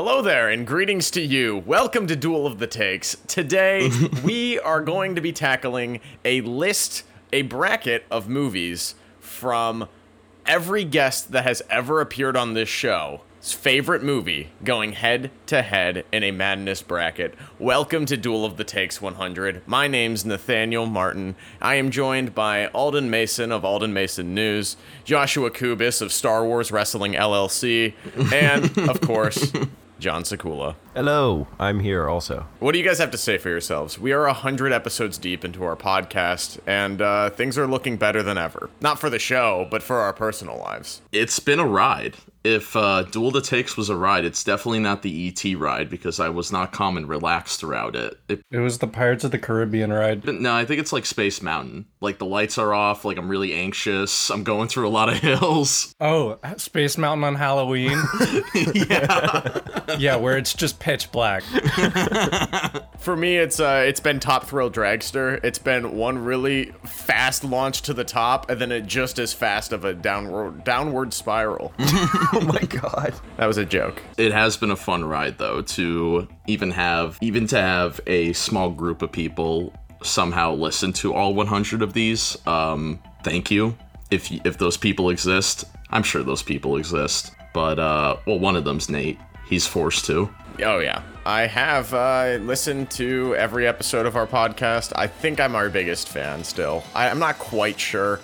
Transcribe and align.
Hello 0.00 0.22
there, 0.22 0.48
and 0.48 0.64
greetings 0.64 1.10
to 1.10 1.20
you. 1.20 1.58
Welcome 1.66 2.06
to 2.06 2.14
Duel 2.14 2.46
of 2.46 2.60
the 2.60 2.68
Takes. 2.68 3.16
Today, 3.26 3.90
we 4.24 4.56
are 4.60 4.80
going 4.80 5.16
to 5.16 5.20
be 5.20 5.32
tackling 5.32 5.98
a 6.24 6.40
list, 6.42 7.02
a 7.32 7.42
bracket 7.42 8.04
of 8.08 8.28
movies 8.28 8.94
from 9.18 9.88
every 10.46 10.84
guest 10.84 11.32
that 11.32 11.42
has 11.42 11.62
ever 11.68 12.00
appeared 12.00 12.36
on 12.36 12.54
this 12.54 12.68
show. 12.68 13.22
Favorite 13.40 14.04
movie 14.04 14.52
going 14.62 14.92
head 14.92 15.32
to 15.46 15.62
head 15.62 16.04
in 16.12 16.22
a 16.22 16.30
madness 16.30 16.80
bracket. 16.80 17.34
Welcome 17.58 18.06
to 18.06 18.16
Duel 18.16 18.44
of 18.44 18.56
the 18.56 18.62
Takes 18.62 19.02
100. 19.02 19.66
My 19.66 19.88
name's 19.88 20.24
Nathaniel 20.24 20.86
Martin. 20.86 21.34
I 21.60 21.74
am 21.74 21.90
joined 21.90 22.36
by 22.36 22.68
Alden 22.68 23.10
Mason 23.10 23.50
of 23.50 23.64
Alden 23.64 23.92
Mason 23.92 24.32
News, 24.32 24.76
Joshua 25.04 25.50
Kubis 25.50 26.00
of 26.00 26.12
Star 26.12 26.44
Wars 26.44 26.70
Wrestling 26.70 27.14
LLC, 27.14 27.94
and, 28.32 28.78
of 28.88 29.00
course, 29.00 29.52
John 29.98 30.22
Sakula. 30.22 30.76
Hello, 30.94 31.46
I'm 31.58 31.80
here 31.80 32.08
also. 32.08 32.46
What 32.60 32.72
do 32.72 32.78
you 32.78 32.84
guys 32.84 32.98
have 32.98 33.10
to 33.10 33.18
say 33.18 33.38
for 33.38 33.48
yourselves? 33.48 33.98
We 33.98 34.12
are 34.12 34.26
100 34.26 34.72
episodes 34.72 35.18
deep 35.18 35.44
into 35.44 35.64
our 35.64 35.76
podcast, 35.76 36.58
and 36.66 37.02
uh, 37.02 37.30
things 37.30 37.58
are 37.58 37.66
looking 37.66 37.96
better 37.96 38.22
than 38.22 38.38
ever. 38.38 38.70
Not 38.80 38.98
for 38.98 39.10
the 39.10 39.18
show, 39.18 39.66
but 39.70 39.82
for 39.82 39.96
our 39.96 40.12
personal 40.12 40.58
lives. 40.58 41.02
It's 41.12 41.38
been 41.40 41.58
a 41.58 41.66
ride. 41.66 42.16
If 42.44 42.76
uh, 42.76 43.02
Duel 43.02 43.32
to 43.32 43.40
Takes 43.40 43.76
was 43.76 43.90
a 43.90 43.96
ride, 43.96 44.24
it's 44.24 44.44
definitely 44.44 44.78
not 44.78 45.02
the 45.02 45.28
ET 45.28 45.58
ride 45.58 45.90
because 45.90 46.20
I 46.20 46.28
was 46.28 46.50
not 46.52 46.72
calm 46.72 46.96
and 46.96 47.08
relaxed 47.08 47.60
throughout 47.60 47.94
it. 47.96 48.18
it 48.28 48.40
It 48.50 48.58
was 48.58 48.78
the 48.78 48.86
Pirates 48.86 49.24
of 49.24 49.32
the 49.32 49.38
Caribbean 49.38 49.92
ride. 49.92 50.22
but 50.24 50.36
no, 50.36 50.54
I 50.54 50.64
think 50.64 50.80
it's 50.80 50.92
like 50.92 51.04
Space 51.04 51.42
Mountain. 51.42 51.86
Like 52.00 52.18
the 52.18 52.26
lights 52.26 52.58
are 52.58 52.72
off, 52.72 53.04
like 53.04 53.18
I'm 53.18 53.28
really 53.28 53.52
anxious. 53.52 54.30
I'm 54.30 54.44
going 54.44 54.68
through 54.68 54.86
a 54.86 54.90
lot 54.90 55.08
of 55.08 55.16
hills. 55.18 55.94
Oh, 56.00 56.38
Space 56.56 56.96
Mountain 56.96 57.24
on 57.24 57.34
Halloween. 57.34 57.98
yeah. 58.54 59.60
yeah, 59.98 60.16
where 60.16 60.36
it's 60.36 60.54
just 60.54 60.78
pitch 60.78 61.10
black. 61.10 61.42
For 62.98 63.16
me, 63.16 63.36
it's 63.38 63.58
uh, 63.58 63.84
it's 63.86 64.00
been 64.00 64.20
Top 64.20 64.44
Thrill 64.46 64.70
Dragster. 64.70 65.42
It's 65.44 65.58
been 65.58 65.96
one 65.96 66.18
really 66.18 66.72
fast 66.84 67.42
launch 67.42 67.82
to 67.82 67.94
the 67.94 68.04
top, 68.04 68.50
and 68.50 68.60
then 68.60 68.70
it 68.70 68.86
just 68.86 69.18
as 69.18 69.32
fast 69.32 69.72
of 69.72 69.84
a 69.84 69.94
downward 69.94 70.64
downward 70.64 71.12
spiral. 71.12 71.72
Oh 71.78 72.40
my 72.44 72.60
god. 72.60 73.14
that 73.36 73.46
was 73.46 73.56
a 73.56 73.64
joke. 73.64 74.02
It 74.16 74.32
has 74.32 74.56
been 74.56 74.70
a 74.70 74.76
fun 74.76 75.04
ride 75.04 75.38
though 75.38 75.62
to 75.62 76.28
even 76.46 76.70
have 76.70 77.18
even 77.20 77.46
to 77.48 77.60
have 77.60 78.00
a 78.06 78.32
small 78.34 78.70
group 78.70 79.02
of 79.02 79.10
people 79.10 79.72
somehow 80.02 80.54
listen 80.54 80.92
to 80.94 81.14
all 81.14 81.34
100 81.34 81.82
of 81.82 81.92
these. 81.92 82.36
Um, 82.46 83.00
thank 83.24 83.50
you. 83.50 83.76
If 84.10 84.30
if 84.46 84.58
those 84.58 84.76
people 84.76 85.10
exist, 85.10 85.64
I'm 85.90 86.02
sure 86.02 86.22
those 86.22 86.42
people 86.42 86.76
exist. 86.76 87.32
But 87.52 87.78
uh, 87.78 88.16
well, 88.26 88.38
one 88.38 88.56
of 88.56 88.64
them's 88.64 88.88
Nate. 88.88 89.18
He's 89.48 89.66
forced 89.66 90.04
to. 90.06 90.32
Oh 90.62 90.78
yeah, 90.78 91.02
I 91.24 91.42
have 91.42 91.94
uh, 91.94 92.38
listened 92.40 92.90
to 92.92 93.34
every 93.36 93.66
episode 93.66 94.06
of 94.06 94.16
our 94.16 94.26
podcast. 94.26 94.92
I 94.96 95.06
think 95.06 95.40
I'm 95.40 95.54
our 95.54 95.68
biggest 95.68 96.08
fan 96.08 96.44
still. 96.44 96.84
I, 96.94 97.08
I'm 97.08 97.18
not 97.18 97.38
quite 97.38 97.78
sure. 97.78 98.20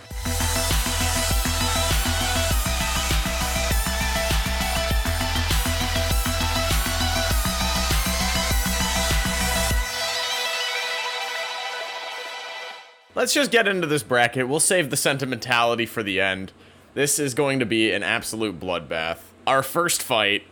Let's 13.15 13.33
just 13.33 13.53
get 13.53 13.69
into 13.69 13.87
this 13.87 14.03
bracket. 14.03 14.48
We'll 14.48 14.59
save 14.59 14.91
the 14.91 14.97
sentimentality 14.97 15.87
for 15.87 16.03
the 16.03 16.20
end. 16.20 16.53
This 16.95 17.20
is 17.20 17.33
going 17.34 17.61
to 17.61 17.67
be 17.67 17.93
an 17.93 18.03
absolute 18.03 18.59
bloodbath. 18.59 19.19
Our 19.47 19.62
first 19.62 20.03
fight 20.03 20.43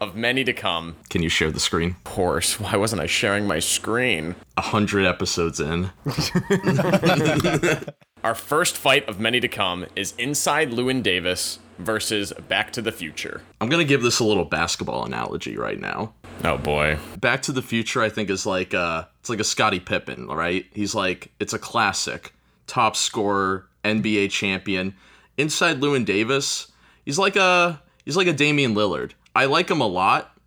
of 0.00 0.14
many 0.14 0.44
to 0.44 0.52
come. 0.52 0.96
Can 1.10 1.22
you 1.22 1.28
share 1.28 1.50
the 1.50 1.58
screen? 1.58 1.90
Of 1.90 2.04
course, 2.04 2.60
why 2.60 2.76
wasn't 2.76 3.02
I 3.02 3.06
sharing 3.06 3.46
my 3.46 3.58
screen? 3.58 4.36
A 4.56 4.62
hundred 4.62 5.06
episodes 5.06 5.58
in. 5.58 5.90
Our 8.24 8.34
first 8.34 8.76
fight 8.76 9.08
of 9.08 9.18
many 9.20 9.40
to 9.40 9.48
come 9.48 9.86
is 9.96 10.14
Inside 10.16 10.70
Llewyn 10.70 11.02
Davis 11.02 11.58
versus 11.78 12.32
Back 12.48 12.72
to 12.72 12.82
the 12.82 12.92
Future. 12.92 13.42
I'm 13.60 13.68
gonna 13.68 13.84
give 13.84 14.02
this 14.02 14.20
a 14.20 14.24
little 14.24 14.44
basketball 14.44 15.04
analogy 15.04 15.56
right 15.56 15.80
now. 15.80 16.14
Oh 16.44 16.58
boy. 16.58 16.98
Back 17.18 17.42
to 17.42 17.52
the 17.52 17.62
Future, 17.62 18.02
I 18.02 18.08
think, 18.08 18.30
is 18.30 18.46
like 18.46 18.74
uh 18.74 19.04
it's 19.20 19.30
like 19.30 19.40
a 19.40 19.44
Scottie 19.44 19.80
Pippen, 19.80 20.26
right? 20.28 20.66
He's 20.72 20.94
like 20.94 21.32
it's 21.40 21.52
a 21.52 21.58
classic, 21.58 22.32
top 22.66 22.96
scorer, 22.96 23.66
NBA 23.84 24.30
champion. 24.30 24.94
Inside 25.36 25.80
Llewyn 25.80 26.04
Davis, 26.04 26.70
he's 27.04 27.18
like 27.18 27.36
a 27.36 27.82
he's 28.04 28.16
like 28.16 28.26
a 28.26 28.32
Damian 28.32 28.74
Lillard. 28.74 29.12
I 29.34 29.46
like 29.46 29.70
him 29.70 29.80
a 29.80 29.86
lot, 29.86 30.38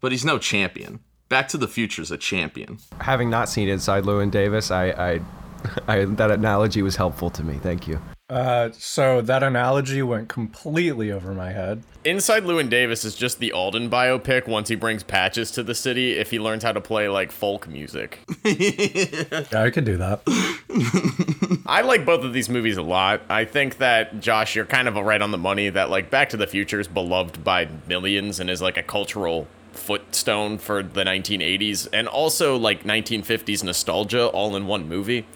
but 0.00 0.12
he's 0.12 0.24
no 0.24 0.38
champion. 0.38 1.00
Back 1.28 1.48
to 1.48 1.56
the 1.56 1.68
Future 1.68 2.02
is 2.02 2.10
a 2.10 2.18
champion. 2.18 2.78
Having 3.00 3.30
not 3.30 3.48
seen 3.48 3.68
Inside 3.68 4.02
Llewyn 4.04 4.30
Davis, 4.30 4.70
I, 4.70 4.86
I, 4.90 5.20
I 5.88 6.04
that 6.04 6.30
analogy 6.32 6.82
was 6.82 6.96
helpful 6.96 7.30
to 7.30 7.44
me. 7.44 7.58
Thank 7.62 7.86
you. 7.86 8.00
Uh, 8.30 8.70
so 8.72 9.20
that 9.20 9.42
analogy 9.42 10.02
went 10.02 10.28
completely 10.28 11.10
over 11.10 11.34
my 11.34 11.50
head. 11.50 11.82
Inside 12.04 12.44
Llewyn 12.44 12.70
Davis 12.70 13.04
is 13.04 13.16
just 13.16 13.40
the 13.40 13.50
Alden 13.50 13.90
biopic 13.90 14.46
once 14.46 14.68
he 14.68 14.76
brings 14.76 15.02
patches 15.02 15.50
to 15.50 15.64
the 15.64 15.74
city 15.74 16.12
if 16.12 16.30
he 16.30 16.38
learns 16.38 16.62
how 16.62 16.70
to 16.70 16.80
play 16.80 17.08
like 17.08 17.32
folk 17.32 17.68
music. 17.68 18.20
Yeah, 19.50 19.62
I 19.62 19.70
could 19.70 19.84
do 19.84 19.96
that. 19.96 20.22
I 21.66 21.82
like 21.82 22.04
both 22.04 22.24
of 22.24 22.32
these 22.32 22.48
movies 22.48 22.76
a 22.76 22.82
lot. 22.82 23.22
I 23.28 23.44
think 23.44 23.78
that 23.78 24.20
Josh, 24.20 24.54
you're 24.54 24.64
kind 24.64 24.86
of 24.86 24.94
right 24.94 25.20
on 25.20 25.30
the 25.30 25.38
money 25.38 25.68
that 25.68 25.90
like 25.90 26.10
Back 26.10 26.30
to 26.30 26.36
the 26.36 26.46
Future 26.46 26.78
is 26.78 26.88
beloved 26.88 27.42
by 27.42 27.68
millions 27.88 28.38
and 28.38 28.48
is 28.48 28.62
like 28.62 28.76
a 28.76 28.82
cultural 28.82 29.48
footstone 29.72 30.58
for 30.58 30.82
the 30.82 31.04
1980s 31.04 31.88
and 31.92 32.06
also 32.08 32.56
like 32.56 32.84
1950s 32.84 33.64
nostalgia 33.64 34.26
all 34.26 34.54
in 34.56 34.66
one 34.66 34.88
movie. 34.88 35.26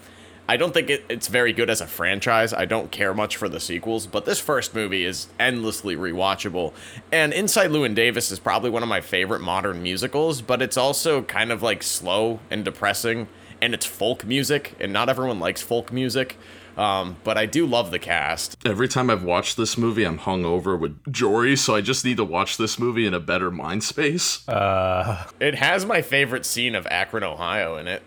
I 0.47 0.57
don't 0.57 0.73
think 0.73 0.91
it, 0.91 1.05
it's 1.09 1.27
very 1.27 1.53
good 1.53 1.71
as 1.71 1.81
a 1.81 1.87
franchise. 1.87 2.53
I 2.53 2.65
don't 2.65 2.91
care 2.91 3.13
much 3.15 3.35
for 3.35 3.49
the 3.49 3.59
sequels, 3.59 4.05
but 4.05 4.25
this 4.25 4.39
first 4.39 4.75
movie 4.75 5.03
is 5.03 5.27
endlessly 5.39 5.95
rewatchable. 5.95 6.73
And 7.11 7.33
Inside 7.33 7.71
Llewyn 7.71 7.95
Davis 7.95 8.31
is 8.31 8.37
probably 8.37 8.69
one 8.69 8.83
of 8.83 8.89
my 8.89 9.01
favorite 9.01 9.41
modern 9.41 9.81
musicals, 9.81 10.41
but 10.41 10.61
it's 10.61 10.77
also 10.77 11.23
kind 11.23 11.51
of 11.51 11.63
like 11.63 11.81
slow 11.81 12.39
and 12.51 12.63
depressing, 12.63 13.27
and 13.59 13.73
it's 13.73 13.87
folk 13.87 14.23
music, 14.23 14.75
and 14.79 14.93
not 14.93 15.09
everyone 15.09 15.39
likes 15.39 15.63
folk 15.63 15.91
music. 15.91 16.37
Um, 16.77 17.15
but 17.23 17.37
I 17.37 17.45
do 17.45 17.65
love 17.65 17.91
the 17.91 17.99
cast. 17.99 18.57
Every 18.65 18.87
time 18.87 19.09
I've 19.09 19.23
watched 19.23 19.57
this 19.57 19.77
movie, 19.77 20.03
I'm 20.03 20.19
hungover 20.19 20.77
with 20.79 20.97
Jory, 21.11 21.55
so 21.55 21.75
I 21.75 21.81
just 21.81 22.03
need 22.03 22.17
to 22.17 22.23
watch 22.25 22.57
this 22.57 22.77
movie 22.77 23.05
in 23.05 23.13
a 23.13 23.19
better 23.19 23.49
mind 23.51 23.83
space. 23.83 24.47
Uh, 24.47 25.25
It 25.39 25.55
has 25.55 25.85
my 25.85 26.01
favorite 26.01 26.45
scene 26.45 26.75
of 26.75 26.85
Akron, 26.87 27.23
Ohio 27.23 27.77
in 27.77 27.87
it. 27.87 28.03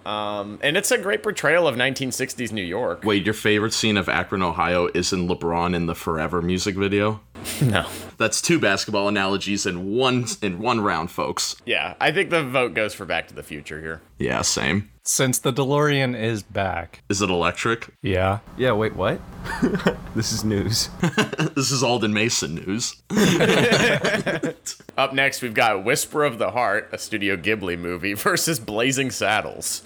um, 0.06 0.58
and 0.62 0.76
it's 0.76 0.90
a 0.90 0.98
great 0.98 1.22
portrayal 1.22 1.66
of 1.66 1.76
1960s 1.76 2.52
New 2.52 2.62
York. 2.62 3.04
Wait, 3.04 3.24
your 3.24 3.34
favorite 3.34 3.72
scene 3.72 3.96
of 3.96 4.08
Akron, 4.08 4.42
Ohio 4.42 4.88
is 4.94 5.12
in 5.12 5.28
LeBron 5.28 5.74
in 5.74 5.86
the 5.86 5.94
Forever 5.94 6.40
music 6.42 6.76
video? 6.76 7.20
No. 7.62 7.86
That's 8.16 8.42
two 8.42 8.58
basketball 8.58 9.08
analogies 9.08 9.64
in 9.66 9.94
one 9.96 10.26
in 10.42 10.58
one 10.60 10.80
round, 10.80 11.10
folks. 11.10 11.56
Yeah, 11.64 11.94
I 12.00 12.10
think 12.12 12.30
the 12.30 12.42
vote 12.42 12.74
goes 12.74 12.92
for 12.94 13.06
Back 13.06 13.28
to 13.28 13.34
the 13.34 13.42
Future 13.42 13.80
here. 13.80 14.00
Yeah, 14.18 14.42
same. 14.42 14.90
since 15.04 15.38
the 15.38 15.50
DeLorean 15.52 16.18
is 16.20 16.42
back. 16.42 17.02
Is 17.08 17.22
it 17.22 17.30
electric? 17.30 17.88
Yeah. 18.02 18.40
Yeah, 18.58 18.72
wait, 18.72 18.94
what? 18.94 19.20
this 20.14 20.32
is 20.32 20.44
news. 20.44 20.88
This 21.54 21.72
is 21.72 21.82
Alden 21.82 22.12
Mason 22.14 22.54
news. 22.54 23.02
Up 24.96 25.12
next, 25.14 25.42
we've 25.42 25.54
got 25.54 25.84
Whisper 25.84 26.24
of 26.24 26.38
the 26.38 26.50
Heart, 26.50 26.90
a 26.92 26.98
Studio 26.98 27.36
Ghibli 27.36 27.78
movie, 27.78 28.14
versus 28.14 28.60
Blazing 28.60 29.10
Saddles. 29.10 29.82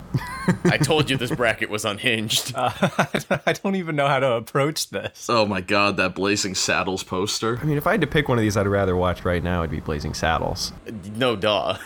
I 0.64 0.76
told 0.78 1.08
you 1.10 1.16
this 1.16 1.30
bracket 1.34 1.70
was 1.70 1.84
unhinged. 1.84 2.52
I 2.56 3.54
don't 3.62 3.76
even 3.76 3.96
know 3.96 4.08
how 4.08 4.18
to 4.18 4.32
approach 4.32 4.90
this. 4.90 5.26
Oh 5.28 5.46
my 5.46 5.60
god, 5.60 5.96
that 5.96 6.14
Blazing 6.14 6.54
Saddles 6.54 7.02
poster. 7.04 7.43
I 7.60 7.64
mean, 7.64 7.76
if 7.76 7.86
I 7.86 7.92
had 7.92 8.00
to 8.00 8.06
pick 8.06 8.28
one 8.28 8.38
of 8.38 8.42
these 8.42 8.56
I'd 8.56 8.66
rather 8.66 8.96
watch 8.96 9.24
right 9.24 9.42
now, 9.42 9.60
it'd 9.60 9.70
be 9.70 9.80
Blazing 9.80 10.14
Saddles. 10.14 10.72
No 11.16 11.36
duh. 11.36 11.78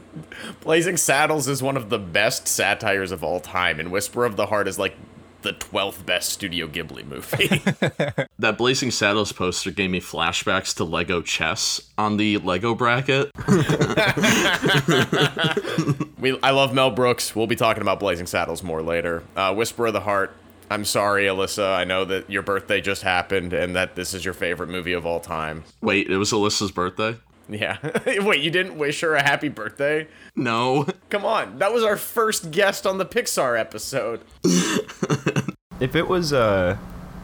Blazing 0.60 0.96
Saddles 0.96 1.48
is 1.48 1.62
one 1.62 1.76
of 1.76 1.88
the 1.90 1.98
best 1.98 2.48
satires 2.48 3.12
of 3.12 3.22
all 3.22 3.40
time, 3.40 3.78
and 3.80 3.90
Whisper 3.90 4.24
of 4.24 4.36
the 4.36 4.46
Heart 4.46 4.68
is 4.68 4.78
like 4.78 4.96
the 5.42 5.52
12th 5.52 6.04
best 6.04 6.30
Studio 6.30 6.66
Ghibli 6.66 7.06
movie. 7.06 7.62
That 8.38 8.58
Blazing 8.58 8.90
Saddles 8.90 9.32
poster 9.32 9.70
gave 9.70 9.88
me 9.90 9.98
flashbacks 10.00 10.74
to 10.76 10.84
Lego 10.84 11.22
chess 11.22 11.80
on 11.96 12.18
the 12.18 12.36
Lego 12.38 12.74
bracket. 12.74 13.30
we, 16.18 16.38
I 16.42 16.50
love 16.50 16.74
Mel 16.74 16.90
Brooks. 16.90 17.34
We'll 17.34 17.46
be 17.46 17.56
talking 17.56 17.80
about 17.80 17.98
Blazing 17.98 18.26
Saddles 18.26 18.62
more 18.62 18.82
later. 18.82 19.22
Uh, 19.34 19.54
Whisper 19.54 19.86
of 19.86 19.94
the 19.94 20.00
Heart. 20.00 20.36
I'm 20.70 20.84
sorry, 20.84 21.24
Alyssa. 21.24 21.74
I 21.76 21.84
know 21.84 22.04
that 22.04 22.28
your 22.30 22.42
birthday 22.42 22.80
just 22.80 23.02
happened 23.02 23.52
and 23.52 23.76
that 23.76 23.94
this 23.94 24.14
is 24.14 24.24
your 24.24 24.34
favorite 24.34 24.68
movie 24.68 24.92
of 24.92 25.06
all 25.06 25.20
time. 25.20 25.64
Wait, 25.80 26.08
it 26.10 26.16
was 26.16 26.32
Alyssa's 26.32 26.72
birthday? 26.72 27.16
Yeah. 27.48 27.78
Wait, 28.06 28.42
you 28.42 28.50
didn't 28.50 28.76
wish 28.76 29.00
her 29.02 29.14
a 29.14 29.22
happy 29.22 29.48
birthday? 29.48 30.08
No. 30.34 30.86
Come 31.10 31.24
on. 31.24 31.58
That 31.58 31.72
was 31.72 31.84
our 31.84 31.96
first 31.96 32.50
guest 32.50 32.86
on 32.86 32.98
the 32.98 33.06
Pixar 33.06 33.58
episode. 33.58 34.20
If 35.78 35.94
it 35.94 36.08
was 36.08 36.32
uh 36.32 36.78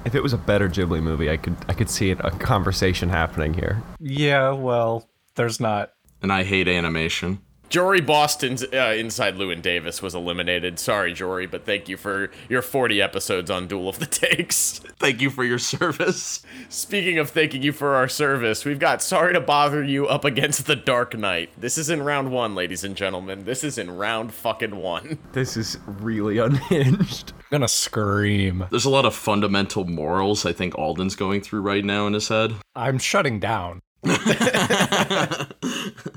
if 0.05 0.15
it 0.15 0.23
was 0.23 0.33
a 0.35 0.37
better 0.39 0.69
Ghibli 0.69 1.03
movie, 1.03 1.31
I 1.31 1.37
could 1.39 1.57
I 1.69 1.73
could 1.73 1.89
see 1.89 2.11
it, 2.11 2.21
a 2.21 2.31
conversation 2.31 3.09
happening 3.09 3.55
here. 3.55 3.83
Yeah, 3.99 4.51
well, 4.53 5.09
There's 5.37 5.59
not. 5.59 5.93
And 6.21 6.31
I 6.33 6.43
hate 6.45 6.69
animation. 6.69 7.41
Jory 7.73 8.03
Boston's 8.03 8.63
uh, 8.63 8.95
Inside 8.99 9.37
Llewyn 9.37 9.63
Davis 9.63 10.03
was 10.03 10.15
eliminated. 10.15 10.79
Sorry, 10.79 11.15
Jory, 11.15 11.47
but 11.47 11.65
thank 11.65 11.89
you 11.89 11.97
for 11.97 12.31
your 12.47 12.61
40 12.61 13.01
episodes 13.01 13.51
on 13.51 13.67
Duel 13.67 13.89
of 13.89 13.99
the 13.99 14.05
Takes. 14.27 14.81
Thank 14.99 15.23
you 15.23 15.31
for 15.31 15.43
your 15.43 15.59
service. 15.59 16.43
Speaking 16.69 17.17
of 17.17 17.31
thanking 17.31 17.63
you 17.63 17.73
for 17.73 17.95
our 17.95 18.09
service, 18.09 18.67
we've 18.67 18.79
got 18.79 19.01
Sorry 19.01 19.33
to 19.33 19.41
Bother 19.41 19.83
You 19.83 20.07
up 20.07 20.27
against 20.27 20.67
The 20.67 20.77
Dark 20.77 21.17
Knight. 21.17 21.49
This 21.57 21.79
is 21.79 21.89
in 21.89 22.03
round 22.03 22.31
one, 22.31 22.55
ladies 22.55 22.85
and 22.85 22.95
gentlemen. 22.95 23.47
This 23.47 23.65
is 23.65 23.79
in 23.79 23.91
round 23.91 24.35
fucking 24.35 24.77
one. 24.77 25.19
This 25.33 25.57
is 25.57 25.79
really 25.87 26.37
unhinged. 26.41 27.33
I'm 27.39 27.45
gonna 27.53 27.69
scream. 27.69 28.67
There's 28.71 28.85
a 28.85 28.91
lot 28.91 29.07
of 29.07 29.15
fundamental 29.15 29.87
morals 29.87 30.45
I 30.45 30.53
think 30.53 30.79
Alden's 30.79 31.17
going 31.17 31.41
through 31.41 31.63
right 31.63 31.87
now 31.87 32.07
in 32.07 32.13
his 32.13 32.29
head. 32.29 32.55
I'm 32.77 32.99
shutting 32.99 33.41
down. 33.41 33.81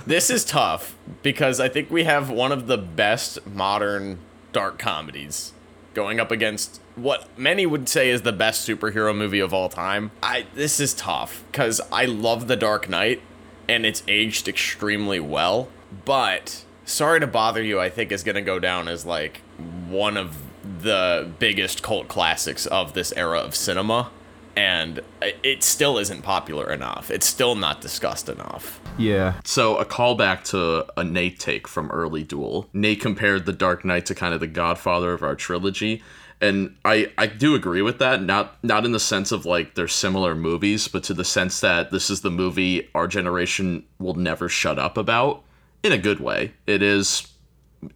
This 0.06 0.30
is 0.30 0.46
tough 0.46 0.96
because 1.24 1.60
I 1.60 1.68
think 1.68 1.90
we 1.90 2.04
have 2.04 2.30
one 2.30 2.52
of 2.52 2.68
the 2.68 2.78
best 2.78 3.46
modern 3.48 4.20
dark 4.54 4.78
comedies 4.78 5.52
going 5.96 6.20
up 6.20 6.30
against 6.30 6.80
what 6.96 7.28
many 7.38 7.66
would 7.66 7.90
say 7.90 8.12
is 8.12 8.22
the 8.22 8.32
best 8.32 8.68
superhero 8.68 9.16
movie 9.18 9.40
of 9.40 9.52
all 9.52 9.68
time. 9.68 10.12
I 10.22 10.46
this 10.54 10.80
is 10.80 10.94
tough 10.94 11.44
cuz 11.52 11.82
I 11.92 12.06
love 12.06 12.48
The 12.48 12.56
Dark 12.56 12.88
Knight 12.88 13.22
and 13.68 13.84
it's 13.84 14.04
aged 14.08 14.48
extremely 14.48 15.20
well, 15.20 15.70
but 16.06 16.64
Sorry 16.86 17.20
to 17.20 17.28
Bother 17.28 17.64
You 17.64 17.80
I 17.80 17.90
think 17.90 18.12
is 18.12 18.24
going 18.24 18.36
to 18.36 18.42
go 18.42 18.60
down 18.60 18.88
as 18.88 19.08
like 19.08 19.42
one 19.90 20.18
of 20.18 20.38
the 20.82 21.32
biggest 21.40 21.82
cult 21.82 22.08
classics 22.08 22.68
of 22.68 22.94
this 22.94 23.12
era 23.14 23.40
of 23.40 23.56
cinema 23.56 24.12
and 24.56 25.02
it 25.22 25.64
still 25.64 25.98
isn't 25.98 26.22
popular 26.22 26.72
enough. 26.72 27.12
It's 27.12 27.26
still 27.26 27.56
not 27.56 27.82
discussed 27.82 28.30
enough. 28.30 28.80
Yeah. 28.98 29.40
So 29.44 29.78
a 29.78 29.86
callback 29.86 30.44
to 30.46 30.86
a 30.98 31.04
Nate 31.04 31.40
take 31.40 31.68
from 31.68 31.92
early 31.92 32.24
Duel. 32.24 32.70
Nate 32.74 33.02
compared 33.02 33.46
The 33.46 33.54
Dark 33.54 33.84
Knight 33.84 34.06
to 34.08 34.16
kind 34.16 34.34
of 34.34 34.40
the 34.40 34.48
godfather 34.48 35.14
of 35.14 35.24
our 35.24 35.36
trilogy. 35.36 36.02
And 36.42 36.76
I, 36.84 37.12
I 37.18 37.28
do 37.28 37.56
agree 37.56 37.82
with 37.82 38.00
that, 38.00 38.22
not 38.22 38.62
not 38.64 38.86
in 38.86 38.92
the 38.92 39.00
sense 39.00 39.32
of 39.32 39.46
like 39.46 39.76
they're 39.76 39.88
similar 39.88 40.36
movies, 40.36 40.88
but 40.88 41.04
to 41.06 41.14
the 41.14 41.26
sense 41.26 41.62
that 41.62 41.92
this 41.92 42.10
is 42.10 42.22
the 42.22 42.32
movie 42.32 42.90
our 42.94 43.08
generation 43.08 43.86
will 44.00 44.16
never 44.16 44.50
shut 44.50 44.78
up 44.78 44.98
about 44.98 45.44
in 45.82 45.92
a 45.92 45.98
good 45.98 46.20
way. 46.20 46.54
It 46.68 46.82
is 46.82 47.28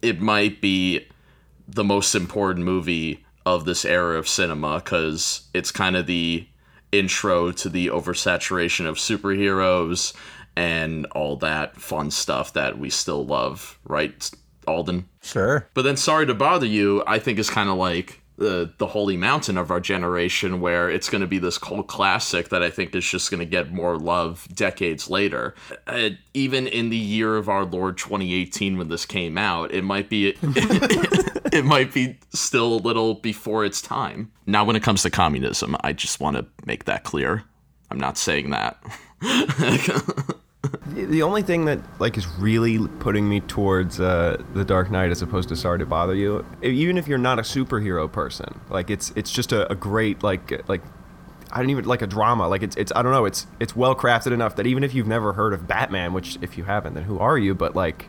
it 0.00 0.20
might 0.20 0.60
be 0.60 1.06
the 1.68 1.84
most 1.84 2.14
important 2.14 2.64
movie 2.64 3.24
of 3.46 3.64
this 3.64 3.84
era 3.84 4.18
of 4.18 4.28
cinema 4.28 4.76
because 4.76 5.42
it's 5.54 5.70
kind 5.70 5.96
of 5.96 6.06
the 6.06 6.46
intro 6.92 7.52
to 7.52 7.68
the 7.68 7.88
oversaturation 7.88 8.86
of 8.86 8.96
superheroes 8.96 10.14
and 10.56 11.06
all 11.06 11.36
that 11.36 11.80
fun 11.80 12.10
stuff 12.10 12.52
that 12.54 12.78
we 12.78 12.90
still 12.90 13.24
love, 13.24 13.78
right, 13.84 14.30
Alden? 14.66 15.08
Sure. 15.22 15.68
But 15.74 15.82
then 15.82 15.96
Sorry 15.96 16.26
to 16.26 16.34
Bother 16.34 16.66
You, 16.66 17.02
I 17.06 17.18
think 17.18 17.38
is 17.38 17.50
kind 17.50 17.68
of 17.68 17.76
like 17.76 18.20
the 18.40 18.72
the 18.78 18.86
holy 18.86 19.18
mountain 19.18 19.58
of 19.58 19.70
our 19.70 19.80
generation 19.80 20.60
where 20.60 20.90
it's 20.90 21.10
going 21.10 21.20
to 21.20 21.26
be 21.26 21.38
this 21.38 21.58
cult 21.58 21.86
classic 21.86 22.48
that 22.48 22.62
I 22.62 22.70
think 22.70 22.94
is 22.94 23.04
just 23.04 23.30
going 23.30 23.38
to 23.38 23.46
get 23.46 23.70
more 23.70 23.98
love 23.98 24.48
decades 24.52 25.10
later. 25.10 25.54
Uh, 25.86 26.10
even 26.32 26.66
in 26.66 26.88
the 26.88 26.96
year 26.96 27.36
of 27.36 27.48
our 27.48 27.64
Lord 27.64 27.98
2018 27.98 28.78
when 28.78 28.88
this 28.88 29.04
came 29.04 29.36
out, 29.36 29.72
it 29.72 29.84
might 29.84 30.08
be 30.08 30.32
it 31.56 31.64
might 31.64 31.92
be 31.92 32.18
still 32.32 32.74
a 32.74 32.80
little 32.80 33.14
before 33.14 33.64
its 33.64 33.80
time. 33.82 34.30
Now 34.46 34.64
when 34.64 34.76
it 34.76 34.82
comes 34.82 35.02
to 35.02 35.10
communism, 35.10 35.76
I 35.82 35.92
just 35.92 36.20
want 36.20 36.36
to 36.36 36.46
make 36.64 36.84
that 36.84 37.04
clear. 37.04 37.44
I'm 37.90 38.00
not 38.00 38.16
saying 38.18 38.50
that. 38.50 38.82
The 40.92 41.22
only 41.22 41.42
thing 41.42 41.64
that 41.64 41.80
like 42.00 42.18
is 42.18 42.26
really 42.38 42.86
putting 42.98 43.28
me 43.28 43.40
towards 43.40 43.98
uh, 43.98 44.42
the 44.52 44.64
Dark 44.64 44.90
Knight 44.90 45.10
as 45.10 45.22
opposed 45.22 45.48
to 45.48 45.56
Sorry 45.56 45.78
to 45.78 45.86
Bother 45.86 46.14
You, 46.14 46.44
even 46.62 46.98
if 46.98 47.08
you're 47.08 47.18
not 47.18 47.38
a 47.38 47.42
superhero 47.42 48.10
person, 48.10 48.60
like 48.68 48.90
it's 48.90 49.10
it's 49.16 49.32
just 49.32 49.52
a, 49.52 49.70
a 49.72 49.74
great 49.74 50.22
like 50.22 50.68
like 50.68 50.82
I 51.50 51.60
don't 51.60 51.70
even 51.70 51.86
like 51.86 52.02
a 52.02 52.06
drama. 52.06 52.46
Like 52.48 52.62
it's 52.62 52.76
it's 52.76 52.92
I 52.94 53.02
don't 53.02 53.12
know. 53.12 53.24
It's 53.24 53.46
it's 53.58 53.74
well 53.74 53.94
crafted 53.94 54.32
enough 54.32 54.56
that 54.56 54.66
even 54.66 54.84
if 54.84 54.94
you've 54.94 55.06
never 55.06 55.32
heard 55.32 55.54
of 55.54 55.66
Batman, 55.66 56.12
which 56.12 56.38
if 56.42 56.58
you 56.58 56.64
haven't, 56.64 56.94
then 56.94 57.04
who 57.04 57.18
are 57.18 57.38
you? 57.38 57.54
But 57.54 57.74
like, 57.74 58.08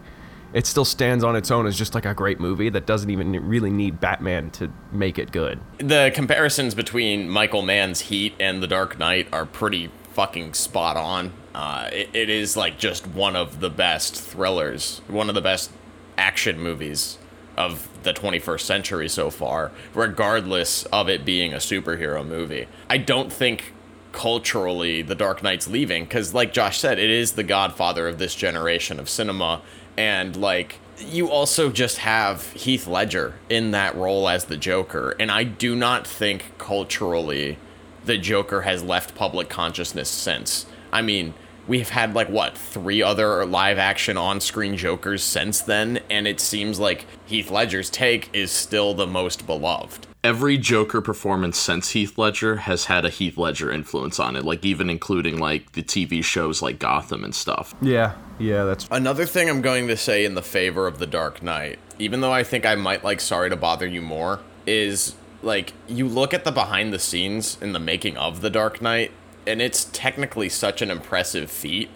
it 0.54 0.66
still 0.66 0.86
stands 0.86 1.24
on 1.24 1.36
its 1.36 1.52
own 1.52 1.66
as 1.66 1.78
just 1.78 1.96
like 1.96 2.06
a 2.06 2.14
great 2.14 2.40
movie 2.40 2.70
that 2.70 2.86
doesn't 2.86 3.10
even 3.10 3.32
really 3.48 3.72
need 3.72 4.00
Batman 4.00 4.52
to 4.52 4.72
make 4.92 5.18
it 5.18 5.32
good. 5.32 5.60
The 5.78 6.12
comparisons 6.14 6.76
between 6.76 7.30
Michael 7.30 7.62
Mann's 7.62 8.02
Heat 8.02 8.34
and 8.40 8.62
The 8.62 8.68
Dark 8.68 9.00
Knight 9.00 9.28
are 9.32 9.46
pretty 9.46 9.92
fucking 10.14 10.54
spot 10.54 10.98
on. 10.98 11.34
Uh, 11.56 11.90
it, 11.92 12.10
it 12.14 12.30
is 12.30 12.56
like 12.58 12.78
just 12.78 13.08
one 13.08 13.36
of 13.36 13.60
the 13.60 13.70
best 13.70 14.16
thrillers, 14.16 15.02
one 15.08 15.30
of 15.30 15.36
the 15.36 15.42
best 15.42 15.72
action 16.18 16.60
movies 16.60 17.18
of 17.58 17.88
the 18.04 18.14
21st 18.14 18.62
century 18.62 19.10
so 19.10 19.30
far, 19.30 19.72
regardless 19.94 20.86
of 20.86 21.10
it 21.10 21.26
being 21.26 21.54
a 21.54 21.58
superhero 21.58 22.26
movie. 22.26 22.68
I 22.90 22.98
don't 22.98 23.32
think 23.32 23.74
culturally 24.12 25.02
The 25.02 25.16
Dark 25.16 25.42
Knight's 25.44 25.68
leaving 25.68 26.04
because, 26.04 26.34
like 26.34 26.54
Josh 26.54 26.80
said, 26.80 27.00
it 27.00 27.10
is 27.10 27.34
the 27.34 27.44
godfather 27.44 28.08
of 28.08 28.18
this 28.18 28.36
generation 28.36 29.00
of 29.00 29.10
cinema. 29.10 29.62
And, 30.02 30.36
like, 30.36 30.80
you 30.98 31.30
also 31.30 31.70
just 31.70 32.00
have 32.00 32.52
Heath 32.54 32.88
Ledger 32.88 33.36
in 33.50 33.70
that 33.70 33.96
role 33.96 34.28
as 34.28 34.46
the 34.46 34.58
Joker. 34.58 35.16
And 35.20 35.30
I 35.30 35.44
do 35.44 35.76
not 35.76 36.08
think 36.08 36.58
culturally 36.58 37.60
the 38.04 38.18
Joker 38.18 38.64
has 38.64 38.82
left 38.82 39.14
public 39.14 39.48
consciousness 39.48 40.10
since. 40.10 40.66
I 40.92 41.04
mean, 41.04 41.36
we've 41.68 41.90
had 41.90 42.16
like 42.16 42.30
what 42.30 42.58
three 42.58 43.04
other 43.04 43.46
live 43.46 43.78
action 43.78 44.18
on 44.18 44.42
screen 44.42 44.76
Jokers 44.76 45.24
since 45.24 45.62
then, 45.62 46.00
and 46.10 46.28
it 46.28 46.40
seems 46.40 46.80
like 46.80 47.06
Heath 47.28 47.52
Ledger's 47.52 47.92
take 47.92 48.32
is 48.34 48.50
still 48.52 48.96
the 48.96 49.06
most 49.06 49.46
beloved. 49.46 50.08
Every 50.24 50.58
Joker 50.58 51.02
performance 51.02 51.60
since 51.60 51.90
Heath 51.90 52.18
Ledger 52.18 52.58
has 52.58 52.86
had 52.86 53.06
a 53.06 53.10
Heath 53.10 53.38
Ledger 53.38 53.72
influence 53.72 54.20
on 54.20 54.36
it, 54.36 54.44
like 54.44 54.66
even 54.66 54.90
including 54.90 55.40
like 55.40 55.74
the 55.74 55.84
TV 55.84 56.24
shows 56.24 56.62
like 56.62 56.80
Gotham 56.80 57.24
and 57.24 57.34
stuff. 57.34 57.76
Yeah, 57.82 58.16
yeah, 58.42 58.64
that's 58.64 58.88
Another 58.92 59.26
thing 59.26 59.50
I'm 59.50 59.62
going 59.62 59.88
to 59.88 59.98
say 59.98 60.26
in 60.26 60.36
the 60.36 60.42
favor 60.42 60.88
of 60.88 61.00
The 61.00 61.08
Dark 61.08 61.44
Knight, 61.44 61.80
even 62.00 62.22
though 62.22 62.34
I 62.34 62.44
think 62.44 62.66
I 62.66 62.76
might 62.76 63.04
like 63.04 63.22
Sorry 63.22 63.50
to 63.50 63.56
Bother 63.56 63.88
You 63.88 64.02
more, 64.02 64.40
is 64.66 65.16
like 65.42 65.74
you 65.88 66.08
look 66.08 66.34
at 66.34 66.44
the 66.44 66.52
behind 66.52 66.94
the 66.94 67.00
scenes 67.00 67.58
in 67.62 67.74
the 67.74 67.80
making 67.80 68.18
of 68.18 68.42
The 68.42 68.50
Dark 68.50 68.82
Knight, 68.82 69.12
and 69.48 69.62
it's 69.62 69.86
technically 69.92 70.50
such 70.50 70.82
an 70.82 70.92
impressive 70.92 71.50
feat 71.50 71.90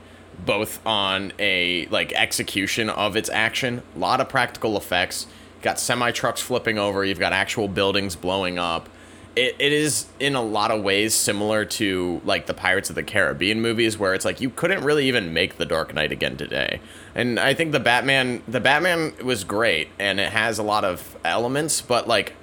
both 0.46 0.86
on 0.86 1.32
a 1.40 1.86
like 1.88 2.12
execution 2.14 2.90
of 2.90 3.16
its 3.16 3.30
action 3.30 3.82
a 3.96 4.00
lot 4.00 4.20
of 4.20 4.28
practical 4.28 4.76
effects 4.76 5.28
got 5.62 5.80
semi 5.80 6.12
trucks 6.12 6.42
flipping 6.42 6.78
over 6.78 7.06
you've 7.06 7.20
got 7.20 7.34
actual 7.34 7.68
buildings 7.68 8.16
blowing 8.16 8.60
up 8.60 8.90
it, 9.36 9.56
it 9.60 9.74
is 9.74 10.08
in 10.20 10.36
a 10.36 10.42
lot 10.42 10.72
of 10.72 10.82
ways 10.82 11.14
similar 11.14 11.66
to 11.66 12.22
like 12.24 12.46
the 12.46 12.54
pirates 12.54 12.90
of 12.90 12.96
the 12.96 13.04
caribbean 13.04 13.62
movies 13.62 13.98
where 13.98 14.14
it's 14.14 14.26
like 14.26 14.42
you 14.42 14.50
couldn't 14.50 14.84
really 14.84 15.08
even 15.08 15.34
make 15.34 15.58
the 15.58 15.66
dark 15.66 15.94
knight 15.94 16.12
again 16.12 16.38
today 16.38 16.80
and 17.14 17.40
i 17.40 17.54
think 17.54 17.72
the 17.72 17.80
batman 17.80 18.42
the 18.48 18.60
batman 18.60 19.14
was 19.24 19.44
great 19.44 19.90
and 20.00 20.20
it 20.20 20.32
has 20.32 20.58
a 20.58 20.64
lot 20.64 20.84
of 20.86 21.18
elements 21.24 21.82
but 21.82 22.08
like 22.08 22.36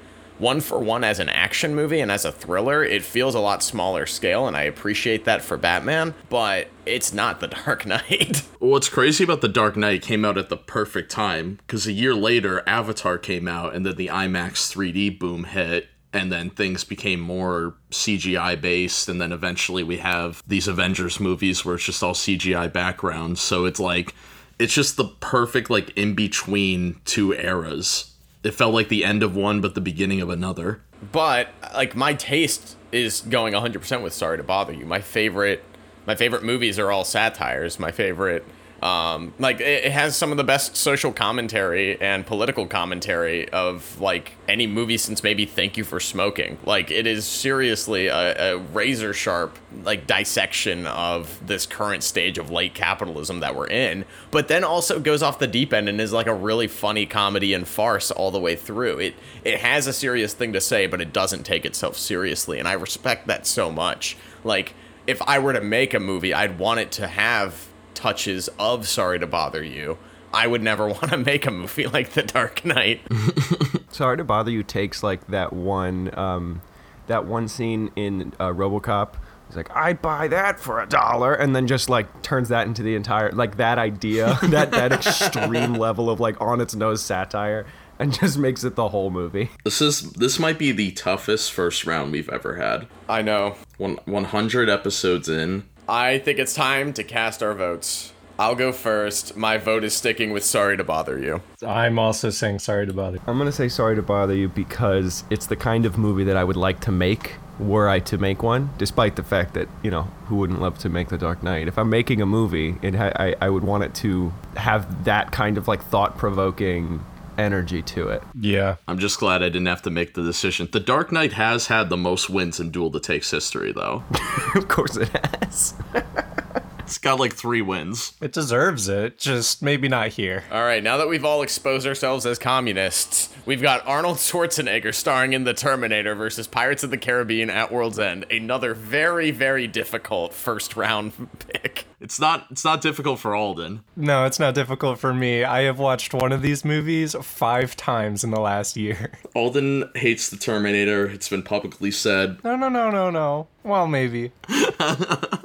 one 0.42 0.60
for 0.60 0.78
one 0.80 1.04
as 1.04 1.20
an 1.20 1.28
action 1.28 1.74
movie 1.74 2.00
and 2.00 2.10
as 2.10 2.24
a 2.24 2.32
thriller, 2.32 2.82
it 2.84 3.02
feels 3.02 3.34
a 3.34 3.40
lot 3.40 3.62
smaller 3.62 4.06
scale, 4.06 4.48
and 4.48 4.56
I 4.56 4.62
appreciate 4.62 5.24
that 5.24 5.42
for 5.42 5.56
Batman, 5.56 6.14
but 6.28 6.68
it's 6.84 7.12
not 7.12 7.38
The 7.38 7.46
Dark 7.64 7.86
Knight. 7.86 8.42
What's 8.58 8.88
crazy 8.88 9.22
about 9.22 9.40
The 9.40 9.48
Dark 9.48 9.76
Knight 9.76 10.02
came 10.02 10.24
out 10.24 10.36
at 10.36 10.48
the 10.48 10.56
perfect 10.56 11.12
time 11.12 11.58
because 11.66 11.86
a 11.86 11.92
year 11.92 12.14
later, 12.14 12.62
Avatar 12.66 13.18
came 13.18 13.46
out, 13.46 13.74
and 13.74 13.86
then 13.86 13.94
the 13.94 14.08
IMAX 14.08 14.74
3D 14.74 15.18
boom 15.18 15.44
hit. 15.44 15.88
And 16.12 16.30
then 16.30 16.50
things 16.50 16.84
became 16.84 17.20
more 17.20 17.74
CGI 17.90 18.60
based, 18.60 19.08
and 19.08 19.20
then 19.20 19.32
eventually 19.32 19.82
we 19.82 19.96
have 19.98 20.42
these 20.46 20.68
Avengers 20.68 21.18
movies 21.18 21.64
where 21.64 21.76
it's 21.76 21.84
just 21.84 22.02
all 22.02 22.12
CGI 22.12 22.70
backgrounds. 22.70 23.40
So 23.40 23.64
it's 23.64 23.80
like, 23.80 24.14
it's 24.58 24.74
just 24.74 24.98
the 24.98 25.06
perfect, 25.20 25.70
like, 25.70 25.90
in 25.96 26.14
between 26.14 27.00
two 27.06 27.32
eras. 27.32 28.12
It 28.42 28.52
felt 28.52 28.74
like 28.74 28.88
the 28.88 29.04
end 29.04 29.22
of 29.22 29.36
one 29.36 29.60
but 29.60 29.74
the 29.74 29.80
beginning 29.80 30.20
of 30.20 30.28
another. 30.28 30.82
But 31.10 31.48
like 31.74 31.96
my 31.96 32.14
taste 32.14 32.76
is 32.90 33.20
going 33.22 33.54
100% 33.54 34.02
with 34.02 34.12
sorry 34.12 34.36
to 34.36 34.44
bother 34.44 34.72
you. 34.72 34.84
My 34.84 35.00
favorite 35.00 35.64
my 36.04 36.16
favorite 36.16 36.42
movies 36.42 36.78
are 36.80 36.90
all 36.90 37.04
satires. 37.04 37.78
My 37.78 37.92
favorite 37.92 38.44
um, 38.82 39.32
like 39.38 39.60
it, 39.60 39.92
has 39.92 40.16
some 40.16 40.32
of 40.32 40.36
the 40.36 40.44
best 40.44 40.76
social 40.76 41.12
commentary 41.12 42.00
and 42.00 42.26
political 42.26 42.66
commentary 42.66 43.48
of 43.50 44.00
like 44.00 44.32
any 44.48 44.66
movie 44.66 44.96
since 44.96 45.22
maybe 45.22 45.46
Thank 45.46 45.76
You 45.76 45.84
for 45.84 46.00
Smoking. 46.00 46.58
Like 46.64 46.90
it 46.90 47.06
is 47.06 47.24
seriously 47.24 48.08
a, 48.08 48.54
a 48.54 48.58
razor 48.58 49.14
sharp 49.14 49.56
like 49.84 50.08
dissection 50.08 50.86
of 50.88 51.46
this 51.46 51.64
current 51.64 52.02
stage 52.02 52.38
of 52.38 52.50
late 52.50 52.74
capitalism 52.74 53.38
that 53.38 53.54
we're 53.54 53.68
in, 53.68 54.04
but 54.32 54.48
then 54.48 54.64
also 54.64 54.98
goes 54.98 55.22
off 55.22 55.38
the 55.38 55.46
deep 55.46 55.72
end 55.72 55.88
and 55.88 56.00
is 56.00 56.12
like 56.12 56.26
a 56.26 56.34
really 56.34 56.66
funny 56.66 57.06
comedy 57.06 57.54
and 57.54 57.68
farce 57.68 58.10
all 58.10 58.32
the 58.32 58.40
way 58.40 58.56
through. 58.56 58.98
It 58.98 59.14
it 59.44 59.60
has 59.60 59.86
a 59.86 59.92
serious 59.92 60.34
thing 60.34 60.52
to 60.54 60.60
say, 60.60 60.88
but 60.88 61.00
it 61.00 61.12
doesn't 61.12 61.44
take 61.44 61.64
itself 61.64 61.96
seriously, 61.96 62.58
and 62.58 62.66
I 62.66 62.72
respect 62.72 63.28
that 63.28 63.46
so 63.46 63.70
much. 63.70 64.16
Like 64.42 64.74
if 65.06 65.22
I 65.22 65.38
were 65.38 65.52
to 65.52 65.60
make 65.60 65.94
a 65.94 66.00
movie, 66.00 66.34
I'd 66.34 66.58
want 66.58 66.80
it 66.80 66.90
to 66.92 67.06
have 67.06 67.68
touches 67.94 68.48
of 68.58 68.86
Sorry 68.88 69.18
to 69.18 69.26
Bother 69.26 69.62
You, 69.62 69.98
I 70.32 70.46
would 70.46 70.62
never 70.62 70.86
want 70.88 71.10
to 71.10 71.16
make 71.16 71.46
a 71.46 71.50
movie 71.50 71.86
like 71.86 72.10
The 72.10 72.22
Dark 72.22 72.64
Knight. 72.64 73.00
Sorry 73.90 74.16
to 74.16 74.24
bother 74.24 74.50
you 74.50 74.62
takes 74.62 75.02
like 75.02 75.26
that 75.28 75.52
one 75.52 76.16
um, 76.18 76.62
that 77.06 77.26
one 77.26 77.48
scene 77.48 77.90
in 77.96 78.32
uh, 78.40 78.48
RoboCop. 78.48 79.14
He's 79.48 79.56
like, 79.56 79.74
I'd 79.76 80.00
buy 80.00 80.28
that 80.28 80.58
for 80.58 80.80
a 80.80 80.86
dollar, 80.86 81.34
and 81.34 81.54
then 81.54 81.66
just 81.66 81.90
like 81.90 82.22
turns 82.22 82.48
that 82.48 82.66
into 82.66 82.82
the 82.82 82.94
entire 82.94 83.30
like 83.32 83.58
that 83.58 83.78
idea, 83.78 84.38
that 84.44 84.70
that 84.70 84.92
extreme 84.92 85.74
level 85.74 86.08
of 86.08 86.20
like 86.20 86.40
on 86.40 86.60
its 86.62 86.74
nose 86.74 87.02
satire, 87.02 87.66
and 87.98 88.14
just 88.14 88.38
makes 88.38 88.64
it 88.64 88.76
the 88.76 88.88
whole 88.88 89.10
movie. 89.10 89.50
This 89.64 89.82
is 89.82 90.12
this 90.12 90.38
might 90.38 90.58
be 90.58 90.72
the 90.72 90.92
toughest 90.92 91.52
first 91.52 91.84
round 91.84 92.12
we've 92.12 92.30
ever 92.30 92.56
had. 92.56 92.86
I 93.10 93.20
know. 93.20 93.56
One 93.76 93.98
100 94.06 94.70
episodes 94.70 95.28
in. 95.28 95.68
I 95.88 96.18
think 96.18 96.38
it's 96.38 96.54
time 96.54 96.92
to 96.94 97.04
cast 97.04 97.42
our 97.42 97.54
votes. 97.54 98.12
I'll 98.38 98.54
go 98.54 98.72
first. 98.72 99.36
My 99.36 99.58
vote 99.58 99.84
is 99.84 99.94
sticking 99.94 100.32
with 100.32 100.42
Sorry 100.44 100.76
to 100.76 100.84
Bother 100.84 101.18
You. 101.18 101.42
I'm 101.64 101.98
also 101.98 102.30
saying 102.30 102.60
sorry 102.60 102.86
to 102.86 102.92
bother. 102.92 103.16
you. 103.18 103.22
I'm 103.26 103.36
gonna 103.38 103.52
say 103.52 103.68
sorry 103.68 103.94
to 103.96 104.02
bother 104.02 104.34
you 104.34 104.48
because 104.48 105.24
it's 105.30 105.46
the 105.46 105.54
kind 105.56 105.84
of 105.86 105.98
movie 105.98 106.24
that 106.24 106.36
I 106.36 106.42
would 106.42 106.56
like 106.56 106.80
to 106.80 106.92
make 106.92 107.34
were 107.58 107.88
I 107.88 108.00
to 108.00 108.18
make 108.18 108.42
one. 108.42 108.70
Despite 108.78 109.16
the 109.16 109.22
fact 109.22 109.54
that 109.54 109.68
you 109.82 109.90
know 109.90 110.04
who 110.26 110.36
wouldn't 110.36 110.60
love 110.60 110.78
to 110.78 110.88
make 110.88 111.08
The 111.08 111.18
Dark 111.18 111.42
Knight. 111.42 111.68
If 111.68 111.78
I'm 111.78 111.90
making 111.90 112.20
a 112.22 112.26
movie, 112.26 112.76
it 112.80 112.94
ha- 112.94 113.12
I 113.16 113.36
I 113.40 113.50
would 113.50 113.62
want 113.64 113.84
it 113.84 113.94
to 113.96 114.32
have 114.56 115.04
that 115.04 115.30
kind 115.30 115.58
of 115.58 115.68
like 115.68 115.84
thought 115.84 116.16
provoking 116.16 117.04
energy 117.38 117.82
to 117.82 118.08
it. 118.08 118.22
Yeah. 118.38 118.76
I'm 118.86 118.98
just 118.98 119.18
glad 119.18 119.42
I 119.42 119.46
didn't 119.46 119.66
have 119.66 119.82
to 119.82 119.90
make 119.90 120.14
the 120.14 120.22
decision. 120.22 120.68
The 120.70 120.80
Dark 120.80 121.12
Knight 121.12 121.32
has 121.34 121.66
had 121.66 121.88
the 121.88 121.96
most 121.96 122.30
wins 122.30 122.60
in 122.60 122.70
Duel 122.70 122.90
to 122.90 123.00
Takes 123.00 123.30
history, 123.30 123.72
though. 123.72 124.04
of 124.54 124.68
course 124.68 124.96
it 124.96 125.08
has. 125.08 125.74
It's 126.82 126.98
got 126.98 127.18
like 127.18 127.32
three 127.34 127.62
wins. 127.62 128.12
It 128.20 128.32
deserves 128.32 128.88
it, 128.88 129.18
just 129.18 129.62
maybe 129.62 129.88
not 129.88 130.08
here. 130.08 130.44
All 130.50 130.62
right, 130.62 130.82
now 130.82 130.96
that 130.98 131.08
we've 131.08 131.24
all 131.24 131.42
exposed 131.42 131.86
ourselves 131.86 132.26
as 132.26 132.38
communists, 132.38 133.30
we've 133.46 133.62
got 133.62 133.86
Arnold 133.86 134.18
Schwarzenegger 134.18 134.94
starring 134.94 135.32
in 135.32 135.44
The 135.44 135.54
Terminator 135.54 136.14
versus 136.14 136.46
Pirates 136.46 136.82
of 136.82 136.90
the 136.90 136.98
Caribbean 136.98 137.50
at 137.50 137.72
World's 137.72 137.98
End. 137.98 138.26
Another 138.30 138.74
very, 138.74 139.30
very 139.30 139.66
difficult 139.66 140.34
first 140.34 140.76
round 140.76 141.12
pick. 141.52 141.86
It's 142.00 142.18
not 142.18 142.46
it's 142.50 142.64
not 142.64 142.80
difficult 142.80 143.20
for 143.20 143.34
Alden. 143.34 143.84
No, 143.94 144.24
it's 144.24 144.40
not 144.40 144.54
difficult 144.54 144.98
for 144.98 145.14
me. 145.14 145.44
I 145.44 145.62
have 145.62 145.78
watched 145.78 146.12
one 146.12 146.32
of 146.32 146.42
these 146.42 146.64
movies 146.64 147.14
five 147.22 147.76
times 147.76 148.24
in 148.24 148.32
the 148.32 148.40
last 148.40 148.76
year. 148.76 149.12
Alden 149.36 149.88
hates 149.94 150.28
the 150.28 150.36
Terminator. 150.36 151.06
It's 151.06 151.28
been 151.28 151.44
publicly 151.44 151.92
said. 151.92 152.42
No, 152.42 152.56
no, 152.56 152.68
no, 152.68 152.90
no, 152.90 153.10
no. 153.10 153.46
Well, 153.62 153.86
maybe. 153.86 154.32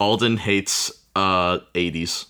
Alden 0.00 0.38
hates 0.38 0.92
uh 1.14 1.58
80s. 1.74 2.26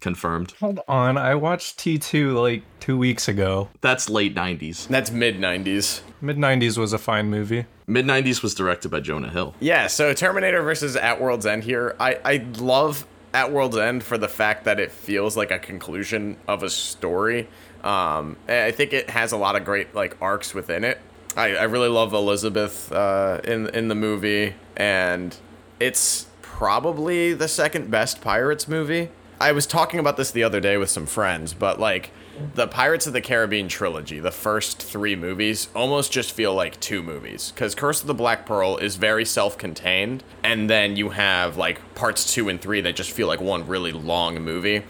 Confirmed. 0.00 0.54
Hold 0.60 0.80
on. 0.88 1.18
I 1.18 1.34
watched 1.34 1.78
T2 1.78 2.34
like 2.40 2.62
two 2.80 2.96
weeks 2.96 3.28
ago. 3.28 3.68
That's 3.82 4.08
late 4.08 4.34
90s. 4.34 4.88
That's 4.88 5.10
mid 5.10 5.38
90s. 5.38 6.00
Mid 6.22 6.38
90s 6.38 6.78
was 6.78 6.94
a 6.94 6.98
fine 6.98 7.28
movie. 7.28 7.66
Mid 7.86 8.06
90s 8.06 8.42
was 8.42 8.54
directed 8.54 8.90
by 8.90 9.00
Jonah 9.00 9.28
Hill. 9.28 9.54
Yeah, 9.60 9.88
so 9.88 10.14
Terminator 10.14 10.62
versus 10.62 10.96
At 10.96 11.20
World's 11.20 11.44
End 11.44 11.64
here. 11.64 11.96
I, 12.00 12.18
I 12.24 12.36
love 12.58 13.06
At 13.34 13.52
World's 13.52 13.76
End 13.76 14.02
for 14.02 14.16
the 14.16 14.28
fact 14.28 14.64
that 14.64 14.80
it 14.80 14.90
feels 14.90 15.36
like 15.36 15.50
a 15.50 15.58
conclusion 15.58 16.38
of 16.48 16.62
a 16.62 16.70
story. 16.70 17.48
Um, 17.84 18.36
and 18.48 18.64
I 18.64 18.70
think 18.70 18.94
it 18.94 19.10
has 19.10 19.32
a 19.32 19.36
lot 19.36 19.54
of 19.56 19.64
great 19.66 19.94
like 19.94 20.16
arcs 20.22 20.54
within 20.54 20.82
it. 20.84 20.98
I, 21.36 21.56
I 21.56 21.64
really 21.64 21.88
love 21.88 22.14
Elizabeth 22.14 22.90
uh, 22.90 23.40
in 23.44 23.68
in 23.68 23.88
the 23.88 23.94
movie, 23.94 24.54
and 24.76 25.36
it's 25.78 26.26
probably 26.60 27.32
the 27.32 27.48
second 27.48 27.90
best 27.90 28.20
Pirates 28.20 28.68
movie. 28.68 29.08
I 29.40 29.50
was 29.50 29.66
talking 29.66 29.98
about 29.98 30.18
this 30.18 30.30
the 30.30 30.42
other 30.42 30.60
day 30.60 30.76
with 30.76 30.90
some 30.90 31.06
friends, 31.06 31.54
but 31.54 31.80
like 31.80 32.10
the 32.54 32.68
Pirates 32.68 33.06
of 33.06 33.14
the 33.14 33.22
Caribbean 33.22 33.66
trilogy, 33.66 34.20
the 34.20 34.30
first 34.30 34.82
three 34.82 35.16
movies, 35.16 35.68
almost 35.74 36.12
just 36.12 36.32
feel 36.32 36.54
like 36.54 36.78
two 36.78 37.02
movies. 37.02 37.50
Because 37.50 37.74
Curse 37.74 38.02
of 38.02 38.08
the 38.08 38.14
Black 38.14 38.44
Pearl 38.44 38.76
is 38.76 38.96
very 38.96 39.24
self 39.24 39.56
contained, 39.56 40.22
and 40.44 40.68
then 40.68 40.96
you 40.96 41.08
have 41.08 41.56
like 41.56 41.94
parts 41.94 42.30
two 42.30 42.50
and 42.50 42.60
three 42.60 42.82
that 42.82 42.94
just 42.94 43.12
feel 43.12 43.26
like 43.26 43.40
one 43.40 43.66
really 43.66 43.92
long 43.92 44.38
movie. 44.42 44.82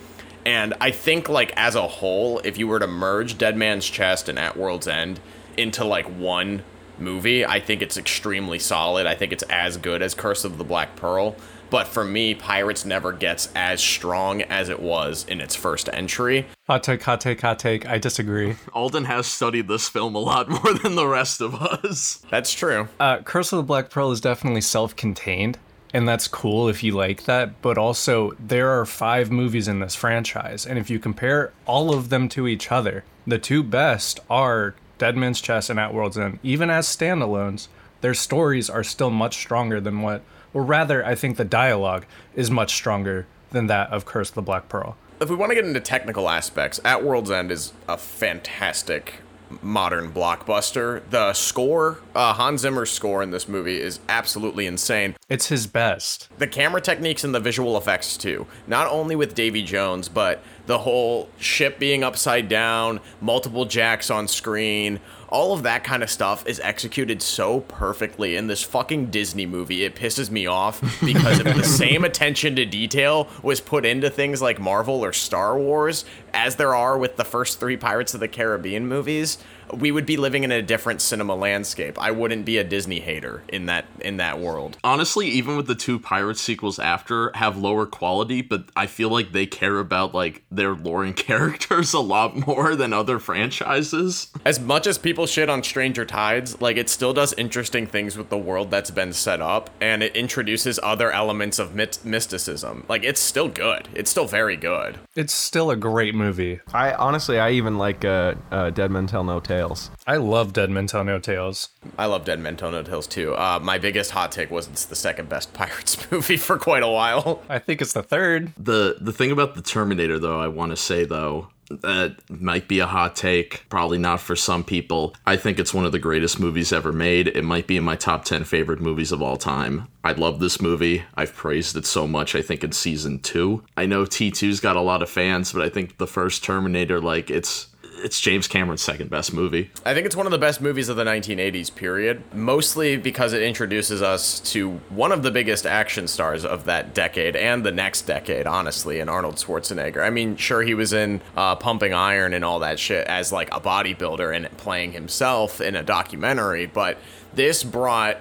And 0.45 0.75
I 0.81 0.91
think, 0.91 1.29
like, 1.29 1.53
as 1.57 1.77
a 1.77 1.87
whole, 1.87 2.41
if 2.41 2.59
you 2.59 2.67
were 2.67 2.81
to 2.81 2.89
merge 2.89 3.39
Dead 3.39 3.57
Man's 3.57 3.89
Chest 3.89 4.29
and 4.29 4.41
At 4.41 4.57
World's 4.57 4.89
End 4.89 5.21
into 5.57 5.85
like 5.85 6.07
one 6.07 6.65
movie, 6.99 7.45
I 7.47 7.61
think 7.61 7.81
it's 7.83 7.97
extremely 7.97 8.59
solid. 8.59 9.07
I 9.07 9.15
think 9.15 9.33
it's 9.33 9.45
as 9.45 9.77
good 9.77 10.03
as 10.03 10.15
Curse 10.15 10.45
of 10.45 10.59
the 10.59 10.65
Black 10.65 10.97
Pearl. 10.97 11.37
But 11.71 11.87
for 11.87 12.05
me, 12.05 12.35
Pirates 12.35 12.85
never 12.85 13.13
gets 13.13 13.49
as 13.55 13.81
strong 13.81 14.43
as 14.43 14.69
it 14.69 14.81
was 14.81 15.25
in 15.29 15.41
its 15.41 15.55
first 15.55 15.89
entry. 15.93 16.47
Hot 16.67 16.83
take, 16.83 17.03
hot 17.03 17.21
take, 17.21 17.41
hot 17.41 17.59
take. 17.59 17.87
I 17.87 17.99
disagree. 17.99 18.57
Alden 18.73 19.05
has 19.05 19.27
studied 19.27 19.69
this 19.69 19.89
film 19.89 20.15
a 20.15 20.19
lot 20.19 20.49
more 20.65 20.75
than 20.75 20.97
the 20.97 21.07
rest 21.07 21.41
of 21.41 21.55
us. 21.55 22.23
That's 22.29 22.53
true. 22.53 22.89
Uh, 22.99 23.19
Curse 23.19 23.53
of 23.53 23.59
the 23.59 23.63
Black 23.63 23.91
Pearl 23.91 24.11
is 24.11 24.21
definitely 24.21 24.61
self 24.61 24.97
contained, 24.97 25.59
and 25.95 26.09
that's 26.09 26.27
cool 26.29 26.69
if 26.69 26.83
you 26.83 26.93
like 26.93 27.25
that. 27.25 27.63
But 27.63 27.79
also, 27.79 28.33
there 28.41 28.71
are 28.71 28.85
five 28.85 29.31
movies 29.31 29.69
in 29.69 29.79
this 29.79 29.95
franchise, 29.95 30.67
and 30.67 30.79
if 30.79 30.91
you 30.91 30.99
compare 30.99 31.53
all 31.67 31.95
of 31.95 32.09
them 32.09 32.29
to 32.31 32.49
each 32.49 32.73
other, 32.73 33.05
the 33.27 33.39
two 33.39 33.63
best 33.63 34.19
are 34.29 34.75
Dead 34.99 35.17
Man's 35.17 35.41
Chest 35.41 35.71
and 35.71 35.79
At 35.79 35.95
World's 35.95 36.19
End. 36.19 36.41
Even 36.43 36.69
as 36.69 36.87
standalones, 36.87 37.69
their 38.01 38.15
stories 38.15 38.69
are 38.69 38.85
still 38.85 39.11
much 39.11 39.37
stronger 39.37 39.81
than 39.81 40.03
what, 40.03 40.23
or 40.55 40.63
rather, 40.63 41.05
I 41.05 41.15
think 41.15 41.37
the 41.37 41.45
dialogue 41.45 42.07
is 42.35 42.51
much 42.51 42.75
stronger 42.75 43.27
than 43.51 43.67
that 43.69 43.91
of 43.91 44.05
Curse 44.05 44.29
of 44.31 44.35
the 44.35 44.43
Black 44.43 44.69
Pearl. 44.69 44.97
If 45.21 45.29
we 45.29 45.37
want 45.37 45.51
to 45.51 45.55
get 45.55 45.65
into 45.65 45.81
technical 45.81 46.29
aspects, 46.29 46.81
At 46.85 47.05
World's 47.05 47.31
End 47.31 47.51
is 47.53 47.73
a 47.89 47.97
fantastic 47.97 49.15
modern 49.63 50.13
blockbuster. 50.13 51.03
The 51.11 51.33
score, 51.33 51.99
uh, 52.15 52.33
Hans 52.35 52.61
Zimmer's 52.61 52.91
score 52.91 53.21
in 53.23 53.33
this 53.33 53.49
movie 53.49 53.81
is 53.81 53.99
absolutely 54.09 54.65
insane. 54.67 55.17
It's 55.29 55.49
his 55.49 55.67
best. 55.67 56.29
the 56.39 56.47
camera 56.47 56.81
techniques 56.81 57.25
and 57.25 57.35
the 57.35 57.41
visual 57.41 57.77
effects 57.77 58.17
too. 58.17 58.47
Not 58.69 58.87
only 58.87 59.17
with 59.17 59.35
Davy 59.35 59.63
Jones, 59.65 60.09
but 60.09 60.41
the 60.67 60.79
whole 60.79 61.29
ship 61.39 61.81
being 61.81 62.05
upside 62.05 62.49
down, 62.49 63.01
multiple 63.21 63.65
jacks 63.65 64.09
on 64.09 64.29
screen, 64.29 65.01
all 65.31 65.53
of 65.53 65.63
that 65.63 65.85
kind 65.85 66.03
of 66.03 66.11
stuff 66.11 66.47
is 66.47 66.61
executed 66.61 67.23
so 67.23 67.61
perfectly 67.61 68.37
in 68.37 68.47
this 68.49 68.63
fucking 68.63 69.07
Disney 69.07 69.47
movie. 69.47 69.85
It 69.85 69.95
pisses 69.95 70.31
me 70.31 70.47
off 70.47 70.81
because 71.05 71.39
if 71.39 71.57
the 71.57 71.65
same 71.65 72.05
attention 72.05 72.57
to 72.57 72.67
detail 72.67 73.29
was 73.43 73.61
put 73.61 73.87
into 73.87 74.11
things 74.11 74.43
like 74.43 74.59
Marvel 74.59 75.05
or 75.05 75.13
Star 75.13 75.59
Wars 75.59 76.05
as 76.35 76.57
there 76.57 76.75
are 76.75 76.99
with 76.99 77.17
the 77.17 77.25
first 77.25 77.61
3 77.61 77.77
Pirates 77.77 78.15
of 78.15 78.21
the 78.21 78.29
Caribbean 78.29 78.87
movies, 78.87 79.39
we 79.77 79.91
would 79.91 80.07
be 80.07 80.17
living 80.17 80.45
in 80.45 80.53
a 80.53 80.63
different 80.63 81.01
cinema 81.01 81.35
landscape. 81.35 82.01
I 82.01 82.11
wouldn't 82.11 82.45
be 82.45 82.59
a 82.59 82.65
Disney 82.65 83.01
hater 83.01 83.43
in 83.49 83.67
that 83.67 83.87
in 84.01 84.17
that 84.19 84.39
world. 84.39 84.79
Honestly, 84.85 85.29
even 85.29 85.57
with 85.57 85.67
the 85.67 85.75
two 85.75 85.99
pirate 85.99 86.39
sequels 86.39 86.79
after 86.79 87.31
have 87.35 87.57
lower 87.57 87.87
quality, 87.87 88.43
but 88.43 88.65
I 88.77 88.87
feel 88.87 89.09
like 89.11 89.33
they 89.33 89.47
care 89.47 89.79
about 89.79 90.15
like 90.15 90.43
their 90.51 90.75
lore 90.75 91.05
and 91.05 91.17
characters 91.31 91.93
a 91.93 92.01
lot 92.01 92.47
more 92.47 92.75
than 92.75 92.93
other 92.93 93.19
franchises. 93.19 94.31
as 94.45 94.59
much 94.61 94.87
as 94.87 94.99
people 94.99 95.27
shit 95.27 95.49
on 95.49 95.63
Stranger 95.63 96.05
Tides, 96.05 96.61
like 96.61 96.77
it 96.77 96.89
still 96.89 97.13
does 97.13 97.33
interesting 97.35 97.87
things 97.87 98.17
with 98.17 98.29
the 98.29 98.39
world 98.39 98.71
that's 98.71 98.91
been 98.91 99.13
set 99.13 99.41
up, 99.41 99.71
and 99.81 100.03
it 100.03 100.15
introduces 100.17 100.79
other 100.83 101.11
elements 101.11 101.59
of 101.59 101.75
myth- 101.75 102.05
mysticism. 102.05 102.85
Like 102.89 103.05
it's 103.05 103.21
still 103.21 103.49
good. 103.49 103.89
It's 103.95 104.11
still 104.11 104.27
very 104.27 104.57
good. 104.57 104.99
It's 105.17 105.33
still 105.33 105.71
a 105.71 105.77
great 105.77 106.15
movie. 106.15 106.61
I 106.73 106.95
honestly, 106.95 107.39
I 107.39 107.51
even 107.53 107.79
like 107.79 108.05
uh, 108.05 108.35
uh, 108.51 108.71
Dead 108.71 108.91
Men 108.91 109.07
Tell 109.07 109.25
No 109.25 109.41
Tales. 109.41 109.60
I 110.07 110.17
love 110.17 110.53
Dead 110.53 110.71
Men 110.71 110.87
Tell 110.87 111.05
No 111.05 111.19
Tales. 111.19 111.69
I 111.99 112.07
love 112.07 112.25
Dead 112.25 112.41
Men 112.41 112.57
Tell 112.57 112.71
No 112.71 112.83
Tales 112.83 113.07
too. 113.07 113.35
Uh, 113.35 113.59
my 113.63 113.79
biggest 113.79 114.11
hot 114.13 114.33
take 114.33 114.51
was 114.51 114.69
it's 114.69 114.85
the 114.85 114.97
second 114.97 115.29
best 115.29 115.53
Pirates 115.55 116.11
movie 116.11 116.37
for 116.37 116.59
quite 116.59 116.83
a 116.83 116.89
while. 116.89 117.43
I 117.49 117.59
think 117.59 117.81
it's 117.81 117.93
the 117.93 118.03
third. 118.03 118.53
The 118.57 118.97
the 119.01 119.13
thing 119.13 119.31
about 119.31 119.55
the 119.55 119.63
Terminator 119.63 120.19
though, 120.19 120.41
I 120.41 120.49
want 120.49 120.71
to 120.71 120.77
say 120.77 121.05
though, 121.05 121.49
that 121.71 122.17
might 122.29 122.69
be 122.69 122.81
a 122.81 122.87
hot 122.87 123.15
take, 123.15 123.65
probably 123.69 123.99
not 123.99 124.21
for 124.21 124.35
some 124.35 124.65
people. 124.65 125.15
I 125.27 125.37
think 125.37 125.59
it's 125.59 125.73
one 125.73 125.85
of 125.85 125.93
the 125.93 125.99
greatest 125.99 126.41
movies 126.41 126.73
ever 126.73 126.93
made. 126.93 127.29
It 127.29 127.45
might 127.45 127.67
be 127.67 127.77
in 127.77 127.85
my 127.85 127.97
top 127.97 128.25
10 128.25 128.45
favorite 128.45 128.81
movies 128.81 129.13
of 129.13 129.23
all 129.23 129.37
time. 129.37 129.87
I 130.03 130.13
love 130.13 130.41
this 130.41 130.61
movie. 130.61 131.05
I've 131.15 131.35
praised 131.35 131.77
it 131.77 131.87
so 131.87 132.07
much, 132.07 132.35
I 132.35 132.43
think, 132.43 132.65
in 132.65 132.73
season 132.73 133.21
two. 133.21 133.63
I 133.77 133.87
know 133.87 134.05
T2's 134.05 134.61
got 134.61 134.77
a 134.77 134.81
lot 134.81 135.03
of 135.03 135.09
fans, 135.09 135.53
but 135.53 135.63
I 135.63 135.69
think 135.69 135.99
the 135.99 136.07
first 136.07 136.43
Terminator, 136.45 137.01
like, 137.01 137.31
it's. 137.31 137.69
It's 138.03 138.21
James 138.21 138.49
Cameron's 138.49 138.83
second 138.83 139.11
best 139.11 139.33
movie. 139.33 139.71
I 139.85 139.95
think 139.95 140.07
it's 140.07 140.17
one 140.17 140.27
of 140.27 140.33
the 140.33 140.39
best 140.39 140.61
movies 140.61 140.89
of 140.89 140.97
the 140.97 141.05
1980s 141.05 141.75
period, 141.75 142.23
mostly 142.35 142.97
because 142.97 143.33
it 143.33 143.43
introduces 143.43 144.03
us 144.03 144.41
to 144.53 144.81
one 144.89 145.13
of 145.13 145.23
the 145.23 145.31
biggest 145.31 145.67
action 145.67 146.09
stars 146.09 146.45
of 146.45 146.65
that 146.65 146.95
decade 146.95 147.37
and 147.37 147.65
the 147.65 147.73
next 147.73 148.03
decade, 148.03 148.47
honestly, 148.47 149.01
in 149.01 149.09
Arnold 149.09 149.37
Schwarzenegger. 149.37 150.03
I 150.03 150.11
mean, 150.11 150.37
sure, 150.37 150.63
he 150.63 150.75
was 150.75 150.93
in 150.93 151.21
uh, 151.37 151.57
Pumping 151.57 151.93
Iron 151.93 152.35
and 152.35 152.45
all 152.45 152.59
that 152.61 152.79
shit 152.79 153.07
as 153.07 153.33
like 153.33 153.55
a 153.55 153.61
bodybuilder 153.61 154.35
and 154.35 154.57
playing 154.57 154.93
himself 154.93 155.61
in 155.61 155.77
a 155.77 155.83
documentary, 155.83 156.67
but 156.67 156.99
this 157.35 157.63
brought 157.63 158.19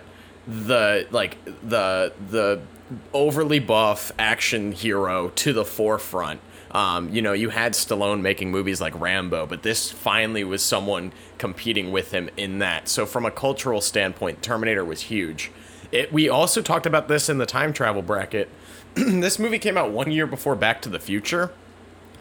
the 0.47 1.07
like 1.11 1.37
the 1.45 2.11
the 2.29 2.61
overly 3.13 3.59
buff 3.59 4.11
action 4.17 4.71
hero 4.71 5.29
to 5.29 5.53
the 5.53 5.65
forefront. 5.65 6.39
Um, 6.71 7.09
you 7.09 7.21
know, 7.21 7.33
you 7.33 7.49
had 7.49 7.73
Stallone 7.73 8.21
making 8.21 8.51
movies 8.51 8.79
like 8.79 8.99
Rambo, 8.99 9.47
but 9.47 9.63
this 9.63 9.91
finally 9.91 10.43
was 10.43 10.63
someone 10.63 11.11
competing 11.37 11.91
with 11.91 12.11
him 12.11 12.29
in 12.37 12.59
that. 12.59 12.87
So, 12.87 13.05
from 13.05 13.25
a 13.25 13.31
cultural 13.31 13.81
standpoint, 13.81 14.43
Terminator 14.43 14.85
was 14.85 15.01
huge. 15.01 15.51
It, 15.91 16.13
we 16.13 16.29
also 16.29 16.61
talked 16.61 16.85
about 16.85 17.07
this 17.07 17.29
in 17.29 17.39
the 17.39 17.47
time 17.47 17.73
travel 17.73 18.03
bracket. 18.03 18.49
this 18.93 19.39
movie 19.39 19.57
came 19.57 19.77
out 19.77 19.91
one 19.91 20.11
year 20.11 20.27
before 20.27 20.55
Back 20.55 20.81
to 20.83 20.89
the 20.89 20.99
Future, 20.99 21.51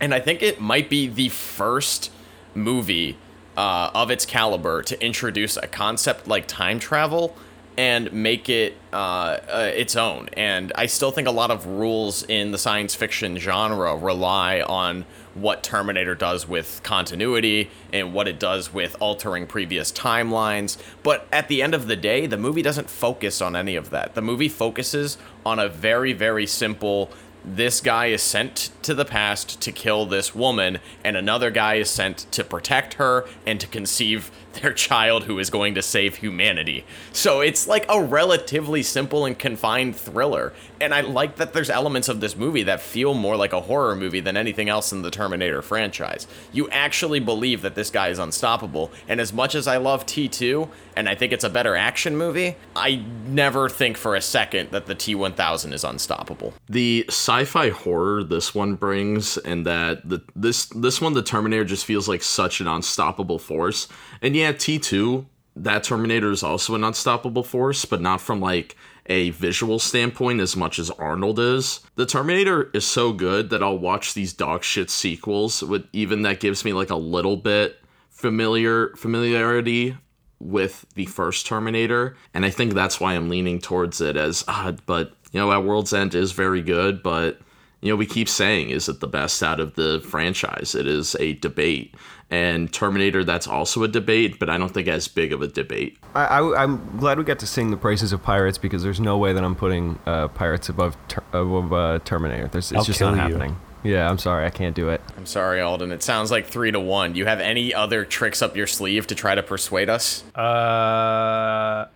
and 0.00 0.14
I 0.14 0.20
think 0.20 0.42
it 0.42 0.60
might 0.60 0.88
be 0.88 1.06
the 1.06 1.28
first 1.28 2.10
movie 2.54 3.18
uh, 3.56 3.90
of 3.94 4.10
its 4.10 4.24
caliber 4.24 4.82
to 4.82 5.04
introduce 5.04 5.56
a 5.56 5.66
concept 5.66 6.26
like 6.26 6.46
time 6.46 6.78
travel 6.78 7.36
and 7.78 8.12
make 8.12 8.48
it 8.48 8.76
uh, 8.92 9.38
uh, 9.48 9.70
its 9.72 9.94
own. 9.94 10.28
And 10.32 10.72
I 10.74 10.86
still 10.86 11.12
think 11.12 11.28
a 11.28 11.30
lot 11.30 11.52
of 11.52 11.64
rules 11.64 12.24
in 12.24 12.50
the 12.50 12.58
science 12.58 12.96
fiction 12.96 13.38
genre 13.38 13.96
rely 13.96 14.60
on 14.60 15.06
what 15.34 15.62
Terminator 15.62 16.16
does 16.16 16.48
with 16.48 16.80
continuity 16.82 17.70
and 17.92 18.12
what 18.12 18.26
it 18.26 18.40
does 18.40 18.74
with 18.74 18.96
altering 18.98 19.46
previous 19.46 19.92
timelines. 19.92 20.76
But 21.04 21.28
at 21.30 21.46
the 21.46 21.62
end 21.62 21.72
of 21.72 21.86
the 21.86 21.94
day, 21.94 22.26
the 22.26 22.36
movie 22.36 22.62
doesn't 22.62 22.90
focus 22.90 23.40
on 23.40 23.54
any 23.54 23.76
of 23.76 23.90
that. 23.90 24.16
The 24.16 24.22
movie 24.22 24.48
focuses 24.48 25.16
on 25.46 25.60
a 25.60 25.68
very, 25.68 26.12
very 26.12 26.46
simple 26.46 27.12
this 27.44 27.80
guy 27.80 28.06
is 28.06 28.22
sent 28.22 28.70
to 28.82 28.94
the 28.94 29.04
past 29.04 29.60
to 29.62 29.72
kill 29.72 30.04
this 30.04 30.34
woman, 30.34 30.80
and 31.04 31.16
another 31.16 31.50
guy 31.50 31.74
is 31.74 31.88
sent 31.88 32.30
to 32.32 32.44
protect 32.44 32.94
her 32.94 33.26
and 33.46 33.60
to 33.60 33.66
conceive 33.66 34.30
their 34.54 34.72
child 34.72 35.24
who 35.24 35.38
is 35.38 35.50
going 35.50 35.74
to 35.74 35.82
save 35.82 36.16
humanity. 36.16 36.84
So 37.12 37.40
it's 37.40 37.66
like 37.66 37.86
a 37.88 38.02
relatively 38.02 38.82
simple 38.82 39.24
and 39.24 39.38
confined 39.38 39.96
thriller. 39.96 40.52
And 40.80 40.94
I 40.94 41.02
like 41.02 41.36
that 41.36 41.52
there's 41.52 41.70
elements 41.70 42.08
of 42.08 42.20
this 42.20 42.36
movie 42.36 42.62
that 42.64 42.80
feel 42.80 43.14
more 43.14 43.36
like 43.36 43.52
a 43.52 43.60
horror 43.60 43.96
movie 43.96 44.20
than 44.20 44.36
anything 44.36 44.68
else 44.68 44.92
in 44.92 45.02
the 45.02 45.10
Terminator 45.10 45.62
franchise. 45.62 46.26
You 46.52 46.68
actually 46.70 47.20
believe 47.20 47.62
that 47.62 47.74
this 47.74 47.90
guy 47.90 48.08
is 48.08 48.18
unstoppable. 48.18 48.90
And 49.08 49.20
as 49.20 49.32
much 49.32 49.54
as 49.54 49.66
I 49.66 49.76
love 49.76 50.06
T2, 50.06 50.68
and 50.96 51.08
I 51.08 51.14
think 51.14 51.32
it's 51.32 51.44
a 51.44 51.50
better 51.50 51.76
action 51.76 52.16
movie, 52.16 52.56
I 52.74 53.04
never 53.26 53.68
think 53.68 53.96
for 53.96 54.16
a 54.16 54.20
second 54.20 54.72
that 54.72 54.86
the 54.86 54.96
T1000 54.96 55.72
is 55.72 55.84
unstoppable. 55.84 56.54
The 56.68 57.04
sci-fi 57.08 57.70
horror 57.70 58.24
this 58.24 58.54
one 58.54 58.74
brings, 58.74 59.36
and 59.38 59.64
that 59.66 60.08
the 60.08 60.22
this 60.34 60.66
this 60.66 61.00
one, 61.00 61.14
the 61.14 61.22
Terminator 61.22 61.64
just 61.64 61.84
feels 61.84 62.08
like 62.08 62.22
such 62.22 62.60
an 62.60 62.66
unstoppable 62.66 63.38
force. 63.38 63.86
And 64.22 64.34
yeah, 64.38 64.52
T2, 64.52 65.26
that 65.56 65.84
Terminator 65.84 66.30
is 66.30 66.42
also 66.42 66.74
an 66.74 66.84
unstoppable 66.84 67.42
force, 67.42 67.84
but 67.84 68.00
not 68.00 68.20
from 68.20 68.40
like 68.40 68.76
a 69.06 69.30
visual 69.30 69.78
standpoint 69.78 70.40
as 70.40 70.56
much 70.56 70.78
as 70.78 70.90
Arnold 70.90 71.38
is. 71.38 71.80
The 71.96 72.06
Terminator 72.06 72.70
is 72.74 72.86
so 72.86 73.12
good 73.12 73.50
that 73.50 73.62
I'll 73.62 73.78
watch 73.78 74.14
these 74.14 74.32
dog 74.32 74.62
shit 74.62 74.90
sequels 74.90 75.62
with 75.62 75.86
even 75.92 76.22
that 76.22 76.40
gives 76.40 76.64
me 76.64 76.72
like 76.72 76.90
a 76.90 76.96
little 76.96 77.36
bit 77.36 77.80
familiar 78.10 78.90
familiarity 78.96 79.96
with 80.40 80.86
the 80.94 81.06
first 81.06 81.46
Terminator, 81.46 82.16
and 82.34 82.44
I 82.44 82.50
think 82.50 82.74
that's 82.74 83.00
why 83.00 83.14
I'm 83.14 83.28
leaning 83.28 83.60
towards 83.60 84.00
it 84.00 84.16
as. 84.16 84.44
But 84.86 85.12
you 85.32 85.40
know, 85.40 85.50
at 85.52 85.64
World's 85.64 85.92
End 85.92 86.14
is 86.14 86.32
very 86.32 86.62
good, 86.62 87.02
but 87.02 87.40
you 87.80 87.90
know, 87.90 87.96
we 87.96 88.06
keep 88.06 88.28
saying, 88.28 88.70
is 88.70 88.88
it 88.88 89.00
the 89.00 89.06
best 89.06 89.42
out 89.42 89.60
of 89.60 89.74
the 89.74 90.00
franchise? 90.04 90.74
It 90.74 90.86
is 90.86 91.14
a 91.20 91.34
debate. 91.34 91.94
And 92.30 92.70
Terminator, 92.70 93.24
that's 93.24 93.46
also 93.46 93.84
a 93.84 93.88
debate, 93.88 94.38
but 94.38 94.50
I 94.50 94.58
don't 94.58 94.68
think 94.68 94.86
as 94.86 95.08
big 95.08 95.32
of 95.32 95.40
a 95.40 95.46
debate. 95.46 95.96
I, 96.14 96.26
I, 96.26 96.62
am 96.62 96.98
glad 96.98 97.16
we 97.16 97.24
got 97.24 97.38
to 97.38 97.46
sing 97.46 97.70
the 97.70 97.78
praises 97.78 98.12
of 98.12 98.22
Pirates 98.22 98.58
because 98.58 98.82
there's 98.82 99.00
no 99.00 99.16
way 99.16 99.32
that 99.32 99.42
I'm 99.42 99.56
putting 99.56 99.98
uh, 100.04 100.28
Pirates 100.28 100.68
above 100.68 100.96
ter- 101.08 101.22
above 101.32 101.72
uh, 101.72 102.00
Terminator. 102.04 102.48
There's, 102.48 102.70
it's 102.70 102.78
I'll 102.78 102.84
just 102.84 102.98
kill 102.98 103.12
not 103.12 103.28
you. 103.28 103.34
happening. 103.34 103.56
Yeah, 103.82 104.10
I'm 104.10 104.18
sorry, 104.18 104.44
I 104.44 104.50
can't 104.50 104.74
do 104.74 104.90
it. 104.90 105.00
I'm 105.16 105.24
sorry, 105.24 105.60
Alden. 105.60 105.92
It 105.92 106.02
sounds 106.02 106.30
like 106.30 106.46
three 106.46 106.70
to 106.70 106.80
one. 106.80 107.14
Do 107.14 107.18
you 107.18 107.26
have 107.26 107.40
any 107.40 107.72
other 107.72 108.04
tricks 108.04 108.42
up 108.42 108.56
your 108.56 108.66
sleeve 108.66 109.06
to 109.06 109.14
try 109.14 109.34
to 109.34 109.42
persuade 109.42 109.88
us? 109.88 110.24
Uh, 110.34 111.86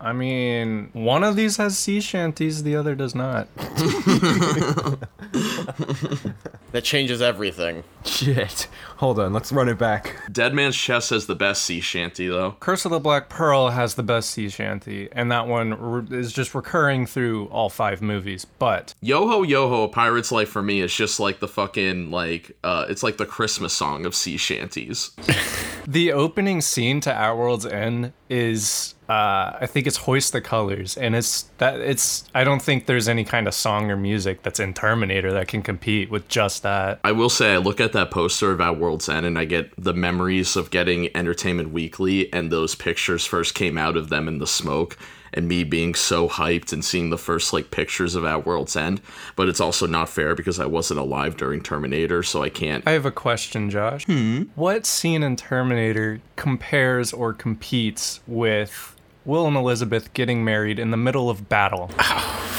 I 0.00 0.12
mean, 0.12 0.90
one 0.92 1.24
of 1.24 1.34
these 1.34 1.56
has 1.56 1.76
sea 1.76 2.00
shanties, 2.00 2.62
the 2.62 2.76
other 2.76 2.94
does 2.94 3.14
not. 3.14 3.48
That 6.72 6.84
changes 6.84 7.22
everything. 7.22 7.84
Shit. 8.04 8.66
Hold 8.96 9.18
on, 9.18 9.32
let's 9.32 9.52
run 9.52 9.68
it 9.68 9.78
back. 9.78 10.16
Dead 10.30 10.54
Man's 10.54 10.76
Chest 10.76 11.10
has 11.10 11.26
the 11.26 11.34
best 11.34 11.64
sea 11.64 11.80
shanty, 11.80 12.28
though. 12.28 12.56
Curse 12.60 12.84
of 12.84 12.90
the 12.92 12.98
Black 12.98 13.28
Pearl 13.28 13.70
has 13.70 13.94
the 13.94 14.02
best 14.02 14.30
sea 14.30 14.48
shanty, 14.48 15.08
and 15.12 15.30
that 15.30 15.46
one 15.46 15.74
re- 16.08 16.18
is 16.18 16.32
just 16.32 16.54
recurring 16.54 17.06
through 17.06 17.46
all 17.46 17.68
five 17.68 18.00
movies. 18.00 18.44
But 18.44 18.94
Yo 19.00 19.26
ho 19.28 19.42
yo 19.42 19.68
ho, 19.68 19.84
A 19.84 19.88
Pirate's 19.88 20.32
Life 20.32 20.48
for 20.48 20.62
me 20.62 20.80
is 20.80 20.94
just 20.94 21.20
like 21.20 21.40
the 21.40 21.48
fucking 21.48 22.10
like 22.10 22.56
uh 22.64 22.86
it's 22.88 23.02
like 23.02 23.16
the 23.18 23.26
Christmas 23.26 23.72
song 23.72 24.06
of 24.06 24.14
sea 24.14 24.36
shanties. 24.36 25.10
the 25.86 26.12
opening 26.12 26.60
scene 26.60 27.00
to 27.00 27.12
Our 27.14 27.36
World's 27.36 27.66
End 27.66 28.12
is, 28.28 28.94
uh, 29.08 29.58
I 29.60 29.66
think 29.66 29.86
it's 29.86 29.98
Hoist 29.98 30.32
the 30.32 30.40
Colors, 30.40 30.96
and 30.96 31.14
it's 31.14 31.42
that 31.58 31.80
it's. 31.80 32.24
I 32.34 32.44
don't 32.44 32.62
think 32.62 32.86
there's 32.86 33.08
any 33.08 33.24
kind 33.24 33.46
of 33.46 33.54
song 33.54 33.90
or 33.90 33.96
music 33.96 34.42
that's 34.42 34.58
in 34.60 34.74
Terminator 34.74 35.32
that 35.32 35.48
can 35.48 35.62
compete 35.62 36.10
with 36.10 36.28
just 36.28 36.61
that. 36.62 37.00
I 37.04 37.12
will 37.12 37.28
say 37.28 37.54
I 37.54 37.58
look 37.58 37.80
at 37.80 37.92
that 37.92 38.10
poster 38.10 38.50
of 38.50 38.60
At 38.60 38.78
World's 38.78 39.08
End 39.08 39.26
and 39.26 39.38
I 39.38 39.44
get 39.44 39.72
the 39.76 39.94
memories 39.94 40.56
of 40.56 40.70
getting 40.70 41.14
Entertainment 41.16 41.70
Weekly 41.70 42.32
and 42.32 42.50
those 42.50 42.74
pictures 42.74 43.26
first 43.26 43.54
came 43.54 43.78
out 43.78 43.96
of 43.96 44.08
them 44.08 44.28
in 44.28 44.38
the 44.38 44.46
smoke 44.46 44.96
and 45.34 45.48
me 45.48 45.64
being 45.64 45.94
so 45.94 46.28
hyped 46.28 46.72
and 46.72 46.84
seeing 46.84 47.10
the 47.10 47.18
first 47.18 47.52
like 47.52 47.70
pictures 47.70 48.14
of 48.14 48.24
At 48.24 48.46
World's 48.46 48.76
End. 48.76 49.00
But 49.36 49.48
it's 49.48 49.60
also 49.60 49.86
not 49.86 50.08
fair 50.08 50.34
because 50.34 50.60
I 50.60 50.66
wasn't 50.66 51.00
alive 51.00 51.36
during 51.36 51.62
Terminator, 51.62 52.22
so 52.22 52.42
I 52.42 52.48
can't 52.48 52.86
I 52.86 52.92
have 52.92 53.06
a 53.06 53.10
question, 53.10 53.70
Josh. 53.70 54.04
Hmm? 54.06 54.44
What 54.54 54.86
scene 54.86 55.22
in 55.22 55.36
Terminator 55.36 56.20
compares 56.36 57.12
or 57.12 57.32
competes 57.32 58.20
with 58.26 58.96
Will 59.24 59.46
and 59.46 59.56
Elizabeth 59.56 60.12
getting 60.14 60.44
married 60.44 60.78
in 60.78 60.90
the 60.90 60.96
middle 60.96 61.30
of 61.30 61.48
battle? 61.48 61.90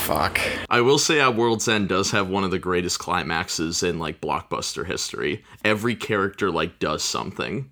Oh, 0.05 0.07
Fuck. 0.07 0.41
I 0.69 0.81
will 0.81 0.97
say 0.97 1.21
At 1.21 1.37
World's 1.37 1.69
End 1.69 1.87
does 1.87 2.11
have 2.11 2.27
one 2.27 2.43
of 2.43 2.51
the 2.51 2.59
greatest 2.59 2.99
climaxes 2.99 3.83
in 3.83 3.99
like 3.99 4.19
blockbuster 4.19 4.85
history. 4.85 5.45
Every 5.63 5.95
character 5.95 6.51
like 6.51 6.77
does 6.77 7.03
something. 7.03 7.71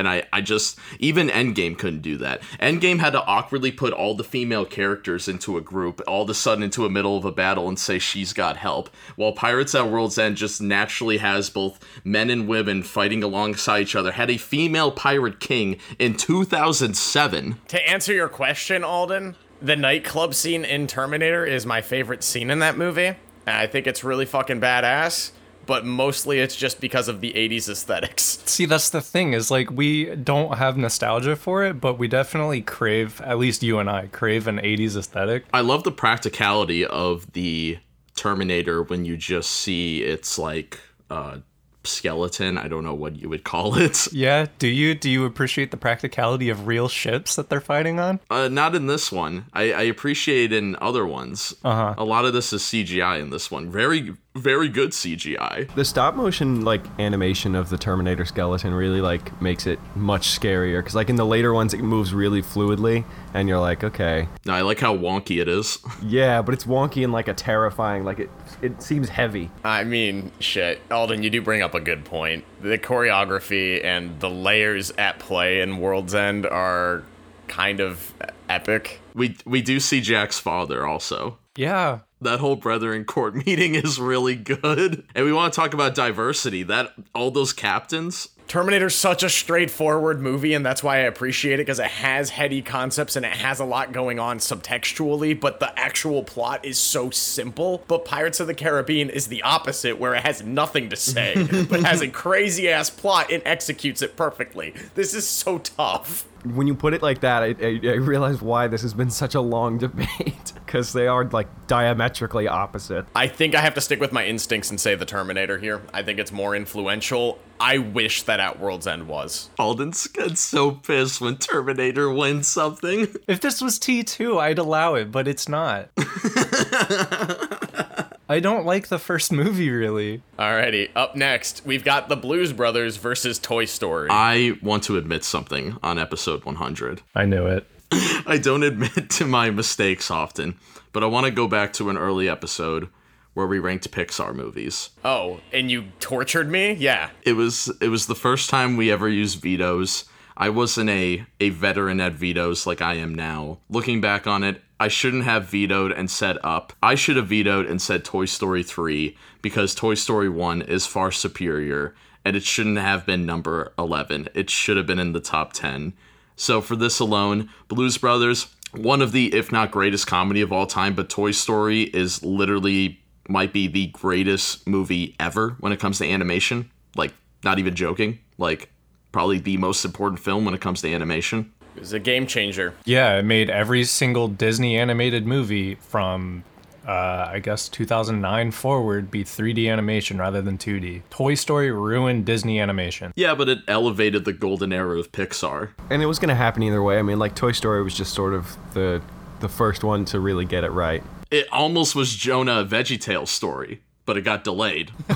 And 0.00 0.08
I, 0.08 0.24
I 0.32 0.40
just 0.40 0.78
even 0.98 1.28
Endgame 1.28 1.76
couldn't 1.76 2.00
do 2.00 2.16
that. 2.16 2.40
Endgame 2.58 2.98
had 2.98 3.10
to 3.10 3.22
awkwardly 3.24 3.70
put 3.70 3.92
all 3.92 4.14
the 4.14 4.24
female 4.24 4.64
characters 4.64 5.28
into 5.28 5.58
a 5.58 5.60
group, 5.60 6.00
all 6.08 6.22
of 6.22 6.30
a 6.30 6.34
sudden 6.34 6.64
into 6.64 6.86
a 6.86 6.90
middle 6.90 7.18
of 7.18 7.26
a 7.26 7.30
battle 7.30 7.68
and 7.68 7.78
say 7.78 7.98
she's 7.98 8.32
got 8.32 8.56
help. 8.56 8.88
While 9.16 9.32
Pirates 9.32 9.74
at 9.74 9.88
World's 9.88 10.18
End 10.18 10.36
just 10.36 10.62
naturally 10.62 11.18
has 11.18 11.50
both 11.50 11.78
men 12.02 12.30
and 12.30 12.48
women 12.48 12.82
fighting 12.82 13.22
alongside 13.22 13.82
each 13.82 13.94
other, 13.94 14.12
had 14.12 14.30
a 14.30 14.38
female 14.38 14.90
pirate 14.90 15.38
king 15.38 15.76
in 15.98 16.16
2007. 16.16 17.58
To 17.68 17.88
answer 17.88 18.14
your 18.14 18.30
question, 18.30 18.82
Alden, 18.82 19.36
the 19.60 19.76
nightclub 19.76 20.34
scene 20.34 20.64
in 20.64 20.86
Terminator 20.86 21.44
is 21.44 21.66
my 21.66 21.82
favorite 21.82 22.24
scene 22.24 22.50
in 22.50 22.60
that 22.60 22.78
movie. 22.78 23.16
And 23.46 23.56
I 23.56 23.66
think 23.66 23.86
it's 23.86 24.02
really 24.02 24.26
fucking 24.26 24.60
badass, 24.60 25.32
but 25.70 25.86
mostly 25.86 26.40
it's 26.40 26.56
just 26.56 26.80
because 26.80 27.06
of 27.06 27.20
the 27.20 27.32
80s 27.32 27.68
aesthetics. 27.68 28.42
See, 28.44 28.66
that's 28.66 28.90
the 28.90 29.00
thing 29.00 29.34
is 29.34 29.52
like 29.52 29.70
we 29.70 30.16
don't 30.16 30.58
have 30.58 30.76
nostalgia 30.76 31.36
for 31.36 31.62
it, 31.62 31.80
but 31.80 31.96
we 31.96 32.08
definitely 32.08 32.60
crave, 32.60 33.20
at 33.20 33.38
least 33.38 33.62
you 33.62 33.78
and 33.78 33.88
I, 33.88 34.08
crave 34.08 34.48
an 34.48 34.58
80s 34.58 34.96
aesthetic. 34.96 35.44
I 35.54 35.60
love 35.60 35.84
the 35.84 35.92
practicality 35.92 36.84
of 36.84 37.30
the 37.34 37.78
Terminator 38.16 38.82
when 38.82 39.04
you 39.04 39.16
just 39.16 39.52
see 39.52 40.02
its 40.02 40.40
like 40.40 40.80
uh 41.08 41.38
skeleton. 41.84 42.58
I 42.58 42.68
don't 42.68 42.84
know 42.84 42.94
what 42.94 43.16
you 43.16 43.28
would 43.28 43.44
call 43.44 43.76
it. 43.76 44.08
Yeah, 44.12 44.46
do 44.58 44.66
you 44.66 44.94
do 44.94 45.08
you 45.08 45.24
appreciate 45.24 45.70
the 45.70 45.76
practicality 45.76 46.48
of 46.50 46.66
real 46.66 46.88
ships 46.88 47.36
that 47.36 47.48
they're 47.48 47.60
fighting 47.60 48.00
on? 48.00 48.18
Uh, 48.28 48.48
not 48.48 48.74
in 48.74 48.86
this 48.86 49.12
one. 49.12 49.46
I, 49.52 49.72
I 49.72 49.82
appreciate 49.82 50.52
in 50.52 50.76
other 50.80 51.06
ones. 51.06 51.54
Uh-huh. 51.64 51.94
A 51.96 52.04
lot 52.04 52.24
of 52.24 52.32
this 52.32 52.52
is 52.52 52.62
CGI 52.62 53.20
in 53.20 53.30
this 53.30 53.50
one. 53.50 53.70
Very 53.70 54.14
very 54.34 54.68
good 54.68 54.90
CGI. 54.90 55.74
The 55.74 55.84
stop 55.84 56.14
motion 56.14 56.64
like 56.64 56.82
animation 57.00 57.54
of 57.54 57.68
the 57.68 57.76
Terminator 57.76 58.24
skeleton 58.24 58.72
really 58.72 59.00
like 59.00 59.40
makes 59.42 59.66
it 59.66 59.78
much 59.96 60.28
scarier 60.38 60.78
because 60.78 60.94
like 60.94 61.10
in 61.10 61.16
the 61.16 61.26
later 61.26 61.52
ones 61.52 61.74
it 61.74 61.80
moves 61.82 62.14
really 62.14 62.42
fluidly 62.42 63.04
and 63.34 63.48
you're 63.48 63.58
like 63.58 63.82
okay 63.82 64.28
Now, 64.44 64.54
I 64.54 64.62
like 64.62 64.78
how 64.78 64.96
wonky 64.96 65.40
it 65.40 65.48
is. 65.48 65.78
yeah 66.02 66.42
but 66.42 66.54
it's 66.54 66.64
wonky 66.64 67.02
and 67.02 67.12
like 67.12 67.28
a 67.28 67.34
terrifying 67.34 68.04
like 68.04 68.20
it 68.20 68.30
it 68.62 68.82
seems 68.82 69.08
heavy. 69.08 69.50
I 69.64 69.84
mean, 69.84 70.30
shit. 70.38 70.80
Alden, 70.90 71.22
you 71.22 71.30
do 71.30 71.40
bring 71.42 71.62
up 71.62 71.74
a 71.74 71.80
good 71.80 72.04
point. 72.04 72.44
The 72.60 72.78
choreography 72.78 73.82
and 73.84 74.20
the 74.20 74.30
layers 74.30 74.90
at 74.92 75.18
play 75.18 75.60
in 75.60 75.78
World's 75.78 76.14
End 76.14 76.46
are 76.46 77.02
kind 77.48 77.80
of 77.80 78.14
epic. 78.48 79.00
We 79.14 79.36
we 79.44 79.60
do 79.62 79.80
see 79.80 80.00
Jack's 80.00 80.38
father 80.38 80.86
also. 80.86 81.38
Yeah. 81.56 82.00
That 82.20 82.40
whole 82.40 82.56
Brethren 82.56 83.04
Court 83.04 83.34
meeting 83.46 83.74
is 83.74 83.98
really 83.98 84.36
good. 84.36 85.04
And 85.14 85.24
we 85.24 85.32
want 85.32 85.52
to 85.52 85.60
talk 85.60 85.74
about 85.74 85.94
diversity. 85.94 86.62
That 86.62 86.92
all 87.14 87.30
those 87.30 87.52
captains, 87.52 88.28
Terminator's 88.50 88.96
such 88.96 89.22
a 89.22 89.28
straightforward 89.28 90.20
movie, 90.20 90.54
and 90.54 90.66
that's 90.66 90.82
why 90.82 90.96
I 90.96 91.02
appreciate 91.02 91.54
it 91.54 91.66
because 91.66 91.78
it 91.78 91.86
has 91.86 92.30
heady 92.30 92.62
concepts 92.62 93.14
and 93.14 93.24
it 93.24 93.30
has 93.30 93.60
a 93.60 93.64
lot 93.64 93.92
going 93.92 94.18
on 94.18 94.38
subtextually, 94.38 95.38
but 95.38 95.60
the 95.60 95.78
actual 95.78 96.24
plot 96.24 96.64
is 96.64 96.76
so 96.76 97.10
simple. 97.10 97.84
But 97.86 98.04
Pirates 98.04 98.40
of 98.40 98.48
the 98.48 98.54
Caribbean 98.54 99.08
is 99.08 99.28
the 99.28 99.40
opposite, 99.42 100.00
where 100.00 100.16
it 100.16 100.24
has 100.24 100.42
nothing 100.42 100.90
to 100.90 100.96
say, 100.96 101.34
but 101.70 101.84
has 101.84 102.00
a 102.00 102.08
crazy 102.08 102.68
ass 102.68 102.90
plot 102.90 103.30
and 103.30 103.40
executes 103.46 104.02
it 104.02 104.16
perfectly. 104.16 104.74
This 104.96 105.14
is 105.14 105.28
so 105.28 105.58
tough. 105.58 106.26
When 106.44 106.66
you 106.66 106.74
put 106.74 106.94
it 106.94 107.02
like 107.02 107.20
that, 107.20 107.42
I, 107.42 107.54
I, 107.60 107.80
I 107.84 107.96
realize 107.96 108.40
why 108.40 108.66
this 108.68 108.82
has 108.82 108.94
been 108.94 109.10
such 109.10 109.34
a 109.34 109.40
long 109.40 109.78
debate 109.86 110.52
because 110.54 110.92
they 110.92 111.06
are 111.06 111.24
like 111.24 111.48
diametrically 111.66 112.46
opposite. 112.48 113.06
I 113.14 113.26
think 113.26 113.54
I 113.54 113.60
have 113.60 113.74
to 113.74 113.80
stick 113.80 114.00
with 114.00 114.12
my 114.12 114.24
instincts 114.24 114.70
and 114.70 114.80
say 114.80 114.94
the 114.94 115.04
Terminator 115.04 115.58
here. 115.58 115.82
I 115.92 116.02
think 116.02 116.18
it's 116.18 116.32
more 116.32 116.54
influential. 116.54 117.38
I 117.58 117.78
wish 117.78 118.22
that 118.22 118.40
At 118.40 118.58
World's 118.58 118.86
End 118.86 119.06
was. 119.08 119.50
Alden's 119.58 120.06
gets 120.06 120.40
so 120.40 120.70
pissed 120.72 121.20
when 121.20 121.36
Terminator 121.36 122.10
wins 122.10 122.48
something. 122.48 123.08
If 123.26 123.40
this 123.40 123.60
was 123.60 123.78
T2, 123.78 124.40
I'd 124.40 124.58
allow 124.58 124.94
it, 124.94 125.12
but 125.12 125.28
it's 125.28 125.48
not. 125.48 125.90
I 128.30 128.38
don't 128.38 128.64
like 128.64 128.86
the 128.86 129.00
first 129.00 129.32
movie 129.42 129.70
really. 129.70 130.22
Alrighty, 130.38 130.90
up 130.94 131.16
next, 131.16 131.66
we've 131.66 131.82
got 131.82 132.08
the 132.08 132.14
Blues 132.14 132.52
Brothers 132.52 132.96
versus 132.96 133.40
Toy 133.40 133.64
Story. 133.64 134.06
I 134.08 134.52
want 134.62 134.84
to 134.84 134.96
admit 134.96 135.24
something 135.24 135.76
on 135.82 135.98
episode 135.98 136.44
100. 136.44 137.02
I 137.16 137.24
knew 137.24 137.46
it. 137.46 137.66
I 137.92 138.38
don't 138.40 138.62
admit 138.62 139.10
to 139.10 139.26
my 139.26 139.50
mistakes 139.50 140.12
often, 140.12 140.54
but 140.92 141.02
I 141.02 141.06
want 141.06 141.26
to 141.26 141.32
go 141.32 141.48
back 141.48 141.72
to 141.74 141.90
an 141.90 141.98
early 141.98 142.28
episode 142.28 142.88
where 143.34 143.48
we 143.48 143.58
ranked 143.58 143.90
Pixar 143.90 144.32
movies. 144.32 144.90
oh, 145.04 145.40
and 145.52 145.68
you 145.68 145.86
tortured 145.98 146.48
me? 146.48 146.74
Yeah. 146.74 147.10
It 147.24 147.32
was 147.32 147.68
it 147.80 147.88
was 147.88 148.06
the 148.06 148.14
first 148.14 148.48
time 148.48 148.76
we 148.76 148.92
ever 148.92 149.08
used 149.08 149.40
vetoes. 149.42 150.04
I 150.36 150.50
wasn't 150.50 150.90
a 150.90 151.26
a 151.40 151.48
veteran 151.50 152.00
at 152.00 152.12
vetoes 152.12 152.64
like 152.64 152.80
I 152.80 152.94
am 152.94 153.12
now. 153.12 153.58
Looking 153.68 154.00
back 154.00 154.28
on 154.28 154.44
it, 154.44 154.62
I 154.80 154.88
shouldn't 154.88 155.24
have 155.24 155.44
vetoed 155.44 155.92
and 155.92 156.10
said 156.10 156.38
up. 156.42 156.72
I 156.82 156.94
should 156.94 157.16
have 157.16 157.26
vetoed 157.26 157.66
and 157.66 157.82
said 157.82 158.02
Toy 158.02 158.24
Story 158.24 158.62
3 158.62 159.14
because 159.42 159.74
Toy 159.74 159.92
Story 159.92 160.30
1 160.30 160.62
is 160.62 160.86
far 160.86 161.12
superior 161.12 161.94
and 162.24 162.34
it 162.34 162.44
shouldn't 162.44 162.78
have 162.78 163.04
been 163.04 163.26
number 163.26 163.74
11. 163.78 164.30
It 164.34 164.48
should 164.48 164.78
have 164.78 164.86
been 164.86 164.98
in 164.98 165.12
the 165.12 165.20
top 165.20 165.52
10. 165.52 165.92
So 166.34 166.62
for 166.62 166.76
this 166.76 166.98
alone, 166.98 167.50
Blues 167.68 167.98
Brothers, 167.98 168.46
one 168.72 169.02
of 169.02 169.12
the 169.12 169.34
if 169.34 169.52
not 169.52 169.70
greatest 169.70 170.06
comedy 170.06 170.40
of 170.40 170.50
all 170.50 170.66
time, 170.66 170.94
but 170.94 171.10
Toy 171.10 171.32
Story 171.32 171.82
is 171.82 172.22
literally 172.22 173.02
might 173.28 173.52
be 173.52 173.68
the 173.68 173.88
greatest 173.88 174.66
movie 174.66 175.14
ever 175.20 175.56
when 175.60 175.72
it 175.72 175.78
comes 175.78 175.98
to 175.98 176.10
animation. 176.10 176.70
Like 176.96 177.12
not 177.44 177.58
even 177.58 177.74
joking. 177.74 178.20
Like 178.38 178.70
probably 179.12 179.40
the 179.40 179.58
most 179.58 179.84
important 179.84 180.20
film 180.20 180.46
when 180.46 180.54
it 180.54 180.62
comes 180.62 180.80
to 180.80 180.92
animation. 180.92 181.52
It 181.76 181.80
was 181.80 181.92
a 181.92 181.98
game 181.98 182.26
changer. 182.26 182.74
Yeah, 182.84 183.18
it 183.18 183.24
made 183.24 183.50
every 183.50 183.84
single 183.84 184.28
Disney 184.28 184.76
animated 184.76 185.26
movie 185.26 185.76
from 185.76 186.44
uh, 186.86 187.28
I 187.32 187.38
guess 187.40 187.68
2009 187.68 188.50
forward 188.50 189.10
be 189.10 189.22
3D 189.22 189.70
animation 189.70 190.18
rather 190.18 190.42
than 190.42 190.58
2D. 190.58 191.02
Toy 191.10 191.34
Story 191.34 191.70
ruined 191.70 192.26
Disney 192.26 192.58
animation. 192.58 193.12
Yeah, 193.16 193.34
but 193.34 193.48
it 193.48 193.58
elevated 193.68 194.24
the 194.24 194.32
golden 194.32 194.72
era 194.72 194.98
of 194.98 195.12
Pixar. 195.12 195.70
And 195.90 196.02
it 196.02 196.06
was 196.06 196.18
going 196.18 196.30
to 196.30 196.34
happen 196.34 196.62
either 196.62 196.82
way. 196.82 196.98
I 196.98 197.02
mean, 197.02 197.18
like 197.18 197.34
Toy 197.34 197.52
Story 197.52 197.82
was 197.82 197.94
just 197.94 198.14
sort 198.14 198.34
of 198.34 198.56
the 198.74 199.02
the 199.40 199.48
first 199.48 199.84
one 199.84 200.04
to 200.06 200.20
really 200.20 200.44
get 200.44 200.64
it 200.64 200.70
right. 200.70 201.02
It 201.30 201.46
almost 201.52 201.94
was 201.94 202.14
Jonah 202.14 202.60
a 202.60 202.64
VeggieTales 202.64 203.28
story, 203.28 203.80
but 204.06 204.16
it 204.16 204.22
got 204.22 204.44
delayed. 204.44 204.90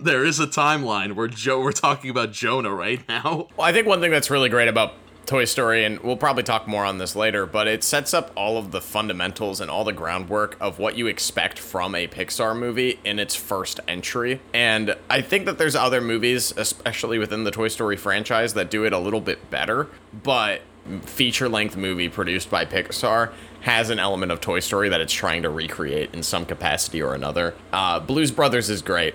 there 0.00 0.24
is 0.24 0.40
a 0.40 0.46
timeline 0.46 1.12
where 1.12 1.28
Joe 1.28 1.60
we're 1.60 1.72
talking 1.72 2.10
about 2.10 2.32
Jonah 2.32 2.74
right 2.74 3.06
now. 3.08 3.48
Well, 3.56 3.66
I 3.66 3.72
think 3.72 3.86
one 3.86 4.00
thing 4.00 4.10
that's 4.10 4.30
really 4.30 4.48
great 4.48 4.68
about 4.68 4.94
Toy 5.28 5.44
Story, 5.44 5.84
and 5.84 6.00
we'll 6.00 6.16
probably 6.16 6.42
talk 6.42 6.66
more 6.66 6.86
on 6.86 6.96
this 6.96 7.14
later, 7.14 7.44
but 7.44 7.68
it 7.68 7.84
sets 7.84 8.14
up 8.14 8.32
all 8.34 8.56
of 8.56 8.70
the 8.70 8.80
fundamentals 8.80 9.60
and 9.60 9.70
all 9.70 9.84
the 9.84 9.92
groundwork 9.92 10.56
of 10.58 10.78
what 10.78 10.96
you 10.96 11.06
expect 11.06 11.58
from 11.58 11.94
a 11.94 12.08
Pixar 12.08 12.58
movie 12.58 12.98
in 13.04 13.18
its 13.18 13.34
first 13.34 13.78
entry. 13.86 14.40
And 14.54 14.96
I 15.10 15.20
think 15.20 15.44
that 15.44 15.58
there's 15.58 15.76
other 15.76 16.00
movies, 16.00 16.54
especially 16.56 17.18
within 17.18 17.44
the 17.44 17.50
Toy 17.50 17.68
Story 17.68 17.98
franchise, 17.98 18.54
that 18.54 18.70
do 18.70 18.84
it 18.84 18.94
a 18.94 18.98
little 18.98 19.20
bit 19.20 19.50
better, 19.50 19.88
but 20.22 20.62
feature 21.02 21.50
length 21.50 21.76
movie 21.76 22.08
produced 22.08 22.48
by 22.48 22.64
Pixar 22.64 23.30
has 23.60 23.90
an 23.90 23.98
element 23.98 24.32
of 24.32 24.40
Toy 24.40 24.60
Story 24.60 24.88
that 24.88 25.00
it's 25.00 25.12
trying 25.12 25.42
to 25.42 25.50
recreate 25.50 26.14
in 26.14 26.22
some 26.22 26.46
capacity 26.46 27.02
or 27.02 27.14
another. 27.14 27.54
Uh, 27.72 28.00
Blues 28.00 28.30
Brothers 28.30 28.70
is 28.70 28.82
great, 28.82 29.14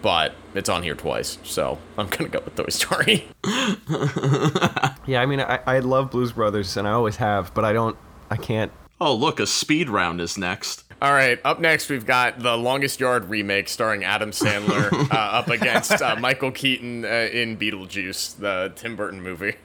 but 0.00 0.34
it's 0.54 0.68
on 0.68 0.82
here 0.82 0.94
twice, 0.94 1.38
so 1.44 1.78
I'm 1.98 2.06
gonna 2.08 2.28
go 2.30 2.40
with 2.44 2.56
Toy 2.56 2.68
Story. 2.68 3.26
Yeah, 5.04 5.20
I 5.20 5.26
mean, 5.26 5.40
I, 5.40 5.58
I 5.66 5.78
love 5.80 6.12
Blues 6.12 6.30
Brothers, 6.32 6.76
and 6.76 6.86
I 6.86 6.92
always 6.92 7.16
have, 7.16 7.52
but 7.54 7.64
I 7.64 7.72
don't, 7.72 7.96
I 8.30 8.36
can't. 8.36 8.70
Oh, 9.00 9.12
look, 9.14 9.40
a 9.40 9.48
speed 9.48 9.88
round 9.90 10.20
is 10.20 10.38
next. 10.38 10.84
All 11.02 11.12
right, 11.12 11.40
up 11.44 11.58
next 11.58 11.90
we've 11.90 12.06
got 12.06 12.38
the 12.38 12.56
Longest 12.56 13.00
Yard 13.00 13.28
remake 13.28 13.68
starring 13.68 14.04
Adam 14.04 14.30
Sandler 14.30 14.92
uh, 15.10 15.14
up 15.14 15.48
against 15.48 16.00
uh, 16.00 16.14
Michael 16.14 16.52
Keaton 16.52 17.04
uh, 17.04 17.08
in 17.32 17.56
Beetlejuice, 17.56 18.38
the 18.38 18.72
Tim 18.76 18.94
Burton 18.94 19.20
movie. 19.20 19.56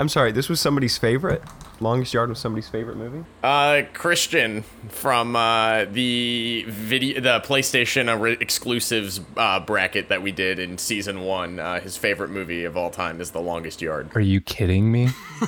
I'm 0.00 0.08
sorry, 0.08 0.32
this 0.32 0.48
was 0.48 0.60
somebody's 0.60 0.96
favorite. 0.96 1.42
Longest 1.80 2.14
Yard 2.14 2.28
was 2.30 2.38
somebody's 2.38 2.68
favorite 2.68 2.96
movie. 2.96 3.24
Uh, 3.42 3.82
Christian 3.92 4.62
from 4.88 5.36
uh, 5.36 5.84
the 5.86 6.64
video, 6.68 7.20
the 7.20 7.40
PlayStation 7.40 8.14
ori- 8.18 8.36
exclusives 8.40 9.20
uh, 9.36 9.60
bracket 9.60 10.08
that 10.08 10.22
we 10.22 10.32
did 10.32 10.58
in 10.58 10.78
season 10.78 11.20
one. 11.22 11.58
Uh, 11.58 11.80
his 11.80 11.96
favorite 11.96 12.30
movie 12.30 12.64
of 12.64 12.76
all 12.76 12.90
time 12.90 13.20
is 13.20 13.30
The 13.32 13.40
Longest 13.40 13.82
Yard. 13.82 14.10
Are 14.14 14.20
you 14.20 14.40
kidding 14.40 14.90
me? 14.90 15.06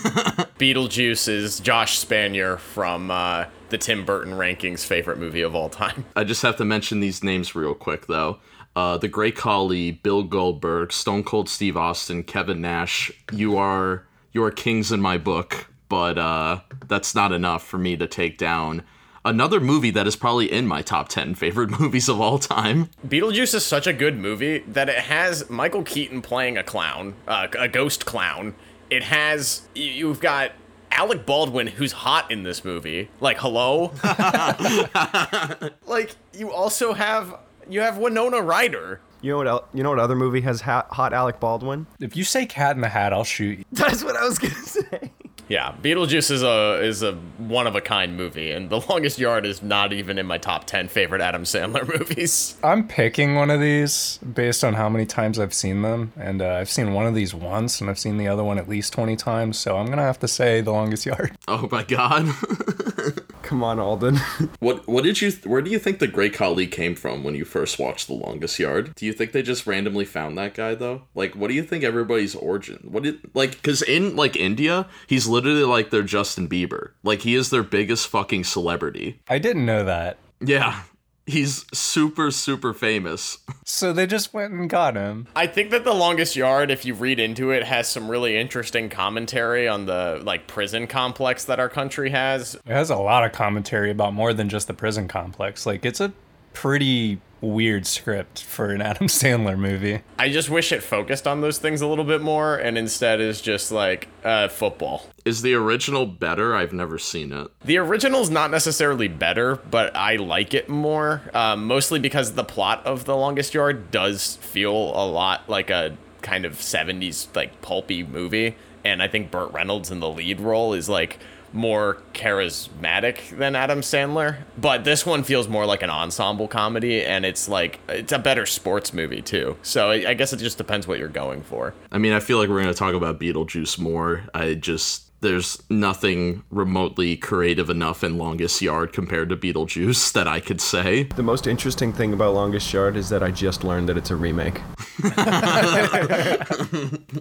Beetlejuice 0.59 1.29
is 1.29 1.61
Josh 1.61 2.05
Spanier 2.05 2.59
from 2.59 3.11
uh, 3.11 3.47
the 3.69 3.79
Tim 3.79 4.05
Burton 4.05 4.33
rankings 4.35 4.85
favorite 4.85 5.19
movie 5.19 5.43
of 5.43 5.55
all 5.55 5.69
time. 5.69 6.05
I 6.15 6.25
just 6.25 6.43
have 6.43 6.57
to 6.57 6.65
mention 6.65 7.01
these 7.01 7.23
names 7.23 7.55
real 7.55 7.75
quick 7.75 8.07
though. 8.07 8.39
Uh, 8.75 8.99
the 8.99 9.09
Great 9.09 9.37
Khali, 9.37 9.91
Bill 9.91 10.23
Goldberg, 10.23 10.93
Stone 10.93 11.25
Cold 11.25 11.49
Steve 11.49 11.79
Austin, 11.79 12.23
Kevin 12.23 12.61
Nash. 12.61 13.11
You 13.33 13.57
are 13.57 14.05
you 14.33 14.43
are 14.45 14.51
kings 14.51 14.93
in 14.93 15.01
my 15.01 15.17
book, 15.17 15.67
but 15.89 16.19
uh, 16.19 16.61
that's 16.87 17.15
not 17.15 17.33
enough 17.33 17.67
for 17.67 17.79
me 17.79 17.97
to 17.97 18.07
take 18.07 18.39
down 18.39 18.83
another 19.25 19.59
movie 19.59 19.91
that 19.91 20.07
is 20.07 20.15
probably 20.17 20.51
in 20.51 20.67
my 20.67 20.83
top 20.83 21.09
ten 21.09 21.35
favorite 21.35 21.71
movies 21.81 22.09
of 22.09 22.21
all 22.21 22.39
time. 22.39 22.89
Beetlejuice 23.07 23.55
is 23.55 23.67
such 23.67 23.87
a 23.87 23.93
good 23.93 24.17
movie 24.17 24.59
that 24.69 24.89
it 24.89 24.99
has 24.99 25.49
Michael 25.51 25.83
Keaton 25.83 26.23
playing 26.23 26.57
a 26.57 26.63
clown, 26.63 27.15
uh, 27.27 27.49
a 27.59 27.69
ghost 27.69 28.07
clown. 28.07 28.55
It 28.89 29.03
has 29.03 29.69
you've 29.75 30.21
got 30.21 30.53
Alec 30.93 31.27
Baldwin 31.27 31.67
who's 31.67 31.93
hot 31.93 32.31
in 32.31 32.43
this 32.45 32.65
movie. 32.65 33.11
Like 33.21 33.39
hello. 33.39 33.93
like 35.87 36.15
you 36.33 36.51
also 36.53 36.93
have 36.95 37.37
you 37.69 37.81
have 37.81 37.99
Winona 37.99 38.41
Ryder. 38.41 39.01
You 39.23 39.33
know 39.33 39.39
what? 39.39 39.47
El- 39.49 39.69
you 39.75 39.83
know 39.83 39.91
what 39.91 39.99
other 39.99 40.15
movie 40.15 40.43
has 40.43 40.61
ha- 40.61 40.87
hot 40.91 41.13
Alec 41.13 41.41
Baldwin? 41.41 41.87
If 42.01 42.17
you 42.17 42.23
say 42.23 42.47
Cat 42.47 42.77
in 42.77 42.83
the 42.83 42.89
Hat, 42.89 43.13
I'll 43.13 43.25
shoot 43.25 43.59
you. 43.59 43.65
That's 43.73 44.05
what 44.05 44.17
I 44.17 44.25
was 44.25 44.39
gonna 44.39 44.55
say. 44.55 45.11
Yeah, 45.49 45.75
Beetlejuice 45.81 46.31
is 46.33 46.43
a 46.43 46.81
is 46.83 47.03
a 47.05 47.13
one 47.39 47.69
of 47.69 47.77
a 47.77 47.81
kind 47.81 48.17
movie, 48.17 48.51
and 48.51 48.69
The 48.69 48.81
Longest 48.81 49.19
Yard 49.19 49.47
is 49.47 49.63
not 49.63 49.93
even 49.93 50.19
in 50.19 50.27
my 50.27 50.39
top 50.39 50.65
ten 50.67 50.89
favorite 50.89 51.21
Adam 51.21 51.45
Sandler 51.45 51.87
movies. 51.99 52.57
I'm 52.65 52.89
picking 52.89 53.37
one 53.37 53.51
of 53.51 53.61
these 53.61 54.19
based 54.19 54.65
on 54.65 54.75
how 54.75 54.89
many 54.89 55.07
times 55.07 55.39
I've 55.39 55.55
seen 55.55 55.83
them, 55.83 56.13
and 56.17 56.43
uh, 56.43 56.55
I've 56.55 56.71
seen 56.71 56.93
one 56.95 57.07
of 57.07 57.15
these 57.15 57.33
once, 57.33 57.81
and 57.81 57.89
I've 57.89 57.99
seen 57.99 58.17
the 58.19 58.27
other 58.27 58.43
one 58.43 58.59
at 58.59 58.69
least 58.69 58.93
20 58.93 59.15
times. 59.15 59.57
So 59.57 59.77
I'm 59.77 59.87
gonna 59.87 60.03
have 60.03 60.19
to 60.21 60.29
say 60.29 60.61
The 60.63 60.73
Longest 60.73 61.07
Yard. 61.07 61.37
Oh 61.49 61.69
my 61.71 61.85
god. 61.85 62.27
Come 63.43 63.63
on, 63.63 63.79
Alden. 63.79 64.17
What 64.59 64.89
what 64.89 65.05
did 65.05 65.21
you 65.21 65.31
where 65.45 65.63
do 65.63 65.71
you 65.71 65.79
think 65.79 66.01
the 66.01 66.09
Great 66.09 66.35
Khali 66.35 66.67
came 66.67 66.97
from 66.97 67.23
when 67.23 67.37
you 67.37 67.45
first 67.45 67.79
watched 67.79 68.09
The 68.09 68.15
Longest 68.15 68.59
Yard? 68.59 68.95
Do 68.97 69.07
you 69.07 69.13
think 69.13 69.31
they 69.31 69.43
just 69.43 69.65
randomly 69.67 70.05
found 70.05 70.37
that 70.39 70.55
guy 70.55 70.75
though? 70.75 71.03
Like 71.15 71.35
what 71.37 71.47
do 71.49 71.55
you 71.55 71.63
think 71.63 71.85
everybody's 71.85 72.35
origin? 72.35 72.81
What 72.91 73.05
did 73.05 73.21
like 73.35 73.63
cuz 73.63 73.83
in 73.83 74.17
like 74.17 74.35
India, 74.35 74.89
he's 75.07 75.29
literally 75.37 75.65
like 75.65 75.91
their 75.91 76.03
Justin 76.03 76.49
Bieber. 76.49 76.93
Like 77.03 77.21
he 77.21 77.35
is 77.35 77.51
their 77.51 77.63
biggest 77.63 78.09
fucking 78.09 78.45
celebrity. 78.45 79.21
I 79.29 79.39
didn't 79.39 79.67
know 79.67 79.85
that. 79.85 80.17
Yeah. 80.41 80.83
He's 81.27 81.67
super 81.77 82.31
super 82.31 82.73
famous. 82.73 83.39
So 83.65 83.93
they 83.93 84.07
just 84.07 84.33
went 84.33 84.53
and 84.53 84.71
got 84.71 84.95
him. 84.95 85.27
I 85.35 85.49
think 85.49 85.71
that 85.73 85.83
The 85.83 85.93
Longest 85.93 86.37
Yard, 86.37 86.71
if 86.71 86.85
you 86.85 86.95
read 86.95 87.19
into 87.19 87.51
it, 87.51 87.65
has 87.65 87.89
some 87.89 88.09
really 88.09 88.37
interesting 88.37 88.89
commentary 88.89 89.67
on 89.67 89.87
the 89.87 90.21
like 90.23 90.47
prison 90.47 90.87
complex 90.87 91.45
that 91.47 91.59
our 91.59 91.69
country 91.69 92.11
has. 92.11 92.55
It 92.55 92.67
has 92.67 92.91
a 92.91 92.97
lot 92.97 93.25
of 93.25 93.33
commentary 93.33 93.91
about 93.91 94.15
more 94.15 94.33
than 94.33 94.49
just 94.49 94.69
the 94.69 94.75
prison 94.75 95.09
complex. 95.09 95.67
Like 95.67 95.85
it's 95.85 96.01
a 96.01 96.13
pretty 96.53 97.21
weird 97.41 97.87
script 97.87 98.43
for 98.43 98.71
an 98.71 98.81
Adam 98.81 99.07
Sandler 99.09 99.59
movie. 99.59 100.01
I 100.19 100.31
just 100.31 100.49
wish 100.49 100.73
it 100.73 100.83
focused 100.83 101.27
on 101.27 101.41
those 101.41 101.59
things 101.59 101.81
a 101.81 101.87
little 101.87 102.05
bit 102.05 102.21
more 102.21 102.57
and 102.57 102.79
instead 102.79 103.21
is 103.21 103.41
just 103.41 103.71
like 103.71 104.09
uh, 104.25 104.49
football. 104.49 105.07
Is 105.25 105.43
the 105.43 105.55
original 105.55 106.07
better? 106.07 106.55
I've 106.55 106.73
never 106.73 106.99
seen 106.99 107.33
it. 107.33 107.49
The 107.65 107.79
original's 107.79 108.31
not 108.31 108.51
necessarily 108.51 109.09
better, 109.09 109.57
but 109.57 109.95
I 109.97 110.17
like 110.17 110.55
it 110.55 110.69
more, 110.69 111.23
um, 111.35 111.67
mostly 111.67 111.99
because 111.99 112.33
the 112.33 112.45
plot 112.45 112.85
of 112.87 113.05
The 113.05 113.17
Longest 113.17 113.55
Yard 113.55 113.91
does 113.91 114.37
feel 114.37 114.73
a 114.73 115.07
lot 115.07 115.49
like 115.49 115.71
a 115.71 115.97
kind 116.23 116.45
of 116.45 116.55
70s, 116.55 117.35
like, 117.37 117.61
pulpy 117.63 118.03
movie. 118.03 118.57
And 118.85 119.03
I 119.03 119.09
think 119.09 119.31
Burt 119.31 119.53
Reynolds 119.53 119.91
in 119.91 119.99
the 120.01 120.09
lead 120.09 120.41
role 120.41 120.73
is 120.73 120.89
like 120.89 121.19
more 121.57 121.99
charismatic 122.13 123.37
than 123.37 123.57
Adam 123.57 123.81
Sandler. 123.81 124.37
But 124.57 124.85
this 124.85 125.05
one 125.05 125.25
feels 125.25 125.49
more 125.49 125.67
like 125.67 125.83
an 125.83 125.91
ensemble 125.91 126.47
comedy, 126.47 127.03
and 127.03 127.25
it's 127.25 127.49
like 127.49 127.81
it's 127.89 128.13
a 128.13 128.19
better 128.19 128.47
sports 128.47 128.93
movie 128.93 129.23
too. 129.23 129.57
So 129.63 129.91
I 129.91 130.15
guess 130.15 130.33
it 130.33 130.37
just 130.37 130.59
depends 130.59 130.87
what 130.87 130.99
you're 130.99 131.09
going 131.09 131.43
for. 131.43 131.75
I 131.91 131.99
mean, 131.99 132.13
I 132.13 132.21
feel 132.21 132.39
like 132.39 132.49
we're 132.49 132.67
to 132.67 132.75
talk 132.75 132.95
about 132.95 133.19
Beetlejuice 133.19 133.79
more. 133.79 134.25
I 134.35 134.55
just 134.55 135.06
there's 135.21 135.63
nothing 135.71 136.43
remotely 136.51 137.17
creative 137.17 137.71
enough 137.71 138.05
in 138.05 138.19
Longest 138.19 138.61
Yard 138.63 138.93
compared 138.93 139.29
to 139.31 139.37
Beetlejuice 139.37 140.13
that 140.13 140.29
I 140.29 140.41
could 140.41 140.61
say. 140.61 141.05
The 141.05 141.23
most 141.23 141.47
interesting 141.47 141.93
thing 141.93 142.13
about 142.13 142.35
Longest 142.35 142.73
Yard 142.73 142.97
is 142.97 143.09
that 143.09 143.23
I 143.23 143.31
just 143.31 143.65
learned 143.65 143.89
that 143.89 143.97
it's 143.97 144.11
a 144.11 144.17
remake. 144.17 144.55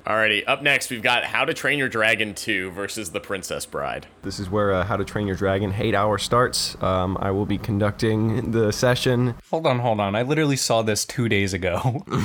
Alrighty, 0.05 0.43
up 0.47 0.61
next 0.61 0.89
we've 0.89 1.01
got 1.01 1.25
How 1.25 1.45
to 1.45 1.53
Train 1.53 1.79
Your 1.79 1.89
Dragon 1.89 2.33
2 2.33 2.71
versus 2.71 3.11
The 3.11 3.19
Princess 3.19 3.65
Bride. 3.65 4.07
This 4.21 4.39
is 4.39 4.49
where 4.49 4.73
uh, 4.73 4.83
How 4.85 4.97
to 4.97 5.05
Train 5.05 5.27
Your 5.27 5.35
Dragon 5.35 5.71
hate 5.71 5.95
hour 5.95 6.17
starts. 6.17 6.81
Um, 6.81 7.17
I 7.19 7.31
will 7.31 7.45
be 7.45 7.57
conducting 7.57 8.51
the 8.51 8.71
session. 8.71 9.35
Hold 9.49 9.67
on, 9.67 9.79
hold 9.79 9.99
on. 9.99 10.15
I 10.15 10.21
literally 10.21 10.57
saw 10.57 10.81
this 10.81 11.05
two 11.05 11.29
days 11.29 11.53
ago. 11.53 12.03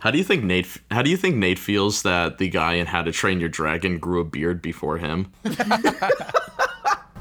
How 0.00 0.10
do 0.10 0.16
you 0.18 0.24
think 0.24 0.44
Nate 0.44 0.66
how 0.90 1.02
do 1.02 1.10
you 1.10 1.16
think 1.16 1.36
Nate 1.36 1.58
feels 1.58 2.02
that 2.02 2.38
the 2.38 2.48
guy 2.48 2.74
in 2.74 2.86
How 2.86 3.02
to 3.02 3.12
Train 3.12 3.38
Your 3.38 3.48
Dragon 3.48 3.98
grew 3.98 4.20
a 4.20 4.24
beard 4.30 4.62
before 4.62 4.98
him? 4.98 5.32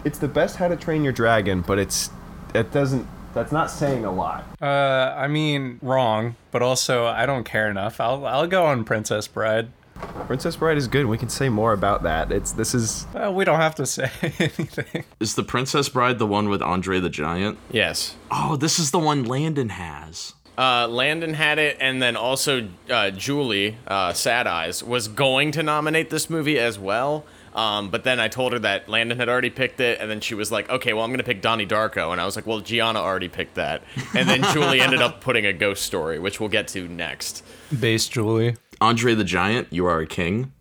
It's 0.06 0.18
the 0.18 0.30
best 0.30 0.56
How 0.56 0.70
to 0.70 0.78
Train 0.78 1.04
Your 1.04 1.12
Dragon, 1.12 1.62
but 1.62 1.78
it's 1.78 2.10
it 2.56 2.72
doesn't. 2.72 3.06
That's 3.34 3.52
not 3.52 3.70
saying 3.70 4.06
a 4.06 4.12
lot. 4.12 4.44
uh, 4.62 4.66
I 4.66 5.28
mean, 5.28 5.78
wrong, 5.82 6.36
but 6.52 6.62
also 6.62 7.06
I 7.06 7.26
don't 7.26 7.44
care 7.44 7.70
enough. 7.70 8.00
I'll 8.00 8.26
I'll 8.26 8.48
go 8.48 8.66
on 8.66 8.86
Princess 8.86 9.28
Bride. 9.28 9.70
Princess 10.28 10.56
Bride 10.56 10.78
is 10.78 10.88
good. 10.88 11.06
We 11.08 11.18
can 11.18 11.28
say 11.28 11.50
more 11.50 11.74
about 11.74 12.04
that. 12.04 12.32
It's 12.32 12.54
this 12.54 12.74
is 12.74 13.06
Uh, 13.14 13.30
we 13.32 13.44
don't 13.44 13.60
have 13.60 13.76
to 13.76 13.86
say 13.98 14.10
anything. 14.22 15.04
Is 15.20 15.36
the 15.36 15.44
Princess 15.44 15.90
Bride 15.90 16.18
the 16.18 16.26
one 16.26 16.48
with 16.48 16.62
Andre 16.62 17.02
the 17.02 17.10
Giant? 17.10 17.58
Yes. 17.70 18.16
Oh, 18.32 18.56
this 18.56 18.80
is 18.80 18.92
the 18.92 19.00
one 19.00 19.26
Landon 19.26 19.70
has. 19.70 20.34
Uh, 20.60 20.90
Landon 20.90 21.36
had 21.36 21.58
it, 21.58 21.78
and 21.80 22.02
then 22.02 22.18
also 22.18 22.68
uh, 22.90 23.12
Julie, 23.12 23.78
uh, 23.88 24.12
Sad 24.12 24.46
Eyes, 24.46 24.84
was 24.84 25.08
going 25.08 25.52
to 25.54 25.64
nominate 25.64 26.10
this 26.10 26.30
movie 26.30 26.60
as 26.60 26.78
well. 26.78 27.26
Um, 27.56 27.90
but 27.90 28.04
then 28.04 28.20
I 28.20 28.28
told 28.28 28.52
her 28.52 28.60
that 28.60 28.90
Landon 28.90 29.18
had 29.18 29.30
already 29.30 29.50
picked 29.50 29.80
it, 29.80 30.02
and 30.02 30.12
then 30.12 30.20
she 30.20 30.36
was 30.36 30.52
like, 30.52 30.70
"Okay, 30.70 30.92
well, 30.92 31.06
I'm 31.06 31.12
gonna 31.12 31.24
pick 31.24 31.42
Donnie 31.42 31.66
Darko," 31.66 32.12
and 32.12 32.20
I 32.20 32.26
was 32.26 32.36
like, 32.36 32.46
"Well, 32.46 32.60
Gianna 32.60 33.00
already 33.00 33.30
picked 33.30 33.56
that," 33.56 33.84
and 34.14 34.28
then 34.28 34.44
Julie 34.54 34.82
ended 34.86 35.02
up 35.02 35.22
putting 35.22 35.46
a 35.46 35.54
ghost 35.54 35.84
story, 35.84 36.20
which 36.20 36.42
we'll 36.42 36.50
get 36.50 36.68
to 36.70 36.90
next. 36.90 37.42
Base 37.80 38.10
Julie. 38.10 38.58
Andre 38.82 39.16
the 39.16 39.24
Giant, 39.24 39.68
you 39.72 39.86
are 39.86 40.00
a 40.00 40.06
king. 40.06 40.52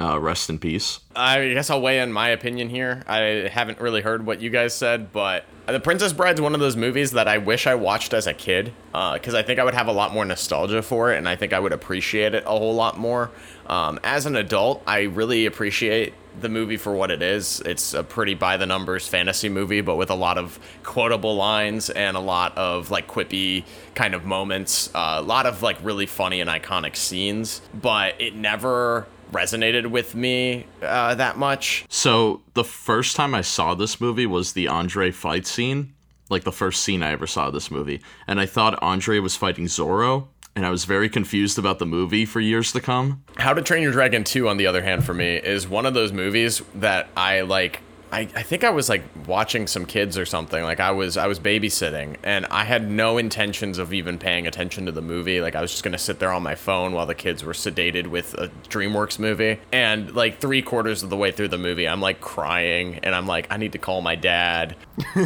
Uh, 0.00 0.18
rest 0.20 0.48
in 0.48 0.60
peace. 0.60 1.00
I 1.16 1.48
guess 1.48 1.70
I'll 1.70 1.82
weigh 1.82 2.00
in 2.00 2.12
my 2.12 2.28
opinion 2.28 2.68
here. 2.68 3.02
I 3.08 3.50
haven't 3.52 3.80
really 3.80 4.00
heard 4.00 4.24
what 4.24 4.40
you 4.40 4.48
guys 4.48 4.72
said, 4.72 5.12
but 5.12 5.44
The 5.66 5.80
Princess 5.80 6.12
Bride's 6.12 6.40
one 6.40 6.54
of 6.54 6.60
those 6.60 6.76
movies 6.76 7.10
that 7.12 7.26
I 7.26 7.38
wish 7.38 7.66
I 7.66 7.74
watched 7.74 8.14
as 8.14 8.28
a 8.28 8.32
kid, 8.32 8.72
because 8.92 9.34
I 9.34 9.42
think 9.42 9.58
I 9.58 9.64
would 9.64 9.74
have 9.74 9.88
a 9.88 9.92
lot 9.92 10.14
more 10.14 10.24
nostalgia 10.24 10.82
for 10.82 11.12
it, 11.12 11.18
and 11.18 11.28
I 11.28 11.34
think 11.34 11.52
I 11.52 11.58
would 11.58 11.72
appreciate 11.72 12.32
it 12.34 12.44
a 12.46 12.50
whole 12.50 12.76
lot 12.76 12.96
more. 12.96 13.32
Um, 13.66 13.98
as 14.04 14.24
an 14.24 14.36
adult, 14.36 14.84
I 14.86 15.02
really 15.02 15.46
appreciate 15.46 16.14
the 16.40 16.48
movie 16.48 16.76
for 16.76 16.94
what 16.94 17.10
it 17.10 17.20
is. 17.20 17.60
It's 17.66 17.92
a 17.92 18.04
pretty 18.04 18.34
by 18.34 18.56
the 18.56 18.66
numbers 18.66 19.08
fantasy 19.08 19.48
movie, 19.48 19.80
but 19.80 19.96
with 19.96 20.10
a 20.10 20.14
lot 20.14 20.38
of 20.38 20.60
quotable 20.84 21.34
lines 21.34 21.90
and 21.90 22.16
a 22.16 22.20
lot 22.20 22.56
of 22.56 22.92
like 22.92 23.08
quippy 23.08 23.64
kind 23.96 24.14
of 24.14 24.24
moments, 24.24 24.90
uh, 24.94 25.16
a 25.18 25.22
lot 25.22 25.46
of 25.46 25.60
like 25.62 25.76
really 25.82 26.06
funny 26.06 26.40
and 26.40 26.48
iconic 26.48 26.94
scenes, 26.94 27.60
but 27.74 28.14
it 28.20 28.36
never 28.36 29.08
resonated 29.32 29.86
with 29.88 30.14
me 30.14 30.66
uh, 30.82 31.14
that 31.14 31.36
much. 31.36 31.84
So 31.88 32.42
the 32.54 32.64
first 32.64 33.16
time 33.16 33.34
I 33.34 33.42
saw 33.42 33.74
this 33.74 34.00
movie 34.00 34.26
was 34.26 34.52
the 34.52 34.68
Andre 34.68 35.10
fight 35.10 35.46
scene, 35.46 35.94
like 36.30 36.44
the 36.44 36.52
first 36.52 36.82
scene 36.82 37.02
I 37.02 37.12
ever 37.12 37.26
saw 37.26 37.50
this 37.50 37.70
movie, 37.70 38.00
and 38.26 38.40
I 38.40 38.46
thought 38.46 38.82
Andre 38.82 39.18
was 39.18 39.36
fighting 39.36 39.66
Zorro, 39.66 40.28
and 40.56 40.66
I 40.66 40.70
was 40.70 40.84
very 40.84 41.08
confused 41.08 41.58
about 41.58 41.78
the 41.78 41.86
movie 41.86 42.24
for 42.24 42.40
years 42.40 42.72
to 42.72 42.80
come. 42.80 43.22
How 43.36 43.54
to 43.54 43.62
Train 43.62 43.82
Your 43.82 43.92
Dragon 43.92 44.24
2, 44.24 44.48
on 44.48 44.56
the 44.56 44.66
other 44.66 44.82
hand, 44.82 45.04
for 45.04 45.14
me, 45.14 45.36
is 45.36 45.68
one 45.68 45.86
of 45.86 45.94
those 45.94 46.12
movies 46.12 46.62
that 46.74 47.08
I 47.16 47.42
like. 47.42 47.80
I, 48.10 48.20
I 48.20 48.42
think 48.42 48.64
I 48.64 48.70
was 48.70 48.88
like 48.88 49.02
watching 49.26 49.66
some 49.66 49.84
kids 49.84 50.16
or 50.16 50.24
something. 50.24 50.62
Like 50.62 50.80
I 50.80 50.90
was 50.90 51.16
I 51.16 51.26
was 51.26 51.38
babysitting 51.38 52.16
and 52.22 52.46
I 52.46 52.64
had 52.64 52.90
no 52.90 53.18
intentions 53.18 53.78
of 53.78 53.92
even 53.92 54.18
paying 54.18 54.46
attention 54.46 54.86
to 54.86 54.92
the 54.92 55.02
movie. 55.02 55.40
Like 55.40 55.54
I 55.54 55.60
was 55.60 55.70
just 55.70 55.82
gonna 55.82 55.98
sit 55.98 56.18
there 56.18 56.32
on 56.32 56.42
my 56.42 56.54
phone 56.54 56.92
while 56.92 57.06
the 57.06 57.14
kids 57.14 57.44
were 57.44 57.52
sedated 57.52 58.06
with 58.06 58.34
a 58.34 58.48
DreamWorks 58.68 59.18
movie. 59.18 59.60
And 59.72 60.14
like 60.14 60.40
three 60.40 60.62
quarters 60.62 61.02
of 61.02 61.10
the 61.10 61.16
way 61.16 61.32
through 61.32 61.48
the 61.48 61.58
movie, 61.58 61.86
I'm 61.86 62.00
like 62.00 62.20
crying 62.20 63.00
and 63.02 63.14
I'm 63.14 63.26
like, 63.26 63.46
I 63.50 63.56
need 63.56 63.72
to 63.72 63.78
call 63.78 64.00
my 64.00 64.14
dad. 64.14 64.76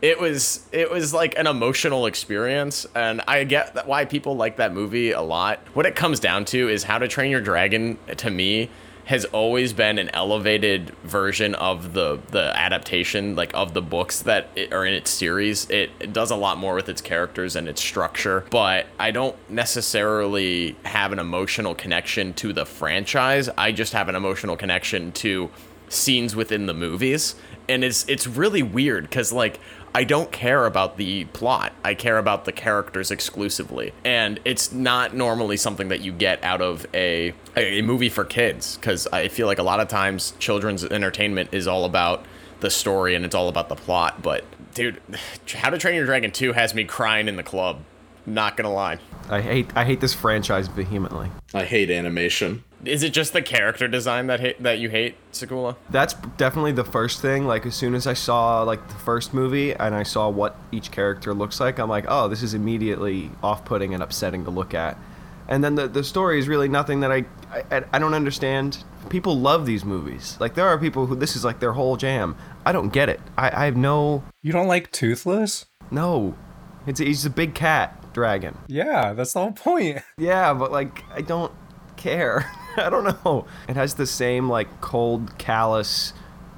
it 0.00 0.20
was 0.20 0.66
it 0.72 0.90
was 0.90 1.12
like 1.12 1.36
an 1.38 1.46
emotional 1.46 2.06
experience 2.06 2.86
and 2.94 3.20
i 3.26 3.42
get 3.42 3.84
why 3.86 4.04
people 4.04 4.36
like 4.36 4.56
that 4.56 4.72
movie 4.72 5.10
a 5.10 5.20
lot 5.20 5.58
what 5.74 5.86
it 5.86 5.96
comes 5.96 6.20
down 6.20 6.44
to 6.44 6.68
is 6.68 6.84
how 6.84 6.98
to 6.98 7.08
train 7.08 7.30
your 7.30 7.40
dragon 7.40 7.98
to 8.16 8.30
me 8.30 8.70
has 9.08 9.24
always 9.26 9.72
been 9.72 9.98
an 9.98 10.10
elevated 10.12 10.90
version 11.02 11.54
of 11.54 11.94
the 11.94 12.18
the 12.30 12.52
adaptation 12.54 13.34
like 13.34 13.50
of 13.54 13.72
the 13.72 13.80
books 13.80 14.20
that 14.22 14.48
it, 14.54 14.70
are 14.72 14.84
in 14.84 14.92
its 14.92 15.10
series. 15.10 15.68
It, 15.70 15.90
it 15.98 16.12
does 16.12 16.30
a 16.30 16.36
lot 16.36 16.58
more 16.58 16.74
with 16.74 16.90
its 16.90 17.00
characters 17.00 17.56
and 17.56 17.68
its 17.68 17.82
structure 17.82 18.44
but 18.50 18.86
i 18.98 19.10
don't 19.10 19.36
necessarily 19.50 20.76
have 20.84 21.12
an 21.12 21.18
emotional 21.18 21.74
connection 21.74 22.34
to 22.34 22.52
the 22.52 22.66
franchise. 22.66 23.48
I 23.56 23.72
just 23.72 23.92
have 23.94 24.08
an 24.08 24.14
emotional 24.14 24.56
connection 24.56 25.12
to 25.12 25.50
scenes 25.88 26.36
within 26.36 26.66
the 26.66 26.74
movies. 26.74 27.34
And 27.68 27.84
it's 27.84 28.06
it's 28.08 28.26
really 28.26 28.62
weird 28.62 29.04
because 29.04 29.32
like 29.32 29.60
I 29.98 30.04
don't 30.04 30.30
care 30.30 30.64
about 30.64 30.96
the 30.96 31.24
plot. 31.24 31.72
I 31.82 31.94
care 31.94 32.18
about 32.18 32.44
the 32.44 32.52
characters 32.52 33.10
exclusively. 33.10 33.92
And 34.04 34.38
it's 34.44 34.70
not 34.70 35.12
normally 35.12 35.56
something 35.56 35.88
that 35.88 36.02
you 36.02 36.12
get 36.12 36.44
out 36.44 36.62
of 36.62 36.86
a 36.94 37.34
a 37.56 37.82
movie 37.82 38.08
for 38.08 38.24
kids 38.24 38.78
cuz 38.80 39.08
I 39.08 39.26
feel 39.26 39.48
like 39.48 39.58
a 39.58 39.64
lot 39.64 39.80
of 39.80 39.88
times 39.88 40.34
children's 40.38 40.84
entertainment 40.84 41.48
is 41.50 41.66
all 41.66 41.84
about 41.84 42.24
the 42.60 42.70
story 42.70 43.16
and 43.16 43.24
it's 43.24 43.34
all 43.34 43.48
about 43.48 43.68
the 43.68 43.74
plot, 43.74 44.22
but 44.22 44.44
dude, 44.72 45.00
How 45.52 45.68
to 45.68 45.78
Train 45.78 45.96
Your 45.96 46.06
Dragon 46.06 46.30
2 46.30 46.52
has 46.52 46.74
me 46.74 46.84
crying 46.84 47.26
in 47.26 47.34
the 47.34 47.42
club. 47.42 47.80
Not 48.24 48.56
going 48.56 48.66
to 48.66 48.70
lie. 48.70 48.98
I 49.28 49.40
hate 49.40 49.72
I 49.74 49.84
hate 49.84 50.00
this 50.00 50.14
franchise 50.14 50.68
vehemently. 50.68 51.28
I 51.52 51.64
hate 51.64 51.90
animation. 51.90 52.62
Is 52.84 53.02
it 53.02 53.12
just 53.12 53.32
the 53.32 53.42
character 53.42 53.88
design 53.88 54.28
that 54.28 54.40
hate, 54.40 54.62
that 54.62 54.78
you 54.78 54.88
hate, 54.88 55.16
Sakula? 55.32 55.76
That's 55.90 56.14
definitely 56.36 56.72
the 56.72 56.84
first 56.84 57.20
thing. 57.20 57.46
Like 57.46 57.66
as 57.66 57.74
soon 57.74 57.94
as 57.94 58.06
I 58.06 58.12
saw 58.14 58.62
like 58.62 58.86
the 58.88 58.94
first 58.94 59.34
movie 59.34 59.72
and 59.74 59.94
I 59.94 60.04
saw 60.04 60.28
what 60.28 60.56
each 60.70 60.90
character 60.92 61.34
looks 61.34 61.58
like, 61.60 61.78
I'm 61.78 61.88
like, 61.88 62.04
oh, 62.08 62.28
this 62.28 62.42
is 62.42 62.54
immediately 62.54 63.30
off-putting 63.42 63.94
and 63.94 64.02
upsetting 64.02 64.44
to 64.44 64.50
look 64.50 64.74
at. 64.74 64.96
And 65.48 65.64
then 65.64 65.74
the 65.76 65.88
the 65.88 66.04
story 66.04 66.38
is 66.38 66.46
really 66.46 66.68
nothing 66.68 67.00
that 67.00 67.10
I 67.10 67.24
I, 67.70 67.82
I 67.92 67.98
don't 67.98 68.14
understand. 68.14 68.84
People 69.08 69.38
love 69.40 69.64
these 69.66 69.84
movies. 69.84 70.36
Like 70.38 70.54
there 70.54 70.66
are 70.68 70.78
people 70.78 71.06
who 71.06 71.16
this 71.16 71.34
is 71.34 71.44
like 71.44 71.58
their 71.60 71.72
whole 71.72 71.96
jam. 71.96 72.36
I 72.66 72.72
don't 72.72 72.90
get 72.92 73.08
it. 73.08 73.20
I, 73.36 73.62
I 73.62 73.64
have 73.64 73.76
no 73.76 74.22
You 74.42 74.52
don't 74.52 74.68
like 74.68 74.92
Toothless? 74.92 75.64
no. 75.90 76.34
It's 76.86 77.00
he's 77.00 77.26
a 77.26 77.30
big 77.30 77.54
cat 77.54 78.12
dragon. 78.14 78.56
Yeah, 78.66 79.12
that's 79.14 79.32
the 79.32 79.40
whole 79.40 79.52
point. 79.52 79.98
Yeah, 80.18 80.54
but 80.54 80.70
like 80.70 81.02
I 81.12 81.22
don't 81.22 81.52
care. 81.96 82.50
I 82.86 82.90
don't 82.90 83.24
know. 83.24 83.46
It 83.68 83.76
has 83.76 83.94
the 83.94 84.06
same 84.06 84.48
like 84.48 84.80
cold, 84.80 85.38
callous 85.38 86.12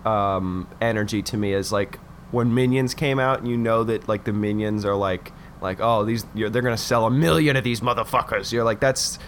um, 0.05 0.69
energy 0.81 1.23
to 1.23 1.37
me 1.37 1.55
as 1.55 1.73
like 1.73 1.99
when 2.31 2.55
Minions 2.55 2.95
came 2.95 3.19
out, 3.19 3.41
and 3.41 3.49
you 3.49 3.57
know 3.57 3.85
that 3.85 4.09
like 4.09 4.25
the 4.25 4.33
Minions 4.33 4.85
are 4.85 4.97
like 4.97 5.33
like 5.61 5.79
oh 5.81 6.05
these 6.05 6.25
they're 6.35 6.51
gonna 6.51 6.77
sell 6.77 7.07
a 7.07 7.11
million 7.11 7.57
of 7.57 7.65
these 7.65 7.81
motherfuckers. 7.81 8.53
You're 8.53 8.65
like 8.65 8.81
that's 8.81 9.19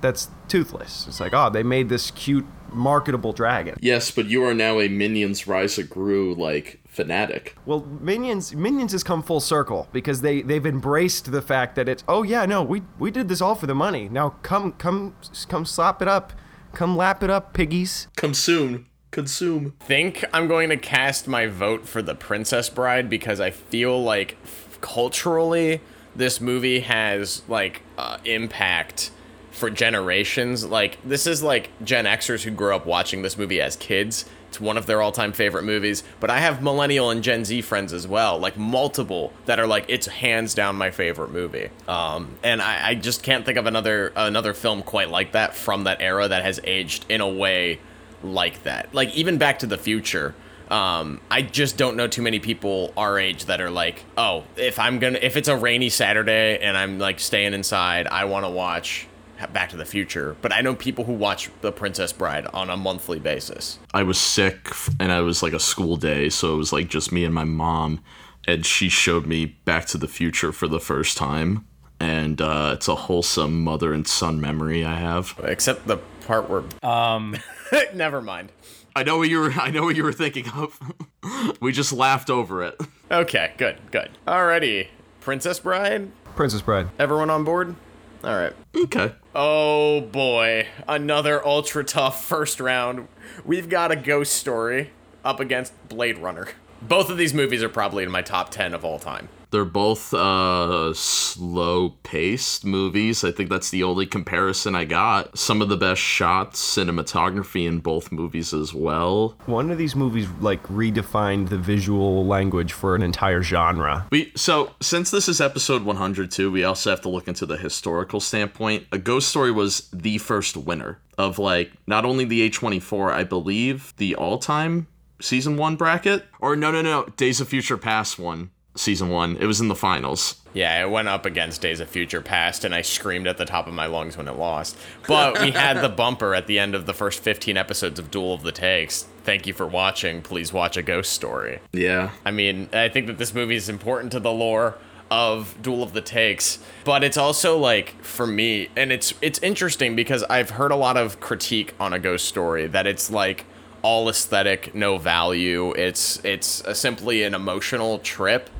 that's 0.00 0.30
toothless. 0.48 1.06
It's 1.06 1.20
like 1.20 1.34
oh 1.34 1.50
they 1.50 1.62
made 1.62 1.88
this 1.88 2.10
cute 2.10 2.46
marketable 2.72 3.32
dragon. 3.32 3.76
Yes, 3.80 4.10
but 4.10 4.26
you 4.26 4.44
are 4.44 4.54
now 4.54 4.80
a 4.80 4.88
Minions 4.88 5.46
Rise 5.46 5.78
of 5.78 5.90
Gru 5.90 6.34
like 6.34 6.80
fanatic. 6.98 7.56
Well, 7.64 7.86
Minions 8.00 8.52
Minions 8.56 8.90
has 8.90 9.04
come 9.04 9.22
full 9.22 9.38
circle 9.38 9.86
because 9.92 10.20
they 10.20 10.42
they've 10.42 10.66
embraced 10.66 11.30
the 11.30 11.40
fact 11.40 11.76
that 11.76 11.88
it's 11.88 12.02
oh 12.08 12.24
yeah 12.24 12.44
no 12.44 12.60
we 12.60 12.82
we 12.98 13.12
did 13.12 13.28
this 13.28 13.40
all 13.40 13.54
for 13.54 13.68
the 13.68 13.74
money. 13.74 14.08
Now 14.08 14.30
come 14.42 14.72
come 14.72 15.14
come 15.48 15.64
slap 15.64 16.02
it 16.02 16.08
up, 16.08 16.32
come 16.72 16.96
lap 16.96 17.22
it 17.22 17.30
up, 17.30 17.54
piggies. 17.54 18.08
Consume. 18.16 18.86
Consume. 19.12 19.74
think 19.80 20.24
I'm 20.34 20.48
going 20.48 20.68
to 20.68 20.76
cast 20.76 21.28
my 21.28 21.46
vote 21.46 21.88
for 21.88 22.02
the 22.02 22.14
Princess 22.14 22.68
Bride 22.68 23.08
because 23.08 23.40
I 23.40 23.50
feel 23.50 24.02
like 24.02 24.36
f- 24.42 24.78
culturally, 24.82 25.80
this 26.14 26.42
movie 26.42 26.80
has 26.80 27.42
like 27.48 27.82
uh, 27.96 28.18
impact 28.24 29.12
for 29.52 29.70
generations. 29.70 30.64
Like 30.66 30.98
this 31.04 31.26
is 31.26 31.42
like 31.42 31.70
Gen 31.84 32.04
Xers 32.06 32.42
who 32.42 32.50
grew 32.50 32.74
up 32.74 32.86
watching 32.86 33.22
this 33.22 33.38
movie 33.38 33.60
as 33.60 33.76
kids. 33.76 34.24
It's 34.48 34.60
one 34.60 34.76
of 34.76 34.86
their 34.86 35.02
all-time 35.02 35.32
favorite 35.32 35.64
movies. 35.64 36.02
But 36.20 36.30
I 36.30 36.38
have 36.38 36.62
millennial 36.62 37.10
and 37.10 37.22
Gen 37.22 37.44
Z 37.44 37.60
friends 37.62 37.92
as 37.92 38.06
well, 38.06 38.38
like 38.38 38.56
multiple 38.56 39.32
that 39.46 39.60
are 39.60 39.66
like 39.66 39.84
it's 39.88 40.06
hands 40.06 40.54
down 40.54 40.76
my 40.76 40.90
favorite 40.90 41.30
movie. 41.30 41.70
Um, 41.86 42.38
and 42.42 42.62
I, 42.62 42.90
I 42.90 42.94
just 42.94 43.22
can't 43.22 43.44
think 43.44 43.58
of 43.58 43.66
another 43.66 44.12
another 44.16 44.54
film 44.54 44.82
quite 44.82 45.10
like 45.10 45.32
that 45.32 45.54
from 45.54 45.84
that 45.84 46.00
era 46.00 46.28
that 46.28 46.44
has 46.44 46.60
aged 46.64 47.04
in 47.08 47.20
a 47.20 47.28
way 47.28 47.80
like 48.22 48.62
that. 48.64 48.94
Like 48.94 49.14
even 49.14 49.38
Back 49.38 49.60
to 49.60 49.66
the 49.66 49.78
Future. 49.78 50.34
Um, 50.70 51.22
I 51.30 51.40
just 51.40 51.78
don't 51.78 51.96
know 51.96 52.08
too 52.08 52.20
many 52.20 52.40
people 52.40 52.92
our 52.94 53.18
age 53.18 53.46
that 53.46 53.62
are 53.62 53.70
like, 53.70 54.04
oh, 54.18 54.44
if 54.54 54.78
I'm 54.78 54.98
gonna, 54.98 55.18
if 55.22 55.38
it's 55.38 55.48
a 55.48 55.56
rainy 55.56 55.88
Saturday 55.88 56.58
and 56.58 56.76
I'm 56.76 56.98
like 56.98 57.20
staying 57.20 57.54
inside, 57.54 58.06
I 58.06 58.26
want 58.26 58.44
to 58.44 58.50
watch 58.50 59.07
Back 59.52 59.70
to 59.70 59.76
the 59.76 59.84
Future. 59.84 60.36
But 60.42 60.52
I 60.52 60.60
know 60.60 60.74
people 60.74 61.04
who 61.04 61.12
watch 61.12 61.50
The 61.60 61.72
Princess 61.72 62.12
Bride 62.12 62.46
on 62.52 62.70
a 62.70 62.76
monthly 62.76 63.18
basis. 63.20 63.78
I 63.94 64.02
was 64.02 64.18
sick 64.18 64.68
and 65.00 65.12
I 65.12 65.20
was 65.20 65.42
like 65.42 65.52
a 65.52 65.60
school 65.60 65.96
day, 65.96 66.28
so 66.28 66.54
it 66.54 66.56
was 66.56 66.72
like 66.72 66.88
just 66.88 67.12
me 67.12 67.24
and 67.24 67.34
my 67.34 67.44
mom, 67.44 68.00
and 68.46 68.64
she 68.66 68.88
showed 68.88 69.26
me 69.26 69.46
Back 69.46 69.86
to 69.86 69.98
the 69.98 70.08
Future 70.08 70.52
for 70.52 70.66
the 70.68 70.80
first 70.80 71.16
time, 71.16 71.66
and 72.00 72.40
uh, 72.40 72.72
it's 72.74 72.88
a 72.88 72.94
wholesome 72.94 73.62
mother 73.64 73.92
and 73.92 74.06
son 74.06 74.40
memory 74.40 74.84
I 74.84 74.94
have. 74.96 75.38
Except 75.44 75.86
the 75.86 75.98
part 76.26 76.48
where, 76.50 76.62
Um, 76.82 77.36
never 77.94 78.20
mind. 78.20 78.50
I 78.96 79.04
know 79.04 79.18
what 79.18 79.28
you 79.28 79.38
were. 79.38 79.52
I 79.52 79.70
know 79.70 79.82
what 79.84 79.94
you 79.96 80.02
were 80.02 80.12
thinking 80.12 80.48
of. 80.50 80.78
we 81.60 81.70
just 81.72 81.92
laughed 81.92 82.30
over 82.30 82.64
it. 82.64 82.80
Okay, 83.10 83.52
good, 83.56 83.78
good. 83.92 84.10
Alrighty, 84.26 84.88
Princess 85.20 85.60
Bride. 85.60 86.10
Princess 86.34 86.62
Bride. 86.62 86.88
Everyone 86.98 87.30
on 87.30 87.44
board? 87.44 87.76
All 88.24 88.34
right. 88.36 88.52
Okay. 88.76 89.12
Oh 89.40 90.00
boy, 90.00 90.66
another 90.88 91.46
ultra 91.46 91.84
tough 91.84 92.24
first 92.24 92.58
round. 92.58 93.06
We've 93.44 93.68
got 93.68 93.92
a 93.92 93.96
ghost 93.96 94.32
story 94.32 94.90
up 95.24 95.38
against 95.38 95.72
Blade 95.88 96.18
Runner. 96.18 96.48
Both 96.82 97.08
of 97.08 97.18
these 97.18 97.32
movies 97.32 97.62
are 97.62 97.68
probably 97.68 98.02
in 98.02 98.10
my 98.10 98.20
top 98.20 98.50
10 98.50 98.74
of 98.74 98.84
all 98.84 98.98
time. 98.98 99.28
They're 99.50 99.64
both 99.64 100.12
uh, 100.12 100.92
slow 100.94 101.90
paced 102.02 102.64
movies. 102.64 103.24
I 103.24 103.32
think 103.32 103.48
that's 103.48 103.70
the 103.70 103.82
only 103.82 104.06
comparison 104.06 104.74
I 104.74 104.84
got. 104.84 105.38
Some 105.38 105.62
of 105.62 105.68
the 105.68 105.76
best 105.76 106.00
shots, 106.00 106.60
cinematography 106.60 107.66
in 107.66 107.78
both 107.78 108.12
movies 108.12 108.52
as 108.52 108.74
well. 108.74 109.36
One 109.46 109.70
of 109.70 109.78
these 109.78 109.96
movies 109.96 110.28
like 110.40 110.62
redefined 110.64 111.48
the 111.48 111.58
visual 111.58 112.26
language 112.26 112.72
for 112.72 112.94
an 112.94 113.02
entire 113.02 113.42
genre. 113.42 114.06
We 114.10 114.32
so 114.34 114.72
since 114.80 115.10
this 115.10 115.28
is 115.28 115.40
episode 115.40 115.82
102, 115.84 116.50
we 116.50 116.64
also 116.64 116.90
have 116.90 117.00
to 117.02 117.08
look 117.08 117.28
into 117.28 117.46
the 117.46 117.56
historical 117.56 118.20
standpoint. 118.20 118.86
A 118.92 118.98
Ghost 118.98 119.28
Story 119.28 119.50
was 119.50 119.88
the 119.92 120.18
first 120.18 120.56
winner 120.56 121.00
of 121.16 121.38
like 121.38 121.72
not 121.86 122.04
only 122.04 122.24
the 122.24 122.48
A24, 122.48 123.12
I 123.12 123.24
believe 123.24 123.94
the 123.96 124.14
all-time 124.14 124.86
season 125.20 125.56
1 125.56 125.76
bracket 125.76 126.26
or 126.40 126.54
no 126.54 126.70
no 126.70 126.82
no, 126.82 127.06
Days 127.16 127.40
of 127.40 127.48
Future 127.48 127.76
Past 127.76 128.18
one, 128.18 128.50
season 128.78 129.10
1. 129.10 129.36
It 129.40 129.46
was 129.46 129.60
in 129.60 129.68
the 129.68 129.74
finals. 129.74 130.36
Yeah, 130.54 130.82
it 130.82 130.90
went 130.90 131.08
up 131.08 131.26
against 131.26 131.60
Days 131.60 131.80
of 131.80 131.88
Future 131.88 132.22
Past, 132.22 132.64
and 132.64 132.74
I 132.74 132.82
screamed 132.82 133.26
at 133.26 133.36
the 133.36 133.44
top 133.44 133.66
of 133.66 133.74
my 133.74 133.86
lungs 133.86 134.16
when 134.16 134.28
it 134.28 134.36
lost. 134.36 134.76
But 135.06 135.40
we 135.40 135.50
had 135.50 135.82
the 135.82 135.88
bumper 135.96 136.34
at 136.34 136.46
the 136.46 136.58
end 136.58 136.74
of 136.74 136.86
the 136.86 136.94
first 136.94 137.22
15 137.22 137.56
episodes 137.56 137.98
of 137.98 138.10
Duel 138.10 138.34
of 138.34 138.42
the 138.42 138.52
Takes. 138.52 139.02
Thank 139.24 139.46
you 139.46 139.52
for 139.52 139.66
watching. 139.66 140.22
Please 140.22 140.52
watch 140.52 140.76
a 140.76 140.82
ghost 140.82 141.12
story. 141.12 141.60
Yeah. 141.72 142.10
I 142.24 142.30
mean, 142.30 142.68
I 142.72 142.88
think 142.88 143.08
that 143.08 143.18
this 143.18 143.34
movie 143.34 143.56
is 143.56 143.68
important 143.68 144.12
to 144.12 144.20
the 144.20 144.32
lore 144.32 144.78
of 145.10 145.56
Duel 145.60 145.82
of 145.82 145.92
the 145.92 146.00
Takes, 146.00 146.58
but 146.84 147.02
it's 147.02 147.16
also 147.16 147.58
like 147.58 148.02
for 148.02 148.26
me, 148.26 148.68
and 148.76 148.92
it's 148.92 149.14
it's 149.22 149.38
interesting 149.40 149.96
because 149.96 150.22
I've 150.24 150.50
heard 150.50 150.70
a 150.70 150.76
lot 150.76 150.96
of 150.96 151.18
critique 151.20 151.74
on 151.80 151.92
a 151.92 151.98
ghost 151.98 152.26
story 152.26 152.66
that 152.66 152.86
it's 152.86 153.10
like 153.10 153.46
all 153.82 154.08
aesthetic, 154.08 154.74
no 154.74 154.98
value. 154.98 155.72
It's 155.72 156.22
it's 156.24 156.62
simply 156.78 157.22
an 157.22 157.34
emotional 157.34 157.98
trip, 158.00 158.50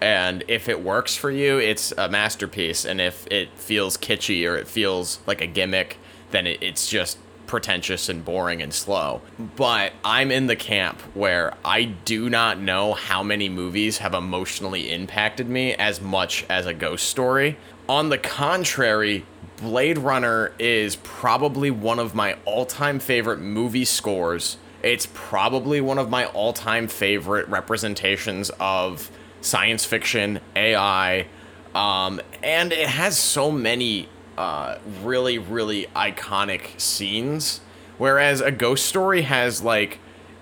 and 0.00 0.44
if 0.48 0.68
it 0.68 0.82
works 0.82 1.16
for 1.16 1.30
you, 1.30 1.58
it's 1.58 1.92
a 1.96 2.08
masterpiece. 2.08 2.84
And 2.84 3.00
if 3.00 3.26
it 3.26 3.50
feels 3.56 3.96
kitschy 3.96 4.50
or 4.50 4.56
it 4.56 4.66
feels 4.66 5.20
like 5.26 5.40
a 5.40 5.46
gimmick, 5.46 5.98
then 6.30 6.46
it, 6.46 6.62
it's 6.62 6.88
just 6.88 7.18
pretentious 7.46 8.08
and 8.08 8.24
boring 8.24 8.62
and 8.62 8.72
slow. 8.72 9.20
But 9.56 9.92
I'm 10.04 10.30
in 10.30 10.46
the 10.46 10.56
camp 10.56 11.00
where 11.14 11.54
I 11.64 11.82
do 11.84 12.30
not 12.30 12.60
know 12.60 12.94
how 12.94 13.22
many 13.24 13.48
movies 13.48 13.98
have 13.98 14.14
emotionally 14.14 14.92
impacted 14.92 15.48
me 15.48 15.74
as 15.74 16.00
much 16.00 16.46
as 16.48 16.66
a 16.66 16.72
ghost 16.72 17.08
story. 17.08 17.58
On 17.88 18.08
the 18.08 18.18
contrary, 18.18 19.26
Blade 19.56 19.98
Runner 19.98 20.52
is 20.58 20.96
probably 20.96 21.72
one 21.72 21.98
of 21.98 22.14
my 22.14 22.38
all 22.44 22.64
time 22.66 23.00
favorite 23.00 23.40
movie 23.40 23.84
scores. 23.84 24.56
It's 24.82 25.08
probably 25.12 25.80
one 25.80 25.98
of 25.98 26.08
my 26.08 26.26
all 26.26 26.52
time 26.52 26.86
favorite 26.86 27.48
representations 27.48 28.50
of 28.60 29.10
science 29.40 29.84
fiction, 29.84 30.40
AI, 30.54 31.26
um, 31.74 32.20
and 32.42 32.72
it 32.72 32.88
has 32.88 33.18
so 33.18 33.50
many 33.50 34.08
uh, 34.36 34.78
really, 35.02 35.38
really 35.38 35.86
iconic 35.94 36.78
scenes. 36.80 37.60
Whereas 37.98 38.40
a 38.40 38.50
ghost 38.50 38.86
story 38.86 39.22
has 39.22 39.62
like 39.62 39.98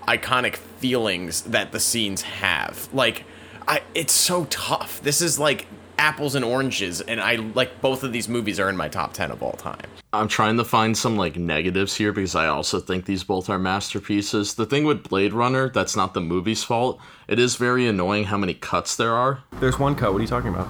iconic 0.07 0.55
feelings 0.55 1.41
that 1.41 1.71
the 1.71 1.79
scenes 1.79 2.21
have. 2.21 2.87
Like, 2.93 3.25
I, 3.67 3.81
it's 3.93 4.13
so 4.13 4.45
tough. 4.45 5.01
This 5.01 5.21
is 5.21 5.37
like 5.37 5.67
apples 5.99 6.33
and 6.33 6.43
oranges, 6.43 7.01
and 7.01 7.19
I 7.19 7.35
like 7.35 7.81
both 7.81 8.03
of 8.03 8.11
these 8.11 8.27
movies 8.27 8.59
are 8.59 8.69
in 8.69 8.77
my 8.77 8.87
top 8.87 9.13
ten 9.13 9.29
of 9.29 9.43
all 9.43 9.51
time. 9.51 9.85
I'm 10.13 10.27
trying 10.27 10.57
to 10.57 10.63
find 10.63 10.97
some 10.97 11.17
like 11.17 11.35
negatives 11.35 11.95
here 11.95 12.11
because 12.11 12.33
I 12.33 12.47
also 12.47 12.79
think 12.79 13.05
these 13.05 13.23
both 13.23 13.49
are 13.49 13.59
masterpieces. 13.59 14.55
The 14.55 14.65
thing 14.65 14.85
with 14.85 15.07
Blade 15.07 15.33
Runner, 15.33 15.69
that's 15.69 15.95
not 15.95 16.15
the 16.15 16.21
movie's 16.21 16.63
fault. 16.63 16.99
It 17.27 17.37
is 17.37 17.57
very 17.57 17.85
annoying 17.85 18.23
how 18.23 18.37
many 18.37 18.55
cuts 18.55 18.95
there 18.95 19.13
are. 19.13 19.43
There's 19.59 19.77
one 19.77 19.93
cut. 19.93 20.13
What 20.13 20.19
are 20.19 20.21
you 20.21 20.27
talking 20.27 20.49
about? 20.53 20.69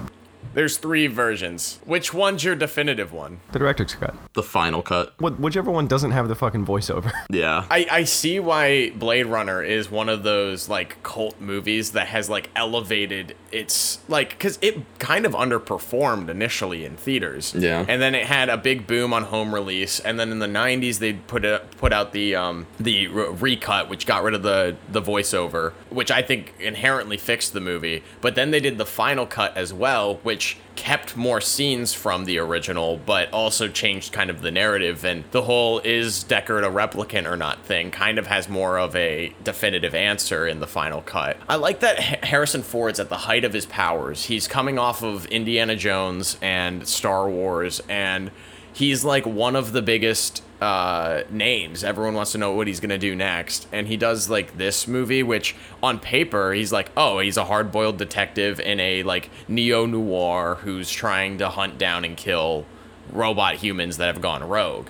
There's 0.52 0.78
three 0.78 1.06
versions. 1.06 1.78
Which 1.84 2.12
one's 2.12 2.42
your 2.42 2.56
definitive 2.56 3.12
one? 3.12 3.40
The 3.52 3.60
director's 3.60 3.94
cut. 3.94 4.16
The 4.32 4.42
final 4.42 4.82
cut. 4.82 5.14
What, 5.18 5.38
whichever 5.38 5.70
one 5.70 5.86
doesn't 5.86 6.10
have 6.10 6.26
the 6.26 6.34
fucking 6.34 6.66
voiceover. 6.66 7.12
Yeah. 7.30 7.64
I, 7.70 7.86
I 7.88 8.04
see 8.04 8.40
why 8.40 8.90
Blade 8.90 9.26
Runner 9.26 9.62
is 9.62 9.88
one 9.88 10.08
of 10.08 10.24
those 10.24 10.68
like 10.68 11.00
cult 11.04 11.40
movies 11.40 11.92
that 11.92 12.08
has 12.08 12.28
like 12.28 12.50
elevated 12.56 13.36
its 13.52 13.98
like 14.08 14.30
because 14.30 14.58
it 14.62 14.76
kind 14.98 15.26
of 15.26 15.32
underperformed 15.32 16.28
initially 16.28 16.84
in 16.84 16.96
theaters. 16.96 17.54
Yeah. 17.56 17.84
And 17.88 18.00
then 18.00 18.14
it 18.14 18.26
had 18.26 18.48
a 18.48 18.56
big 18.56 18.86
boom 18.86 19.12
on 19.12 19.24
home 19.24 19.54
release, 19.54 20.00
and 20.00 20.18
then 20.18 20.30
in 20.30 20.38
the 20.38 20.46
'90s 20.46 20.98
they 20.98 21.14
put 21.14 21.44
it 21.44 21.70
put 21.78 21.92
out 21.92 22.12
the 22.12 22.34
um 22.34 22.66
the 22.78 23.08
re- 23.08 23.28
recut, 23.28 23.88
which 23.88 24.06
got 24.06 24.22
rid 24.22 24.34
of 24.34 24.42
the 24.42 24.76
the 24.90 25.02
voiceover, 25.02 25.72
which 25.90 26.10
I 26.10 26.22
think 26.22 26.54
inherently 26.58 27.16
fixed 27.16 27.52
the 27.52 27.60
movie. 27.60 28.02
But 28.20 28.34
then 28.34 28.50
they 28.50 28.60
did 28.60 28.78
the 28.78 28.86
final 28.86 29.26
cut 29.26 29.56
as 29.56 29.72
well, 29.72 30.16
which 30.22 30.56
kept 30.80 31.14
more 31.14 31.42
scenes 31.42 31.92
from 31.92 32.24
the 32.24 32.38
original, 32.38 32.98
but 33.04 33.30
also 33.34 33.68
changed 33.68 34.14
kind 34.14 34.30
of 34.30 34.40
the 34.40 34.50
narrative. 34.50 35.04
And 35.04 35.24
the 35.30 35.42
whole 35.42 35.80
is 35.80 36.24
Deckard 36.24 36.66
a 36.66 36.70
replicant 36.70 37.30
or 37.30 37.36
not 37.36 37.62
thing 37.66 37.90
kind 37.90 38.18
of 38.18 38.26
has 38.28 38.48
more 38.48 38.78
of 38.78 38.96
a 38.96 39.34
definitive 39.44 39.94
answer 39.94 40.46
in 40.48 40.60
the 40.60 40.66
final 40.66 41.02
cut. 41.02 41.36
I 41.50 41.56
like 41.56 41.80
that 41.80 42.24
Harrison 42.24 42.62
Ford's 42.62 42.98
at 42.98 43.10
the 43.10 43.18
height 43.18 43.44
of 43.44 43.52
his 43.52 43.66
powers. 43.66 44.24
He's 44.24 44.48
coming 44.48 44.78
off 44.78 45.02
of 45.02 45.26
Indiana 45.26 45.76
Jones 45.76 46.38
and 46.40 46.88
Star 46.88 47.28
Wars, 47.28 47.82
and 47.86 48.30
he's 48.72 49.04
like 49.04 49.26
one 49.26 49.56
of 49.56 49.72
the 49.72 49.82
biggest 49.82 50.42
uh, 50.60 51.22
names. 51.30 51.82
Everyone 51.82 52.14
wants 52.14 52.32
to 52.32 52.38
know 52.38 52.52
what 52.52 52.66
he's 52.66 52.80
gonna 52.80 52.98
do 52.98 53.14
next, 53.14 53.66
and 53.72 53.88
he 53.88 53.96
does 53.96 54.28
like 54.28 54.56
this 54.56 54.86
movie, 54.86 55.22
which 55.22 55.56
on 55.82 55.98
paper 55.98 56.52
he's 56.52 56.72
like, 56.72 56.90
oh, 56.96 57.18
he's 57.18 57.36
a 57.36 57.44
hard-boiled 57.44 57.96
detective 57.96 58.60
in 58.60 58.78
a 58.80 59.02
like 59.02 59.30
neo 59.48 59.86
noir 59.86 60.56
who's 60.62 60.90
trying 60.90 61.38
to 61.38 61.48
hunt 61.48 61.78
down 61.78 62.04
and 62.04 62.16
kill 62.16 62.66
robot 63.10 63.56
humans 63.56 63.96
that 63.96 64.06
have 64.06 64.22
gone 64.22 64.46
rogue, 64.46 64.88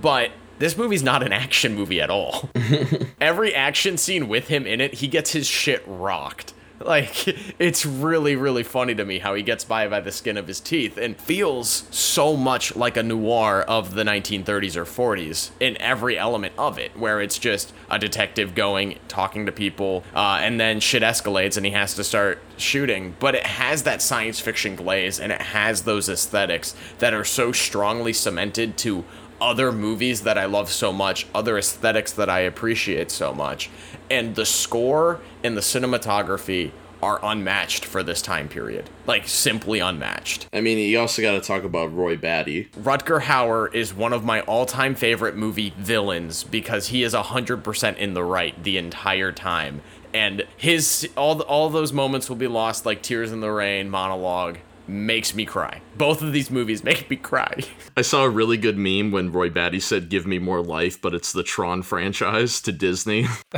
but. 0.00 0.30
This 0.58 0.78
movie's 0.78 1.02
not 1.02 1.22
an 1.22 1.34
action 1.34 1.74
movie 1.74 2.00
at 2.00 2.08
all. 2.08 2.48
Every 3.20 3.54
action 3.54 3.98
scene 3.98 4.26
with 4.26 4.48
him 4.48 4.66
in 4.66 4.80
it, 4.80 4.94
he 4.94 5.06
gets 5.06 5.32
his 5.32 5.46
shit 5.46 5.84
rocked. 5.86 6.54
Like, 6.80 7.26
it's 7.58 7.86
really, 7.86 8.36
really 8.36 8.62
funny 8.62 8.94
to 8.94 9.04
me 9.04 9.18
how 9.18 9.34
he 9.34 9.42
gets 9.42 9.64
by 9.64 9.88
by 9.88 10.00
the 10.00 10.12
skin 10.12 10.36
of 10.36 10.46
his 10.46 10.60
teeth 10.60 10.98
and 10.98 11.16
feels 11.16 11.84
so 11.90 12.36
much 12.36 12.76
like 12.76 12.96
a 12.96 13.02
noir 13.02 13.62
of 13.62 13.94
the 13.94 14.04
1930s 14.04 14.76
or 14.76 14.84
40s 14.84 15.50
in 15.58 15.80
every 15.80 16.18
element 16.18 16.52
of 16.58 16.78
it, 16.78 16.96
where 16.96 17.20
it's 17.20 17.38
just 17.38 17.72
a 17.90 17.98
detective 17.98 18.54
going, 18.54 18.98
talking 19.08 19.46
to 19.46 19.52
people, 19.52 20.04
uh, 20.14 20.38
and 20.42 20.60
then 20.60 20.80
shit 20.80 21.02
escalates 21.02 21.56
and 21.56 21.64
he 21.64 21.72
has 21.72 21.94
to 21.94 22.04
start 22.04 22.40
shooting. 22.56 23.16
But 23.18 23.34
it 23.34 23.46
has 23.46 23.82
that 23.84 24.02
science 24.02 24.38
fiction 24.40 24.76
glaze 24.76 25.18
and 25.18 25.32
it 25.32 25.40
has 25.40 25.82
those 25.82 26.08
aesthetics 26.08 26.74
that 26.98 27.14
are 27.14 27.24
so 27.24 27.52
strongly 27.52 28.12
cemented 28.12 28.76
to 28.78 29.04
other 29.40 29.72
movies 29.72 30.22
that 30.22 30.38
I 30.38 30.46
love 30.46 30.70
so 30.70 30.92
much, 30.92 31.26
other 31.34 31.58
aesthetics 31.58 32.12
that 32.12 32.30
I 32.30 32.40
appreciate 32.40 33.10
so 33.10 33.32
much. 33.32 33.70
And 34.10 34.34
the 34.34 34.46
score 34.46 35.20
and 35.42 35.56
the 35.56 35.60
cinematography 35.60 36.72
are 37.02 37.20
unmatched 37.22 37.84
for 37.84 38.02
this 38.02 38.22
time 38.22 38.48
period. 38.48 38.88
Like 39.06 39.28
simply 39.28 39.80
unmatched. 39.80 40.48
I 40.52 40.60
mean, 40.60 40.78
you 40.78 40.98
also 40.98 41.22
got 41.22 41.32
to 41.32 41.40
talk 41.40 41.62
about 41.62 41.94
Roy 41.94 42.16
Batty. 42.16 42.64
Rutger 42.76 43.22
Hauer 43.22 43.72
is 43.74 43.94
one 43.94 44.12
of 44.12 44.24
my 44.24 44.40
all-time 44.42 44.94
favorite 44.94 45.36
movie 45.36 45.74
villains 45.78 46.42
because 46.42 46.88
he 46.88 47.02
is 47.02 47.14
100% 47.14 47.96
in 47.96 48.14
the 48.14 48.24
right 48.24 48.60
the 48.62 48.78
entire 48.78 49.32
time. 49.32 49.82
And 50.14 50.46
his 50.56 51.08
all 51.16 51.42
all 51.42 51.68
those 51.68 51.92
moments 51.92 52.30
will 52.30 52.36
be 52.36 52.46
lost 52.46 52.86
like 52.86 53.02
Tears 53.02 53.32
in 53.32 53.40
the 53.40 53.50
Rain 53.50 53.90
monologue 53.90 54.58
makes 54.88 55.34
me 55.34 55.44
cry. 55.44 55.80
Both 55.96 56.22
of 56.22 56.32
these 56.32 56.50
movies 56.50 56.84
make 56.90 57.08
me 57.10 57.16
cry. 57.16 57.62
I 57.96 58.02
saw 58.02 58.24
a 58.24 58.30
really 58.30 58.56
good 58.56 58.78
meme 58.78 59.12
when 59.12 59.32
Roy 59.32 59.50
Batty 59.50 59.80
said, 59.80 60.08
Give 60.08 60.26
me 60.26 60.38
more 60.38 60.62
life, 60.62 61.00
but 61.00 61.14
it's 61.14 61.32
the 61.32 61.42
Tron 61.42 61.82
franchise 61.82 62.60
to 62.62 62.72
Disney. 62.72 63.26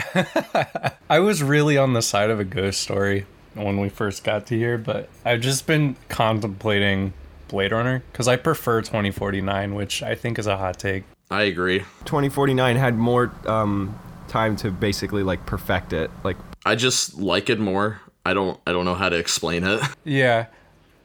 I 1.11 1.19
was 1.19 1.43
really 1.43 1.77
on 1.77 1.93
the 1.93 2.03
side 2.03 2.31
of 2.31 2.41
a 2.41 2.45
ghost 2.45 2.81
story 2.81 3.27
when 3.55 3.81
we 3.81 3.89
first 3.89 4.25
got 4.25 4.47
to 4.47 4.57
here, 4.57 4.79
but 4.79 5.09
I've 5.25 5.41
just 5.41 5.67
been 5.67 5.97
contemplating 6.09 7.13
Blade 7.49 7.73
Runner 7.73 8.03
because 8.13 8.29
I 8.29 8.37
prefer 8.37 8.83
2049, 8.83 9.75
which 9.75 10.03
I 10.03 10.15
think 10.15 10.39
is 10.39 10.47
a 10.47 10.57
hot 10.57 10.79
take. 10.79 11.05
I 11.31 11.43
agree. 11.43 11.81
2049 12.05 12.77
had 12.77 12.97
more 12.97 13.33
um, 13.47 13.99
time 14.29 14.57
to 14.57 14.71
basically 14.71 15.23
like 15.23 15.45
perfect 15.47 15.93
it. 15.93 16.11
Like 16.25 16.37
I 16.65 16.75
just 16.75 17.19
like 17.19 17.51
it 17.51 17.59
more. 17.59 18.01
I 18.25 18.35
don't 18.35 18.61
I 18.67 18.73
don't 18.73 18.85
know 18.85 18.95
how 18.95 19.09
to 19.09 19.17
explain 19.17 19.65
it. 19.65 19.81
Yeah. 20.05 20.47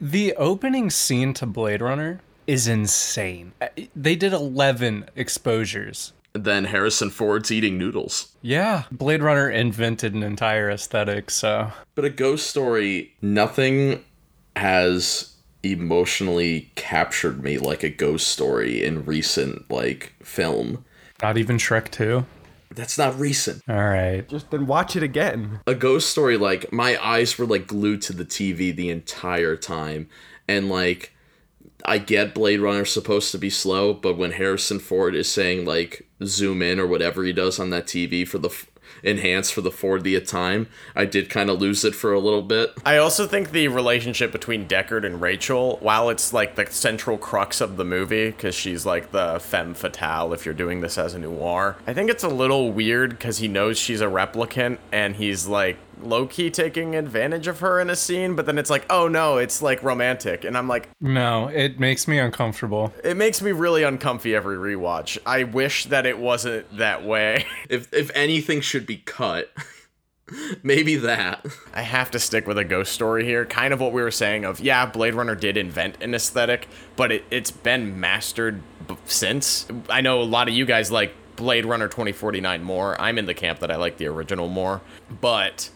The 0.05 0.33
opening 0.35 0.89
scene 0.89 1.33
to 1.35 1.45
Blade 1.45 1.81
Runner 1.81 2.19
is 2.45 2.67
insane. 2.67 3.53
Uh, 3.61 3.67
They 3.95 4.17
did 4.17 4.33
11 4.33 5.05
exposures. 5.15 6.11
then 6.33 6.65
Harrison 6.65 7.09
Ford's 7.09 7.51
eating 7.53 7.77
noodles. 7.77 8.33
Yeah. 8.41 8.83
Blade 8.91 9.21
Runner 9.23 9.49
invented 9.49 10.13
an 10.13 10.21
entire 10.21 10.69
aesthetic, 10.69 11.31
so 11.31 11.71
But 11.95 12.03
a 12.03 12.09
ghost 12.09 12.47
story, 12.49 13.13
nothing 13.21 14.03
has 14.57 15.35
emotionally 15.63 16.69
captured 16.75 17.41
me 17.41 17.57
like 17.57 17.83
a 17.83 17.89
ghost 17.89 18.27
story 18.27 18.83
in 18.83 19.05
recent 19.05 19.71
like 19.71 20.15
film. 20.21 20.83
not 21.21 21.37
even 21.37 21.55
Shrek 21.57 21.89
2. 21.91 22.25
That's 22.76 22.97
not 22.97 23.19
recent. 23.19 23.61
All 23.67 23.76
right. 23.76 24.28
just 24.28 24.51
then 24.51 24.65
watch 24.67 24.95
it 24.95 25.03
again. 25.03 25.59
a 25.67 25.76
ghost 25.76 26.09
story 26.09 26.38
like 26.38 26.71
my 26.71 26.97
eyes 27.03 27.38
were 27.38 27.45
like 27.45 27.67
glued 27.67 28.01
to 28.03 28.13
the 28.13 28.26
TV 28.26 28.76
the 28.76 28.89
entire 28.89 29.55
time 29.55 30.09
and 30.47 30.69
like 30.69 31.11
I 31.86 31.97
get 31.97 32.34
Blade 32.34 32.59
Runner 32.61 32.86
supposed 32.86 33.32
to 33.32 33.38
be 33.38 33.49
slow 33.49 33.93
but 33.93 34.17
when 34.17 34.32
Harrison 34.32 34.80
Ford 34.80 35.15
is 35.15 35.30
saying 35.30 35.65
like 35.65 36.07
zoom 36.24 36.61
in 36.61 36.80
or 36.80 36.88
whatever 36.88 37.24
he 37.24 37.34
does 37.34 37.59
on 37.59 37.69
that 37.71 37.86
TV 37.88 38.28
for 38.28 38.38
the 38.38 38.49
f- 38.49 38.67
enhance 39.03 39.51
for 39.51 39.61
the 39.61 39.69
40th 39.69 40.27
time. 40.27 40.67
I 40.95 41.05
did 41.05 41.29
kind 41.29 41.49
of 41.49 41.59
lose 41.59 41.83
it 41.83 41.95
for 41.95 42.13
a 42.13 42.19
little 42.19 42.41
bit. 42.41 42.73
I 42.85 42.97
also 42.97 43.27
think 43.27 43.51
the 43.51 43.67
relationship 43.67 44.31
between 44.31 44.67
Deckard 44.67 45.05
and 45.05 45.21
Rachael, 45.21 45.77
while 45.81 46.09
it's 46.09 46.33
like 46.33 46.55
the 46.55 46.65
central 46.67 47.17
crux 47.17 47.61
of 47.61 47.77
the 47.77 47.85
movie, 47.85 48.27
because 48.27 48.55
she's 48.55 48.85
like 48.85 49.11
the 49.11 49.39
femme 49.39 49.73
fatale 49.73 50.33
if 50.33 50.45
you're 50.45 50.53
doing 50.53 50.81
this 50.81 50.97
as 50.97 51.13
a 51.13 51.19
noir, 51.19 51.77
I 51.85 51.93
think 51.93 52.09
it's 52.09 52.23
a 52.23 52.29
little 52.29 52.71
weird 52.71 53.11
because 53.11 53.37
he 53.37 53.47
knows 53.47 53.77
she's 53.77 54.01
a 54.01 54.05
replicant 54.05 54.77
and 54.91 55.15
he's 55.15 55.47
like 55.47 55.77
low 56.01 56.25
key 56.25 56.49
taking 56.49 56.95
advantage 56.95 57.47
of 57.47 57.59
her 57.59 57.79
in 57.79 57.89
a 57.89 57.95
scene, 57.95 58.35
but 58.35 58.45
then 58.45 58.57
it's 58.57 58.69
like, 58.69 58.85
oh 58.89 59.07
no, 59.07 59.37
it's 59.37 59.61
like 59.61 59.83
romantic. 59.83 60.43
And 60.43 60.57
I'm 60.57 60.67
like, 60.67 60.89
No, 60.99 61.47
it 61.47 61.79
makes 61.79 62.07
me 62.07 62.19
uncomfortable. 62.19 62.93
it 63.03 63.17
makes 63.17 63.41
me 63.41 63.51
really 63.51 63.83
uncomfy 63.83 64.35
every 64.35 64.57
rewatch. 64.57 65.17
I 65.25 65.43
wish 65.43 65.85
that 65.85 66.05
it 66.05 66.17
wasn't 66.17 66.77
that 66.77 67.03
way. 67.03 67.45
if 67.69 67.93
if 67.93 68.11
anything 68.15 68.61
should 68.61 68.85
be 68.85 68.97
cut 68.97 69.51
maybe 70.63 70.95
that 70.95 71.45
I 71.73 71.81
have 71.81 72.09
to 72.11 72.19
stick 72.19 72.47
with 72.47 72.57
a 72.57 72.63
ghost 72.63 72.93
story 72.93 73.25
here. 73.25 73.45
Kind 73.45 73.73
of 73.73 73.81
what 73.81 73.91
we 73.93 74.01
were 74.01 74.11
saying 74.11 74.45
of, 74.45 74.59
yeah, 74.59 74.85
Blade 74.85 75.13
Runner 75.13 75.35
did 75.35 75.57
invent 75.57 76.01
an 76.01 76.15
aesthetic, 76.15 76.67
but 76.95 77.11
it, 77.11 77.25
it's 77.29 77.51
been 77.51 77.99
mastered 77.99 78.61
b- 78.87 78.95
since. 79.05 79.67
I 79.89 80.01
know 80.01 80.21
a 80.21 80.23
lot 80.23 80.47
of 80.47 80.53
you 80.53 80.65
guys 80.65 80.91
like 80.91 81.13
Blade 81.35 81.65
Runner 81.65 81.87
2049 81.87 82.63
more. 82.63 82.99
I'm 82.99 83.17
in 83.17 83.25
the 83.25 83.33
camp 83.33 83.59
that 83.59 83.69
I 83.69 83.75
like 83.75 83.97
the 83.97 84.07
original 84.07 84.47
more, 84.47 84.81
but 85.21 85.69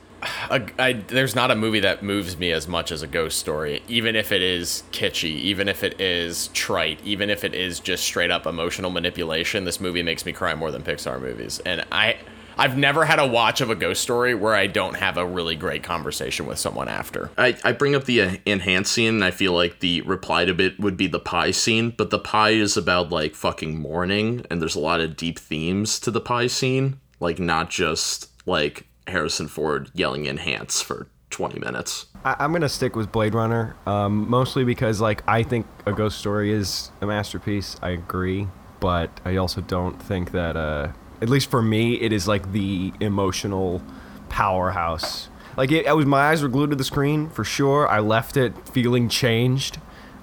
a, 0.49 0.61
I, 0.79 0.93
there's 0.93 1.35
not 1.35 1.51
a 1.51 1.55
movie 1.55 1.79
that 1.81 2.03
moves 2.03 2.37
me 2.37 2.51
as 2.51 2.67
much 2.67 2.91
as 2.91 3.01
a 3.01 3.07
ghost 3.07 3.37
story, 3.37 3.81
even 3.87 4.15
if 4.15 4.31
it 4.31 4.41
is 4.41 4.83
kitschy, 4.91 5.29
even 5.29 5.67
if 5.67 5.83
it 5.83 5.99
is 5.99 6.49
trite, 6.49 6.99
even 7.03 7.29
if 7.29 7.43
it 7.43 7.53
is 7.53 7.79
just 7.79 8.03
straight 8.03 8.31
up 8.31 8.45
emotional 8.45 8.89
manipulation. 8.89 9.65
This 9.65 9.79
movie 9.79 10.03
makes 10.03 10.25
me 10.25 10.31
cry 10.31 10.55
more 10.55 10.71
than 10.71 10.83
Pixar 10.83 11.21
movies, 11.21 11.59
and 11.65 11.85
I. 11.91 12.17
I've 12.59 12.75
never 12.75 13.05
had 13.05 13.19
a 13.19 13.27
watch 13.27 13.61
of 13.61 13.69
a 13.69 13.75
ghost 13.75 14.01
story 14.01 14.33
where 14.33 14.55
I 14.55 14.65
don't 14.65 14.95
have 14.95 15.17
a 15.17 15.23
really 15.27 15.55
great 15.55 15.83
conversation 15.83 16.47
with 16.47 16.57
someone 16.57 16.87
after. 16.87 17.29
I, 17.37 17.55
I 17.63 17.71
bring 17.71 17.93
up 17.93 18.05
the 18.05 18.19
uh, 18.23 18.35
enhance 18.47 18.89
scene 18.89 19.13
and 19.13 19.23
I 19.23 19.29
feel 19.29 19.53
like 19.53 19.79
the 19.79 20.01
reply 20.01 20.45
to 20.45 20.59
it 20.59 20.79
would 20.79 20.97
be 20.97 21.05
the 21.05 21.19
pie 21.19 21.51
scene, 21.51 21.91
but 21.95 22.09
the 22.09 22.17
pie 22.17 22.53
is 22.53 22.75
about 22.75 23.11
like 23.11 23.35
fucking 23.35 23.79
mourning 23.79 24.43
and 24.49 24.59
there's 24.59 24.73
a 24.73 24.79
lot 24.79 25.01
of 25.01 25.15
deep 25.15 25.37
themes 25.37 25.99
to 25.99 26.09
the 26.09 26.19
pie 26.19 26.47
scene, 26.47 26.99
like 27.19 27.37
not 27.37 27.69
just 27.69 28.31
like 28.47 28.86
Harrison 29.07 29.47
Ford 29.47 29.89
yelling 29.93 30.25
enhance 30.25 30.81
for 30.81 31.07
20 31.29 31.59
minutes. 31.59 32.07
I, 32.23 32.35
I'm 32.39 32.51
gonna 32.51 32.69
stick 32.69 32.95
with 32.95 33.11
Blade 33.11 33.33
Runner, 33.33 33.75
um, 33.85 34.29
mostly 34.29 34.63
because 34.63 35.01
like 35.01 35.23
I 35.27 35.43
think 35.43 35.65
a 35.85 35.93
ghost 35.93 36.17
story 36.17 36.51
is 36.51 36.91
a 37.01 37.05
masterpiece. 37.05 37.77
I 37.81 37.89
agree, 37.91 38.47
but 38.79 39.09
I 39.25 39.35
also 39.37 39.61
don't 39.61 40.01
think 40.01 40.31
that, 40.31 40.55
uh, 40.55 40.91
at 41.21 41.29
least 41.29 41.49
for 41.49 41.61
me, 41.61 41.95
it 41.95 42.13
is 42.13 42.27
like 42.27 42.51
the 42.51 42.93
emotional 42.99 43.81
powerhouse. 44.29 45.29
Like 45.55 45.71
it, 45.71 45.93
was, 45.95 46.05
my 46.05 46.29
eyes 46.29 46.43
were 46.43 46.49
glued 46.49 46.69
to 46.69 46.75
the 46.75 46.83
screen 46.83 47.29
for 47.29 47.43
sure. 47.43 47.87
I 47.87 47.99
left 47.99 48.37
it 48.37 48.69
feeling 48.69 49.09
changed, 49.09 49.79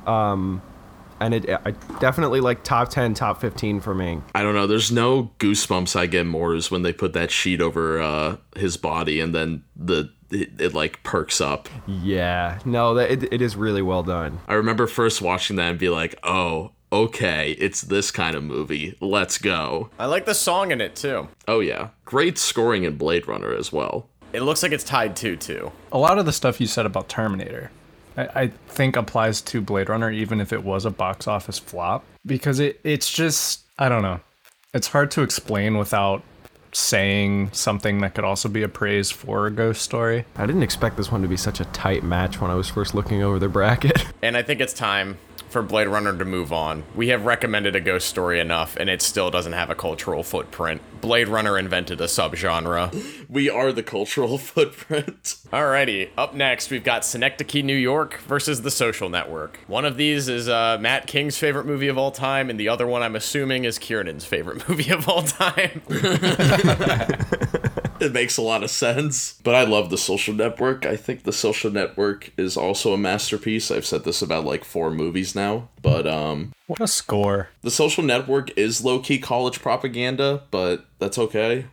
um, 0.07 0.62
and 1.21 1.35
it 1.35 1.49
I 1.49 1.73
definitely 2.01 2.41
like 2.41 2.65
top 2.65 2.89
ten, 2.89 3.15
top 3.15 3.41
fifteen 3.41 3.81
for 3.81 3.95
me. 3.95 4.21
I 4.35 4.43
don't 4.43 4.55
know, 4.55 4.67
there's 4.67 4.93
no 4.93 5.33
goosebumps 5.39 5.97
I 5.97 6.07
get 6.07 6.27
more 6.27 6.55
is 6.55 6.71
when 6.71 6.83
they 6.83 6.93
put 6.93 7.12
that 7.15 7.31
sheet 7.31 7.61
over 7.61 8.01
uh, 8.01 8.37
his 8.57 8.77
body 8.77 9.21
and 9.21 9.35
then 9.35 9.65
the 9.77 10.11
it, 10.31 10.61
it 10.61 10.75
like 10.75 11.03
perks 11.03 11.41
up. 11.41 11.69
Yeah, 11.87 12.59
no, 12.65 12.95
that 12.95 13.11
it, 13.11 13.33
it 13.33 13.43
is 13.43 13.57
really 13.57 13.83
well 13.83 14.03
done. 14.03 14.41
I 14.49 14.55
remember 14.55 14.87
first 14.87 15.23
watching 15.23 15.57
that 15.57 15.71
and 15.71 15.79
be 15.79 15.89
like, 15.89 16.19
oh, 16.25 16.73
okay, 16.93 17.53
it's 17.59 17.83
this 17.83 18.11
kind 18.11 18.37
of 18.37 18.43
movie. 18.43 18.97
Let's 19.01 19.39
go. 19.39 19.91
I 19.99 20.07
like 20.07 20.27
the 20.27 20.35
song 20.35 20.71
in 20.71 20.81
it 20.81 20.97
too. 20.97 21.29
Oh, 21.47 21.61
yeah. 21.61 21.89
Great 22.05 22.39
scoring 22.39 22.85
in 22.85 22.97
Blade 22.97 23.27
Runner 23.27 23.53
as 23.55 23.73
well. 23.73 24.09
It 24.33 24.43
looks 24.43 24.62
like 24.62 24.73
it's 24.73 24.85
tied 24.85 25.17
to 25.17 25.37
too. 25.37 25.73
A 25.93 25.99
lot 25.99 26.19
of 26.19 26.27
the 26.27 26.33
stuff 26.33 26.61
you 26.61 26.67
said 26.67 26.87
about 26.87 27.09
Terminator, 27.09 27.71
I, 28.17 28.43
I 28.43 28.47
think 28.69 28.97
applies 28.97 29.41
to 29.43 29.61
Blade 29.61 29.89
Runner, 29.89 30.11
even 30.11 30.41
if 30.41 30.53
it 30.53 30.65
was 30.65 30.85
a 30.85 30.91
box 30.91 31.27
office 31.27 31.59
flop, 31.59 32.05
because 32.27 32.61
it 32.61 32.81
it's 32.85 33.12
just 33.12 33.62
I 33.79 33.89
don't 33.89 34.03
know. 34.03 34.21
It's 34.73 34.89
hard 34.89 35.11
to 35.12 35.23
explain 35.23 35.79
without 35.79 36.23
saying 36.73 37.51
something 37.53 38.01
that 38.01 38.15
could 38.15 38.25
also 38.25 38.49
be 38.49 38.62
a 38.62 38.69
praise 38.69 39.11
for 39.11 39.47
a 39.47 39.51
ghost 39.51 39.83
story. 39.83 40.25
I 40.37 40.47
didn't 40.47 40.65
expect 40.65 40.97
this 40.97 41.12
one 41.12 41.23
to 41.23 41.29
be 41.29 41.37
such 41.37 41.61
a 41.61 41.65
tight 41.67 42.03
match 42.03 42.41
when 42.41 42.51
I 42.51 42.55
was 42.55 42.69
first 42.69 42.95
looking 42.95 43.23
over 43.23 43.39
the 43.39 43.49
bracket. 43.49 44.05
And 44.23 44.37
I 44.37 44.43
think 44.43 44.61
it's 44.61 44.73
time 44.73 45.19
for 45.55 45.62
Blade 45.62 45.86
Runner 45.86 46.18
to 46.18 46.24
move 46.24 46.52
on. 46.52 46.82
We 46.96 47.11
have 47.11 47.26
recommended 47.26 47.76
a 47.76 47.80
ghost 47.80 48.09
story 48.09 48.40
enough, 48.40 48.76
and 48.76 48.90
it 48.90 49.00
still 49.00 49.30
doesn't 49.30 49.52
have 49.52 49.70
a 49.70 49.76
cultural 49.76 50.24
footprint. 50.24 50.82
Blade 51.00 51.28
Runner 51.28 51.57
invented 51.57 52.00
a 52.00 52.07
subgenre. 52.07 52.92
We 53.28 53.48
are 53.48 53.70
the 53.70 53.84
cultural 53.84 54.36
footprint. 54.52 55.36
Alrighty, 55.52 56.11
up 56.18 56.34
next 56.34 56.72
we've 56.72 56.82
got 56.82 57.05
Synecdoche, 57.05 57.62
New 57.62 57.76
York 57.76 58.18
versus 58.22 58.62
The 58.62 58.70
Social 58.72 59.09
Network. 59.09 59.61
One 59.68 59.84
of 59.84 59.96
these 59.96 60.28
is 60.28 60.48
uh, 60.48 60.76
Matt 60.80 61.07
King's 61.07 61.38
favorite 61.38 61.66
movie 61.66 61.86
of 61.86 61.96
all 61.98 62.11
time, 62.11 62.50
and 62.50 62.59
the 62.59 62.68
other 62.68 62.88
one 62.88 63.02
I'm 63.02 63.14
assuming 63.14 63.62
is 63.62 63.78
Kieran's 63.78 64.24
favorite 64.24 64.68
movie 64.68 64.90
of 64.90 65.09
all 65.09 65.22
time. 65.22 65.82
It 68.05 68.12
makes 68.12 68.36
a 68.36 68.42
lot 68.42 68.62
of 68.62 68.70
sense. 68.70 69.40
But 69.42 69.55
I 69.55 69.64
love 69.64 69.88
The 69.88 69.98
Social 69.98 70.34
Network. 70.34 70.84
I 70.84 70.96
think 70.96 71.22
The 71.22 71.32
Social 71.32 71.70
Network 71.70 72.30
is 72.36 72.57
also 72.57 72.92
a 72.92 72.98
masterpiece. 72.98 73.70
I've 73.70 73.86
said 73.86 74.05
this 74.05 74.20
about 74.20 74.44
like 74.44 74.64
four 74.64 74.90
movies 74.90 75.34
now. 75.34 75.68
But 75.80 76.07
um 76.07 76.52
What 76.66 76.80
a 76.80 76.86
score! 76.86 77.48
The 77.62 77.70
Social 77.70 78.05
Network 78.05 78.57
is 78.59 78.84
low-key 78.84 79.18
college 79.18 79.62
propaganda, 79.62 80.42
but 80.50 80.84
that's 80.98 81.18
okay. 81.18 81.66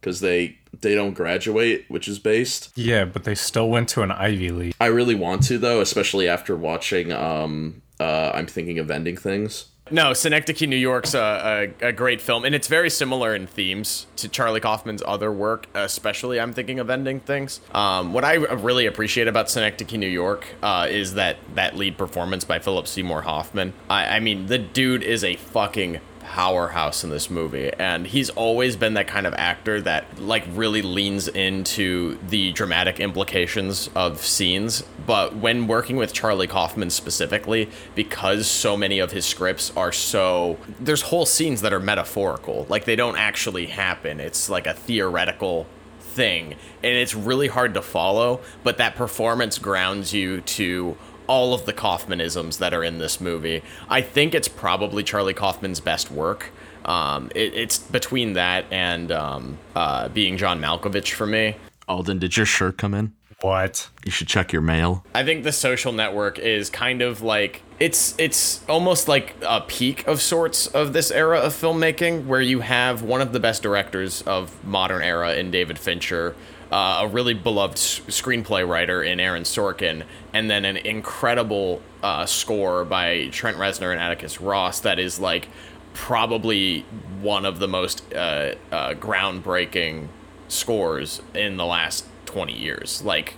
Cause 0.00 0.18
they 0.20 0.58
they 0.80 0.96
don't 0.96 1.14
graduate, 1.14 1.84
which 1.88 2.08
is 2.08 2.18
based. 2.18 2.72
Yeah, 2.74 3.04
but 3.04 3.22
they 3.22 3.36
still 3.36 3.68
went 3.70 3.88
to 3.90 4.02
an 4.02 4.10
Ivy 4.10 4.50
League. 4.50 4.74
I 4.80 4.86
really 4.86 5.14
want 5.14 5.44
to 5.44 5.58
though, 5.58 5.80
especially 5.80 6.28
after 6.28 6.56
watching 6.56 7.12
um 7.12 7.82
uh 8.00 8.32
I'm 8.34 8.46
thinking 8.46 8.80
of 8.80 8.90
ending 8.90 9.16
things. 9.16 9.66
No, 9.90 10.12
Synecdoche, 10.12 10.62
New 10.62 10.76
York's 10.76 11.12
a, 11.12 11.72
a, 11.82 11.88
a 11.88 11.92
great 11.92 12.20
film, 12.20 12.44
and 12.44 12.54
it's 12.54 12.68
very 12.68 12.88
similar 12.88 13.34
in 13.34 13.46
themes 13.46 14.06
to 14.16 14.28
Charlie 14.28 14.60
Kaufman's 14.60 15.02
other 15.04 15.30
work, 15.32 15.66
especially 15.74 16.40
I'm 16.40 16.52
thinking 16.54 16.78
of 16.78 16.88
ending 16.88 17.20
things. 17.20 17.60
Um, 17.74 18.12
what 18.12 18.24
I 18.24 18.34
really 18.34 18.86
appreciate 18.86 19.28
about 19.28 19.50
Synecdoche, 19.50 19.98
New 19.98 20.06
York, 20.06 20.46
uh, 20.62 20.86
is 20.88 21.14
that 21.14 21.36
that 21.56 21.76
lead 21.76 21.98
performance 21.98 22.44
by 22.44 22.58
Philip 22.58 22.86
Seymour 22.86 23.22
Hoffman. 23.22 23.74
I, 23.90 24.16
I 24.16 24.20
mean, 24.20 24.46
the 24.46 24.58
dude 24.58 25.02
is 25.02 25.24
a 25.24 25.34
fucking 25.36 26.00
powerhouse 26.32 27.04
in 27.04 27.10
this 27.10 27.28
movie 27.28 27.70
and 27.78 28.06
he's 28.06 28.30
always 28.30 28.74
been 28.74 28.94
that 28.94 29.06
kind 29.06 29.26
of 29.26 29.34
actor 29.34 29.82
that 29.82 30.06
like 30.18 30.42
really 30.52 30.80
leans 30.80 31.28
into 31.28 32.16
the 32.30 32.50
dramatic 32.52 32.98
implications 32.98 33.90
of 33.94 34.18
scenes. 34.18 34.82
But 35.06 35.36
when 35.36 35.66
working 35.66 35.96
with 35.96 36.14
Charlie 36.14 36.46
Kaufman 36.46 36.88
specifically 36.88 37.68
because 37.94 38.46
so 38.46 38.78
many 38.78 38.98
of 38.98 39.12
his 39.12 39.26
scripts 39.26 39.76
are 39.76 39.92
so 39.92 40.56
there's 40.80 41.02
whole 41.02 41.26
scenes 41.26 41.60
that 41.60 41.74
are 41.74 41.80
metaphorical 41.80 42.64
like 42.70 42.86
they 42.86 42.96
don't 42.96 43.18
actually 43.18 43.66
happen. 43.66 44.18
It's 44.18 44.48
like 44.48 44.66
a 44.66 44.72
theoretical 44.72 45.66
thing 46.00 46.52
and 46.82 46.96
it's 46.96 47.14
really 47.14 47.48
hard 47.48 47.74
to 47.74 47.82
follow 47.82 48.40
but 48.62 48.78
that 48.78 48.94
performance 48.94 49.58
grounds 49.58 50.14
you 50.14 50.40
to 50.42 50.96
all 51.32 51.54
of 51.54 51.64
the 51.64 51.72
Kaufmanisms 51.72 52.58
that 52.58 52.74
are 52.74 52.84
in 52.84 52.98
this 52.98 53.18
movie. 53.18 53.62
I 53.88 54.02
think 54.02 54.34
it's 54.34 54.48
probably 54.48 55.02
Charlie 55.02 55.32
Kaufman's 55.32 55.80
best 55.80 56.10
work. 56.10 56.50
Um, 56.84 57.30
it, 57.34 57.54
it's 57.54 57.78
between 57.78 58.34
that 58.34 58.66
and 58.70 59.10
um, 59.10 59.56
uh, 59.74 60.08
being 60.10 60.36
John 60.36 60.60
Malkovich 60.60 61.12
for 61.12 61.26
me. 61.26 61.56
Alden, 61.88 62.18
did 62.18 62.36
your 62.36 62.44
shirt 62.44 62.76
come 62.76 62.92
in? 62.92 63.14
What? 63.40 63.88
You 64.04 64.12
should 64.12 64.28
check 64.28 64.52
your 64.52 64.60
mail. 64.60 65.06
I 65.14 65.24
think 65.24 65.42
the 65.42 65.52
social 65.52 65.92
network 65.92 66.38
is 66.38 66.68
kind 66.68 67.00
of 67.00 67.22
like 67.22 67.62
it's 67.80 68.14
it's 68.18 68.62
almost 68.68 69.08
like 69.08 69.34
a 69.40 69.62
peak 69.62 70.06
of 70.06 70.20
sorts 70.20 70.66
of 70.66 70.92
this 70.92 71.10
era 71.10 71.40
of 71.40 71.54
filmmaking 71.54 72.26
where 72.26 72.42
you 72.42 72.60
have 72.60 73.00
one 73.02 73.22
of 73.22 73.32
the 73.32 73.40
best 73.40 73.62
directors 73.62 74.20
of 74.22 74.62
modern 74.64 75.02
era 75.02 75.34
in 75.34 75.50
David 75.50 75.78
Fincher 75.78 76.36
uh, 76.72 77.00
a 77.02 77.08
really 77.08 77.34
beloved 77.34 77.76
s- 77.76 78.00
screenplay 78.08 78.66
writer 78.66 79.02
in 79.02 79.20
Aaron 79.20 79.42
Sorkin, 79.42 80.04
and 80.32 80.50
then 80.50 80.64
an 80.64 80.78
incredible 80.78 81.82
uh, 82.02 82.24
score 82.26 82.84
by 82.84 83.28
Trent 83.28 83.58
Reznor 83.58 83.92
and 83.92 84.00
Atticus 84.00 84.40
Ross 84.40 84.80
that 84.80 84.98
is 84.98 85.20
like 85.20 85.48
probably 85.92 86.80
one 87.20 87.44
of 87.44 87.58
the 87.58 87.68
most 87.68 88.02
uh, 88.14 88.54
uh, 88.72 88.94
groundbreaking 88.94 90.08
scores 90.48 91.20
in 91.34 91.58
the 91.58 91.66
last 91.66 92.06
20 92.24 92.54
years. 92.56 93.02
Like, 93.02 93.34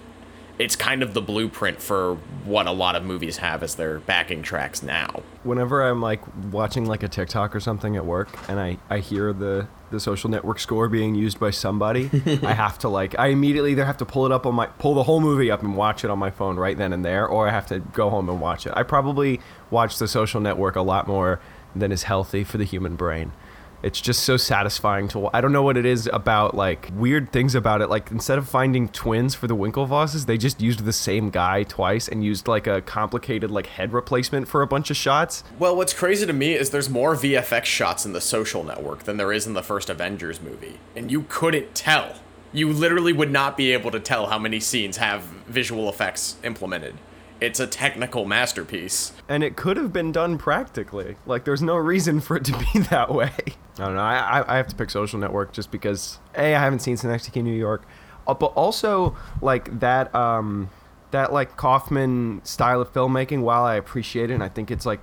it's 0.57 0.77
kind 0.77 1.03
of 1.03 1.15
the 1.15 1.21
blueprint 1.21 1.83
for 1.83 2.15
what 2.45 2.67
a 2.69 2.71
lot 2.71 2.95
of 2.95 3.03
movies 3.03 3.39
have 3.39 3.65
as 3.65 3.75
their 3.75 3.99
backing 3.99 4.43
tracks 4.43 4.85
now. 4.85 5.25
Whenever 5.43 5.83
I'm 5.83 6.01
like 6.01 6.21
watching 6.53 6.87
like 6.87 7.03
a 7.03 7.09
TikTok 7.09 7.57
or 7.57 7.61
something 7.61 7.97
at 7.97 8.07
work, 8.07 8.29
and 8.49 8.61
I 8.61 8.79
I 8.89 8.99
hear 9.01 9.33
the 9.33 9.67
the 9.95 10.01
social 10.01 10.29
network 10.29 10.61
score 10.61 10.89
being 10.89 11.15
used 11.15 11.41
by 11.41 11.51
somebody, 11.51 12.11
I 12.43 12.53
have 12.53 12.79
to 12.81 12.89
like 12.89 13.19
I 13.19 13.29
immediately 13.29 13.73
either 13.73 13.85
have 13.85 13.97
to 13.99 14.05
pull 14.05 14.27
it 14.27 14.33
up 14.33 14.45
on 14.45 14.55
my 14.55 14.67
pull 14.67 14.95
the 14.95 15.05
whole 15.05 15.21
movie 15.21 15.51
up 15.51 15.63
and 15.63 15.77
watch 15.77 16.05
it 16.05 16.11
on 16.11 16.19
my 16.19 16.31
phone 16.31 16.57
right 16.57 16.77
then 16.77 16.93
and 16.93 17.05
there, 17.05 17.27
or 17.27 17.49
I 17.49 17.51
have 17.51 17.67
to 17.69 17.79
go 17.79 18.11
home 18.11 18.29
and 18.29 18.41
watch 18.41 18.67
it. 18.67 18.75
I 18.77 18.83
probably 18.83 19.41
watch 19.71 19.99
the 19.99 20.09
social 20.09 20.41
network 20.41 20.77
a 20.77 20.83
lot 20.83 21.09
more 21.09 21.41
than 21.75 21.91
is 21.91 22.03
healthy 22.03 22.45
for 22.45 22.59
the 22.59 22.65
human 22.65 22.97
brain. 22.97 23.33
It's 23.85 24.01
just 24.01 24.23
so 24.23 24.39
satisfying 24.39 25.09
to. 25.09 25.29
I 25.35 25.43
don't 25.43 25.53
know 25.53 25.63
what 25.63 25.77
it 25.77 25.85
is 25.85 26.09
about 26.11 26.55
like 26.55 26.89
weird 26.95 27.31
things 27.33 27.55
about 27.55 27.83
it. 27.83 27.91
Like 27.91 28.11
instead 28.11 28.39
of 28.39 28.49
finding 28.49 28.89
twins 28.89 29.35
for 29.35 29.47
the 29.47 29.55
Winklevosses, 29.55 30.25
they 30.25 30.39
just 30.39 30.63
used 30.63 30.87
the 30.87 30.93
same 30.93 31.29
guy 31.29 31.65
twice 31.65 32.09
and 32.09 32.25
used 32.25 32.49
like 32.49 32.67
a 32.67 32.81
complicated 32.81 33.51
like 33.51 33.67
head 33.67 33.93
replacement 33.93 34.49
for 34.49 34.63
a 34.63 34.67
bunch 34.67 34.89
of 34.89 34.97
shots. 34.97 35.45
Well, 35.59 35.77
what's 35.77 35.93
crazy 35.93 36.25
to 36.25 36.33
me 36.33 36.55
is 36.55 36.71
there's 36.71 36.89
more 36.89 37.15
VFX 37.15 37.67
shots 37.67 38.07
in 38.07 38.15
the 38.15 38.23
social 38.23 38.65
network 38.65 39.03
than 39.03 39.19
there 39.19 39.33
is 39.35 39.47
in 39.47 39.53
the 39.53 39.63
first 39.63 39.91
Avengers 39.91 40.41
movie. 40.41 40.79
And 40.97 41.13
you 41.13 41.27
couldn't 41.29 41.75
tell. 41.75 42.21
You 42.55 42.73
literally 42.73 43.13
would 43.13 43.31
not 43.31 43.55
be 43.55 43.73
able 43.73 43.91
to 43.91 44.01
tell 44.01 44.29
how 44.29 44.39
many 44.39 44.61
scenes 44.61 44.97
have 44.97 45.25
visual 45.47 45.91
effects 45.91 46.37
implemented. 46.43 46.95
It's 47.45 47.61
a 47.61 47.67
technical 47.67 48.25
masterpiece. 48.25 49.13
and 49.29 49.45
it 49.45 49.57
could 49.57 49.77
have 49.77 49.93
been 49.93 50.13
done 50.13 50.39
practically. 50.39 51.17
Like, 51.27 51.45
there's 51.45 51.63
no 51.63 51.77
reason 51.77 52.21
for 52.21 52.37
it 52.37 52.45
to 52.47 52.53
be 52.73 52.79
that 52.91 53.13
way. 53.13 53.33
I 53.79 53.85
don't 53.85 53.95
know. 53.95 54.01
I, 54.01 54.41
I, 54.41 54.55
I 54.55 54.57
have 54.57 54.69
to 54.69 54.75
pick 54.75 54.91
Social 54.91 55.19
Network 55.19 55.53
just 55.53 55.71
because 55.71 56.19
a 56.37 56.55
I 56.55 56.61
haven't 56.61 56.81
seen 56.81 56.97
Synecdoche, 56.97 57.43
New 57.43 57.53
York, 57.55 57.87
uh, 58.27 58.35
but 58.35 58.47
also 58.55 59.17
like 59.43 59.81
that 59.81 60.15
um 60.15 60.71
that 61.11 61.33
like 61.33 61.57
Kaufman 61.57 62.41
style 62.45 62.81
of 62.81 62.93
filmmaking. 62.93 63.43
While 63.43 63.65
I 63.65 63.75
appreciate 63.75 64.31
it, 64.31 64.35
and 64.35 64.43
I 64.43 64.49
think 64.49 64.71
it's 64.71 64.87
like 64.87 65.01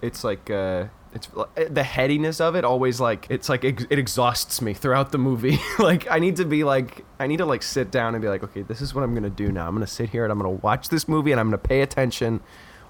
it's 0.00 0.22
like 0.24 0.48
uh 0.50 0.86
it's 1.14 1.28
uh, 1.36 1.44
the 1.70 1.82
headiness 1.82 2.40
of 2.40 2.56
it 2.56 2.64
always 2.64 3.00
like 3.00 3.26
it's 3.30 3.48
like 3.48 3.64
it 3.64 3.90
exhausts 3.98 4.60
me 4.60 4.74
throughout 4.74 5.12
the 5.12 5.18
movie. 5.18 5.58
Like 5.78 6.10
i 6.10 6.18
need 6.18 6.36
to 6.36 6.44
be 6.44 6.64
like 6.64 7.04
i 7.18 7.26
need 7.26 7.38
to 7.38 7.46
like 7.46 7.62
sit 7.62 7.90
down 7.90 8.14
and 8.14 8.22
be 8.22 8.28
like 8.28 8.42
okay 8.44 8.62
this 8.62 8.80
is 8.80 8.94
what 8.94 9.02
i'm 9.04 9.14
gonna 9.14 9.28
do 9.30 9.50
now. 9.52 9.66
I'm 9.66 9.74
gonna 9.74 9.86
sit 9.86 10.10
here 10.10 10.24
and 10.24 10.32
i'm 10.32 10.38
gonna 10.38 10.50
watch 10.50 10.88
this 10.88 11.08
movie 11.08 11.30
and 11.32 11.40
i'm 11.40 11.46
gonna 11.48 11.58
pay 11.58 11.80
attention. 11.82 12.40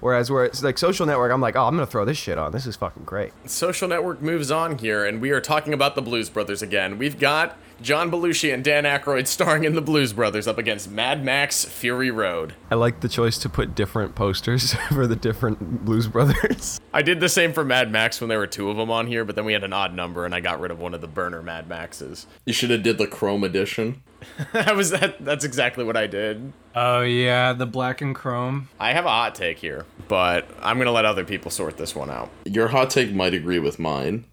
Whereas 0.01 0.29
where 0.29 0.45
it's 0.45 0.61
like 0.61 0.77
social 0.77 1.05
network 1.05 1.31
i'm 1.31 1.41
like 1.41 1.55
oh 1.55 1.63
i'm 1.65 1.75
gonna 1.75 1.85
throw 1.87 2.05
this 2.05 2.17
shit 2.17 2.37
on. 2.37 2.51
This 2.51 2.65
is 2.65 2.75
fucking 2.75 3.03
great. 3.03 3.31
Social 3.49 3.87
Network 3.87 4.21
moves 4.21 4.51
on 4.51 4.77
here, 4.77 5.05
and 5.05 5.21
we 5.21 5.31
are 5.31 5.41
talking 5.41 5.73
about 5.73 5.95
the 5.95 6.01
Blues 6.01 6.29
Brothers 6.29 6.61
again. 6.61 6.97
We've 6.97 7.17
got 7.19 7.57
John 7.81 8.09
Belushi 8.09 8.53
and 8.53 8.63
Dan 8.63 8.85
Aykroyd 8.85 9.27
starring 9.27 9.65
in 9.65 9.75
the 9.75 9.81
Blues 9.81 10.13
Brothers 10.13 10.47
up 10.47 10.57
against 10.57 10.89
Mad 10.89 11.23
Max 11.23 11.65
Fury 11.65 12.09
Road. 12.09 12.53
i 12.71 12.75
like 12.75 13.01
the 13.01 13.09
choice 13.09 13.37
to 13.39 13.49
put 13.49 13.75
different 13.75 14.15
posters 14.15 14.73
for 14.89 15.07
the 15.07 15.15
different 15.15 15.83
blues 15.85 16.07
brothers 16.07 16.79
I 16.93 17.01
did 17.01 17.19
the 17.19 17.27
same 17.29 17.51
for 17.51 17.65
Mad 17.65 17.91
Max 17.91 18.21
when 18.21 18.29
there 18.29 18.39
were 18.39 18.47
two 18.47 18.69
of 18.69 18.77
them 18.77 18.89
on 18.89 19.07
here, 19.07 19.25
but 19.25 19.35
then 19.35 19.43
we 19.43 19.51
had 19.51 19.65
an 19.65 19.73
odd 19.73 19.93
number, 19.93 20.23
and 20.23 20.33
I 20.33 20.39
got 20.39 20.61
rid 20.61 20.71
of 20.71 20.79
one 20.79 20.93
of 20.93 21.01
the 21.01 21.07
burner 21.07 21.41
Mad 21.41 21.67
Maxes. 21.67 22.25
You 22.45 22.53
should 22.53 22.69
have 22.69 22.83
did 22.83 22.97
the 22.97 23.05
Chrome 23.07 23.43
edition. 23.43 24.01
that 24.53 24.75
was 24.75 24.91
that. 24.91 25.23
That's 25.23 25.43
exactly 25.43 25.83
what 25.83 25.97
I 25.97 26.07
did. 26.07 26.53
Oh 26.73 27.01
yeah, 27.01 27.51
the 27.53 27.65
black 27.65 28.01
and 28.01 28.15
chrome. 28.15 28.69
I 28.79 28.93
have 28.93 29.05
a 29.05 29.09
hot 29.09 29.35
take 29.35 29.59
here, 29.59 29.85
but 30.07 30.47
I'm 30.61 30.77
gonna 30.77 30.91
let 30.91 31.05
other 31.05 31.25
people 31.25 31.51
sort 31.51 31.77
this 31.77 31.93
one 31.95 32.09
out. 32.09 32.29
Your 32.45 32.69
hot 32.69 32.89
take 32.89 33.13
might 33.13 33.33
agree 33.33 33.59
with 33.59 33.77
mine. 33.77 34.25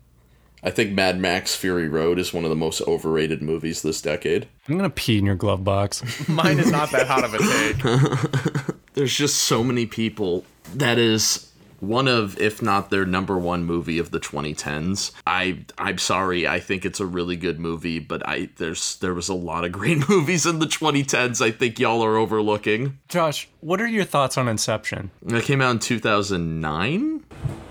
I 0.63 0.71
think 0.71 0.93
Mad 0.93 1.19
Max 1.19 1.57
Fury 1.57 1.89
Road 1.89 2.19
is 2.19 2.33
one 2.33 2.45
of 2.45 2.51
the 2.51 2.57
most 2.57 2.81
overrated 2.83 3.43
movies 3.43 3.83
this 3.83 4.01
decade. 4.01 4.47
I'm 4.69 4.77
gonna 4.77 4.91
pee 4.91 5.19
in 5.19 5.27
your 5.27 5.35
glove 5.35 5.65
box. 5.65 6.29
Mine 6.29 6.59
is 6.59 6.71
not 6.71 6.91
that 6.93 7.09
hot 7.09 7.25
of 7.25 7.35
a 7.35 7.39
take. 7.39 8.77
There's 8.95 9.17
just 9.17 9.45
so 9.45 9.65
many 9.65 9.87
people 9.87 10.45
that 10.75 10.99
is 10.99 11.49
one 11.81 12.07
of 12.07 12.41
if 12.41 12.63
not 12.63 12.91
their 12.91 13.05
number 13.05 13.37
one 13.37 13.65
movie 13.65 13.99
of 13.99 14.13
the 14.13 14.21
2010s. 14.21 15.11
I 15.27 15.65
I'm 15.79 15.99
sorry, 15.99 16.47
I 16.47 16.61
think 16.61 16.85
it's 16.85 17.01
a 17.01 17.07
really 17.07 17.35
good 17.37 17.59
movie, 17.59 17.99
but 17.99 18.23
I 18.29 18.51
there's 18.57 18.97
there 18.99 19.15
was 19.15 19.29
a 19.29 19.35
lot 19.35 19.65
of 19.65 19.73
great 19.73 20.09
movies 20.09 20.47
in 20.47 20.61
the 20.61 20.67
2010s 20.67 21.45
I 21.45 21.51
think 21.51 21.81
y'all 21.81 22.05
are 22.05 22.17
overlooking. 22.17 22.99
Josh, 23.09 23.49
what 23.61 23.81
are 23.81 23.87
your 23.89 24.05
thoughts 24.05 24.39
on 24.39 24.47
Inception? 24.47 25.11
It 25.27 25.43
came 25.43 25.61
out 25.61 25.73
in 25.73 25.79
2009. 25.81 27.25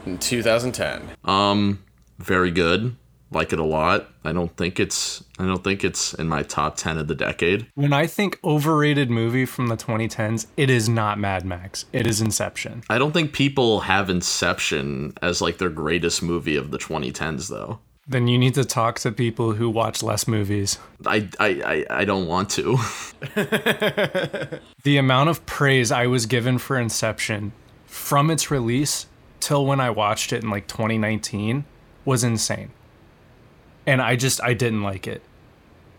In 0.05 0.17
2010. 0.17 1.09
Um 1.23 1.79
very 2.21 2.51
good. 2.51 2.95
Like 3.33 3.53
it 3.53 3.59
a 3.59 3.63
lot. 3.63 4.09
I 4.25 4.33
don't 4.33 4.55
think 4.57 4.77
it's 4.77 5.23
I 5.39 5.45
don't 5.45 5.63
think 5.63 5.85
it's 5.85 6.13
in 6.13 6.27
my 6.27 6.43
top 6.43 6.75
10 6.75 6.97
of 6.97 7.07
the 7.07 7.15
decade. 7.15 7.65
When 7.75 7.93
I 7.93 8.05
think 8.05 8.37
overrated 8.43 9.09
movie 9.09 9.45
from 9.45 9.67
the 9.67 9.77
2010s, 9.77 10.47
it 10.57 10.69
is 10.69 10.89
not 10.89 11.17
Mad 11.17 11.45
Max. 11.45 11.85
It 11.93 12.05
is 12.05 12.19
Inception. 12.19 12.83
I 12.89 12.97
don't 12.97 13.13
think 13.13 13.31
people 13.31 13.81
have 13.81 14.09
Inception 14.09 15.13
as 15.21 15.41
like 15.41 15.59
their 15.59 15.69
greatest 15.69 16.21
movie 16.21 16.57
of 16.57 16.71
the 16.71 16.77
2010s 16.77 17.47
though. 17.47 17.79
Then 18.05 18.27
you 18.27 18.37
need 18.37 18.55
to 18.55 18.65
talk 18.65 18.99
to 18.99 19.11
people 19.13 19.53
who 19.53 19.69
watch 19.69 20.03
less 20.03 20.27
movies. 20.27 20.77
I 21.05 21.29
I 21.39 21.85
I, 21.89 22.01
I 22.01 22.05
don't 22.05 22.27
want 22.27 22.49
to. 22.51 22.77
The 24.83 24.97
amount 24.97 25.29
of 25.29 25.45
praise 25.45 25.91
I 25.91 26.07
was 26.07 26.25
given 26.25 26.57
for 26.57 26.77
Inception 26.77 27.51
from 27.85 28.31
its 28.31 28.49
release 28.49 29.05
till 29.39 29.65
when 29.65 29.79
I 29.79 29.91
watched 29.91 30.33
it 30.33 30.43
in 30.43 30.49
like 30.49 30.67
2019 30.67 31.65
was 32.05 32.23
insane. 32.23 32.71
And 33.85 34.01
I 34.01 34.15
just 34.15 34.41
I 34.43 34.53
didn't 34.53 34.83
like 34.83 35.07
it. 35.07 35.21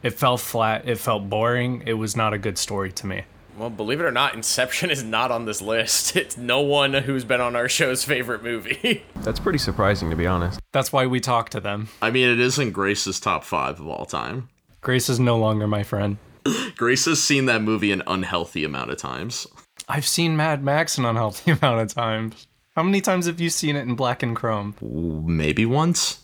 It 0.03 0.15
felt 0.15 0.41
flat, 0.41 0.89
it 0.89 0.99
felt 0.99 1.29
boring, 1.29 1.83
it 1.87 1.95
was 1.95 2.17
not 2.17 2.33
a 2.33 2.39
good 2.39 2.59
story 2.59 2.91
to 2.93 3.07
me. 3.07 3.25
Well, 3.57 3.71
believe 3.71 4.01
it 4.01 4.05
or 4.05 4.11
not, 4.11 4.35
Inception 4.35 4.91
is 4.91 5.05
not 5.05 5.31
on 5.31 5.45
this 5.45 5.61
list. 5.61 6.17
It's 6.23 6.37
no 6.37 6.61
one 6.61 6.95
who's 6.95 7.25
been 7.25 7.41
on 7.41 7.55
our 7.55 7.69
show's 7.69 8.03
favorite 8.05 8.43
movie. 8.43 9.05
that's 9.17 9.41
pretty 9.41 9.59
surprising 9.59 10.11
to 10.11 10.17
be 10.17 10.27
honest 10.27 10.61
That's 10.73 10.93
why 10.93 11.07
we 11.07 11.21
talk 11.21 11.51
to 11.51 11.61
them. 11.61 11.89
I 12.01 12.11
mean, 12.11 12.29
it 12.29 12.41
isn't 12.41 12.73
Grace's 12.73 13.21
top 13.21 13.45
five 13.45 13.79
of 13.81 13.87
all 13.87 14.07
time. 14.07 14.49
Grace 14.81 15.09
is 15.09 15.21
no 15.21 15.37
longer 15.39 15.67
my 15.69 15.83
friend. 15.83 16.17
Grace 16.77 17.05
has 17.05 17.23
seen 17.23 17.47
that 17.47 17.63
movie 17.63 17.93
an 17.93 18.03
unhealthy 18.07 18.65
amount 18.65 18.91
of 18.91 18.97
times. 18.97 19.47
I've 19.89 20.07
seen 20.07 20.37
Mad 20.37 20.65
Max 20.65 20.99
an 20.99 21.05
unhealthy 21.05 21.53
amount 21.53 21.81
of 21.81 21.95
times. 21.95 22.47
How 22.75 22.83
many 22.83 23.03
times 23.03 23.27
have 23.27 23.39
you 23.39 23.51
seen 23.51 23.77
it 23.77 23.83
in 23.83 23.95
black 23.97 24.23
and 24.23 24.35
chrome? 24.35 24.75
Maybe 24.81 25.67
once. 25.67 26.21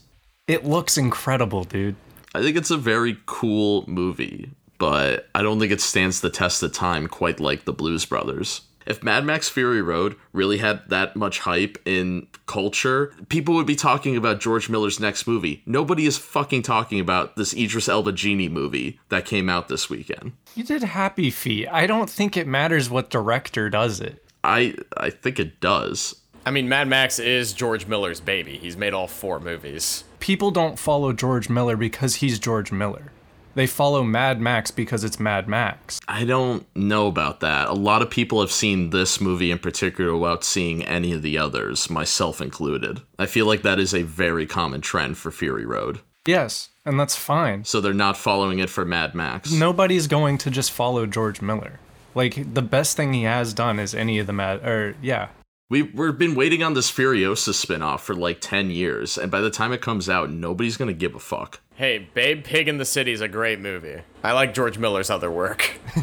It 0.47 0.65
looks 0.65 0.97
incredible, 0.97 1.65
dude. 1.65 1.97
I 2.35 2.41
think 2.41 2.57
it's 2.57 2.71
a 2.71 2.79
very 2.79 3.19
cool 3.27 3.85
movie, 3.87 4.53
but 4.79 5.29
I 5.35 5.43
don't 5.43 5.61
think 5.61 5.73
it 5.73 5.83
stands 5.83 6.23
the 6.23 6.31
test 6.31 6.63
of 6.63 6.73
time 6.73 7.07
quite 7.07 7.39
like 7.39 7.67
the 7.67 7.75
Blues 7.75 8.07
Brothers. 8.07 8.63
If 8.87 9.03
Mad 9.03 9.27
Max 9.27 9.51
Fury 9.51 9.83
Road 9.83 10.17
really 10.33 10.57
had 10.57 10.89
that 10.89 11.15
much 11.15 11.41
hype 11.41 11.77
in 11.85 12.27
culture, 12.47 13.13
people 13.29 13.55
would 13.57 13.67
be 13.67 13.77
talking 13.77 14.17
about 14.17 14.41
George 14.41 14.71
Miller's 14.71 14.99
next 14.99 15.27
movie. 15.27 15.63
Nobody 15.67 16.07
is 16.07 16.17
fucking 16.17 16.63
talking 16.63 16.99
about 16.99 17.37
this 17.37 17.53
Idris 17.53 17.91
Elba 17.91 18.13
Genie 18.13 18.49
movie 18.49 18.99
that 19.11 19.27
came 19.27 19.51
out 19.51 19.69
this 19.69 19.91
weekend. 19.91 20.33
You 20.55 20.65
did 20.65 20.83
Happy 20.83 21.29
Feet. 21.29 21.69
I 21.69 21.87
don't 21.87 22.09
think 22.09 22.39
it 22.39 22.47
matters 22.47 22.89
what 22.89 23.11
director 23.11 23.69
does 23.69 24.01
it. 24.01 24.25
I 24.43 24.77
I 24.97 25.11
think 25.11 25.39
it 25.39 25.61
does. 25.61 26.15
I 26.49 26.51
mean, 26.51 26.67
Mad 26.67 26.89
Max 26.89 27.19
is 27.19 27.53
George 27.53 27.87
Miller's 27.87 28.21
baby. 28.21 28.57
He's 28.57 28.75
made 28.75 28.95
all 28.95 29.07
four 29.07 29.39
movies. 29.39 30.05
People 30.19 30.51
don't 30.51 30.79
follow 30.79 31.13
George 31.13 31.51
Miller 31.51 31.77
because 31.77 32.15
he's 32.15 32.39
George 32.39 32.73
Miller. 32.73 33.13
They 33.55 33.67
follow 33.67 34.03
Mad 34.03 34.41
Max 34.41 34.71
because 34.71 35.05
it's 35.05 35.21
Mad 35.21 35.47
Max. 35.47 36.01
I 36.09 36.25
don't 36.25 36.67
know 36.75 37.07
about 37.07 37.41
that. 37.41 37.69
A 37.69 37.75
lot 37.75 38.01
of 38.01 38.09
people 38.09 38.41
have 38.41 38.51
seen 38.51 38.89
this 38.89 39.21
movie 39.21 39.51
in 39.51 39.59
particular 39.59 40.17
without 40.17 40.43
seeing 40.43 40.83
any 40.87 41.13
of 41.13 41.21
the 41.21 41.37
others, 41.37 41.91
myself 41.91 42.41
included. 42.41 43.03
I 43.19 43.27
feel 43.27 43.45
like 43.45 43.61
that 43.61 43.79
is 43.79 43.93
a 43.93 44.01
very 44.01 44.47
common 44.47 44.81
trend 44.81 45.19
for 45.19 45.31
Fury 45.31 45.67
Road. 45.67 46.01
Yes, 46.27 46.71
and 46.87 46.99
that's 46.99 47.15
fine. 47.15 47.65
So 47.65 47.83
they're 47.83 47.93
not 47.93 48.17
following 48.17 48.59
it 48.59 48.71
for 48.71 48.87
Mad 48.87 49.15
Max. 49.15 49.53
Nobody's 49.53 50.07
going 50.07 50.39
to 50.39 50.51
just 50.51 50.71
follow 50.73 51.05
George 51.05 51.43
Miller. 51.43 51.79
Like 52.15 52.55
the 52.55 52.63
best 52.63 52.97
thing 52.97 53.13
he 53.13 53.25
has 53.25 53.53
done 53.53 53.79
is 53.79 53.95
any 53.95 54.19
of 54.19 54.27
the 54.27 54.33
Mad 54.33 54.67
or 54.67 54.97
yeah. 55.03 55.29
We, 55.71 55.83
we've 55.83 56.17
been 56.17 56.35
waiting 56.35 56.63
on 56.63 56.73
this 56.73 56.91
Furiosa 56.91 57.53
spinoff 57.53 58.01
for 58.01 58.15
like 58.15 58.41
10 58.41 58.71
years, 58.71 59.19
and 59.19 59.31
by 59.31 59.43
the 59.43 59.51
time 59.51 59.71
it 59.75 59.83
comes 59.83 60.09
out, 60.09 60.31
nobody's 60.31 60.79
gonna 60.79 60.95
give 60.95 61.15
a 61.15 61.19
fuck. 61.19 61.61
Hey, 61.79 61.99
Babe 62.13 62.43
Pig 62.43 62.67
in 62.67 62.79
the 62.79 62.85
City 62.85 63.13
is 63.13 63.21
a 63.21 63.29
great 63.29 63.61
movie. 63.61 64.03
I 64.25 64.33
like 64.33 64.53
George 64.53 64.79
Miller's 64.79 65.11
other 65.11 65.31
work. 65.31 65.79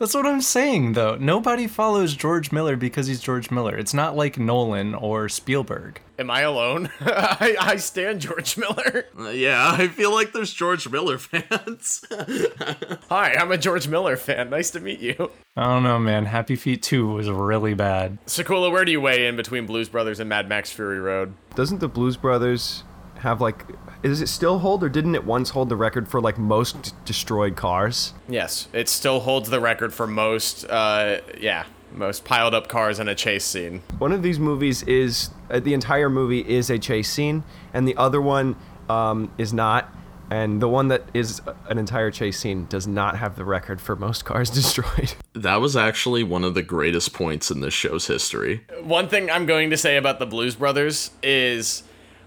That's 0.00 0.12
what 0.12 0.26
I'm 0.26 0.40
saying 0.40 0.94
though. 0.94 1.14
Nobody 1.14 1.68
follows 1.68 2.14
George 2.16 2.50
Miller 2.50 2.74
because 2.74 3.06
he's 3.06 3.20
George 3.20 3.52
Miller. 3.52 3.76
It's 3.76 3.94
not 3.94 4.16
like 4.16 4.40
Nolan 4.40 4.96
or 4.96 5.28
Spielberg. 5.28 6.00
Am 6.18 6.32
I 6.32 6.40
alone? 6.40 6.90
I, 7.00 7.56
I 7.60 7.76
stand 7.76 8.22
George 8.22 8.56
Miller. 8.58 9.06
Uh, 9.16 9.28
yeah, 9.28 9.70
I 9.70 9.86
feel 9.86 10.12
like 10.12 10.32
there's 10.32 10.52
George 10.52 10.88
Miller 10.88 11.18
fans. 11.20 12.04
Hi, 13.08 13.34
I'm 13.34 13.52
a 13.52 13.58
George 13.58 13.86
Miller 13.86 14.16
fan. 14.16 14.50
Nice 14.50 14.72
to 14.72 14.80
meet 14.80 14.98
you. 14.98 15.30
I 15.56 15.62
don't 15.62 15.84
know, 15.84 16.00
man. 16.00 16.24
Happy 16.24 16.56
Feet 16.56 16.82
2 16.82 17.06
was 17.06 17.30
really 17.30 17.74
bad. 17.74 18.18
Sakula, 18.26 18.72
where 18.72 18.84
do 18.84 18.90
you 18.90 19.00
weigh 19.00 19.28
in 19.28 19.36
between 19.36 19.64
Blues 19.64 19.88
Brothers 19.88 20.18
and 20.18 20.28
Mad 20.28 20.48
Max 20.48 20.72
Fury 20.72 20.98
Road? 20.98 21.34
Doesn't 21.54 21.78
the 21.78 21.86
Blues 21.88 22.16
Brothers 22.16 22.82
have 23.26 23.40
like? 23.40 23.64
is 24.02 24.22
it 24.22 24.28
still 24.28 24.60
hold, 24.60 24.84
or 24.84 24.88
didn't 24.88 25.14
it 25.14 25.24
once 25.24 25.50
hold 25.50 25.68
the 25.68 25.76
record 25.76 26.08
for 26.08 26.20
like 26.20 26.38
most 26.38 26.82
d- 26.82 26.90
destroyed 27.04 27.56
cars? 27.56 28.12
Yes, 28.28 28.68
it 28.72 28.88
still 28.88 29.20
holds 29.20 29.50
the 29.50 29.60
record 29.60 29.92
for 29.92 30.06
most, 30.06 30.64
uh, 30.70 31.18
yeah, 31.38 31.64
most 31.92 32.24
piled 32.24 32.54
up 32.54 32.68
cars 32.68 33.00
in 33.00 33.08
a 33.08 33.14
chase 33.14 33.44
scene. 33.44 33.82
One 33.98 34.12
of 34.12 34.22
these 34.22 34.38
movies 34.38 34.82
is 34.84 35.30
uh, 35.50 35.60
the 35.60 35.74
entire 35.74 36.08
movie 36.08 36.40
is 36.40 36.70
a 36.70 36.78
chase 36.78 37.10
scene, 37.10 37.42
and 37.74 37.86
the 37.88 37.96
other 37.96 38.20
one 38.20 38.56
um, 38.88 39.32
is 39.38 39.52
not. 39.52 39.92
And 40.28 40.60
the 40.60 40.68
one 40.68 40.88
that 40.88 41.04
is 41.14 41.40
an 41.68 41.78
entire 41.78 42.10
chase 42.10 42.40
scene 42.40 42.66
does 42.66 42.88
not 42.88 43.16
have 43.16 43.36
the 43.36 43.44
record 43.44 43.80
for 43.80 43.94
most 43.94 44.24
cars 44.24 44.50
destroyed. 44.60 45.14
that 45.34 45.60
was 45.60 45.76
actually 45.76 46.24
one 46.24 46.42
of 46.42 46.54
the 46.54 46.62
greatest 46.62 47.12
points 47.12 47.50
in 47.50 47.60
this 47.60 47.74
show's 47.74 48.08
history. 48.08 48.62
One 48.82 49.08
thing 49.08 49.30
I'm 49.30 49.46
going 49.46 49.70
to 49.70 49.76
say 49.76 49.96
about 49.96 50.18
the 50.18 50.26
Blues 50.26 50.56
Brothers 50.56 51.12
is 51.22 51.84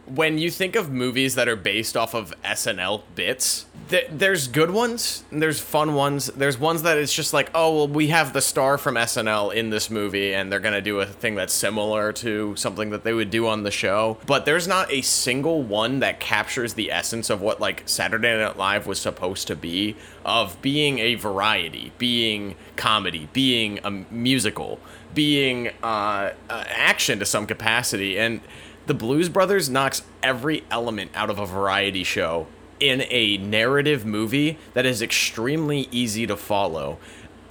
when 0.10 0.38
you 0.38 0.49
think 0.49 0.76
of 0.76 0.91
movies 0.91 1.36
that 1.36 1.47
are 1.47 1.55
based 1.55 1.95
off 1.95 2.14
of 2.14 2.34
SNL 2.43 3.03
bits, 3.16 3.66
th- 3.89 4.07
there's 4.12 4.47
good 4.47 4.72
ones, 4.72 5.24
there's 5.32 5.60
fun 5.60 5.93
ones. 5.93 6.28
There's 6.28 6.57
ones 6.57 6.84
that 6.84 6.97
it's 6.97 7.14
just 7.14 7.34
like, 7.34 7.49
oh, 7.53 7.76
well, 7.76 7.88
we 7.88 8.07
have 8.07 8.34
the 8.34 8.41
star 8.41 8.78
from 8.78 8.95
SNL 8.95 9.53
in 9.53 9.70
this 9.70 9.89
movie, 9.89 10.34
and 10.34 10.51
they're 10.51 10.60
gonna 10.60 10.82
do 10.82 10.99
a 10.99 11.05
thing 11.05 11.36
that's 11.36 11.53
similar 11.53 12.12
to 12.14 12.55
something 12.55 12.89
that 12.89 13.03
they 13.03 13.14
would 13.14 13.30
do 13.30 13.47
on 13.47 13.64
the 13.64 13.72
show. 13.72 14.18
But 14.26 14.45
there's 14.45 14.68
not 14.68 14.91
a 14.91 15.01
single 15.01 15.62
one 15.62 15.99
that 15.99 16.20
captures 16.20 16.74
the 16.74 16.91
essence 16.91 17.30
of 17.30 17.41
what 17.41 17.60
like 17.60 17.84
Saturday 17.86 18.38
Night 18.38 18.57
Live 18.57 18.88
was 18.88 18.99
supposed 18.99 19.47
to 19.47 19.55
be, 19.55 19.95
of 20.26 20.62
being 20.62 20.99
a 20.99 21.16
variety, 21.16 21.91
being 21.97 22.55
comedy, 22.76 23.30
being 23.34 23.80
a 23.84 23.91
musical, 23.91 24.80
being 25.14 25.70
uh, 25.84 26.34
uh, 26.49 26.64
action 26.68 27.20
to 27.20 27.26
some 27.26 27.45
capacity, 27.45 28.18
and 28.20 28.41
the 28.89 28.95
Blues 28.95 29.29
Brothers 29.29 29.69
knocks 29.69 30.01
every 30.23 30.63
element 30.71 31.11
out 31.13 31.29
of 31.29 31.37
a 31.37 31.45
variety 31.45 32.03
show 32.03 32.47
in 32.79 33.03
a 33.09 33.37
narrative 33.37 34.03
movie 34.03 34.57
that 34.73 34.83
is 34.83 35.03
extremely 35.03 35.87
easy 35.91 36.25
to 36.25 36.35
follow. 36.35 36.97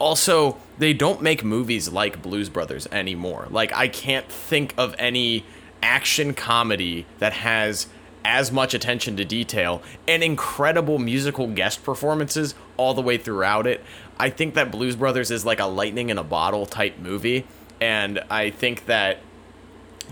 Also, 0.01 0.57
they 0.78 0.93
don't 0.93 1.22
make 1.22 1.45
movies 1.45 1.91
like 1.91 2.20
Blues 2.20 2.49
Brothers 2.49 2.89
anymore. 2.91 3.47
Like, 3.51 3.72
I 3.72 3.86
can't 3.86 4.26
think 4.28 4.74
of 4.76 4.97
any 4.99 5.45
action 5.80 6.34
comedy 6.34 7.07
that 7.20 7.34
has 7.34 7.86
as 8.24 8.51
much 8.51 8.74
attention 8.74 9.16
to 9.16 9.24
detail 9.24 9.80
and 10.09 10.24
incredible 10.24 10.99
musical 10.99 11.47
guest 11.47 11.84
performances 11.84 12.57
all 12.76 12.95
the 12.95 13.03
way 13.03 13.16
throughout 13.16 13.64
it. 13.64 13.84
I 14.18 14.30
think 14.30 14.55
that 14.55 14.72
Blues 14.72 14.97
Brothers 14.97 15.30
is 15.30 15.47
like 15.47 15.61
a 15.61 15.66
lightning 15.66 16.11
in 16.11 16.18
a 16.18 16.24
bottle 16.24 16.66
type 16.66 16.99
movie, 16.99 17.47
and 17.80 18.18
I 18.28 18.51
think 18.51 18.86
that 18.86 19.20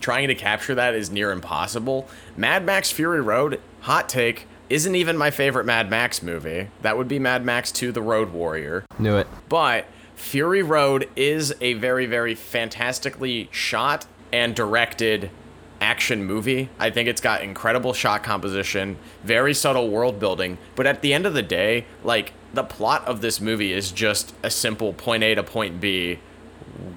trying 0.00 0.28
to 0.28 0.34
capture 0.34 0.74
that 0.74 0.94
is 0.94 1.10
near 1.10 1.30
impossible. 1.30 2.08
Mad 2.36 2.64
Max 2.64 2.90
Fury 2.90 3.20
Road, 3.20 3.60
hot 3.80 4.08
take, 4.08 4.46
isn't 4.68 4.94
even 4.94 5.16
my 5.16 5.30
favorite 5.30 5.64
Mad 5.64 5.88
Max 5.90 6.22
movie. 6.22 6.68
That 6.82 6.96
would 6.96 7.08
be 7.08 7.18
Mad 7.18 7.44
Max 7.44 7.70
2 7.72 7.92
The 7.92 8.02
Road 8.02 8.32
Warrior. 8.32 8.84
Knew 8.98 9.16
it. 9.16 9.26
But 9.48 9.86
Fury 10.16 10.62
Road 10.62 11.08
is 11.14 11.54
a 11.60 11.74
very, 11.74 12.06
very 12.06 12.34
fantastically 12.34 13.48
shot 13.52 14.06
and 14.32 14.54
directed 14.54 15.30
action 15.80 16.24
movie. 16.24 16.68
I 16.78 16.90
think 16.90 17.08
it's 17.08 17.20
got 17.20 17.42
incredible 17.42 17.92
shot 17.92 18.22
composition, 18.22 18.96
very 19.22 19.54
subtle 19.54 19.88
world 19.90 20.18
building, 20.18 20.58
but 20.74 20.86
at 20.86 21.02
the 21.02 21.12
end 21.12 21.26
of 21.26 21.34
the 21.34 21.42
day, 21.42 21.84
like 22.02 22.32
the 22.54 22.64
plot 22.64 23.06
of 23.06 23.20
this 23.20 23.40
movie 23.40 23.72
is 23.72 23.92
just 23.92 24.34
a 24.42 24.50
simple 24.50 24.94
point 24.94 25.22
A 25.22 25.34
to 25.34 25.42
point 25.42 25.80
B, 25.80 26.18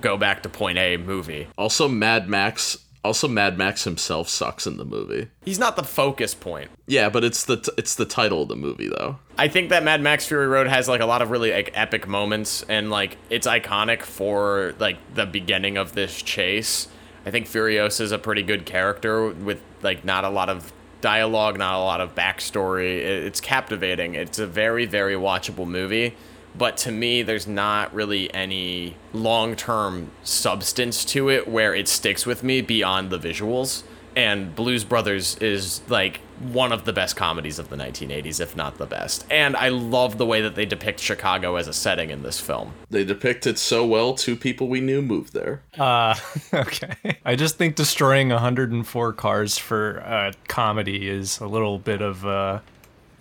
go 0.02 0.18
back 0.18 0.44
to 0.44 0.50
point 0.50 0.78
A 0.78 0.98
movie. 0.98 1.48
Also, 1.58 1.88
Mad 1.88 2.30
Max. 2.30 2.78
Also, 3.04 3.28
Mad 3.30 3.58
Max 3.58 3.86
himself 3.86 4.28
sucks 4.28 4.68
in 4.68 4.76
the 4.78 4.84
movie. 4.84 5.30
He's 5.46 5.60
not 5.60 5.78
the 5.78 5.84
focus 5.84 6.34
point. 6.34 6.70
Yeah, 6.86 7.10
but 7.10 7.24
it's 7.24 7.46
the 7.46 7.58
t- 7.58 7.72
it's 7.78 7.96
the 7.96 8.06
title 8.06 8.42
of 8.44 8.50
the 8.50 8.58
movie 8.58 8.90
though. 8.90 9.20
I 9.38 9.48
think 9.48 9.70
that 9.70 9.84
Mad 9.84 10.02
Max 10.02 10.26
Fury 10.26 10.48
Road 10.48 10.68
has 10.68 10.90
like 10.90 11.00
a 11.00 11.06
lot 11.06 11.22
of 11.22 11.32
really 11.32 11.52
like 11.54 11.72
epic 11.74 12.08
moments 12.08 12.64
and 12.68 12.90
like 12.90 13.18
it's 13.30 13.48
iconic 13.48 14.02
for 14.02 14.74
like 14.80 14.98
the 15.14 15.26
beginning 15.26 15.78
of 15.78 15.94
this 15.94 16.22
chase. 16.22 16.90
I 17.26 17.32
think 17.32 17.48
Furiosa 17.48 18.02
is 18.02 18.12
a 18.12 18.18
pretty 18.20 18.44
good 18.44 18.66
character 18.66 19.30
with 19.30 19.62
like 19.82 20.04
not 20.04 20.26
a 20.26 20.30
lot 20.30 20.50
of 20.50 20.74
dialogue, 21.00 21.58
not 21.58 21.76
a 21.76 21.80
lot 21.84 22.02
of 22.02 22.16
backstory. 22.16 22.98
It's 22.98 23.40
captivating. 23.40 24.16
It's 24.16 24.40
a 24.40 24.48
very 24.48 24.86
very 24.86 25.16
watchable 25.16 25.68
movie, 25.68 26.18
but 26.58 26.78
to 26.78 26.92
me 26.92 27.22
there's 27.22 27.48
not 27.48 27.94
really 27.94 28.34
any 28.34 28.96
long-term 29.14 30.12
substance 30.24 31.06
to 31.06 31.30
it 31.30 31.48
where 31.48 31.74
it 31.74 31.88
sticks 31.88 32.26
with 32.26 32.44
me 32.44 32.62
beyond 32.62 33.10
the 33.10 33.20
visuals. 33.20 33.84
And 34.16 34.56
Blues 34.56 34.84
Brothers 34.84 35.38
is 35.38 35.82
like 35.88 36.20
one 36.40 36.72
of 36.72 36.86
the 36.86 36.94
best 36.94 37.16
comedies 37.16 37.60
of 37.60 37.70
the 37.70 37.76
1980s, 37.76 38.40
if 38.40 38.56
not 38.56 38.78
the 38.78 38.86
best. 38.86 39.26
And 39.30 39.56
I 39.56 39.70
love 39.70 40.18
the 40.18 40.26
way 40.26 40.42
that 40.42 40.56
they 40.56 40.66
depict 40.66 41.00
Chicago 41.00 41.56
as 41.56 41.68
a 41.68 41.74
setting 41.74 42.10
in 42.10 42.24
this 42.24 42.40
film. 42.40 42.74
They 42.90 43.04
depict 43.04 43.46
it 43.46 43.58
so 43.60 43.86
well. 43.86 44.14
Two 44.14 44.36
people 44.36 44.68
we 44.68 44.82
knew 44.82 45.02
moved 45.02 45.34
there. 45.34 45.62
Uh, 45.78 46.16
okay. 46.54 47.18
I 47.26 47.36
just 47.36 47.58
think 47.58 47.76
destroying 47.76 48.30
104 48.30 49.14
cars 49.14 49.58
for 49.58 50.02
uh, 50.06 50.32
comedy 50.48 51.10
is 51.10 51.40
a 51.40 51.48
little 51.48 51.78
bit 51.78 52.02
of 52.02 52.26
uh, 52.26 52.60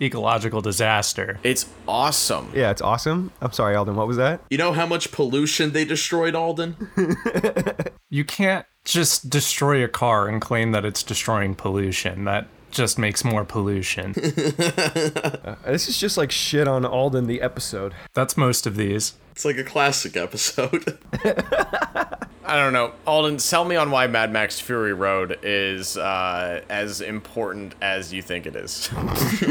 ecological 0.01 0.61
disaster. 0.61 1.39
It's 1.43 1.67
awesome. 1.87 2.51
Yeah, 2.53 2.71
it's 2.71 2.81
awesome. 2.81 3.31
I'm 3.41 3.51
sorry, 3.51 3.75
Alden. 3.75 3.95
What 3.95 4.07
was 4.07 4.17
that? 4.17 4.41
You 4.49 4.57
know 4.57 4.73
how 4.73 4.85
much 4.85 5.11
pollution 5.11 5.71
they 5.71 5.85
destroyed, 5.85 6.35
Alden? 6.35 6.75
You 8.09 8.25
can't 8.25 8.65
just 8.85 9.29
destroy 9.29 9.83
a 9.83 9.87
car 9.87 10.27
and 10.27 10.41
claim 10.41 10.71
that 10.71 10.83
it's 10.83 11.03
destroying 11.03 11.53
pollution. 11.53 12.25
That 12.25 12.47
just 12.71 12.97
makes 12.99 13.23
more 13.23 13.45
pollution. 13.45 14.15
This 15.65 15.87
is 15.87 15.99
just 15.99 16.17
like 16.17 16.31
shit 16.31 16.67
on 16.67 16.83
Alden 16.85 17.27
the 17.27 17.41
episode. 17.41 17.93
That's 18.13 18.35
most 18.35 18.65
of 18.65 18.75
these. 18.75 19.13
It's 19.31 19.45
like 19.45 19.57
a 19.57 19.63
classic 19.63 20.17
episode. 20.17 20.97
I 21.23 22.55
don't 22.55 22.73
know. 22.73 22.93
Alden, 23.05 23.37
sell 23.37 23.63
me 23.63 23.75
on 23.75 23.91
why 23.91 24.07
Mad 24.07 24.31
Max 24.31 24.59
Fury 24.59 24.93
Road 24.93 25.37
is 25.43 25.95
uh, 25.97 26.61
as 26.69 27.01
important 27.01 27.75
as 27.81 28.11
you 28.11 28.23
think 28.23 28.47
it 28.47 28.55
is. 28.55 28.89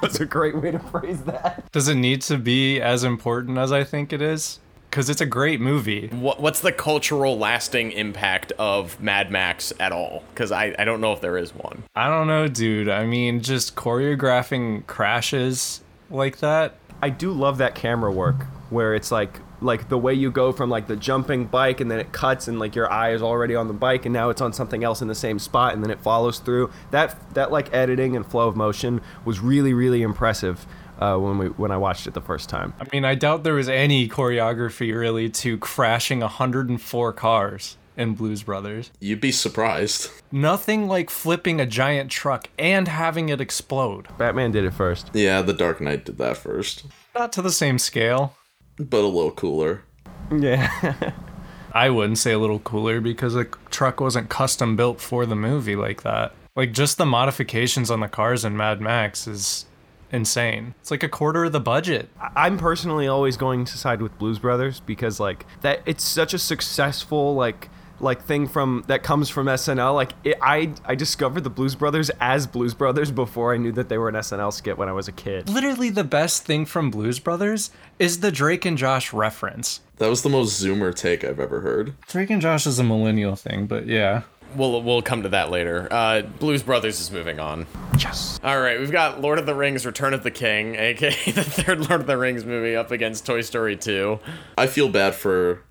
That's 0.00 0.20
a 0.20 0.26
great 0.26 0.56
way 0.56 0.72
to 0.72 0.78
phrase 0.78 1.22
that. 1.22 1.64
Does 1.72 1.88
it 1.88 1.94
need 1.94 2.20
to 2.22 2.36
be 2.36 2.80
as 2.80 3.02
important 3.02 3.56
as 3.56 3.72
I 3.72 3.82
think 3.82 4.12
it 4.12 4.20
is? 4.20 4.60
Because 4.96 5.10
it's 5.10 5.20
a 5.20 5.26
great 5.26 5.60
movie. 5.60 6.08
what, 6.08 6.40
what's 6.40 6.60
the 6.60 6.72
cultural 6.72 7.36
lasting 7.36 7.92
impact 7.92 8.52
of 8.52 8.98
Mad 8.98 9.30
Max 9.30 9.70
at 9.78 9.92
all? 9.92 10.24
Because 10.30 10.50
I, 10.50 10.74
I 10.78 10.86
don't 10.86 11.02
know 11.02 11.12
if 11.12 11.20
there 11.20 11.36
is 11.36 11.54
one. 11.54 11.82
I 11.94 12.08
don't 12.08 12.26
know, 12.26 12.48
dude. 12.48 12.88
I 12.88 13.04
mean, 13.04 13.42
just 13.42 13.74
choreographing 13.76 14.86
crashes 14.86 15.82
like 16.08 16.38
that. 16.38 16.78
I 17.02 17.10
do 17.10 17.30
love 17.30 17.58
that 17.58 17.74
camera 17.74 18.10
work 18.10 18.44
where 18.70 18.94
it's 18.94 19.12
like 19.12 19.38
like 19.60 19.90
the 19.90 19.98
way 19.98 20.14
you 20.14 20.30
go 20.30 20.50
from 20.52 20.70
like 20.70 20.86
the 20.86 20.96
jumping 20.96 21.44
bike 21.44 21.80
and 21.80 21.90
then 21.90 21.98
it 21.98 22.12
cuts 22.12 22.48
and 22.48 22.58
like 22.58 22.74
your 22.74 22.90
eye 22.90 23.12
is 23.12 23.22
already 23.22 23.54
on 23.54 23.68
the 23.68 23.74
bike 23.74 24.06
and 24.06 24.12
now 24.12 24.30
it's 24.30 24.40
on 24.40 24.52
something 24.52 24.82
else 24.82 25.02
in 25.02 25.08
the 25.08 25.14
same 25.14 25.38
spot 25.38 25.74
and 25.74 25.82
then 25.82 25.90
it 25.90 26.00
follows 26.00 26.38
through. 26.38 26.70
That 26.90 27.34
that 27.34 27.52
like 27.52 27.72
editing 27.74 28.16
and 28.16 28.24
flow 28.24 28.48
of 28.48 28.56
motion 28.56 29.02
was 29.26 29.40
really 29.40 29.74
really 29.74 30.00
impressive. 30.00 30.66
Uh, 31.00 31.16
when 31.16 31.38
we 31.38 31.46
when 31.48 31.70
I 31.70 31.76
watched 31.76 32.06
it 32.06 32.14
the 32.14 32.20
first 32.20 32.48
time. 32.48 32.72
I 32.80 32.86
mean, 32.92 33.04
I 33.04 33.14
doubt 33.14 33.42
there 33.44 33.54
was 33.54 33.68
any 33.68 34.08
choreography 34.08 34.96
really 34.96 35.28
to 35.30 35.58
crashing 35.58 36.20
104 36.20 37.12
cars 37.12 37.76
in 37.96 38.14
Blues 38.14 38.42
Brothers. 38.42 38.90
You'd 39.00 39.20
be 39.20 39.32
surprised. 39.32 40.10
Nothing 40.30 40.86
like 40.86 41.08
flipping 41.08 41.60
a 41.60 41.66
giant 41.66 42.10
truck 42.10 42.48
and 42.58 42.88
having 42.88 43.28
it 43.30 43.40
explode. 43.40 44.08
Batman 44.18 44.50
did 44.52 44.64
it 44.64 44.74
first. 44.74 45.10
Yeah, 45.14 45.40
The 45.42 45.54
Dark 45.54 45.80
Knight 45.80 46.04
did 46.04 46.18
that 46.18 46.36
first, 46.36 46.84
Not 47.14 47.32
to 47.32 47.42
the 47.42 47.50
same 47.52 47.78
scale. 47.78 48.36
but 48.78 49.00
a 49.00 49.06
little 49.06 49.30
cooler. 49.30 49.82
Yeah. 50.30 51.12
I 51.72 51.90
wouldn't 51.90 52.18
say 52.18 52.32
a 52.32 52.38
little 52.38 52.58
cooler 52.60 53.00
because 53.00 53.34
the 53.34 53.44
truck 53.70 54.00
wasn't 54.00 54.28
custom 54.28 54.76
built 54.76 55.00
for 55.00 55.24
the 55.26 55.36
movie 55.36 55.76
like 55.76 56.02
that. 56.02 56.34
Like 56.54 56.72
just 56.72 56.96
the 56.98 57.04
modifications 57.06 57.90
on 57.90 58.00
the 58.00 58.08
cars 58.08 58.44
in 58.44 58.56
Mad 58.56 58.80
Max 58.80 59.26
is 59.26 59.66
insane. 60.10 60.74
It's 60.80 60.90
like 60.90 61.02
a 61.02 61.08
quarter 61.08 61.44
of 61.44 61.52
the 61.52 61.60
budget. 61.60 62.08
I'm 62.34 62.58
personally 62.58 63.08
always 63.08 63.36
going 63.36 63.64
to 63.64 63.78
side 63.78 64.02
with 64.02 64.16
Blues 64.18 64.38
Brothers 64.38 64.80
because 64.80 65.20
like 65.20 65.46
that 65.62 65.82
it's 65.86 66.04
such 66.04 66.34
a 66.34 66.38
successful 66.38 67.34
like 67.34 67.68
like 68.00 68.22
thing 68.24 68.46
from 68.46 68.84
that 68.88 69.02
comes 69.02 69.28
from 69.28 69.46
SNL. 69.46 69.94
Like 69.94 70.12
it, 70.24 70.36
I 70.42 70.72
I 70.84 70.94
discovered 70.94 71.42
the 71.42 71.50
Blues 71.50 71.74
Brothers 71.74 72.10
as 72.20 72.46
Blues 72.46 72.74
Brothers 72.74 73.10
before 73.10 73.54
I 73.54 73.56
knew 73.56 73.72
that 73.72 73.88
they 73.88 73.98
were 73.98 74.08
an 74.08 74.14
SNL 74.14 74.52
skit 74.52 74.78
when 74.78 74.88
I 74.88 74.92
was 74.92 75.08
a 75.08 75.12
kid. 75.12 75.48
Literally 75.48 75.90
the 75.90 76.04
best 76.04 76.44
thing 76.44 76.66
from 76.66 76.90
Blues 76.90 77.18
Brothers 77.18 77.70
is 77.98 78.20
the 78.20 78.30
Drake 78.30 78.64
and 78.64 78.76
Josh 78.76 79.12
reference. 79.12 79.80
That 79.98 80.08
was 80.08 80.22
the 80.22 80.28
most 80.28 80.62
Zoomer 80.62 80.94
take 80.94 81.24
I've 81.24 81.40
ever 81.40 81.60
heard. 81.60 81.94
Drake 82.06 82.30
and 82.30 82.42
Josh 82.42 82.66
is 82.66 82.78
a 82.78 82.84
millennial 82.84 83.34
thing, 83.34 83.66
but 83.66 83.86
yeah. 83.86 84.22
We'll 84.54 84.82
we'll 84.82 85.02
come 85.02 85.22
to 85.24 85.30
that 85.30 85.50
later. 85.50 85.88
Uh, 85.90 86.22
Blues 86.22 86.62
Brothers 86.62 87.00
is 87.00 87.10
moving 87.10 87.40
on. 87.40 87.66
Yes. 87.98 88.38
All 88.42 88.60
right, 88.60 88.78
we've 88.78 88.92
got 88.92 89.20
Lord 89.20 89.38
of 89.38 89.46
the 89.46 89.54
Rings: 89.54 89.84
Return 89.84 90.14
of 90.14 90.22
the 90.22 90.30
King, 90.30 90.74
aka 90.78 91.30
the 91.32 91.44
third 91.44 91.80
Lord 91.88 92.02
of 92.02 92.06
the 92.06 92.16
Rings 92.16 92.44
movie, 92.44 92.76
up 92.76 92.90
against 92.90 93.26
Toy 93.26 93.40
Story 93.40 93.76
2. 93.76 94.18
I 94.58 94.66
feel 94.66 94.88
bad 94.88 95.14
for 95.14 95.62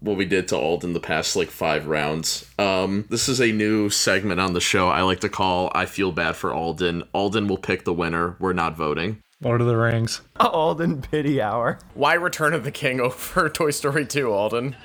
what 0.00 0.16
we 0.16 0.24
did 0.24 0.48
to 0.48 0.56
Alden 0.56 0.92
the 0.92 1.00
past 1.00 1.36
like 1.36 1.50
five 1.50 1.86
rounds. 1.86 2.48
Um, 2.58 3.04
this 3.10 3.28
is 3.28 3.40
a 3.40 3.52
new 3.52 3.90
segment 3.90 4.40
on 4.40 4.54
the 4.54 4.60
show 4.60 4.88
I 4.88 5.02
like 5.02 5.20
to 5.20 5.28
call 5.28 5.70
I 5.74 5.86
Feel 5.86 6.10
Bad 6.12 6.36
for 6.36 6.52
Alden. 6.52 7.04
Alden 7.12 7.46
will 7.46 7.58
pick 7.58 7.84
the 7.84 7.92
winner. 7.92 8.36
We're 8.38 8.54
not 8.54 8.76
voting. 8.76 9.22
Lord 9.42 9.60
of 9.60 9.66
the 9.66 9.76
Rings. 9.76 10.20
Alden 10.40 11.02
Pity 11.02 11.40
Hour. 11.40 11.78
Why 11.94 12.14
Return 12.14 12.54
of 12.54 12.64
the 12.64 12.70
King 12.70 13.00
over 13.00 13.48
Toy 13.48 13.70
Story 13.70 14.06
2, 14.06 14.32
Alden? 14.32 14.76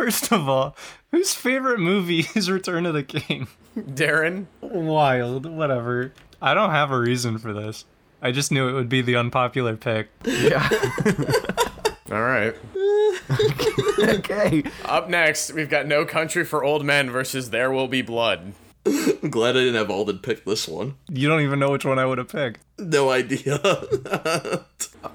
First 0.00 0.32
of 0.32 0.48
all, 0.48 0.74
whose 1.10 1.34
favorite 1.34 1.78
movie 1.78 2.20
is 2.34 2.50
Return 2.50 2.86
of 2.86 2.94
the 2.94 3.02
King? 3.02 3.48
Darren? 3.76 4.46
Wild, 4.62 5.44
whatever. 5.44 6.14
I 6.40 6.54
don't 6.54 6.70
have 6.70 6.90
a 6.90 6.98
reason 6.98 7.36
for 7.36 7.52
this. 7.52 7.84
I 8.22 8.32
just 8.32 8.50
knew 8.50 8.66
it 8.66 8.72
would 8.72 8.88
be 8.88 9.02
the 9.02 9.16
unpopular 9.16 9.76
pick. 9.76 10.08
Yeah. 10.24 10.66
All 12.10 12.22
right. 12.22 12.54
okay. 13.98 14.62
Up 14.86 15.10
next, 15.10 15.52
we've 15.52 15.68
got 15.68 15.86
No 15.86 16.06
Country 16.06 16.46
for 16.46 16.64
Old 16.64 16.82
Men 16.82 17.10
versus 17.10 17.50
There 17.50 17.70
Will 17.70 17.86
Be 17.86 18.00
Blood. 18.00 18.54
I'm 18.86 19.28
glad 19.28 19.50
I 19.50 19.60
didn't 19.60 19.74
have 19.74 19.90
Alden 19.90 20.20
pick 20.20 20.46
this 20.46 20.66
one. 20.66 20.94
You 21.10 21.28
don't 21.28 21.42
even 21.42 21.58
know 21.58 21.72
which 21.72 21.84
one 21.84 21.98
I 21.98 22.06
would 22.06 22.16
have 22.16 22.28
picked. 22.28 22.60
No 22.78 23.10
idea. 23.10 23.60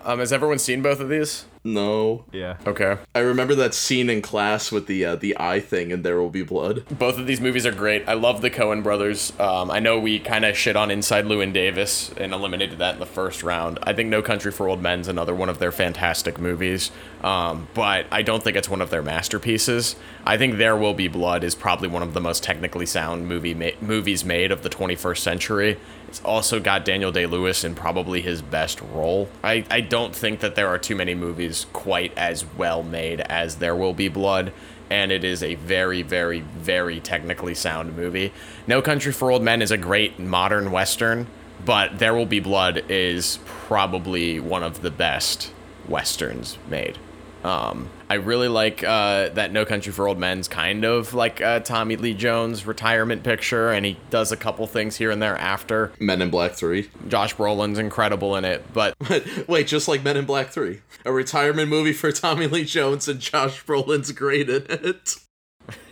Um, 0.03 0.19
has 0.19 0.31
everyone 0.31 0.59
seen 0.59 0.83
both 0.83 0.99
of 0.99 1.09
these? 1.09 1.45
No. 1.65 2.23
Yeah. 2.31 2.57
Okay. 2.65 2.97
I 3.13 3.19
remember 3.19 3.55
that 3.55 3.73
scene 3.73 4.09
in 4.09 4.21
class 4.21 4.71
with 4.71 4.87
the 4.87 5.03
uh, 5.03 5.15
the 5.15 5.35
eye 5.39 5.59
thing 5.59 5.91
and 5.91 6.05
There 6.05 6.21
Will 6.21 6.29
Be 6.29 6.43
Blood. 6.43 6.85
Both 6.97 7.17
of 7.17 7.25
these 7.27 7.41
movies 7.41 7.65
are 7.65 7.71
great. 7.71 8.07
I 8.07 8.13
love 8.13 8.41
the 8.41 8.51
Coen 8.51 8.83
brothers. 8.83 9.33
Um, 9.39 9.71
I 9.71 9.79
know 9.79 9.99
we 9.99 10.19
kind 10.19 10.45
of 10.45 10.55
shit 10.55 10.75
on 10.75 10.91
Inside 10.91 11.25
Llewyn 11.25 11.51
Davis 11.51 12.11
and 12.17 12.33
eliminated 12.33 12.77
that 12.79 12.93
in 12.93 12.99
the 12.99 13.05
first 13.05 13.43
round. 13.43 13.79
I 13.83 13.93
think 13.93 14.09
No 14.09 14.21
Country 14.21 14.51
for 14.51 14.69
Old 14.69 14.81
Men's 14.81 15.07
another 15.07 15.33
one 15.33 15.49
of 15.49 15.59
their 15.59 15.71
fantastic 15.71 16.39
movies, 16.39 16.91
um, 17.23 17.67
but 17.73 18.05
I 18.11 18.21
don't 18.21 18.43
think 18.43 18.55
it's 18.55 18.69
one 18.69 18.81
of 18.81 18.91
their 18.91 19.03
masterpieces. 19.03 19.95
I 20.23 20.37
think 20.37 20.57
There 20.57 20.77
Will 20.77 20.93
Be 20.93 21.07
Blood 21.07 21.43
is 21.43 21.55
probably 21.55 21.87
one 21.87 22.03
of 22.03 22.13
the 22.13 22.21
most 22.21 22.43
technically 22.43 22.85
sound 22.85 23.27
movie 23.27 23.53
ma- 23.55 23.69
movies 23.81 24.23
made 24.23 24.51
of 24.51 24.61
the 24.61 24.69
21st 24.69 25.17
century. 25.17 25.79
It's 26.07 26.21
also 26.21 26.59
got 26.59 26.85
Daniel 26.85 27.11
Day 27.11 27.25
Lewis 27.25 27.63
in 27.63 27.75
probably 27.75 28.21
his 28.21 28.41
best 28.41 28.79
role. 28.81 29.27
I, 29.43 29.65
I 29.69 29.81
don't 29.81 30.15
think 30.15 30.39
that 30.39 30.55
there 30.55 30.67
are 30.67 30.77
too 30.77 30.95
many 30.95 31.15
movies 31.15 31.54
quite 31.63 32.11
as 32.17 32.45
well 32.57 32.83
made 32.83 33.21
as 33.21 33.55
There 33.55 33.75
Will 33.75 33.93
Be 33.93 34.09
Blood 34.09 34.51
and 34.89 35.11
it 35.11 35.23
is 35.23 35.41
a 35.41 35.55
very, 35.55 36.01
very, 36.01 36.41
very 36.41 36.99
technically 36.99 37.55
sound 37.55 37.95
movie. 37.95 38.31
No 38.67 38.81
Country 38.81 39.11
for 39.11 39.31
Old 39.31 39.41
Men 39.41 39.61
is 39.61 39.71
a 39.71 39.77
great 39.77 40.19
modern 40.19 40.71
western, 40.71 41.27
but 41.63 41.99
There 41.99 42.13
Will 42.13 42.25
Be 42.25 42.39
Blood 42.39 42.83
is 42.89 43.39
probably 43.45 44.39
one 44.39 44.63
of 44.63 44.81
the 44.81 44.91
best 44.91 45.51
westerns 45.87 46.57
made. 46.69 46.97
Um, 47.43 47.89
I 48.09 48.15
really 48.15 48.47
like 48.47 48.83
uh, 48.83 49.29
that 49.29 49.51
No 49.51 49.65
Country 49.65 49.91
for 49.91 50.07
Old 50.07 50.19
Men's 50.19 50.47
kind 50.47 50.83
of 50.83 51.13
like 51.13 51.41
uh, 51.41 51.59
Tommy 51.61 51.95
Lee 51.95 52.13
Jones' 52.13 52.65
retirement 52.65 53.23
picture, 53.23 53.71
and 53.71 53.85
he 53.85 53.97
does 54.09 54.31
a 54.31 54.37
couple 54.37 54.67
things 54.67 54.95
here 54.97 55.11
and 55.11 55.21
there 55.21 55.37
after. 55.37 55.91
Men 55.99 56.21
in 56.21 56.29
Black 56.29 56.53
3. 56.53 56.89
Josh 57.07 57.35
Brolin's 57.35 57.79
incredible 57.79 58.35
in 58.35 58.45
it, 58.45 58.63
but 58.73 58.95
Wait, 59.47 59.67
just 59.67 59.87
like 59.87 60.03
Men 60.03 60.17
in 60.17 60.25
Black 60.25 60.49
3. 60.49 60.81
A 61.05 61.11
retirement 61.11 61.69
movie 61.69 61.93
for 61.93 62.11
Tommy 62.11 62.47
Lee 62.47 62.63
Jones 62.65 63.07
and 63.07 63.19
Josh 63.19 63.63
Brolin's 63.65 64.11
great 64.11 64.49
in 64.49 64.65
it. 64.69 65.15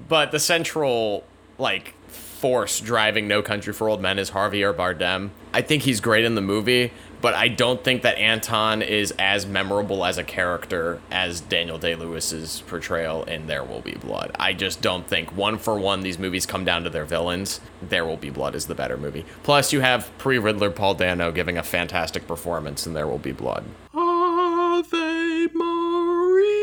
But 0.10 0.32
the 0.32 0.40
central 0.40 1.24
like 1.58 1.94
force 2.08 2.80
driving 2.80 3.28
No 3.28 3.42
Country 3.42 3.74
for 3.74 3.90
Old 3.90 4.02
Men 4.02 4.18
is 4.18 4.32
Javier 4.32 4.74
Bardem. 4.74 5.30
I 5.54 5.62
think 5.62 5.84
he's 5.84 6.00
great 6.00 6.24
in 6.26 6.36
the 6.36 6.42
movie, 6.42 6.92
but 7.22 7.34
I 7.34 7.50
don't 7.50 7.84
think 7.84 8.02
that 8.04 8.18
Anton 8.18 8.82
is 8.82 9.14
as 9.20 9.46
memorable 9.46 10.06
as 10.06 10.18
a 10.18 10.24
character 10.24 11.02
as 11.12 11.42
Daniel 11.42 11.78
Day 11.78 11.96
Lewis's 11.96 12.62
portrayal 12.68 13.24
in 13.24 13.48
There 13.48 13.64
Will 13.64 13.82
Be 13.82 13.94
Blood. 13.94 14.32
I 14.40 14.54
just 14.54 14.82
don't 14.82 15.06
think 15.08 15.36
one 15.36 15.58
for 15.58 15.78
one 15.78 16.02
these 16.02 16.18
movies 16.18 16.46
come 16.46 16.64
down 16.64 16.84
to 16.84 16.90
their 16.90 17.06
villains. 17.06 17.60
There 17.82 18.06
Will 18.06 18.18
Be 18.18 18.30
Blood 18.30 18.56
is 18.56 18.68
the 18.68 18.76
better 18.76 18.98
movie. 18.98 19.26
Plus, 19.44 19.74
you 19.74 19.82
have 19.82 20.10
pre 20.18 20.38
Riddler 20.38 20.72
Paul 20.72 20.94
Dano 20.96 21.32
giving 21.32 21.58
a 21.58 21.64
fantastic 21.64 22.28
performance 22.28 22.88
in 22.88 22.94
There 22.94 23.08
Will 23.08 23.18
Be 23.18 23.34
Blood. 23.34 23.66
Ave 23.94 25.48
Marie. 25.54 26.56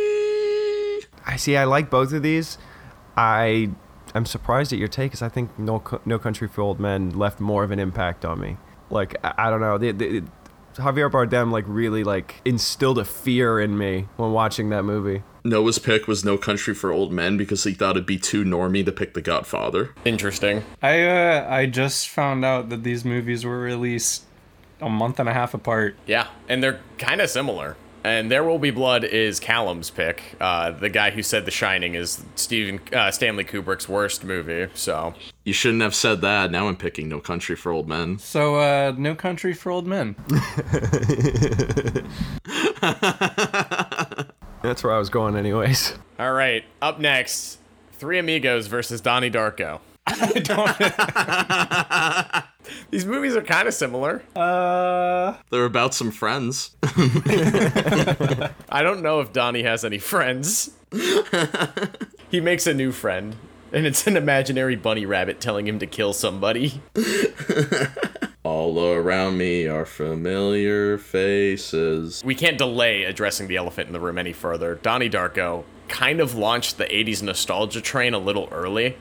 I 1.27 1.37
see. 1.37 1.57
I 1.57 1.65
like 1.65 1.91
both 1.91 2.13
of 2.13 2.23
these. 2.23 2.57
I 3.17 3.71
I'm 4.15 4.25
surprised 4.25 4.73
at 4.73 4.79
your 4.79 4.89
take 4.89 5.11
because 5.11 5.23
I 5.23 5.29
think 5.29 5.59
No 5.59 5.83
No 6.07 6.19
Country 6.19 6.49
for 6.49 6.63
Old 6.63 6.81
Men 6.81 7.11
left 7.11 7.41
more 7.41 7.65
of 7.65 7.71
an 7.71 7.79
impact 7.79 8.25
on 8.25 8.41
me. 8.41 8.57
Like 8.89 9.17
I, 9.23 9.35
I 9.37 9.51
don't 9.51 9.61
know. 9.61 9.77
The, 9.77 9.93
the, 9.93 10.23
Javier 10.77 11.11
Bardem 11.11 11.51
like 11.51 11.65
really 11.67 12.05
like 12.05 12.41
instilled 12.45 12.99
a 12.99 13.05
fear 13.05 13.61
in 13.61 13.77
me 13.77 14.09
when 14.17 14.33
watching 14.33 14.71
that 14.71 14.85
movie. 14.85 15.23
Noah's 15.45 15.79
pick 15.79 16.09
was 16.09 16.25
No 16.25 16.37
Country 16.37 16.75
for 16.75 16.93
Old 16.93 17.13
Men 17.13 17.37
because 17.37 17.65
he 17.65 17.73
thought 17.73 17.93
it'd 17.97 18.07
be 18.07 18.19
too 18.19 18.45
normy 18.45 18.85
to 18.85 18.93
pick 18.93 19.15
The 19.15 19.23
Godfather. 19.23 19.95
Interesting. 20.05 20.65
I 20.83 21.03
uh, 21.05 21.47
I 21.49 21.67
just 21.67 22.09
found 22.09 22.45
out 22.45 22.69
that 22.71 22.83
these 22.83 23.05
movies 23.05 23.45
were 23.45 23.61
released 23.61 24.25
a 24.81 24.89
month 24.89 25.19
and 25.21 25.29
a 25.29 25.33
half 25.33 25.55
apart. 25.55 25.97
Yeah, 26.07 26.29
and 26.49 26.63
they're 26.63 26.81
kind 26.99 27.21
of 27.21 27.31
similar. 27.31 27.77
And 28.07 28.31
There 28.31 28.45
Will 28.45 28.61
Be 28.61 28.71
Blood 28.71 29.03
is 29.03 29.41
Callum's 29.41 29.91
pick, 29.91 30.23
uh, 30.41 30.71
the 30.71 30.89
guy 30.89 31.11
who 31.11 31.25
said 31.25 31.45
The 31.45 31.51
Shining 31.51 31.97
is 31.97 32.25
Stephen 32.37 32.79
uh, 32.93 33.11
Stanley 33.11 33.43
Kubrick's 33.43 33.89
worst 33.89 34.23
movie. 34.23 34.69
So 34.75 35.15
You 35.43 35.53
shouldn't 35.53 35.83
have 35.83 35.93
said 35.93 36.21
that. 36.21 36.53
Now 36.53 36.69
I'm 36.69 36.77
picking 36.77 37.09
No 37.09 37.19
Country 37.19 37.57
for 37.57 37.73
Old 37.73 37.89
Men. 37.89 38.21
So, 38.21 38.61
uh, 38.61 38.95
No 38.97 39.17
Country 39.17 39.55
for 39.55 39.73
Old 39.73 39.89
Men. 39.89 40.15
That's 44.63 44.85
where 44.85 44.95
I 44.95 44.99
was 44.99 45.11
going, 45.11 45.35
anyways. 45.35 45.95
All 46.21 46.33
right, 46.33 46.65
up 46.81 47.01
next, 47.01 47.59
Three 47.95 48.21
Amigos 48.21 48.69
versus 48.69 49.01
Donnie 49.01 49.33
Darko. 49.33 49.81
These 52.91 53.07
movies 53.07 53.37
are 53.37 53.43
kind 53.43 53.69
of 53.69 53.75
similar. 53.75 54.23
Uh, 54.35 55.35
They're 55.51 55.65
about 55.65 55.95
some 55.95 56.11
friends. 56.11 56.71
I 56.83 58.81
don't 58.83 59.03
know 59.03 59.21
if 59.21 59.33
Donnie 59.33 59.63
has 59.63 59.85
any 59.85 59.99
friends. 59.99 60.71
he 62.31 62.41
makes 62.41 62.67
a 62.67 62.75
new 62.75 62.93
friend, 62.93 63.37
and 63.73 63.87
it's 63.87 64.07
an 64.07 64.17
imaginary 64.17 64.77
bunny 64.77 65.07
rabbit 65.07 65.41
telling 65.41 65.67
him 65.67 65.79
to 65.81 65.87
kill 65.87 66.13
somebody. 66.13 66.81
All 68.45 68.93
around 68.93 69.39
me 69.39 69.67
are 69.67 69.85
familiar 69.85 70.99
faces. 70.99 72.23
We 72.25 72.37
can't 72.37 72.59
delay 72.59 73.03
addressing 73.03 73.49
the 73.49 73.57
elephant 73.57 73.89
in 73.89 73.93
the 73.93 74.01
room 74.01 74.19
any 74.19 74.33
further. 74.33 74.77
Donnie 74.77 75.11
Darko 75.11 75.65
kind 75.89 76.21
of 76.21 76.37
launched 76.37 76.79
the 76.79 76.85
80s 76.85 77.23
nostalgia 77.23 77.81
train 77.81 78.15
a 78.15 78.19
little 78.19 78.49
early, 78.53 78.97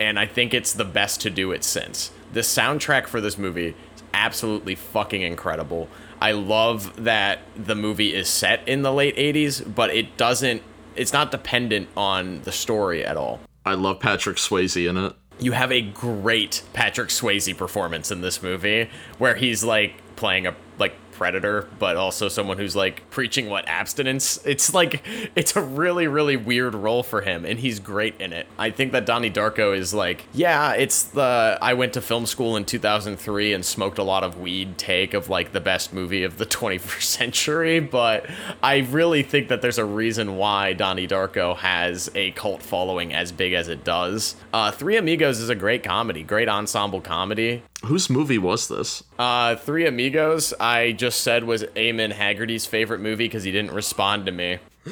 and 0.00 0.18
I 0.18 0.26
think 0.26 0.54
it's 0.54 0.72
the 0.72 0.84
best 0.84 1.20
to 1.22 1.30
do 1.30 1.52
it 1.52 1.64
since. 1.64 2.10
The 2.32 2.40
soundtrack 2.40 3.06
for 3.06 3.20
this 3.20 3.38
movie 3.38 3.68
is 3.68 4.02
absolutely 4.12 4.74
fucking 4.74 5.22
incredible. 5.22 5.88
I 6.20 6.32
love 6.32 7.04
that 7.04 7.40
the 7.56 7.74
movie 7.74 8.14
is 8.14 8.28
set 8.28 8.66
in 8.66 8.82
the 8.82 8.92
late 8.92 9.16
80s, 9.16 9.74
but 9.74 9.90
it 9.90 10.16
doesn't 10.16 10.62
it's 10.96 11.12
not 11.12 11.30
dependent 11.30 11.88
on 11.96 12.42
the 12.42 12.50
story 12.50 13.04
at 13.04 13.16
all. 13.16 13.40
I 13.64 13.74
love 13.74 14.00
Patrick 14.00 14.36
Swayze 14.36 14.88
in 14.88 14.96
it. 14.96 15.14
you 15.38 15.52
have 15.52 15.70
a 15.70 15.80
great 15.80 16.62
Patrick 16.72 17.10
Swayze 17.10 17.56
performance 17.56 18.10
in 18.10 18.20
this 18.20 18.42
movie 18.42 18.90
where 19.18 19.36
he's 19.36 19.62
like 19.62 19.94
playing 20.16 20.46
a 20.46 20.56
predator 21.18 21.68
but 21.80 21.96
also 21.96 22.28
someone 22.28 22.56
who's 22.56 22.76
like 22.76 23.08
preaching 23.10 23.48
what 23.48 23.66
abstinence 23.66 24.38
it's 24.46 24.72
like 24.72 25.02
it's 25.34 25.56
a 25.56 25.60
really 25.60 26.06
really 26.06 26.36
weird 26.36 26.76
role 26.76 27.02
for 27.02 27.22
him 27.22 27.44
and 27.44 27.58
he's 27.58 27.80
great 27.80 28.18
in 28.20 28.32
it. 28.32 28.46
I 28.56 28.70
think 28.70 28.92
that 28.92 29.04
donnie 29.04 29.30
darko 29.30 29.76
is 29.76 29.92
like 29.92 30.26
yeah 30.32 30.74
it's 30.74 31.02
the 31.02 31.58
i 31.60 31.74
went 31.74 31.92
to 31.94 32.00
film 32.00 32.24
school 32.24 32.56
in 32.56 32.64
2003 32.64 33.52
and 33.52 33.64
smoked 33.64 33.98
a 33.98 34.04
lot 34.04 34.22
of 34.22 34.38
weed 34.38 34.78
take 34.78 35.12
of 35.12 35.28
like 35.28 35.52
the 35.52 35.60
best 35.60 35.92
movie 35.92 36.22
of 36.22 36.38
the 36.38 36.46
21st 36.58 37.02
century 37.02 37.80
but 37.80 38.26
i 38.62 38.78
really 38.78 39.24
think 39.24 39.48
that 39.48 39.60
there's 39.60 39.78
a 39.78 39.84
reason 39.84 40.36
why 40.36 40.72
donnie 40.72 41.08
darko 41.08 41.56
has 41.56 42.08
a 42.14 42.30
cult 42.32 42.62
following 42.62 43.12
as 43.12 43.32
big 43.32 43.52
as 43.52 43.68
it 43.68 43.82
does. 43.82 44.36
Uh, 44.52 44.70
three 44.70 44.96
amigos 44.96 45.40
is 45.40 45.48
a 45.48 45.54
great 45.56 45.82
comedy 45.82 46.22
great 46.22 46.48
ensemble 46.48 47.00
comedy 47.00 47.62
Whose 47.84 48.10
movie 48.10 48.38
was 48.38 48.68
this? 48.68 49.04
uh, 49.18 49.54
Three 49.56 49.86
Amigos, 49.86 50.52
I 50.58 50.92
just 50.92 51.20
said 51.20 51.44
was 51.44 51.62
Eamon 51.76 52.12
Haggerty's 52.12 52.66
favorite 52.66 53.00
movie 53.00 53.26
because 53.26 53.44
he 53.44 53.52
didn't 53.52 53.72
respond 53.72 54.26
to 54.26 54.32
me. 54.32 54.58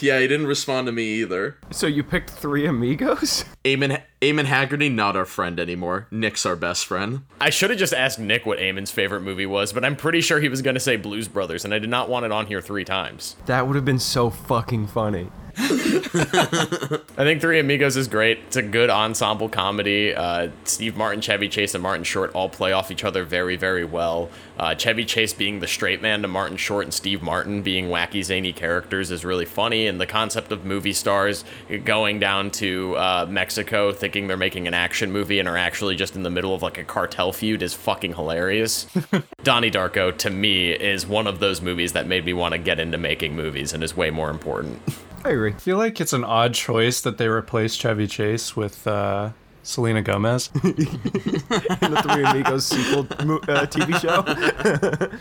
yeah, 0.00 0.18
he 0.18 0.26
didn't 0.26 0.46
respond 0.46 0.86
to 0.86 0.92
me 0.92 1.04
either. 1.20 1.58
So 1.70 1.86
you 1.86 2.02
picked 2.02 2.30
Three 2.30 2.66
Amigos? 2.66 3.44
Eamon, 3.64 4.02
Eamon 4.20 4.46
Haggerty, 4.46 4.88
not 4.88 5.14
our 5.14 5.24
friend 5.26 5.60
anymore. 5.60 6.08
Nick's 6.10 6.44
our 6.46 6.56
best 6.56 6.86
friend. 6.86 7.22
I 7.40 7.50
should 7.50 7.70
have 7.70 7.78
just 7.78 7.92
asked 7.94 8.18
Nick 8.18 8.44
what 8.46 8.58
Eamon's 8.58 8.90
favorite 8.90 9.20
movie 9.20 9.46
was, 9.46 9.72
but 9.72 9.84
I'm 9.84 9.94
pretty 9.96 10.20
sure 10.20 10.40
he 10.40 10.48
was 10.48 10.62
going 10.62 10.74
to 10.74 10.80
say 10.80 10.96
Blues 10.96 11.28
Brothers, 11.28 11.64
and 11.64 11.72
I 11.74 11.78
did 11.78 11.90
not 11.90 12.08
want 12.08 12.24
it 12.24 12.32
on 12.32 12.46
here 12.46 12.60
three 12.60 12.84
times. 12.84 13.36
That 13.46 13.66
would 13.66 13.76
have 13.76 13.84
been 13.84 13.98
so 14.00 14.30
fucking 14.30 14.88
funny. 14.88 15.28
I 15.58 17.00
think 17.16 17.40
Three 17.40 17.58
Amigos 17.58 17.96
is 17.96 18.08
great. 18.08 18.38
It's 18.46 18.56
a 18.56 18.62
good 18.62 18.90
ensemble 18.90 19.48
comedy. 19.48 20.14
Uh, 20.14 20.50
Steve 20.64 20.96
Martin, 20.96 21.22
Chevy 21.22 21.48
Chase, 21.48 21.74
and 21.74 21.82
Martin 21.82 22.04
Short 22.04 22.30
all 22.34 22.48
play 22.48 22.72
off 22.72 22.90
each 22.90 23.04
other 23.04 23.24
very, 23.24 23.56
very 23.56 23.84
well. 23.84 24.28
Uh, 24.58 24.74
Chevy 24.74 25.04
Chase 25.04 25.32
being 25.32 25.60
the 25.60 25.66
straight 25.66 26.02
man 26.02 26.22
to 26.22 26.28
Martin 26.28 26.58
Short 26.58 26.84
and 26.84 26.92
Steve 26.92 27.22
Martin 27.22 27.62
being 27.62 27.88
wacky, 27.88 28.22
zany 28.22 28.52
characters 28.52 29.10
is 29.10 29.24
really 29.24 29.46
funny. 29.46 29.86
And 29.86 29.98
the 29.98 30.06
concept 30.06 30.52
of 30.52 30.64
movie 30.66 30.92
stars 30.92 31.44
going 31.84 32.18
down 32.18 32.50
to 32.52 32.96
uh, 32.96 33.26
Mexico 33.28 33.92
thinking 33.92 34.26
they're 34.26 34.36
making 34.36 34.68
an 34.68 34.74
action 34.74 35.10
movie 35.10 35.38
and 35.38 35.48
are 35.48 35.56
actually 35.56 35.96
just 35.96 36.16
in 36.16 36.22
the 36.22 36.30
middle 36.30 36.54
of 36.54 36.62
like 36.62 36.76
a 36.76 36.84
cartel 36.84 37.32
feud 37.32 37.62
is 37.62 37.72
fucking 37.72 38.14
hilarious. 38.14 38.86
Donnie 39.42 39.70
Darko, 39.70 40.16
to 40.18 40.28
me, 40.28 40.72
is 40.72 41.06
one 41.06 41.26
of 41.26 41.38
those 41.38 41.62
movies 41.62 41.92
that 41.94 42.06
made 42.06 42.26
me 42.26 42.34
want 42.34 42.52
to 42.52 42.58
get 42.58 42.78
into 42.78 42.98
making 42.98 43.34
movies 43.34 43.72
and 43.72 43.82
is 43.82 43.96
way 43.96 44.10
more 44.10 44.28
important. 44.28 44.82
I 45.26 45.30
agree. 45.30 45.50
I 45.50 45.54
feel 45.54 45.76
like 45.76 46.00
it's 46.00 46.12
an 46.12 46.22
odd 46.22 46.54
choice 46.54 47.00
that 47.00 47.18
they 47.18 47.26
replaced 47.26 47.80
Chevy 47.80 48.06
Chase 48.06 48.54
with 48.54 48.86
uh, 48.86 49.30
Selena 49.64 50.00
Gomez. 50.00 50.50
In 50.62 50.70
the 50.70 52.00
Three 52.08 52.24
Amigos 52.24 52.66
sequel 52.66 53.00
uh, 53.00 53.66
TV 53.66 54.00
show. 54.00 54.22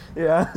yeah. 0.16 0.54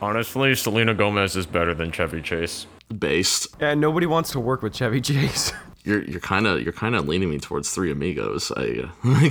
Honestly, 0.00 0.54
Selena 0.54 0.94
Gomez 0.94 1.34
is 1.34 1.44
better 1.44 1.74
than 1.74 1.90
Chevy 1.90 2.22
Chase. 2.22 2.68
Based. 2.96 3.48
Yeah, 3.60 3.74
nobody 3.74 4.06
wants 4.06 4.30
to 4.30 4.38
work 4.38 4.62
with 4.62 4.74
Chevy 4.74 5.00
Chase. 5.00 5.52
You're 5.84 6.04
you're 6.04 6.20
kind 6.20 6.46
of 6.46 6.62
you're 6.62 6.72
kind 6.72 6.94
of 6.94 7.08
leaning 7.08 7.30
me 7.30 7.38
towards 7.38 7.70
Three 7.72 7.90
Amigos. 7.90 8.52
I 8.56 8.88
uh, 9.04 9.22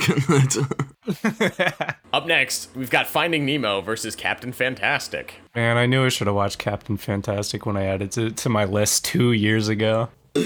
Up 2.14 2.28
next, 2.28 2.76
we've 2.76 2.90
got 2.90 3.08
Finding 3.08 3.46
Nemo 3.46 3.80
versus 3.82 4.16
Captain 4.16 4.52
Fantastic. 4.52 5.36
Man, 5.56 5.78
I 5.78 5.86
knew 5.86 6.06
I 6.06 6.10
should 6.10 6.28
have 6.28 6.36
watched 6.36 6.60
Captain 6.60 6.98
Fantastic 6.98 7.66
when 7.66 7.78
I 7.78 7.86
added 7.86 8.18
it 8.18 8.38
to 8.38 8.50
my 8.50 8.66
list 8.66 9.06
two 9.06 9.32
years 9.32 9.70
ago. 9.70 10.10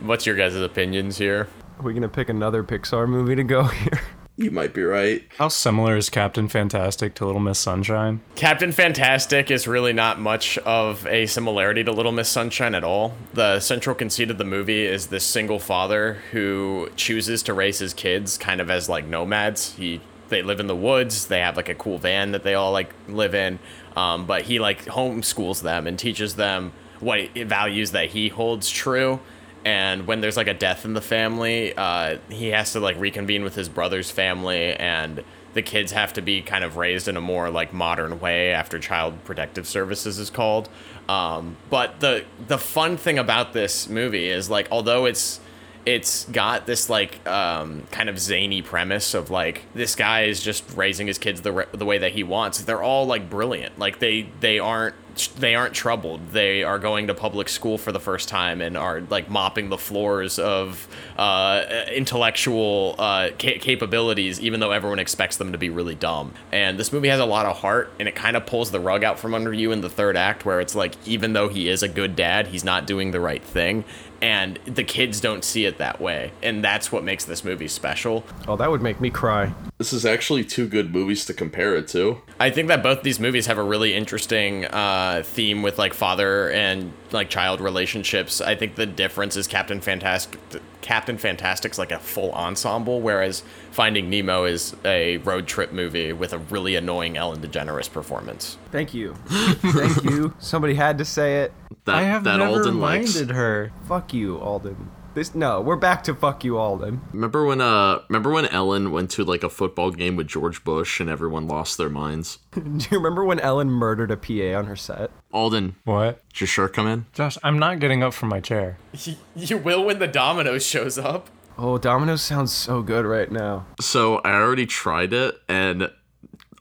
What's 0.00 0.26
your 0.26 0.34
guys' 0.34 0.56
opinions 0.56 1.16
here? 1.16 1.48
Are 1.78 1.82
we 1.82 1.94
gonna 1.94 2.08
pick 2.08 2.28
another 2.28 2.64
Pixar 2.64 3.08
movie 3.08 3.36
to 3.36 3.44
go 3.44 3.64
here? 3.64 4.00
You 4.42 4.50
might 4.50 4.74
be 4.74 4.82
right. 4.82 5.22
How 5.38 5.48
similar 5.48 5.96
is 5.96 6.10
Captain 6.10 6.48
Fantastic 6.48 7.14
to 7.14 7.26
Little 7.26 7.40
Miss 7.40 7.58
Sunshine? 7.58 8.20
Captain 8.34 8.72
Fantastic 8.72 9.50
is 9.50 9.66
really 9.68 9.92
not 9.92 10.18
much 10.18 10.58
of 10.58 11.06
a 11.06 11.26
similarity 11.26 11.84
to 11.84 11.92
Little 11.92 12.12
Miss 12.12 12.28
Sunshine 12.28 12.74
at 12.74 12.84
all. 12.84 13.14
The 13.32 13.60
central 13.60 13.94
conceit 13.94 14.30
of 14.30 14.38
the 14.38 14.44
movie 14.44 14.84
is 14.84 15.06
this 15.06 15.24
single 15.24 15.58
father 15.58 16.14
who 16.32 16.90
chooses 16.96 17.42
to 17.44 17.54
raise 17.54 17.78
his 17.78 17.94
kids 17.94 18.36
kind 18.36 18.60
of 18.60 18.70
as 18.70 18.88
like 18.88 19.06
nomads. 19.06 19.74
He 19.74 20.00
they 20.28 20.42
live 20.42 20.60
in 20.60 20.66
the 20.66 20.76
woods. 20.76 21.26
They 21.26 21.40
have 21.40 21.56
like 21.56 21.68
a 21.68 21.74
cool 21.74 21.98
van 21.98 22.32
that 22.32 22.42
they 22.42 22.54
all 22.54 22.72
like 22.72 22.90
live 23.06 23.34
in. 23.34 23.58
Um, 23.94 24.24
but 24.26 24.42
he 24.42 24.58
like 24.58 24.86
homeschools 24.86 25.62
them 25.62 25.86
and 25.86 25.98
teaches 25.98 26.36
them 26.36 26.72
what 27.00 27.34
values 27.34 27.90
that 27.90 28.10
he 28.10 28.28
holds 28.28 28.70
true. 28.70 29.20
And 29.64 30.06
when 30.06 30.20
there's 30.20 30.36
like 30.36 30.48
a 30.48 30.54
death 30.54 30.84
in 30.84 30.94
the 30.94 31.00
family, 31.00 31.72
uh, 31.76 32.18
he 32.28 32.48
has 32.48 32.72
to 32.72 32.80
like 32.80 32.98
reconvene 32.98 33.44
with 33.44 33.54
his 33.54 33.68
brother's 33.68 34.10
family, 34.10 34.74
and 34.74 35.22
the 35.54 35.62
kids 35.62 35.92
have 35.92 36.12
to 36.14 36.22
be 36.22 36.42
kind 36.42 36.64
of 36.64 36.76
raised 36.76 37.08
in 37.08 37.16
a 37.16 37.20
more 37.20 37.50
like 37.50 37.72
modern 37.72 38.18
way 38.18 38.52
after 38.52 38.78
Child 38.78 39.22
Protective 39.24 39.66
Services 39.66 40.18
is 40.18 40.30
called. 40.30 40.68
Um, 41.08 41.56
but 41.70 42.00
the 42.00 42.24
the 42.46 42.58
fun 42.58 42.96
thing 42.96 43.18
about 43.18 43.52
this 43.52 43.88
movie 43.88 44.28
is 44.28 44.50
like 44.50 44.68
although 44.70 45.04
it's 45.04 45.40
it's 45.84 46.24
got 46.26 46.66
this 46.66 46.88
like 46.88 47.26
um, 47.28 47.82
kind 47.90 48.08
of 48.08 48.18
zany 48.18 48.62
premise 48.62 49.14
of 49.14 49.30
like 49.30 49.62
this 49.74 49.94
guy 49.96 50.22
is 50.22 50.40
just 50.40 50.64
raising 50.76 51.06
his 51.08 51.18
kids 51.18 51.42
the, 51.42 51.52
re- 51.52 51.66
the 51.72 51.84
way 51.84 51.98
that 51.98 52.12
he 52.12 52.22
wants. 52.22 52.62
They're 52.62 52.82
all 52.82 53.06
like 53.06 53.28
brilliant. 53.28 53.78
Like 53.78 53.98
they 53.98 54.28
they 54.40 54.58
aren't 54.58 54.94
they 55.38 55.54
aren't 55.54 55.74
troubled. 55.74 56.30
They 56.30 56.62
are 56.62 56.78
going 56.78 57.06
to 57.06 57.14
public 57.14 57.48
school 57.48 57.78
for 57.78 57.92
the 57.92 58.00
first 58.00 58.28
time 58.28 58.60
and 58.60 58.76
are 58.76 59.00
like 59.00 59.30
mopping 59.30 59.68
the 59.68 59.78
floors 59.78 60.38
of 60.38 60.88
uh, 61.16 61.64
intellectual 61.92 62.94
uh, 62.98 63.30
ca- 63.38 63.58
capabilities, 63.58 64.40
even 64.40 64.60
though 64.60 64.70
everyone 64.70 64.98
expects 64.98 65.36
them 65.36 65.52
to 65.52 65.58
be 65.58 65.70
really 65.70 65.94
dumb. 65.94 66.32
And 66.50 66.78
this 66.78 66.92
movie 66.92 67.08
has 67.08 67.20
a 67.20 67.26
lot 67.26 67.46
of 67.46 67.58
heart, 67.58 67.92
and 67.98 68.08
it 68.08 68.14
kind 68.14 68.36
of 68.36 68.46
pulls 68.46 68.70
the 68.70 68.80
rug 68.80 69.04
out 69.04 69.18
from 69.18 69.34
under 69.34 69.52
you 69.52 69.72
in 69.72 69.80
the 69.80 69.90
third 69.90 70.16
act, 70.16 70.44
where 70.44 70.60
it's 70.60 70.74
like 70.74 70.94
even 71.06 71.32
though 71.32 71.48
he 71.48 71.68
is 71.68 71.82
a 71.82 71.88
good 71.88 72.16
dad, 72.16 72.48
he's 72.48 72.64
not 72.64 72.86
doing 72.86 73.10
the 73.10 73.20
right 73.20 73.42
thing, 73.42 73.84
and 74.22 74.58
the 74.64 74.84
kids 74.84 75.20
don't 75.20 75.44
see 75.44 75.66
it 75.66 75.78
that 75.78 76.00
way, 76.00 76.30
and 76.42 76.64
that's 76.64 76.92
what 76.92 77.02
makes 77.02 77.24
this 77.24 77.44
movie 77.44 77.68
special. 77.68 78.24
Oh, 78.46 78.56
that 78.56 78.70
would 78.70 78.80
make 78.80 79.00
me 79.00 79.10
cry. 79.10 79.52
This 79.78 79.92
is 79.92 80.06
actually 80.06 80.44
two 80.44 80.68
good 80.68 80.94
movies 80.94 81.26
to 81.26 81.34
compare 81.34 81.74
it 81.74 81.88
to. 81.88 82.22
I 82.38 82.50
think 82.50 82.68
that 82.68 82.82
both 82.82 83.02
these 83.02 83.18
movies 83.18 83.46
have 83.46 83.58
a 83.58 83.62
really 83.64 83.94
interesting 83.94 84.64
uh, 84.66 85.22
theme 85.26 85.62
with 85.62 85.76
like 85.76 85.92
father 85.92 86.50
and 86.52 86.92
like 87.10 87.28
child 87.28 87.60
relationships. 87.60 88.40
I 88.40 88.54
think 88.54 88.76
the 88.76 88.86
difference 88.86 89.36
is 89.36 89.48
Captain 89.48 89.80
Fantastic. 89.80 90.40
Captain 90.82 91.16
Fantastic's 91.16 91.78
like 91.78 91.92
a 91.92 91.98
full 91.98 92.32
ensemble, 92.32 93.00
whereas 93.00 93.42
Finding 93.70 94.10
Nemo 94.10 94.44
is 94.44 94.76
a 94.84 95.16
road 95.18 95.46
trip 95.46 95.72
movie 95.72 96.12
with 96.12 96.32
a 96.32 96.38
really 96.38 96.74
annoying 96.76 97.16
Ellen 97.16 97.40
DeGeneres 97.40 97.90
performance. 97.90 98.58
Thank 98.70 98.92
you. 98.92 99.14
Thank 99.26 100.04
you. 100.04 100.34
Somebody 100.38 100.74
had 100.74 100.98
to 100.98 101.04
say 101.04 101.42
it. 101.42 101.52
That 101.86 101.94
I 101.94 102.02
have 102.02 102.24
that 102.24 102.36
never 102.36 102.50
Alden 102.58 102.80
likes. 102.80 103.14
reminded 103.14 103.34
her. 103.34 103.72
Fuck 103.88 104.12
you, 104.12 104.38
Alden. 104.38 104.90
This 105.14 105.34
no, 105.34 105.60
we're 105.60 105.76
back 105.76 106.02
to 106.04 106.14
fuck 106.14 106.42
you, 106.42 106.56
Alden. 106.56 107.02
Remember 107.12 107.44
when 107.44 107.60
uh 107.60 108.00
remember 108.08 108.30
when 108.30 108.46
Ellen 108.46 108.90
went 108.92 109.10
to 109.12 109.24
like 109.24 109.42
a 109.42 109.50
football 109.50 109.90
game 109.90 110.16
with 110.16 110.26
George 110.26 110.64
Bush 110.64 111.00
and 111.00 111.10
everyone 111.10 111.46
lost 111.46 111.76
their 111.76 111.90
minds? 111.90 112.38
Do 112.52 112.62
you 112.90 112.96
remember 112.96 113.22
when 113.22 113.38
Ellen 113.38 113.68
murdered 113.68 114.10
a 114.10 114.16
PA 114.16 114.58
on 114.58 114.64
her 114.66 114.76
set? 114.76 115.10
Alden, 115.30 115.76
What? 115.84 116.26
did 116.30 116.40
your 116.40 116.46
shirt 116.48 116.72
come 116.72 116.86
in? 116.86 117.04
Josh, 117.12 117.36
I'm 117.42 117.58
not 117.58 117.78
getting 117.78 118.02
up 118.02 118.14
from 118.14 118.30
my 118.30 118.40
chair. 118.40 118.78
You 119.36 119.58
will 119.58 119.84
when 119.84 119.98
the 119.98 120.06
Domino's 120.08 120.64
shows 120.64 120.96
up. 120.98 121.28
Oh, 121.58 121.76
Domino's 121.76 122.22
sounds 122.22 122.52
so 122.52 122.80
good 122.80 123.04
right 123.04 123.30
now. 123.30 123.66
So 123.80 124.16
I 124.18 124.32
already 124.34 124.64
tried 124.66 125.12
it 125.12 125.34
and 125.48 125.90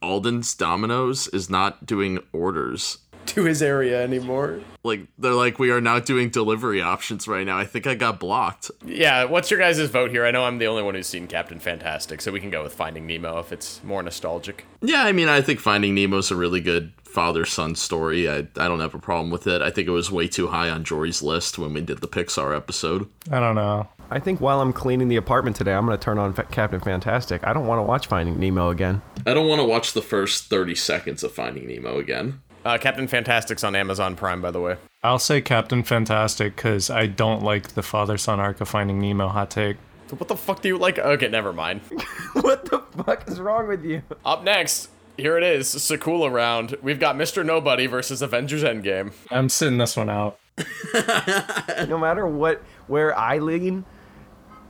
Alden's 0.02 0.54
Domino's 0.56 1.28
is 1.30 1.50
not 1.50 1.86
doing 1.86 2.20
orders. 2.34 2.98
To 3.28 3.46
his 3.46 3.62
area 3.62 4.04
anymore. 4.04 4.60
Like 4.84 5.02
they're 5.18 5.34
like 5.34 5.60
we 5.60 5.70
are 5.70 5.82
not 5.82 6.06
doing 6.06 6.30
delivery 6.30 6.82
options 6.82 7.28
right 7.28 7.46
now. 7.46 7.58
I 7.58 7.66
think 7.66 7.86
I 7.86 7.96
got 7.96 8.20
blocked. 8.20 8.72
Yeah, 8.86 9.26
what's 9.26 9.52
your 9.52 9.60
guys' 9.60 9.80
vote 9.90 10.10
here? 10.12 10.26
I 10.26 10.32
know 10.32 10.44
I'm 10.44 10.58
the 10.58 10.68
only 10.68 10.82
one 10.84 10.96
who's 10.96 11.08
seen 11.08 11.28
Captain 11.28 11.60
Fantastic, 11.60 12.22
so 12.22 12.32
we 12.32 12.40
can 12.40 12.50
go 12.50 12.64
with 12.64 12.74
Finding 12.74 13.06
Nemo 13.06 13.40
if 13.40 13.52
it's 13.52 13.84
more 13.84 14.02
nostalgic. 14.02 14.66
Yeah, 14.82 15.04
I 15.04 15.12
mean, 15.12 15.30
I 15.30 15.42
think 15.42 15.60
Finding 15.60 15.94
Nemo's 15.94 16.32
a 16.32 16.36
really 16.36 16.62
good 16.62 16.94
father 17.04 17.46
son 17.46 17.76
story. 17.76 18.30
I, 18.30 18.38
I 18.58 18.68
don't 18.68 18.80
have 18.80 18.96
a 18.96 19.00
problem 19.00 19.30
with 19.30 19.46
it. 19.46 19.62
I 19.62 19.70
think 19.70 19.88
it 19.88 19.92
was 19.92 20.10
way 20.10 20.28
too 20.28 20.48
high 20.48 20.70
on 20.70 20.84
Jory's 20.84 21.22
list 21.22 21.60
when 21.60 21.74
we 21.74 21.82
did 21.82 22.00
the 22.00 22.08
Pixar 22.08 22.56
episode. 22.56 23.08
I 23.30 23.40
don't 23.40 23.56
know. 23.56 23.88
I 24.10 24.20
think 24.20 24.42
while 24.42 24.62
I'm 24.62 24.74
cleaning 24.74 25.08
the 25.08 25.16
apartment 25.16 25.56
today, 25.56 25.74
I'm 25.74 25.86
gonna 25.86 25.98
turn 25.98 26.18
on 26.18 26.34
Fa- 26.34 26.48
Captain 26.52 26.80
Fantastic. 26.80 27.46
I 27.46 27.54
don't 27.54 27.68
want 27.68 27.80
to 27.80 27.84
watch 27.84 28.08
Finding 28.08 28.40
Nemo 28.40 28.70
again. 28.70 29.02
I 29.26 29.34
don't 29.34 29.48
want 29.48 29.60
to 29.60 29.66
watch 29.66 29.94
the 29.94 30.02
first 30.02 30.46
30 30.46 30.76
seconds 30.76 31.24
of 31.24 31.32
Finding 31.34 31.68
Nemo 31.68 31.98
again. 31.98 32.42
Uh, 32.64 32.78
Captain 32.78 33.08
Fantastic's 33.08 33.64
on 33.64 33.76
Amazon 33.76 34.16
Prime, 34.16 34.42
by 34.42 34.52
the 34.52 34.62
way. 34.62 34.78
I'll 35.04 35.20
say 35.20 35.42
Captain 35.42 35.84
Fantastic 35.84 36.56
because 36.56 36.90
I 36.90 37.08
don't 37.08 37.42
like 37.44 37.70
the 37.70 37.82
father 37.82 38.18
son 38.18 38.40
arc 38.40 38.62
of 38.62 38.70
Finding 38.70 39.00
Nemo 39.00 39.28
hot 39.30 39.50
take. 39.50 39.78
What 40.12 40.28
the 40.28 40.36
fuck 40.36 40.62
do 40.62 40.68
you 40.68 40.78
like? 40.78 41.00
Okay, 41.00 41.28
never 41.30 41.54
mind. 41.54 41.82
what 42.34 42.66
the 42.66 42.80
fuck 43.04 43.28
is 43.30 43.40
wrong 43.40 43.68
with 43.68 43.84
you? 43.84 44.04
Up 44.26 44.44
next, 44.44 44.90
here 45.18 45.38
it 45.38 45.44
is, 45.44 45.74
Sakula 45.74 46.32
round. 46.32 46.76
We've 46.82 47.00
got 47.00 47.16
Mr. 47.16 47.46
Nobody 47.46 47.88
versus 47.88 48.22
Avengers 48.22 48.64
Endgame. 48.64 49.14
I'm 49.32 49.50
sitting 49.50 49.78
this 49.78 49.96
one 49.96 50.10
out. 50.10 50.38
No 51.88 51.98
matter 51.98 52.28
what, 52.28 52.62
where 52.88 53.18
I 53.18 53.40
lean, 53.40 53.86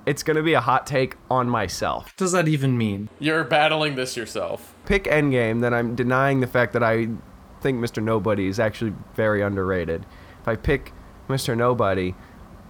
it's 0.06 0.24
gonna 0.24 0.44
be 0.44 0.54
a 0.54 0.62
hot 0.62 0.88
take 0.88 1.16
on 1.30 1.50
myself. 1.50 2.06
What 2.06 2.18
does 2.18 2.32
that 2.32 2.48
even 2.48 2.78
mean? 2.78 3.10
You're 3.20 3.44
battling 3.44 3.96
this 3.96 4.16
yourself. 4.16 4.76
Pick 4.86 5.06
Endgame, 5.06 5.62
then 5.62 5.74
I'm 5.74 5.96
denying 5.96 6.40
the 6.40 6.48
fact 6.48 6.74
that 6.74 6.84
I 6.84 7.08
think 7.62 7.80
Mr. 7.80 8.02
Nobody 8.02 8.48
is 8.48 8.60
actually 8.60 8.94
very 9.16 9.42
underrated. 9.42 10.06
If 10.42 10.48
I 10.48 10.56
pick 10.56 10.94
Mr. 11.30 11.56
Nobody, 11.56 12.16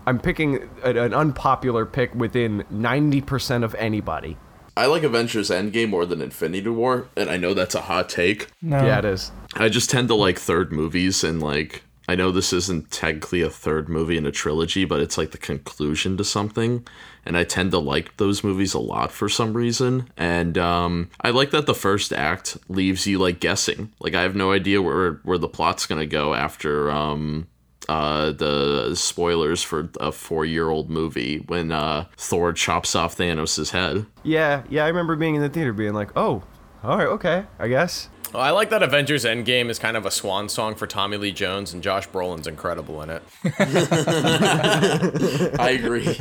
I'm 0.06 0.20
picking 0.20 0.70
a, 0.84 0.90
an 0.90 1.14
unpopular 1.14 1.86
pick 1.86 2.14
within 2.16 2.64
90% 2.72 3.64
of 3.64 3.76
anybody. 3.76 4.38
I 4.76 4.86
like 4.86 5.04
Avengers 5.04 5.50
Endgame 5.50 5.90
more 5.90 6.06
than 6.06 6.22
Infinity 6.22 6.70
War, 6.70 7.08
and 7.18 7.30
I 7.30 7.38
know 7.38 7.54
that's 7.54 7.76
a 7.76 7.82
hot 7.82 8.10
take. 8.10 8.48
No. 8.62 8.78
Yeah, 8.86 9.00
it 9.00 9.06
is. 9.06 9.32
I 9.56 9.70
just 9.70 9.90
tend 9.90 10.08
to 10.08 10.16
like 10.16 10.40
third 10.40 10.72
movies, 10.72 11.24
and 11.24 11.42
like 11.42 11.84
I 12.08 12.16
know 12.16 12.32
this 12.32 12.54
isn't 12.54 12.90
technically 12.90 13.42
a 13.42 13.50
third 13.50 13.90
movie 13.90 14.18
in 14.18 14.26
a 14.26 14.32
trilogy, 14.32 14.86
but 14.86 15.02
it's 15.02 15.18
like 15.18 15.32
the 15.32 15.38
conclusion 15.38 16.18
to 16.18 16.24
something, 16.24 16.88
and 17.26 17.38
I 17.38 17.44
tend 17.44 17.72
to 17.72 17.80
like 17.80 18.18
those 18.18 18.44
movies 18.44 18.74
a 18.74 18.80
lot 18.80 19.12
for 19.12 19.30
some 19.30 19.54
reason. 19.54 20.10
And 20.18 20.58
um, 20.58 21.10
I 21.22 21.30
like 21.30 21.52
that 21.52 21.66
the 21.66 21.76
first 21.76 22.14
act 22.14 22.58
leaves 22.68 23.06
you 23.08 23.20
like 23.20 23.40
guessing. 23.40 23.92
Like 24.00 24.16
I 24.16 24.22
have 24.22 24.36
no 24.36 24.52
idea 24.52 24.82
where 24.82 25.14
where 25.24 25.38
the 25.38 25.48
plot's 25.48 25.86
gonna 25.86 26.06
go 26.06 26.34
after 26.34 26.92
um, 26.92 27.48
uh, 27.90 28.32
the 28.32 28.96
spoilers 28.96 29.64
for 29.64 29.90
a 30.00 30.12
four 30.12 30.46
year 30.46 30.70
old 30.70 30.90
movie 30.90 31.40
when 31.48 31.72
uh, 31.72 32.06
Thor 32.18 32.54
chops 32.54 32.96
off 32.96 33.18
Thanos' 33.18 33.72
head. 33.72 34.06
Yeah, 34.24 34.64
yeah, 34.70 34.86
I 34.86 34.88
remember 34.88 35.16
being 35.16 35.36
in 35.36 35.42
the 35.42 35.50
theater 35.50 35.74
being 35.74 35.94
like, 35.94 36.12
oh, 36.16 36.44
all 36.84 36.98
right, 36.98 37.08
okay, 37.08 37.46
I 37.60 37.68
guess. 37.68 38.10
Well, 38.34 38.42
I 38.42 38.52
like 38.52 38.70
that 38.70 38.82
Avengers 38.82 39.26
Endgame 39.26 39.70
is 39.70 39.78
kind 39.78 39.98
of 39.98 40.06
a 40.06 40.12
swan 40.12 40.48
song 40.48 40.76
for 40.76 40.88
Tommy 40.88 41.18
Lee 41.18 41.34
Jones, 41.34 41.74
and 41.74 41.84
Josh 41.84 42.08
Brolin's 42.08 42.48
incredible 42.48 43.02
in 43.02 43.10
it. 43.10 43.22
I 45.60 45.72
agree. 45.72 46.08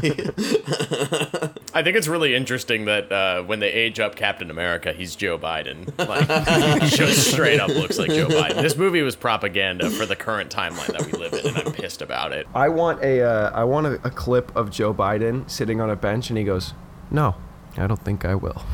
I 1.73 1.85
think 1.85 1.97
it's 1.97 2.09
really 2.09 2.35
interesting 2.35 2.87
that 2.87 3.13
uh, 3.13 3.45
when 3.45 3.61
they 3.61 3.71
age 3.71 4.01
up 4.01 4.17
Captain 4.17 4.51
America, 4.51 4.93
he's 4.93 5.15
Joe 5.15 5.39
Biden. 5.39 5.97
Like, 5.99 6.83
he 6.83 6.89
just 6.97 7.31
straight 7.31 7.61
up 7.61 7.69
looks 7.69 7.97
like 7.97 8.11
Joe 8.11 8.27
Biden. 8.27 8.61
This 8.61 8.77
movie 8.77 9.03
was 9.03 9.15
propaganda 9.15 9.89
for 9.89 10.05
the 10.05 10.17
current 10.17 10.51
timeline 10.51 10.89
that 10.89 11.07
we 11.07 11.13
live 11.13 11.33
in, 11.33 11.47
and 11.47 11.59
I'm 11.59 11.73
pissed 11.73 12.03
about 12.03 12.33
it. 12.33 12.49
I 12.55 12.71
want 12.71 13.05
a, 13.05 13.23
uh, 13.23 13.51
I 13.55 13.63
want 13.63 13.87
a, 13.87 14.01
a 14.03 14.11
clip 14.11 14.51
of 14.57 14.73
Joe 14.73 14.93
Biden 14.93 15.49
sitting 15.49 15.81
on 15.81 15.91
a 15.91 15.97
bench, 15.97 16.29
and 16.29 16.37
he 16.37 16.43
goes, 16.43 16.75
"No, 17.09 17.37
I 17.77 17.87
don't 17.87 18.05
think 18.05 18.25
I 18.25 18.35
will." 18.35 18.65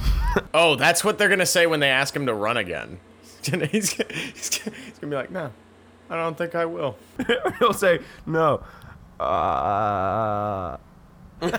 Oh, 0.52 0.74
that's 0.74 1.04
what 1.04 1.18
they're 1.18 1.28
gonna 1.28 1.46
say 1.46 1.66
when 1.66 1.80
they 1.80 1.88
ask 1.88 2.16
him 2.16 2.26
to 2.26 2.34
run 2.34 2.56
again. 2.56 2.98
He's 3.70 3.94
gonna, 3.94 4.12
he's 4.12 4.58
gonna, 4.58 4.76
he's 4.76 4.98
gonna 5.00 5.10
be 5.10 5.16
like, 5.16 5.30
"No, 5.30 5.50
I 6.10 6.16
don't 6.16 6.36
think 6.36 6.54
I 6.54 6.64
will." 6.64 6.96
He'll 7.58 7.72
say, 7.72 8.00
"No." 8.26 8.62
Uh, 9.20 10.76
N- 11.42 11.50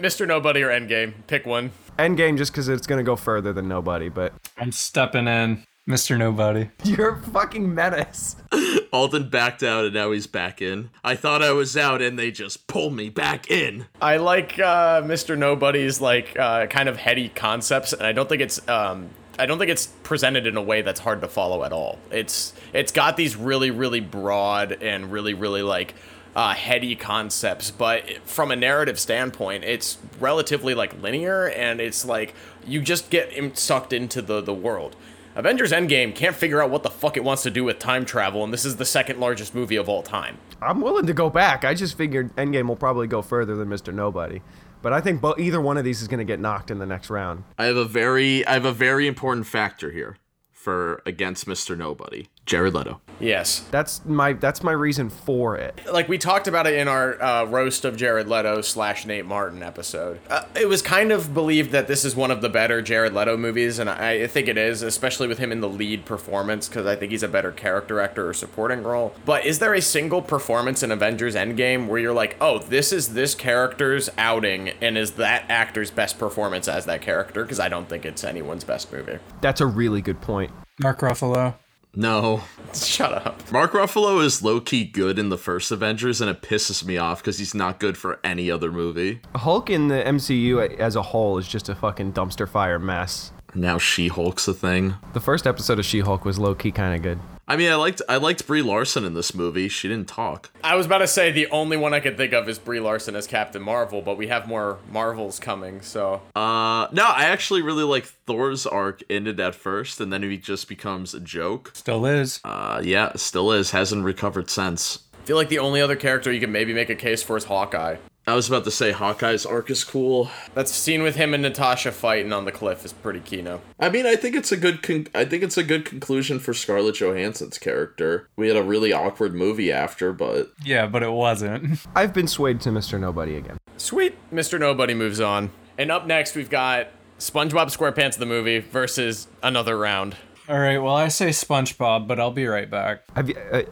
Mr. 0.00 0.26
Nobody 0.26 0.62
or 0.62 0.68
Endgame, 0.68 1.14
pick 1.26 1.44
one. 1.44 1.72
Endgame, 1.98 2.38
just 2.38 2.52
because 2.52 2.68
it's 2.68 2.86
gonna 2.86 3.02
go 3.02 3.16
further 3.16 3.52
than 3.52 3.68
nobody. 3.68 4.08
But 4.08 4.32
I'm 4.58 4.72
stepping 4.72 5.26
in, 5.26 5.64
Mr. 5.88 6.16
Nobody. 6.16 6.70
you're 6.84 7.16
a 7.16 7.22
fucking 7.22 7.74
menace. 7.74 8.36
Alden 8.92 9.28
backed 9.30 9.62
out 9.62 9.84
and 9.84 9.94
now 9.94 10.12
he's 10.12 10.26
back 10.26 10.62
in. 10.62 10.90
I 11.02 11.16
thought 11.16 11.42
I 11.42 11.52
was 11.52 11.76
out 11.76 12.00
and 12.00 12.18
they 12.18 12.30
just 12.30 12.66
pulled 12.66 12.94
me 12.94 13.08
back 13.08 13.50
in. 13.50 13.86
I 14.00 14.18
like 14.18 14.58
uh, 14.58 15.02
Mr. 15.02 15.36
Nobody's 15.36 16.00
like 16.00 16.38
uh, 16.38 16.66
kind 16.66 16.88
of 16.88 16.96
heady 16.98 17.28
concepts, 17.30 17.92
and 17.92 18.06
I 18.06 18.12
don't 18.12 18.28
think 18.28 18.42
it's 18.42 18.66
um, 18.68 19.08
I 19.38 19.46
don't 19.46 19.58
think 19.58 19.70
it's 19.70 19.86
presented 20.02 20.46
in 20.46 20.56
a 20.56 20.62
way 20.62 20.82
that's 20.82 21.00
hard 21.00 21.20
to 21.22 21.28
follow 21.28 21.64
at 21.64 21.72
all. 21.72 21.98
It's 22.10 22.52
it's 22.72 22.92
got 22.92 23.16
these 23.16 23.34
really 23.34 23.70
really 23.70 24.00
broad 24.00 24.72
and 24.72 25.10
really 25.10 25.34
really 25.34 25.62
like 25.62 25.94
uh, 26.34 26.54
heady 26.54 26.96
concepts, 26.96 27.70
but 27.70 28.18
from 28.24 28.50
a 28.50 28.56
narrative 28.56 28.98
standpoint, 28.98 29.64
it's 29.64 29.98
relatively 30.18 30.74
like 30.74 31.02
linear, 31.02 31.48
and 31.48 31.80
it's 31.80 32.04
like 32.04 32.34
you 32.66 32.80
just 32.80 33.10
get 33.10 33.58
sucked 33.58 33.92
into 33.92 34.22
the 34.22 34.40
the 34.40 34.54
world. 34.54 34.96
Avengers 35.34 35.72
Endgame 35.72 36.14
can't 36.14 36.36
figure 36.36 36.62
out 36.62 36.68
what 36.70 36.82
the 36.82 36.90
fuck 36.90 37.16
it 37.16 37.24
wants 37.24 37.42
to 37.44 37.50
do 37.50 37.64
with 37.64 37.78
time 37.78 38.04
travel, 38.04 38.44
and 38.44 38.52
this 38.52 38.66
is 38.66 38.76
the 38.76 38.84
second 38.84 39.18
largest 39.18 39.54
movie 39.54 39.76
of 39.76 39.88
all 39.88 40.02
time. 40.02 40.36
I'm 40.60 40.82
willing 40.82 41.06
to 41.06 41.14
go 41.14 41.30
back. 41.30 41.64
I 41.64 41.72
just 41.72 41.96
figured 41.96 42.34
Endgame 42.36 42.68
will 42.68 42.76
probably 42.76 43.06
go 43.06 43.22
further 43.22 43.56
than 43.56 43.68
Mr. 43.68 43.94
Nobody. 43.94 44.42
But 44.82 44.92
I 44.92 45.00
think 45.00 45.22
bo- 45.22 45.36
either 45.38 45.60
one 45.60 45.78
of 45.78 45.84
these 45.84 46.02
is 46.02 46.08
gonna 46.08 46.24
get 46.24 46.38
knocked 46.38 46.70
in 46.70 46.78
the 46.78 46.86
next 46.86 47.08
round. 47.08 47.44
I 47.58 47.64
have 47.64 47.76
a 47.76 47.84
very 47.84 48.44
I 48.46 48.52
have 48.52 48.64
a 48.66 48.72
very 48.72 49.06
important 49.06 49.46
factor 49.46 49.90
here 49.90 50.16
for 50.50 51.00
against 51.06 51.46
Mr. 51.46 51.78
Nobody. 51.78 52.28
Jared 52.46 52.74
Leto. 52.74 53.00
Yes, 53.20 53.60
That's 53.70 54.04
my 54.04 54.32
that's 54.32 54.64
my 54.64 54.72
reason 54.72 55.08
for 55.08 55.56
it. 55.56 55.80
like 55.92 56.08
we 56.08 56.18
talked 56.18 56.48
about 56.48 56.66
it 56.66 56.74
in 56.74 56.88
our 56.88 57.22
uh, 57.22 57.44
roast 57.44 57.84
of 57.84 57.96
Jared 57.96 58.26
Leto 58.26 58.60
slash 58.62 59.06
Nate 59.06 59.24
Martin 59.26 59.62
episode. 59.62 60.18
Uh, 60.28 60.42
it 60.56 60.68
was 60.68 60.82
kind 60.82 61.12
of 61.12 61.32
believed 61.32 61.70
that 61.70 61.86
this 61.86 62.04
is 62.04 62.16
one 62.16 62.32
of 62.32 62.40
the 62.40 62.48
better 62.48 62.82
Jared 62.82 63.14
Leto 63.14 63.36
movies, 63.36 63.78
and 63.78 63.88
I, 63.88 64.24
I 64.24 64.26
think 64.26 64.48
it 64.48 64.58
is, 64.58 64.82
especially 64.82 65.28
with 65.28 65.38
him 65.38 65.52
in 65.52 65.60
the 65.60 65.68
lead 65.68 66.04
performance, 66.04 66.68
because 66.68 66.84
I 66.84 66.96
think 66.96 67.12
he's 67.12 67.22
a 67.22 67.28
better 67.28 67.52
character 67.52 68.00
actor 68.00 68.28
or 68.28 68.34
supporting 68.34 68.82
role. 68.82 69.14
But 69.24 69.46
is 69.46 69.60
there 69.60 69.74
a 69.74 69.80
single 69.82 70.20
performance 70.20 70.82
in 70.82 70.90
Avengers 70.90 71.36
Endgame 71.36 71.86
where 71.86 72.00
you're 72.00 72.12
like, 72.12 72.36
oh, 72.40 72.58
this 72.58 72.92
is 72.92 73.14
this 73.14 73.36
character's 73.36 74.10
outing, 74.18 74.70
and 74.80 74.98
is 74.98 75.12
that 75.12 75.44
actor's 75.48 75.92
best 75.92 76.18
performance 76.18 76.66
as 76.66 76.86
that 76.86 77.02
character? 77.02 77.44
Because 77.44 77.60
I 77.60 77.68
don't 77.68 77.88
think 77.88 78.04
it's 78.04 78.24
anyone's 78.24 78.64
best 78.64 78.92
movie. 78.92 79.18
That's 79.40 79.60
a 79.60 79.66
really 79.66 80.00
good 80.02 80.20
point. 80.20 80.50
Mark 80.80 80.98
Ruffalo. 81.00 81.54
No. 81.94 82.42
Shut 82.74 83.12
up. 83.12 83.52
Mark 83.52 83.72
Ruffalo 83.72 84.24
is 84.24 84.42
low 84.42 84.60
key 84.60 84.84
good 84.84 85.18
in 85.18 85.28
the 85.28 85.36
first 85.36 85.70
Avengers, 85.70 86.20
and 86.22 86.30
it 86.30 86.40
pisses 86.40 86.84
me 86.84 86.96
off 86.96 87.20
because 87.20 87.38
he's 87.38 87.54
not 87.54 87.78
good 87.78 87.98
for 87.98 88.18
any 88.24 88.50
other 88.50 88.72
movie. 88.72 89.20
Hulk 89.34 89.68
in 89.68 89.88
the 89.88 90.02
MCU 90.02 90.78
as 90.78 90.96
a 90.96 91.02
whole 91.02 91.36
is 91.36 91.46
just 91.46 91.68
a 91.68 91.74
fucking 91.74 92.14
dumpster 92.14 92.48
fire 92.48 92.78
mess. 92.78 93.32
Now 93.54 93.78
She 93.78 94.08
Hulk's 94.08 94.48
a 94.48 94.54
thing. 94.54 94.94
The 95.12 95.20
first 95.20 95.46
episode 95.46 95.78
of 95.78 95.84
She-Hulk 95.84 96.24
was 96.24 96.38
low 96.38 96.54
key 96.54 96.72
kind 96.72 96.94
of 96.94 97.02
good. 97.02 97.18
I 97.46 97.56
mean, 97.56 97.70
I 97.70 97.74
liked 97.74 98.00
I 98.08 98.16
liked 98.16 98.46
Brie 98.46 98.62
Larson 98.62 99.04
in 99.04 99.14
this 99.14 99.34
movie. 99.34 99.68
She 99.68 99.88
didn't 99.88 100.08
talk. 100.08 100.50
I 100.62 100.74
was 100.76 100.86
about 100.86 100.98
to 100.98 101.06
say 101.08 101.32
the 101.32 101.48
only 101.48 101.76
one 101.76 101.92
I 101.92 102.00
could 102.00 102.16
think 102.16 102.32
of 102.32 102.48
is 102.48 102.58
Brie 102.58 102.80
Larson 102.80 103.14
as 103.16 103.26
Captain 103.26 103.60
Marvel, 103.60 104.00
but 104.00 104.16
we 104.16 104.28
have 104.28 104.46
more 104.48 104.78
Marvels 104.90 105.38
coming, 105.38 105.82
so 105.82 106.22
Uh, 106.34 106.86
no, 106.92 107.04
I 107.04 107.24
actually 107.24 107.60
really 107.60 107.82
like 107.82 108.06
Thor's 108.06 108.64
arc 108.64 109.02
ended 109.10 109.38
at 109.40 109.54
first, 109.54 110.00
and 110.00 110.12
then 110.12 110.22
he 110.22 110.38
just 110.38 110.68
becomes 110.68 111.12
a 111.14 111.20
joke. 111.20 111.72
Still 111.74 112.06
is. 112.06 112.40
Uh, 112.44 112.80
yeah, 112.82 113.12
still 113.16 113.52
is. 113.52 113.72
Hasn't 113.72 114.04
recovered 114.04 114.48
since. 114.48 115.00
I 115.20 115.24
feel 115.26 115.36
like 115.36 115.48
the 115.50 115.58
only 115.58 115.80
other 115.82 115.96
character 115.96 116.32
you 116.32 116.40
can 116.40 116.52
maybe 116.52 116.72
make 116.72 116.90
a 116.90 116.94
case 116.96 117.22
for 117.22 117.36
is 117.36 117.44
Hawkeye. 117.44 117.96
I 118.26 118.34
was 118.34 118.46
about 118.48 118.62
to 118.64 118.70
say 118.70 118.92
Hawkeye's 118.92 119.44
arc 119.44 119.68
is 119.68 119.82
cool. 119.82 120.30
That 120.54 120.68
scene 120.68 121.02
with 121.02 121.16
him 121.16 121.34
and 121.34 121.42
Natasha 121.42 121.90
fighting 121.90 122.32
on 122.32 122.44
the 122.44 122.52
cliff 122.52 122.84
is 122.84 122.92
pretty 122.92 123.18
kino. 123.18 123.60
I 123.80 123.88
mean, 123.90 124.06
I 124.06 124.14
think 124.14 124.36
it's 124.36 124.52
a 124.52 124.56
good. 124.56 124.82
Con- 124.82 125.08
I 125.14 125.24
think 125.24 125.42
it's 125.42 125.58
a 125.58 125.64
good 125.64 125.84
conclusion 125.84 126.38
for 126.38 126.54
Scarlett 126.54 126.94
Johansson's 126.96 127.58
character. 127.58 128.28
We 128.36 128.46
had 128.46 128.56
a 128.56 128.62
really 128.62 128.92
awkward 128.92 129.34
movie 129.34 129.72
after, 129.72 130.12
but 130.12 130.52
Yeah, 130.64 130.86
but 130.86 131.02
it 131.02 131.10
wasn't. 131.10 131.80
I've 131.96 132.14
been 132.14 132.28
swayed 132.28 132.60
to 132.60 132.68
Mr. 132.70 132.98
Nobody 132.98 133.36
again. 133.36 133.58
Sweet. 133.76 134.14
Mr. 134.32 134.58
Nobody 134.58 134.94
moves 134.94 135.20
on. 135.20 135.50
And 135.76 135.90
up 135.90 136.06
next, 136.06 136.36
we've 136.36 136.50
got 136.50 136.88
SpongeBob 137.18 137.76
SquarePants 137.76 138.18
the 138.18 138.26
movie 138.26 138.60
versus 138.60 139.26
another 139.42 139.76
round. 139.76 140.16
All 140.48 140.58
right, 140.58 140.78
well, 140.78 140.94
I 140.94 141.08
say 141.08 141.28
SpongeBob, 141.28 142.06
but 142.06 142.20
I'll 142.20 142.30
be 142.32 142.46
right 142.46 142.68
back. 142.70 143.04
Have 143.16 143.28
you, 143.28 143.36
uh, 143.52 143.62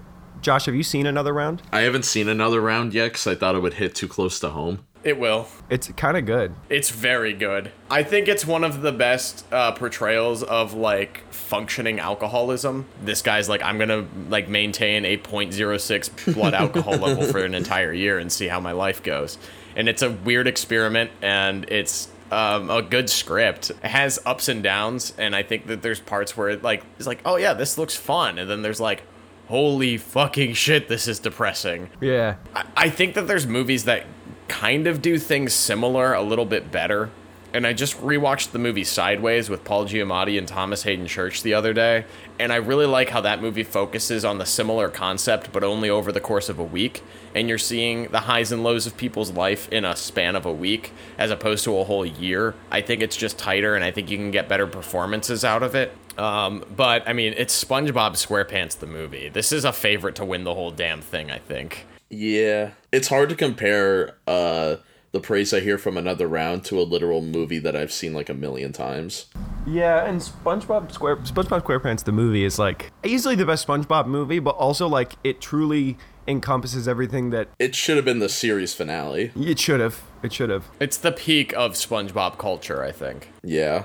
Josh? 0.43 0.67
Have 0.67 0.75
you 0.75 0.83
seen 0.83 1.07
another 1.07 1.33
round? 1.35 1.63
I 1.73 1.81
haven't 1.81 2.05
seen 2.05 2.29
another 2.29 2.61
round 2.61 2.95
yet 2.95 3.09
because 3.09 3.27
I 3.27 3.35
thought 3.35 3.55
it 3.55 3.61
would 3.61 3.75
hit 3.75 3.95
too 3.95 4.09
close 4.09 4.41
to 4.41 4.51
home. 4.51 4.85
It 5.03 5.19
will. 5.19 5.49
It's 5.71 5.89
kind 5.93 6.17
of 6.17 6.27
good. 6.27 6.55
It's 6.69 6.91
very 6.91 7.33
good. 7.33 7.73
I 7.91 8.03
think 8.03 8.29
it's 8.29 8.47
one 8.47 8.65
of 8.65 8.83
the 8.83 8.93
best 8.93 9.47
uh, 9.51 9.73
portrayals 9.73 10.43
of 10.43 10.75
like 10.75 11.23
functioning 11.31 11.99
alcoholism. 11.99 12.87
This 13.03 13.23
guy's 13.23 13.49
like, 13.49 13.63
I'm 13.63 13.79
gonna 13.79 14.07
like 14.29 14.49
maintain 14.49 15.07
a 15.07 15.17
0.06 15.17 16.35
blood 16.35 16.53
alcohol 16.53 16.97
level 16.99 17.25
for 17.25 17.43
an 17.45 17.55
entire 17.55 17.93
year 17.93 18.19
and 18.19 18.31
see 18.31 18.49
how 18.49 18.61
my 18.61 18.73
life 18.73 19.03
goes. 19.03 19.39
And 19.75 19.89
it's 19.89 20.03
a 20.03 20.11
weird 20.11 20.47
experiment, 20.47 21.13
and 21.23 21.65
it's 21.71 22.09
um, 22.31 22.69
a 22.71 22.83
good 22.83 23.09
script. 23.09 23.71
It 23.71 23.85
has 23.85 24.19
ups 24.27 24.49
and 24.49 24.63
downs, 24.63 25.15
and 25.17 25.35
I 25.35 25.43
think 25.43 25.67
that 25.69 25.81
there's 25.81 26.01
parts 26.01 26.37
where 26.37 26.51
it 26.51 26.63
like 26.63 26.83
it's 26.99 27.07
like, 27.07 27.21
oh 27.25 27.37
yeah, 27.37 27.55
this 27.55 27.79
looks 27.79 27.97
fun, 27.97 28.39
and 28.39 28.51
then 28.51 28.63
there's 28.63 28.81
like, 28.81 29.03
holy 29.51 29.97
fucking 29.99 30.55
shit, 30.55 30.89
this 30.89 31.07
is 31.07 31.19
depressing. 31.19 31.91
Yeah. 32.01 32.37
I- 32.55 32.65
I 32.77 32.89
think 32.89 33.15
that 33.15 33.27
there's 33.27 33.47
movies 33.47 33.85
that 33.85 34.05
kind 34.49 34.87
of 34.87 35.03
do 35.03 35.19
things 35.19 35.53
similar 35.53 36.15
a 36.15 36.23
little 36.23 36.45
bit 36.47 36.71
better. 36.73 37.11
And 37.53 37.67
I 37.67 37.73
just 37.73 38.01
rewatched 38.01 38.53
the 38.53 38.59
movie 38.59 38.85
Sideways 38.85 39.51
with 39.51 39.65
Paul 39.65 39.87
Giamatti 39.87 40.39
and 40.39 40.47
Thomas 40.47 40.85
Haden 40.85 41.07
Church 41.07 41.43
the 41.43 41.55
other 41.55 41.73
day, 41.73 42.05
and 42.39 42.53
I 42.53 42.57
really 42.57 42.87
like 42.87 43.11
how 43.11 43.21
that 43.21 43.43
movie 43.43 43.65
focuses 43.65 44.25
on 44.25 44.39
the 44.39 44.47
similar 44.47 44.89
concept 44.89 45.53
but 45.53 45.63
only 45.65 45.91
over 45.91 46.13
the 46.13 46.21
course 46.21 46.49
of 46.49 46.59
a 46.59 46.65
week. 46.65 47.03
And 47.35 47.49
you're 47.49 47.59
seeing 47.59 48.05
the 48.09 48.21
highs 48.21 48.51
and 48.51 48.63
lows 48.63 48.87
of 48.87 48.97
people's 48.97 49.31
life 49.33 49.69
in 49.71 49.85
a 49.85 49.95
span 49.95 50.37
of 50.37 50.47
a 50.47 50.53
week 50.53 50.93
as 51.19 51.31
opposed 51.31 51.65
to 51.65 51.77
a 51.79 51.85
whole 51.85 52.07
year. 52.07 52.55
I 52.71 52.81
think 52.81 53.03
it's 53.03 53.17
just 53.17 53.39
tighter 53.39 53.75
and 53.75 53.85
I 53.85 53.91
think 53.91 54.11
you 54.11 54.17
can 54.17 54.31
get 54.31 54.49
better 54.49 54.67
performances 54.67 55.45
out 55.45 55.63
of 55.63 55.75
it. 55.75 55.93
Um, 56.19 56.65
but 56.75 57.07
I 57.09 57.13
mean, 57.13 57.35
it's 57.37 57.65
SpongeBob 57.65 58.13
SquarePants 58.13 58.79
the 58.79 58.87
movie. 58.87 59.29
This 59.29 59.53
is 59.53 59.65
a 59.65 59.73
favorite 59.73 60.17
to 60.17 60.25
win 60.25 60.45
the 60.45 60.55
whole 60.55 60.71
damn 60.71 61.01
thing, 61.01 61.31
I 61.31 61.39
think. 61.39 61.87
Yeah, 62.09 62.71
it's 62.91 63.07
hard 63.07 63.29
to 63.29 63.37
compare 63.37 64.17
uh, 64.27 64.77
the 65.13 65.21
praise 65.21 65.53
I 65.53 65.61
hear 65.61 65.77
from 65.79 65.97
another 65.97 66.27
round 66.29 66.65
to 66.67 66.81
a 66.81 66.83
literal 66.83 67.21
movie 67.23 67.59
that 67.59 67.75
I've 67.75 67.93
seen 67.93 68.13
like 68.13 68.29
a 68.29 68.35
million 68.35 68.73
times. 68.73 69.27
Yeah, 69.67 70.05
and 70.07 70.21
SpongeBob 70.21 70.93
Square 70.93 71.17
SpongeBob 71.19 71.63
SquarePants 71.63 72.05
the 72.05 72.13
movie 72.13 72.45
is 72.45 72.59
like 72.59 72.91
easily 73.05 73.35
the 73.35 73.47
best 73.47 73.67
SpongeBob 73.67 74.07
movie, 74.07 74.39
but 74.39 74.51
also 74.57 74.87
like 74.89 75.15
it 75.25 75.41
truly 75.41 75.97
encompasses 76.29 76.87
everything 76.87 77.31
that 77.31 77.49
It 77.59 77.75
should 77.75 77.97
have 77.97 78.05
been 78.05 78.21
the 78.21 78.29
series 78.29 78.73
finale. 78.75 79.33
it 79.37 79.59
should 79.59 79.81
have. 79.81 80.03
It 80.23 80.33
should 80.33 80.51
have. 80.51 80.69
It's 80.79 80.97
the 80.97 81.13
peak 81.13 81.53
of 81.55 81.73
SpongeBob 81.73 82.39
culture, 82.39 82.83
I 82.85 82.93
think. 82.93 83.31
Yeah. 83.43 83.85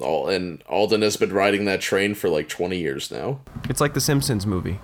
All 0.00 0.28
and 0.28 0.62
Alden 0.70 1.02
has 1.02 1.18
been 1.18 1.32
riding 1.34 1.66
that 1.66 1.82
train 1.82 2.14
for 2.14 2.30
like 2.30 2.48
20 2.48 2.78
years 2.78 3.10
now. 3.10 3.40
It's 3.68 3.80
like 3.80 3.92
the 3.92 4.00
Simpsons 4.00 4.46
movie 4.46 4.80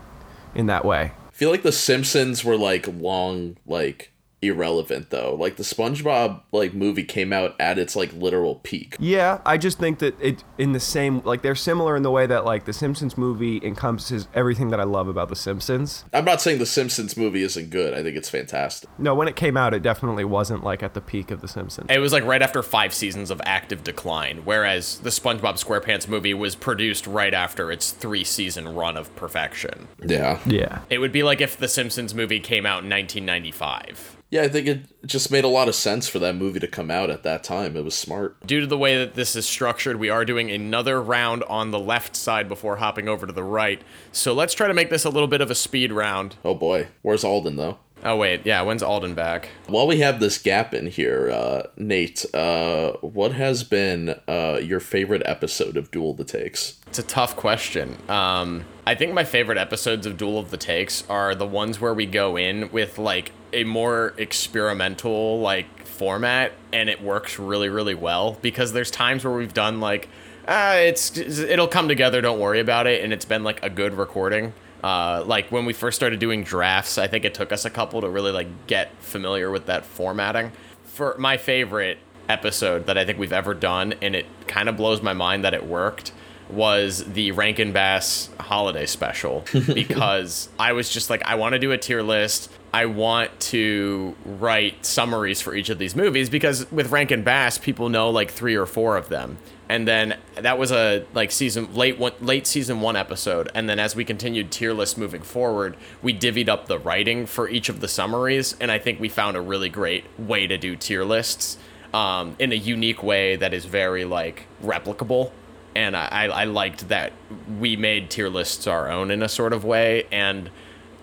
in 0.55 0.67
that 0.67 0.85
way. 0.85 1.13
I 1.29 1.31
feel 1.33 1.51
like 1.51 1.63
the 1.63 1.73
Simpsons 1.73 2.45
were 2.45 2.59
like 2.59 2.87
long 2.87 3.57
like 3.65 4.13
irrelevant 4.41 5.11
though. 5.11 5.35
Like 5.35 5.57
the 5.57 5.63
SpongeBob 5.63 6.43
like 6.53 6.75
movie 6.75 7.05
came 7.05 7.33
out 7.33 7.55
at 7.61 7.79
its 7.79 7.97
like 7.97 8.13
literal 8.13 8.57
peak. 8.57 8.97
Yeah, 8.99 9.41
I 9.45 9.59
just 9.59 9.79
think 9.79 9.99
that 9.99 10.21
it 10.21 10.45
in 10.57 10.73
the 10.73 10.81
same 10.81 11.21
like 11.25 11.43
they're 11.43 11.55
similar 11.55 11.97
in 11.97 12.03
the 12.03 12.11
way 12.11 12.27
that 12.27 12.45
like 12.45 12.65
the 12.65 12.73
Simpsons 12.73 13.19
movie 13.19 13.61
encompasses 13.65 14.29
everything 14.35 14.69
that 14.71 14.81
I 14.81 14.85
love 14.85 15.09
about 15.09 15.29
the 15.29 15.37
Simpsons. 15.37 16.05
I'm 16.13 16.25
not 16.25 16.41
saying 16.41 16.59
the 16.59 16.67
Simpsons 16.67 17.17
movie 17.17 17.43
isn't 17.43 17.71
good. 17.71 17.95
I 17.95 18.03
think 18.03 18.17
it's 18.17 18.29
fantastic. 18.29 18.89
No, 18.99 19.15
when 19.15 19.29
it 19.29 19.37
came 19.37 19.57
out, 19.57 19.75
it 19.75 19.83
definitely 19.83 20.25
wasn't 20.25 20.63
like 20.63 20.83
at 20.83 20.95
the 20.95 21.01
peak 21.01 21.31
of 21.31 21.41
the 21.41 21.49
Simpsons. 21.49 21.87
It 21.91 21.99
was 21.99 22.13
like 22.13 22.25
right 22.25 22.43
after 22.43 22.63
five 22.63 22.95
seasons 22.95 23.31
of 23.31 23.41
active 23.45 23.83
decline, 23.83 24.43
whereas 24.45 24.99
the 25.01 25.11
SpongeBob 25.11 25.63
SquarePants 25.63 26.09
movie 26.09 26.35
was 26.35 26.55
produced 26.55 27.07
right 27.07 27.35
after 27.35 27.73
its 27.73 27.91
three 27.91 28.25
season 28.25 28.75
run 28.75 28.97
of 28.97 29.15
perfection. 29.17 29.89
Yeah. 30.05 30.39
Yeah. 30.47 30.81
It 30.91 30.99
would 30.99 31.13
be 31.13 31.23
like 31.23 31.41
if 31.41 31.57
the 31.57 31.69
Simpsons 31.69 32.15
movie 32.15 32.41
came 32.41 32.67
out 32.67 32.85
in 32.85 32.91
1995. 32.91 34.18
Yeah, 34.31 34.43
I 34.43 34.49
think 34.49 34.67
it 34.67 35.07
just 35.07 35.31
made 35.31 35.45
a 35.45 35.49
lot 35.49 35.69
of 35.69 35.75
sense 35.75 36.07
for 36.07 36.19
that 36.19 36.35
movie 36.35 36.61
to 36.61 36.69
come 36.69 36.91
out 36.91 37.09
at 37.09 37.23
that 37.23 37.43
time. 37.43 37.77
It 37.77 37.85
was 37.85 37.95
smart. 37.95 38.47
Due 38.47 38.61
to 38.61 38.67
the 38.67 38.77
way 38.77 38.99
that 38.99 39.15
this 39.15 39.35
is 39.35 39.47
structured, 39.47 39.97
we 39.97 40.11
are 40.11 40.27
doing 40.27 40.51
another 40.51 41.01
round 41.03 41.45
on 41.45 41.71
the 41.71 41.79
left 41.79 42.15
side 42.15 42.47
before 42.47 42.77
hopping 42.77 43.09
over 43.09 43.27
to 43.27 43.33
the 43.33 43.43
right. 43.43 43.81
So 44.13 44.35
let's 44.35 44.53
try 44.53 44.69
to 44.69 44.75
make 44.75 44.91
this 44.91 45.05
a 45.05 45.11
little 45.11 45.29
bit 45.29 45.41
of 45.41 45.51
a 45.51 45.55
speed 45.55 45.93
round. 45.93 46.37
Oh 46.45 46.55
boy. 46.55 46.89
Where's 47.01 47.25
Alden 47.25 47.57
though? 47.57 47.79
Oh, 48.05 48.17
wait, 48.17 48.47
yeah, 48.47 48.63
when's 48.63 48.83
Alden 48.83 49.15
back? 49.15 49.49
While 49.67 49.87
we 49.87 49.99
have 49.99 50.21
this 50.21 50.39
gap 50.39 50.73
in 50.73 50.87
here, 50.87 51.31
uh, 51.31 51.63
Nate, 51.77 52.25
uh, 52.33 52.93
what 53.01 53.33
has 53.33 53.65
been 53.65 54.19
uh, 54.29 54.61
your 54.63 54.81
favorite 54.81 55.23
episode 55.25 55.77
of 55.77 55.91
Duel 55.91 56.15
the 56.15 56.25
Takes? 56.25 56.79
It's 56.87 57.01
a 57.01 57.03
tough 57.03 57.35
question. 57.35 57.97
Um, 58.09 58.65
I 58.87 58.95
think 58.95 59.13
my 59.15 59.25
favorite 59.25 59.59
episodes 59.59 60.07
of 60.07 60.17
Duel 60.17 60.39
of 60.39 60.51
the 60.51 60.57
Takes 60.57 61.09
are 61.11 61.35
the 61.35 61.47
ones 61.47 61.81
where 61.81 61.93
we 61.93 62.07
go 62.07 62.37
in 62.37 62.71
with 62.71 62.99
like 62.99 63.33
a 63.53 63.65
more 63.65 64.15
experimental 64.17 65.41
like 65.41 65.87
format 65.87 66.53
and 66.73 66.89
it 66.89 67.03
works 67.03 67.39
really 67.39 67.69
really 67.69 67.95
well 67.95 68.39
because 68.43 68.73
there's 68.73 68.91
times 68.91 69.25
where 69.25 69.33
we've 69.35 69.55
done 69.55 69.81
like 69.81 70.09
ah 70.47 70.75
it's 70.75 71.17
it'll 71.17 71.67
come 71.67 71.89
together 71.89 72.21
don't 72.21 72.39
worry 72.39 72.61
about 72.61 72.87
it 72.87 73.03
and 73.03 73.13
it's 73.13 73.25
been 73.25 73.43
like 73.43 73.61
a 73.63 73.71
good 73.71 73.95
recording 73.95 74.53
uh, 74.83 75.23
like 75.27 75.51
when 75.51 75.65
we 75.65 75.73
first 75.73 75.97
started 75.97 76.19
doing 76.19 76.43
drafts 76.43 76.99
i 76.99 77.07
think 77.07 77.25
it 77.25 77.35
took 77.35 77.53
us 77.53 77.65
a 77.65 77.71
couple 77.71 78.01
to 78.01 78.09
really 78.09 78.33
like 78.33 78.49
get 78.67 78.91
familiar 79.01 79.51
with 79.51 79.67
that 79.67 79.85
formatting 79.85 80.53
for 80.85 81.17
my 81.19 81.37
favorite 81.37 81.99
episode 82.29 82.87
that 82.87 82.99
i 82.99 83.05
think 83.05 83.19
we've 83.19 83.33
ever 83.33 83.55
done 83.55 83.95
and 84.03 84.15
it 84.15 84.27
kind 84.47 84.69
of 84.69 84.77
blows 84.77 85.03
my 85.03 85.13
mind 85.13 85.45
that 85.45 85.55
it 85.55 85.67
worked 85.67 86.13
was 86.51 87.05
the 87.05 87.33
Rankin 87.33 87.73
Bass 87.73 88.31
holiday 88.41 88.87
special 88.87 89.45
because 89.75 90.49
I 90.59 90.73
was 90.73 90.89
just 90.89 91.11
like, 91.11 91.23
I 91.25 91.35
want 91.35 91.53
to 91.53 91.59
do 91.59 91.73
a 91.73 91.79
tier 91.79 92.03
list. 92.03 92.51
I 92.73 92.87
want 92.87 93.39
to 93.41 94.15
write 94.25 94.85
summaries 94.85 95.41
for 95.41 95.55
each 95.55 95.69
of 95.69 95.79
these 95.79 95.95
movies 95.95 96.31
because 96.31 96.71
with 96.71 96.91
Rankin 96.91 97.23
Bass, 97.23 97.59
people 97.59 97.89
know 97.89 98.11
like 98.11 98.31
three 98.31 98.55
or 98.55 98.67
four 98.67 98.97
of 98.97 99.09
them. 99.09 99.39
And 99.69 99.87
then 99.87 100.17
that 100.37 100.59
was 100.59 100.73
a 100.73 101.05
like 101.13 101.31
season 101.31 101.75
late 101.75 101.99
one 101.99 102.15
late 102.21 102.47
season 102.47 102.81
one 102.81 102.97
episode. 102.97 103.51
And 103.55 103.69
then 103.69 103.79
as 103.79 103.95
we 103.95 104.05
continued 104.05 104.51
tier 104.51 104.73
list 104.73 104.97
moving 104.97 105.23
forward, 105.23 105.77
we 106.03 106.15
divvied 106.15 106.49
up 106.49 106.67
the 106.67 106.79
writing 106.79 107.27
for 107.27 107.49
each 107.49 107.69
of 107.69 107.81
the 107.81 107.89
summaries. 107.89 108.57
And 108.61 108.71
I 108.71 108.79
think 108.79 108.99
we 108.99 109.09
found 109.09 109.37
a 109.37 109.41
really 109.41 109.69
great 109.69 110.05
way 110.19 110.47
to 110.47 110.57
do 110.57 110.75
tier 110.75 111.05
lists 111.05 111.59
um, 111.93 112.37
in 112.39 112.53
a 112.53 112.57
unique 112.57 113.03
way 113.03 113.37
that 113.37 113.53
is 113.53 113.65
very 113.65 114.05
like 114.05 114.47
replicable 114.63 115.33
and 115.79 115.97
I, 115.97 116.27
I 116.27 116.45
liked 116.45 116.89
that 116.89 117.13
we 117.61 117.77
made 117.77 118.11
tier 118.11 118.29
lists 118.29 118.67
our 118.67 118.91
own 118.91 119.13
in 119.13 119.23
a 119.23 119.29
sort 119.29 119.53
of 119.53 119.65
way 119.65 120.09
and 120.11 120.51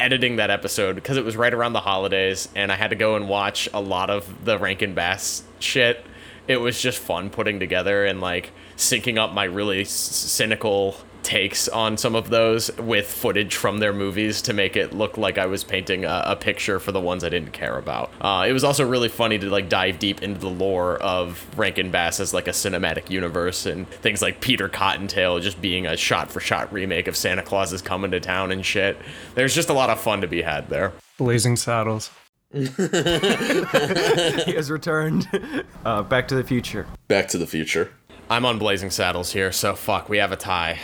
editing 0.01 0.36
that 0.36 0.49
episode 0.49 0.95
because 0.95 1.16
it 1.16 1.24
was 1.24 1.38
right 1.38 1.53
around 1.53 1.72
the 1.72 1.80
holidays 1.80 2.49
and 2.55 2.74
I 2.74 2.76
had 2.76 2.89
to 2.89 2.97
go 2.97 3.16
and 3.16 3.30
watch 3.30 3.70
a 3.74 3.80
lot 3.80 4.09
of 4.09 4.43
the 4.43 4.59
Rankin 4.59 4.93
Bass 4.93 5.43
shit. 5.59 6.05
It 6.48 6.58
was 6.58 6.82
just 6.82 7.00
fun 7.00 7.30
putting 7.30 7.60
together 7.60 8.06
and 8.06 8.22
like 8.22 8.52
syncing 8.78 9.18
up 9.18 9.34
my 9.34 9.46
really 9.46 9.82
s- 9.82 9.89
cynical 9.89 10.96
takes 11.24 11.68
on 11.68 11.98
some 11.98 12.14
of 12.16 12.30
those 12.30 12.70
with 12.78 13.08
footage 13.08 13.56
from 13.56 13.80
their 13.80 13.91
movies 13.91 14.43
to 14.43 14.54
make 14.54 14.76
it 14.76 14.93
look 14.93 15.18
like 15.18 15.39
I 15.39 15.48
was 15.48 15.64
painting 15.64 16.06
a, 16.06 16.22
a 16.24 16.36
picture 16.36 16.80
for 16.80 16.91
the 16.91 17.00
ones 17.02 17.24
I 17.24 17.30
didn't 17.30 17.52
care 17.52 17.80
about. 17.80 18.12
Uh, 18.22 18.46
it 18.48 18.54
was 18.54 18.64
also 18.64 18.88
really 18.88 19.10
funny 19.10 19.39
to 19.39 19.50
like 19.50 19.68
dive 19.68 19.98
deep 19.98 20.22
into 20.22 20.39
the 20.39 20.52
lore 20.52 20.98
of 20.98 21.43
Rankin 21.58 21.89
Bass 21.89 22.20
as 22.20 22.32
like 22.32 22.48
a 22.48 22.52
cinematic 22.52 23.10
universe 23.10 23.66
and 23.66 23.88
things 23.89 24.22
like 24.22 24.39
Peter 24.39 24.70
Cottontail 24.70 25.39
just 25.39 25.60
being 25.60 25.88
a 25.88 25.98
shot-for-shot 25.98 26.72
remake 26.72 27.08
of 27.08 27.16
Santa 27.16 27.41
Claus 27.41 27.74
is 27.74 27.82
Coming 27.82 28.12
to 28.12 28.20
Town 28.20 28.52
and 28.52 28.64
shit. 28.64 28.96
There's 29.34 29.56
just 29.56 29.70
a 29.70 29.74
lot 29.74 29.89
of 29.89 30.00
fun 30.00 30.22
to 30.22 30.28
be 30.28 30.43
had 30.43 30.70
there. 30.70 30.93
Blazing 31.18 31.56
Saddles. 31.56 32.12
he 34.45 34.53
has 34.53 34.72
returned. 34.72 35.28
Uh, 35.84 36.03
Back 36.03 36.30
to 36.30 36.36
the 36.36 36.43
Future. 36.43 36.88
Back 37.10 37.28
to 37.30 37.38
the 37.38 37.47
Future. 37.47 37.91
I'm 38.30 38.45
on 38.45 38.58
Blazing 38.60 38.91
Saddles 38.91 39.34
here, 39.34 39.51
so 39.51 39.76
fuck, 39.76 40.08
we 40.08 40.18
have 40.20 40.32
a 40.32 40.38
tie. 40.38 40.80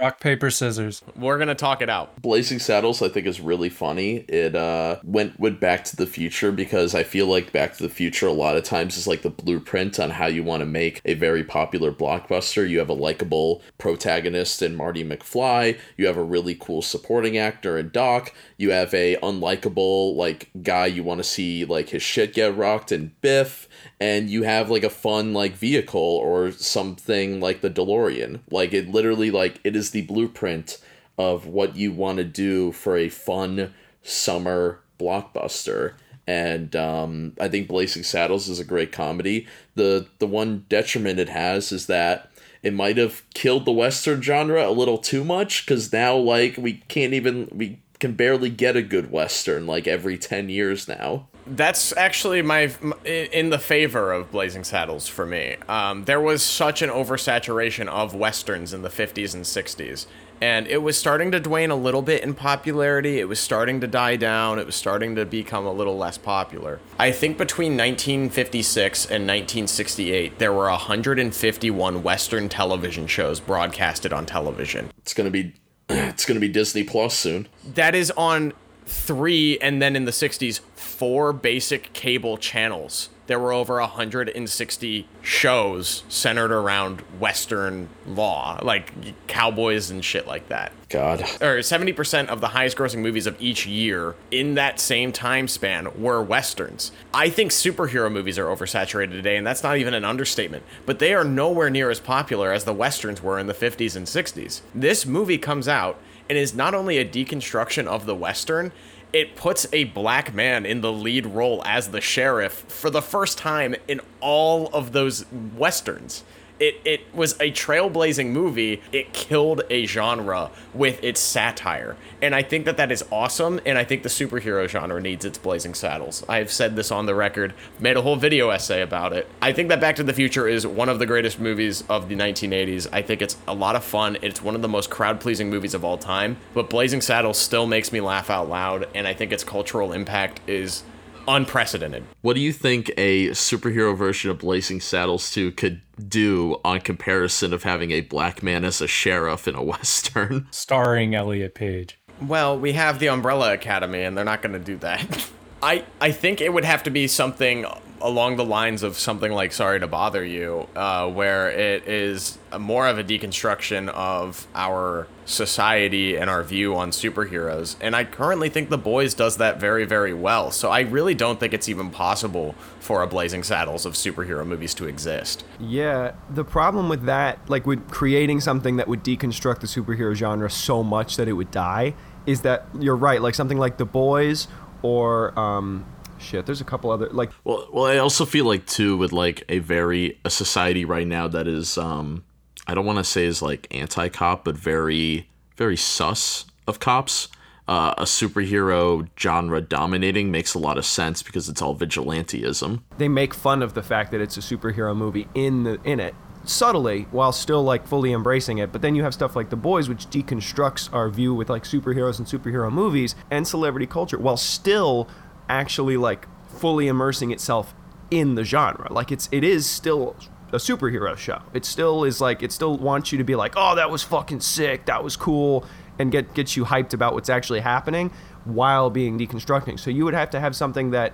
Rock, 0.00 0.18
paper, 0.18 0.50
scissors. 0.50 1.02
We're 1.14 1.38
gonna 1.38 1.54
talk 1.54 1.82
it 1.82 1.90
out. 1.90 2.22
Blazing 2.22 2.58
Saddles, 2.58 3.02
I 3.02 3.10
think, 3.10 3.26
is 3.26 3.38
really 3.38 3.68
funny. 3.68 4.24
It 4.28 4.56
uh, 4.56 4.96
went 5.04 5.38
with 5.38 5.60
Back 5.60 5.84
to 5.84 5.96
the 5.96 6.06
Future 6.06 6.50
because 6.52 6.94
I 6.94 7.02
feel 7.02 7.26
like 7.26 7.52
Back 7.52 7.76
to 7.76 7.82
the 7.82 7.90
Future 7.90 8.26
a 8.26 8.32
lot 8.32 8.56
of 8.56 8.64
times 8.64 8.96
is 8.96 9.06
like 9.06 9.20
the 9.20 9.28
blueprint 9.28 10.00
on 10.00 10.08
how 10.08 10.26
you 10.26 10.42
want 10.42 10.60
to 10.60 10.66
make 10.66 11.02
a 11.04 11.14
very 11.14 11.44
popular 11.44 11.92
blockbuster. 11.92 12.66
You 12.66 12.78
have 12.78 12.88
a 12.88 12.94
likable 12.94 13.60
protagonist 13.76 14.62
in 14.62 14.74
Marty 14.74 15.04
McFly. 15.04 15.78
You 15.98 16.06
have 16.06 16.16
a 16.16 16.24
really 16.24 16.54
cool 16.54 16.80
supporting 16.80 17.36
actor 17.36 17.76
in 17.76 17.90
Doc. 17.90 18.32
You 18.56 18.70
have 18.70 18.94
a 18.94 19.16
unlikable 19.16 20.16
like 20.16 20.48
guy 20.62 20.86
you 20.86 21.02
want 21.02 21.18
to 21.18 21.24
see 21.24 21.66
like 21.66 21.90
his 21.90 22.02
shit 22.02 22.32
get 22.32 22.56
rocked 22.56 22.90
in 22.90 23.12
Biff 23.20 23.68
and 24.00 24.30
you 24.30 24.44
have 24.44 24.70
like 24.70 24.82
a 24.82 24.90
fun 24.90 25.34
like 25.34 25.52
vehicle 25.52 26.00
or 26.00 26.50
something 26.52 27.38
like 27.38 27.60
the 27.60 27.70
DeLorean. 27.70 28.40
Like 28.50 28.72
it 28.72 28.88
literally 28.88 29.30
like 29.30 29.60
it 29.62 29.76
is 29.76 29.90
the 29.90 30.02
blueprint 30.02 30.78
of 31.18 31.46
what 31.46 31.76
you 31.76 31.92
want 31.92 32.16
to 32.16 32.24
do 32.24 32.72
for 32.72 32.96
a 32.96 33.10
fun 33.10 33.74
summer 34.02 34.80
blockbuster. 34.98 35.94
And 36.26 36.74
um, 36.76 37.34
I 37.40 37.48
think 37.48 37.68
Blazing 37.68 38.04
Saddles 38.04 38.48
is 38.48 38.58
a 38.58 38.64
great 38.64 38.92
comedy. 38.92 39.46
The 39.74 40.06
the 40.18 40.26
one 40.26 40.64
detriment 40.68 41.18
it 41.18 41.28
has 41.28 41.70
is 41.72 41.86
that 41.86 42.30
it 42.62 42.72
might 42.72 42.96
have 42.96 43.22
killed 43.34 43.64
the 43.64 43.72
western 43.72 44.22
genre 44.22 44.66
a 44.66 44.70
little 44.70 44.98
too 44.98 45.24
much 45.24 45.64
because 45.64 45.92
now 45.92 46.16
like 46.16 46.56
we 46.56 46.74
can't 46.88 47.12
even 47.12 47.48
we 47.52 47.80
can 47.98 48.12
barely 48.14 48.48
get 48.48 48.76
a 48.76 48.82
good 48.82 49.10
western 49.10 49.66
like 49.66 49.86
every 49.86 50.16
10 50.16 50.48
years 50.48 50.88
now 50.88 51.28
That's 51.46 51.96
actually 51.96 52.42
my 52.42 52.72
in 53.04 53.50
the 53.50 53.58
favor 53.58 54.12
of 54.12 54.30
Blazing 54.30 54.64
Saddles 54.64 55.08
for 55.08 55.26
me. 55.26 55.56
Um, 55.68 56.04
there 56.04 56.20
was 56.20 56.42
such 56.42 56.82
an 56.82 56.90
oversaturation 56.90 57.88
of 57.88 58.14
westerns 58.14 58.72
in 58.72 58.82
the 58.82 58.88
50s 58.88 59.34
and 59.34 59.44
60s, 59.44 60.06
and 60.40 60.66
it 60.66 60.78
was 60.78 60.96
starting 60.96 61.30
to 61.32 61.40
wane 61.48 61.70
a 61.70 61.76
little 61.76 62.02
bit 62.02 62.22
in 62.22 62.34
popularity. 62.34 63.18
It 63.18 63.28
was 63.28 63.40
starting 63.40 63.80
to 63.80 63.86
die 63.86 64.16
down. 64.16 64.58
It 64.58 64.66
was 64.66 64.74
starting 64.76 65.16
to 65.16 65.24
become 65.26 65.66
a 65.66 65.72
little 65.72 65.96
less 65.96 66.18
popular. 66.18 66.80
I 66.98 67.10
think 67.12 67.36
between 67.38 67.72
1956 67.76 69.04
and 69.06 69.24
1968, 69.26 70.38
there 70.38 70.52
were 70.52 70.68
151 70.70 72.02
western 72.02 72.48
television 72.48 73.06
shows 73.06 73.40
broadcasted 73.40 74.12
on 74.12 74.26
television. 74.26 74.90
it's 74.98 75.14
gonna 75.14 75.30
be 75.30 75.54
it's 75.88 76.24
gonna 76.24 76.40
be 76.40 76.48
disney 76.48 76.84
plus 76.84 77.14
soon 77.16 77.48
That 77.74 77.94
is 77.94 78.10
on 78.12 78.52
three, 78.90 79.56
and 79.60 79.80
then 79.80 79.94
in 79.94 80.04
the 80.04 80.10
60s, 80.10 80.60
four 80.74 81.32
basic 81.32 81.92
cable 81.92 82.36
channels. 82.36 83.08
There 83.28 83.38
were 83.38 83.52
over 83.52 83.78
160 83.78 85.08
shows 85.22 86.02
centered 86.08 86.50
around 86.50 87.00
Western 87.20 87.88
law, 88.04 88.58
like 88.60 88.92
cowboys 89.28 89.88
and 89.88 90.04
shit 90.04 90.26
like 90.26 90.48
that. 90.48 90.72
god 90.88 91.20
Or 91.40 91.60
70% 91.60 92.26
of 92.26 92.40
the 92.40 92.48
highest 92.48 92.76
grossing 92.76 92.98
movies 92.98 93.28
of 93.28 93.40
each 93.40 93.66
year 93.66 94.16
in 94.32 94.54
that 94.54 94.80
same 94.80 95.12
time 95.12 95.46
span 95.46 96.02
were 96.02 96.20
Westerns. 96.20 96.90
I 97.14 97.30
think 97.30 97.52
superhero 97.52 98.10
movies 98.10 98.36
are 98.36 98.46
oversaturated 98.46 99.12
today, 99.12 99.36
and 99.36 99.46
that's 99.46 99.62
not 99.62 99.76
even 99.76 99.94
an 99.94 100.04
understatement, 100.04 100.64
but 100.84 100.98
they 100.98 101.14
are 101.14 101.22
nowhere 101.22 101.70
near 101.70 101.88
as 101.88 102.00
popular 102.00 102.52
as 102.52 102.64
the 102.64 102.74
Westerns 102.74 103.22
were 103.22 103.38
in 103.38 103.46
the 103.46 103.54
50s 103.54 103.94
and 103.94 104.08
60s. 104.08 104.62
This 104.74 105.06
movie 105.06 105.38
comes 105.38 105.68
out 105.68 106.00
and 106.30 106.38
is 106.38 106.54
not 106.54 106.74
only 106.74 106.96
a 106.96 107.04
deconstruction 107.04 107.88
of 107.88 108.06
the 108.06 108.14
Western, 108.14 108.70
it 109.12 109.34
puts 109.34 109.66
a 109.72 109.82
black 109.82 110.32
man 110.32 110.64
in 110.64 110.80
the 110.80 110.92
lead 110.92 111.26
role 111.26 111.60
as 111.66 111.88
the 111.88 112.00
sheriff 112.00 112.64
for 112.68 112.88
the 112.88 113.02
first 113.02 113.36
time 113.36 113.74
in 113.88 114.00
all 114.20 114.68
of 114.68 114.92
those 114.92 115.26
westerns. 115.56 116.22
It, 116.60 116.80
it 116.84 117.14
was 117.14 117.32
a 117.40 117.50
trailblazing 117.50 118.28
movie. 118.28 118.82
It 118.92 119.14
killed 119.14 119.62
a 119.70 119.86
genre 119.86 120.50
with 120.74 121.02
its 121.02 121.18
satire. 121.18 121.96
And 122.20 122.34
I 122.34 122.42
think 122.42 122.66
that 122.66 122.76
that 122.76 122.92
is 122.92 123.02
awesome. 123.10 123.60
And 123.64 123.78
I 123.78 123.84
think 123.84 124.02
the 124.02 124.10
superhero 124.10 124.68
genre 124.68 125.00
needs 125.00 125.24
its 125.24 125.38
blazing 125.38 125.72
saddles. 125.74 126.22
I've 126.28 126.52
said 126.52 126.76
this 126.76 126.90
on 126.90 127.06
the 127.06 127.14
record, 127.14 127.54
made 127.78 127.96
a 127.96 128.02
whole 128.02 128.16
video 128.16 128.50
essay 128.50 128.82
about 128.82 129.14
it. 129.14 129.26
I 129.40 129.52
think 129.52 129.70
that 129.70 129.80
Back 129.80 129.96
to 129.96 130.02
the 130.02 130.12
Future 130.12 130.46
is 130.46 130.66
one 130.66 130.90
of 130.90 130.98
the 130.98 131.06
greatest 131.06 131.40
movies 131.40 131.82
of 131.88 132.10
the 132.10 132.16
1980s. 132.16 132.86
I 132.92 133.00
think 133.00 133.22
it's 133.22 133.38
a 133.48 133.54
lot 133.54 133.74
of 133.74 133.82
fun. 133.82 134.18
It's 134.20 134.42
one 134.42 134.54
of 134.54 134.60
the 134.60 134.68
most 134.68 134.90
crowd 134.90 135.18
pleasing 135.18 135.48
movies 135.48 135.72
of 135.72 135.82
all 135.82 135.96
time. 135.96 136.36
But 136.52 136.68
Blazing 136.68 137.00
Saddles 137.00 137.38
still 137.38 137.66
makes 137.66 137.90
me 137.90 138.02
laugh 138.02 138.28
out 138.28 138.50
loud. 138.50 138.86
And 138.94 139.06
I 139.06 139.14
think 139.14 139.32
its 139.32 139.44
cultural 139.44 139.94
impact 139.94 140.40
is 140.46 140.82
unprecedented. 141.28 142.04
What 142.20 142.34
do 142.34 142.40
you 142.40 142.52
think 142.52 142.90
a 142.96 143.28
superhero 143.28 143.96
version 143.96 144.30
of 144.30 144.38
Blazing 144.38 144.80
Saddles 144.80 145.30
2 145.30 145.52
could 145.52 145.80
do 146.08 146.60
on 146.64 146.80
comparison 146.80 147.52
of 147.52 147.62
having 147.62 147.90
a 147.90 148.00
black 148.00 148.42
man 148.42 148.64
as 148.64 148.80
a 148.80 148.86
sheriff 148.86 149.46
in 149.46 149.54
a 149.54 149.62
western? 149.62 150.48
Starring 150.50 151.14
Elliot 151.14 151.54
Page. 151.54 151.98
Well, 152.20 152.58
we 152.58 152.72
have 152.72 152.98
the 152.98 153.08
Umbrella 153.08 153.52
Academy, 153.52 154.02
and 154.02 154.16
they're 154.16 154.24
not 154.24 154.42
going 154.42 154.52
to 154.52 154.58
do 154.58 154.76
that. 154.78 155.30
I 155.62 155.84
I 156.00 156.12
think 156.12 156.40
it 156.40 156.52
would 156.52 156.64
have 156.64 156.82
to 156.84 156.90
be 156.90 157.06
something 157.06 157.66
along 158.02 158.36
the 158.36 158.44
lines 158.44 158.82
of 158.82 158.98
something 158.98 159.30
like 159.32 159.52
Sorry 159.52 159.78
to 159.80 159.86
Bother 159.86 160.24
You, 160.24 160.68
uh, 160.74 161.08
where 161.08 161.50
it 161.50 161.86
is 161.86 162.38
more 162.58 162.86
of 162.88 162.98
a 162.98 163.04
deconstruction 163.04 163.88
of 163.88 164.46
our 164.54 165.06
society 165.26 166.16
and 166.16 166.30
our 166.30 166.42
view 166.42 166.74
on 166.76 166.90
superheroes. 166.90 167.76
And 167.80 167.94
I 167.94 168.04
currently 168.04 168.48
think 168.48 168.70
The 168.70 168.78
Boys 168.78 169.14
does 169.14 169.36
that 169.36 169.60
very, 169.60 169.84
very 169.84 170.14
well. 170.14 170.50
So 170.50 170.70
I 170.70 170.80
really 170.80 171.14
don't 171.14 171.38
think 171.38 171.52
it's 171.52 171.68
even 171.68 171.90
possible 171.90 172.54
for 172.80 173.02
a 173.02 173.06
Blazing 173.06 173.42
Saddles 173.42 173.84
of 173.86 173.94
superhero 173.94 174.46
movies 174.46 174.74
to 174.74 174.86
exist. 174.86 175.44
Yeah, 175.58 176.12
the 176.28 176.44
problem 176.44 176.88
with 176.88 177.04
that, 177.04 177.38
like 177.48 177.66
with 177.66 177.90
creating 177.90 178.40
something 178.40 178.76
that 178.76 178.88
would 178.88 179.04
deconstruct 179.04 179.60
the 179.60 179.66
superhero 179.66 180.14
genre 180.14 180.50
so 180.50 180.82
much 180.82 181.16
that 181.16 181.28
it 181.28 181.34
would 181.34 181.50
die, 181.50 181.94
is 182.26 182.42
that 182.42 182.66
you're 182.78 182.96
right. 182.96 183.20
Like 183.22 183.34
something 183.34 183.58
like 183.58 183.76
The 183.76 183.86
Boys 183.86 184.48
or 184.82 185.38
um, 185.38 185.84
shit. 186.18 186.46
There's 186.46 186.60
a 186.60 186.64
couple 186.64 186.90
other 186.90 187.08
like. 187.10 187.30
Well, 187.44 187.68
well, 187.72 187.86
I 187.86 187.98
also 187.98 188.24
feel 188.24 188.44
like 188.44 188.66
too 188.66 188.96
with 188.96 189.12
like 189.12 189.44
a 189.48 189.58
very 189.58 190.18
a 190.24 190.30
society 190.30 190.84
right 190.84 191.06
now 191.06 191.28
that 191.28 191.46
is 191.46 191.78
um 191.78 192.24
I 192.66 192.74
don't 192.74 192.86
want 192.86 192.98
to 192.98 193.04
say 193.04 193.24
is 193.24 193.42
like 193.42 193.66
anti-cop, 193.70 194.44
but 194.44 194.56
very 194.56 195.28
very 195.56 195.76
sus 195.76 196.46
of 196.66 196.80
cops. 196.80 197.28
Uh, 197.68 197.94
a 197.98 198.02
superhero 198.02 199.08
genre 199.16 199.60
dominating 199.60 200.28
makes 200.32 200.54
a 200.54 200.58
lot 200.58 200.76
of 200.76 200.84
sense 200.84 201.22
because 201.22 201.48
it's 201.48 201.62
all 201.62 201.76
vigilanteism. 201.76 202.82
They 202.98 203.06
make 203.06 203.32
fun 203.32 203.62
of 203.62 203.74
the 203.74 203.82
fact 203.82 204.10
that 204.10 204.20
it's 204.20 204.36
a 204.36 204.40
superhero 204.40 204.96
movie 204.96 205.28
in 205.36 205.62
the 205.62 205.80
in 205.84 206.00
it 206.00 206.16
subtly 206.50 207.06
while 207.10 207.32
still 207.32 207.62
like 207.62 207.86
fully 207.86 208.12
embracing 208.12 208.58
it. 208.58 208.72
But 208.72 208.82
then 208.82 208.94
you 208.94 209.02
have 209.02 209.14
stuff 209.14 209.36
like 209.36 209.50
The 209.50 209.56
Boys, 209.56 209.88
which 209.88 210.06
deconstructs 210.10 210.92
our 210.92 211.08
view 211.08 211.34
with 211.34 211.48
like 211.48 211.64
superheroes 211.64 212.18
and 212.18 212.26
superhero 212.26 212.70
movies 212.70 213.14
and 213.30 213.46
celebrity 213.46 213.86
culture 213.86 214.18
while 214.18 214.36
still 214.36 215.08
actually 215.48 215.96
like 215.96 216.26
fully 216.48 216.88
immersing 216.88 217.30
itself 217.30 217.74
in 218.10 218.34
the 218.34 218.44
genre. 218.44 218.92
Like 218.92 219.12
it's 219.12 219.28
it 219.32 219.44
is 219.44 219.66
still 219.66 220.16
a 220.52 220.56
superhero 220.56 221.16
show. 221.16 221.42
It 221.54 221.64
still 221.64 222.04
is 222.04 222.20
like 222.20 222.42
it 222.42 222.52
still 222.52 222.76
wants 222.76 223.12
you 223.12 223.18
to 223.18 223.24
be 223.24 223.36
like, 223.36 223.54
"Oh, 223.56 223.74
that 223.76 223.90
was 223.90 224.02
fucking 224.02 224.40
sick. 224.40 224.86
That 224.86 225.04
was 225.04 225.16
cool." 225.16 225.64
And 225.98 226.10
get 226.10 226.34
gets 226.34 226.56
you 226.56 226.64
hyped 226.64 226.94
about 226.94 227.14
what's 227.14 227.28
actually 227.28 227.60
happening 227.60 228.10
while 228.44 228.90
being 228.90 229.18
deconstructing. 229.18 229.78
So 229.78 229.90
you 229.90 230.04
would 230.04 230.14
have 230.14 230.30
to 230.30 230.40
have 230.40 230.56
something 230.56 230.90
that 230.90 231.12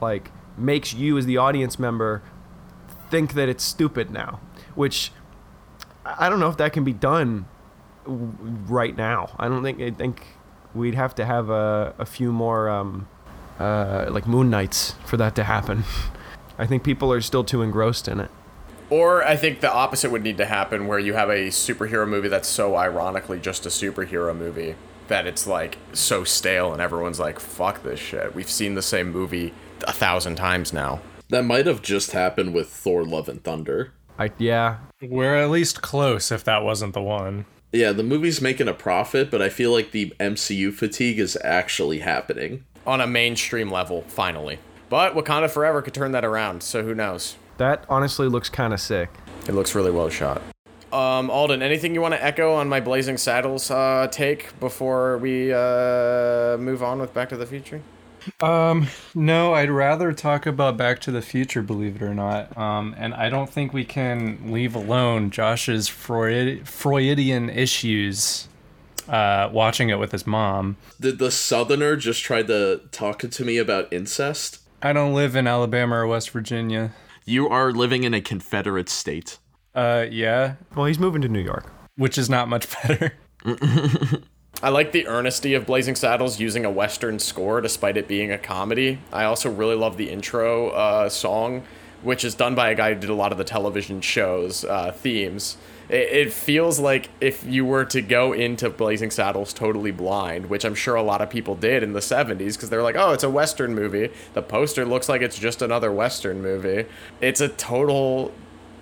like 0.00 0.30
makes 0.56 0.92
you 0.92 1.16
as 1.18 1.26
the 1.26 1.36
audience 1.36 1.78
member 1.78 2.22
think 3.10 3.34
that 3.34 3.48
it's 3.48 3.62
stupid 3.62 4.10
now, 4.10 4.40
which 4.74 5.12
I 6.04 6.28
don't 6.28 6.40
know 6.40 6.48
if 6.48 6.56
that 6.56 6.72
can 6.72 6.84
be 6.84 6.92
done 6.92 7.46
right 8.06 8.96
now. 8.96 9.34
I 9.38 9.48
don't 9.48 9.62
think 9.62 9.80
I 9.80 9.90
think 9.90 10.26
we'd 10.74 10.94
have 10.94 11.14
to 11.16 11.24
have 11.24 11.50
a, 11.50 11.94
a 11.98 12.06
few 12.06 12.32
more 12.32 12.68
um, 12.68 13.08
uh, 13.58 14.06
like 14.10 14.26
Moon 14.26 14.50
Knights 14.50 14.94
for 15.04 15.16
that 15.16 15.34
to 15.36 15.44
happen. 15.44 15.84
I 16.58 16.66
think 16.66 16.84
people 16.84 17.12
are 17.12 17.20
still 17.20 17.44
too 17.44 17.62
engrossed 17.62 18.08
in 18.08 18.20
it. 18.20 18.30
Or 18.90 19.24
I 19.24 19.36
think 19.36 19.60
the 19.60 19.72
opposite 19.72 20.10
would 20.10 20.22
need 20.22 20.36
to 20.36 20.44
happen 20.44 20.86
where 20.86 20.98
you 20.98 21.14
have 21.14 21.30
a 21.30 21.48
superhero 21.48 22.06
movie 22.06 22.28
that's 22.28 22.48
so 22.48 22.76
ironically 22.76 23.40
just 23.40 23.64
a 23.64 23.70
superhero 23.70 24.36
movie 24.36 24.74
that 25.08 25.26
it's 25.26 25.46
like 25.46 25.78
so 25.94 26.24
stale 26.24 26.72
and 26.72 26.82
everyone's 26.82 27.18
like, 27.18 27.40
fuck 27.40 27.82
this 27.82 27.98
shit. 27.98 28.34
We've 28.34 28.50
seen 28.50 28.74
the 28.74 28.82
same 28.82 29.10
movie 29.10 29.54
a 29.84 29.92
thousand 29.92 30.36
times 30.36 30.72
now. 30.72 31.00
That 31.30 31.44
might 31.44 31.66
have 31.66 31.80
just 31.80 32.12
happened 32.12 32.52
with 32.52 32.68
Thor 32.68 33.04
Love 33.04 33.30
and 33.30 33.42
Thunder. 33.42 33.92
I 34.18 34.30
yeah. 34.38 34.78
We're 35.00 35.36
at 35.36 35.50
least 35.50 35.82
close 35.82 36.30
if 36.30 36.44
that 36.44 36.62
wasn't 36.62 36.94
the 36.94 37.02
one. 37.02 37.46
Yeah, 37.72 37.92
the 37.92 38.02
movie's 38.02 38.42
making 38.42 38.68
a 38.68 38.74
profit, 38.74 39.30
but 39.30 39.40
I 39.40 39.48
feel 39.48 39.72
like 39.72 39.92
the 39.92 40.12
MCU 40.20 40.72
fatigue 40.74 41.18
is 41.18 41.38
actually 41.42 42.00
happening. 42.00 42.64
On 42.86 43.00
a 43.00 43.06
mainstream 43.06 43.70
level, 43.70 44.02
finally. 44.02 44.58
But 44.90 45.14
Wakanda 45.14 45.48
Forever 45.48 45.80
could 45.80 45.94
turn 45.94 46.12
that 46.12 46.24
around, 46.24 46.62
so 46.62 46.82
who 46.82 46.94
knows? 46.94 47.36
That 47.56 47.86
honestly 47.88 48.28
looks 48.28 48.50
kind 48.50 48.74
of 48.74 48.80
sick. 48.80 49.08
It 49.48 49.52
looks 49.52 49.74
really 49.74 49.90
well 49.90 50.10
shot. 50.10 50.42
Um, 50.92 51.30
Alden, 51.30 51.62
anything 51.62 51.94
you 51.94 52.02
want 52.02 52.12
to 52.12 52.22
echo 52.22 52.52
on 52.52 52.68
my 52.68 52.80
Blazing 52.80 53.16
Saddles 53.16 53.70
uh, 53.70 54.08
take 54.12 54.58
before 54.60 55.16
we 55.16 55.50
uh, 55.50 56.58
move 56.58 56.82
on 56.82 57.00
with 57.00 57.14
Back 57.14 57.30
to 57.30 57.36
the 57.38 57.46
Future? 57.46 57.80
Um, 58.40 58.88
no, 59.14 59.54
I'd 59.54 59.70
rather 59.70 60.12
talk 60.12 60.46
about 60.46 60.76
Back 60.76 61.00
to 61.00 61.10
the 61.10 61.22
Future, 61.22 61.62
believe 61.62 61.96
it 61.96 62.02
or 62.02 62.14
not. 62.14 62.56
Um, 62.56 62.94
and 62.98 63.14
I 63.14 63.28
don't 63.28 63.48
think 63.50 63.72
we 63.72 63.84
can 63.84 64.52
leave 64.52 64.74
alone 64.74 65.30
Josh's 65.30 65.88
Freud- 65.88 66.68
Freudian 66.68 67.48
issues 67.50 68.48
uh, 69.08 69.48
watching 69.52 69.88
it 69.90 69.98
with 69.98 70.12
his 70.12 70.26
mom. 70.26 70.76
Did 71.00 71.18
the 71.18 71.30
Southerner 71.30 71.96
just 71.96 72.22
try 72.22 72.42
to 72.42 72.80
talk 72.92 73.18
to 73.20 73.44
me 73.44 73.58
about 73.58 73.92
incest? 73.92 74.60
I 74.82 74.92
don't 74.92 75.14
live 75.14 75.34
in 75.36 75.46
Alabama 75.46 75.96
or 75.96 76.06
West 76.06 76.30
Virginia. 76.30 76.92
You 77.24 77.48
are 77.48 77.72
living 77.72 78.04
in 78.04 78.14
a 78.14 78.20
Confederate 78.20 78.88
state. 78.88 79.38
Uh, 79.74 80.06
yeah, 80.10 80.54
Well, 80.74 80.86
he's 80.86 80.98
moving 80.98 81.22
to 81.22 81.28
New 81.28 81.40
York. 81.40 81.72
which 81.96 82.18
is 82.18 82.28
not 82.28 82.48
much 82.48 82.66
better. 82.82 83.14
I 84.64 84.68
like 84.68 84.92
the 84.92 85.06
earnesty 85.06 85.54
of 85.54 85.66
Blazing 85.66 85.96
Saddles 85.96 86.38
using 86.38 86.64
a 86.64 86.70
Western 86.70 87.18
score 87.18 87.60
despite 87.60 87.96
it 87.96 88.06
being 88.06 88.30
a 88.30 88.38
comedy. 88.38 89.00
I 89.12 89.24
also 89.24 89.50
really 89.50 89.74
love 89.74 89.96
the 89.96 90.08
intro 90.08 90.68
uh, 90.68 91.08
song, 91.08 91.64
which 92.02 92.24
is 92.24 92.36
done 92.36 92.54
by 92.54 92.70
a 92.70 92.76
guy 92.76 92.94
who 92.94 93.00
did 93.00 93.10
a 93.10 93.14
lot 93.14 93.32
of 93.32 93.38
the 93.38 93.44
television 93.44 94.00
shows 94.00 94.64
uh, 94.64 94.92
themes. 94.92 95.56
It, 95.88 96.12
it 96.12 96.32
feels 96.32 96.78
like 96.78 97.10
if 97.20 97.44
you 97.44 97.64
were 97.64 97.84
to 97.86 98.00
go 98.00 98.32
into 98.32 98.70
Blazing 98.70 99.10
Saddles 99.10 99.52
totally 99.52 99.90
blind, 99.90 100.46
which 100.46 100.64
I'm 100.64 100.76
sure 100.76 100.94
a 100.94 101.02
lot 101.02 101.20
of 101.20 101.28
people 101.28 101.56
did 101.56 101.82
in 101.82 101.92
the 101.92 101.98
70s 101.98 102.54
because 102.54 102.70
they're 102.70 102.84
like, 102.84 102.96
oh, 102.96 103.10
it's 103.10 103.24
a 103.24 103.30
Western 103.30 103.74
movie. 103.74 104.10
The 104.34 104.42
poster 104.42 104.84
looks 104.84 105.08
like 105.08 105.22
it's 105.22 105.40
just 105.40 105.60
another 105.60 105.90
Western 105.90 106.40
movie. 106.40 106.86
It's 107.20 107.40
a 107.40 107.48
total 107.48 108.32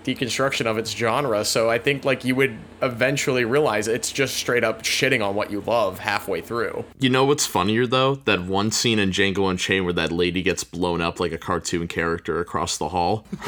deconstruction 0.04 0.66
of 0.66 0.78
its 0.78 0.90
genre. 0.90 1.44
So 1.44 1.68
I 1.68 1.78
think 1.78 2.04
like 2.04 2.24
you 2.24 2.34
would 2.34 2.56
eventually 2.82 3.44
realize 3.44 3.86
it's 3.88 4.10
just 4.10 4.34
straight 4.36 4.64
up 4.64 4.82
shitting 4.82 5.24
on 5.26 5.34
what 5.34 5.50
you 5.50 5.60
love 5.60 5.98
halfway 5.98 6.40
through. 6.40 6.84
You 6.98 7.10
know 7.10 7.24
what's 7.24 7.46
funnier 7.46 7.86
though? 7.86 8.14
That 8.16 8.42
one 8.42 8.70
scene 8.70 8.98
in 8.98 9.10
Django 9.10 9.50
Unchained 9.50 9.84
where 9.84 9.94
that 9.94 10.10
lady 10.12 10.42
gets 10.42 10.64
blown 10.64 11.00
up 11.00 11.20
like 11.20 11.32
a 11.32 11.38
cartoon 11.38 11.88
character 11.88 12.40
across 12.40 12.78
the 12.78 12.88
hall. 12.88 13.26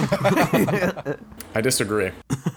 I 1.54 1.60
disagree. 1.62 2.10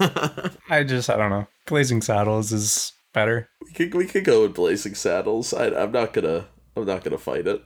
I 0.68 0.82
just, 0.84 1.08
I 1.10 1.16
don't 1.16 1.30
know. 1.30 1.46
Blazing 1.66 2.02
Saddles 2.02 2.52
is 2.52 2.92
better. 3.12 3.48
we 3.64 3.72
could 3.72 3.94
we 3.94 4.06
could 4.06 4.24
go 4.24 4.42
with 4.42 4.54
Blazing 4.54 4.94
Saddles. 4.94 5.54
I, 5.54 5.68
I'm 5.68 5.92
not 5.92 6.12
gonna 6.12 6.46
I'm 6.76 6.84
not 6.84 7.02
gonna 7.02 7.18
fight 7.18 7.46
it. 7.46 7.62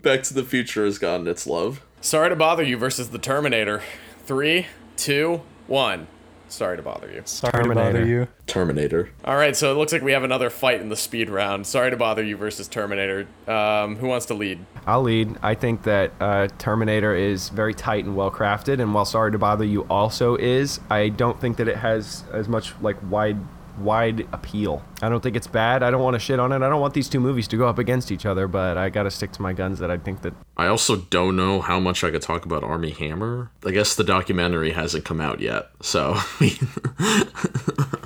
Back 0.00 0.22
to 0.24 0.34
the 0.34 0.42
Future 0.42 0.84
has 0.84 0.98
gotten 0.98 1.28
its 1.28 1.46
love. 1.46 1.82
Sorry 2.00 2.28
to 2.28 2.34
bother 2.36 2.62
you 2.64 2.76
versus 2.76 3.10
the 3.10 3.18
Terminator. 3.18 3.82
Three, 4.24 4.66
two, 5.02 5.42
one. 5.66 6.06
Sorry 6.48 6.76
to 6.76 6.82
bother 6.82 7.10
you. 7.10 7.22
Sorry 7.24 7.64
to 7.64 7.74
bother 7.74 8.04
you. 8.04 8.28
Terminator. 8.46 9.10
All 9.24 9.36
right, 9.36 9.56
so 9.56 9.72
it 9.72 9.76
looks 9.76 9.90
like 9.90 10.02
we 10.02 10.12
have 10.12 10.22
another 10.22 10.50
fight 10.50 10.82
in 10.82 10.90
the 10.90 10.96
speed 10.96 11.30
round. 11.30 11.66
Sorry 11.66 11.90
to 11.90 11.96
bother 11.96 12.22
you 12.22 12.36
versus 12.36 12.68
Terminator. 12.68 13.26
Um, 13.48 13.96
who 13.96 14.06
wants 14.06 14.26
to 14.26 14.34
lead? 14.34 14.64
I'll 14.86 15.02
lead. 15.02 15.34
I 15.42 15.54
think 15.54 15.84
that 15.84 16.12
uh, 16.20 16.48
Terminator 16.58 17.16
is 17.16 17.48
very 17.48 17.72
tight 17.72 18.04
and 18.04 18.14
well 18.14 18.30
crafted, 18.30 18.80
and 18.80 18.92
while 18.92 19.06
Sorry 19.06 19.32
to 19.32 19.38
Bother 19.38 19.64
You 19.64 19.82
also 19.84 20.36
is, 20.36 20.78
I 20.90 21.08
don't 21.08 21.40
think 21.40 21.56
that 21.56 21.68
it 21.68 21.78
has 21.78 22.22
as 22.30 22.48
much 22.48 22.74
like 22.82 22.98
wide 23.10 23.38
wide 23.78 24.26
appeal. 24.32 24.82
I 25.00 25.08
don't 25.08 25.22
think 25.22 25.36
it's 25.36 25.46
bad. 25.46 25.82
I 25.82 25.90
don't 25.90 26.02
want 26.02 26.14
to 26.14 26.20
shit 26.20 26.38
on 26.38 26.52
it. 26.52 26.56
I 26.56 26.68
don't 26.68 26.80
want 26.80 26.94
these 26.94 27.08
two 27.08 27.20
movies 27.20 27.48
to 27.48 27.56
go 27.56 27.66
up 27.66 27.78
against 27.78 28.10
each 28.12 28.26
other, 28.26 28.48
but 28.48 28.76
I 28.76 28.88
got 28.88 29.04
to 29.04 29.10
stick 29.10 29.32
to 29.32 29.42
my 29.42 29.52
guns 29.52 29.78
that 29.78 29.90
I 29.90 29.98
think 29.98 30.22
that 30.22 30.34
I 30.56 30.66
also 30.66 30.96
don't 30.96 31.36
know 31.36 31.60
how 31.60 31.80
much 31.80 32.04
I 32.04 32.10
could 32.10 32.22
talk 32.22 32.44
about 32.44 32.62
Armie 32.62 32.90
Hammer. 32.90 33.50
I 33.64 33.70
guess 33.70 33.94
the 33.94 34.04
documentary 34.04 34.72
hasn't 34.72 35.04
come 35.04 35.20
out 35.20 35.40
yet, 35.40 35.70
so 35.80 36.14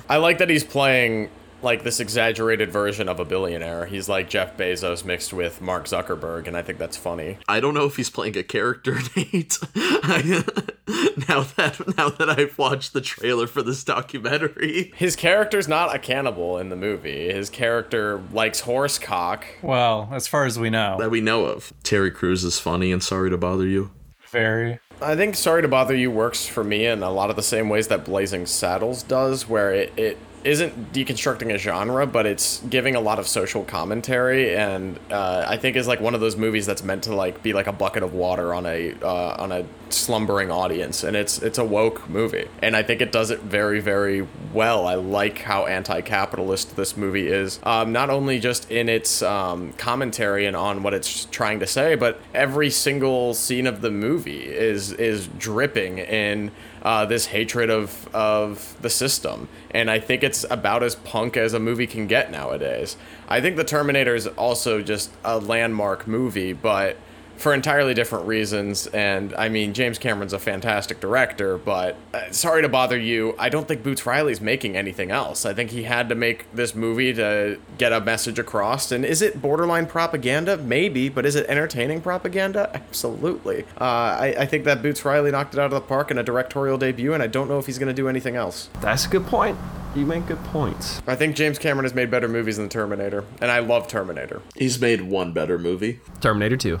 I 0.09 0.17
like 0.17 0.37
that 0.39 0.49
he's 0.49 0.63
playing 0.63 1.29
like 1.61 1.83
this 1.83 1.99
exaggerated 1.99 2.71
version 2.71 3.09
of 3.09 3.19
a 3.19 3.25
billionaire. 3.25 3.85
He's 3.87 4.07
like 4.07 4.29
Jeff 4.29 4.55
Bezos 4.57 5.03
mixed 5.03 5.33
with 5.33 5.61
Mark 5.61 5.85
Zuckerberg, 5.85 6.47
and 6.47 6.55
I 6.55 6.61
think 6.61 6.77
that's 6.79 6.97
funny. 6.97 7.37
I 7.47 7.59
don't 7.59 7.73
know 7.73 7.85
if 7.85 7.95
he's 7.95 8.09
playing 8.09 8.37
a 8.37 8.43
character, 8.43 8.97
Nate. 9.15 9.57
I, 9.75 10.43
now 11.27 11.41
that 11.57 11.97
now 11.97 12.09
that 12.09 12.29
I've 12.29 12.57
watched 12.57 12.93
the 12.93 13.01
trailer 13.01 13.47
for 13.47 13.61
this 13.63 13.83
documentary, 13.83 14.91
His 14.95 15.15
character's 15.15 15.67
not 15.67 15.93
a 15.95 15.99
cannibal 15.99 16.57
in 16.57 16.69
the 16.69 16.75
movie. 16.75 17.31
His 17.31 17.49
character 17.49 18.21
likes 18.31 18.61
horse 18.61 18.99
cock. 18.99 19.45
Well, 19.61 20.09
as 20.11 20.27
far 20.27 20.45
as 20.45 20.59
we 20.59 20.69
know, 20.69 20.97
that 20.99 21.11
we 21.11 21.21
know 21.21 21.45
of, 21.45 21.73
Terry 21.83 22.11
Crews 22.11 22.43
is 22.43 22.59
funny 22.59 22.91
and 22.91 23.01
sorry 23.03 23.29
to 23.29 23.37
bother 23.37 23.65
you. 23.65 23.91
very. 24.27 24.79
I 24.99 25.15
think 25.15 25.35
Sorry 25.35 25.61
to 25.61 25.67
Bother 25.67 25.95
You 25.95 26.09
works 26.09 26.47
for 26.47 26.63
me 26.63 26.87
in 26.87 27.03
a 27.03 27.11
lot 27.11 27.29
of 27.29 27.35
the 27.35 27.43
same 27.43 27.69
ways 27.69 27.87
that 27.89 28.03
Blazing 28.03 28.47
Saddles 28.47 29.03
does, 29.03 29.47
where 29.47 29.71
it, 29.71 29.93
it 29.95 30.17
isn't 30.43 30.93
deconstructing 30.93 31.53
a 31.53 31.57
genre, 31.57 32.05
but 32.05 32.25
it's 32.25 32.61
giving 32.69 32.95
a 32.95 32.99
lot 32.99 33.19
of 33.19 33.27
social 33.27 33.63
commentary, 33.63 34.55
and 34.55 34.99
uh, 35.11 35.45
I 35.47 35.57
think 35.57 35.75
is 35.75 35.87
like 35.87 35.99
one 35.99 36.15
of 36.15 36.21
those 36.21 36.37
movies 36.37 36.65
that's 36.65 36.83
meant 36.83 37.03
to 37.03 37.15
like 37.15 37.43
be 37.43 37.53
like 37.53 37.67
a 37.67 37.73
bucket 37.73 38.03
of 38.03 38.13
water 38.13 38.53
on 38.53 38.65
a 38.65 38.93
uh, 39.01 39.35
on 39.37 39.51
a 39.51 39.65
slumbering 39.89 40.51
audience, 40.51 41.03
and 41.03 41.15
it's 41.15 41.41
it's 41.41 41.57
a 41.57 41.65
woke 41.65 42.09
movie, 42.09 42.47
and 42.61 42.75
I 42.75 42.83
think 42.83 43.01
it 43.01 43.11
does 43.11 43.31
it 43.31 43.41
very 43.41 43.79
very 43.79 44.27
well. 44.53 44.87
I 44.87 44.95
like 44.95 45.39
how 45.39 45.65
anti-capitalist 45.65 46.75
this 46.75 46.95
movie 46.97 47.27
is, 47.27 47.59
um, 47.63 47.91
not 47.91 48.09
only 48.09 48.39
just 48.39 48.71
in 48.71 48.89
its 48.89 49.21
um, 49.21 49.73
commentary 49.73 50.45
and 50.45 50.55
on 50.55 50.83
what 50.83 50.93
it's 50.93 51.25
trying 51.25 51.59
to 51.59 51.67
say, 51.67 51.95
but 51.95 52.19
every 52.33 52.69
single 52.69 53.33
scene 53.33 53.67
of 53.67 53.81
the 53.81 53.91
movie 53.91 54.45
is 54.45 54.91
is 54.93 55.27
dripping 55.37 55.99
in 55.99 56.51
uh, 56.81 57.05
this 57.05 57.27
hatred 57.27 57.69
of 57.69 58.07
of 58.13 58.75
the 58.81 58.89
system, 58.89 59.47
and 59.71 59.89
I 59.89 59.99
think 59.99 60.23
it's 60.23 60.45
about 60.49 60.83
as 60.83 60.95
punk 60.95 61.37
as 61.37 61.53
a 61.53 61.59
movie 61.59 61.87
can 61.87 62.07
get 62.07 62.31
nowadays. 62.31 62.97
I 63.27 63.41
think 63.41 63.55
The 63.55 63.63
Terminator 63.63 64.15
is 64.15 64.27
also 64.27 64.81
just 64.81 65.11
a 65.23 65.39
landmark 65.39 66.07
movie, 66.07 66.53
but 66.53 66.97
for 67.37 67.53
entirely 67.53 67.93
different 67.93 68.25
reasons. 68.25 68.87
And 68.87 69.33
I 69.35 69.49
mean, 69.49 69.73
James 69.73 69.97
Cameron's 69.97 70.33
a 70.33 70.39
fantastic 70.39 70.99
director, 70.99 71.57
but 71.57 71.95
uh, 72.13 72.31
sorry 72.31 72.61
to 72.61 72.69
bother 72.69 72.97
you. 72.97 73.35
I 73.37 73.49
don't 73.49 73.67
think 73.67 73.83
Boots 73.83 74.05
Riley's 74.05 74.41
making 74.41 74.75
anything 74.75 75.11
else. 75.11 75.45
I 75.45 75.53
think 75.53 75.71
he 75.71 75.83
had 75.83 76.09
to 76.09 76.15
make 76.15 76.51
this 76.53 76.75
movie 76.75 77.13
to 77.13 77.59
get 77.77 77.93
a 77.93 78.01
message 78.01 78.39
across. 78.39 78.91
And 78.91 79.05
is 79.05 79.21
it 79.21 79.41
borderline 79.41 79.85
propaganda? 79.85 80.57
Maybe, 80.57 81.09
but 81.09 81.25
is 81.25 81.35
it 81.35 81.45
entertaining 81.47 82.01
propaganda? 82.01 82.71
Absolutely. 82.73 83.63
Uh, 83.79 83.83
I, 83.83 84.35
I 84.39 84.45
think 84.45 84.63
that 84.65 84.81
Boots 84.81 85.05
Riley 85.05 85.31
knocked 85.31 85.53
it 85.53 85.59
out 85.59 85.65
of 85.65 85.71
the 85.71 85.81
park 85.81 86.11
in 86.11 86.17
a 86.17 86.23
directorial 86.23 86.77
debut, 86.77 87.13
and 87.13 87.21
I 87.21 87.27
don't 87.27 87.47
know 87.47 87.59
if 87.59 87.65
he's 87.65 87.77
going 87.79 87.87
to 87.87 87.93
do 87.93 88.07
anything 88.07 88.35
else. 88.35 88.69
That's 88.81 89.05
a 89.05 89.09
good 89.09 89.25
point. 89.25 89.57
You 89.95 90.05
make 90.05 90.27
good 90.27 90.43
points. 90.45 91.01
I 91.07 91.15
think 91.15 91.35
James 91.35 91.57
Cameron 91.57 91.85
has 91.85 91.93
made 91.95 92.11
better 92.11 92.27
movies 92.27 92.57
than 92.57 92.69
Terminator, 92.69 93.23
and 93.41 93.49
I 93.49 93.59
love 93.59 93.87
Terminator. 93.87 94.43
He's 94.55 94.79
made 94.79 95.01
one 95.01 95.31
better 95.31 95.57
movie, 95.57 96.01
Terminator 96.21 96.55
2. 96.55 96.77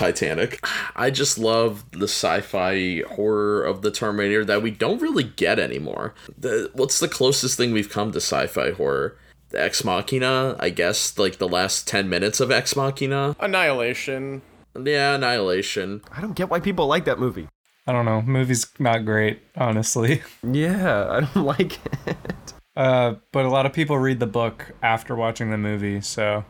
Titanic. 0.00 0.64
I 0.96 1.10
just 1.10 1.36
love 1.38 1.84
the 1.90 2.08
sci-fi 2.08 3.02
horror 3.02 3.62
of 3.62 3.82
the 3.82 3.90
Terminator 3.90 4.46
that 4.46 4.62
we 4.62 4.70
don't 4.70 5.02
really 5.02 5.24
get 5.24 5.58
anymore. 5.58 6.14
The 6.38 6.70
what's 6.72 7.00
the 7.00 7.08
closest 7.08 7.58
thing 7.58 7.72
we've 7.72 7.90
come 7.90 8.10
to 8.12 8.16
sci-fi 8.16 8.70
horror? 8.70 9.18
The 9.50 9.62
Ex 9.62 9.84
Machina, 9.84 10.56
I 10.58 10.70
guess, 10.70 11.18
like 11.18 11.36
the 11.36 11.48
last 11.48 11.86
10 11.86 12.08
minutes 12.08 12.40
of 12.40 12.50
Ex 12.50 12.74
Machina. 12.74 13.36
Annihilation. 13.40 14.40
Yeah, 14.82 15.16
Annihilation. 15.16 16.00
I 16.10 16.22
don't 16.22 16.34
get 16.34 16.48
why 16.48 16.60
people 16.60 16.86
like 16.86 17.04
that 17.04 17.18
movie. 17.18 17.48
I 17.86 17.92
don't 17.92 18.06
know. 18.06 18.22
Movie's 18.22 18.66
not 18.78 19.04
great, 19.04 19.40
honestly. 19.54 20.22
Yeah, 20.42 21.08
I 21.10 21.20
don't 21.20 21.44
like 21.44 21.78
it. 22.06 22.54
Uh, 22.74 23.16
but 23.32 23.44
a 23.44 23.50
lot 23.50 23.66
of 23.66 23.74
people 23.74 23.98
read 23.98 24.18
the 24.18 24.26
book 24.26 24.72
after 24.82 25.14
watching 25.14 25.50
the 25.50 25.58
movie, 25.58 26.00
so 26.00 26.42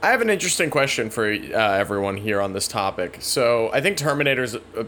I 0.00 0.10
have 0.10 0.20
an 0.20 0.30
interesting 0.30 0.70
question 0.70 1.10
for 1.10 1.26
uh, 1.26 1.36
everyone 1.56 2.18
here 2.18 2.40
on 2.40 2.52
this 2.52 2.68
topic. 2.68 3.16
So 3.18 3.68
I 3.72 3.80
think 3.80 3.96
Terminator's 3.96 4.54
a 4.54 4.86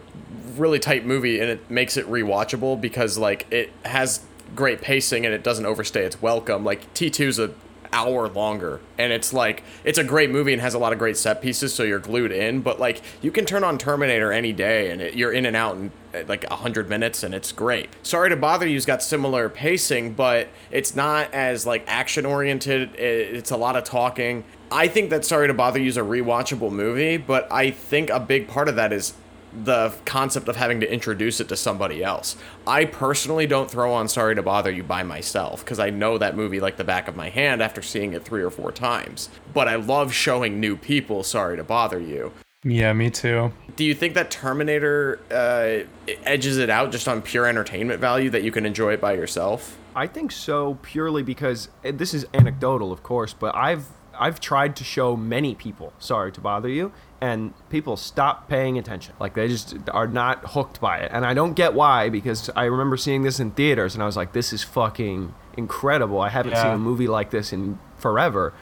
really 0.56 0.78
tight 0.78 1.04
movie, 1.04 1.40
and 1.40 1.50
it 1.50 1.68
makes 1.68 1.96
it 1.96 2.06
rewatchable 2.06 2.80
because 2.80 3.18
like 3.18 3.46
it 3.50 3.72
has 3.84 4.20
great 4.54 4.80
pacing 4.80 5.26
and 5.26 5.34
it 5.34 5.42
doesn't 5.42 5.66
overstay 5.66 6.04
its 6.04 6.22
welcome. 6.22 6.64
Like 6.64 6.94
T2's 6.94 7.40
a 7.40 7.50
hour 7.92 8.28
longer 8.28 8.80
and 8.98 9.12
it's 9.12 9.32
like 9.32 9.64
it's 9.82 9.98
a 9.98 10.04
great 10.04 10.30
movie 10.30 10.52
and 10.52 10.62
has 10.62 10.74
a 10.74 10.78
lot 10.78 10.92
of 10.92 10.98
great 11.00 11.16
set 11.16 11.42
pieces 11.42 11.74
so 11.74 11.82
you're 11.82 11.98
glued 11.98 12.30
in 12.30 12.60
but 12.60 12.78
like 12.78 13.02
you 13.20 13.32
can 13.32 13.44
turn 13.44 13.64
on 13.64 13.76
terminator 13.76 14.30
any 14.30 14.52
day 14.52 14.92
and 14.92 15.02
it, 15.02 15.14
you're 15.14 15.32
in 15.32 15.44
and 15.44 15.56
out 15.56 15.74
in 15.74 15.90
uh, 16.14 16.22
like 16.28 16.48
100 16.48 16.88
minutes 16.88 17.24
and 17.24 17.34
it's 17.34 17.50
great 17.50 17.88
sorry 18.04 18.28
to 18.28 18.36
bother 18.36 18.64
you's 18.64 18.86
got 18.86 19.02
similar 19.02 19.48
pacing 19.48 20.12
but 20.12 20.46
it's 20.70 20.94
not 20.94 21.34
as 21.34 21.66
like 21.66 21.82
action 21.88 22.24
oriented 22.24 22.94
it's 22.94 23.50
a 23.50 23.56
lot 23.56 23.74
of 23.74 23.82
talking 23.82 24.44
i 24.70 24.88
think 24.88 25.10
that 25.10 25.24
sorry 25.24 25.46
to 25.46 25.54
bother 25.54 25.80
you 25.80 25.88
is 25.88 25.96
a 25.96 26.02
rewatchable 26.02 26.70
movie 26.70 27.16
but 27.16 27.50
i 27.50 27.70
think 27.70 28.10
a 28.10 28.20
big 28.20 28.48
part 28.48 28.68
of 28.68 28.76
that 28.76 28.92
is 28.92 29.14
the 29.52 29.92
concept 30.04 30.48
of 30.48 30.56
having 30.56 30.80
to 30.80 30.92
introduce 30.92 31.40
it 31.40 31.48
to 31.48 31.56
somebody 31.56 32.02
else. 32.02 32.36
I 32.66 32.84
personally 32.84 33.46
don't 33.46 33.70
throw 33.70 33.92
on 33.92 34.08
Sorry 34.08 34.34
to 34.34 34.42
Bother 34.42 34.70
You 34.70 34.82
by 34.82 35.02
myself 35.02 35.64
because 35.64 35.78
I 35.78 35.90
know 35.90 36.18
that 36.18 36.36
movie 36.36 36.60
like 36.60 36.76
the 36.76 36.84
back 36.84 37.08
of 37.08 37.16
my 37.16 37.30
hand 37.30 37.62
after 37.62 37.82
seeing 37.82 38.12
it 38.12 38.24
three 38.24 38.42
or 38.42 38.50
four 38.50 38.70
times. 38.72 39.28
But 39.52 39.68
I 39.68 39.76
love 39.76 40.12
showing 40.12 40.60
new 40.60 40.76
people 40.76 41.22
Sorry 41.22 41.56
to 41.56 41.64
Bother 41.64 41.98
You. 41.98 42.32
yeah, 42.62 42.92
me 42.92 43.10
too. 43.10 43.52
Do 43.76 43.84
you 43.84 43.94
think 43.94 44.14
that 44.14 44.30
Terminator 44.30 45.18
uh, 45.30 45.84
edges 46.24 46.58
it 46.58 46.70
out 46.70 46.92
just 46.92 47.08
on 47.08 47.22
pure 47.22 47.46
entertainment 47.46 48.00
value 48.00 48.30
that 48.30 48.42
you 48.42 48.52
can 48.52 48.66
enjoy 48.66 48.92
it 48.92 49.00
by 49.00 49.14
yourself? 49.14 49.78
I 49.96 50.06
think 50.06 50.30
so 50.30 50.78
purely 50.82 51.22
because 51.24 51.68
this 51.82 52.14
is 52.14 52.24
anecdotal, 52.32 52.92
of 52.92 53.02
course, 53.02 53.32
but 53.32 53.56
I've 53.56 53.86
I've 54.20 54.38
tried 54.38 54.76
to 54.76 54.84
show 54.84 55.16
many 55.16 55.54
people 55.54 55.92
sorry 55.98 56.30
to 56.32 56.40
bother 56.40 56.68
you, 56.68 56.92
and 57.20 57.54
people 57.70 57.96
stop 57.96 58.48
paying 58.48 58.78
attention. 58.78 59.14
Like 59.18 59.34
they 59.34 59.48
just 59.48 59.76
are 59.90 60.06
not 60.06 60.50
hooked 60.50 60.80
by 60.80 60.98
it, 60.98 61.10
and 61.12 61.24
I 61.24 61.34
don't 61.34 61.54
get 61.54 61.74
why. 61.74 62.10
Because 62.10 62.50
I 62.54 62.64
remember 62.64 62.96
seeing 62.96 63.22
this 63.22 63.40
in 63.40 63.50
theaters, 63.52 63.94
and 63.94 64.02
I 64.02 64.06
was 64.06 64.16
like, 64.16 64.32
"This 64.32 64.52
is 64.52 64.62
fucking 64.62 65.34
incredible." 65.56 66.20
I 66.20 66.28
haven't 66.28 66.56
seen 66.56 66.66
a 66.72 66.78
movie 66.78 67.08
like 67.08 67.30
this 67.30 67.52
in 67.52 67.78
forever. 67.96 68.52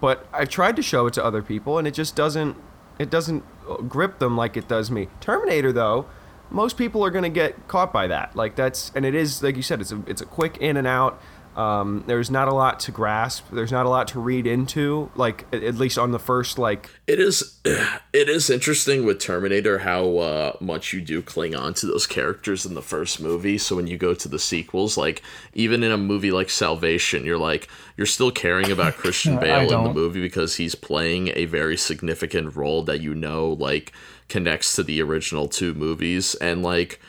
But 0.00 0.26
I've 0.32 0.48
tried 0.50 0.76
to 0.76 0.82
show 0.82 1.06
it 1.06 1.14
to 1.14 1.24
other 1.24 1.42
people, 1.42 1.78
and 1.78 1.86
it 1.86 1.94
just 1.94 2.16
doesn't 2.16 2.56
it 2.98 3.10
doesn't 3.10 3.44
grip 3.88 4.18
them 4.18 4.36
like 4.36 4.56
it 4.56 4.68
does 4.68 4.90
me. 4.90 5.08
Terminator, 5.20 5.72
though, 5.72 6.06
most 6.50 6.76
people 6.76 7.04
are 7.04 7.10
gonna 7.10 7.28
get 7.28 7.66
caught 7.68 7.92
by 7.92 8.06
that. 8.06 8.36
Like 8.36 8.54
that's 8.54 8.92
and 8.94 9.04
it 9.04 9.14
is 9.14 9.42
like 9.42 9.56
you 9.56 9.62
said, 9.62 9.80
it's 9.80 9.92
a 9.92 10.02
it's 10.06 10.20
a 10.20 10.26
quick 10.26 10.56
in 10.58 10.76
and 10.76 10.86
out. 10.86 11.20
Um, 11.56 12.04
there's 12.06 12.30
not 12.30 12.48
a 12.48 12.54
lot 12.54 12.80
to 12.80 12.92
grasp. 12.92 13.46
There's 13.52 13.70
not 13.70 13.86
a 13.86 13.88
lot 13.88 14.08
to 14.08 14.20
read 14.20 14.46
into. 14.46 15.10
Like 15.14 15.46
at, 15.52 15.76
least 15.76 15.98
on 15.98 16.10
the 16.10 16.18
first 16.18 16.58
like 16.58 16.90
It 17.06 17.20
is 17.20 17.60
it 17.64 18.28
is 18.28 18.50
interesting 18.50 19.04
with 19.04 19.18
Terminator 19.20 19.78
how 19.78 20.18
uh, 20.18 20.56
much 20.60 20.92
you 20.92 21.00
do 21.00 21.22
cling 21.22 21.54
on 21.54 21.74
to 21.74 21.86
those 21.86 22.06
characters 22.06 22.66
in 22.66 22.74
the 22.74 22.82
first 22.82 23.20
movie. 23.20 23.58
So 23.58 23.76
when 23.76 23.86
you 23.86 23.96
go 23.96 24.14
to 24.14 24.28
the 24.28 24.38
sequels, 24.38 24.96
like 24.96 25.22
even 25.52 25.82
in 25.82 25.92
a 25.92 25.96
movie 25.96 26.32
like 26.32 26.50
Salvation, 26.50 27.24
you're 27.24 27.38
like 27.38 27.68
you're 27.96 28.06
still 28.06 28.30
caring 28.30 28.70
about 28.70 28.94
Christian 28.96 29.38
Bale 29.38 29.72
in 29.72 29.84
the 29.84 29.92
movie 29.92 30.20
because 30.20 30.56
he's 30.56 30.74
playing 30.74 31.30
a 31.34 31.44
very 31.44 31.76
significant 31.76 32.56
role 32.56 32.82
that 32.82 33.00
you 33.00 33.14
know 33.14 33.52
like 33.52 33.92
connects 34.28 34.74
to 34.76 34.82
the 34.82 35.02
original 35.02 35.48
two 35.48 35.74
movies 35.74 36.34
and 36.36 36.62
like 36.62 37.00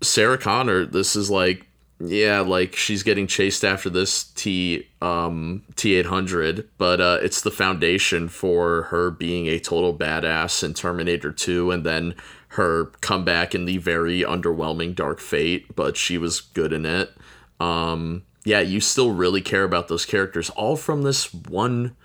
Sarah 0.00 0.38
Connor, 0.38 0.86
this 0.86 1.16
is 1.16 1.30
like 1.30 1.66
yeah, 2.00 2.40
like 2.40 2.76
she's 2.76 3.02
getting 3.02 3.26
chased 3.26 3.64
after 3.64 3.90
this 3.90 4.24
T 4.24 4.88
um 5.02 5.62
T 5.76 5.94
eight 5.94 6.06
hundred, 6.06 6.68
but 6.78 7.00
uh, 7.00 7.18
it's 7.22 7.40
the 7.40 7.50
foundation 7.50 8.28
for 8.28 8.82
her 8.84 9.10
being 9.10 9.46
a 9.46 9.58
total 9.58 9.96
badass 9.96 10.62
in 10.62 10.74
Terminator 10.74 11.32
two, 11.32 11.70
and 11.70 11.84
then 11.84 12.14
her 12.52 12.86
comeback 13.00 13.54
in 13.54 13.64
the 13.64 13.78
very 13.78 14.22
underwhelming 14.22 14.94
Dark 14.94 15.20
Fate, 15.20 15.74
but 15.74 15.96
she 15.96 16.16
was 16.16 16.40
good 16.40 16.72
in 16.72 16.86
it. 16.86 17.12
Um, 17.60 18.22
yeah, 18.44 18.60
you 18.60 18.80
still 18.80 19.12
really 19.12 19.42
care 19.42 19.64
about 19.64 19.88
those 19.88 20.06
characters, 20.06 20.50
all 20.50 20.76
from 20.76 21.02
this 21.02 21.34
one 21.34 21.96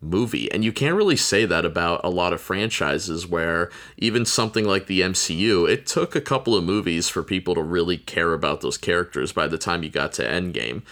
movie. 0.00 0.50
And 0.52 0.64
you 0.64 0.72
can't 0.72 0.96
really 0.96 1.16
say 1.16 1.44
that 1.46 1.64
about 1.64 2.00
a 2.04 2.10
lot 2.10 2.32
of 2.32 2.40
franchises 2.40 3.26
where 3.26 3.70
even 3.96 4.24
something 4.24 4.64
like 4.64 4.86
the 4.86 5.00
MCU, 5.00 5.68
it 5.68 5.86
took 5.86 6.14
a 6.14 6.20
couple 6.20 6.54
of 6.54 6.64
movies 6.64 7.08
for 7.08 7.22
people 7.22 7.54
to 7.54 7.62
really 7.62 7.96
care 7.96 8.34
about 8.34 8.60
those 8.60 8.76
characters 8.76 9.32
by 9.32 9.46
the 9.46 9.58
time 9.58 9.82
you 9.82 9.90
got 9.90 10.12
to 10.14 10.22
Endgame. 10.22 10.82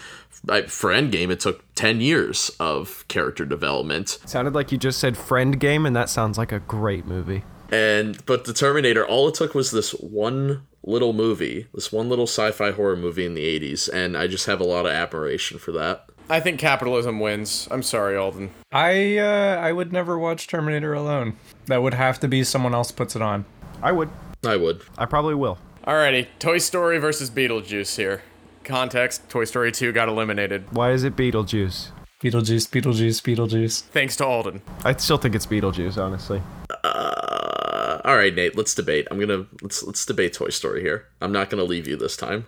For 0.69 0.91
Endgame, 0.91 1.31
it 1.31 1.41
took 1.41 1.63
10 1.75 2.01
years 2.01 2.51
of 2.59 3.07
character 3.09 3.45
development. 3.45 4.19
sounded 4.25 4.55
like 4.55 4.73
you 4.73 4.79
just 4.79 4.99
said 4.99 5.17
friend 5.17 5.61
game, 5.61 5.87
and 5.87 5.95
that 5.95 6.09
sounds 6.09 6.39
like 6.39 6.51
a 6.51 6.59
great 6.59 7.07
movie. 7.07 7.45
And 7.71 8.25
but 8.27 8.45
the 8.45 8.53
Terminator, 8.53 9.07
all 9.07 9.29
it 9.29 9.35
took 9.35 9.55
was 9.55 9.71
this 9.71 9.93
one 9.93 10.67
little 10.83 11.13
movie, 11.13 11.69
this 11.73 11.93
one 11.93 12.09
little 12.09 12.27
sci-fi 12.27 12.73
horror 12.73 12.97
movie 12.97 13.25
in 13.25 13.35
the 13.35 13.61
80s, 13.61 13.89
and 13.89 14.17
I 14.17 14.27
just 14.27 14.47
have 14.47 14.61
a 14.61 14.65
lot 14.65 14.85
of 14.85 14.93
admiration 14.93 15.59
for 15.59 15.73
that. 15.73 16.07
I 16.29 16.41
think 16.41 16.59
capitalism 16.59 17.21
wins. 17.21 17.69
I'm 17.71 17.83
sorry, 17.83 18.17
Alden. 18.17 18.51
I 18.71 19.19
uh, 19.19 19.57
I 19.61 19.73
would 19.73 19.93
never 19.93 20.19
watch 20.19 20.47
Terminator 20.47 20.95
alone. 20.95 21.37
That 21.67 21.83
would 21.83 21.95
have 21.95 22.21
to 22.21 22.29
be 22.29 22.45
someone 22.45 22.75
else 22.75 22.91
puts 22.91 23.15
it 23.17 23.23
on. 23.23 23.45
I 23.83 23.93
would. 23.93 24.11
I 24.45 24.57
would. 24.57 24.83
I 24.99 25.07
probably 25.07 25.35
will. 25.35 25.59
Alrighty, 25.87 26.29
Toy 26.39 26.59
Story 26.59 26.99
versus 26.99 27.31
Beetlejuice 27.31 27.97
here. 27.97 28.23
Context: 28.65 29.29
Toy 29.29 29.45
Story 29.45 29.73
2 29.73 29.93
got 29.93 30.09
eliminated. 30.09 30.65
Why 30.73 30.93
is 30.93 31.05
it 31.05 31.17
Beetlejuice? 31.17 31.91
Beetlejuice, 32.23 32.69
Beetlejuice, 32.71 33.21
Beetlejuice. 33.21 33.83
Thanks 33.83 34.15
to 34.17 34.25
Alden. 34.25 34.63
I 34.85 34.95
still 34.95 35.19
think 35.19 35.35
it's 35.35 35.47
Beetlejuice, 35.47 35.99
honestly. 35.99 36.41
Uh, 36.85 38.01
all 38.05 38.17
right, 38.17 38.33
Nate. 38.33 38.57
Let's 38.57 38.75
debate. 38.75 39.09
I'm 39.11 39.19
gonna 39.19 39.47
let's 39.61 39.83
let's 39.83 40.07
debate 40.07 40.33
Toy 40.35 40.51
Story 40.51 40.83
here. 40.83 41.09
I'm 41.21 41.33
not 41.33 41.51
gonna 41.51 41.65
leave 41.65 41.89
you 41.89 41.97
this 41.97 42.17
time. 42.17 42.47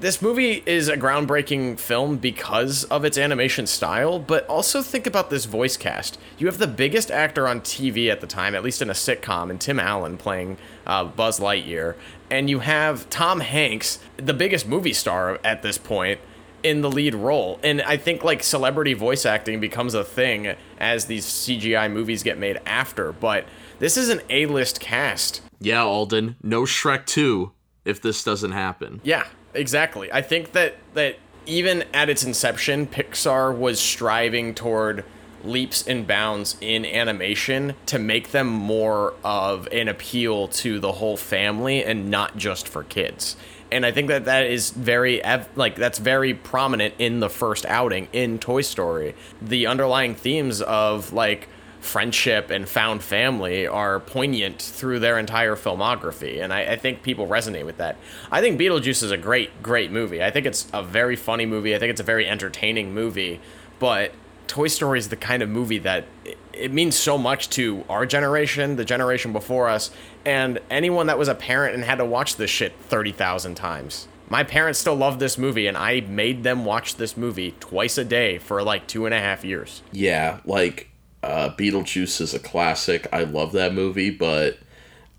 This 0.00 0.22
movie 0.22 0.62
is 0.64 0.88
a 0.88 0.96
groundbreaking 0.96 1.80
film 1.80 2.18
because 2.18 2.84
of 2.84 3.04
its 3.04 3.18
animation 3.18 3.66
style, 3.66 4.20
but 4.20 4.46
also 4.46 4.80
think 4.80 5.08
about 5.08 5.28
this 5.28 5.44
voice 5.44 5.76
cast. 5.76 6.20
You 6.38 6.46
have 6.46 6.58
the 6.58 6.68
biggest 6.68 7.10
actor 7.10 7.48
on 7.48 7.62
TV 7.62 8.08
at 8.08 8.20
the 8.20 8.28
time, 8.28 8.54
at 8.54 8.62
least 8.62 8.80
in 8.80 8.90
a 8.90 8.92
sitcom, 8.92 9.50
and 9.50 9.60
Tim 9.60 9.80
Allen 9.80 10.16
playing 10.16 10.56
uh, 10.86 11.02
Buzz 11.02 11.40
Lightyear, 11.40 11.96
and 12.30 12.48
you 12.48 12.60
have 12.60 13.10
Tom 13.10 13.40
Hanks, 13.40 13.98
the 14.18 14.32
biggest 14.32 14.68
movie 14.68 14.92
star 14.92 15.40
at 15.42 15.62
this 15.62 15.78
point, 15.78 16.20
in 16.62 16.80
the 16.80 16.90
lead 16.90 17.16
role. 17.16 17.58
And 17.64 17.82
I 17.82 17.96
think 17.96 18.22
like 18.22 18.44
celebrity 18.44 18.94
voice 18.94 19.26
acting 19.26 19.58
becomes 19.58 19.94
a 19.94 20.04
thing 20.04 20.54
as 20.78 21.06
these 21.06 21.26
CGI 21.26 21.90
movies 21.90 22.22
get 22.22 22.38
made 22.38 22.60
after, 22.64 23.10
but 23.10 23.46
this 23.80 23.96
is 23.96 24.10
an 24.10 24.20
A-list 24.30 24.78
cast. 24.78 25.40
Yeah, 25.58 25.82
Alden. 25.82 26.36
No 26.40 26.62
Shrek 26.62 27.04
2 27.06 27.50
if 27.84 28.00
this 28.00 28.22
doesn't 28.22 28.52
happen. 28.52 29.00
Yeah, 29.02 29.26
exactly. 29.58 30.12
I 30.12 30.22
think 30.22 30.52
that 30.52 30.76
that 30.94 31.16
even 31.46 31.84
at 31.94 32.08
its 32.08 32.24
inception, 32.24 32.86
Pixar 32.86 33.56
was 33.56 33.80
striving 33.80 34.54
toward 34.54 35.04
leaps 35.44 35.86
and 35.86 36.06
bounds 36.06 36.56
in 36.60 36.84
animation 36.84 37.74
to 37.86 37.98
make 37.98 38.32
them 38.32 38.46
more 38.46 39.14
of 39.24 39.68
an 39.72 39.88
appeal 39.88 40.48
to 40.48 40.78
the 40.78 40.92
whole 40.92 41.16
family 41.16 41.84
and 41.84 42.10
not 42.10 42.36
just 42.36 42.68
for 42.68 42.84
kids. 42.84 43.36
And 43.70 43.84
I 43.84 43.92
think 43.92 44.08
that 44.08 44.24
that 44.24 44.46
is 44.46 44.70
very 44.70 45.22
like 45.54 45.76
that's 45.76 45.98
very 45.98 46.34
prominent 46.34 46.94
in 46.98 47.20
the 47.20 47.28
first 47.28 47.66
outing 47.66 48.08
in 48.12 48.38
Toy 48.38 48.62
Story. 48.62 49.14
The 49.42 49.66
underlying 49.66 50.14
themes 50.14 50.62
of 50.62 51.12
like 51.12 51.48
friendship 51.80 52.50
and 52.50 52.68
found 52.68 53.02
family 53.02 53.66
are 53.66 54.00
poignant 54.00 54.60
through 54.60 54.98
their 54.98 55.18
entire 55.18 55.56
filmography, 55.56 56.42
and 56.42 56.52
I, 56.52 56.72
I, 56.72 56.76
think 56.76 57.02
people 57.02 57.26
resonate 57.26 57.64
with 57.64 57.76
that. 57.78 57.96
I 58.30 58.40
think 58.40 58.60
Beetlejuice 58.60 59.02
is 59.02 59.10
a 59.10 59.16
great, 59.16 59.62
great 59.62 59.90
movie. 59.90 60.22
I 60.22 60.30
think 60.30 60.46
it's 60.46 60.68
a 60.72 60.82
very 60.82 61.16
funny 61.16 61.46
movie. 61.46 61.74
I 61.74 61.78
think 61.78 61.90
it's 61.90 62.00
a 62.00 62.04
very 62.04 62.26
entertaining 62.26 62.92
movie, 62.92 63.40
but 63.78 64.12
Toy 64.48 64.66
Story 64.66 64.98
is 64.98 65.08
the 65.08 65.16
kind 65.16 65.42
of 65.42 65.48
movie 65.48 65.78
that 65.78 66.06
it, 66.24 66.38
it 66.52 66.72
means 66.72 66.96
so 66.96 67.16
much 67.16 67.48
to 67.50 67.84
our 67.88 68.06
generation, 68.06 68.76
the 68.76 68.84
generation 68.84 69.32
before 69.32 69.68
us, 69.68 69.90
and 70.24 70.58
anyone 70.70 71.06
that 71.06 71.18
was 71.18 71.28
a 71.28 71.34
parent 71.34 71.74
and 71.74 71.84
had 71.84 71.98
to 71.98 72.04
watch 72.04 72.36
this 72.36 72.50
shit 72.50 72.74
30,000 72.88 73.54
times. 73.54 74.08
My 74.30 74.44
parents 74.44 74.78
still 74.78 74.96
love 74.96 75.20
this 75.20 75.38
movie, 75.38 75.66
and 75.66 75.76
I 75.76 76.00
made 76.00 76.42
them 76.42 76.64
watch 76.64 76.96
this 76.96 77.16
movie 77.16 77.54
twice 77.60 77.96
a 77.96 78.04
day 78.04 78.38
for 78.38 78.62
like 78.62 78.86
two 78.86 79.06
and 79.06 79.14
a 79.14 79.18
half 79.18 79.44
years. 79.44 79.82
Yeah, 79.90 80.40
like 80.44 80.87
uh, 81.22 81.50
Beetlejuice 81.50 82.20
is 82.20 82.34
a 82.34 82.38
classic. 82.38 83.06
I 83.12 83.24
love 83.24 83.52
that 83.52 83.74
movie, 83.74 84.10
but 84.10 84.58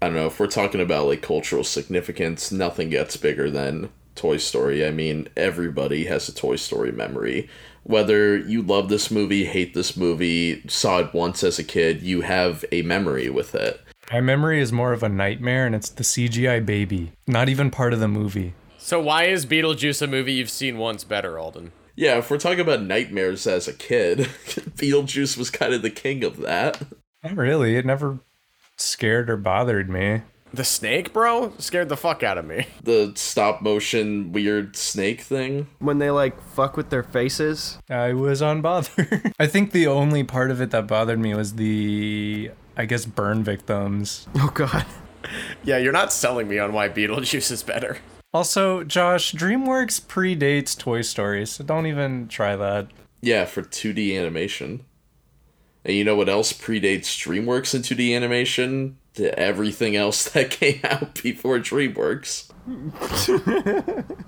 I 0.01 0.07
don't 0.07 0.15
know 0.15 0.27
if 0.27 0.39
we're 0.39 0.47
talking 0.47 0.81
about 0.81 1.07
like 1.07 1.21
cultural 1.21 1.63
significance. 1.63 2.51
Nothing 2.51 2.89
gets 2.89 3.17
bigger 3.17 3.49
than 3.49 3.89
Toy 4.15 4.37
Story. 4.37 4.85
I 4.85 4.91
mean, 4.91 5.27
everybody 5.35 6.05
has 6.05 6.29
a 6.29 6.33
Toy 6.33 6.55
Story 6.55 6.91
memory. 6.91 7.49
Whether 7.83 8.37
you 8.37 8.61
love 8.61 8.89
this 8.89 9.09
movie, 9.09 9.45
hate 9.45 9.73
this 9.73 9.97
movie, 9.97 10.67
saw 10.67 10.99
it 10.99 11.13
once 11.13 11.43
as 11.43 11.59
a 11.59 11.63
kid, 11.63 12.01
you 12.01 12.21
have 12.21 12.63
a 12.71 12.81
memory 12.81 13.29
with 13.29 13.55
it. 13.55 13.81
My 14.11 14.21
memory 14.21 14.59
is 14.59 14.71
more 14.71 14.91
of 14.91 15.03
a 15.03 15.09
nightmare, 15.09 15.65
and 15.65 15.75
it's 15.75 15.89
the 15.89 16.03
CGI 16.03 16.65
baby, 16.65 17.11
not 17.27 17.47
even 17.47 17.71
part 17.71 17.93
of 17.93 17.99
the 17.99 18.07
movie. 18.07 18.53
So 18.77 18.99
why 18.99 19.25
is 19.25 19.45
Beetlejuice 19.45 20.01
a 20.01 20.07
movie 20.07 20.33
you've 20.33 20.49
seen 20.49 20.77
once 20.77 21.03
better, 21.03 21.37
Alden? 21.37 21.71
Yeah, 21.99 22.19
if 22.19 22.31
we're 22.31 22.37
talking 22.37 22.61
about 22.61 22.81
nightmares 22.81 23.45
as 23.45 23.67
a 23.67 23.73
kid, 23.73 24.19
Beetlejuice 24.77 25.37
was 25.37 25.49
kind 25.49 25.73
of 25.73 25.81
the 25.81 25.89
king 25.89 26.23
of 26.23 26.37
that. 26.37 26.81
Not 27.21 27.35
really. 27.35 27.75
It 27.75 27.85
never 27.85 28.19
scared 28.77 29.29
or 29.29 29.35
bothered 29.35 29.89
me. 29.89 30.21
The 30.53 30.63
snake, 30.63 31.11
bro, 31.11 31.51
scared 31.57 31.89
the 31.89 31.97
fuck 31.97 32.23
out 32.23 32.37
of 32.37 32.45
me. 32.45 32.67
The 32.81 33.11
stop 33.15 33.61
motion 33.61 34.31
weird 34.31 34.77
snake 34.77 35.19
thing. 35.19 35.67
When 35.79 35.97
they 35.97 36.09
like 36.09 36.41
fuck 36.41 36.77
with 36.77 36.89
their 36.89 37.03
faces. 37.03 37.77
I 37.89 38.13
was 38.13 38.41
unbothered. 38.41 39.33
I 39.39 39.47
think 39.47 39.73
the 39.73 39.87
only 39.87 40.23
part 40.23 40.51
of 40.51 40.61
it 40.61 40.71
that 40.71 40.87
bothered 40.87 41.19
me 41.19 41.33
was 41.33 41.55
the, 41.55 42.51
I 42.77 42.85
guess, 42.85 43.05
burn 43.05 43.43
victims. 43.43 44.25
Oh 44.37 44.51
god. 44.53 44.85
Yeah, 45.65 45.79
you're 45.79 45.91
not 45.91 46.13
selling 46.13 46.47
me 46.47 46.59
on 46.59 46.71
why 46.71 46.87
Beetlejuice 46.87 47.51
is 47.51 47.61
better. 47.61 47.97
Also, 48.33 48.83
Josh, 48.83 49.33
DreamWorks 49.33 50.01
predates 50.01 50.77
Toy 50.77 51.01
Story, 51.01 51.45
so 51.45 51.63
don't 51.63 51.87
even 51.87 52.27
try 52.27 52.55
that. 52.55 52.87
Yeah, 53.21 53.45
for 53.45 53.63
2D 53.63 54.17
animation. 54.17 54.85
And 55.83 55.95
you 55.95 56.03
know 56.03 56.15
what 56.15 56.29
else 56.29 56.53
predates 56.53 57.17
DreamWorks 57.17 57.73
in 57.73 57.81
2D 57.81 58.15
animation? 58.15 58.97
To 59.15 59.37
everything 59.37 59.95
else 59.95 60.29
that 60.29 60.51
came 60.51 60.79
out 60.83 61.21
before 61.21 61.59
DreamWorks. 61.59 62.49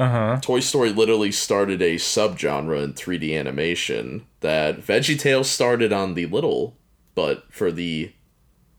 Uh 0.00 0.08
huh. 0.08 0.38
Toy 0.40 0.60
Story 0.60 0.92
literally 0.92 1.30
started 1.30 1.82
a 1.82 1.96
subgenre 1.96 2.82
in 2.82 2.94
3D 2.94 3.38
animation 3.38 4.24
that 4.40 4.80
VeggieTales 4.80 5.44
started 5.44 5.92
on 5.92 6.14
the 6.14 6.24
little, 6.24 6.74
but 7.14 7.52
for 7.52 7.70
the 7.70 8.10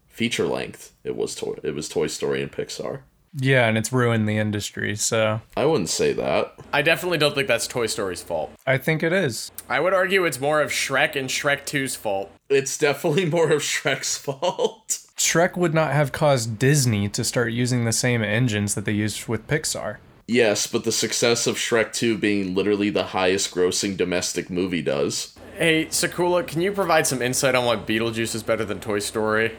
feature 0.07 0.47
length, 0.47 0.93
it 1.03 1.15
was 1.15 1.35
Toy 1.35 1.59
it 1.61 1.75
was 1.75 1.87
Toy 1.87 2.07
Story 2.07 2.41
and 2.41 2.51
Pixar. 2.51 3.01
Yeah, 3.33 3.67
and 3.67 3.77
it's 3.77 3.93
ruined 3.93 4.27
the 4.27 4.37
industry, 4.37 4.95
so 4.95 5.41
I 5.55 5.65
wouldn't 5.65 5.89
say 5.89 6.13
that. 6.13 6.53
I 6.73 6.81
definitely 6.81 7.17
don't 7.17 7.33
think 7.33 7.47
that's 7.47 7.67
Toy 7.67 7.85
Story's 7.85 8.21
fault. 8.21 8.51
I 8.65 8.77
think 8.77 9.03
it 9.03 9.13
is. 9.13 9.51
I 9.69 9.79
would 9.79 9.93
argue 9.93 10.25
it's 10.25 10.39
more 10.39 10.61
of 10.61 10.71
Shrek 10.71 11.15
and 11.15 11.29
Shrek 11.29 11.63
2's 11.63 11.95
fault. 11.95 12.31
It's 12.49 12.77
definitely 12.77 13.25
more 13.29 13.51
of 13.51 13.61
Shrek's 13.61 14.17
fault. 14.17 14.99
Shrek 15.17 15.55
would 15.55 15.73
not 15.73 15.93
have 15.93 16.11
caused 16.11 16.59
Disney 16.59 17.07
to 17.09 17.23
start 17.23 17.53
using 17.53 17.85
the 17.85 17.93
same 17.93 18.21
engines 18.21 18.75
that 18.75 18.85
they 18.85 18.91
used 18.91 19.27
with 19.27 19.47
Pixar. 19.47 19.97
Yes, 20.27 20.67
but 20.67 20.83
the 20.83 20.91
success 20.91 21.47
of 21.47 21.57
Shrek 21.57 21.93
2 21.93 22.17
being 22.17 22.55
literally 22.55 22.89
the 22.89 23.07
highest 23.07 23.53
grossing 23.53 23.97
domestic 23.97 24.49
movie 24.49 24.81
does. 24.81 25.35
Hey, 25.57 25.85
Sakula, 25.87 26.47
can 26.47 26.61
you 26.61 26.71
provide 26.71 27.05
some 27.05 27.21
insight 27.21 27.53
on 27.53 27.65
why 27.65 27.75
Beetlejuice 27.75 28.33
is 28.33 28.43
better 28.43 28.65
than 28.65 28.79
Toy 28.79 28.99
Story? 28.99 29.51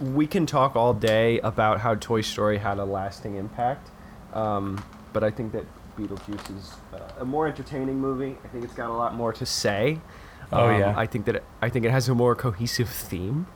We 0.00 0.26
can 0.26 0.46
talk 0.46 0.76
all 0.76 0.94
day 0.94 1.40
about 1.40 1.80
how 1.80 1.94
Toy 1.96 2.20
Story 2.20 2.58
had 2.58 2.78
a 2.78 2.84
lasting 2.84 3.34
impact, 3.36 3.90
um, 4.32 4.82
but 5.12 5.24
I 5.24 5.30
think 5.30 5.52
that 5.52 5.64
Beetlejuice 5.96 6.56
is 6.56 6.72
uh, 6.94 7.00
a 7.18 7.24
more 7.24 7.48
entertaining 7.48 7.98
movie. 7.98 8.36
I 8.44 8.48
think 8.48 8.62
it's 8.64 8.74
got 8.74 8.90
a 8.90 8.92
lot 8.92 9.14
more 9.14 9.32
to 9.32 9.44
say. 9.44 10.00
Oh, 10.52 10.68
Um, 10.68 10.78
yeah. 10.80 10.94
I 10.96 11.06
think 11.06 11.26
that 11.26 11.36
it, 11.36 11.44
I 11.60 11.68
think 11.68 11.84
it 11.84 11.90
has 11.90 12.08
a 12.08 12.14
more 12.14 12.34
cohesive 12.36 12.88
theme. 12.88 13.46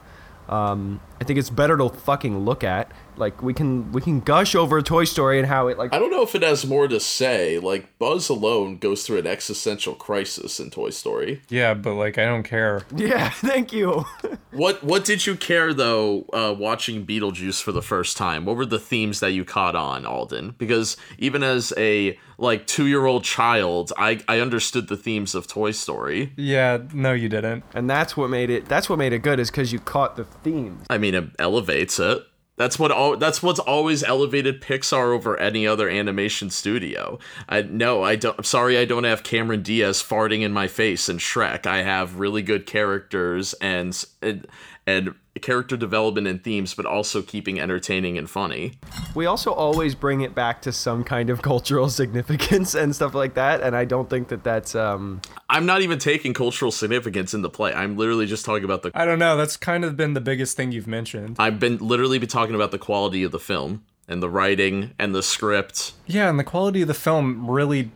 Um, 0.48 1.00
I 1.20 1.24
think 1.24 1.38
it's 1.38 1.50
better 1.50 1.76
to 1.76 1.88
fucking 1.88 2.40
look 2.44 2.64
at. 2.64 2.90
Like 3.16 3.42
we 3.42 3.52
can 3.54 3.92
we 3.92 4.00
can 4.00 4.20
gush 4.20 4.54
over 4.54 4.80
Toy 4.82 5.04
Story 5.04 5.38
and 5.38 5.46
how 5.46 5.68
it 5.68 5.78
like 5.78 5.92
I 5.92 5.98
don't 5.98 6.10
know 6.10 6.22
if 6.22 6.34
it 6.34 6.42
has 6.42 6.66
more 6.66 6.88
to 6.88 6.98
say. 7.00 7.58
Like, 7.58 7.98
Buzz 7.98 8.28
alone 8.28 8.78
goes 8.78 9.04
through 9.06 9.18
an 9.18 9.26
existential 9.26 9.94
crisis 9.94 10.58
in 10.58 10.70
Toy 10.70 10.90
Story. 10.90 11.42
Yeah, 11.48 11.74
but 11.74 11.94
like 11.94 12.18
I 12.18 12.24
don't 12.24 12.42
care. 12.42 12.82
yeah. 12.96 13.30
Thank 13.34 13.72
you. 13.72 14.04
What 14.52 14.84
what 14.84 15.06
did 15.06 15.24
you 15.26 15.34
care 15.34 15.72
though 15.72 16.26
uh, 16.34 16.54
watching 16.56 17.06
Beetlejuice 17.06 17.62
for 17.62 17.72
the 17.72 17.80
first 17.80 18.18
time? 18.18 18.44
What 18.44 18.56
were 18.56 18.66
the 18.66 18.78
themes 18.78 19.20
that 19.20 19.30
you 19.32 19.46
caught 19.46 19.74
on, 19.74 20.04
Alden? 20.04 20.56
Because 20.58 20.98
even 21.16 21.42
as 21.42 21.72
a 21.78 22.18
like 22.36 22.66
two 22.66 22.86
year 22.86 23.06
old 23.06 23.24
child, 23.24 23.92
I 23.96 24.20
I 24.28 24.40
understood 24.40 24.88
the 24.88 24.96
themes 24.98 25.34
of 25.34 25.46
Toy 25.46 25.70
Story. 25.70 26.34
Yeah, 26.36 26.80
no, 26.92 27.14
you 27.14 27.30
didn't. 27.30 27.64
and 27.72 27.88
that's 27.88 28.14
what 28.14 28.28
made 28.28 28.50
it. 28.50 28.66
That's 28.66 28.90
what 28.90 28.98
made 28.98 29.14
it 29.14 29.20
good 29.20 29.40
is 29.40 29.50
because 29.50 29.72
you 29.72 29.78
caught 29.78 30.16
the 30.16 30.24
themes. 30.24 30.84
I 30.90 30.98
mean, 30.98 31.14
it 31.14 31.30
elevates 31.38 31.98
it. 31.98 32.22
That's 32.62 32.78
what 32.78 32.92
all. 32.92 33.16
That's 33.16 33.42
what's 33.42 33.58
always 33.58 34.04
elevated 34.04 34.62
Pixar 34.62 35.12
over 35.12 35.36
any 35.36 35.66
other 35.66 35.88
animation 35.88 36.48
studio. 36.48 37.18
I 37.48 37.62
no, 37.62 38.04
I 38.04 38.14
don't. 38.14 38.38
I'm 38.38 38.44
sorry, 38.44 38.78
I 38.78 38.84
don't 38.84 39.02
have 39.02 39.24
Cameron 39.24 39.62
Diaz 39.62 40.00
farting 40.00 40.42
in 40.42 40.52
my 40.52 40.68
face 40.68 41.08
in 41.08 41.18
Shrek. 41.18 41.66
I 41.66 41.82
have 41.82 42.20
really 42.20 42.40
good 42.40 42.64
characters 42.64 43.52
and 43.54 44.04
and, 44.22 44.46
and 44.86 45.14
character 45.40 45.76
development 45.76 46.26
and 46.26 46.42
themes, 46.42 46.74
but 46.74 46.84
also 46.84 47.22
keeping 47.22 47.58
entertaining 47.58 48.18
and 48.18 48.28
funny. 48.28 48.72
We 49.14 49.26
also 49.26 49.52
always 49.52 49.94
bring 49.94 50.20
it 50.20 50.34
back 50.34 50.62
to 50.62 50.72
some 50.72 51.04
kind 51.04 51.30
of 51.30 51.42
cultural 51.42 51.88
significance 51.88 52.74
and 52.74 52.94
stuff 52.94 53.14
like 53.14 53.34
that, 53.34 53.62
and 53.62 53.74
I 53.74 53.84
don't 53.84 54.10
think 54.10 54.28
that 54.28 54.44
that's 54.44 54.74
um. 54.74 55.20
I'm 55.48 55.66
not 55.66 55.82
even 55.82 55.98
taking 55.98 56.34
cultural 56.34 56.70
significance 56.70 57.34
into 57.34 57.48
play. 57.48 57.72
I'm 57.72 57.96
literally 57.96 58.26
just 58.26 58.44
talking 58.44 58.64
about 58.64 58.82
the. 58.82 58.90
I 58.94 59.04
don't 59.04 59.18
know. 59.18 59.36
That's 59.36 59.56
kind 59.56 59.84
of 59.84 59.96
been 59.96 60.14
the 60.14 60.20
biggest 60.20 60.56
thing 60.56 60.72
you've 60.72 60.86
mentioned. 60.86 61.36
I've 61.38 61.58
been 61.58 61.78
literally 61.78 62.18
been 62.18 62.28
talking 62.28 62.54
about 62.54 62.70
the 62.70 62.78
quality 62.78 63.22
of 63.22 63.32
the 63.32 63.40
film 63.40 63.84
and 64.08 64.22
the 64.22 64.28
writing 64.28 64.92
and 64.98 65.14
the 65.14 65.22
script. 65.22 65.92
Yeah, 66.06 66.28
and 66.28 66.38
the 66.38 66.44
quality 66.44 66.82
of 66.82 66.88
the 66.88 66.94
film 66.94 67.50
really 67.50 67.90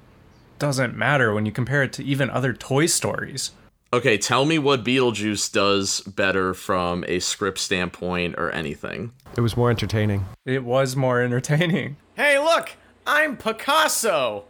doesn't 0.59 0.97
matter 0.97 1.35
when 1.35 1.45
you 1.45 1.53
compare 1.53 1.83
it 1.83 1.93
to 1.95 2.05
even 2.05 2.31
other 2.31 2.53
Toy 2.53 2.87
Stories. 2.87 3.53
Okay, 3.97 4.18
tell 4.18 4.44
me 4.44 4.59
what 4.59 4.85
Beetlejuice 4.85 5.51
does 5.51 6.02
better 6.02 6.52
from 6.52 7.02
a 7.09 7.18
script 7.18 7.56
standpoint 7.56 8.35
or 8.36 8.51
anything. 8.51 9.10
It 9.39 9.40
was 9.40 9.56
more 9.56 9.70
entertaining. 9.70 10.27
It 10.44 10.64
was 10.64 10.94
more 10.94 11.23
entertaining. 11.23 11.97
Hey, 12.14 12.39
look! 12.39 12.73
I'm 13.06 13.39
Picasso! 13.39 14.44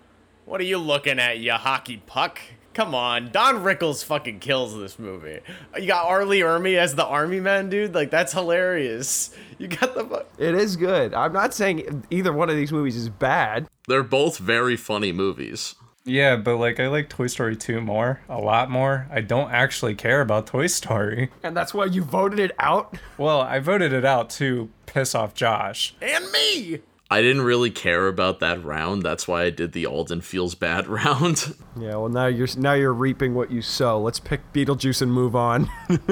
What 0.46 0.60
are 0.60 0.64
you 0.64 0.78
looking 0.78 1.20
at, 1.20 1.38
you 1.38 1.52
hockey 1.52 2.02
puck? 2.06 2.40
Come 2.74 2.92
on, 2.92 3.30
Don 3.30 3.56
Rickles 3.62 4.04
fucking 4.04 4.40
kills 4.40 4.76
this 4.76 4.98
movie. 4.98 5.38
You 5.78 5.86
got 5.86 6.06
R. 6.06 6.24
Lee 6.24 6.40
Ermey 6.40 6.76
as 6.76 6.96
the 6.96 7.04
army 7.06 7.38
man, 7.38 7.70
dude. 7.70 7.94
Like 7.94 8.10
that's 8.10 8.32
hilarious. 8.32 9.32
You 9.58 9.68
got 9.68 9.94
the. 9.94 10.04
fu- 10.04 10.42
It 10.44 10.54
is 10.56 10.74
good. 10.76 11.14
I'm 11.14 11.32
not 11.32 11.54
saying 11.54 12.04
either 12.10 12.32
one 12.32 12.50
of 12.50 12.56
these 12.56 12.72
movies 12.72 12.96
is 12.96 13.08
bad. 13.08 13.68
They're 13.86 14.02
both 14.02 14.38
very 14.38 14.76
funny 14.76 15.12
movies. 15.12 15.76
Yeah, 16.06 16.36
but 16.36 16.56
like 16.56 16.78
I 16.80 16.86
like 16.88 17.08
Toy 17.08 17.26
Story 17.26 17.56
2 17.56 17.80
more, 17.80 18.20
a 18.28 18.38
lot 18.38 18.70
more. 18.70 19.06
I 19.10 19.20
don't 19.20 19.50
actually 19.50 19.94
care 19.94 20.20
about 20.20 20.46
Toy 20.46 20.68
Story. 20.68 21.30
And 21.42 21.56
that's 21.56 21.72
why 21.74 21.84
you 21.84 22.02
voted 22.02 22.38
it 22.38 22.52
out? 22.58 22.96
Well, 23.18 23.40
I 23.40 23.58
voted 23.60 23.92
it 23.92 24.04
out 24.04 24.30
to 24.30 24.68
piss 24.86 25.14
off 25.14 25.34
Josh. 25.34 25.94
And 26.00 26.24
me. 26.32 26.80
I 27.08 27.22
didn't 27.22 27.42
really 27.42 27.70
care 27.70 28.08
about 28.08 28.40
that 28.40 28.64
round. 28.64 29.02
That's 29.02 29.28
why 29.28 29.44
I 29.44 29.50
did 29.50 29.72
the 29.72 29.86
Alden 29.86 30.22
feels 30.22 30.54
bad 30.56 30.86
round. 30.88 31.54
Yeah, 31.78 31.96
well 31.96 32.08
now 32.08 32.26
you're 32.26 32.48
now 32.56 32.72
you're 32.74 32.92
reaping 32.92 33.34
what 33.34 33.50
you 33.50 33.62
sow. 33.62 34.00
Let's 34.00 34.18
pick 34.18 34.52
Beetlejuice 34.52 35.02
and 35.02 35.12
move 35.12 35.36
on. 35.36 35.70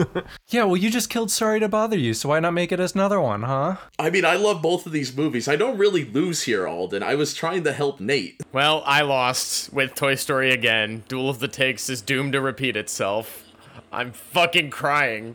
Yeah, 0.48 0.64
well, 0.64 0.76
you 0.76 0.88
just 0.88 1.10
killed 1.10 1.32
Sorry 1.32 1.58
to 1.58 1.68
Bother 1.68 1.98
You, 1.98 2.14
so 2.14 2.28
why 2.28 2.38
not 2.38 2.52
make 2.52 2.70
it 2.70 2.78
as 2.78 2.94
another 2.94 3.20
one, 3.20 3.42
huh? 3.42 3.76
I 3.98 4.10
mean, 4.10 4.24
I 4.24 4.36
love 4.36 4.62
both 4.62 4.86
of 4.86 4.92
these 4.92 5.16
movies. 5.16 5.48
I 5.48 5.56
don't 5.56 5.78
really 5.78 6.04
lose 6.04 6.44
here, 6.44 6.68
Alden. 6.68 7.02
I 7.02 7.16
was 7.16 7.34
trying 7.34 7.64
to 7.64 7.72
help 7.72 7.98
Nate. 7.98 8.40
Well, 8.52 8.84
I 8.86 9.02
lost 9.02 9.72
with 9.72 9.94
Toy 9.96 10.14
Story 10.14 10.52
again. 10.52 11.02
Duel 11.08 11.28
of 11.28 11.40
the 11.40 11.48
Takes 11.48 11.88
is 11.90 12.02
doomed 12.02 12.34
to 12.34 12.40
repeat 12.40 12.76
itself. 12.76 13.42
I'm 13.90 14.12
fucking 14.12 14.70
crying. 14.70 15.34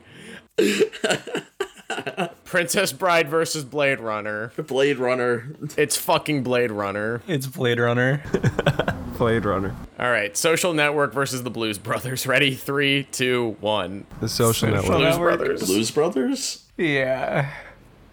Princess 2.45 2.91
Bride 2.93 3.29
versus 3.29 3.63
Blade 3.63 3.99
Runner. 3.99 4.51
Blade 4.67 4.97
Runner. 4.97 5.55
It's 5.77 5.97
fucking 5.97 6.43
Blade 6.43 6.71
Runner. 6.71 7.21
It's 7.27 7.47
Blade 7.47 7.79
Runner. 7.79 8.21
Blade 9.17 9.43
Runner. 9.45 9.75
All 9.99 10.09
right, 10.11 10.35
Social 10.37 10.73
Network 10.73 11.13
versus 11.13 11.43
the 11.43 11.49
Blues 11.49 11.77
Brothers. 11.77 12.25
Ready? 12.25 12.55
Three, 12.55 13.03
two, 13.11 13.57
one. 13.59 14.05
The 14.21 14.29
social 14.29 14.53
Social 14.53 14.75
network. 14.75 14.97
Blues 14.97 15.09
Network. 15.13 15.37
Brothers. 15.39 15.63
Blues 15.65 15.91
Brothers? 15.91 16.63
yeah. 16.77 17.51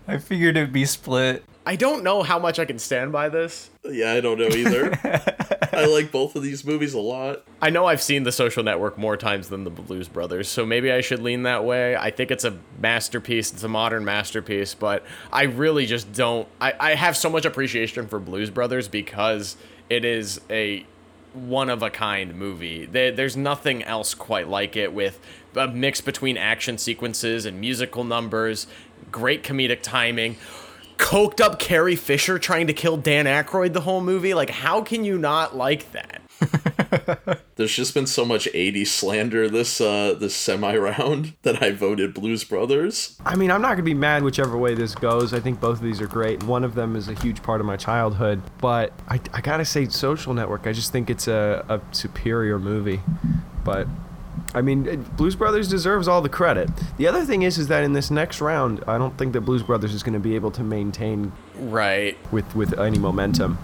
I 0.08 0.18
figured 0.18 0.56
it'd 0.56 0.72
be 0.72 0.84
split. 0.84 1.44
I 1.66 1.74
don't 1.74 2.04
know 2.04 2.22
how 2.22 2.38
much 2.38 2.60
I 2.60 2.64
can 2.64 2.78
stand 2.78 3.10
by 3.10 3.28
this. 3.28 3.70
Yeah, 3.84 4.12
I 4.12 4.20
don't 4.20 4.38
know 4.38 4.46
either. 4.46 4.96
I 5.72 5.86
like 5.86 6.12
both 6.12 6.36
of 6.36 6.44
these 6.44 6.64
movies 6.64 6.94
a 6.94 7.00
lot. 7.00 7.42
I 7.60 7.70
know 7.70 7.86
I've 7.86 8.00
seen 8.00 8.22
The 8.22 8.30
Social 8.30 8.62
Network 8.62 8.96
more 8.96 9.16
times 9.16 9.48
than 9.48 9.64
The 9.64 9.70
Blues 9.70 10.06
Brothers, 10.06 10.48
so 10.48 10.64
maybe 10.64 10.92
I 10.92 11.00
should 11.00 11.20
lean 11.20 11.42
that 11.42 11.64
way. 11.64 11.96
I 11.96 12.12
think 12.12 12.30
it's 12.30 12.44
a 12.44 12.56
masterpiece. 12.80 13.52
It's 13.52 13.64
a 13.64 13.68
modern 13.68 14.04
masterpiece, 14.04 14.74
but 14.74 15.04
I 15.32 15.42
really 15.42 15.86
just 15.86 16.12
don't. 16.12 16.46
I, 16.60 16.74
I 16.78 16.94
have 16.94 17.16
so 17.16 17.28
much 17.28 17.44
appreciation 17.44 18.06
for 18.06 18.20
Blues 18.20 18.48
Brothers 18.48 18.86
because 18.86 19.56
it 19.90 20.04
is 20.04 20.40
a 20.48 20.86
one 21.34 21.68
of 21.68 21.82
a 21.82 21.90
kind 21.90 22.36
movie. 22.36 22.86
There, 22.86 23.10
there's 23.10 23.36
nothing 23.36 23.82
else 23.82 24.14
quite 24.14 24.48
like 24.48 24.76
it 24.76 24.94
with 24.94 25.18
a 25.56 25.66
mix 25.66 26.00
between 26.00 26.36
action 26.36 26.78
sequences 26.78 27.44
and 27.44 27.60
musical 27.60 28.04
numbers, 28.04 28.68
great 29.10 29.42
comedic 29.42 29.82
timing. 29.82 30.36
Coked 30.98 31.40
up 31.40 31.58
Carrie 31.58 31.96
Fisher 31.96 32.38
trying 32.38 32.66
to 32.66 32.72
kill 32.72 32.96
Dan 32.96 33.26
Aykroyd 33.26 33.72
the 33.72 33.82
whole 33.82 34.00
movie. 34.00 34.34
Like, 34.34 34.50
how 34.50 34.82
can 34.82 35.04
you 35.04 35.18
not 35.18 35.56
like 35.56 35.92
that? 35.92 36.22
There's 37.56 37.74
just 37.74 37.94
been 37.94 38.06
so 38.06 38.24
much 38.24 38.46
80s 38.52 38.88
slander 38.88 39.48
this 39.48 39.80
uh 39.80 40.14
this 40.18 40.36
semi 40.36 40.76
round 40.76 41.34
that 41.42 41.62
I 41.62 41.70
voted 41.70 42.12
Blues 42.12 42.44
Brothers. 42.44 43.18
I 43.24 43.34
mean, 43.34 43.50
I'm 43.50 43.62
not 43.62 43.70
gonna 43.70 43.82
be 43.82 43.94
mad 43.94 44.22
whichever 44.22 44.58
way 44.58 44.74
this 44.74 44.94
goes. 44.94 45.32
I 45.32 45.40
think 45.40 45.60
both 45.60 45.78
of 45.78 45.82
these 45.82 46.00
are 46.00 46.06
great. 46.06 46.42
One 46.42 46.64
of 46.64 46.74
them 46.74 46.96
is 46.96 47.08
a 47.08 47.14
huge 47.14 47.42
part 47.42 47.60
of 47.60 47.66
my 47.66 47.76
childhood, 47.76 48.42
but 48.58 48.92
I, 49.08 49.20
I 49.32 49.40
gotta 49.40 49.64
say, 49.64 49.86
Social 49.88 50.34
Network. 50.34 50.66
I 50.66 50.72
just 50.72 50.92
think 50.92 51.08
it's 51.08 51.28
a, 51.28 51.64
a 51.68 51.80
superior 51.94 52.58
movie. 52.58 53.00
But 53.64 53.88
I 54.54 54.62
mean, 54.62 54.86
it- 54.86 55.16
Blues 55.16 55.34
Brothers 55.36 55.68
deserves 55.68 56.08
all 56.08 56.20
the 56.22 56.28
credit. 56.28 56.70
The 56.96 57.06
other 57.06 57.24
thing 57.24 57.42
is, 57.42 57.58
is 57.58 57.68
that 57.68 57.84
in 57.84 57.92
this 57.92 58.10
next 58.10 58.40
round, 58.40 58.82
I 58.86 58.98
don't 58.98 59.16
think 59.18 59.32
that 59.34 59.42
Blues 59.42 59.62
Brothers 59.62 59.92
is 59.94 60.02
gonna 60.02 60.18
be 60.20 60.34
able 60.34 60.50
to 60.52 60.62
maintain 60.62 61.32
Right. 61.58 62.16
with 62.32 62.54
with 62.54 62.78
any 62.78 62.98
momentum. 62.98 63.58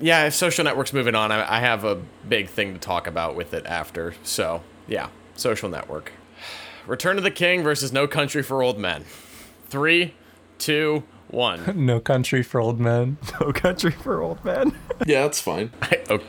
yeah, 0.00 0.26
if 0.26 0.34
social 0.34 0.62
network's 0.64 0.92
moving 0.92 1.14
on, 1.14 1.32
I, 1.32 1.56
I 1.56 1.60
have 1.60 1.82
a 1.84 1.96
big 2.28 2.48
thing 2.48 2.74
to 2.74 2.78
talk 2.78 3.06
about 3.06 3.34
with 3.34 3.54
it 3.54 3.64
after. 3.66 4.14
So, 4.22 4.62
yeah, 4.86 5.08
social 5.36 5.68
network. 5.70 6.12
Return 6.86 7.16
of 7.16 7.24
the 7.24 7.30
King 7.30 7.62
versus 7.62 7.92
No 7.92 8.06
Country 8.06 8.42
for 8.42 8.62
Old 8.62 8.78
Men. 8.78 9.04
Three, 9.68 10.14
two, 10.58 11.02
one. 11.28 11.72
No 11.86 11.98
Country 11.98 12.42
for 12.42 12.60
Old 12.60 12.78
Men. 12.78 13.16
No 13.40 13.52
Country 13.52 13.90
for 13.90 14.20
Old 14.22 14.44
Men. 14.44 14.72
Yeah, 15.06 15.22
that's 15.22 15.40
fine. 15.40 15.70
I- 15.82 16.00
o- 16.10 16.20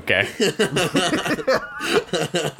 okay. 0.00 0.28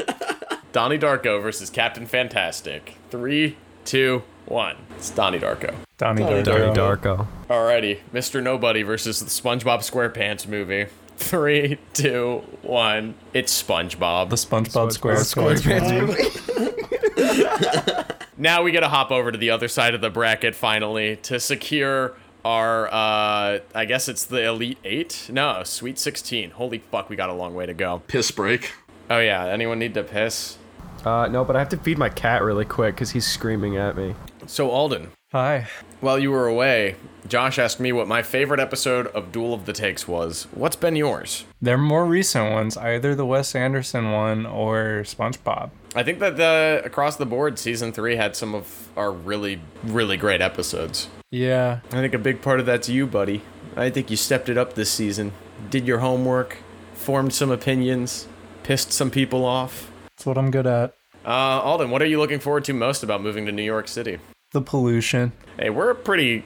Donnie 0.72 0.98
Darko 0.98 1.42
versus 1.42 1.70
Captain 1.70 2.06
Fantastic. 2.06 2.96
Three, 3.10 3.56
two, 3.84 4.22
one. 4.46 4.76
It's 4.96 5.10
Donnie 5.10 5.38
Darko. 5.38 5.74
Donnie 5.98 6.22
Donnie 6.22 6.42
Darko. 6.42 6.74
Darko. 6.74 7.26
Alrighty, 7.48 7.98
Mr. 8.12 8.42
Nobody 8.42 8.82
versus 8.82 9.20
the 9.20 9.26
SpongeBob 9.26 9.80
SquarePants 9.80 10.46
movie. 10.46 10.86
Three, 11.16 11.78
two, 11.92 12.44
one. 12.62 13.14
It's 13.34 13.62
SpongeBob. 13.62 14.30
The 14.30 14.36
SpongeBob 14.36 14.96
SquarePants. 14.96 16.06
Movie. 16.06 18.06
Now 18.40 18.62
we 18.62 18.72
gotta 18.72 18.88
hop 18.88 19.10
over 19.10 19.30
to 19.30 19.36
the 19.36 19.50
other 19.50 19.68
side 19.68 19.94
of 19.94 20.00
the 20.00 20.08
bracket 20.08 20.54
finally 20.54 21.16
to 21.16 21.38
secure 21.38 22.14
our 22.44 22.86
uh 22.92 23.60
I 23.74 23.84
guess 23.86 24.08
it's 24.08 24.24
the 24.24 24.44
Elite 24.46 24.78
Eight? 24.84 25.28
No, 25.32 25.62
Sweet 25.64 25.98
Sixteen. 25.98 26.50
Holy 26.50 26.78
fuck, 26.78 27.08
we 27.08 27.16
got 27.16 27.30
a 27.30 27.34
long 27.34 27.54
way 27.54 27.66
to 27.66 27.74
go. 27.74 28.02
Piss 28.06 28.30
break. 28.30 28.72
Oh 29.08 29.18
yeah, 29.18 29.46
anyone 29.46 29.78
need 29.78 29.94
to 29.94 30.02
piss? 30.02 30.56
Uh, 31.04 31.26
no, 31.28 31.44
but 31.44 31.56
I 31.56 31.58
have 31.60 31.70
to 31.70 31.78
feed 31.78 31.96
my 31.98 32.10
cat 32.10 32.42
really 32.42 32.64
quick 32.66 32.94
because 32.94 33.10
he's 33.10 33.26
screaming 33.26 33.76
at 33.78 33.96
me. 33.96 34.14
So 34.46 34.70
Alden, 34.70 35.12
Hi. 35.32 35.66
while 36.00 36.18
you 36.18 36.30
were 36.30 36.46
away, 36.46 36.96
Josh 37.26 37.58
asked 37.58 37.80
me 37.80 37.90
what 37.90 38.06
my 38.06 38.22
favorite 38.22 38.60
episode 38.60 39.06
of 39.08 39.32
Duel 39.32 39.54
of 39.54 39.64
the 39.64 39.72
Takes 39.72 40.06
was. 40.06 40.46
What's 40.52 40.76
been 40.76 40.96
yours? 40.96 41.44
They're 41.62 41.78
more 41.78 42.04
recent 42.04 42.52
ones, 42.52 42.76
either 42.76 43.14
the 43.14 43.24
Wes 43.24 43.54
Anderson 43.54 44.12
one 44.12 44.44
or 44.44 45.02
SpongeBob. 45.04 45.70
I 45.94 46.02
think 46.02 46.20
that 46.20 46.36
the 46.36 46.82
across 46.84 47.16
the 47.16 47.26
board 47.26 47.58
season 47.58 47.92
three 47.92 48.16
had 48.16 48.36
some 48.36 48.54
of 48.54 48.88
our 48.96 49.10
really, 49.10 49.60
really 49.82 50.16
great 50.16 50.40
episodes. 50.40 51.08
Yeah. 51.30 51.80
I 51.88 51.96
think 51.96 52.14
a 52.14 52.18
big 52.18 52.42
part 52.42 52.60
of 52.60 52.66
that's 52.66 52.88
you, 52.88 53.06
buddy. 53.06 53.42
I 53.76 53.90
think 53.90 54.10
you 54.10 54.16
stepped 54.16 54.48
it 54.48 54.58
up 54.58 54.74
this 54.74 54.90
season. 54.90 55.32
Did 55.68 55.86
your 55.86 55.98
homework, 55.98 56.58
formed 56.94 57.32
some 57.32 57.50
opinions, 57.50 58.28
pissed 58.62 58.92
some 58.92 59.10
people 59.10 59.44
off. 59.44 59.90
That's 60.16 60.26
what 60.26 60.38
I'm 60.38 60.50
good 60.50 60.66
at. 60.66 60.94
Uh, 61.24 61.60
Alden, 61.60 61.90
what 61.90 62.02
are 62.02 62.06
you 62.06 62.18
looking 62.18 62.40
forward 62.40 62.64
to 62.64 62.72
most 62.72 63.02
about 63.02 63.22
moving 63.22 63.46
to 63.46 63.52
New 63.52 63.62
York 63.62 63.88
City? 63.88 64.18
The 64.52 64.62
pollution. 64.62 65.32
Hey, 65.58 65.70
we're 65.70 65.90
a 65.90 65.94
pretty 65.94 66.44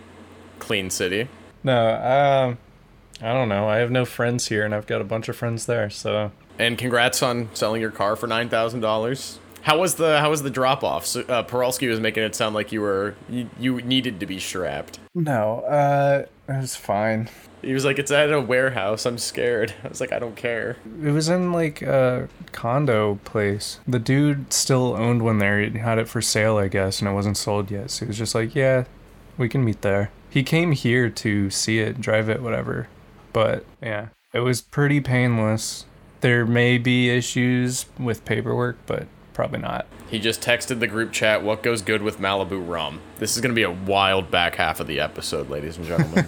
clean 0.58 0.90
city. 0.90 1.28
No, 1.62 1.94
um, 1.94 2.58
I 3.22 3.32
don't 3.32 3.48
know. 3.48 3.68
I 3.68 3.76
have 3.76 3.90
no 3.90 4.04
friends 4.04 4.48
here, 4.48 4.64
and 4.64 4.74
I've 4.74 4.86
got 4.86 5.00
a 5.00 5.04
bunch 5.04 5.28
of 5.28 5.36
friends 5.36 5.66
there. 5.66 5.88
So 5.90 6.32
And 6.58 6.78
congrats 6.78 7.22
on 7.22 7.48
selling 7.54 7.80
your 7.80 7.90
car 7.90 8.16
for 8.16 8.26
nine 8.26 8.48
thousand 8.48 8.80
dollars. 8.80 9.38
How 9.62 9.78
was 9.78 9.94
the 9.94 10.20
How 10.20 10.30
was 10.30 10.42
the 10.42 10.50
drop 10.50 10.84
off? 10.84 11.06
So, 11.06 11.22
uh, 11.22 11.42
Peralski 11.42 11.88
was 11.88 11.98
making 12.00 12.22
it 12.22 12.34
sound 12.34 12.54
like 12.54 12.70
you 12.70 12.80
were 12.80 13.14
you, 13.28 13.48
you 13.58 13.80
needed 13.82 14.20
to 14.20 14.26
be 14.26 14.38
strapped. 14.38 14.98
no, 15.14 15.60
uh, 15.60 16.26
it 16.48 16.60
was 16.60 16.76
fine. 16.76 17.28
He 17.62 17.72
was 17.72 17.84
like, 17.86 17.98
"It's 17.98 18.10
at 18.10 18.30
a 18.30 18.40
warehouse. 18.42 19.06
I'm 19.06 19.16
scared." 19.16 19.72
I 19.82 19.88
was 19.88 20.00
like, 20.00 20.12
"I 20.12 20.18
don't 20.18 20.36
care." 20.36 20.76
It 21.02 21.12
was 21.12 21.30
in 21.30 21.50
like 21.52 21.80
a 21.80 22.28
condo 22.52 23.18
place. 23.24 23.80
The 23.88 23.98
dude 23.98 24.52
still 24.52 24.94
owned 24.94 25.22
one 25.22 25.38
there. 25.38 25.58
He 25.60 25.78
had 25.78 25.98
it 25.98 26.08
for 26.08 26.20
sale, 26.20 26.58
I 26.58 26.68
guess, 26.68 27.00
and 27.00 27.08
it 27.08 27.12
wasn't 27.14 27.38
sold 27.38 27.70
yet. 27.70 27.90
So 27.90 28.04
he 28.04 28.08
was 28.08 28.18
just 28.18 28.34
like, 28.34 28.54
"Yeah, 28.54 28.84
we 29.38 29.48
can 29.48 29.64
meet 29.64 29.80
there." 29.80 30.10
He 30.28 30.42
came 30.42 30.72
here 30.72 31.08
to 31.08 31.48
see 31.48 31.78
it, 31.78 32.00
drive 32.02 32.28
it, 32.28 32.42
whatever. 32.42 32.88
But 33.32 33.64
yeah, 33.82 34.08
it 34.34 34.40
was 34.40 34.60
pretty 34.60 35.00
painless. 35.00 35.86
There 36.24 36.46
may 36.46 36.78
be 36.78 37.10
issues 37.10 37.84
with 37.98 38.24
paperwork, 38.24 38.78
but 38.86 39.06
probably 39.34 39.58
not. 39.58 39.84
He 40.08 40.18
just 40.18 40.40
texted 40.40 40.80
the 40.80 40.86
group 40.86 41.12
chat, 41.12 41.42
"What 41.42 41.62
goes 41.62 41.82
good 41.82 42.00
with 42.00 42.18
Malibu 42.18 42.66
rum?" 42.66 43.02
This 43.18 43.36
is 43.36 43.42
going 43.42 43.50
to 43.50 43.54
be 43.54 43.62
a 43.62 43.70
wild 43.70 44.30
back 44.30 44.54
half 44.54 44.80
of 44.80 44.86
the 44.86 45.00
episode, 45.00 45.50
ladies 45.50 45.76
and 45.76 45.86
gentlemen. 45.86 46.26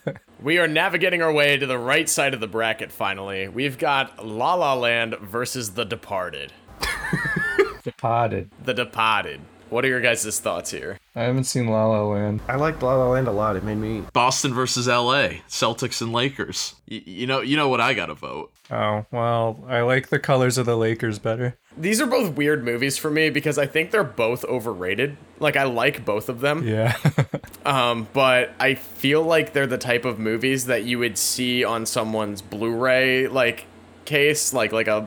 we 0.42 0.58
are 0.58 0.66
navigating 0.66 1.22
our 1.22 1.32
way 1.32 1.56
to 1.56 1.66
the 1.66 1.78
right 1.78 2.08
side 2.08 2.34
of 2.34 2.40
the 2.40 2.48
bracket. 2.48 2.90
Finally, 2.90 3.46
we've 3.46 3.78
got 3.78 4.26
La 4.26 4.54
La 4.54 4.74
Land 4.74 5.14
versus 5.20 5.74
The 5.74 5.84
Departed. 5.84 6.52
Departed. 7.84 8.50
The 8.64 8.74
Departed. 8.74 9.40
What 9.70 9.84
are 9.84 9.88
your 9.88 10.00
guys' 10.00 10.38
thoughts 10.40 10.70
here? 10.70 10.98
I 11.14 11.22
haven't 11.22 11.44
seen 11.44 11.66
La 11.68 11.86
La 11.86 12.02
Land. 12.04 12.40
I 12.48 12.56
liked 12.56 12.82
La 12.82 12.94
La 12.94 13.08
Land 13.08 13.28
a 13.28 13.32
lot. 13.32 13.56
It 13.56 13.64
made 13.64 13.76
me. 13.78 14.02
Boston 14.12 14.54
versus 14.54 14.86
LA. 14.86 15.40
Celtics 15.48 16.00
and 16.00 16.12
Lakers. 16.12 16.74
Y- 16.90 17.02
you 17.04 17.26
know 17.26 17.40
you 17.40 17.56
know 17.56 17.68
what 17.68 17.80
I 17.80 17.94
gotta 17.94 18.14
vote. 18.14 18.52
Oh 18.70 19.04
well, 19.10 19.64
I 19.68 19.80
like 19.82 20.08
the 20.08 20.18
colors 20.18 20.58
of 20.58 20.66
the 20.66 20.76
Lakers 20.76 21.18
better. 21.18 21.56
These 21.76 22.00
are 22.00 22.06
both 22.06 22.34
weird 22.34 22.64
movies 22.64 22.98
for 22.98 23.10
me 23.10 23.30
because 23.30 23.56
I 23.58 23.66
think 23.66 23.90
they're 23.92 24.02
both 24.04 24.44
overrated. 24.44 25.16
Like 25.38 25.56
I 25.56 25.64
like 25.64 26.04
both 26.04 26.28
of 26.28 26.40
them. 26.40 26.66
Yeah. 26.66 26.96
Um, 27.66 28.08
but 28.14 28.52
I 28.58 28.76
feel 28.76 29.22
like 29.22 29.52
they're 29.52 29.66
the 29.66 29.76
type 29.76 30.06
of 30.06 30.18
movies 30.18 30.66
that 30.66 30.84
you 30.84 30.98
would 31.00 31.18
see 31.18 31.64
on 31.64 31.84
someone's 31.84 32.40
Blu-ray 32.40 33.28
like 33.28 33.66
case, 34.06 34.54
like 34.54 34.72
like 34.72 34.86
a 34.88 35.06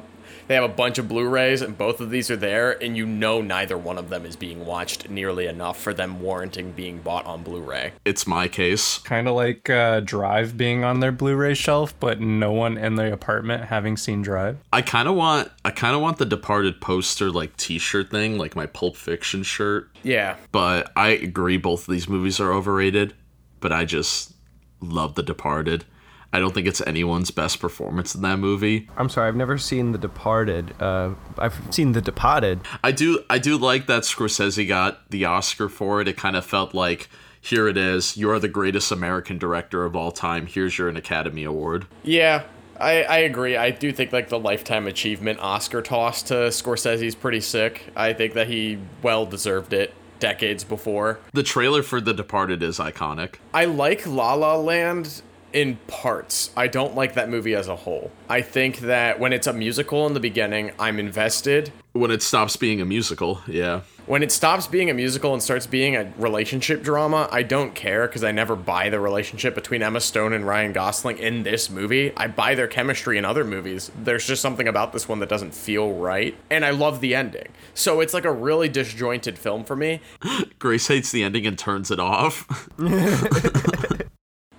they 0.52 0.56
have 0.56 0.70
a 0.70 0.74
bunch 0.74 0.98
of 0.98 1.08
Blu-rays, 1.08 1.62
and 1.62 1.78
both 1.78 2.02
of 2.02 2.10
these 2.10 2.30
are 2.30 2.36
there, 2.36 2.72
and 2.84 2.98
you 2.98 3.06
know 3.06 3.42
neither 3.42 3.78
one 3.78 3.98
of 3.98 4.10
them 4.10 4.26
is 4.26 4.36
being 4.36 4.66
watched 4.66 5.10
nearly 5.10 5.46
enough 5.46 5.80
for 5.80 5.94
them 5.94 6.20
warranting 6.20 6.74
being 6.74 6.98
bought 6.98 7.26
on 7.26 7.42
Blu-ray. 7.42 7.94
It's 8.04 8.28
my 8.28 8.50
case. 8.50 8.98
Kind 8.98 9.30
of 9.30 9.36
like 9.36 9.70
uh, 9.70 10.02
Drive 10.02 10.58
being 10.58 10.84
on 10.84 11.00
their 11.00 11.14
Blu-ray 11.14 11.54
shelf, 11.54 11.98
but 12.02 12.20
no 12.20 12.52
one 12.52 12.78
in 12.78 12.96
the 12.96 13.14
apartment 13.14 13.64
having 13.64 13.96
seen 13.96 14.22
Drive. 14.22 14.58
I 14.74 14.82
kind 14.82 15.08
of 15.08 15.16
want 15.16 15.50
I 15.64 15.72
kind 15.72 15.96
of 15.96 16.02
want 16.02 16.18
the 16.18 16.26
Departed 16.26 16.82
poster 16.82 17.32
like 17.32 17.56
T-shirt 17.56 18.12
thing, 18.12 18.38
like 18.38 18.54
my 18.54 18.66
Pulp 18.66 18.98
Fiction 18.98 19.44
shirt. 19.44 19.90
Yeah, 20.04 20.36
But 20.52 20.92
I 20.98 21.12
agree, 21.12 21.56
both 21.56 21.88
of 21.88 21.94
these 21.94 22.10
movies 22.10 22.42
are 22.42 22.52
overrated. 22.52 23.14
But 23.62 23.72
I 23.72 23.86
just 23.86 24.34
love 24.82 25.16
The 25.16 25.24
Departed. 25.24 25.86
I 26.34 26.40
don't 26.40 26.54
think 26.54 26.68
it's 26.68 26.82
anyone's 26.82 27.30
best 27.32 27.60
performance 27.60 28.16
in 28.16 28.22
that 28.22 28.40
movie. 28.40 28.88
I'm 28.98 29.10
sorry, 29.10 29.28
I've 29.28 29.36
never 29.36 29.58
seen 29.58 29.92
The 29.92 29.98
Departed. 29.98 30.74
Uh, 30.82 31.16
I've 31.38 31.60
seen 31.72 31.92
The 31.92 32.02
Departed. 32.02 32.62
I 32.84 32.92
do 32.92 33.24
I 33.30 33.38
do 33.38 33.58
like 33.58 33.88
that 33.88 34.04
Scorsese 34.04 34.68
got 34.68 35.10
the 35.10 35.26
Oscar 35.26 35.68
for 35.70 36.02
it. 36.02 36.08
It 36.08 36.18
kind 36.18 36.36
of 36.36 36.46
felt 36.46 36.74
like 36.74 37.10
here 37.42 37.68
it 37.68 37.76
is. 37.78 38.16
You 38.18 38.30
are 38.30 38.40
the 38.40 38.48
greatest 38.48 38.92
American 38.92 39.38
director 39.38 39.84
of 39.84 39.96
all 39.96 40.12
time. 40.12 40.46
Here's 40.46 40.78
your 40.78 40.88
an 40.90 40.98
Academy 40.98 41.44
Award. 41.44 41.86
yeah. 42.04 42.44
I, 42.80 43.04
I 43.04 43.18
agree. 43.18 43.56
I 43.56 43.70
do 43.70 43.92
think 43.92 44.12
like 44.12 44.30
the 44.30 44.40
lifetime 44.40 44.88
achievement 44.88 45.38
Oscar 45.40 45.84
toss 45.84 46.24
to 46.24 46.34
Scorsese 46.34 47.04
is 47.04 47.14
pretty 47.14 47.42
sick. 47.42 47.84
I 47.96 48.14
think 48.14 48.34
that 48.34 48.48
he 48.48 48.80
well 49.04 49.28
deserved 49.28 49.72
it 49.72 49.94
decades 50.20 50.64
before. 50.64 51.20
The 51.32 51.44
trailer 51.44 51.84
for 51.84 52.02
The 52.02 52.12
Departed 52.14 52.64
is 52.64 52.80
iconic. 52.80 53.36
I 53.54 53.66
like 53.66 54.08
La 54.08 54.34
La 54.34 54.56
Land 54.56 55.22
in 55.54 55.78
parts. 55.88 56.52
I 56.56 56.68
don't 56.68 56.96
like 56.96 57.16
that 57.16 57.30
movie 57.30 57.56
as 57.56 57.68
a 57.68 57.76
whole. 57.76 58.12
I 58.30 58.42
think 58.42 58.80
that 58.80 59.20
when 59.20 59.34
it's 59.34 59.48
a 59.48 59.54
musical 59.54 60.08
in 60.08 60.14
the 60.14 60.20
beginning, 60.20 60.72
I'm 60.80 61.00
invested. 61.00 61.72
When 61.94 62.12
it 62.12 62.22
stops 62.22 62.56
being 62.56 62.80
a 62.80 62.86
musical, 62.86 63.42
yeah. 63.48 63.82
When 64.06 64.24
it 64.24 64.32
stops 64.32 64.66
being 64.66 64.90
a 64.90 64.94
musical 64.94 65.34
and 65.34 65.44
starts 65.44 65.68
being 65.68 65.96
a 65.96 66.12
relationship 66.18 66.82
drama, 66.84 67.30
I 67.32 67.44
don't 67.44 67.76
care 67.76 68.08
because 68.08 68.24
I 68.24 68.32
never 68.32 68.56
buy 68.56 68.90
the 68.90 69.00
relationship 69.00 69.54
between 69.56 69.84
Emma 69.84 70.00
Stone 70.00 70.34
and 70.34 70.46
Ryan 70.46 70.74
Gosling 70.74 71.18
in 71.18 71.44
this 71.44 71.70
movie. 71.70 72.14
I 72.18 72.28
buy 72.28 72.56
their 72.56 72.68
chemistry 72.68 73.18
in 73.18 73.26
other 73.26 73.44
movies. 73.44 73.92
There's 73.96 74.26
just 74.26 74.42
something 74.42 74.68
about 74.68 74.94
this 74.94 75.08
one 75.08 75.20
that 75.20 75.30
doesn't 75.30 75.54
feel 75.54 75.94
right. 75.94 76.36
And 76.50 76.66
I 76.66 76.72
love 76.72 77.00
the 77.02 77.14
ending. 77.14 77.50
So 77.74 78.00
it's 78.00 78.14
like 78.14 78.26
a 78.26 78.32
really 78.32 78.70
disjointed 78.70 79.38
film 79.38 79.64
for 79.64 79.76
me. 79.76 80.02
Grace 80.60 80.88
hates 80.88 81.12
the 81.12 81.24
ending 81.24 81.46
and 81.46 81.58
turns 81.58 81.92
it 81.92 82.00
off. 82.00 82.70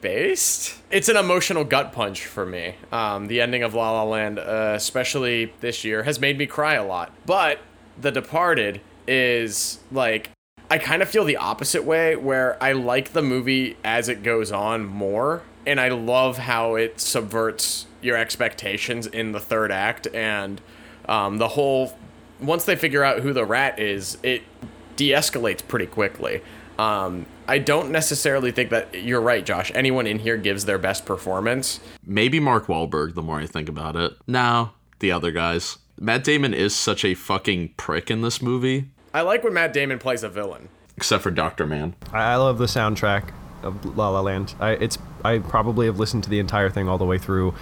based. 0.02 0.74
It's 0.90 1.08
an 1.08 1.16
emotional 1.16 1.64
gut 1.64 1.94
punch 1.94 2.26
for 2.26 2.44
me. 2.44 2.74
Um, 2.92 3.28
the 3.28 3.40
ending 3.40 3.62
of 3.62 3.72
La 3.72 3.92
La 3.92 4.04
Land, 4.04 4.38
uh, 4.38 4.74
especially 4.76 5.54
this 5.60 5.84
year, 5.84 6.02
has 6.02 6.20
made 6.20 6.36
me 6.36 6.44
cry 6.44 6.74
a 6.74 6.84
lot. 6.84 7.10
But 7.24 7.60
The 7.98 8.10
Departed 8.10 8.82
is 9.08 9.78
like. 9.90 10.30
I 10.70 10.78
kind 10.78 11.02
of 11.02 11.08
feel 11.08 11.24
the 11.24 11.36
opposite 11.36 11.84
way, 11.84 12.16
where 12.16 12.62
I 12.62 12.72
like 12.72 13.12
the 13.12 13.22
movie 13.22 13.76
as 13.84 14.08
it 14.08 14.22
goes 14.22 14.50
on 14.50 14.84
more, 14.86 15.42
and 15.66 15.78
I 15.78 15.88
love 15.88 16.38
how 16.38 16.76
it 16.76 16.98
subverts 16.98 17.86
your 18.00 18.16
expectations 18.16 19.06
in 19.06 19.32
the 19.32 19.40
third 19.40 19.70
act, 19.70 20.06
and 20.14 20.60
um, 21.08 21.38
the 21.38 21.48
whole. 21.48 21.96
Once 22.40 22.64
they 22.64 22.74
figure 22.74 23.04
out 23.04 23.20
who 23.20 23.32
the 23.32 23.44
rat 23.44 23.78
is, 23.78 24.18
it 24.22 24.42
de-escalates 24.96 25.66
pretty 25.66 25.86
quickly. 25.86 26.42
Um, 26.78 27.26
I 27.52 27.58
don't 27.58 27.90
necessarily 27.90 28.50
think 28.50 28.70
that 28.70 28.94
you're 29.04 29.20
right, 29.20 29.44
Josh. 29.44 29.70
Anyone 29.74 30.06
in 30.06 30.18
here 30.20 30.38
gives 30.38 30.64
their 30.64 30.78
best 30.78 31.04
performance. 31.04 31.80
Maybe 32.02 32.40
Mark 32.40 32.66
Wahlberg, 32.66 33.12
the 33.14 33.20
more 33.20 33.40
I 33.40 33.46
think 33.46 33.68
about 33.68 33.94
it. 33.94 34.14
No, 34.26 34.70
the 35.00 35.12
other 35.12 35.30
guys. 35.32 35.76
Matt 36.00 36.24
Damon 36.24 36.54
is 36.54 36.74
such 36.74 37.04
a 37.04 37.12
fucking 37.12 37.74
prick 37.76 38.10
in 38.10 38.22
this 38.22 38.40
movie, 38.40 38.88
I 39.12 39.20
like 39.20 39.44
when 39.44 39.52
Matt 39.52 39.74
Damon 39.74 39.98
plays 39.98 40.22
a 40.22 40.30
villain. 40.30 40.70
except 40.96 41.22
for 41.22 41.30
Dr. 41.30 41.66
Mann. 41.66 41.94
I 42.10 42.32
I 42.32 42.36
love 42.36 42.56
the 42.56 42.64
soundtrack 42.64 43.28
of 43.62 43.84
La 43.98 44.08
La 44.08 44.22
Land. 44.22 44.54
I 44.58 44.70
it's 44.70 44.96
I 45.22 45.38
probably 45.40 45.84
have 45.84 45.98
listened 45.98 46.24
to 46.24 46.30
the 46.30 46.38
entire 46.38 46.70
thing 46.70 46.88
all 46.88 46.96
the 46.96 47.04
way 47.04 47.18
through 47.18 47.52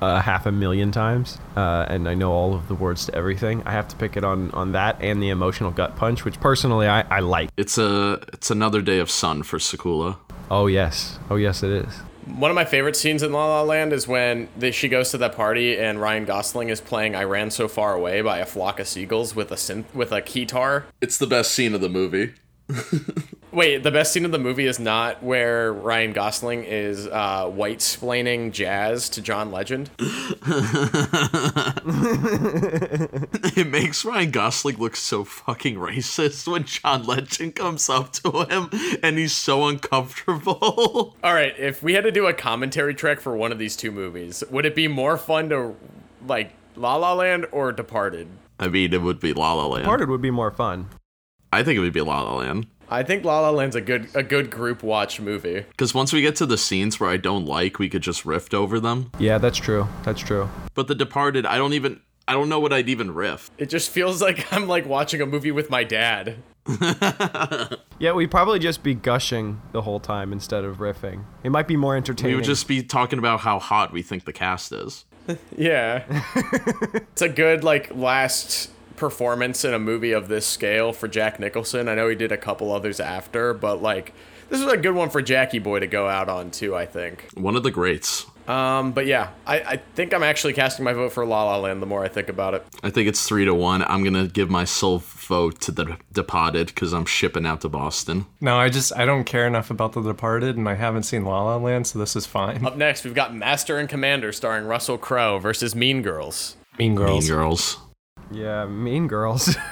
uh, 0.00 0.20
half 0.20 0.46
a 0.46 0.52
million 0.52 0.90
times, 0.90 1.38
uh, 1.56 1.86
and 1.88 2.08
I 2.08 2.14
know 2.14 2.32
all 2.32 2.54
of 2.54 2.68
the 2.68 2.74
words 2.74 3.06
to 3.06 3.14
everything. 3.14 3.62
I 3.64 3.72
have 3.72 3.88
to 3.88 3.96
pick 3.96 4.16
it 4.16 4.24
on 4.24 4.50
on 4.52 4.72
that 4.72 5.00
and 5.00 5.22
the 5.22 5.28
emotional 5.28 5.70
gut 5.70 5.96
punch, 5.96 6.24
which 6.24 6.40
personally 6.40 6.86
I, 6.86 7.02
I 7.02 7.20
like. 7.20 7.50
It's 7.56 7.78
a 7.78 8.22
it's 8.32 8.50
another 8.50 8.82
day 8.82 8.98
of 8.98 9.10
sun 9.10 9.42
for 9.42 9.58
Sakula. 9.58 10.16
Oh 10.50 10.66
yes, 10.66 11.18
oh 11.30 11.36
yes, 11.36 11.62
it 11.62 11.70
is. 11.70 11.94
One 12.26 12.50
of 12.50 12.54
my 12.54 12.64
favorite 12.64 12.96
scenes 12.96 13.22
in 13.22 13.32
La 13.32 13.46
La 13.46 13.62
Land 13.62 13.92
is 13.92 14.06
when 14.06 14.48
the, 14.56 14.70
she 14.72 14.88
goes 14.88 15.10
to 15.10 15.18
that 15.18 15.34
party 15.34 15.76
and 15.76 16.00
Ryan 16.00 16.24
Gosling 16.24 16.68
is 16.68 16.80
playing 16.80 17.14
"I 17.14 17.24
Ran 17.24 17.50
So 17.50 17.68
Far 17.68 17.94
Away" 17.94 18.22
by 18.22 18.38
a 18.38 18.46
flock 18.46 18.80
of 18.80 18.88
seagulls 18.88 19.34
with 19.34 19.50
a 19.50 19.56
synth 19.56 19.92
with 19.94 20.12
a 20.12 20.22
keytar. 20.22 20.84
It's 21.00 21.18
the 21.18 21.26
best 21.26 21.52
scene 21.52 21.74
of 21.74 21.80
the 21.80 21.88
movie. 21.88 22.34
Wait, 23.52 23.82
the 23.82 23.90
best 23.90 24.12
scene 24.12 24.24
of 24.24 24.30
the 24.30 24.38
movie 24.38 24.66
is 24.66 24.78
not 24.78 25.22
where 25.22 25.72
Ryan 25.72 26.12
Gosling 26.12 26.62
is 26.64 27.06
uh, 27.08 27.46
white 27.48 27.78
splaining 27.78 28.52
jazz 28.52 29.08
to 29.10 29.20
John 29.20 29.50
Legend. 29.50 29.90
It 33.56 33.66
makes 33.66 34.04
Ryan 34.04 34.30
Gosling 34.30 34.76
look 34.78 34.96
so 34.96 35.24
fucking 35.24 35.74
racist 35.76 36.46
when 36.50 36.64
John 36.64 37.04
Legend 37.04 37.54
comes 37.56 37.88
up 37.90 38.12
to 38.14 38.44
him 38.44 38.70
and 39.02 39.18
he's 39.18 39.34
so 39.34 39.66
uncomfortable. 39.66 41.16
All 41.24 41.34
right, 41.34 41.54
if 41.58 41.82
we 41.82 41.94
had 41.94 42.04
to 42.04 42.12
do 42.12 42.26
a 42.26 42.32
commentary 42.32 42.94
track 42.94 43.20
for 43.20 43.36
one 43.36 43.52
of 43.52 43.58
these 43.58 43.76
two 43.76 43.90
movies, 43.90 44.42
would 44.50 44.64
it 44.64 44.74
be 44.74 44.88
more 44.88 45.18
fun 45.18 45.48
to 45.50 45.76
like 46.26 46.52
La 46.76 46.96
La 46.96 47.12
Land 47.12 47.46
or 47.52 47.72
Departed? 47.72 48.28
I 48.58 48.68
mean, 48.68 48.92
it 48.94 49.02
would 49.02 49.20
be 49.20 49.32
La 49.32 49.52
La 49.54 49.66
Land. 49.66 49.84
Departed 49.84 50.08
would 50.08 50.22
be 50.22 50.30
more 50.30 50.50
fun. 50.50 50.88
I 51.52 51.62
think 51.62 51.76
it 51.76 51.80
would 51.80 51.92
be 51.92 52.00
La 52.00 52.22
La 52.22 52.36
Land. 52.36 52.66
I 52.90 53.02
think 53.02 53.24
La 53.24 53.40
La 53.40 53.50
Land's 53.50 53.76
a 53.76 53.80
good 53.80 54.08
a 54.14 54.22
good 54.22 54.50
group 54.50 54.82
watch 54.82 55.20
movie. 55.20 55.64
Because 55.70 55.94
once 55.94 56.12
we 56.12 56.20
get 56.20 56.36
to 56.36 56.46
the 56.46 56.58
scenes 56.58 56.98
where 56.98 57.08
I 57.08 57.16
don't 57.16 57.46
like, 57.46 57.78
we 57.78 57.88
could 57.88 58.02
just 58.02 58.26
riff 58.26 58.52
over 58.52 58.80
them. 58.80 59.12
Yeah, 59.18 59.38
that's 59.38 59.58
true. 59.58 59.88
That's 60.02 60.20
true. 60.20 60.48
But 60.74 60.88
The 60.88 60.94
Departed, 60.94 61.46
I 61.46 61.56
don't 61.56 61.72
even, 61.72 62.00
I 62.26 62.32
don't 62.32 62.48
know 62.48 62.60
what 62.60 62.72
I'd 62.72 62.88
even 62.88 63.14
riff. 63.14 63.50
It 63.58 63.66
just 63.70 63.90
feels 63.90 64.20
like 64.20 64.52
I'm 64.52 64.66
like 64.66 64.86
watching 64.86 65.20
a 65.20 65.26
movie 65.26 65.52
with 65.52 65.70
my 65.70 65.84
dad. 65.84 66.36
Yeah, 68.00 68.12
we'd 68.12 68.30
probably 68.30 68.58
just 68.58 68.82
be 68.82 68.94
gushing 68.94 69.60
the 69.72 69.82
whole 69.82 70.00
time 70.00 70.32
instead 70.32 70.64
of 70.64 70.78
riffing. 70.78 71.24
It 71.44 71.50
might 71.50 71.68
be 71.68 71.76
more 71.76 71.96
entertaining. 71.96 72.32
We 72.32 72.36
would 72.36 72.46
just 72.46 72.66
be 72.66 72.82
talking 72.82 73.18
about 73.18 73.40
how 73.40 73.58
hot 73.58 73.92
we 73.92 74.00
think 74.00 74.24
the 74.24 74.32
cast 74.32 74.72
is. 74.72 75.04
Yeah. 75.56 76.04
it's 77.12 77.20
a 77.22 77.28
good 77.28 77.62
like 77.62 77.94
last 77.94 78.70
performance 79.00 79.64
in 79.64 79.74
a 79.74 79.78
movie 79.78 80.12
of 80.12 80.28
this 80.28 80.46
scale 80.46 80.92
for 80.92 81.08
Jack 81.08 81.40
Nicholson. 81.40 81.88
I 81.88 81.96
know 81.96 82.08
he 82.08 82.14
did 82.14 82.30
a 82.30 82.36
couple 82.36 82.70
others 82.70 83.00
after, 83.00 83.52
but 83.54 83.82
like 83.82 84.12
this 84.50 84.60
is 84.60 84.70
a 84.70 84.76
good 84.76 84.94
one 84.94 85.10
for 85.10 85.22
Jackie 85.22 85.58
Boy 85.58 85.80
to 85.80 85.86
go 85.86 86.08
out 86.08 86.28
on 86.28 86.50
too, 86.50 86.76
I 86.76 86.86
think. 86.86 87.28
One 87.34 87.56
of 87.56 87.62
the 87.62 87.70
greats. 87.70 88.26
Um, 88.46 88.92
but 88.92 89.06
yeah, 89.06 89.30
I, 89.46 89.60
I 89.60 89.76
think 89.94 90.12
I'm 90.12 90.24
actually 90.24 90.54
casting 90.54 90.84
my 90.84 90.92
vote 90.92 91.12
for 91.12 91.24
La 91.24 91.44
La 91.44 91.56
Land 91.58 91.80
the 91.80 91.86
more 91.86 92.04
I 92.04 92.08
think 92.08 92.28
about 92.28 92.54
it. 92.54 92.66
I 92.82 92.90
think 92.90 93.08
it's 93.08 93.26
three 93.26 93.44
to 93.44 93.54
one. 93.54 93.82
I'm 93.84 94.02
gonna 94.02 94.26
give 94.26 94.50
my 94.50 94.64
sole 94.64 94.98
vote 94.98 95.60
to 95.62 95.72
The 95.72 95.96
Departed 96.12 96.66
because 96.66 96.92
I'm 96.92 97.06
shipping 97.06 97.46
out 97.46 97.60
to 97.60 97.68
Boston. 97.68 98.26
No, 98.40 98.58
I 98.58 98.68
just 98.68 98.94
I 98.96 99.06
don't 99.06 99.24
care 99.24 99.46
enough 99.46 99.70
about 99.70 99.92
The 99.92 100.02
Departed, 100.02 100.56
and 100.56 100.68
I 100.68 100.74
haven't 100.74 101.04
seen 101.04 101.24
La 101.24 101.42
La 101.44 101.56
Land, 101.56 101.86
so 101.86 101.98
this 101.98 102.16
is 102.16 102.26
fine. 102.26 102.66
Up 102.66 102.76
next, 102.76 103.04
we've 103.04 103.14
got 103.14 103.34
Master 103.34 103.78
and 103.78 103.88
Commander 103.88 104.32
starring 104.32 104.66
Russell 104.66 104.98
Crowe 104.98 105.38
versus 105.38 105.74
Mean 105.74 106.02
Girls. 106.02 106.56
Mean 106.78 106.96
Girls. 106.96 107.28
Mean 107.28 107.36
Girls. 107.36 107.78
Yeah, 108.30 108.66
Mean 108.66 109.08
Girls. 109.08 109.56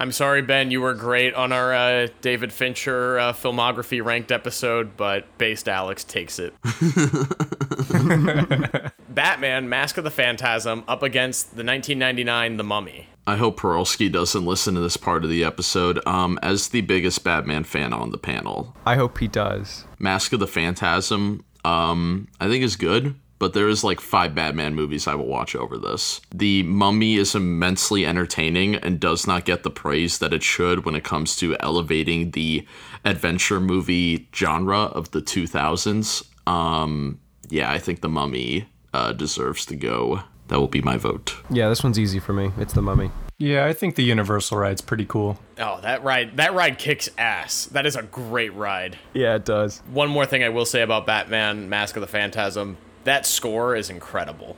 I'm 0.00 0.12
sorry, 0.12 0.40
Ben, 0.40 0.70
you 0.70 0.80
were 0.80 0.94
great 0.94 1.34
on 1.34 1.52
our 1.52 1.74
uh, 1.74 2.08
David 2.22 2.54
Fincher 2.54 3.18
uh, 3.18 3.32
filmography 3.34 4.02
ranked 4.02 4.32
episode, 4.32 4.96
but 4.96 5.26
Based 5.36 5.68
Alex 5.68 6.04
takes 6.04 6.38
it. 6.38 6.54
Batman, 9.10 9.68
Mask 9.68 9.98
of 9.98 10.04
the 10.04 10.10
Phantasm, 10.10 10.84
up 10.88 11.02
against 11.02 11.50
the 11.50 11.64
1999 11.64 12.56
The 12.56 12.64
Mummy. 12.64 13.08
I 13.26 13.36
hope 13.36 13.60
Perolsky 13.60 14.10
doesn't 14.10 14.46
listen 14.46 14.74
to 14.74 14.80
this 14.80 14.96
part 14.96 15.22
of 15.22 15.28
the 15.28 15.44
episode. 15.44 16.00
Um, 16.06 16.38
as 16.42 16.68
the 16.68 16.80
biggest 16.80 17.22
Batman 17.22 17.64
fan 17.64 17.92
on 17.92 18.10
the 18.10 18.18
panel, 18.18 18.74
I 18.86 18.96
hope 18.96 19.18
he 19.18 19.28
does. 19.28 19.84
Mask 19.98 20.32
of 20.32 20.40
the 20.40 20.46
Phantasm, 20.46 21.44
um, 21.62 22.26
I 22.40 22.48
think 22.48 22.64
is 22.64 22.76
good, 22.76 23.16
but 23.40 23.54
there 23.54 23.68
is 23.68 23.82
like 23.82 24.00
five 24.00 24.34
Batman 24.34 24.76
movies 24.76 25.08
I 25.08 25.16
will 25.16 25.26
watch 25.26 25.56
over 25.56 25.78
this. 25.78 26.20
The 26.32 26.62
Mummy 26.62 27.16
is 27.16 27.34
immensely 27.34 28.06
entertaining 28.06 28.76
and 28.76 29.00
does 29.00 29.26
not 29.26 29.46
get 29.46 29.64
the 29.64 29.70
praise 29.70 30.18
that 30.18 30.32
it 30.32 30.44
should 30.44 30.84
when 30.84 30.94
it 30.94 31.02
comes 31.02 31.34
to 31.36 31.56
elevating 31.58 32.32
the 32.32 32.66
adventure 33.04 33.58
movie 33.58 34.28
genre 34.32 34.82
of 34.82 35.10
the 35.12 35.22
2000s. 35.22 36.22
Um, 36.46 37.18
yeah, 37.48 37.72
I 37.72 37.78
think 37.78 38.02
the 38.02 38.10
Mummy 38.10 38.68
uh, 38.92 39.12
deserves 39.12 39.64
to 39.66 39.74
go. 39.74 40.20
That 40.48 40.60
will 40.60 40.68
be 40.68 40.82
my 40.82 40.98
vote. 40.98 41.34
Yeah, 41.48 41.70
this 41.70 41.82
one's 41.82 41.98
easy 41.98 42.18
for 42.18 42.34
me. 42.34 42.52
It's 42.58 42.74
the 42.74 42.82
Mummy. 42.82 43.10
Yeah, 43.38 43.64
I 43.64 43.72
think 43.72 43.94
the 43.94 44.02
Universal 44.02 44.58
ride's 44.58 44.82
pretty 44.82 45.06
cool. 45.06 45.38
Oh, 45.58 45.80
that 45.80 46.04
ride 46.04 46.36
that 46.36 46.52
ride 46.52 46.78
kicks 46.78 47.08
ass. 47.16 47.64
That 47.66 47.86
is 47.86 47.96
a 47.96 48.02
great 48.02 48.52
ride. 48.52 48.98
Yeah, 49.14 49.36
it 49.36 49.46
does. 49.46 49.78
One 49.90 50.10
more 50.10 50.26
thing 50.26 50.42
I 50.44 50.50
will 50.50 50.66
say 50.66 50.82
about 50.82 51.06
Batman, 51.06 51.70
Mask 51.70 51.96
of 51.96 52.02
the 52.02 52.06
Phantasm, 52.06 52.76
that 53.04 53.26
score 53.26 53.74
is 53.76 53.90
incredible. 53.90 54.56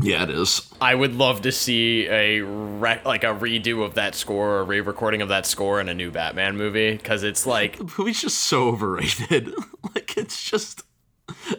Yeah, 0.00 0.24
it 0.24 0.30
is. 0.30 0.68
I 0.80 0.94
would 0.94 1.14
love 1.14 1.42
to 1.42 1.52
see 1.52 2.06
a 2.08 2.40
re- 2.40 3.00
like 3.04 3.22
a 3.22 3.28
redo 3.28 3.84
of 3.84 3.94
that 3.94 4.14
score, 4.14 4.60
a 4.60 4.64
re-recording 4.64 5.22
of 5.22 5.28
that 5.28 5.46
score 5.46 5.80
in 5.80 5.88
a 5.88 5.94
new 5.94 6.10
Batman 6.10 6.56
movie 6.56 6.96
because 6.96 7.22
it's 7.22 7.46
like 7.46 7.76
The 7.78 7.92
movie's 7.98 8.20
just 8.20 8.38
so 8.38 8.68
overrated. 8.68 9.52
like 9.94 10.16
it's 10.16 10.42
just 10.42 10.82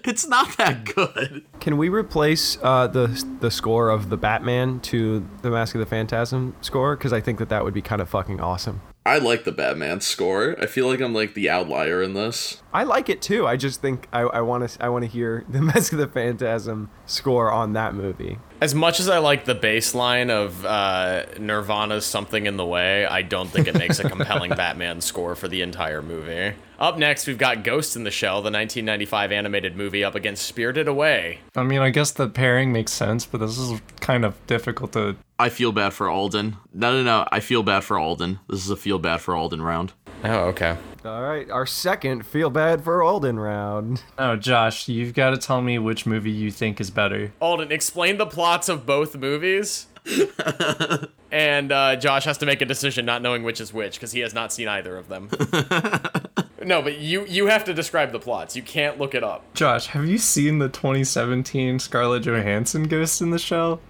it's 0.03 0.27
not 0.27 0.57
that 0.57 0.83
good. 0.93 1.45
Can 1.59 1.77
we 1.77 1.89
replace 1.89 2.57
uh, 2.61 2.87
the 2.87 3.07
the 3.39 3.49
score 3.49 3.89
of 3.89 4.09
the 4.09 4.17
Batman 4.17 4.79
to 4.81 5.25
the 5.41 5.49
Mask 5.49 5.75
of 5.75 5.79
the 5.79 5.85
Phantasm 5.85 6.55
score? 6.61 6.95
Because 6.95 7.13
I 7.13 7.21
think 7.21 7.39
that 7.39 7.49
that 7.49 7.63
would 7.63 7.73
be 7.73 7.81
kind 7.81 8.01
of 8.01 8.09
fucking 8.09 8.41
awesome. 8.41 8.81
I 9.05 9.17
like 9.17 9.43
the 9.43 9.51
Batman 9.51 9.99
score. 9.99 10.55
I 10.61 10.65
feel 10.65 10.87
like 10.87 11.01
I'm 11.01 11.13
like 11.13 11.33
the 11.33 11.49
outlier 11.49 12.01
in 12.01 12.13
this. 12.13 12.61
I 12.73 12.83
like 12.83 13.09
it 13.09 13.21
too. 13.21 13.45
I 13.45 13.57
just 13.57 13.81
think 13.81 14.07
I 14.13 14.39
want 14.41 14.69
to 14.69 14.83
I 14.83 14.87
want 14.87 15.03
to 15.03 15.09
hear 15.11 15.43
the 15.49 15.61
Mask 15.61 15.91
of 15.91 15.99
the 15.99 16.07
Phantasm 16.07 16.89
score 17.05 17.51
on 17.51 17.73
that 17.73 17.93
movie. 17.95 18.39
as 18.61 18.73
much 18.73 19.01
as 19.01 19.09
I 19.09 19.17
like 19.17 19.43
the 19.43 19.55
baseline 19.55 20.29
of 20.29 20.65
uh, 20.65 21.25
Nirvana's 21.37 22.05
"Something 22.05 22.45
in 22.45 22.55
the 22.55 22.65
Way," 22.65 23.05
I 23.05 23.23
don't 23.23 23.49
think 23.49 23.67
it 23.67 23.77
makes 23.77 23.99
a 23.99 24.07
compelling 24.07 24.51
Batman 24.55 25.01
score 25.01 25.35
for 25.35 25.49
the 25.49 25.61
entire 25.61 26.01
movie. 26.01 26.55
Up 26.83 26.97
next, 26.97 27.27
we've 27.27 27.37
got 27.37 27.63
Ghost 27.63 27.95
in 27.95 28.03
the 28.03 28.11
Shell, 28.11 28.41
the 28.41 28.51
1995 28.51 29.31
animated 29.31 29.77
movie, 29.77 30.03
up 30.03 30.15
against 30.15 30.45
Spirited 30.45 30.89
Away. 30.89 31.39
I 31.55 31.63
mean, 31.63 31.79
I 31.79 31.91
guess 31.91 32.11
the 32.11 32.27
pairing 32.27 32.73
makes 32.73 32.91
sense, 32.91 33.25
but 33.25 33.37
this 33.37 33.57
is 33.57 33.79
kind 34.01 34.25
of 34.25 34.35
difficult 34.47 34.91
to. 34.91 35.15
I 35.39 35.47
feel 35.47 35.71
bad 35.71 35.93
for 35.93 36.09
Alden. 36.09 36.57
No, 36.73 36.91
no, 36.91 37.01
no. 37.01 37.25
I 37.31 37.39
feel 37.39 37.63
bad 37.63 37.85
for 37.85 37.97
Alden. 37.97 38.41
This 38.49 38.65
is 38.65 38.69
a 38.69 38.75
feel 38.75 38.99
bad 38.99 39.21
for 39.21 39.33
Alden 39.33 39.61
round. 39.61 39.93
Oh, 40.25 40.47
okay. 40.47 40.75
All 41.05 41.21
right, 41.21 41.49
our 41.49 41.65
second 41.65 42.25
feel 42.25 42.49
bad 42.49 42.83
for 42.83 43.01
Alden 43.01 43.39
round. 43.39 44.03
Oh, 44.17 44.35
Josh, 44.35 44.89
you've 44.89 45.13
got 45.13 45.29
to 45.29 45.37
tell 45.37 45.61
me 45.61 45.79
which 45.79 46.05
movie 46.05 46.31
you 46.31 46.51
think 46.51 46.81
is 46.81 46.89
better. 46.89 47.31
Alden, 47.39 47.71
explain 47.71 48.17
the 48.17 48.25
plots 48.25 48.67
of 48.67 48.85
both 48.85 49.15
movies. 49.15 49.87
and 51.31 51.71
uh, 51.71 51.95
Josh 51.95 52.25
has 52.25 52.37
to 52.39 52.45
make 52.45 52.61
a 52.61 52.65
decision, 52.65 53.05
not 53.05 53.21
knowing 53.21 53.43
which 53.43 53.61
is 53.61 53.73
which, 53.73 53.95
because 53.95 54.11
he 54.11 54.19
has 54.19 54.33
not 54.33 54.51
seen 54.51 54.67
either 54.67 54.97
of 54.97 55.07
them. 55.07 55.29
no, 56.63 56.81
but 56.81 56.97
you 56.99 57.25
you 57.25 57.47
have 57.47 57.63
to 57.65 57.73
describe 57.73 58.11
the 58.11 58.19
plots. 58.19 58.55
You 58.55 58.63
can't 58.63 58.99
look 58.99 59.15
it 59.15 59.23
up. 59.23 59.53
Josh, 59.53 59.87
have 59.87 60.05
you 60.05 60.17
seen 60.17 60.59
the 60.59 60.69
2017 60.69 61.79
Scarlett 61.79 62.23
Johansson 62.23 62.83
Ghost 62.87 63.21
in 63.21 63.31
the 63.31 63.39
Shell? 63.39 63.81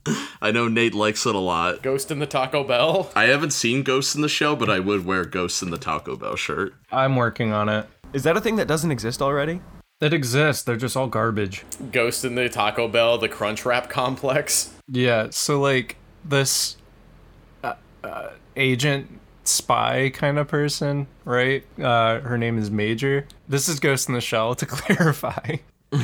I 0.41 0.51
know 0.51 0.67
Nate 0.67 0.93
likes 0.93 1.25
it 1.25 1.35
a 1.35 1.39
lot. 1.39 1.81
Ghost 1.81 2.11
in 2.11 2.19
the 2.19 2.25
Taco 2.25 2.63
Bell. 2.63 3.11
I 3.15 3.25
haven't 3.25 3.51
seen 3.51 3.83
Ghost 3.83 4.15
in 4.15 4.21
the 4.21 4.29
Shell, 4.29 4.55
but 4.55 4.69
I 4.69 4.79
would 4.79 5.05
wear 5.05 5.25
Ghost 5.25 5.61
in 5.61 5.71
the 5.71 5.77
Taco 5.77 6.15
Bell 6.15 6.35
shirt. 6.35 6.73
I'm 6.91 7.15
working 7.15 7.51
on 7.51 7.69
it. 7.69 7.87
Is 8.13 8.23
that 8.23 8.37
a 8.37 8.41
thing 8.41 8.57
that 8.57 8.67
doesn't 8.67 8.91
exist 8.91 9.21
already? 9.21 9.61
It 9.99 10.13
exists. 10.13 10.63
They're 10.63 10.75
just 10.75 10.97
all 10.97 11.07
garbage. 11.07 11.63
Ghost 11.91 12.25
in 12.25 12.35
the 12.35 12.49
Taco 12.49 12.87
Bell, 12.87 13.17
the 13.17 13.29
Crunch 13.29 13.65
Wrap 13.65 13.89
complex. 13.89 14.73
Yeah. 14.87 15.29
So 15.31 15.61
like 15.61 15.95
this 16.25 16.77
uh, 17.63 17.73
uh, 18.03 18.29
agent 18.55 19.19
spy 19.43 20.09
kind 20.09 20.39
of 20.39 20.47
person, 20.47 21.07
right? 21.25 21.63
Uh, 21.79 22.19
her 22.21 22.37
name 22.37 22.57
is 22.57 22.71
Major. 22.71 23.27
This 23.47 23.67
is 23.67 23.79
Ghost 23.79 24.07
in 24.07 24.15
the 24.15 24.21
Shell 24.21 24.55
to 24.55 24.65
clarify. 24.65 25.57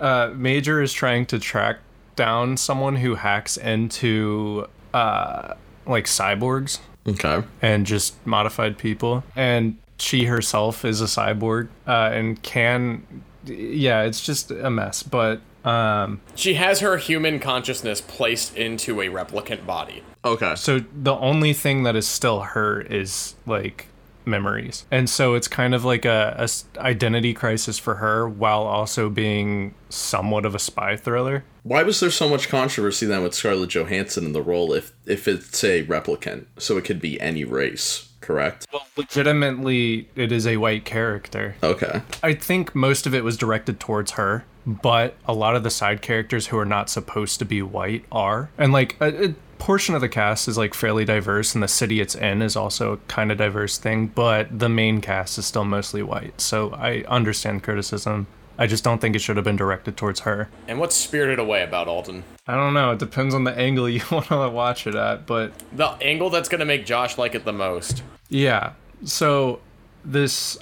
uh, 0.00 0.30
Major 0.34 0.82
is 0.82 0.92
trying 0.92 1.26
to 1.26 1.38
track 1.38 1.78
down 2.16 2.56
someone 2.56 2.96
who 2.96 3.14
hacks 3.16 3.56
into 3.56 4.66
uh, 4.92 5.54
like 5.86 6.06
cyborgs 6.06 6.78
Okay. 7.06 7.42
and 7.60 7.86
just 7.86 8.24
modified 8.26 8.78
people. 8.78 9.24
And 9.36 9.78
she 9.98 10.24
herself 10.24 10.84
is 10.84 11.00
a 11.00 11.04
cyborg 11.06 11.68
uh, 11.86 12.10
and 12.12 12.40
can, 12.42 13.04
yeah, 13.46 14.02
it's 14.02 14.24
just 14.24 14.50
a 14.50 14.70
mess. 14.70 15.02
But 15.02 15.40
um, 15.64 16.20
She 16.34 16.54
has 16.54 16.80
her 16.80 16.96
human 16.96 17.38
consciousness 17.40 18.00
placed 18.00 18.56
into 18.56 19.00
a 19.00 19.06
replicant 19.06 19.66
body. 19.66 20.02
Okay. 20.24 20.54
so 20.54 20.80
the 20.94 21.14
only 21.16 21.52
thing 21.52 21.82
that 21.82 21.96
is 21.96 22.06
still 22.08 22.40
her 22.40 22.80
is 22.80 23.34
like 23.46 23.88
memories, 24.26 24.86
and 24.90 25.10
so 25.10 25.34
it's 25.34 25.48
kind 25.48 25.74
of 25.74 25.84
like 25.84 26.06
a 26.06 26.48
identity 26.78 27.34
crisis 27.34 27.78
for 27.78 27.96
her 27.96 28.26
while 28.26 28.62
also 28.62 29.10
being 29.10 29.74
somewhat 29.90 30.46
of 30.46 30.54
a 30.54 30.58
spy 30.58 30.96
thriller. 30.96 31.44
Why 31.62 31.82
was 31.82 32.00
there 32.00 32.10
so 32.10 32.28
much 32.28 32.48
controversy 32.48 33.04
then 33.04 33.22
with 33.22 33.34
Scarlett 33.34 33.70
Johansson 33.70 34.24
in 34.24 34.32
the 34.32 34.40
role 34.42 34.72
if 34.72 34.92
if 35.06 35.28
it's 35.28 35.62
a 35.62 35.84
replicant? 35.84 36.46
So 36.58 36.78
it 36.78 36.84
could 36.86 37.00
be 37.02 37.20
any 37.20 37.44
race, 37.44 38.08
correct? 38.22 38.66
Well, 38.72 38.86
legitimately, 38.96 40.08
it 40.16 40.32
is 40.32 40.46
a 40.46 40.56
white 40.56 40.84
character. 40.86 41.56
Okay. 41.62 42.00
I 42.22 42.32
think 42.34 42.74
most 42.74 43.06
of 43.06 43.14
it 43.14 43.24
was 43.24 43.36
directed 43.36 43.78
towards 43.80 44.12
her, 44.12 44.44
but 44.66 45.14
a 45.26 45.32
lot 45.32 45.56
of 45.56 45.62
the 45.62 45.70
side 45.70 46.02
characters 46.02 46.48
who 46.48 46.58
are 46.58 46.64
not 46.64 46.88
supposed 46.90 47.38
to 47.38 47.44
be 47.44 47.62
white 47.62 48.04
are. 48.10 48.50
And 48.58 48.72
like 48.72 48.96
a, 49.00 49.26
a 49.26 49.34
portion 49.58 49.94
of 49.94 50.00
the 50.00 50.08
cast 50.08 50.48
is 50.48 50.58
like 50.58 50.74
fairly 50.74 51.04
diverse, 51.04 51.54
and 51.54 51.62
the 51.62 51.68
city 51.68 52.00
it's 52.00 52.14
in 52.14 52.42
is 52.42 52.56
also 52.56 52.92
a 52.92 52.96
kind 53.08 53.32
of 53.32 53.38
diverse 53.38 53.78
thing, 53.78 54.08
but 54.08 54.58
the 54.58 54.68
main 54.68 55.00
cast 55.00 55.38
is 55.38 55.46
still 55.46 55.64
mostly 55.64 56.02
white. 56.02 56.40
So 56.40 56.72
I 56.72 57.04
understand 57.08 57.62
criticism. 57.62 58.26
I 58.56 58.66
just 58.68 58.84
don't 58.84 59.00
think 59.00 59.16
it 59.16 59.18
should 59.18 59.36
have 59.36 59.44
been 59.44 59.56
directed 59.56 59.96
towards 59.96 60.20
her. 60.20 60.48
And 60.68 60.78
what's 60.78 60.94
Spirited 60.94 61.40
Away 61.40 61.62
about, 61.64 61.88
Alden? 61.88 62.22
I 62.46 62.54
don't 62.54 62.72
know. 62.72 62.92
It 62.92 63.00
depends 63.00 63.34
on 63.34 63.42
the 63.44 63.56
angle 63.56 63.88
you 63.88 64.02
want 64.12 64.26
to 64.26 64.48
watch 64.48 64.86
it 64.86 64.94
at, 64.94 65.26
but 65.26 65.52
The 65.72 65.88
angle 66.00 66.30
that's 66.30 66.48
gonna 66.48 66.64
make 66.64 66.86
Josh 66.86 67.18
like 67.18 67.34
it 67.34 67.44
the 67.44 67.52
most. 67.52 68.02
Yeah. 68.28 68.74
So 69.04 69.60
this 70.04 70.58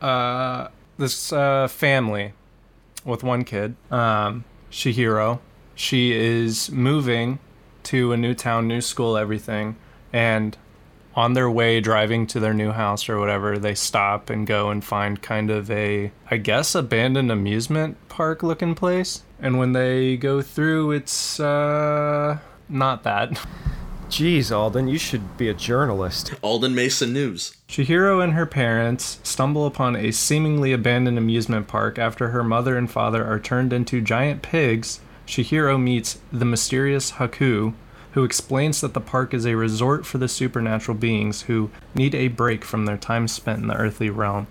uh 0.00 0.68
this 0.96 1.32
uh 1.32 1.68
family 1.68 2.32
with 3.04 3.22
one 3.22 3.44
kid, 3.44 3.76
um 3.90 4.44
Chihiro, 4.70 5.38
she 5.74 6.12
is 6.12 6.70
moving 6.70 7.38
to 7.84 8.12
a 8.12 8.16
new 8.16 8.34
town, 8.34 8.66
new 8.66 8.80
school, 8.80 9.16
everything, 9.16 9.76
and 10.12 10.56
on 11.14 11.34
their 11.34 11.48
way 11.48 11.80
driving 11.80 12.26
to 12.26 12.40
their 12.40 12.54
new 12.54 12.72
house 12.72 13.08
or 13.08 13.20
whatever, 13.20 13.56
they 13.56 13.74
stop 13.74 14.30
and 14.30 14.46
go 14.46 14.70
and 14.70 14.84
find 14.84 15.22
kind 15.22 15.50
of 15.50 15.70
a 15.70 16.10
I 16.30 16.38
guess 16.38 16.74
abandoned 16.74 17.30
amusement 17.30 17.96
park 18.08 18.42
looking 18.42 18.74
place. 18.74 19.22
And 19.40 19.58
when 19.58 19.72
they 19.72 20.16
go 20.16 20.42
through 20.42 20.92
it's 20.92 21.38
uh 21.38 22.38
not 22.68 23.04
that. 23.04 23.38
Jeez, 24.14 24.52
Alden, 24.52 24.86
you 24.86 24.96
should 24.96 25.36
be 25.36 25.48
a 25.48 25.54
journalist. 25.54 26.34
Alden 26.40 26.72
Mason 26.72 27.12
News. 27.12 27.56
Chihiro 27.68 28.22
and 28.22 28.34
her 28.34 28.46
parents 28.46 29.18
stumble 29.24 29.66
upon 29.66 29.96
a 29.96 30.12
seemingly 30.12 30.72
abandoned 30.72 31.18
amusement 31.18 31.66
park 31.66 31.98
after 31.98 32.28
her 32.28 32.44
mother 32.44 32.78
and 32.78 32.88
father 32.88 33.24
are 33.24 33.40
turned 33.40 33.72
into 33.72 34.00
giant 34.00 34.40
pigs. 34.40 35.00
Chihiro 35.26 35.82
meets 35.82 36.20
the 36.30 36.44
mysterious 36.44 37.14
Haku, 37.14 37.74
who 38.12 38.22
explains 38.22 38.80
that 38.82 38.94
the 38.94 39.00
park 39.00 39.34
is 39.34 39.44
a 39.44 39.56
resort 39.56 40.06
for 40.06 40.18
the 40.18 40.28
supernatural 40.28 40.96
beings 40.96 41.42
who 41.42 41.72
need 41.92 42.14
a 42.14 42.28
break 42.28 42.64
from 42.64 42.86
their 42.86 42.96
time 42.96 43.26
spent 43.26 43.62
in 43.62 43.66
the 43.66 43.74
earthly 43.74 44.10
realm, 44.10 44.46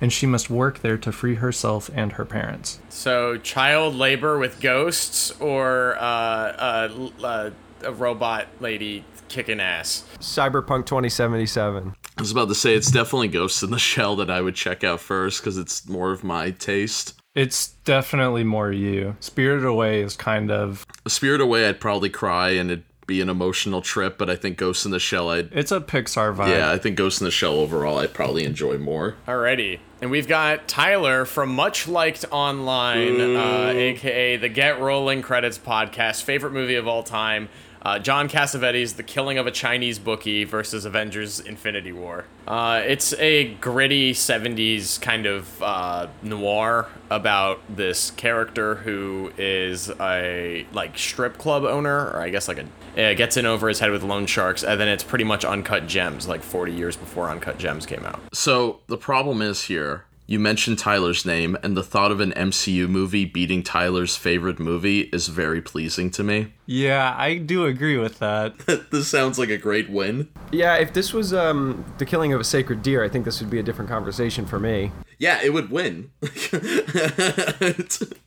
and 0.00 0.12
she 0.12 0.26
must 0.26 0.50
work 0.50 0.80
there 0.80 0.98
to 0.98 1.12
free 1.12 1.36
herself 1.36 1.88
and 1.94 2.14
her 2.14 2.24
parents. 2.24 2.80
So, 2.88 3.38
child 3.38 3.94
labor 3.94 4.40
with 4.40 4.60
ghosts 4.60 5.30
or 5.40 5.94
uh, 6.00 6.02
uh, 6.02 7.10
uh, 7.22 7.50
a 7.84 7.92
robot 7.92 8.46
lady 8.60 9.04
kicking 9.28 9.60
ass? 9.60 10.04
Cyberpunk 10.18 10.86
2077. 10.86 11.94
I 12.16 12.20
was 12.20 12.30
about 12.30 12.48
to 12.48 12.54
say 12.54 12.74
it's 12.74 12.90
definitely 12.90 13.28
Ghost 13.28 13.62
in 13.62 13.70
the 13.70 13.78
Shell 13.78 14.16
that 14.16 14.30
I 14.30 14.40
would 14.40 14.54
check 14.54 14.84
out 14.84 15.00
first 15.00 15.40
because 15.40 15.58
it's 15.58 15.88
more 15.88 16.12
of 16.12 16.22
my 16.24 16.50
taste. 16.50 17.20
It's 17.34 17.68
definitely 17.84 18.44
more 18.44 18.70
you. 18.70 19.16
Spirited 19.18 19.64
Away 19.66 20.02
is 20.02 20.16
kind 20.16 20.50
of 20.50 20.86
Spirit 21.08 21.40
Away, 21.40 21.68
I'd 21.68 21.80
probably 21.80 22.08
cry 22.10 22.50
and 22.50 22.70
it'd 22.70 22.84
be 23.06 23.20
an 23.20 23.28
emotional 23.28 23.82
trip, 23.82 24.16
but 24.16 24.30
I 24.30 24.36
think 24.36 24.56
Ghost 24.56 24.84
in 24.86 24.90
the 24.92 25.00
Shell, 25.00 25.28
I'd 25.30 25.52
it's 25.52 25.72
a 25.72 25.80
Pixar 25.80 26.34
vibe. 26.34 26.48
yeah, 26.48 26.70
I 26.70 26.78
think 26.78 26.96
Ghost 26.96 27.20
in 27.20 27.24
the 27.24 27.30
Shell 27.30 27.54
overall, 27.54 27.98
I'd 27.98 28.14
probably 28.14 28.44
enjoy 28.44 28.78
more. 28.78 29.16
Alrighty. 29.26 29.80
And 30.00 30.10
we've 30.10 30.28
got 30.28 30.68
Tyler 30.68 31.24
from 31.24 31.54
Much 31.54 31.88
Liked 31.88 32.24
Online, 32.30 33.20
uh, 33.20 33.72
aka 33.74 34.36
the 34.36 34.48
Get 34.48 34.80
Rolling 34.80 35.22
Credits 35.22 35.58
podcast, 35.58 36.22
favorite 36.22 36.52
movie 36.52 36.76
of 36.76 36.86
all 36.86 37.02
time. 37.02 37.48
Uh, 37.84 37.98
John 37.98 38.28
Cassavetes' 38.30 38.96
The 38.96 39.02
Killing 39.02 39.36
of 39.36 39.46
a 39.46 39.50
Chinese 39.50 39.98
Bookie 39.98 40.44
versus 40.44 40.86
Avengers 40.86 41.38
Infinity 41.38 41.92
War. 41.92 42.24
Uh, 42.48 42.82
it's 42.84 43.12
a 43.14 43.54
gritty 43.54 44.14
70s 44.14 44.98
kind 45.00 45.26
of 45.26 45.62
uh, 45.62 46.08
noir 46.22 46.88
about 47.10 47.60
this 47.68 48.10
character 48.12 48.76
who 48.76 49.30
is 49.36 49.90
a 50.00 50.66
like 50.72 50.96
strip 50.96 51.36
club 51.36 51.64
owner, 51.64 52.08
or 52.10 52.20
I 52.20 52.30
guess 52.30 52.48
like 52.48 52.64
a 52.96 53.14
gets 53.14 53.36
in 53.36 53.44
over 53.44 53.68
his 53.68 53.80
head 53.80 53.90
with 53.90 54.02
loan 54.02 54.24
sharks, 54.24 54.64
and 54.64 54.80
then 54.80 54.88
it's 54.88 55.04
pretty 55.04 55.24
much 55.24 55.44
Uncut 55.44 55.86
Gems, 55.86 56.26
like 56.26 56.42
40 56.42 56.72
years 56.72 56.96
before 56.96 57.28
Uncut 57.28 57.58
Gems 57.58 57.84
came 57.84 58.04
out. 58.04 58.20
So 58.32 58.80
the 58.86 58.96
problem 58.96 59.42
is 59.42 59.62
here. 59.62 60.06
You 60.26 60.38
mentioned 60.38 60.78
Tyler's 60.78 61.26
name, 61.26 61.56
and 61.62 61.76
the 61.76 61.82
thought 61.82 62.10
of 62.10 62.18
an 62.20 62.32
MCU 62.32 62.88
movie 62.88 63.26
beating 63.26 63.62
Tyler's 63.62 64.16
favorite 64.16 64.58
movie 64.58 65.02
is 65.12 65.28
very 65.28 65.60
pleasing 65.60 66.10
to 66.12 66.22
me. 66.22 66.54
Yeah, 66.64 67.14
I 67.18 67.36
do 67.36 67.66
agree 67.66 67.98
with 67.98 68.20
that. 68.20 68.56
this 68.90 69.08
sounds 69.08 69.38
like 69.38 69.50
a 69.50 69.58
great 69.58 69.90
win. 69.90 70.30
Yeah, 70.50 70.76
if 70.76 70.94
this 70.94 71.12
was 71.12 71.34
um, 71.34 71.84
the 71.98 72.06
killing 72.06 72.32
of 72.32 72.40
a 72.40 72.44
sacred 72.44 72.82
deer, 72.82 73.04
I 73.04 73.08
think 73.10 73.26
this 73.26 73.40
would 73.40 73.50
be 73.50 73.58
a 73.58 73.62
different 73.62 73.90
conversation 73.90 74.46
for 74.46 74.58
me. 74.58 74.92
Yeah, 75.18 75.42
it 75.42 75.52
would 75.52 75.70
win. 75.70 76.10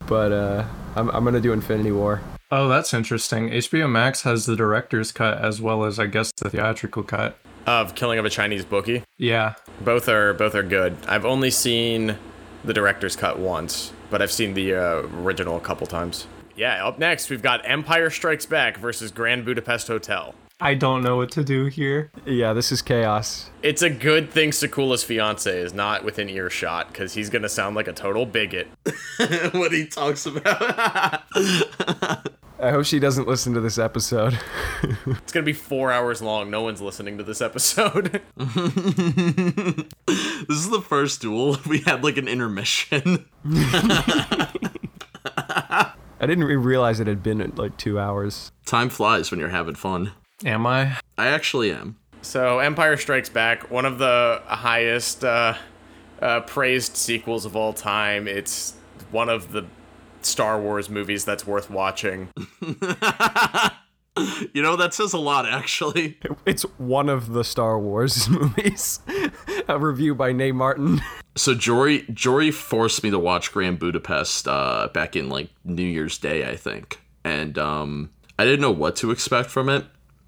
But 0.08 0.32
uh, 0.32 0.64
I'm 0.96 1.10
I'm 1.10 1.26
gonna 1.26 1.42
do 1.42 1.52
Infinity 1.52 1.92
War. 1.92 2.22
Oh, 2.50 2.70
that's 2.70 2.94
interesting. 2.94 3.50
HBO 3.50 3.92
Max 3.92 4.22
has 4.22 4.46
the 4.46 4.56
director's 4.56 5.12
cut 5.12 5.38
as 5.40 5.62
well 5.62 5.84
as, 5.84 6.00
I 6.00 6.06
guess, 6.06 6.32
the 6.32 6.50
theatrical 6.50 7.04
cut. 7.04 7.38
Of 7.68 7.96
Killing 7.96 8.18
of 8.18 8.24
a 8.24 8.30
Chinese 8.30 8.64
Bookie. 8.64 9.04
Yeah. 9.18 9.56
Both 9.82 10.08
are 10.08 10.34
both 10.34 10.56
are 10.56 10.64
good. 10.64 10.96
I've 11.06 11.26
only 11.26 11.52
seen 11.52 12.18
the 12.64 12.74
director's 12.74 13.18
cut 13.18 13.38
once, 13.38 13.92
but 14.10 14.22
I've 14.22 14.32
seen 14.32 14.54
the 14.54 14.74
uh, 14.74 15.02
original 15.22 15.58
a 15.58 15.60
couple 15.60 15.86
times. 15.86 16.28
Yeah, 16.56 16.88
up 16.88 16.98
next 16.98 17.30
we've 17.30 17.42
got 17.42 17.62
Empire 17.66 18.10
Strikes 18.10 18.46
Back 18.46 18.78
versus 18.78 19.12
Grand 19.12 19.44
Budapest 19.44 19.90
Hotel. 19.90 20.34
I 20.60 20.74
don't 20.74 21.04
know 21.04 21.18
what 21.18 21.30
to 21.32 21.44
do 21.44 21.66
here. 21.66 22.10
Yeah, 22.26 22.54
this 22.54 22.72
is 22.72 22.82
chaos. 22.82 23.52
It's 23.62 23.84
a 23.84 23.92
good 23.92 24.32
thing 24.32 24.50
Sakula's 24.50 25.04
fiance 25.04 25.56
is 25.56 25.72
not 25.72 26.04
within 26.04 26.30
earshot 26.30 26.88
because 26.88 27.14
he's 27.14 27.30
gonna 27.30 27.50
sound 27.50 27.76
like 27.76 27.88
a 27.88 27.94
total 27.94 28.26
bigot. 28.26 28.68
what 29.52 29.72
he 29.72 29.86
talks 29.86 30.26
about. 30.26 31.22
I 32.60 32.72
hope 32.72 32.86
she 32.86 32.98
doesn't 32.98 33.28
listen 33.28 33.54
to 33.54 33.62
this 33.62 33.78
episode. 33.78 34.40
It's 35.06 35.32
gonna 35.32 35.46
be 35.46 35.54
four 35.54 35.92
hours 35.92 36.22
long. 36.22 36.50
No 36.50 36.62
one's 36.62 36.82
listening 36.82 37.18
to 37.18 37.24
this 37.24 37.42
episode. 37.42 38.22
this 38.38 38.56
is 40.50 40.70
the 40.70 40.84
first 40.88 41.22
duel. 41.22 41.58
We 41.68 41.80
had 41.80 42.04
like 42.04 42.18
an 42.18 42.28
intermission. 42.28 43.26
I 46.20 46.26
didn't 46.26 46.46
re- 46.46 46.56
realize 46.56 47.00
it 47.00 47.08
had 47.08 47.22
been 47.22 47.54
like 47.56 47.78
two 47.78 48.00
hours. 48.00 48.52
Time 48.66 48.90
flies 48.90 49.30
when 49.30 49.40
you're 49.40 49.50
having 49.50 49.76
fun. 49.76 50.14
Am 50.46 50.66
I? 50.68 50.98
I 51.18 51.28
actually 51.28 51.72
am. 51.72 51.98
so, 52.22 52.60
Empire 52.60 52.98
Strikes 52.98 53.30
Back, 53.30 53.72
one 53.72 53.86
of 53.86 53.98
the 53.98 54.42
highest 54.46 55.24
uh, 55.24 55.56
uh, 56.22 56.42
praised 56.42 56.96
sequels 56.96 57.46
of 57.46 57.56
all 57.56 57.74
time. 57.74 58.28
It's 58.28 58.74
one 59.12 59.30
of 59.30 59.52
the 59.52 59.66
Star 60.22 60.60
Wars 60.62 60.90
movies 60.90 61.26
that's 61.26 61.46
worth 61.48 61.70
watching. 61.70 62.30
You 64.52 64.64
know, 64.64 64.76
that 64.78 64.96
says 64.96 65.14
a 65.14 65.20
lot, 65.20 65.46
actually. 65.46 66.18
It's 66.48 66.64
one 66.80 67.08
of 67.08 67.34
the 67.34 67.44
Star 67.44 67.78
Wars 67.80 68.28
movies. 68.32 69.00
a 69.68 69.78
review 69.78 70.16
by 70.16 70.32
Nate 70.32 70.56
Martin. 70.56 71.02
So 71.36 71.54
Jory 71.54 72.04
Jory 72.12 72.50
forced 72.50 73.04
me 73.04 73.12
to 73.12 73.20
watch 73.20 73.52
Grand 73.52 73.78
Budapest 73.78 74.48
uh, 74.48 74.88
back 74.92 75.16
in 75.16 75.30
like 75.30 75.50
New 75.64 75.84
Year's 75.86 76.18
Day, 76.18 76.50
I 76.50 76.56
think, 76.56 77.00
and 77.24 77.60
um, 77.60 78.10
I 78.40 78.46
didn't 78.46 78.62
know 78.62 78.72
what 78.72 78.96
to 78.98 79.12
expect 79.12 79.52
from 79.52 79.70
it. 79.70 79.86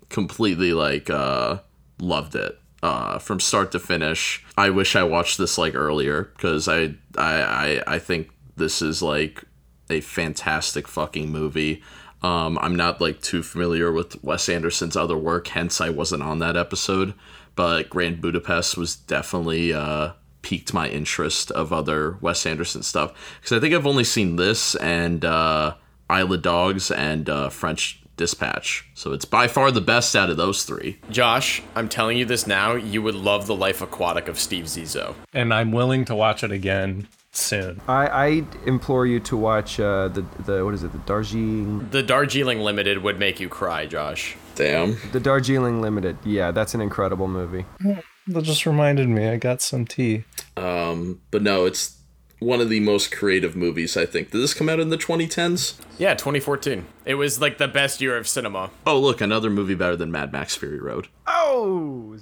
Completely 0.09 0.73
like 0.73 1.09
uh, 1.09 1.59
loved 1.99 2.35
it 2.35 2.59
uh, 2.81 3.19
from 3.19 3.39
start 3.39 3.71
to 3.71 3.79
finish. 3.79 4.43
I 4.57 4.69
wish 4.69 4.95
I 4.95 5.03
watched 5.03 5.37
this 5.37 5.57
like 5.57 5.75
earlier 5.75 6.31
because 6.35 6.67
I, 6.67 6.95
I 7.17 7.41
I 7.41 7.83
I 7.87 7.99
think 7.99 8.29
this 8.55 8.81
is 8.81 9.01
like 9.01 9.43
a 9.89 10.01
fantastic 10.01 10.87
fucking 10.87 11.29
movie. 11.29 11.81
Um, 12.21 12.57
I'm 12.61 12.75
not 12.75 12.99
like 12.99 13.21
too 13.21 13.43
familiar 13.43 13.91
with 13.91 14.21
Wes 14.23 14.49
Anderson's 14.49 14.97
other 14.97 15.17
work, 15.17 15.47
hence 15.49 15.79
I 15.79 15.89
wasn't 15.89 16.23
on 16.23 16.39
that 16.39 16.57
episode. 16.57 17.13
But 17.55 17.89
Grand 17.89 18.21
Budapest 18.21 18.77
was 18.77 18.95
definitely 18.95 19.73
uh, 19.73 20.11
piqued 20.41 20.73
my 20.73 20.87
interest 20.89 21.51
of 21.51 21.73
other 21.73 22.17
Wes 22.21 22.45
Anderson 22.45 22.83
stuff 22.83 23.13
because 23.39 23.57
I 23.57 23.59
think 23.59 23.73
I've 23.73 23.87
only 23.87 24.03
seen 24.03 24.35
this 24.35 24.75
and 24.75 25.25
uh, 25.25 25.75
Isle 26.09 26.33
of 26.33 26.41
Dogs 26.41 26.91
and 26.91 27.29
uh, 27.29 27.49
French 27.49 28.01
Dispatch. 28.19 28.85
So 28.95 29.13
it's 29.13 29.23
by 29.23 29.47
far 29.47 29.71
the 29.71 29.79
best 29.79 30.13
out 30.13 30.29
of 30.29 30.35
those 30.35 30.65
three. 30.65 30.99
Josh, 31.09 31.63
I'm 31.73 31.87
telling 31.87 32.17
you 32.17 32.25
this 32.25 32.45
now, 32.45 32.73
you 32.73 33.01
would 33.01 33.15
love 33.15 33.47
The 33.47 33.55
Life 33.55 33.81
Aquatic 33.81 34.27
of 34.27 34.37
Steve 34.37 34.65
Zissou. 34.65 35.15
And 35.33 35.53
I'm 35.53 35.71
willing 35.71 36.03
to 36.05 36.13
watch 36.15 36.43
it 36.43 36.51
again 36.51 37.07
soon. 37.31 37.79
I, 37.87 38.07
I 38.07 38.43
implore 38.65 39.05
you 39.07 39.21
to 39.21 39.37
watch 39.37 39.79
uh, 39.79 40.09
the 40.09 40.25
the 40.45 40.65
what 40.65 40.73
is 40.73 40.83
it 40.83 40.91
the 40.91 40.97
Darjeeling 40.99 41.87
The 41.91 42.03
Darjeeling 42.03 42.59
Limited 42.59 43.01
would 43.03 43.17
make 43.17 43.39
you 43.39 43.47
cry, 43.47 43.85
Josh. 43.85 44.35
Damn. 44.55 44.97
the 45.13 45.21
Darjeeling 45.21 45.81
Limited. 45.81 46.17
Yeah, 46.25 46.51
that's 46.51 46.73
an 46.73 46.81
incredible 46.81 47.29
movie. 47.29 47.65
That 48.27 48.43
just 48.43 48.65
reminded 48.65 49.07
me. 49.07 49.29
I 49.29 49.37
got 49.37 49.61
some 49.61 49.85
tea. 49.87 50.25
Um, 50.57 51.21
but 51.31 51.41
no, 51.41 51.65
it's 51.65 51.95
one 52.39 52.61
of 52.61 52.69
the 52.69 52.79
most 52.79 53.11
creative 53.11 53.55
movies, 53.55 53.95
I 53.97 54.05
think. 54.05 54.31
Did 54.31 54.41
this 54.41 54.53
come 54.53 54.69
out 54.69 54.79
in 54.79 54.89
the 54.89 54.97
2010s? 54.97 55.79
Yeah, 55.97 56.13
2014. 56.13 56.85
It 57.05 57.15
was 57.15 57.41
like 57.41 57.57
the 57.57 57.67
best 57.67 57.99
year 58.01 58.15
of 58.17 58.27
cinema. 58.27 58.69
Oh, 58.87 58.97
look, 58.99 59.19
another 59.21 59.49
movie 59.49 59.75
better 59.75 59.95
than 59.95 60.11
Mad 60.11 60.31
Max 60.31 60.55
Fury 60.55 60.79
Road. 60.79 61.07
Oh, 61.27 62.15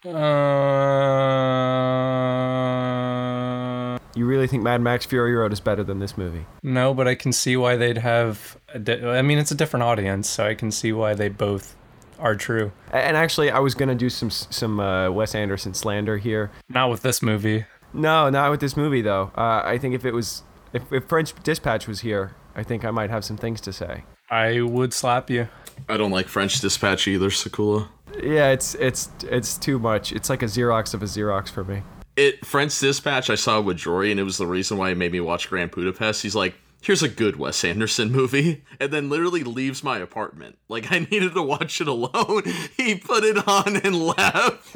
Uh, 3.18 3.98
you 4.16 4.26
really 4.26 4.48
think 4.48 4.64
Mad 4.64 4.82
Max 4.82 5.06
Fury 5.06 5.34
Road 5.36 5.54
is 5.54 5.60
better 5.60 5.84
than 5.84 6.00
this 6.00 6.18
movie? 6.18 6.46
no, 6.64 6.94
but 6.94 7.08
I 7.08 7.16
can 7.16 7.32
see 7.32 7.56
why 7.58 7.76
they'd 7.76 7.98
have. 8.00 8.58
A 8.74 8.80
di- 8.80 9.06
I 9.06 9.22
mean, 9.22 9.38
it's 9.38 9.52
a 9.52 9.56
different 9.56 9.84
audience, 9.84 10.30
so 10.30 10.46
I 10.46 10.56
can 10.56 10.72
see 10.72 10.92
why 10.92 11.14
they 11.14 11.30
both 11.30 11.76
are 12.20 12.36
true. 12.36 12.72
And 12.92 13.16
actually, 13.16 13.52
I 13.52 13.60
was 13.60 13.76
gonna 13.76 13.96
do 13.96 14.10
some 14.10 14.30
some 14.32 14.80
uh, 14.80 15.10
Wes 15.12 15.36
Anderson 15.36 15.74
slander 15.74 16.18
here. 16.18 16.52
Not 16.70 16.90
with 16.90 17.02
this 17.04 17.22
movie. 17.22 17.66
No, 17.94 18.30
not 18.30 18.52
with 18.52 18.60
this 18.60 18.76
movie 18.78 19.02
though. 19.02 19.32
Uh, 19.36 19.62
I 19.64 19.78
think 19.78 19.96
if 19.96 20.06
it 20.06 20.14
was, 20.14 20.44
if, 20.74 20.92
if 20.92 21.06
French 21.06 21.34
Dispatch 21.44 21.88
was 21.88 22.02
here, 22.02 22.36
I 22.56 22.64
think 22.64 22.84
I 22.86 22.92
might 22.92 23.10
have 23.10 23.24
some 23.24 23.38
things 23.38 23.62
to 23.62 23.74
say. 23.74 24.04
I 24.30 24.62
would 24.62 24.94
slap 24.94 25.30
you. 25.30 25.48
I 25.88 25.98
don't 25.98 26.12
like 26.12 26.28
French 26.28 26.60
Dispatch 26.60 27.08
either, 27.08 27.30
Sakula. 27.30 27.88
Yeah, 28.22 28.50
it's 28.50 28.76
it's 28.76 29.10
it's 29.24 29.58
too 29.58 29.80
much. 29.80 30.12
It's 30.12 30.30
like 30.30 30.42
a 30.42 30.46
Xerox 30.48 30.94
of 30.94 31.02
a 31.04 31.06
Xerox 31.06 31.50
for 31.50 31.64
me. 31.64 31.84
It 32.16 32.46
French 32.46 32.78
Dispatch 32.80 33.30
I 33.30 33.36
saw 33.36 33.62
with 33.62 33.78
Jory, 33.78 34.12
and 34.12 34.20
it 34.20 34.24
was 34.24 34.38
the 34.38 34.48
reason 34.48 34.78
why 34.78 34.90
he 34.90 34.96
made 34.96 35.12
me 35.12 35.20
watch 35.20 35.50
Grand 35.50 35.72
Budapest. 35.72 36.24
He's 36.24 36.36
like, 36.36 36.56
"Here's 36.82 37.04
a 37.04 37.10
good 37.10 37.36
Wes 37.36 37.64
Anderson 37.64 38.12
movie," 38.12 38.64
and 38.80 38.92
then 38.92 39.10
literally 39.10 39.44
leaves 39.44 39.84
my 39.84 40.00
apartment. 40.00 40.58
Like 40.68 40.92
I 40.92 41.00
needed 41.12 41.36
to 41.36 41.44
watch 41.44 41.80
it 41.80 41.88
alone. 41.88 42.44
He 42.76 42.96
put 42.96 43.24
it 43.24 43.48
on 43.48 43.78
and 43.78 43.96
left. 44.02 44.76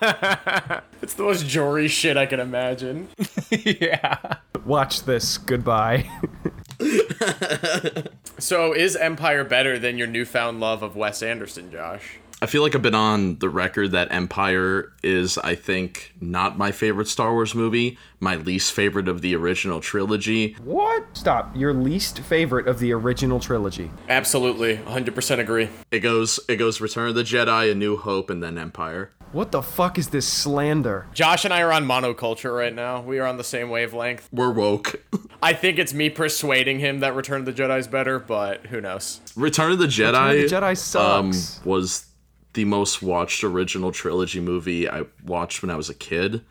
It's 1.00 1.14
the 1.14 1.22
most 1.22 1.46
Jory 1.46 1.88
shit 1.88 2.16
I 2.16 2.26
can 2.26 2.40
imagine. 2.40 3.08
yeah. 3.50 4.18
Watch 4.66 5.04
this. 5.04 5.38
Goodbye. 5.38 6.10
So, 8.40 8.72
is 8.72 8.94
Empire 8.94 9.42
better 9.42 9.80
than 9.80 9.98
your 9.98 10.06
newfound 10.06 10.60
love 10.60 10.84
of 10.84 10.94
Wes 10.94 11.24
Anderson, 11.24 11.72
Josh? 11.72 12.18
I 12.40 12.46
feel 12.46 12.62
like 12.62 12.76
I've 12.76 12.82
been 12.82 12.94
on 12.94 13.40
the 13.40 13.48
record 13.48 13.90
that 13.92 14.12
Empire 14.12 14.92
is, 15.02 15.38
I 15.38 15.56
think, 15.56 16.14
not 16.20 16.56
my 16.56 16.70
favorite 16.70 17.08
Star 17.08 17.32
Wars 17.32 17.52
movie. 17.52 17.98
My 18.20 18.36
least 18.36 18.72
favorite 18.72 19.08
of 19.08 19.22
the 19.22 19.34
original 19.34 19.80
trilogy. 19.80 20.52
what? 20.62 21.04
Stop. 21.14 21.56
Your 21.56 21.74
least 21.74 22.20
favorite 22.20 22.68
of 22.68 22.78
the 22.78 22.92
original 22.92 23.40
trilogy. 23.40 23.90
Absolutely, 24.08 24.76
100% 24.76 25.40
agree. 25.40 25.68
It 25.90 25.98
goes, 25.98 26.38
it 26.48 26.56
goes 26.56 26.80
Return 26.80 27.08
of 27.08 27.16
the 27.16 27.24
Jedi, 27.24 27.72
A 27.72 27.74
New 27.74 27.96
Hope, 27.96 28.30
and 28.30 28.40
then 28.40 28.56
Empire. 28.56 29.10
What 29.32 29.52
the 29.52 29.60
fuck 29.60 29.98
is 29.98 30.08
this 30.08 30.26
slander? 30.26 31.06
Josh 31.12 31.44
and 31.44 31.52
I 31.52 31.60
are 31.60 31.72
on 31.72 31.84
monoculture 31.86 32.56
right 32.56 32.74
now. 32.74 33.02
We 33.02 33.18
are 33.18 33.26
on 33.26 33.36
the 33.36 33.44
same 33.44 33.68
wavelength. 33.68 34.26
We're 34.32 34.50
woke. 34.50 35.02
I 35.42 35.52
think 35.52 35.78
it's 35.78 35.92
me 35.92 36.08
persuading 36.08 36.78
him 36.78 37.00
that 37.00 37.14
Return 37.14 37.40
of 37.40 37.46
the 37.46 37.52
Jedi 37.52 37.78
is 37.78 37.86
better, 37.86 38.18
but 38.18 38.66
who 38.66 38.80
knows? 38.80 39.20
Return 39.36 39.72
of 39.72 39.78
the 39.78 39.86
Jedi, 39.86 40.44
of 40.44 40.50
the 40.50 40.56
Jedi 40.56 40.96
um, 40.96 41.32
sucks. 41.32 41.64
was 41.64 42.06
the 42.54 42.64
most 42.64 43.02
watched 43.02 43.44
original 43.44 43.92
trilogy 43.92 44.40
movie 44.40 44.88
I 44.88 45.04
watched 45.24 45.60
when 45.60 45.70
I 45.70 45.76
was 45.76 45.90
a 45.90 45.94
kid. 45.94 46.42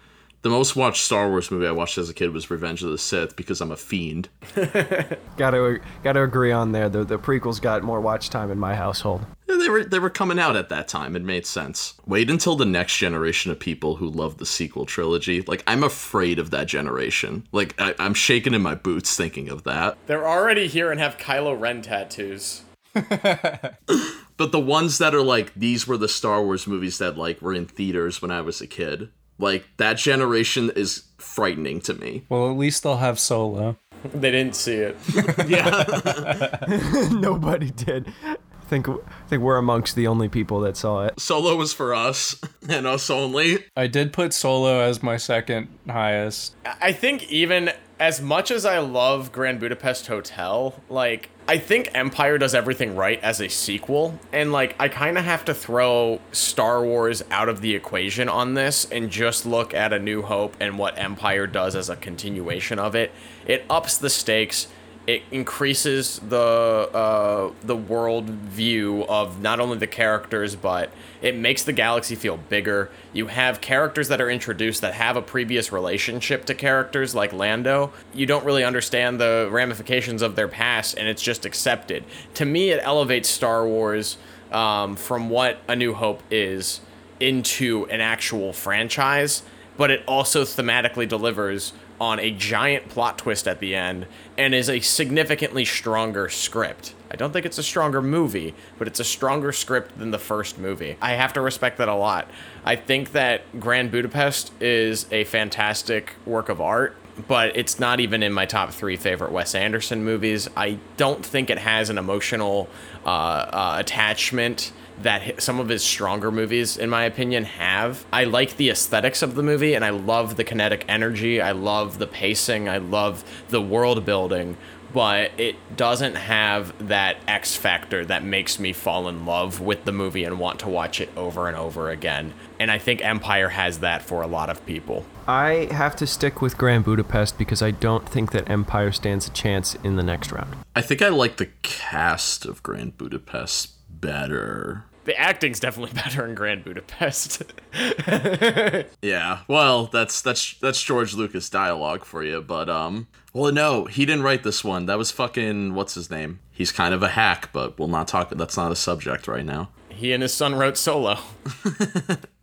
The 0.47 0.51
most 0.51 0.77
watched 0.77 1.03
Star 1.03 1.27
Wars 1.27 1.51
movie 1.51 1.67
I 1.67 1.71
watched 1.71 1.97
as 1.97 2.09
a 2.09 2.13
kid 2.13 2.31
was 2.31 2.49
Revenge 2.49 2.81
of 2.81 2.89
the 2.89 2.97
Sith 2.97 3.35
because 3.35 3.59
I'm 3.59 3.73
a 3.73 3.75
fiend. 3.75 4.29
Gotta 5.35 5.81
gotta 6.05 6.23
agree 6.23 6.53
on 6.53 6.71
there. 6.71 6.87
The 6.87 7.03
the 7.03 7.19
prequels 7.19 7.61
got 7.61 7.83
more 7.83 7.99
watch 7.99 8.29
time 8.29 8.49
in 8.49 8.57
my 8.57 8.73
household. 8.73 9.25
Yeah, 9.49 9.57
They 9.57 9.67
were 9.67 9.83
they 9.83 9.99
were 9.99 10.09
coming 10.09 10.39
out 10.39 10.55
at 10.55 10.69
that 10.69 10.87
time. 10.87 11.17
It 11.17 11.21
made 11.21 11.45
sense. 11.45 11.95
Wait 12.05 12.29
until 12.29 12.55
the 12.55 12.65
next 12.65 12.95
generation 12.95 13.51
of 13.51 13.59
people 13.59 13.97
who 13.97 14.07
love 14.07 14.37
the 14.37 14.45
sequel 14.45 14.85
trilogy. 14.85 15.41
Like 15.41 15.63
I'm 15.67 15.83
afraid 15.83 16.39
of 16.39 16.51
that 16.51 16.67
generation. 16.67 17.45
Like 17.51 17.75
I, 17.77 17.93
I'm 17.99 18.13
shaking 18.13 18.53
in 18.53 18.61
my 18.61 18.73
boots 18.73 19.17
thinking 19.17 19.49
of 19.49 19.65
that. 19.65 19.97
They're 20.07 20.25
already 20.25 20.67
here 20.67 20.91
and 20.91 20.99
have 21.01 21.17
Kylo 21.17 21.59
Ren 21.59 21.81
tattoos. 21.81 22.63
But 24.37 24.51
the 24.51 24.59
ones 24.59 24.99
that 24.99 25.15
are 25.15 25.23
like 25.23 25.53
these 25.55 25.87
were 25.87 25.97
the 25.97 26.07
Star 26.07 26.43
Wars 26.43 26.67
movies 26.67 26.99
that 26.99 27.17
like 27.17 27.41
were 27.41 27.53
in 27.53 27.65
theaters 27.65 28.21
when 28.21 28.31
I 28.31 28.41
was 28.41 28.61
a 28.61 28.67
kid. 28.67 29.09
Like 29.39 29.65
that 29.77 29.97
generation 29.97 30.72
is 30.76 31.03
frightening 31.18 31.81
to 31.81 31.93
me. 31.93 32.26
Well, 32.30 32.49
at 32.49 32.57
least 32.57 32.84
they'll 32.84 32.97
have 32.97 33.19
Solo. 33.19 33.77
They 34.14 34.31
didn't 34.31 34.55
see 34.55 34.76
it. 34.76 34.95
Yeah. 35.47 37.09
Nobody 37.11 37.72
did. 37.72 38.11
I 38.23 38.69
think 38.69 38.89
I 38.89 38.95
think 39.27 39.43
we're 39.43 39.57
amongst 39.57 39.95
the 39.95 40.07
only 40.07 40.27
people 40.27 40.59
that 40.61 40.76
saw 40.76 41.05
it. 41.05 41.19
Solo 41.19 41.55
was 41.55 41.73
for 41.73 41.95
us 41.95 42.39
and 42.68 42.85
us 42.85 43.09
only. 43.09 43.64
I 43.77 43.88
did 43.88 44.11
put 44.11 44.34
Solo 44.34 44.81
as 44.81 45.01
my 45.01 45.15
second 45.18 45.69
highest. 45.89 46.55
I 46.65 46.91
think 46.91 47.31
even 47.31 47.72
as 47.99 48.21
much 48.21 48.51
as 48.51 48.65
I 48.65 48.79
love 48.79 49.31
Grand 49.31 49.59
Budapest 49.59 50.07
Hotel, 50.07 50.75
like 50.89 51.29
I 51.47 51.57
think 51.57 51.89
Empire 51.93 52.37
does 52.37 52.53
everything 52.53 52.95
right 52.95 53.21
as 53.23 53.41
a 53.41 53.47
sequel, 53.47 54.19
and 54.31 54.51
like 54.51 54.75
I 54.79 54.87
kind 54.89 55.17
of 55.17 55.25
have 55.25 55.45
to 55.45 55.53
throw 55.53 56.19
Star 56.31 56.83
Wars 56.83 57.23
out 57.31 57.49
of 57.49 57.61
the 57.61 57.73
equation 57.73 58.29
on 58.29 58.53
this 58.53 58.85
and 58.91 59.09
just 59.09 59.45
look 59.45 59.73
at 59.73 59.93
A 59.93 59.99
New 59.99 60.21
Hope 60.21 60.55
and 60.59 60.77
what 60.77 60.97
Empire 60.99 61.47
does 61.47 61.75
as 61.75 61.89
a 61.89 61.95
continuation 61.95 62.77
of 62.79 62.95
it. 62.95 63.11
It 63.45 63.65
ups 63.69 63.97
the 63.97 64.09
stakes. 64.09 64.67
It 65.07 65.23
increases 65.31 66.19
the 66.19 66.38
uh, 66.38 67.53
the 67.63 67.77
world 67.77 68.25
view 68.25 69.05
of 69.07 69.41
not 69.41 69.61
only 69.61 69.77
the 69.77 69.88
characters, 69.88 70.57
but 70.57 70.91
it 71.21 71.34
makes 71.34 71.63
the 71.63 71.71
galaxy 71.71 72.13
feel 72.13 72.35
bigger. 72.35 72.91
You 73.13 73.27
have 73.27 73.61
characters 73.61 74.09
that 74.09 74.19
are 74.19 74.29
introduced 74.29 74.81
that 74.81 74.95
have 74.95 75.15
a 75.15 75.21
previous 75.21 75.71
relationship 75.71 76.43
to 76.45 76.53
characters 76.53 77.15
like 77.15 77.31
Lando. 77.31 77.93
You 78.13 78.25
don't 78.25 78.43
really 78.43 78.65
understand 78.65 79.17
the 79.17 79.47
ramifications 79.49 80.21
of 80.21 80.35
their 80.35 80.49
past, 80.49 80.97
and 80.97 81.07
it's 81.07 81.21
just 81.21 81.45
accepted. 81.45 82.03
To 82.34 82.43
me, 82.45 82.71
it 82.71 82.81
elevates 82.84 83.29
Star 83.29 83.65
Wars 83.65 84.17
um, 84.51 84.97
from 84.97 85.29
what 85.29 85.59
A 85.69 85.75
New 85.77 85.93
Hope 85.93 86.21
is 86.29 86.81
into 87.21 87.85
an 87.89 88.01
actual 88.01 88.51
franchise, 88.51 89.43
but 89.77 89.89
it 89.89 90.03
also 90.05 90.43
thematically 90.43 91.07
delivers 91.07 91.71
on 91.99 92.19
a 92.19 92.31
giant 92.31 92.89
plot 92.89 93.17
twist 93.17 93.47
at 93.47 93.59
the 93.59 93.75
end 93.75 94.05
and 94.37 94.53
is 94.53 94.69
a 94.69 94.79
significantly 94.79 95.65
stronger 95.65 96.29
script. 96.29 96.93
I 97.09 97.15
don't 97.15 97.31
think 97.31 97.45
it's 97.45 97.57
a 97.57 97.63
stronger 97.63 98.01
movie, 98.01 98.53
but 98.77 98.87
it's 98.87 98.99
a 98.99 99.03
stronger 99.03 99.51
script 99.51 99.97
than 99.97 100.11
the 100.11 100.19
first 100.19 100.59
movie. 100.59 100.97
I 101.01 101.13
have 101.13 101.33
to 101.33 101.41
respect 101.41 101.77
that 101.77 101.87
a 101.87 101.95
lot. 101.95 102.29
I 102.65 102.75
think 102.75 103.13
that 103.13 103.59
Grand 103.59 103.91
Budapest 103.91 104.51
is 104.61 105.05
a 105.11 105.23
fantastic 105.23 106.13
work 106.25 106.49
of 106.49 106.59
art, 106.59 106.95
but 107.27 107.55
it's 107.55 107.79
not 107.79 107.99
even 107.99 108.21
in 108.21 108.33
my 108.33 108.45
top 108.45 108.71
three 108.71 108.97
favorite 108.97 109.31
Wes 109.31 109.55
Anderson 109.55 110.03
movies. 110.03 110.47
I 110.55 110.77
don't 110.97 111.25
think 111.25 111.49
it 111.49 111.57
has 111.57 111.89
an 111.89 111.97
emotional 111.97 112.69
uh, 113.05 113.09
uh, 113.09 113.75
attachment 113.79 114.71
that 115.01 115.41
some 115.41 115.59
of 115.59 115.69
his 115.69 115.83
stronger 115.83 116.31
movies, 116.31 116.77
in 116.77 116.89
my 116.89 117.03
opinion, 117.03 117.43
have. 117.43 118.05
I 118.11 118.23
like 118.23 118.57
the 118.57 118.69
aesthetics 118.69 119.21
of 119.21 119.35
the 119.35 119.43
movie 119.43 119.73
and 119.73 119.85
I 119.85 119.91
love 119.91 120.35
the 120.35 120.43
kinetic 120.43 120.85
energy. 120.87 121.41
I 121.41 121.51
love 121.51 121.99
the 121.99 122.07
pacing. 122.07 122.67
I 122.67 122.77
love 122.77 123.23
the 123.49 123.61
world 123.61 124.05
building. 124.05 124.57
But 124.93 125.31
it 125.37 125.57
doesn't 125.75 126.15
have 126.15 126.87
that 126.87 127.17
X 127.27 127.55
factor 127.55 128.05
that 128.05 128.23
makes 128.23 128.57
me 128.57 128.71
fall 128.71 129.09
in 129.09 129.25
love 129.25 129.59
with 129.59 129.83
the 129.83 129.91
movie 129.91 130.23
and 130.23 130.39
want 130.39 130.59
to 130.61 130.69
watch 130.69 131.01
it 131.01 131.09
over 131.17 131.47
and 131.47 131.57
over 131.57 131.89
again. 131.89 132.33
And 132.57 132.71
I 132.71 132.77
think 132.77 133.03
Empire 133.03 133.49
has 133.49 133.79
that 133.79 134.01
for 134.01 134.21
a 134.21 134.27
lot 134.27 134.49
of 134.49 134.65
people. 134.65 135.05
I 135.27 135.67
have 135.71 135.97
to 135.97 136.07
stick 136.07 136.41
with 136.41 136.57
Grand 136.57 136.85
Budapest 136.85 137.37
because 137.37 137.61
I 137.61 137.71
don't 137.71 138.07
think 138.07 138.31
that 138.31 138.49
Empire 138.49 138.93
stands 138.93 139.27
a 139.27 139.31
chance 139.31 139.75
in 139.83 139.97
the 139.97 140.03
next 140.03 140.31
round. 140.31 140.55
I 140.73 140.81
think 140.81 141.01
I 141.01 141.09
like 141.09 141.35
the 141.35 141.49
cast 141.61 142.45
of 142.45 142.63
Grand 142.63 142.97
Budapest 142.97 143.76
better. 144.01 144.83
The 145.05 145.17
acting's 145.17 145.59
definitely 145.59 145.93
better 146.01 146.25
in 146.25 146.35
Grand 146.35 146.63
Budapest. 146.63 147.43
Yeah, 149.01 149.39
well, 149.47 149.85
that's 149.85 150.21
that's 150.21 150.55
that's 150.55 150.81
George 150.81 151.13
Lucas 151.13 151.49
dialogue 151.49 152.03
for 152.05 152.23
you, 152.23 152.41
but 152.41 152.69
um, 152.69 153.07
well, 153.33 153.51
no, 153.51 153.85
he 153.85 154.05
didn't 154.05 154.23
write 154.23 154.43
this 154.43 154.63
one. 154.63 154.85
That 154.87 154.97
was 154.97 155.11
fucking 155.11 155.73
what's 155.75 155.93
his 155.93 156.09
name? 156.09 156.39
He's 156.51 156.71
kind 156.71 156.93
of 156.93 157.03
a 157.03 157.09
hack, 157.09 157.49
but 157.53 157.77
we'll 157.79 157.87
not 157.87 158.07
talk. 158.07 158.29
That's 158.31 158.57
not 158.57 158.71
a 158.71 158.75
subject 158.75 159.27
right 159.27 159.45
now. 159.45 159.69
he 159.89 160.11
and 160.13 160.21
his 160.23 160.33
son 160.33 160.55
wrote 160.55 160.77
Solo. 160.77 161.17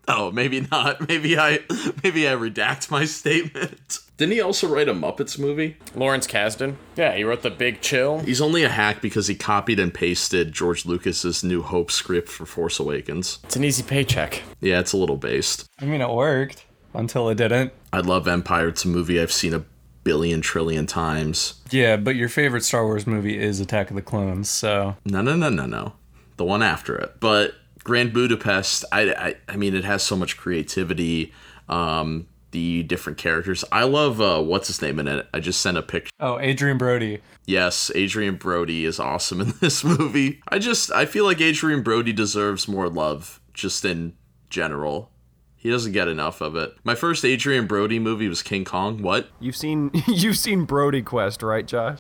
Oh, 0.06 0.30
maybe 0.30 0.60
not. 0.70 1.08
Maybe 1.08 1.38
I 1.38 1.60
maybe 2.02 2.28
I 2.28 2.32
redact 2.32 2.90
my 2.90 3.06
statement. 3.06 4.00
Didn't 4.16 4.32
he 4.32 4.40
also 4.40 4.68
write 4.68 4.88
a 4.88 4.94
Muppets 4.94 5.38
movie? 5.38 5.76
Lawrence 5.94 6.26
Kasdan. 6.26 6.76
Yeah, 6.96 7.16
he 7.16 7.24
wrote 7.24 7.42
The 7.42 7.50
Big 7.50 7.80
Chill. 7.80 8.20
He's 8.20 8.40
only 8.40 8.62
a 8.62 8.68
hack 8.68 9.02
because 9.02 9.26
he 9.26 9.34
copied 9.34 9.80
and 9.80 9.92
pasted 9.92 10.52
George 10.52 10.86
Lucas's 10.86 11.42
New 11.42 11.62
Hope 11.62 11.90
script 11.90 12.28
for 12.28 12.46
Force 12.46 12.78
Awakens. 12.78 13.40
It's 13.44 13.56
an 13.56 13.64
easy 13.64 13.82
paycheck. 13.82 14.42
Yeah, 14.60 14.78
it's 14.78 14.92
a 14.92 14.96
little 14.96 15.16
based. 15.16 15.66
I 15.80 15.84
mean, 15.86 16.00
it 16.00 16.10
worked 16.10 16.64
until 16.94 17.28
it 17.28 17.34
didn't. 17.36 17.72
I 17.92 17.98
love 18.00 18.28
Empire. 18.28 18.68
It's 18.68 18.84
a 18.84 18.88
movie 18.88 19.20
I've 19.20 19.32
seen 19.32 19.52
a 19.52 19.64
billion 20.04 20.40
trillion 20.42 20.86
times. 20.86 21.60
Yeah, 21.70 21.96
but 21.96 22.14
your 22.14 22.28
favorite 22.28 22.62
Star 22.62 22.84
Wars 22.84 23.06
movie 23.08 23.36
is 23.36 23.58
Attack 23.58 23.90
of 23.90 23.96
the 23.96 24.02
Clones, 24.02 24.48
so 24.48 24.96
No, 25.04 25.22
no, 25.22 25.34
no, 25.34 25.48
no, 25.48 25.66
no. 25.66 25.94
The 26.36 26.44
one 26.44 26.62
after 26.62 26.96
it. 26.96 27.16
But 27.18 27.54
Grand 27.82 28.12
Budapest, 28.12 28.84
I, 28.92 29.12
I, 29.12 29.34
I 29.48 29.56
mean, 29.56 29.74
it 29.74 29.84
has 29.84 30.02
so 30.04 30.14
much 30.16 30.36
creativity. 30.36 31.32
Um, 31.68 32.26
the 32.54 32.84
different 32.84 33.18
characters. 33.18 33.64
I 33.72 33.82
love 33.82 34.20
uh, 34.20 34.40
what's 34.40 34.68
his 34.68 34.80
name 34.80 35.00
in 35.00 35.08
it. 35.08 35.26
I 35.34 35.40
just 35.40 35.60
sent 35.60 35.76
a 35.76 35.82
picture. 35.82 36.12
oh, 36.20 36.38
Adrien 36.38 36.78
Brody. 36.78 37.20
Yes, 37.46 37.90
Adrien 37.96 38.36
Brody 38.36 38.84
is 38.84 39.00
awesome 39.00 39.40
in 39.40 39.52
this 39.60 39.82
movie. 39.82 40.40
I 40.48 40.58
just 40.60 40.90
I 40.92 41.04
feel 41.04 41.24
like 41.24 41.40
Adrien 41.40 41.82
Brody 41.82 42.12
deserves 42.12 42.68
more 42.68 42.88
love 42.88 43.40
just 43.52 43.84
in 43.84 44.14
general. 44.50 45.10
He 45.56 45.70
doesn't 45.70 45.92
get 45.92 46.08
enough 46.08 46.42
of 46.42 46.56
it. 46.56 46.76
My 46.84 46.94
first 46.94 47.24
Adrien 47.24 47.66
Brody 47.66 47.98
movie 47.98 48.28
was 48.28 48.42
King 48.42 48.64
Kong. 48.66 49.02
What? 49.02 49.30
You've 49.40 49.56
seen 49.56 49.90
you've 50.06 50.36
seen 50.38 50.64
Brody 50.64 51.02
Quest, 51.02 51.42
right, 51.42 51.66
Josh? 51.66 51.98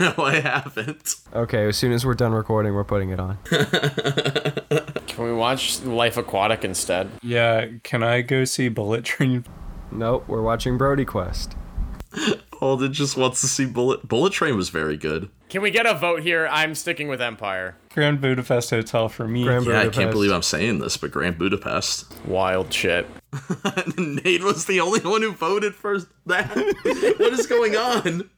No, 0.00 0.12
I 0.18 0.40
haven't. 0.40 1.14
Okay, 1.32 1.68
as 1.68 1.76
soon 1.76 1.92
as 1.92 2.04
we're 2.04 2.14
done 2.14 2.32
recording, 2.32 2.74
we're 2.74 2.82
putting 2.82 3.10
it 3.10 3.20
on. 3.20 3.38
Can 5.06 5.24
we 5.24 5.32
watch 5.32 5.80
Life 5.82 6.16
Aquatic 6.16 6.64
instead? 6.64 7.10
Yeah, 7.22 7.66
can 7.84 8.02
I 8.02 8.22
go 8.22 8.44
see 8.44 8.68
Bullet 8.68 9.04
Train? 9.04 9.44
Nope, 9.94 10.24
we're 10.26 10.42
watching 10.42 10.76
Brody 10.76 11.04
Quest. 11.04 11.54
Alden 12.60 12.92
just 12.92 13.16
wants 13.16 13.40
to 13.42 13.46
see 13.46 13.66
Bullet. 13.66 14.06
Bullet 14.08 14.32
Train 14.32 14.56
was 14.56 14.68
very 14.68 14.96
good. 14.96 15.28
Can 15.48 15.62
we 15.62 15.70
get 15.70 15.86
a 15.86 15.94
vote 15.94 16.22
here? 16.22 16.48
I'm 16.50 16.74
sticking 16.74 17.08
with 17.08 17.20
Empire. 17.20 17.76
Grand 17.92 18.20
Budapest 18.20 18.70
Hotel 18.70 19.08
for 19.08 19.28
me. 19.28 19.44
Grand 19.44 19.66
Yeah, 19.66 19.82
I 19.82 19.88
can't 19.88 20.10
believe 20.10 20.32
I'm 20.32 20.42
saying 20.42 20.78
this, 20.80 20.96
but 20.96 21.10
Grand 21.10 21.38
Budapest. 21.38 22.12
Wild 22.26 22.72
shit. 22.72 23.06
Nate 23.98 24.42
was 24.42 24.64
the 24.64 24.80
only 24.80 25.00
one 25.00 25.22
who 25.22 25.32
voted 25.32 25.74
for 25.74 25.98
that. 26.26 26.48
what 27.18 27.32
is 27.32 27.46
going 27.46 27.76
on? 27.76 28.30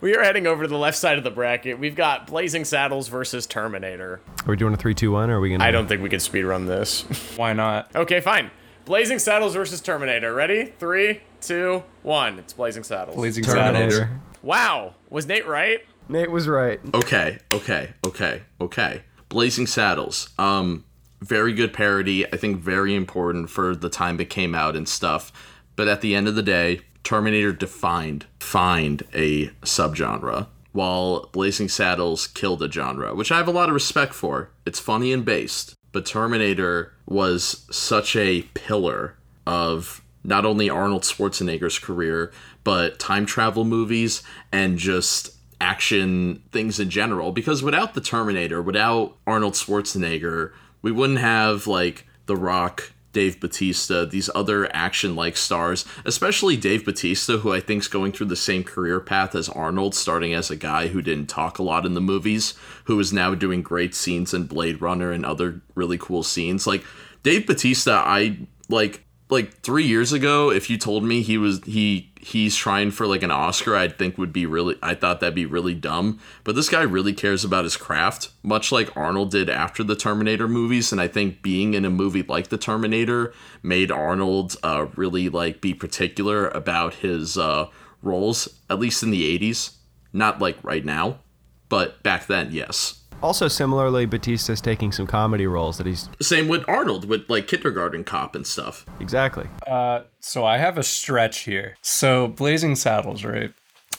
We 0.00 0.16
are 0.16 0.22
heading 0.22 0.46
over 0.46 0.62
to 0.62 0.68
the 0.68 0.78
left 0.78 0.96
side 0.96 1.18
of 1.18 1.24
the 1.24 1.30
bracket. 1.30 1.78
We've 1.78 1.96
got 1.96 2.26
Blazing 2.26 2.64
Saddles 2.64 3.08
versus 3.08 3.46
Terminator. 3.46 4.20
Are 4.46 4.50
we 4.50 4.56
doing 4.56 4.74
a 4.74 4.76
three, 4.76 4.94
two, 4.94 5.12
one, 5.12 5.30
or 5.30 5.38
are 5.38 5.40
we 5.40 5.50
gonna? 5.50 5.64
I 5.64 5.70
don't 5.70 5.86
think 5.86 6.02
we 6.02 6.08
can 6.08 6.20
speedrun 6.20 6.66
this. 6.66 7.02
Why 7.36 7.52
not? 7.52 7.94
okay, 7.94 8.20
fine. 8.20 8.50
Blazing 8.86 9.18
Saddles 9.18 9.54
versus 9.54 9.80
Terminator. 9.80 10.32
Ready? 10.32 10.72
Three, 10.78 11.20
two, 11.40 11.82
one. 12.04 12.38
It's 12.38 12.52
Blazing 12.52 12.84
Saddles. 12.84 13.16
Blazing 13.16 13.42
Saddles. 13.42 14.00
Wow. 14.42 14.94
Was 15.10 15.26
Nate 15.26 15.44
right? 15.44 15.80
Nate 16.08 16.30
was 16.30 16.46
right. 16.46 16.78
Okay, 16.94 17.38
okay, 17.52 17.94
okay, 18.06 18.42
okay. 18.60 19.02
Blazing 19.28 19.66
Saddles. 19.66 20.28
Um, 20.38 20.84
very 21.20 21.52
good 21.52 21.72
parody. 21.72 22.32
I 22.32 22.36
think 22.36 22.60
very 22.60 22.94
important 22.94 23.50
for 23.50 23.74
the 23.74 23.88
time 23.88 24.20
it 24.20 24.30
came 24.30 24.54
out 24.54 24.76
and 24.76 24.88
stuff. 24.88 25.32
But 25.74 25.88
at 25.88 26.00
the 26.00 26.14
end 26.14 26.28
of 26.28 26.36
the 26.36 26.42
day, 26.42 26.82
Terminator 27.02 27.52
defined 27.52 28.26
find 28.38 29.02
a 29.12 29.48
subgenre, 29.62 30.46
while 30.70 31.28
Blazing 31.32 31.68
Saddles 31.68 32.28
killed 32.28 32.62
a 32.62 32.70
genre, 32.70 33.16
which 33.16 33.32
I 33.32 33.38
have 33.38 33.48
a 33.48 33.52
lot 33.52 33.68
of 33.68 33.74
respect 33.74 34.14
for. 34.14 34.50
It's 34.64 34.78
funny 34.78 35.12
and 35.12 35.24
based, 35.24 35.74
but 35.96 36.04
Terminator 36.04 36.92
was 37.06 37.64
such 37.70 38.16
a 38.16 38.42
pillar 38.52 39.16
of 39.46 40.02
not 40.22 40.44
only 40.44 40.68
Arnold 40.68 41.04
Schwarzenegger's 41.04 41.78
career, 41.78 42.32
but 42.64 42.98
time 42.98 43.24
travel 43.24 43.64
movies 43.64 44.22
and 44.52 44.76
just 44.76 45.30
action 45.58 46.42
things 46.52 46.78
in 46.78 46.90
general. 46.90 47.32
Because 47.32 47.62
without 47.62 47.94
the 47.94 48.02
Terminator, 48.02 48.60
without 48.60 49.16
Arnold 49.26 49.54
Schwarzenegger, 49.54 50.52
we 50.82 50.92
wouldn't 50.92 51.20
have 51.20 51.66
like 51.66 52.06
The 52.26 52.36
Rock, 52.36 52.92
Dave 53.16 53.40
Bautista, 53.40 54.04
these 54.04 54.28
other 54.34 54.68
action 54.76 55.16
like 55.16 55.38
stars, 55.38 55.86
especially 56.04 56.54
Dave 56.54 56.84
Bautista, 56.84 57.38
who 57.38 57.50
I 57.50 57.60
think 57.60 57.80
is 57.80 57.88
going 57.88 58.12
through 58.12 58.26
the 58.26 58.36
same 58.36 58.62
career 58.62 59.00
path 59.00 59.34
as 59.34 59.48
Arnold, 59.48 59.94
starting 59.94 60.34
as 60.34 60.50
a 60.50 60.54
guy 60.54 60.88
who 60.88 61.00
didn't 61.00 61.30
talk 61.30 61.58
a 61.58 61.62
lot 61.62 61.86
in 61.86 61.94
the 61.94 62.00
movies, 62.02 62.52
who 62.84 63.00
is 63.00 63.14
now 63.14 63.34
doing 63.34 63.62
great 63.62 63.94
scenes 63.94 64.34
in 64.34 64.44
Blade 64.44 64.82
Runner 64.82 65.12
and 65.12 65.24
other 65.24 65.62
really 65.74 65.96
cool 65.96 66.22
scenes. 66.22 66.66
Like 66.66 66.84
Dave 67.22 67.46
Bautista, 67.46 67.92
I 67.92 68.36
like 68.68 69.02
like 69.30 69.62
three 69.62 69.86
years 69.86 70.12
ago, 70.12 70.50
if 70.50 70.68
you 70.68 70.76
told 70.76 71.02
me 71.02 71.22
he 71.22 71.38
was 71.38 71.64
he 71.64 72.12
he's 72.26 72.56
trying 72.56 72.90
for 72.90 73.06
like 73.06 73.22
an 73.22 73.30
Oscar, 73.30 73.76
I'd 73.76 73.96
think 73.98 74.18
would 74.18 74.32
be 74.32 74.46
really 74.46 74.76
I 74.82 74.96
thought 74.96 75.20
that'd 75.20 75.34
be 75.34 75.46
really 75.46 75.74
dumb. 75.74 76.18
But 76.42 76.56
this 76.56 76.68
guy 76.68 76.82
really 76.82 77.12
cares 77.12 77.44
about 77.44 77.64
his 77.64 77.76
craft, 77.76 78.30
much 78.42 78.72
like 78.72 78.96
Arnold 78.96 79.30
did 79.30 79.48
after 79.48 79.84
the 79.84 79.94
Terminator 79.94 80.48
movies. 80.48 80.90
And 80.90 81.00
I 81.00 81.06
think 81.06 81.40
being 81.40 81.74
in 81.74 81.84
a 81.84 81.90
movie 81.90 82.24
like 82.24 82.48
the 82.48 82.58
Terminator 82.58 83.32
made 83.62 83.92
Arnold 83.92 84.56
uh, 84.64 84.86
really 84.96 85.28
like 85.28 85.60
be 85.60 85.72
particular 85.72 86.48
about 86.48 86.94
his 86.94 87.38
uh, 87.38 87.68
roles, 88.02 88.48
at 88.68 88.80
least 88.80 89.04
in 89.04 89.10
the 89.10 89.38
'80s. 89.38 89.76
Not 90.12 90.40
like 90.40 90.58
right 90.64 90.84
now, 90.84 91.20
but 91.68 92.02
back 92.02 92.26
then, 92.26 92.50
yes. 92.50 93.02
Also, 93.22 93.48
similarly, 93.48 94.06
Bautista's 94.06 94.60
taking 94.60 94.92
some 94.92 95.06
comedy 95.06 95.46
roles 95.46 95.78
that 95.78 95.86
he's 95.86 96.08
Same 96.20 96.48
with 96.48 96.64
Arnold 96.68 97.08
with 97.08 97.28
like 97.28 97.48
Kindergarten 97.48 98.04
Cop 98.04 98.34
and 98.34 98.46
stuff. 98.46 98.86
exactly. 99.00 99.48
Uh, 99.66 100.02
so 100.20 100.44
I 100.44 100.58
have 100.58 100.78
a 100.78 100.82
stretch 100.82 101.40
here. 101.40 101.76
So 101.82 102.28
Blazing 102.28 102.76
Saddles, 102.76 103.24
right? 103.24 103.52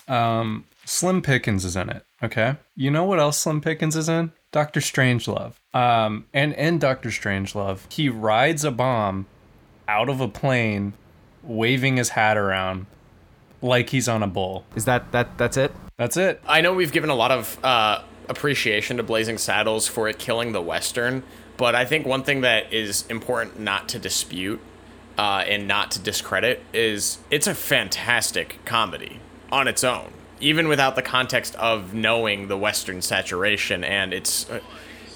Um, 0.07 0.65
Slim 0.85 1.21
Pickens 1.21 1.65
is 1.65 1.75
in 1.75 1.89
it. 1.89 2.05
Okay. 2.23 2.55
You 2.75 2.91
know 2.91 3.03
what 3.03 3.19
else 3.19 3.37
Slim 3.37 3.61
Pickens 3.61 3.95
is 3.95 4.07
in? 4.07 4.31
Doctor 4.51 4.79
Strangelove. 4.79 5.53
Um, 5.73 6.25
and 6.33 6.53
in 6.53 6.79
Doctor 6.79 7.09
Strangelove, 7.09 7.91
he 7.91 8.09
rides 8.09 8.63
a 8.63 8.71
bomb 8.71 9.25
out 9.87 10.09
of 10.09 10.21
a 10.21 10.27
plane, 10.27 10.93
waving 11.43 11.97
his 11.97 12.09
hat 12.09 12.37
around 12.37 12.85
like 13.61 13.89
he's 13.89 14.07
on 14.07 14.23
a 14.23 14.27
bull. 14.27 14.65
Is 14.75 14.85
that 14.85 15.11
that 15.11 15.37
that's 15.37 15.57
it? 15.57 15.73
That's 15.97 16.15
it. 16.17 16.41
I 16.47 16.61
know 16.61 16.73
we've 16.73 16.91
given 16.91 17.09
a 17.09 17.15
lot 17.15 17.31
of 17.31 17.63
uh, 17.63 18.01
appreciation 18.29 18.97
to 18.97 19.03
Blazing 19.03 19.37
Saddles 19.37 19.87
for 19.87 20.07
it 20.07 20.19
killing 20.19 20.51
the 20.51 20.61
Western, 20.61 21.23
but 21.57 21.75
I 21.75 21.85
think 21.85 22.05
one 22.05 22.23
thing 22.23 22.41
that 22.41 22.71
is 22.71 23.05
important 23.09 23.59
not 23.59 23.89
to 23.89 23.99
dispute 23.99 24.61
uh, 25.17 25.43
and 25.47 25.67
not 25.67 25.91
to 25.91 25.99
discredit 25.99 26.63
is 26.73 27.17
it's 27.31 27.47
a 27.47 27.55
fantastic 27.55 28.59
comedy 28.65 29.19
on 29.51 29.67
its 29.67 29.83
own, 29.83 30.11
even 30.39 30.67
without 30.67 30.95
the 30.95 31.01
context 31.01 31.55
of 31.55 31.93
knowing 31.93 32.47
the 32.47 32.57
Western 32.57 33.01
saturation 33.01 33.83
and 33.83 34.13
its 34.13 34.49
uh, 34.49 34.59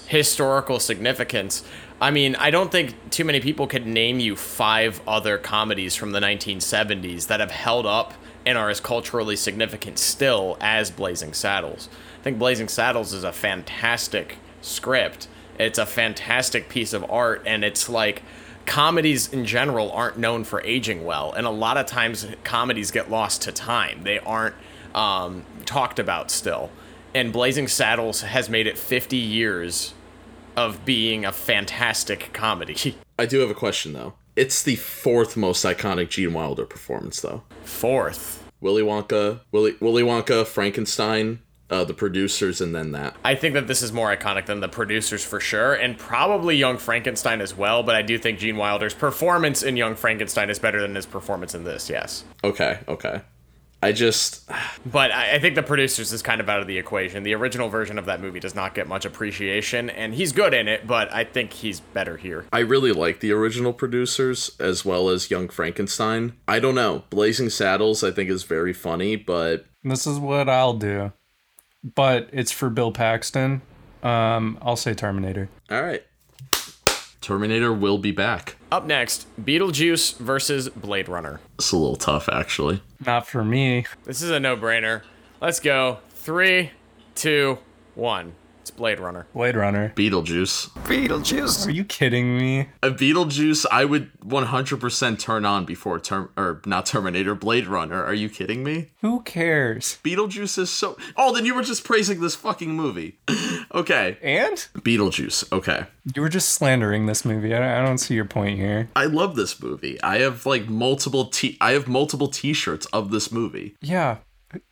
historical 0.08 0.80
significance. 0.80 1.64
I 2.02 2.10
mean, 2.10 2.36
I 2.36 2.50
don't 2.50 2.72
think 2.72 3.12
too 3.12 3.24
many 3.24 3.40
people 3.40 3.68
could 3.68 3.86
name 3.86 4.20
you 4.20 4.36
five 4.36 5.00
other 5.08 5.38
comedies 5.38 5.96
from 5.96 6.12
the 6.12 6.20
1970s 6.20 7.28
that 7.28 7.40
have 7.40 7.52
held 7.52 7.86
up 7.86 8.16
and 8.44 8.58
are 8.58 8.72
as 8.72 8.80
culturally 8.80 9.36
significant 9.36 10.00
still 10.00 10.58
as 10.60 10.90
Blazing 10.90 11.34
Saddles. 11.34 11.90
I 12.22 12.24
think 12.24 12.38
Blazing 12.38 12.68
Saddles 12.68 13.14
is 13.14 13.24
a 13.24 13.32
fantastic 13.32 14.38
script. 14.62 15.28
It's 15.58 15.80
a 15.80 15.88
fantastic 15.88 16.70
piece 16.70 16.94
of 16.94 17.04
art, 17.10 17.42
and 17.48 17.64
it's 17.64 17.90
like 17.90 18.22
comedies 18.68 19.34
in 19.34 19.44
general 19.44 19.92
aren't 19.92 20.20
known 20.20 20.44
for 20.44 20.62
aging 20.62 21.04
well, 21.04 21.34
and 21.34 21.48
a 21.48 21.50
lot 21.50 21.78
of 21.78 21.88
times 21.88 22.28
comedies 22.44 22.92
get 22.92 23.10
lost 23.10 23.42
to 23.42 23.52
time. 23.52 24.04
They 24.04 24.20
aren't 24.20 24.54
um, 24.94 25.46
talked 25.66 25.98
about 25.98 26.30
still. 26.30 26.70
And 27.16 27.34
Blazing 27.34 27.68
Saddles 27.68 28.22
has 28.22 28.52
made 28.52 28.68
it 28.68 28.78
50 28.78 29.18
years 29.18 29.96
of 30.56 30.86
being 30.86 31.26
a 31.26 31.32
fantastic 31.32 32.30
comedy. 32.34 32.96
I 33.18 33.26
do 33.26 33.40
have 33.40 33.50
a 33.50 33.56
question 33.56 33.94
though. 33.94 34.14
It's 34.36 34.62
the 34.62 34.76
fourth 34.76 35.36
most 35.36 35.66
iconic 35.66 36.10
Gene 36.10 36.34
Wilder 36.34 36.66
performance 36.66 37.20
though. 37.20 37.42
Fourth. 37.64 38.44
Willy 38.62 38.84
Wonka, 38.84 39.40
Willy 39.52 39.74
Willy 39.80 40.04
Wonka, 40.04 40.46
Frankenstein, 40.46 41.40
uh, 41.72 41.84
the 41.84 41.94
producers, 41.94 42.62
and 42.62 42.76
then 42.76 42.92
that. 42.92 43.16
I 43.24 43.34
think 43.36 43.54
that 43.56 43.68
this 43.68 43.82
is 43.82 43.92
more 43.92 44.16
iconic 44.16 44.46
than 44.46 44.60
the 44.60 44.70
producers 44.70 45.24
for 45.24 45.40
sure, 45.40 45.74
and 45.74 45.98
probably 45.98 46.56
Young 46.58 46.78
Frankenstein 46.78 47.42
as 47.42 47.56
well, 47.56 47.82
but 47.82 47.96
I 47.96 48.02
do 48.02 48.18
think 48.18 48.40
Gene 48.40 48.58
Wilder's 48.58 48.94
performance 48.94 49.64
in 49.64 49.78
Young 49.78 49.96
Frankenstein 49.96 50.50
is 50.50 50.60
better 50.60 50.82
than 50.82 50.96
his 50.96 51.06
performance 51.06 51.56
in 51.56 51.64
this, 51.64 51.90
yes. 51.90 52.24
Okay, 52.44 52.80
okay. 52.88 53.22
I 53.84 53.94
just 53.94 54.48
But 54.86 55.12
I, 55.12 55.36
I 55.36 55.40
think 55.40 55.56
the 55.56 55.64
producers 55.64 56.14
is 56.14 56.22
kind 56.22 56.40
of 56.40 56.48
out 56.48 56.62
of 56.62 56.68
the 56.68 56.78
equation. 56.78 57.24
The 57.24 57.34
original 57.34 57.68
version 57.68 57.98
of 57.98 58.06
that 58.06 58.22
movie 58.22 58.40
does 58.40 58.54
not 58.54 58.76
get 58.76 58.88
much 58.88 59.06
appreciation, 59.06 59.90
and 59.90 60.14
he's 60.14 60.32
good 60.32 60.54
in 60.54 60.68
it, 60.68 60.86
but 60.86 61.12
I 61.12 61.24
think 61.24 61.54
he's 61.54 61.80
better 61.80 62.18
here. 62.18 62.46
I 62.54 62.60
really 62.60 62.92
like 62.92 63.22
the 63.22 63.32
original 63.32 63.74
producers 63.74 64.52
as 64.60 64.86
well 64.86 65.10
as 65.10 65.32
Young 65.32 65.48
Frankenstein. 65.50 66.34
I 66.48 66.60
don't 66.60 66.76
know. 66.76 67.04
Blazing 67.10 67.50
Saddles 67.50 68.04
I 68.04 68.12
think 68.12 68.30
is 68.30 68.44
very 68.44 68.74
funny, 68.74 69.16
but 69.16 69.66
This 69.84 70.06
is 70.06 70.20
what 70.20 70.48
I'll 70.48 70.74
do. 70.74 71.12
But 71.84 72.30
it's 72.32 72.52
for 72.52 72.70
Bill 72.70 72.92
Paxton. 72.92 73.62
Um, 74.04 74.58
I'll 74.62 74.76
say 74.76 74.94
Terminator. 74.94 75.50
all 75.70 75.82
right. 75.82 76.04
Terminator 77.22 77.72
will 77.72 78.00
be 78.00 78.12
back. 78.12 78.56
Up 78.72 78.86
next, 78.86 79.28
Beetlejuice 79.40 80.18
versus 80.18 80.70
Blade 80.70 81.08
Runner. 81.08 81.40
It's 81.60 81.72
a 81.72 81.78
little 81.78 81.96
tough 81.96 82.28
actually. 82.28 82.82
Not 83.06 83.28
for 83.28 83.44
me. 83.46 83.86
This 84.06 84.24
is 84.24 84.32
a 84.32 84.40
no 84.40 84.58
brainer. 84.58 85.04
Let's 85.40 85.60
go. 85.60 86.00
Three, 86.10 86.72
two, 87.14 87.60
one. 87.94 88.34
It's 88.62 88.70
Blade 88.70 89.00
Runner. 89.00 89.26
Blade 89.34 89.56
Runner. 89.56 89.92
Beetlejuice. 89.96 90.70
Beetlejuice. 90.86 91.66
Are 91.66 91.72
you 91.72 91.84
kidding 91.84 92.38
me? 92.38 92.70
A 92.84 92.92
Beetlejuice 92.92 93.66
I 93.72 93.86
would 93.86 94.12
100% 94.20 95.20
turn 95.20 95.46
on 95.46 95.66
before 95.66 96.00
term 96.00 96.30
or 96.38 96.62
not 96.68 96.86
Terminator 96.86 97.34
Blade 97.34 97.66
Runner. 97.66 98.04
Are 98.04 98.14
you 98.14 98.30
kidding 98.30 98.64
me? 98.64 98.90
Who 99.02 99.24
cares? 99.24 99.98
Beetlejuice 100.04 100.60
is 100.60 100.70
so 100.70 100.96
Oh, 101.18 101.34
then 101.34 101.44
you 101.44 101.56
were 101.56 101.64
just 101.64 101.84
praising 101.84 102.22
this 102.22 102.36
fucking 102.36 102.70
movie. 102.70 103.18
okay. 103.74 104.20
And 104.22 104.58
Beetlejuice. 104.78 105.52
Okay. 105.52 105.88
you 106.14 106.22
were 106.22 106.30
just 106.30 106.50
slandering 106.50 107.08
this 107.08 107.26
movie. 107.26 107.56
I 107.56 107.82
I 107.82 107.84
don't 107.84 107.98
see 107.98 108.14
your 108.14 108.26
point 108.26 108.60
here. 108.60 108.90
I 108.96 109.06
love 109.06 109.36
this 109.36 109.60
movie. 109.60 110.00
I 110.04 110.20
have 110.20 110.46
like 110.46 110.70
multiple 110.70 111.26
t 111.26 111.58
I 111.60 111.72
have 111.72 111.88
multiple 111.88 112.28
t-shirts 112.28 112.86
of 112.88 113.10
this 113.10 113.32
movie. 113.32 113.76
Yeah. 113.82 114.18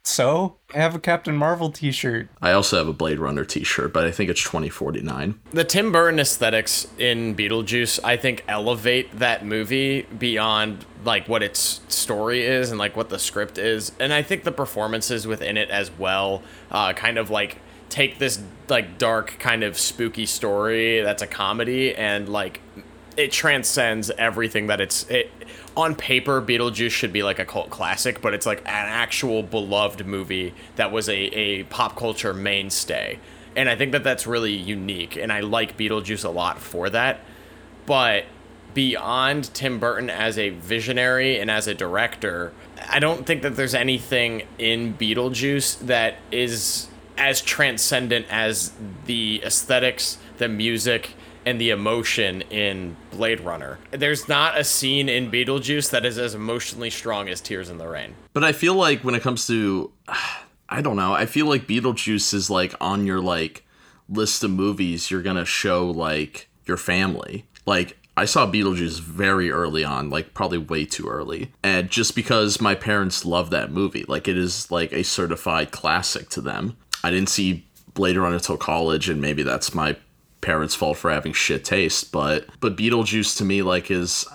So 0.04 0.58
I 0.74 0.78
have 0.80 0.96
a 0.96 1.00
Captain 1.00 1.36
Marvel 1.36 1.72
T-shirt. 1.72 2.30
I 2.42 2.52
also 2.52 2.78
have 2.78 2.88
a 2.88 2.94
Blade 2.94 3.20
Runner 3.20 3.46
t-shirt, 3.46 3.94
but 3.94 4.06
I 4.06 4.12
think 4.12 4.30
it's 4.30 4.42
2049. 4.44 5.40
The 5.52 5.64
Tim 5.64 5.92
Burton 5.92 6.20
aesthetics 6.20 6.88
in 6.98 7.36
Beetlejuice, 7.36 8.00
I 8.04 8.18
think, 8.18 8.44
elevate 8.48 9.20
that 9.20 9.46
movie 9.46 10.04
beyond 10.04 10.86
like 11.06 11.28
what 11.28 11.44
its 11.44 11.82
story 11.88 12.44
is 12.44 12.72
and 12.72 12.80
like 12.80 12.98
what 12.98 13.10
the 13.10 13.20
script 13.20 13.58
is, 13.58 13.92
and 14.00 14.14
I 14.14 14.22
think 14.22 14.44
the 14.44 14.52
performances 14.52 15.26
within 15.26 15.58
it 15.58 15.70
as 15.70 15.92
well, 15.98 16.44
uh, 16.72 16.94
kind 16.94 17.18
of 17.18 17.30
like 17.30 17.58
take 17.90 18.20
this 18.20 18.42
like 18.68 18.98
dark 18.98 19.38
kind 19.40 19.64
of 19.64 19.78
spooky 19.78 20.26
story 20.26 21.02
that's 21.02 21.24
a 21.24 21.28
comedy 21.28 21.96
and 21.96 22.30
like 22.30 22.62
it 23.18 23.32
transcends 23.32 24.10
everything 24.12 24.68
that 24.68 24.80
it's 24.80 25.04
it 25.10 25.32
on 25.76 25.96
paper 25.96 26.42
beetlejuice 26.42 26.92
should 26.92 27.14
be 27.14 27.24
like 27.24 27.40
a 27.40 27.46
cult 27.46 27.70
classic 27.70 28.22
but 28.22 28.34
it's 28.34 28.46
like 28.46 28.60
an 28.60 28.66
actual 28.68 29.44
beloved 29.44 30.06
movie 30.06 30.54
that 30.76 30.92
was 30.92 31.10
a, 31.10 31.18
a 31.18 31.64
pop 31.64 31.96
culture 31.96 32.34
mainstay. 32.34 33.20
And 33.56 33.70
i 33.70 33.76
think 33.76 33.92
that 33.92 34.04
that's 34.04 34.28
really 34.28 34.54
unique 34.54 35.16
and 35.16 35.32
i 35.32 35.40
like 35.42 35.78
beetlejuice 35.78 36.26
a 36.26 36.30
lot 36.30 36.60
for 36.60 36.90
that. 36.90 37.22
But 37.86 38.26
beyond 38.74 39.52
tim 39.54 39.80
burton 39.80 40.10
as 40.10 40.38
a 40.38 40.50
visionary 40.50 41.40
and 41.40 41.50
as 41.50 41.68
a 41.68 41.74
director 41.74 42.54
i 42.88 43.00
don't 43.00 43.26
think 43.26 43.42
that 43.42 43.56
there's 43.56 43.74
anything 43.74 44.44
in 44.60 44.94
beetlejuice 44.94 45.80
that 45.80 46.16
is 46.32 46.88
as 47.18 47.42
transcendent 47.42 48.26
as 48.30 48.72
the 49.06 49.42
aesthetics 49.44 50.20
the 50.38 50.48
music 50.48 51.16
and 51.46 51.60
the 51.60 51.70
emotion 51.70 52.42
in 52.44 52.96
Blade 53.12 53.40
Runner. 53.42 53.80
There's 53.92 54.28
not 54.28 54.58
a 54.58 54.64
scene 54.64 55.10
in 55.10 55.32
Beetlejuice 55.32 55.92
that 55.92 56.06
is 56.06 56.18
as 56.18 56.36
emotionally 56.36 56.90
strong 56.90 57.30
as 57.30 57.42
Tears 57.42 57.70
in 57.70 57.78
the 57.78 57.88
Rain. 57.88 58.16
But 58.34 58.44
I 58.44 58.52
feel 58.52 58.76
like 58.76 59.04
when 59.04 59.16
it 59.16 59.22
comes 59.22 59.48
to 59.48 59.92
I 60.72 60.82
don't 60.82 60.98
know, 60.98 61.14
I 61.14 61.26
feel 61.26 61.48
like 61.48 61.68
Beetlejuice 61.68 62.34
is 62.34 62.50
like 62.50 62.76
on 62.80 63.08
your 63.08 63.20
like 63.20 63.66
list 64.08 64.44
of 64.44 64.52
movies 64.52 65.10
you're 65.10 65.22
going 65.22 65.36
to 65.36 65.46
show 65.46 65.90
like 65.90 66.48
your 66.66 66.78
family. 66.78 67.46
Like 67.66 67.98
I 68.16 68.26
saw 68.26 68.46
Beetlejuice 68.46 69.00
very 69.00 69.50
early 69.50 69.84
on, 69.84 70.10
like 70.10 70.34
probably 70.34 70.58
way 70.58 70.86
too 70.86 71.08
early. 71.08 71.52
And 71.64 71.90
just 71.90 72.16
because 72.16 72.60
my 72.60 72.76
parents 72.76 73.26
love 73.26 73.50
that 73.50 73.72
movie, 73.72 74.06
like 74.08 74.28
it 74.28 74.38
is 74.38 74.70
like 74.70 74.92
a 74.92 75.04
certified 75.04 75.72
classic 75.72 76.30
to 76.30 76.42
them. 76.42 76.76
I 77.04 77.12
didn't 77.12 77.30
see 77.30 77.66
Blade 77.94 78.18
Runner 78.18 78.36
until 78.36 78.58
college 78.58 79.10
and 79.10 79.22
maybe 79.22 79.42
that's 79.42 79.74
my 79.74 79.96
parents' 80.42 80.76
fault 80.76 80.98
for 80.98 81.12
having 81.12 81.34
shit 81.34 81.64
taste, 81.66 82.12
but 82.12 82.48
but 82.60 82.78
Beetlejuice 82.78 83.38
to 83.38 83.46
me 83.46 83.62
like 83.62 83.92
is 83.92 84.26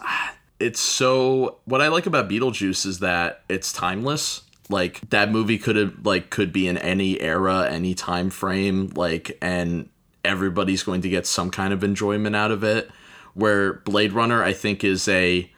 it's 0.61 0.81
so 0.81 1.59
what 1.65 1.81
I 1.81 1.89
like 1.89 2.07
about 2.07 2.29
Beetlejuice 2.29 2.87
is 2.87 3.01
that 3.01 3.43
it's 3.49 3.73
timeless. 3.73 4.43
Like 4.69 5.01
that 5.11 5.31
movie 5.31 5.59
could 5.59 5.77
have 5.77 6.07
like 6.07 6.31
could 6.31 6.53
be 6.53 6.69
in 6.69 6.79
any 6.79 7.21
era, 7.21 7.69
any 7.71 7.95
time 7.95 8.31
frame, 8.31 8.91
like 8.95 9.37
and 9.43 9.89
everybody's 10.25 10.83
going 10.83 11.03
to 11.03 11.09
get 11.09 11.27
some 11.27 11.51
kind 11.51 11.73
of 11.73 11.85
enjoyment 11.85 12.35
out 12.35 12.51
of 12.51 12.65
it. 12.65 12.91
Where 13.35 13.75
Blade 13.75 14.13
Runner 14.13 14.43
I 14.43 14.53
think 14.53 14.85
is 14.85 15.09
a 15.09 15.51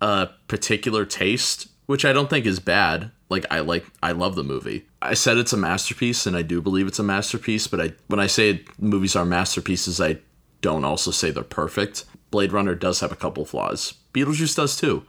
a 0.00 0.28
particular 0.48 1.04
taste, 1.04 1.68
which 1.86 2.04
I 2.04 2.12
don't 2.12 2.30
think 2.30 2.46
is 2.46 2.60
bad. 2.60 3.10
Like 3.28 3.44
I 3.50 3.60
like 3.60 3.84
I 4.02 4.12
love 4.12 4.36
the 4.36 4.44
movie. 4.44 4.86
I 5.06 5.14
said 5.14 5.36
it's 5.36 5.52
a 5.52 5.56
masterpiece 5.56 6.26
and 6.26 6.36
I 6.36 6.42
do 6.42 6.60
believe 6.60 6.86
it's 6.86 6.98
a 6.98 7.04
masterpiece, 7.04 7.66
but 7.66 7.80
I 7.80 7.92
when 8.08 8.20
I 8.20 8.26
say 8.26 8.64
movies 8.78 9.16
are 9.16 9.24
masterpieces, 9.24 10.00
I 10.00 10.18
don't 10.60 10.84
also 10.84 11.10
say 11.10 11.30
they're 11.30 11.44
perfect. 11.44 12.04
Blade 12.30 12.52
Runner 12.52 12.74
does 12.74 13.00
have 13.00 13.12
a 13.12 13.16
couple 13.16 13.44
flaws. 13.44 13.94
Beetlejuice 14.12 14.56
does 14.56 14.76
too. 14.76 15.04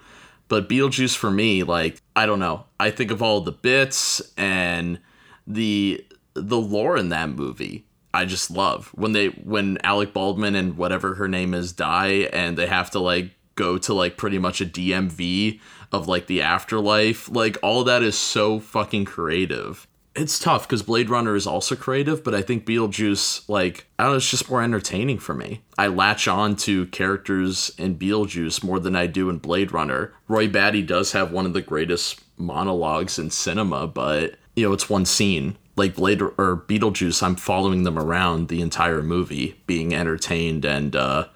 But 0.47 0.69
Beetlejuice 0.69 1.15
for 1.15 1.29
me, 1.29 1.63
like, 1.63 2.01
I 2.15 2.25
don't 2.25 2.39
know. 2.39 2.65
I 2.79 2.91
think 2.91 3.11
of 3.11 3.21
all 3.21 3.41
the 3.41 3.51
bits 3.51 4.21
and 4.37 4.99
the 5.45 6.05
the 6.33 6.57
lore 6.57 6.97
in 6.97 7.09
that 7.09 7.29
movie. 7.29 7.85
I 8.13 8.25
just 8.25 8.49
love 8.49 8.87
when 8.95 9.11
they 9.11 9.27
when 9.27 9.77
Alec 9.83 10.13
Baldwin 10.13 10.55
and 10.55 10.77
whatever 10.77 11.15
her 11.15 11.27
name 11.27 11.53
is 11.53 11.73
die 11.73 12.29
and 12.33 12.57
they 12.57 12.67
have 12.67 12.89
to 12.91 12.99
like 12.99 13.31
go 13.55 13.77
to 13.77 13.93
like 13.93 14.17
pretty 14.17 14.39
much 14.39 14.61
a 14.61 14.65
DMV 14.65 15.59
of 15.91 16.07
like 16.07 16.27
the 16.27 16.41
afterlife. 16.41 17.29
Like 17.29 17.57
all 17.61 17.83
that 17.83 18.03
is 18.03 18.17
so 18.17 18.59
fucking 18.59 19.05
creative. 19.05 19.87
It's 20.15 20.39
tough 20.39 20.67
because 20.67 20.81
Blade 20.81 21.11
Runner 21.11 21.35
is 21.35 21.45
also 21.45 21.75
creative, 21.75 22.23
but 22.23 22.33
I 22.33 22.41
think 22.41 22.65
Beetlejuice, 22.65 23.47
like, 23.47 23.85
I 23.99 24.03
don't 24.03 24.13
know, 24.13 24.17
it's 24.17 24.31
just 24.31 24.49
more 24.49 24.63
entertaining 24.63 25.19
for 25.19 25.35
me. 25.35 25.61
I 25.77 25.85
latch 25.87 26.27
on 26.27 26.55
to 26.55 26.87
characters 26.87 27.69
in 27.77 27.99
Beetlejuice 27.99 28.63
more 28.63 28.79
than 28.79 28.95
I 28.95 29.05
do 29.05 29.29
in 29.29 29.37
Blade 29.37 29.71
Runner. 29.71 30.15
Roy 30.27 30.47
Batty 30.47 30.81
does 30.81 31.11
have 31.11 31.31
one 31.31 31.45
of 31.45 31.53
the 31.53 31.61
greatest 31.61 32.19
monologues 32.35 33.19
in 33.19 33.29
cinema, 33.29 33.85
but, 33.85 34.37
you 34.55 34.65
know, 34.65 34.73
it's 34.73 34.89
one 34.89 35.05
scene. 35.05 35.55
Like 35.75 35.93
Blade 35.93 36.23
or 36.23 36.63
Beetlejuice, 36.67 37.21
I'm 37.21 37.35
following 37.35 37.83
them 37.83 37.99
around 37.99 38.47
the 38.47 38.61
entire 38.63 39.03
movie, 39.03 39.61
being 39.67 39.93
entertained 39.93 40.65
and, 40.65 40.95
uh, 40.95 41.27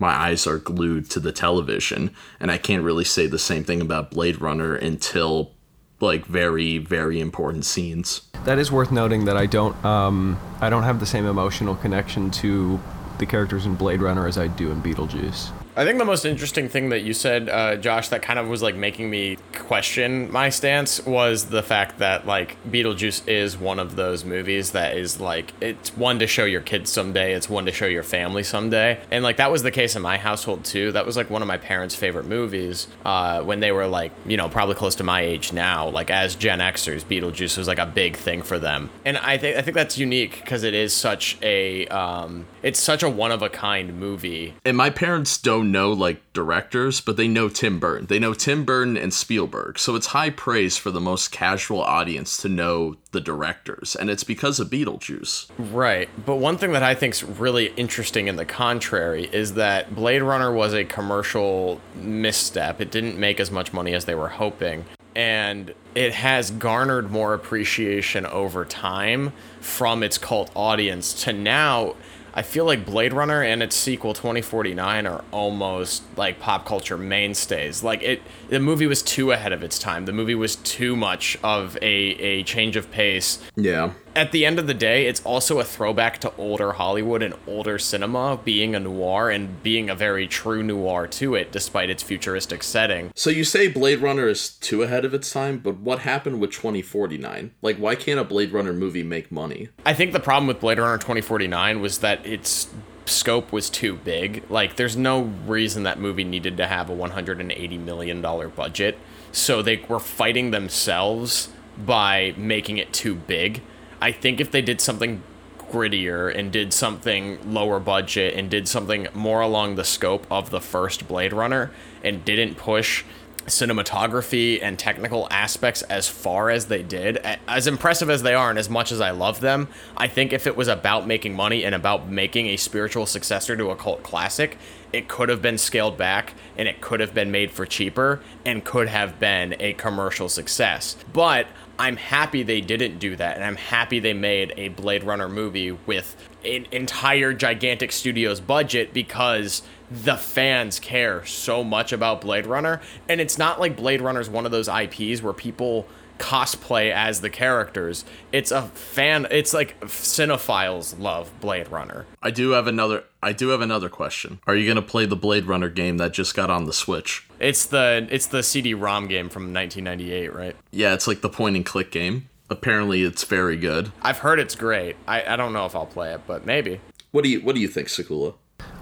my 0.00 0.12
eyes 0.12 0.46
are 0.46 0.58
glued 0.58 1.08
to 1.10 1.20
the 1.20 1.32
television 1.32 2.10
and 2.40 2.50
i 2.50 2.58
can't 2.58 2.82
really 2.82 3.04
say 3.04 3.28
the 3.28 3.38
same 3.38 3.62
thing 3.62 3.80
about 3.80 4.10
blade 4.10 4.40
runner 4.40 4.74
until 4.74 5.52
like 6.00 6.26
very 6.26 6.78
very 6.78 7.20
important 7.20 7.64
scenes 7.64 8.22
That 8.44 8.58
is 8.58 8.72
worth 8.72 8.90
noting 8.90 9.26
that 9.26 9.36
I 9.36 9.44
don't 9.44 9.76
um, 9.84 10.40
I 10.62 10.70
don't 10.70 10.84
have 10.84 10.98
the 10.98 11.04
same 11.06 11.26
emotional 11.26 11.76
connection 11.76 12.30
to 12.42 12.80
the 13.18 13.26
characters 13.26 13.66
in 13.66 13.74
Blade 13.74 14.00
Runner 14.00 14.26
as 14.26 14.38
I 14.38 14.46
do 14.48 14.70
in 14.70 14.80
Beetlejuice. 14.80 15.52
I 15.76 15.84
think 15.84 15.98
the 15.98 16.04
most 16.04 16.24
interesting 16.24 16.68
thing 16.68 16.88
that 16.88 17.00
you 17.00 17.14
said, 17.14 17.48
uh, 17.48 17.76
Josh, 17.76 18.08
that 18.08 18.22
kind 18.22 18.38
of 18.38 18.48
was 18.48 18.62
like 18.62 18.74
making 18.74 19.08
me 19.08 19.38
question 19.52 20.30
my 20.32 20.48
stance 20.48 21.04
was 21.06 21.46
the 21.46 21.62
fact 21.62 21.98
that 21.98 22.26
like 22.26 22.56
Beetlejuice 22.68 23.28
is 23.28 23.56
one 23.56 23.78
of 23.78 23.94
those 23.94 24.24
movies 24.24 24.72
that 24.72 24.96
is 24.96 25.20
like 25.20 25.52
it's 25.60 25.96
one 25.96 26.18
to 26.18 26.26
show 26.26 26.44
your 26.44 26.60
kids 26.60 26.90
someday, 26.90 27.34
it's 27.34 27.48
one 27.48 27.66
to 27.66 27.72
show 27.72 27.86
your 27.86 28.02
family 28.02 28.42
someday, 28.42 29.00
and 29.10 29.22
like 29.22 29.36
that 29.36 29.52
was 29.52 29.62
the 29.62 29.70
case 29.70 29.94
in 29.94 30.02
my 30.02 30.16
household 30.16 30.64
too. 30.64 30.90
That 30.92 31.06
was 31.06 31.16
like 31.16 31.30
one 31.30 31.42
of 31.42 31.48
my 31.48 31.56
parents' 31.58 31.94
favorite 31.94 32.26
movies 32.26 32.88
uh, 33.04 33.42
when 33.42 33.60
they 33.60 33.70
were 33.70 33.86
like 33.86 34.12
you 34.26 34.36
know 34.36 34.48
probably 34.48 34.74
close 34.74 34.96
to 34.96 35.04
my 35.04 35.20
age 35.20 35.52
now. 35.52 35.88
Like 35.88 36.10
as 36.10 36.34
Gen 36.34 36.58
Xers, 36.58 37.04
Beetlejuice 37.04 37.56
was 37.56 37.68
like 37.68 37.78
a 37.78 37.86
big 37.86 38.16
thing 38.16 38.42
for 38.42 38.58
them, 38.58 38.90
and 39.04 39.18
I 39.18 39.38
think 39.38 39.56
I 39.56 39.62
think 39.62 39.76
that's 39.76 39.96
unique 39.96 40.40
because 40.40 40.64
it 40.64 40.74
is 40.74 40.92
such 40.92 41.38
a 41.42 41.86
um, 41.88 42.46
it's 42.62 42.80
such 42.80 43.02
a 43.02 43.08
one 43.08 43.30
of 43.30 43.42
a 43.42 43.48
kind 43.48 43.98
movie 43.98 44.54
and 44.64 44.76
my 44.76 44.90
parents 44.90 45.38
don't 45.38 45.59
know 45.62 45.92
like 45.92 46.20
directors, 46.32 47.00
but 47.00 47.16
they 47.16 47.28
know 47.28 47.48
Tim 47.48 47.78
Burton. 47.78 48.06
They 48.06 48.18
know 48.18 48.34
Tim 48.34 48.64
Burton 48.64 48.96
and 48.96 49.12
Spielberg. 49.12 49.78
So 49.78 49.94
it's 49.96 50.08
high 50.08 50.30
praise 50.30 50.76
for 50.76 50.90
the 50.90 51.00
most 51.00 51.30
casual 51.32 51.82
audience 51.82 52.36
to 52.38 52.48
know 52.48 52.96
the 53.12 53.20
directors, 53.20 53.96
and 53.96 54.08
it's 54.08 54.24
because 54.24 54.60
of 54.60 54.70
Beetlejuice. 54.70 55.50
Right. 55.58 56.08
But 56.24 56.36
one 56.36 56.58
thing 56.58 56.72
that 56.72 56.82
I 56.82 56.94
think's 56.94 57.22
really 57.22 57.68
interesting 57.76 58.28
in 58.28 58.36
the 58.36 58.44
contrary 58.44 59.28
is 59.32 59.54
that 59.54 59.94
Blade 59.94 60.22
Runner 60.22 60.52
was 60.52 60.74
a 60.74 60.84
commercial 60.84 61.80
misstep. 61.94 62.80
It 62.80 62.90
didn't 62.90 63.18
make 63.18 63.40
as 63.40 63.50
much 63.50 63.72
money 63.72 63.94
as 63.94 64.04
they 64.04 64.14
were 64.14 64.28
hoping. 64.28 64.84
And 65.14 65.74
it 65.94 66.14
has 66.14 66.52
garnered 66.52 67.10
more 67.10 67.34
appreciation 67.34 68.24
over 68.26 68.64
time 68.64 69.32
from 69.60 70.02
its 70.04 70.18
cult 70.18 70.50
audience 70.54 71.24
to 71.24 71.32
now 71.32 71.96
I 72.32 72.42
feel 72.42 72.64
like 72.64 72.86
Blade 72.86 73.12
Runner 73.12 73.42
and 73.42 73.62
its 73.62 73.74
sequel 73.74 74.14
2049 74.14 75.06
are 75.06 75.24
almost 75.32 76.02
like 76.16 76.38
pop 76.38 76.64
culture 76.64 76.96
mainstays. 76.96 77.82
Like 77.82 78.02
it 78.02 78.22
the 78.50 78.60
movie 78.60 78.86
was 78.86 79.00
too 79.02 79.30
ahead 79.32 79.52
of 79.52 79.62
its 79.62 79.78
time. 79.78 80.04
The 80.04 80.12
movie 80.12 80.34
was 80.34 80.56
too 80.56 80.94
much 80.96 81.38
of 81.42 81.76
a 81.80 81.84
a 82.30 82.42
change 82.42 82.76
of 82.76 82.90
pace 82.90 83.38
Yeah. 83.56 83.92
at 84.14 84.32
the 84.32 84.44
end 84.44 84.58
of 84.58 84.66
the 84.66 84.74
day, 84.74 85.06
it's 85.06 85.20
also 85.24 85.60
a 85.60 85.64
throwback 85.64 86.18
to 86.18 86.32
older 86.36 86.72
Hollywood 86.72 87.22
and 87.22 87.34
older 87.46 87.78
cinema 87.78 88.38
being 88.44 88.74
a 88.74 88.80
noir 88.80 89.30
and 89.30 89.62
being 89.62 89.88
a 89.88 89.94
very 89.94 90.26
true 90.26 90.62
noir 90.62 91.06
to 91.06 91.34
it, 91.34 91.52
despite 91.52 91.88
its 91.90 92.02
futuristic 92.02 92.62
setting. 92.62 93.12
So 93.14 93.30
you 93.30 93.44
say 93.44 93.68
Blade 93.68 94.00
Runner 94.00 94.28
is 94.28 94.50
too 94.50 94.82
ahead 94.82 95.04
of 95.04 95.14
its 95.14 95.32
time, 95.32 95.58
but 95.58 95.78
what 95.78 96.00
happened 96.00 96.40
with 96.40 96.50
2049? 96.50 97.52
Like, 97.62 97.76
why 97.76 97.94
can't 97.94 98.18
a 98.20 98.24
Blade 98.24 98.52
Runner 98.52 98.72
movie 98.72 99.02
make 99.04 99.30
money? 99.30 99.68
I 99.86 99.94
think 99.94 100.12
the 100.12 100.20
problem 100.20 100.46
with 100.48 100.60
Blade 100.60 100.78
Runner 100.78 100.98
2049 100.98 101.80
was 101.80 101.98
that 101.98 102.24
its 102.26 102.68
scope 103.10 103.52
was 103.52 103.68
too 103.68 103.96
big. 103.96 104.44
Like, 104.48 104.76
there's 104.76 104.96
no 104.96 105.22
reason 105.46 105.82
that 105.82 105.98
movie 105.98 106.24
needed 106.24 106.56
to 106.56 106.66
have 106.66 106.88
a 106.88 106.94
$180 106.94 107.80
million 107.80 108.20
budget. 108.20 108.98
So 109.32 109.62
they 109.62 109.76
were 109.88 110.00
fighting 110.00 110.50
themselves 110.50 111.50
by 111.76 112.34
making 112.36 112.78
it 112.78 112.92
too 112.92 113.14
big. 113.14 113.62
I 114.00 114.12
think 114.12 114.40
if 114.40 114.50
they 114.50 114.62
did 114.62 114.80
something 114.80 115.22
grittier 115.70 116.34
and 116.36 116.50
did 116.50 116.72
something 116.72 117.52
lower 117.52 117.78
budget 117.78 118.34
and 118.34 118.50
did 118.50 118.66
something 118.66 119.06
more 119.14 119.40
along 119.40 119.76
the 119.76 119.84
scope 119.84 120.26
of 120.30 120.50
the 120.50 120.60
first 120.60 121.06
Blade 121.06 121.32
Runner 121.32 121.70
and 122.02 122.24
didn't 122.24 122.56
push 122.56 123.04
cinematography 123.50 124.58
and 124.62 124.78
technical 124.78 125.28
aspects 125.30 125.82
as 125.82 126.08
far 126.08 126.50
as 126.50 126.66
they 126.66 126.82
did, 126.82 127.18
as 127.46 127.66
impressive 127.66 128.08
as 128.08 128.22
they 128.22 128.34
are 128.34 128.50
and 128.50 128.58
as 128.58 128.70
much 128.70 128.90
as 128.92 129.00
I 129.00 129.10
love 129.10 129.40
them, 129.40 129.68
I 129.96 130.08
think 130.08 130.32
if 130.32 130.46
it 130.46 130.56
was 130.56 130.68
about 130.68 131.06
making 131.06 131.34
money 131.34 131.64
and 131.64 131.74
about 131.74 132.08
making 132.08 132.46
a 132.46 132.56
spiritual 132.56 133.06
successor 133.06 133.56
to 133.56 133.70
a 133.70 133.76
cult 133.76 134.02
classic, 134.02 134.58
it 134.92 135.08
could 135.08 135.28
have 135.28 135.42
been 135.42 135.58
scaled 135.58 135.96
back 135.96 136.34
and 136.56 136.66
it 136.66 136.80
could 136.80 137.00
have 137.00 137.14
been 137.14 137.30
made 137.30 137.50
for 137.50 137.66
cheaper 137.66 138.20
and 138.44 138.64
could 138.64 138.88
have 138.88 139.20
been 139.20 139.54
a 139.60 139.72
commercial 139.74 140.28
success. 140.28 140.96
But 141.12 141.46
I'm 141.78 141.96
happy 141.96 142.42
they 142.42 142.60
didn't 142.60 142.98
do 142.98 143.16
that, 143.16 143.36
and 143.36 143.44
I'm 143.44 143.56
happy 143.56 144.00
they 144.00 144.12
made 144.12 144.52
a 144.58 144.68
Blade 144.68 145.02
Runner 145.02 145.30
movie 145.30 145.72
with 145.72 146.14
an 146.44 146.66
entire 146.72 147.32
gigantic 147.32 147.90
studio's 147.90 148.38
budget 148.38 148.92
because 148.92 149.62
the 149.90 150.16
fans 150.16 150.78
care 150.78 151.24
so 151.24 151.64
much 151.64 151.92
about 151.92 152.20
Blade 152.20 152.46
Runner. 152.46 152.80
And 153.08 153.20
it's 153.20 153.38
not 153.38 153.58
like 153.60 153.76
Blade 153.76 154.00
Runner 154.00 154.20
is 154.20 154.30
one 154.30 154.46
of 154.46 154.52
those 154.52 154.68
IPs 154.68 155.22
where 155.22 155.32
people 155.32 155.86
cosplay 156.18 156.92
as 156.92 157.22
the 157.22 157.30
characters. 157.30 158.04
It's 158.30 158.50
a 158.50 158.62
fan, 158.62 159.26
it's 159.30 159.52
like 159.52 159.80
cinephiles 159.80 160.98
love 161.00 161.32
Blade 161.40 161.68
Runner. 161.68 162.06
I 162.22 162.30
do 162.30 162.50
have 162.50 162.66
another. 162.66 163.04
I 163.22 163.32
do 163.32 163.48
have 163.48 163.60
another 163.60 163.88
question. 163.88 164.38
Are 164.46 164.54
you 164.54 164.68
gonna 164.68 164.82
play 164.82 165.06
the 165.06 165.16
Blade 165.16 165.46
Runner 165.46 165.68
game 165.68 165.96
that 165.98 166.12
just 166.12 166.34
got 166.34 166.50
on 166.50 166.64
the 166.66 166.72
Switch? 166.72 167.26
It's 167.38 167.66
the 167.66 168.06
it's 168.10 168.26
the 168.26 168.42
CD-ROM 168.42 169.08
game 169.08 169.28
from 169.28 169.52
1998, 169.52 170.34
right? 170.34 170.56
Yeah, 170.70 170.94
it's 170.94 171.06
like 171.08 171.22
the 171.22 171.28
point 171.30 171.56
and 171.56 171.66
click 171.66 171.90
game. 171.90 172.28
Apparently, 172.50 173.02
it's 173.02 173.24
very 173.24 173.56
good. 173.56 173.92
I've 174.02 174.18
heard 174.18 174.40
it's 174.40 174.54
great. 174.54 174.96
I, 175.06 175.22
I 175.24 175.36
don't 175.36 175.52
know 175.52 175.66
if 175.66 175.74
I'll 175.74 175.86
play 175.86 176.12
it, 176.12 176.22
but 176.26 176.44
maybe. 176.44 176.80
What 177.12 177.24
do 177.24 177.30
you 177.30 177.40
What 177.40 177.54
do 177.54 177.60
you 177.60 177.68
think, 177.68 177.88
Sakula? 177.88 178.34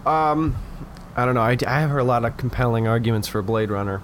Um, 0.06 0.56
I 1.18 1.24
don't 1.24 1.34
know. 1.34 1.40
I, 1.40 1.56
I 1.66 1.80
have 1.80 1.90
heard 1.90 1.98
a 1.98 2.04
lot 2.04 2.24
of 2.24 2.36
compelling 2.36 2.86
arguments 2.86 3.26
for 3.26 3.42
Blade 3.42 3.70
Runner. 3.70 4.00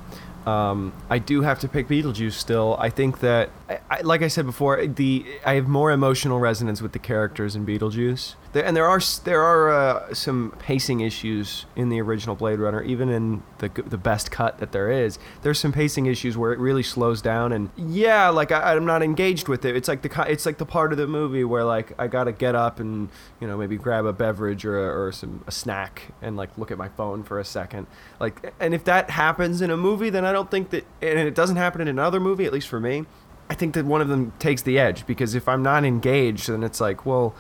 Um, 0.47 0.93
I 1.09 1.21
do 1.21 1.43
have 1.43 1.61
to 1.61 1.69
pick 1.69 1.87
Beetlejuice 1.87 2.33
still. 2.33 2.77
I 2.81 2.91
think 2.91 3.21
that, 3.21 3.51
I, 3.69 3.79
I, 3.89 4.01
like 4.01 4.23
I 4.23 4.27
said 4.27 4.47
before, 4.47 4.85
the 4.85 5.25
I 5.47 5.55
have 5.55 5.69
more 5.69 5.93
emotional 5.93 6.41
resonance 6.41 6.83
with 6.83 6.91
the 6.91 6.99
characters 6.99 7.55
in 7.55 7.65
Beetlejuice. 7.65 8.35
There, 8.55 8.65
and 8.65 8.77
there 8.77 8.87
are 8.87 9.01
there 9.25 9.43
are 9.43 9.71
uh, 9.73 10.15
some 10.15 10.55
pacing 10.61 11.01
issues 11.01 11.67
in 11.75 11.89
the 11.89 12.01
original 12.01 12.37
Blade 12.37 12.61
Runner, 12.61 12.83
even 12.83 13.09
in 13.09 13.43
the 13.59 13.69
the 13.69 13.99
best 13.99 14.31
cut 14.31 14.59
that 14.59 14.71
there 14.71 14.93
is. 14.93 15.19
There's 15.43 15.59
some 15.59 15.73
pacing 15.73 16.07
issues 16.07 16.39
where 16.39 16.53
it 16.53 16.61
really 16.61 16.85
slows 16.85 17.21
down, 17.21 17.51
and 17.51 17.71
yeah, 17.77 18.29
like 18.29 18.53
I, 18.53 18.75
I'm 18.75 18.87
not 18.87 19.03
engaged 19.03 19.49
with 19.49 19.65
it. 19.65 19.75
It's 19.75 19.89
like 19.89 20.03
the 20.03 20.31
it's 20.31 20.47
like 20.47 20.59
the 20.59 20.65
part 20.67 20.93
of 20.93 20.99
the 20.99 21.09
movie 21.09 21.43
where 21.43 21.65
like 21.65 21.93
I 21.99 22.07
gotta 22.07 22.31
get 22.31 22.55
up 22.55 22.79
and 22.79 23.09
you 23.41 23.49
know 23.49 23.59
maybe 23.59 23.77
grab 23.77 24.05
a 24.07 24.13
beverage 24.13 24.65
or 24.65 25.07
or 25.07 25.11
some 25.11 25.43
a 25.49 25.51
snack 25.51 26.13
and 26.23 26.37
like 26.37 26.57
look 26.57 26.71
at 26.71 26.79
my 26.79 26.89
phone 26.91 27.25
for 27.25 27.41
a 27.41 27.45
second. 27.45 27.89
Like, 28.21 28.55
and 28.61 28.73
if 28.73 28.85
that 28.85 29.11
happens 29.11 29.63
in 29.63 29.71
a 29.73 29.77
movie, 29.77 30.11
then 30.11 30.25
I 30.25 30.31
don't 30.31 30.49
think 30.49 30.71
that, 30.71 30.87
and 31.03 31.19
it 31.19 31.35
doesn't 31.35 31.57
happen 31.57 31.81
in 31.81 31.89
another 31.89 32.21
movie, 32.21 32.45
at 32.45 32.53
least 32.53 32.69
for 32.69 32.79
me. 32.79 33.05
I 33.51 33.55
think 33.55 33.75
that 33.75 33.85
one 33.85 34.01
of 34.01 34.09
them 34.09 34.33
takes 34.39 34.63
the 34.63 34.79
edge 34.79 35.07
because 35.07 35.35
if 35.35 35.49
I'm 35.49 35.63
not 35.63 35.85
engaged, 35.85 36.49
then 36.49 36.63
it's 36.63 36.81
like, 36.81 37.05
well, 37.05 37.35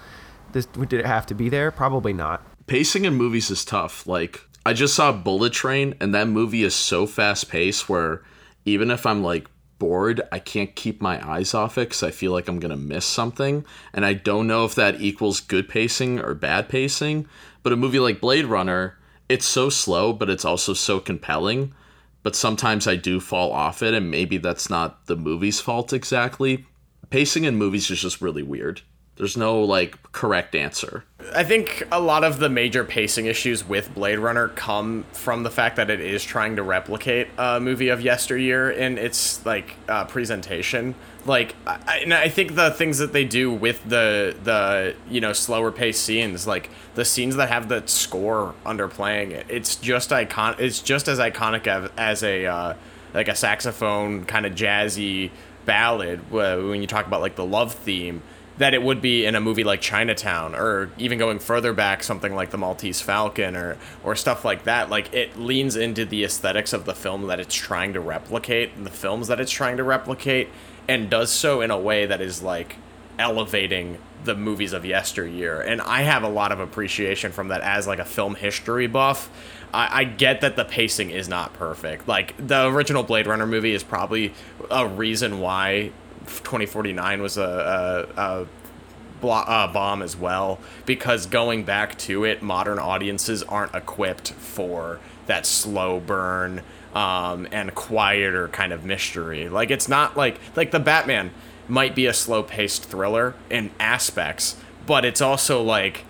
this 0.54 0.64
did 0.64 0.94
it 0.94 1.06
have 1.06 1.26
to 1.26 1.34
be 1.34 1.50
there? 1.50 1.70
Probably 1.70 2.14
not. 2.14 2.46
Pacing 2.66 3.04
in 3.04 3.14
movies 3.14 3.50
is 3.50 3.64
tough. 3.64 4.06
Like 4.06 4.40
I 4.64 4.72
just 4.72 4.94
saw 4.94 5.12
Bullet 5.12 5.52
Train, 5.52 5.94
and 6.00 6.14
that 6.14 6.28
movie 6.28 6.64
is 6.64 6.74
so 6.74 7.06
fast 7.06 7.50
paced 7.50 7.88
where 7.88 8.22
even 8.64 8.90
if 8.90 9.04
I'm 9.04 9.22
like 9.22 9.48
bored, 9.78 10.22
I 10.32 10.38
can't 10.38 10.74
keep 10.74 11.02
my 11.02 11.22
eyes 11.28 11.52
off 11.52 11.76
it 11.76 11.88
because 11.88 12.02
I 12.02 12.10
feel 12.10 12.32
like 12.32 12.48
I'm 12.48 12.60
gonna 12.60 12.76
miss 12.76 13.04
something, 13.04 13.66
and 13.92 14.06
I 14.06 14.14
don't 14.14 14.46
know 14.46 14.64
if 14.64 14.74
that 14.76 15.02
equals 15.02 15.40
good 15.40 15.68
pacing 15.68 16.18
or 16.20 16.32
bad 16.32 16.70
pacing. 16.70 17.28
But 17.62 17.74
a 17.74 17.76
movie 17.76 17.98
like 17.98 18.20
Blade 18.20 18.46
Runner, 18.46 18.96
it's 19.28 19.46
so 19.46 19.68
slow, 19.68 20.14
but 20.14 20.30
it's 20.30 20.44
also 20.44 20.72
so 20.72 21.00
compelling. 21.00 21.74
But 22.22 22.34
sometimes 22.34 22.86
I 22.86 22.96
do 22.96 23.20
fall 23.20 23.52
off 23.52 23.82
it, 23.82 23.92
and 23.92 24.10
maybe 24.10 24.38
that's 24.38 24.70
not 24.70 25.06
the 25.06 25.16
movie's 25.16 25.60
fault 25.60 25.92
exactly. 25.92 26.64
Pacing 27.10 27.44
in 27.44 27.56
movies 27.56 27.90
is 27.90 28.00
just 28.00 28.22
really 28.22 28.42
weird. 28.42 28.80
There's 29.16 29.36
no 29.36 29.60
like 29.60 30.12
correct 30.12 30.54
answer. 30.56 31.04
I 31.34 31.44
think 31.44 31.84
a 31.92 32.00
lot 32.00 32.24
of 32.24 32.40
the 32.40 32.48
major 32.48 32.84
pacing 32.84 33.26
issues 33.26 33.66
with 33.66 33.94
Blade 33.94 34.18
Runner 34.18 34.48
come 34.48 35.04
from 35.12 35.44
the 35.44 35.50
fact 35.50 35.76
that 35.76 35.88
it 35.88 36.00
is 36.00 36.24
trying 36.24 36.56
to 36.56 36.62
replicate 36.62 37.28
a 37.38 37.60
movie 37.60 37.88
of 37.88 38.00
yesteryear 38.00 38.70
in 38.70 38.98
its 38.98 39.44
like 39.46 39.76
uh, 39.88 40.04
presentation. 40.06 40.96
Like, 41.26 41.54
I, 41.66 42.00
and 42.02 42.12
I 42.12 42.28
think 42.28 42.56
the 42.56 42.72
things 42.72 42.98
that 42.98 43.12
they 43.12 43.24
do 43.24 43.52
with 43.52 43.82
the 43.88 44.36
the 44.42 44.96
you 45.08 45.20
know 45.20 45.32
slower 45.32 45.70
paced 45.70 46.02
scenes, 46.02 46.46
like 46.46 46.70
the 46.96 47.04
scenes 47.04 47.36
that 47.36 47.48
have 47.50 47.68
the 47.68 47.86
score 47.86 48.54
underplaying 48.66 49.30
it, 49.30 49.46
it's 49.48 49.76
just 49.76 50.12
icon. 50.12 50.56
It's 50.58 50.80
just 50.80 51.06
as 51.06 51.20
iconic 51.20 51.68
as, 51.68 51.90
as 51.96 52.22
a 52.24 52.46
uh, 52.46 52.74
like 53.14 53.28
a 53.28 53.36
saxophone 53.36 54.24
kind 54.24 54.44
of 54.44 54.54
jazzy 54.54 55.30
ballad 55.64 56.30
when 56.30 56.80
you 56.80 56.86
talk 56.86 57.06
about 57.06 57.20
like 57.20 57.36
the 57.36 57.46
love 57.46 57.72
theme 57.74 58.22
that 58.58 58.72
it 58.72 58.82
would 58.82 59.00
be 59.00 59.24
in 59.24 59.34
a 59.34 59.40
movie 59.40 59.64
like 59.64 59.80
Chinatown 59.80 60.54
or 60.54 60.90
even 60.96 61.18
going 61.18 61.38
further 61.38 61.72
back 61.72 62.02
something 62.02 62.34
like 62.34 62.50
The 62.50 62.58
Maltese 62.58 63.00
Falcon 63.00 63.56
or 63.56 63.76
or 64.04 64.14
stuff 64.14 64.44
like 64.44 64.64
that. 64.64 64.90
Like 64.90 65.12
it 65.12 65.36
leans 65.38 65.76
into 65.76 66.04
the 66.04 66.24
aesthetics 66.24 66.72
of 66.72 66.84
the 66.84 66.94
film 66.94 67.26
that 67.26 67.40
it's 67.40 67.54
trying 67.54 67.92
to 67.94 68.00
replicate 68.00 68.72
and 68.76 68.86
the 68.86 68.90
films 68.90 69.28
that 69.28 69.40
it's 69.40 69.50
trying 69.50 69.76
to 69.78 69.84
replicate 69.84 70.48
and 70.88 71.10
does 71.10 71.30
so 71.30 71.60
in 71.60 71.70
a 71.70 71.78
way 71.78 72.06
that 72.06 72.20
is 72.20 72.42
like 72.42 72.76
elevating 73.18 73.98
the 74.24 74.34
movies 74.34 74.72
of 74.72 74.84
yesteryear. 74.84 75.60
And 75.60 75.80
I 75.80 76.02
have 76.02 76.22
a 76.22 76.28
lot 76.28 76.52
of 76.52 76.60
appreciation 76.60 77.32
from 77.32 77.48
that 77.48 77.60
as 77.60 77.86
like 77.86 77.98
a 77.98 78.04
film 78.04 78.34
history 78.34 78.86
buff. 78.86 79.30
I, 79.72 80.00
I 80.00 80.04
get 80.04 80.40
that 80.40 80.56
the 80.56 80.64
pacing 80.64 81.10
is 81.10 81.28
not 81.28 81.52
perfect. 81.54 82.08
Like 82.08 82.34
the 82.44 82.66
original 82.68 83.02
Blade 83.02 83.26
Runner 83.26 83.46
movie 83.46 83.74
is 83.74 83.82
probably 83.82 84.32
a 84.70 84.86
reason 84.86 85.40
why 85.40 85.92
2049 86.26 87.22
was 87.22 87.36
a, 87.36 88.08
a, 88.16 88.46
a 89.22 89.68
bomb 89.68 90.02
as 90.02 90.16
well 90.16 90.58
because 90.86 91.26
going 91.26 91.64
back 91.64 91.96
to 91.98 92.24
it, 92.24 92.42
modern 92.42 92.78
audiences 92.78 93.42
aren't 93.42 93.74
equipped 93.74 94.32
for 94.32 95.00
that 95.26 95.46
slow 95.46 96.00
burn 96.00 96.62
um, 96.94 97.48
and 97.50 97.74
quieter 97.74 98.48
kind 98.48 98.72
of 98.72 98.84
mystery. 98.84 99.48
Like 99.48 99.70
it's 99.70 99.88
not 99.88 100.16
like 100.16 100.38
like 100.56 100.70
the 100.70 100.80
Batman 100.80 101.30
might 101.66 101.94
be 101.94 102.06
a 102.06 102.14
slow 102.14 102.42
paced 102.42 102.84
thriller 102.84 103.34
in 103.50 103.70
aspects, 103.80 104.56
but 104.86 105.04
it's 105.04 105.20
also 105.20 105.62
like 105.62 106.04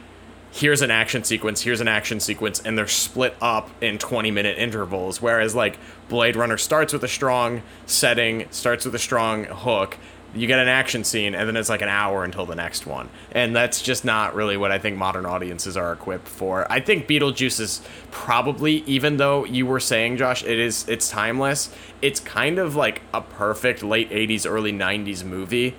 here's 0.54 0.82
an 0.82 0.90
action 0.90 1.24
sequence, 1.24 1.62
here's 1.62 1.80
an 1.80 1.88
action 1.88 2.20
sequence, 2.20 2.60
and 2.60 2.78
they're 2.78 2.86
split 2.86 3.34
up 3.42 3.68
in 3.82 3.98
20 3.98 4.30
minute 4.30 4.56
intervals. 4.56 5.20
Whereas, 5.20 5.54
like, 5.54 5.78
Blade 6.08 6.36
Runner 6.36 6.56
starts 6.56 6.92
with 6.92 7.02
a 7.02 7.08
strong 7.08 7.62
setting, 7.86 8.46
starts 8.52 8.84
with 8.84 8.94
a 8.94 8.98
strong 9.00 9.44
hook. 9.44 9.98
You 10.32 10.46
get 10.46 10.60
an 10.60 10.68
action 10.68 11.02
scene, 11.02 11.34
and 11.34 11.48
then 11.48 11.56
it's 11.56 11.68
like 11.68 11.82
an 11.82 11.88
hour 11.88 12.22
until 12.22 12.46
the 12.46 12.54
next 12.54 12.86
one. 12.86 13.08
And 13.32 13.54
that's 13.54 13.82
just 13.82 14.04
not 14.04 14.36
really 14.36 14.56
what 14.56 14.70
I 14.70 14.78
think 14.78 14.96
modern 14.96 15.26
audiences 15.26 15.76
are 15.76 15.92
equipped 15.92 16.28
for. 16.28 16.70
I 16.70 16.78
think 16.78 17.08
Beetlejuice 17.08 17.58
is 17.58 17.82
probably, 18.12 18.84
even 18.86 19.16
though 19.16 19.44
you 19.44 19.66
were 19.66 19.80
saying, 19.80 20.18
Josh, 20.18 20.44
it 20.44 20.58
is 20.58 20.88
it's 20.88 21.08
timeless, 21.08 21.70
it's 22.00 22.20
kind 22.20 22.60
of 22.60 22.76
like 22.76 23.02
a 23.12 23.20
perfect 23.20 23.82
late 23.82 24.10
80s, 24.10 24.48
early 24.48 24.72
90s 24.72 25.24
movie. 25.24 25.74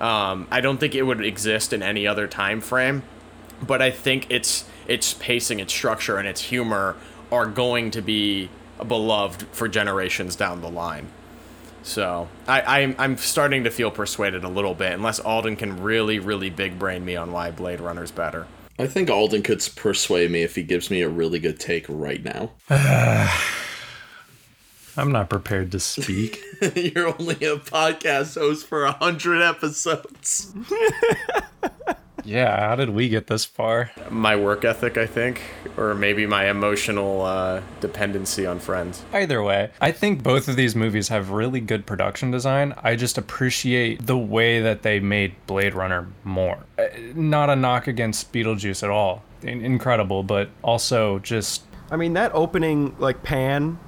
Um, 0.00 0.48
I 0.50 0.60
don't 0.60 0.78
think 0.78 0.94
it 0.94 1.02
would 1.02 1.24
exist 1.24 1.72
in 1.74 1.82
any 1.82 2.06
other 2.06 2.26
time 2.26 2.62
frame 2.62 3.02
but 3.66 3.82
I 3.82 3.90
think 3.90 4.30
its 4.30 4.64
its 4.86 5.14
pacing, 5.14 5.60
its 5.60 5.72
structure, 5.72 6.18
and 6.18 6.28
its 6.28 6.40
humor 6.40 6.96
are 7.32 7.46
going 7.46 7.90
to 7.92 8.02
be 8.02 8.50
beloved 8.86 9.46
for 9.52 9.68
generations 9.68 10.36
down 10.36 10.60
the 10.60 10.70
line. 10.70 11.08
So 11.82 12.28
I, 12.48 12.80
I'm 12.80 12.96
I'm 12.98 13.16
starting 13.16 13.64
to 13.64 13.70
feel 13.70 13.90
persuaded 13.90 14.44
a 14.44 14.48
little 14.48 14.74
bit, 14.74 14.92
unless 14.92 15.20
Alden 15.20 15.56
can 15.56 15.82
really, 15.82 16.18
really 16.18 16.50
big 16.50 16.78
brain 16.78 17.04
me 17.04 17.16
on 17.16 17.32
why 17.32 17.50
Blade 17.50 17.80
Runner's 17.80 18.10
better. 18.10 18.46
I 18.78 18.86
think 18.86 19.10
Alden 19.10 19.42
could 19.42 19.66
persuade 19.76 20.30
me 20.30 20.42
if 20.42 20.56
he 20.56 20.62
gives 20.62 20.90
me 20.90 21.02
a 21.02 21.08
really 21.08 21.38
good 21.38 21.60
take 21.60 21.86
right 21.88 22.24
now. 22.24 22.50
I'm 24.96 25.12
not 25.12 25.28
prepared 25.28 25.72
to 25.72 25.80
speak. 25.80 26.40
You're 26.74 27.08
only 27.08 27.34
a 27.34 27.56
podcast 27.56 28.34
host 28.34 28.66
for 28.66 28.84
a 28.84 28.92
hundred 28.92 29.42
episodes. 29.42 30.52
yeah, 32.24 32.68
how 32.68 32.76
did 32.76 32.90
we 32.90 33.08
get 33.08 33.26
this 33.26 33.44
far? 33.44 33.90
My 34.10 34.36
work 34.36 34.64
ethic, 34.64 34.96
I 34.96 35.06
think, 35.06 35.40
or 35.76 35.94
maybe 35.94 36.26
my 36.26 36.48
emotional 36.48 37.22
uh, 37.22 37.62
dependency 37.80 38.46
on 38.46 38.58
friends. 38.58 39.02
Either 39.12 39.42
way, 39.42 39.70
I 39.80 39.92
think 39.92 40.22
both 40.22 40.48
of 40.48 40.56
these 40.56 40.74
movies 40.74 41.08
have 41.08 41.30
really 41.30 41.60
good 41.60 41.86
production 41.86 42.30
design. 42.30 42.74
I 42.82 42.96
just 42.96 43.18
appreciate 43.18 44.06
the 44.06 44.18
way 44.18 44.60
that 44.60 44.82
they 44.82 45.00
made 45.00 45.34
Blade 45.46 45.74
Runner 45.74 46.08
more. 46.24 46.58
Uh, 46.78 46.86
Not 47.14 47.50
a 47.50 47.56
knock 47.56 47.86
against 47.86 48.32
Beetlejuice 48.32 48.82
at 48.82 48.90
all. 48.90 49.22
In- 49.42 49.64
Incredible, 49.64 50.22
but 50.22 50.48
also 50.62 51.18
just 51.18 51.64
I 51.90 51.96
mean, 51.96 52.14
that 52.14 52.32
opening, 52.34 52.96
like, 52.98 53.22
pan, 53.22 53.78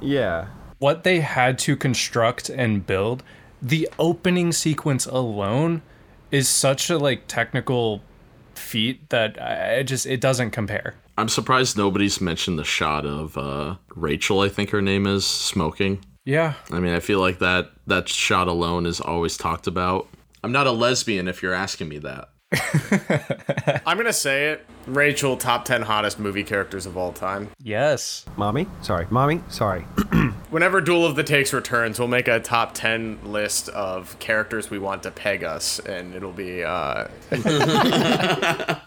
yeah. 0.00 0.48
what 0.78 1.04
they 1.04 1.20
had 1.20 1.58
to 1.60 1.76
construct 1.76 2.48
and 2.50 2.84
build. 2.86 3.22
The 3.62 3.88
opening 3.98 4.52
sequence 4.52 5.06
alone 5.06 5.82
is 6.30 6.48
such 6.48 6.90
a 6.90 6.98
like 6.98 7.26
technical 7.26 8.02
feat 8.54 9.08
that 9.10 9.40
I 9.40 9.82
just 9.82 10.06
it 10.06 10.20
doesn't 10.20 10.50
compare. 10.50 10.94
I'm 11.16 11.28
surprised 11.28 11.76
nobody's 11.76 12.20
mentioned 12.20 12.58
the 12.58 12.64
shot 12.64 13.04
of 13.04 13.36
uh, 13.36 13.76
Rachael. 13.94 14.40
I 14.40 14.48
think 14.48 14.70
her 14.70 14.82
name 14.82 15.06
is 15.06 15.26
smoking. 15.26 16.04
Yeah, 16.24 16.54
I 16.70 16.78
mean, 16.78 16.94
I 16.94 17.00
feel 17.00 17.20
like 17.20 17.38
that 17.38 17.70
that 17.86 18.08
shot 18.08 18.48
alone 18.48 18.86
is 18.86 19.00
always 19.00 19.36
talked 19.36 19.66
about. 19.66 20.08
I'm 20.44 20.52
not 20.52 20.66
a 20.66 20.72
lesbian, 20.72 21.26
if 21.26 21.42
you're 21.42 21.54
asking 21.54 21.88
me 21.88 21.98
that. 21.98 22.28
I'm 22.52 23.96
gonna 23.96 24.12
say 24.12 24.50
it. 24.50 24.66
Rachael, 24.86 25.36
top 25.36 25.64
ten 25.64 25.82
hottest 25.82 26.18
movie 26.18 26.44
characters 26.44 26.86
of 26.86 26.96
all 26.96 27.12
time. 27.12 27.50
yes. 27.62 28.24
Mommy? 28.36 28.66
Sorry. 28.80 29.06
Mommy? 29.10 29.42
Sorry. 29.48 29.82
Whenever 30.50 30.80
Duel 30.80 31.04
of 31.04 31.14
the 31.14 31.22
Takes 31.24 31.52
returns, 31.52 31.98
we'll 31.98 32.08
make 32.08 32.26
a 32.26 32.40
top 32.40 32.72
10 32.72 33.18
list 33.22 33.68
of 33.68 34.18
characters 34.18 34.70
we 34.70 34.78
want 34.78 35.02
to 35.02 35.10
peg 35.10 35.44
us, 35.44 35.78
and 35.80 36.14
it'll 36.14 36.32
be, 36.32 36.64
uh, 36.64 37.08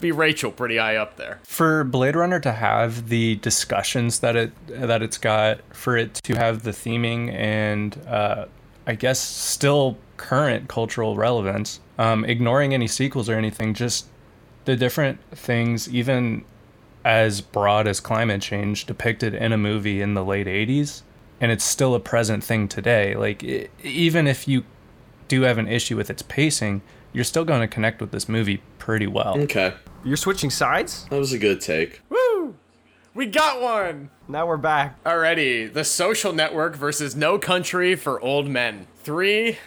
be 0.00 0.10
Rachael 0.12 0.50
pretty 0.52 0.78
high 0.78 0.96
up 0.96 1.16
there. 1.16 1.40
For 1.44 1.84
Blade 1.84 2.16
Runner 2.16 2.40
to 2.40 2.52
have 2.52 3.10
the 3.10 3.36
discussions 3.36 4.20
that 4.20 4.36
it 4.36 4.52
that 4.68 5.02
it's 5.02 5.18
got, 5.18 5.60
for 5.74 5.98
it 5.98 6.14
to 6.14 6.34
have 6.34 6.62
the 6.62 6.70
theming 6.70 7.30
and 7.32 7.98
uh, 8.08 8.46
I 8.86 8.94
guess 8.94 9.18
still 9.20 9.98
current 10.16 10.68
cultural 10.68 11.16
relevance, 11.16 11.80
um, 11.98 12.24
ignoring 12.24 12.74
any 12.74 12.86
sequels 12.86 13.28
or 13.28 13.34
anything, 13.34 13.74
just 13.74 14.06
the 14.64 14.76
different 14.76 15.18
things, 15.32 15.88
even 15.92 16.44
as 17.04 17.40
broad 17.40 17.86
as 17.86 18.00
climate 18.00 18.42
change 18.42 18.84
depicted 18.84 19.34
in 19.34 19.52
a 19.52 19.56
movie 19.56 20.00
in 20.02 20.14
the 20.14 20.24
late 20.24 20.48
80s 20.48 21.02
and 21.40 21.52
it's 21.52 21.62
still 21.62 21.94
a 21.94 22.00
present 22.00 22.42
thing 22.42 22.66
today 22.66 23.14
like 23.14 23.44
i 23.44 23.68
even 23.84 24.26
if 24.26 24.48
you 24.48 24.64
do 25.28 25.42
have 25.42 25.56
an 25.56 25.68
issue 25.68 25.96
with 25.96 26.10
its 26.10 26.22
pacing 26.22 26.82
you're 27.12 27.22
still 27.22 27.44
going 27.44 27.60
to 27.60 27.68
connect 27.68 28.00
with 28.00 28.10
this 28.10 28.28
movie 28.28 28.60
pretty 28.78 29.06
well 29.06 29.38
Okay, 29.38 29.72
You're 30.04 30.16
switching 30.16 30.50
sides? 30.50 31.06
that 31.10 31.16
was 31.18 31.32
a 31.32 31.38
good 31.38 31.60
take. 31.60 32.00
Woo! 32.08 32.56
We 33.14 33.26
got 33.26 33.60
one! 33.62 34.10
Now 34.26 34.46
we're 34.48 34.56
back. 34.56 35.02
Alrighty, 35.04 35.72
The 35.72 35.84
Social 35.84 36.32
Network 36.32 36.74
versus 36.74 37.14
No 37.14 37.38
Country 37.38 37.94
for 37.94 38.20
Old 38.20 38.48
Men. 38.48 38.88
Three, 38.96 39.58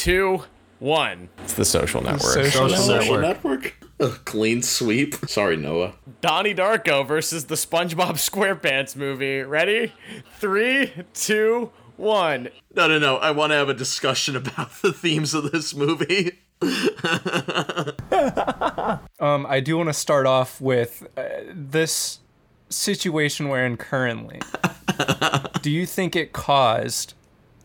two, 0.00 0.42
one. 0.78 1.28
It's 1.40 1.52
The 1.52 1.64
Social 1.66 2.00
Network. 2.00 2.22
Social 2.22 2.70
Social 2.70 2.76
Social 2.78 3.18
Network. 3.18 3.62
network. 3.62 3.74
Ugh, 4.00 4.18
clean 4.24 4.62
sweep. 4.62 5.14
Sorry, 5.28 5.58
Noah. 5.58 5.92
Donnie 6.22 6.54
Darko 6.54 7.06
versus 7.06 7.44
the 7.44 7.54
SpongeBob 7.54 8.12
SquarePants 8.12 8.96
movie. 8.96 9.40
Ready? 9.40 9.92
Three, 10.38 10.90
two, 11.12 11.70
one. 11.98 12.48
No, 12.74 12.88
no, 12.88 12.98
no. 12.98 13.18
I 13.18 13.30
want 13.32 13.50
to 13.50 13.56
have 13.56 13.68
a 13.68 13.74
discussion 13.74 14.36
about 14.36 14.72
the 14.80 14.90
themes 14.90 15.34
of 15.34 15.52
this 15.52 15.74
movie. 15.74 16.38
Um, 19.20 19.44
I 19.46 19.60
do 19.60 19.76
want 19.76 19.90
to 19.90 19.92
start 19.92 20.24
off 20.24 20.62
with 20.62 21.06
uh, 21.14 21.22
this 21.52 22.20
situation 22.70 23.50
we're 23.50 23.66
in 23.66 23.76
currently. 23.76 24.40
do 25.60 25.70
you 25.70 25.84
think 25.84 26.16
it 26.16 26.32
caused 26.32 27.12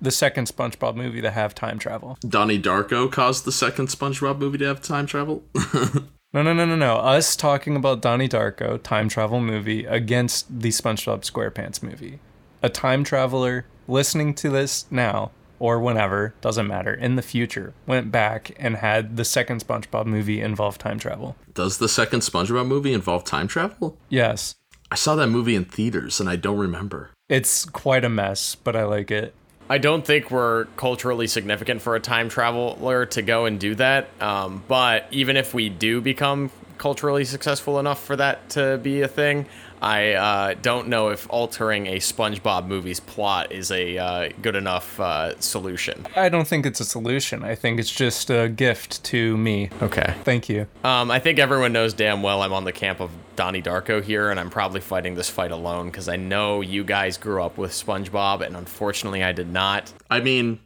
the 0.01 0.11
second 0.11 0.47
SpongeBob 0.47 0.95
movie 0.95 1.21
to 1.21 1.31
have 1.31 1.55
time 1.55 1.79
travel? 1.79 2.17
Donnie 2.27 2.61
Darko 2.61 3.11
caused 3.11 3.45
the 3.45 3.51
second 3.51 3.87
SpongeBob 3.87 4.39
movie 4.39 4.57
to 4.59 4.65
have 4.65 4.81
time 4.81 5.05
travel. 5.05 5.43
No, 6.35 6.41
no, 6.43 6.51
no, 6.51 6.65
no, 6.65 6.75
no. 6.75 6.97
Us 6.97 7.33
talking 7.37 7.77
about 7.77 8.01
Donnie 8.01 8.27
Darko 8.27 8.83
time 8.83 9.07
travel 9.07 9.39
movie 9.39 9.85
against 9.85 10.59
the 10.59 10.67
SpongeBob 10.67 11.21
SquarePants 11.21 11.81
movie. 11.81 12.19
A 12.61 12.67
time 12.67 13.05
traveler 13.05 13.65
listening 13.87 14.33
to 14.33 14.49
this 14.49 14.85
now 14.91 15.31
or 15.59 15.79
whenever, 15.79 16.33
doesn't 16.41 16.67
matter, 16.67 16.93
in 16.93 17.15
the 17.15 17.21
future, 17.21 17.73
went 17.87 18.11
back 18.11 18.51
and 18.59 18.75
had 18.75 19.15
the 19.15 19.23
second 19.23 19.65
SpongeBob 19.65 20.07
movie 20.07 20.41
involve 20.41 20.77
time 20.77 20.99
travel. 20.99 21.37
Does 21.53 21.77
the 21.77 21.87
second 21.87 22.19
SpongeBob 22.19 22.67
movie 22.67 22.91
involve 22.91 23.23
time 23.23 23.47
travel? 23.47 23.97
Yes. 24.09 24.55
I 24.91 24.95
saw 24.95 25.15
that 25.15 25.27
movie 25.27 25.55
in 25.55 25.63
theaters 25.63 26.19
and 26.19 26.29
I 26.29 26.35
don't 26.35 26.57
remember. 26.59 27.11
It's 27.29 27.63
quite 27.63 28.03
a 28.03 28.09
mess, 28.09 28.55
but 28.55 28.75
I 28.75 28.83
like 28.83 29.09
it. 29.09 29.33
I 29.67 29.79
don't 29.79 30.05
think 30.05 30.29
we're 30.29 30.65
culturally 30.77 31.27
significant 31.27 31.81
for 31.81 31.95
a 31.95 31.99
time 31.99 32.29
traveler 32.29 33.05
to 33.07 33.21
go 33.21 33.45
and 33.45 33.59
do 33.59 33.75
that. 33.75 34.09
Um, 34.21 34.63
but 34.67 35.07
even 35.11 35.37
if 35.37 35.53
we 35.53 35.69
do 35.69 36.01
become 36.01 36.51
culturally 36.77 37.25
successful 37.25 37.79
enough 37.79 38.03
for 38.03 38.15
that 38.15 38.49
to 38.49 38.77
be 38.77 39.01
a 39.01 39.07
thing, 39.07 39.47
I 39.81 40.13
uh, 40.13 40.55
don't 40.61 40.87
know 40.87 41.09
if 41.09 41.27
altering 41.29 41.87
a 41.87 41.97
SpongeBob 41.97 42.67
movie's 42.67 42.99
plot 42.99 43.51
is 43.51 43.71
a 43.71 43.97
uh, 43.97 44.29
good 44.41 44.55
enough 44.55 44.99
uh, 44.99 45.39
solution. 45.39 46.05
I 46.15 46.29
don't 46.29 46.47
think 46.47 46.65
it's 46.65 46.79
a 46.79 46.85
solution. 46.85 47.43
I 47.43 47.55
think 47.55 47.79
it's 47.79 47.91
just 47.91 48.29
a 48.29 48.49
gift 48.49 49.03
to 49.05 49.37
me. 49.37 49.69
Okay. 49.81 50.15
Thank 50.23 50.49
you. 50.49 50.67
Um, 50.83 51.11
I 51.11 51.19
think 51.19 51.39
everyone 51.39 51.73
knows 51.73 51.93
damn 51.93 52.23
well 52.23 52.41
I'm 52.41 52.53
on 52.53 52.63
the 52.63 52.71
camp 52.71 52.99
of 52.99 53.11
Donnie 53.35 53.61
Darko 53.61 54.01
here, 54.01 54.31
and 54.31 54.39
I'm 54.39 54.49
probably 54.49 54.81
fighting 54.81 55.15
this 55.15 55.29
fight 55.29 55.51
alone 55.51 55.87
because 55.87 56.07
I 56.07 56.15
know 56.15 56.61
you 56.61 56.83
guys 56.83 57.17
grew 57.17 57.43
up 57.43 57.57
with 57.57 57.71
SpongeBob, 57.71 58.41
and 58.41 58.55
unfortunately 58.55 59.23
I 59.23 59.33
did 59.33 59.51
not. 59.51 59.91
I 60.09 60.21
mean, 60.21 60.59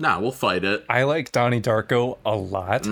Nah, 0.00 0.18
we'll 0.18 0.32
fight 0.32 0.64
it. 0.64 0.82
I 0.88 1.02
like 1.02 1.30
Donnie 1.30 1.60
Darko 1.60 2.16
a 2.24 2.34
lot, 2.34 2.86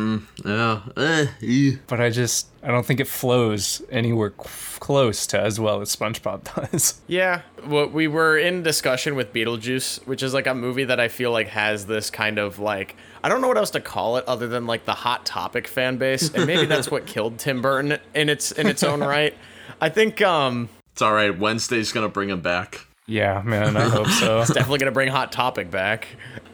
Yeah. 0.44 0.82
Eh, 0.94 1.26
eh. 1.43 1.70
but 1.86 2.02
I 2.02 2.10
just 2.10 2.48
I 2.62 2.68
don't 2.68 2.85
think 2.85 3.01
it 3.01 3.09
flows 3.09 3.80
anywhere 3.90 4.35
c- 4.39 4.78
close 4.78 5.26
to 5.28 5.40
as 5.40 5.59
well 5.59 5.80
as 5.80 5.97
SpongeBob 5.97 6.70
does. 6.70 7.01
Yeah, 7.06 7.40
well, 7.66 7.89
we 7.89 8.09
were 8.09 8.36
in 8.36 8.62
discussion 8.62 9.14
with 9.16 9.32
Beetlejuice, 9.32 10.06
which 10.06 10.22
is 10.22 10.35
like 10.35 10.47
a 10.47 10.55
movie 10.55 10.85
that 10.85 11.01
I 11.01 11.09
feel 11.09 11.32
like 11.32 11.48
has 11.48 11.86
this 11.86 12.10
kind 12.10 12.39
of 12.39 12.59
like 12.59 12.94
I 13.24 13.30
don't 13.30 13.40
know 13.40 13.48
what 13.48 13.56
else 13.56 13.70
to 13.70 13.80
call 13.80 14.18
it 14.18 14.24
other 14.28 14.47
than 14.47 14.66
like 14.66 14.85
the 14.85 14.93
hot 14.93 15.24
topic 15.24 15.66
fan 15.66 15.97
base, 15.97 16.28
and 16.35 16.47
maybe 16.47 16.66
that's 16.66 16.90
what 16.90 17.06
killed 17.14 17.39
Tim 17.39 17.62
Burton 17.62 17.98
in 18.14 18.28
its 18.28 18.52
in 18.52 18.66
its 18.66 18.82
own 18.82 19.01
right. 19.01 19.35
I 19.80 19.89
think 19.89 20.20
um 20.20 20.68
It's 20.93 21.01
all 21.01 21.14
right. 21.14 21.36
Wednesday's 21.36 21.90
gonna 21.90 22.10
bring 22.10 22.28
him 22.28 22.43
back. 22.43 22.85
Yeah, 23.10 23.40
man, 23.43 23.74
I 23.78 23.89
hope 23.89 24.09
so. 24.09 24.40
it's 24.43 24.52
definitely 24.52 24.80
gonna 24.80 24.93
bring 24.93 25.09
hot 25.09 25.32
topic 25.32 25.70
back. 25.70 26.09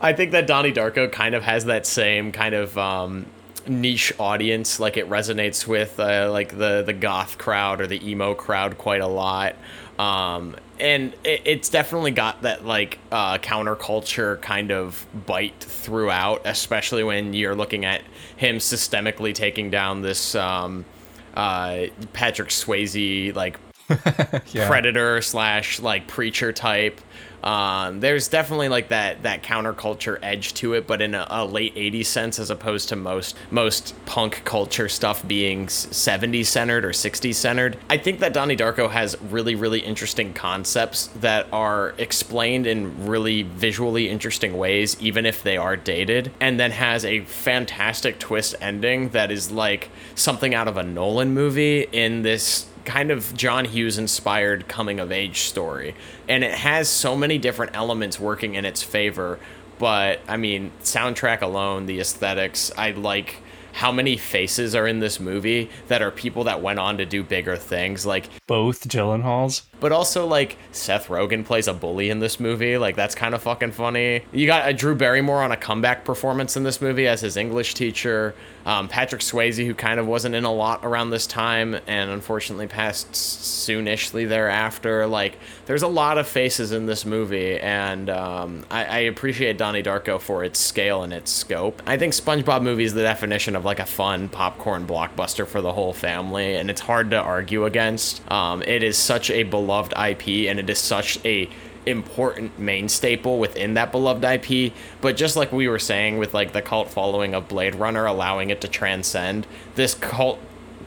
I 0.04 0.12
think 0.12 0.32
that 0.32 0.46
Donnie 0.46 0.70
Darko 0.70 1.10
kind 1.10 1.34
of 1.34 1.42
has 1.44 1.64
that 1.64 1.86
same 1.86 2.30
kind 2.30 2.54
of 2.54 2.76
um, 2.76 3.24
niche 3.66 4.12
audience. 4.18 4.78
Like 4.78 4.98
it 4.98 5.08
resonates 5.08 5.66
with 5.66 5.98
uh, 5.98 6.30
like 6.30 6.58
the 6.58 6.82
the 6.82 6.92
goth 6.92 7.38
crowd 7.38 7.80
or 7.80 7.86
the 7.86 8.06
emo 8.06 8.34
crowd 8.34 8.76
quite 8.76 9.00
a 9.00 9.06
lot. 9.06 9.56
Um, 9.98 10.56
and 10.78 11.14
it, 11.24 11.40
it's 11.46 11.70
definitely 11.70 12.10
got 12.10 12.42
that 12.42 12.66
like 12.66 12.98
uh, 13.10 13.38
counterculture 13.38 14.38
kind 14.42 14.70
of 14.70 15.06
bite 15.24 15.58
throughout, 15.60 16.42
especially 16.44 17.02
when 17.02 17.32
you're 17.32 17.54
looking 17.54 17.86
at 17.86 18.02
him 18.36 18.58
systemically 18.58 19.34
taking 19.34 19.70
down 19.70 20.02
this 20.02 20.34
um, 20.34 20.84
uh, 21.32 21.86
Patrick 22.12 22.50
Swayze 22.50 23.34
like 23.34 23.58
Yeah. 24.52 24.68
predator 24.68 25.20
slash 25.22 25.80
like 25.80 26.06
preacher 26.06 26.52
type. 26.52 27.00
Um, 27.42 28.00
there's 28.00 28.28
definitely 28.28 28.70
like 28.70 28.88
that 28.88 29.24
that 29.24 29.42
counterculture 29.42 30.18
edge 30.22 30.54
to 30.54 30.72
it, 30.72 30.86
but 30.86 31.02
in 31.02 31.14
a, 31.14 31.26
a 31.28 31.44
late 31.44 31.74
'80s 31.74 32.06
sense, 32.06 32.38
as 32.38 32.48
opposed 32.48 32.88
to 32.88 32.96
most 32.96 33.36
most 33.50 33.94
punk 34.06 34.42
culture 34.46 34.88
stuff 34.88 35.26
being 35.28 35.64
s- 35.64 35.86
'70s 35.86 36.46
centered 36.46 36.86
or 36.86 36.90
'60s 36.92 37.34
centered. 37.34 37.76
I 37.90 37.98
think 37.98 38.20
that 38.20 38.32
Donnie 38.32 38.56
Darko 38.56 38.90
has 38.90 39.14
really 39.20 39.54
really 39.54 39.80
interesting 39.80 40.32
concepts 40.32 41.08
that 41.20 41.46
are 41.52 41.94
explained 41.98 42.66
in 42.66 43.06
really 43.06 43.42
visually 43.42 44.08
interesting 44.08 44.56
ways, 44.56 44.96
even 45.00 45.26
if 45.26 45.42
they 45.42 45.58
are 45.58 45.76
dated, 45.76 46.30
and 46.40 46.58
then 46.58 46.70
has 46.70 47.04
a 47.04 47.20
fantastic 47.24 48.18
twist 48.18 48.54
ending 48.62 49.10
that 49.10 49.30
is 49.30 49.50
like 49.50 49.90
something 50.14 50.54
out 50.54 50.66
of 50.68 50.78
a 50.78 50.82
Nolan 50.82 51.34
movie 51.34 51.82
in 51.92 52.22
this 52.22 52.64
kind 52.84 53.10
of 53.10 53.34
John 53.36 53.64
Hughes 53.64 53.98
inspired 53.98 54.68
coming 54.68 55.00
of 55.00 55.10
age 55.12 55.40
story. 55.40 55.94
And 56.28 56.44
it 56.44 56.52
has 56.54 56.88
so 56.88 57.16
many 57.16 57.38
different 57.38 57.74
elements 57.76 58.18
working 58.20 58.54
in 58.54 58.64
its 58.64 58.82
favor. 58.82 59.38
But 59.78 60.20
I 60.28 60.36
mean, 60.36 60.70
soundtrack 60.82 61.42
alone, 61.42 61.86
the 61.86 62.00
aesthetics, 62.00 62.70
I 62.76 62.92
like 62.92 63.42
how 63.72 63.90
many 63.90 64.16
faces 64.16 64.76
are 64.76 64.86
in 64.86 65.00
this 65.00 65.18
movie 65.18 65.68
that 65.88 66.00
are 66.00 66.12
people 66.12 66.44
that 66.44 66.62
went 66.62 66.78
on 66.78 66.96
to 66.98 67.04
do 67.04 67.24
bigger 67.24 67.56
things. 67.56 68.06
Like, 68.06 68.28
Both 68.46 68.86
Gyllenhaals. 68.86 69.62
but 69.80 69.90
also 69.90 70.28
like 70.28 70.56
Seth 70.70 71.08
Rogen 71.08 71.44
plays 71.44 71.66
a 71.66 71.74
bully 71.74 72.08
in 72.08 72.20
this 72.20 72.38
movie. 72.38 72.78
Like 72.78 72.94
that's 72.94 73.16
kind 73.16 73.34
of 73.34 73.42
fucking 73.42 73.72
funny. 73.72 74.24
You 74.32 74.46
got 74.46 74.68
a 74.68 74.72
Drew 74.72 74.94
Barrymore 74.94 75.42
on 75.42 75.50
a 75.50 75.56
comeback 75.56 76.04
performance 76.04 76.56
in 76.56 76.62
this 76.62 76.80
movie 76.80 77.08
as 77.08 77.20
his 77.22 77.36
English 77.36 77.74
teacher. 77.74 78.36
Um, 78.66 78.88
Patrick 78.88 79.20
Swayze, 79.20 79.64
who 79.64 79.74
kind 79.74 80.00
of 80.00 80.06
wasn't 80.06 80.34
in 80.34 80.44
a 80.44 80.52
lot 80.52 80.80
around 80.82 81.10
this 81.10 81.26
time 81.26 81.76
and 81.86 82.10
unfortunately 82.10 82.66
passed 82.66 83.14
soonishly 83.14 84.24
thereafter. 84.24 85.06
Like 85.06 85.38
there's 85.66 85.82
a 85.82 85.88
lot 85.88 86.18
of 86.18 86.26
faces 86.26 86.72
in 86.72 86.86
this 86.86 87.04
movie, 87.04 87.58
and 87.58 88.08
um, 88.10 88.64
I, 88.70 88.84
I 88.84 88.98
appreciate 89.00 89.58
Donnie 89.58 89.82
Darko 89.82 90.20
for 90.20 90.44
its 90.44 90.58
scale 90.58 91.02
and 91.02 91.12
its 91.12 91.30
scope. 91.30 91.82
I 91.86 91.96
think 91.96 92.12
SpongeBob 92.12 92.62
movie 92.62 92.84
is 92.84 92.94
the 92.94 93.02
definition 93.02 93.56
of 93.56 93.64
like 93.64 93.80
a 93.80 93.86
fun 93.86 94.28
popcorn 94.28 94.86
blockbuster 94.86 95.46
for 95.46 95.60
the 95.60 95.72
whole 95.72 95.92
family, 95.92 96.56
and 96.56 96.70
it's 96.70 96.80
hard 96.80 97.10
to 97.10 97.18
argue 97.18 97.64
against. 97.64 98.30
Um, 98.30 98.62
it 98.62 98.82
is 98.82 98.96
such 98.96 99.30
a 99.30 99.42
beloved 99.42 99.92
IP, 99.92 100.48
and 100.48 100.58
it 100.58 100.68
is 100.70 100.78
such 100.78 101.18
a 101.24 101.48
important 101.86 102.58
main 102.58 102.88
staple 102.88 103.38
within 103.38 103.74
that 103.74 103.92
beloved 103.92 104.24
IP. 104.24 104.72
But 105.00 105.16
just 105.16 105.36
like 105.36 105.52
we 105.52 105.68
were 105.68 105.78
saying 105.78 106.18
with 106.18 106.34
like 106.34 106.52
the 106.52 106.62
cult 106.62 106.90
following 106.90 107.34
of 107.34 107.48
Blade 107.48 107.74
Runner, 107.74 108.06
allowing 108.06 108.50
it 108.50 108.60
to 108.62 108.68
transcend 108.68 109.46
this 109.74 109.94
cult 109.94 110.38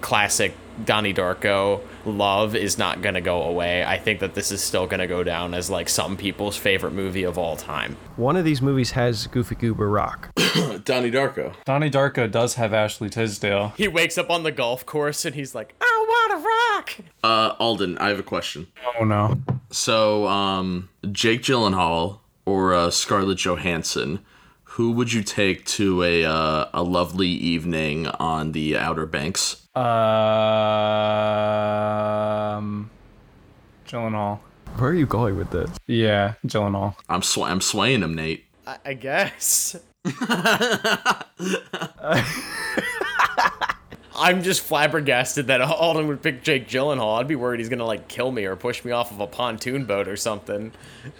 classic 0.02 0.54
Donnie 0.86 1.14
Darko 1.14 1.82
love 2.06 2.56
is 2.56 2.78
not 2.78 3.02
gonna 3.02 3.22
go 3.22 3.44
away. 3.44 3.84
I 3.84 3.98
think 3.98 4.20
that 4.20 4.36
this 4.36 4.52
is 4.52 4.62
still 4.62 4.88
gonna 4.88 5.08
go 5.08 5.24
down 5.24 5.54
as 5.54 5.70
like 5.70 5.90
some 5.90 6.18
people's 6.18 6.56
favorite 6.56 6.94
movie 6.94 7.24
of 7.24 7.38
all 7.38 7.56
time. 7.56 7.98
One 8.16 8.36
of 8.36 8.46
these 8.46 8.62
movies 8.62 8.92
has 8.92 9.28
Goofy 9.28 9.56
Goober 9.56 9.90
Rock. 9.90 10.30
Donnie 10.84 11.12
Darko. 11.12 11.54
Donnie 11.66 11.90
Darko 11.90 12.30
does 12.32 12.56
have 12.56 12.74
Ashley 12.74 13.10
Tisdale. 13.10 13.74
He 13.76 13.88
wakes 13.88 14.18
up 14.18 14.30
on 14.30 14.44
the 14.44 14.52
golf 14.52 14.86
course 14.86 15.26
and 15.26 15.36
he's 15.36 15.56
like, 15.56 15.74
I 15.82 15.97
wanna. 16.78 16.86
Uh, 17.24 17.56
Alden, 17.60 17.98
I 17.98 18.10
have 18.10 18.20
a 18.20 18.24
question. 18.24 18.68
Oh 19.00 19.04
no. 19.04 19.40
So, 19.72 20.28
um, 20.28 20.90
Jake 21.12 21.42
Gyllenhaal 21.42 22.20
or 22.46 22.74
uh, 22.74 22.90
Scarlett 22.90 23.40
Johansson, 23.40 24.20
who 24.64 24.92
would 24.92 25.12
you 25.12 25.24
take 25.24 25.66
to 25.66 26.04
a 26.04 26.24
uh, 26.24 26.66
a 26.74 26.84
lovely 26.84 27.28
evening 27.30 28.08
on 28.08 28.54
the 28.54 28.78
Outer 28.78 29.06
Banks? 29.06 29.68
Um, 29.76 29.84
Gyllenhaal. 33.88 34.40
Where 34.78 34.92
are 34.92 34.96
you 34.96 35.06
going 35.08 35.38
with 35.38 35.50
this? 35.52 35.70
Yeah, 35.88 36.36
Gyllenhaal. 36.46 36.96
I'm 37.10 37.22
sw- 37.22 37.40
I'm 37.40 37.62
swaying 37.62 38.04
him, 38.04 38.16
Nate. 38.16 38.46
I, 38.66 38.78
I 38.86 38.94
guess. 38.94 39.76
I'm 44.18 44.42
just 44.42 44.62
flabbergasted 44.62 45.48
that 45.48 45.62
Alden 45.62 46.08
would 46.08 46.22
pick 46.22 46.44
Jake 46.44 46.68
Gyllenhaal. 46.68 47.20
I'd 47.20 47.28
be 47.28 47.36
worried 47.36 47.60
he's 47.60 47.70
gonna 47.70 47.86
like 47.86 48.08
kill 48.08 48.32
me 48.32 48.46
or 48.46 48.56
push 48.56 48.84
me 48.84 48.92
off 48.92 49.12
of 49.12 49.20
a 49.20 49.28
pontoon 49.28 49.86
boat 49.86 50.08
or 50.08 50.18
something. 50.18 50.72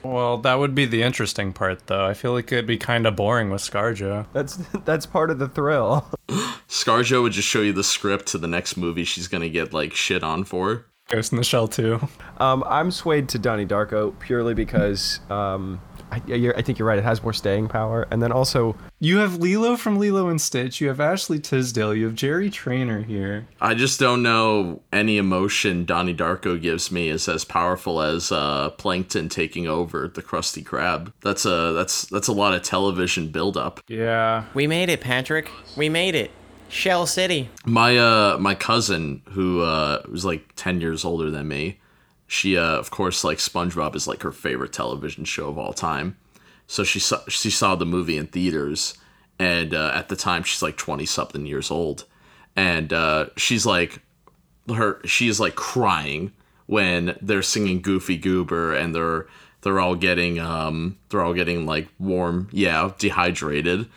Well, 0.04 0.38
that 0.40 0.56
would 0.56 0.74
be 0.74 0.86
the 0.86 1.04
interesting 1.04 1.54
part, 1.54 1.88
though. 1.88 2.06
I 2.06 2.14
feel 2.14 2.34
like 2.34 2.52
it'd 2.52 2.66
be 2.66 2.78
kind 2.78 3.06
of 3.06 3.16
boring 3.16 3.50
with 3.50 3.62
ScarJo. 3.62 4.26
That's 4.34 4.56
that's 4.86 5.06
part 5.06 5.30
of 5.30 5.40
the 5.40 5.48
thrill. 5.48 6.08
ScarJo 6.68 7.22
would 7.22 7.34
just 7.34 7.48
show 7.48 7.62
you 7.62 7.74
the 7.74 7.84
script 7.84 8.28
to 8.28 8.38
the 8.38 8.48
next 8.48 8.78
movie 8.78 9.04
she's 9.04 9.28
gonna 9.28 9.50
get 9.50 9.74
like 9.74 9.94
shit 9.94 10.24
on 10.24 10.44
for. 10.44 10.86
Ghost 11.10 11.32
in 11.32 11.38
the 11.38 11.44
Shell 11.44 11.70
too. 11.70 12.06
Um, 12.38 12.66
I'm 12.68 12.92
swayed 12.92 13.30
to 13.30 13.40
Donnie 13.40 13.66
Darko 13.66 14.18
purely 14.20 14.54
because 14.54 15.22
um, 15.30 15.80
I, 16.12 16.22
you're, 16.26 16.58
I 16.58 16.62
think 16.62 16.80
you're 16.80 16.88
right. 16.88 16.98
It 16.98 17.04
has 17.04 17.22
more 17.22 17.34
staying 17.34 17.68
power, 17.68 18.08
and 18.12 18.22
then 18.22 18.32
also 18.32 18.76
You 19.00 19.18
have 19.18 19.38
Lilo 19.38 19.76
from 19.76 20.00
Lilo 20.00 20.30
and 20.30 20.40
Stitch. 20.40 20.80
You 20.82 20.88
have 20.88 21.00
Ashley 21.00 21.40
Tisdale. 21.40 21.94
You 21.94 22.06
have 22.06 22.16
Jerry 22.16 22.50
Trainor 22.50 23.02
here. 23.04 23.48
I 23.62 23.74
just 23.74 24.00
don't 24.00 24.24
know 24.24 24.82
any 24.94 25.18
emotion 25.18 25.86
Donnie 25.86 26.16
Darko 26.16 26.60
gives 26.62 26.92
me 26.92 27.10
is 27.10 27.28
as 27.28 27.44
powerful 27.46 28.02
as 28.02 28.32
uh, 28.32 28.70
Plankton 28.72 29.30
taking 29.30 29.68
over 29.68 30.08
the 30.08 30.24
Krusty 30.24 30.64
Krab. 30.64 31.12
That's 31.22 31.46
a 31.46 31.74
that's 31.74 32.06
that's 32.06 32.28
a 32.28 32.34
lot 32.34 32.54
of 32.54 32.64
television 32.64 33.28
buildup. 33.30 33.82
Yeah. 33.88 34.46
We 34.54 34.68
made 34.68 34.90
it, 34.90 35.02
Patrick. 35.02 35.52
We 35.76 35.90
made 35.90 36.16
it. 36.16 36.32
Shell 36.70 37.08
City. 37.08 37.50
My 37.66 37.98
uh 37.98 38.38
my 38.40 38.54
cousin 38.56 39.22
who 39.30 39.62
uh 39.62 40.02
was 40.12 40.26
like 40.26 40.50
10 40.56 40.82
years 40.82 41.06
older 41.06 41.32
than 41.32 41.48
me, 41.48 41.80
she 42.28 42.58
uh 42.58 42.78
of 42.78 42.92
course 42.92 43.24
like 43.24 43.38
SpongeBob 43.38 43.96
is 43.96 44.08
like 44.08 44.22
her 44.24 44.32
favorite 44.32 44.74
television 44.74 45.24
show 45.26 45.50
of 45.50 45.58
all 45.58 45.74
time. 45.74 46.18
So 46.68 46.84
she 46.84 47.00
saw 47.00 47.20
she 47.28 47.50
saw 47.50 47.76
the 47.76 47.86
movie 47.86 48.18
in 48.18 48.28
theaters 48.28 48.98
and 49.40 49.74
uh, 49.74 49.92
at 49.94 50.10
the 50.10 50.16
time 50.16 50.44
she's 50.44 50.62
like 50.62 50.78
20 50.78 51.06
something 51.06 51.46
years 51.46 51.72
old 51.72 52.06
and 52.56 52.92
uh 52.92 53.28
she's 53.38 53.66
like 53.66 54.02
her 54.76 55.00
she's 55.06 55.40
like 55.40 55.56
crying 55.56 56.34
when 56.66 57.18
they're 57.22 57.42
singing 57.42 57.82
Goofy 57.82 58.18
Goober 58.18 58.74
and 58.76 58.94
they're 58.94 59.28
they're 59.62 59.80
all 59.80 59.96
getting 59.96 60.40
um 60.40 60.98
they're 61.10 61.22
all 61.22 61.34
getting 61.34 61.66
like 61.66 61.88
warm, 62.00 62.50
yeah, 62.52 62.92
dehydrated 62.98 63.88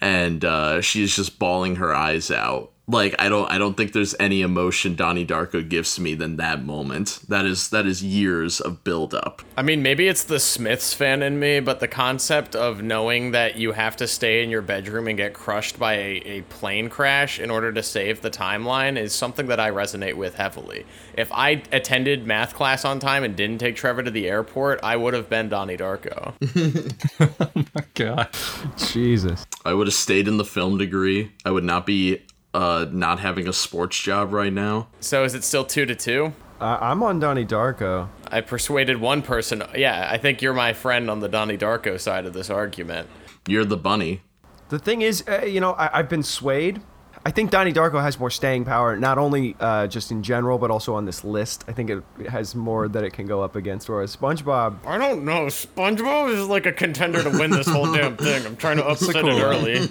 and 0.00 0.44
uh 0.44 0.80
she's 0.80 1.16
just 1.16 1.38
bawling 1.38 1.76
her 1.76 1.94
eyes 1.94 2.30
out. 2.30 2.72
Like 2.88 3.14
I 3.18 3.28
don't 3.28 3.50
I 3.50 3.58
don't 3.58 3.76
think 3.76 3.92
there's 3.92 4.14
any 4.18 4.40
emotion 4.40 4.94
Donnie 4.94 5.26
Darko 5.26 5.66
gives 5.66 5.94
to 5.96 6.00
me 6.00 6.14
than 6.14 6.36
that 6.36 6.64
moment. 6.64 7.20
That 7.28 7.44
is 7.44 7.68
that 7.68 7.86
is 7.86 8.02
years 8.02 8.60
of 8.60 8.82
build 8.82 9.14
up. 9.14 9.42
I 9.56 9.62
mean, 9.62 9.82
maybe 9.82 10.08
it's 10.08 10.24
the 10.24 10.40
Smiths 10.40 10.94
fan 10.94 11.22
in 11.22 11.38
me, 11.38 11.60
but 11.60 11.80
the 11.80 11.88
concept 11.88 12.56
of 12.56 12.82
knowing 12.82 13.32
that 13.32 13.56
you 13.56 13.72
have 13.72 13.96
to 13.98 14.06
stay 14.06 14.42
in 14.42 14.48
your 14.48 14.62
bedroom 14.62 15.06
and 15.06 15.18
get 15.18 15.34
crushed 15.34 15.78
by 15.78 15.94
a, 15.94 16.22
a 16.24 16.42
plane 16.42 16.88
crash 16.88 17.38
in 17.38 17.50
order 17.50 17.72
to 17.72 17.82
save 17.82 18.22
the 18.22 18.30
timeline 18.30 18.98
is 18.98 19.14
something 19.14 19.46
that 19.48 19.60
I 19.60 19.70
resonate 19.70 20.14
with 20.14 20.34
heavily. 20.36 20.86
If 21.16 21.30
I 21.32 21.62
attended 21.72 22.26
math 22.26 22.54
class 22.54 22.86
on 22.86 23.00
time 23.00 23.22
and 23.22 23.36
didn't 23.36 23.58
take 23.58 23.76
Trevor 23.76 24.02
to 24.02 24.10
the 24.10 24.28
airport, 24.28 24.80
I 24.82 24.96
would 24.96 25.12
have 25.12 25.28
been 25.28 25.48
Donnie 25.48 25.76
Darko. 25.76 26.34
Oh 27.40 27.64
my 27.74 27.84
god. 27.94 28.28
Jesus. 28.76 29.44
I 29.64 29.74
would 29.74 29.86
have 29.86 29.94
stayed 29.94 30.28
in 30.28 30.36
the 30.36 30.44
film 30.44 30.78
degree. 30.78 31.32
I 31.44 31.50
would 31.50 31.64
not 31.64 31.86
be 31.86 32.22
uh 32.54 32.86
not 32.90 33.20
having 33.20 33.46
a 33.48 33.52
sports 33.52 34.00
job 34.00 34.32
right 34.32 34.52
now. 34.52 34.88
so 35.00 35.24
is 35.24 35.34
it 35.34 35.44
still 35.44 35.64
two 35.64 35.86
to 35.86 35.94
two? 35.94 36.32
Uh, 36.60 36.76
I'm 36.80 37.04
on 37.04 37.20
Donnie 37.20 37.46
Darko. 37.46 38.08
I 38.32 38.40
persuaded 38.40 38.96
one 39.00 39.22
person. 39.22 39.62
Yeah, 39.76 40.08
I 40.10 40.18
think 40.18 40.42
you're 40.42 40.52
my 40.54 40.72
friend 40.72 41.08
on 41.08 41.20
the 41.20 41.28
Donnie 41.28 41.56
Darko 41.56 42.00
side 42.00 42.26
of 42.26 42.32
this 42.32 42.50
argument. 42.50 43.08
You're 43.46 43.64
the 43.64 43.76
bunny. 43.76 44.22
The 44.68 44.80
thing 44.80 45.02
is, 45.02 45.22
uh, 45.28 45.44
you 45.44 45.60
know, 45.60 45.72
I, 45.74 46.00
I've 46.00 46.08
been 46.08 46.24
swayed. 46.24 46.80
I 47.28 47.30
think 47.30 47.50
Donnie 47.50 47.74
Darko 47.74 48.00
has 48.00 48.18
more 48.18 48.30
staying 48.30 48.64
power, 48.64 48.96
not 48.96 49.18
only 49.18 49.54
uh, 49.60 49.86
just 49.86 50.10
in 50.10 50.22
general, 50.22 50.56
but 50.56 50.70
also 50.70 50.94
on 50.94 51.04
this 51.04 51.24
list. 51.24 51.62
I 51.68 51.72
think 51.72 51.90
it, 51.90 52.02
it 52.18 52.30
has 52.30 52.54
more 52.54 52.88
that 52.88 53.04
it 53.04 53.12
can 53.12 53.26
go 53.26 53.42
up 53.42 53.54
against. 53.54 53.86
Whereas 53.86 54.16
SpongeBob, 54.16 54.78
I 54.86 54.96
don't 54.96 55.26
know. 55.26 55.44
SpongeBob 55.48 56.32
is 56.32 56.46
like 56.46 56.64
a 56.64 56.72
contender 56.72 57.22
to 57.22 57.28
win 57.28 57.50
this 57.50 57.68
whole 57.68 57.92
damn 57.92 58.16
thing. 58.16 58.46
I'm 58.46 58.56
trying 58.56 58.78
to 58.78 58.86
upset 58.86 59.16
it 59.16 59.42
early. 59.42 59.90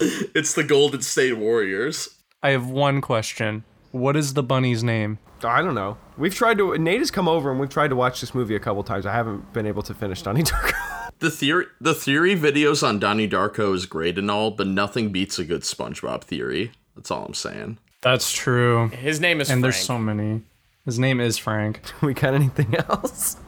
It's 0.34 0.54
the 0.54 0.64
Golden 0.64 1.02
State 1.02 1.36
Warriors. 1.36 2.08
I 2.42 2.50
have 2.50 2.66
one 2.66 3.02
question. 3.02 3.64
What 3.90 4.16
is 4.16 4.32
the 4.32 4.42
bunny's 4.42 4.82
name? 4.82 5.18
I 5.44 5.62
don't 5.62 5.74
know. 5.74 5.96
We've 6.16 6.34
tried 6.34 6.58
to. 6.58 6.76
Nate 6.78 6.98
has 7.00 7.10
come 7.10 7.28
over 7.28 7.50
and 7.50 7.58
we've 7.60 7.68
tried 7.70 7.88
to 7.88 7.96
watch 7.96 8.20
this 8.20 8.34
movie 8.34 8.54
a 8.54 8.60
couple 8.60 8.82
times. 8.82 9.06
I 9.06 9.12
haven't 9.12 9.52
been 9.52 9.66
able 9.66 9.82
to 9.82 9.94
finish 9.94 10.22
Donnie 10.22 10.42
Darko. 10.44 11.10
The 11.18 11.30
theory, 11.30 11.66
the 11.80 11.94
theory 11.94 12.34
videos 12.36 12.86
on 12.86 12.98
Donnie 12.98 13.28
Darko 13.28 13.74
is 13.74 13.86
great 13.86 14.18
and 14.18 14.30
all, 14.30 14.50
but 14.50 14.66
nothing 14.66 15.10
beats 15.10 15.38
a 15.38 15.44
good 15.44 15.62
SpongeBob 15.62 16.22
theory. 16.24 16.72
That's 16.96 17.10
all 17.10 17.24
I'm 17.26 17.34
saying. 17.34 17.78
That's 18.00 18.32
true. 18.32 18.88
His 18.88 19.20
name 19.20 19.40
is 19.40 19.48
And 19.48 19.60
Frank. 19.60 19.74
there's 19.74 19.84
so 19.86 19.98
many. 19.98 20.42
His 20.84 20.98
name 20.98 21.20
is 21.20 21.38
Frank. 21.38 21.80
we 22.02 22.12
got 22.14 22.34
anything 22.34 22.74
else? 22.88 23.36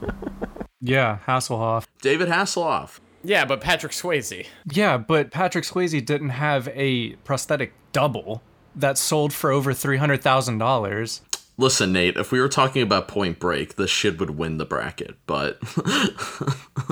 Yeah, 0.86 1.20
Hasselhoff. 1.26 1.86
David 2.02 2.28
Hasselhoff. 2.28 2.98
yeah, 3.22 3.46
but 3.46 3.62
Patrick 3.62 3.92
Swayze. 3.92 4.46
Yeah, 4.70 4.98
but 4.98 5.30
Patrick 5.30 5.64
Swayze 5.64 6.04
didn't 6.04 6.28
have 6.28 6.68
a 6.74 7.14
prosthetic 7.24 7.72
double 7.92 8.42
that 8.76 8.98
sold 8.98 9.32
for 9.32 9.50
over 9.50 9.72
$300,000. 9.72 11.20
Listen, 11.56 11.92
Nate, 11.92 12.16
if 12.16 12.32
we 12.32 12.40
were 12.40 12.48
talking 12.48 12.82
about 12.82 13.06
Point 13.08 13.38
Break, 13.38 13.76
this 13.76 13.90
shit 13.90 14.18
would 14.18 14.30
win 14.30 14.58
the 14.58 14.64
bracket, 14.64 15.16
but 15.26 15.58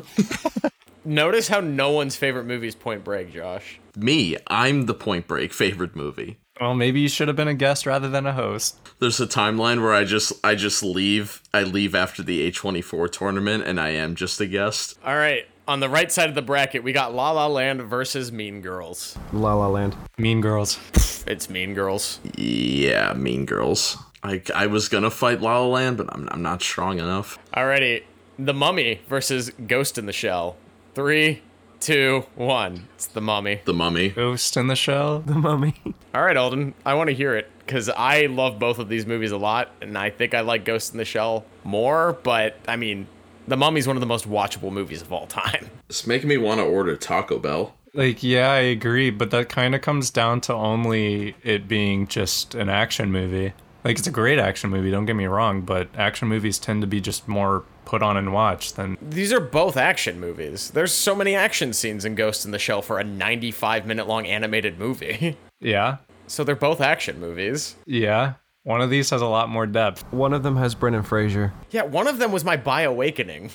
Notice 1.05 1.49
how 1.49 1.59
no 1.61 1.91
one's 1.91 2.15
favorite 2.15 2.45
movie 2.45 2.69
is 2.69 2.77
Point 2.77 3.03
Break, 3.03 3.33
Josh. 3.33 3.81
me, 3.97 4.37
I'm 4.47 4.87
the 4.87 4.95
Point 4.95 5.27
Break 5.27 5.53
favorite 5.53 5.97
movie. 5.97 6.39
Well, 6.61 6.75
maybe 6.75 7.01
you 7.01 7.09
should 7.09 7.27
have 7.27 7.37
been 7.37 7.49
a 7.49 7.55
guest 7.55 7.87
rather 7.87 8.09
than 8.09 8.25
a 8.25 8.33
host. 8.33 8.79
There's 9.01 9.19
a 9.19 9.27
timeline 9.27 9.83
where 9.83 9.93
I 9.95 10.05
just 10.05 10.33
I 10.45 10.55
just 10.55 10.83
leave 10.85 11.43
I 11.53 11.65
leave 11.65 11.97
after 11.97 12.23
the 12.23 12.49
A24 12.49 13.11
tournament 13.11 13.65
and 13.67 13.81
I 13.81 13.89
am 13.91 14.15
just 14.15 14.41
a 14.41 14.47
guest. 14.47 14.97
All 15.05 15.17
right, 15.17 15.45
on 15.67 15.81
the 15.81 15.89
right 15.89 16.13
side 16.13 16.29
of 16.29 16.37
the 16.37 16.43
bracket, 16.43 16.85
we 16.85 16.93
got 16.93 17.13
La 17.15 17.33
La 17.33 17.49
Land 17.49 17.83
versus 17.83 18.31
Mean 18.31 18.61
Girls. 18.61 19.19
La 19.33 19.55
La 19.55 19.67
Land. 19.67 19.97
Mean 20.19 20.41
Girls. 20.41 20.79
It's 21.27 21.51
Mean 21.51 21.75
Girls. 21.75 22.21
Yeah, 22.37 23.13
Mean 23.15 23.45
Girls. 23.45 23.97
I, 24.23 24.43
I 24.55 24.67
was 24.69 24.89
gonna 24.89 25.11
fight 25.11 25.41
La 25.41 25.59
La 25.59 25.67
Land, 25.67 25.97
but 25.97 26.07
I'm, 26.15 26.29
I'm 26.31 26.43
not 26.43 26.63
strong 26.63 26.99
enough. 26.99 27.39
Alrighty, 27.55 28.05
The 28.39 28.55
Mummy 28.55 29.01
versus 29.09 29.51
Ghost 29.67 29.99
in 29.99 30.07
the 30.07 30.13
Shell. 30.13 30.57
Three, 30.95 31.43
two, 31.81 32.25
one. 32.37 32.89
It's 32.95 33.07
The 33.07 33.21
Mummy. 33.21 33.61
The 33.65 33.73
Mummy. 33.75 34.11
Ghost 34.11 34.57
in 34.57 34.69
the 34.69 34.77
Shell. 34.77 35.21
The 35.21 35.35
Mummy. 35.35 35.75
All 36.15 36.23
right, 36.23 36.37
Alden, 36.37 36.75
I 36.87 36.95
want 36.95 37.09
to 37.09 37.15
hear 37.15 37.35
it 37.35 37.51
because 37.67 37.89
I 37.89 38.27
love 38.27 38.59
both 38.59 38.79
of 38.79 38.89
these 38.89 39.07
movies 39.07 39.33
a 39.33 39.39
lot, 39.39 39.71
and 39.81 39.97
I 39.99 40.11
think 40.11 40.35
I 40.35 40.41
like 40.43 40.65
Ghost 40.65 40.93
in 40.93 40.99
the 40.99 41.05
Shell 41.05 41.45
more. 41.65 42.13
But 42.23 42.57
I 42.69 42.77
mean, 42.77 43.07
The 43.49 43.57
Mummy's 43.57 43.87
one 43.89 43.97
of 43.97 44.01
the 44.01 44.07
most 44.07 44.29
watchable 44.29 44.71
movies 44.71 45.03
of 45.03 45.13
all 45.13 45.27
time. 45.27 45.69
It's 45.93 46.07
making 46.07 46.31
me 46.31 46.39
want 46.39 46.59
to 46.59 46.65
order 46.65 46.97
Taco 46.97 47.39
Bell. 47.39 47.75
Like, 47.93 48.23
yeah, 48.23 48.51
I 48.51 48.61
agree, 48.61 49.11
but 49.11 49.31
that 49.33 49.51
kind 49.51 49.75
of 49.75 49.83
comes 49.83 50.09
down 50.09 50.41
to 50.43 50.55
only 50.55 51.37
it 51.43 51.69
being 51.69 52.07
just 52.07 52.55
an 52.55 52.71
action 52.71 53.13
movie. 53.13 53.53
Like, 53.85 53.99
it's 53.99 54.07
a 54.07 54.13
great 54.13 54.39
action 54.39 54.71
movie, 54.71 54.91
don't 54.91 55.07
get 55.07 55.17
me 55.17 55.27
wrong, 55.27 55.63
but 55.63 55.89
action 55.97 56.29
movies 56.29 56.59
tend 56.59 56.83
to 56.83 56.87
be 56.87 57.01
just 57.01 57.27
more 57.27 57.65
put 57.85 58.01
on 58.03 58.17
and 58.17 58.33
watched 58.33 58.77
than. 58.77 58.97
These 59.03 59.33
are 59.33 59.41
both 59.41 59.77
action 59.77 60.21
movies. 60.21 60.71
There's 60.71 60.93
so 60.93 61.15
many 61.17 61.35
action 61.35 61.73
scenes 61.73 62.05
in 62.05 62.15
Ghost 62.15 62.45
in 62.45 62.53
the 62.53 62.59
Shell 62.61 62.83
for 62.83 62.99
a 63.01 63.05
95 63.05 63.85
minute 63.87 64.07
long 64.07 64.27
animated 64.27 64.79
movie. 64.79 65.37
Yeah, 65.65 65.99
so 66.27 66.43
they're 66.43 66.57
both 66.57 66.81
action 66.81 67.21
movies. 67.21 67.77
yeah. 67.87 68.35
One 68.65 68.81
of 68.81 68.91
these 68.91 69.11
has 69.11 69.21
a 69.23 69.27
lot 69.27 69.49
more 69.49 69.65
depth. 69.67 70.05
One 70.13 70.33
of 70.33 70.43
them 70.45 70.57
has 70.57 70.75
Brendan 70.77 71.03
Fraser. 71.05 71.53
Yeah, 71.71 71.83
one 71.83 72.07
of 72.09 72.19
them 72.19 72.31
was 72.33 72.45
my 72.45 72.57
Bioawakening. 72.57 73.51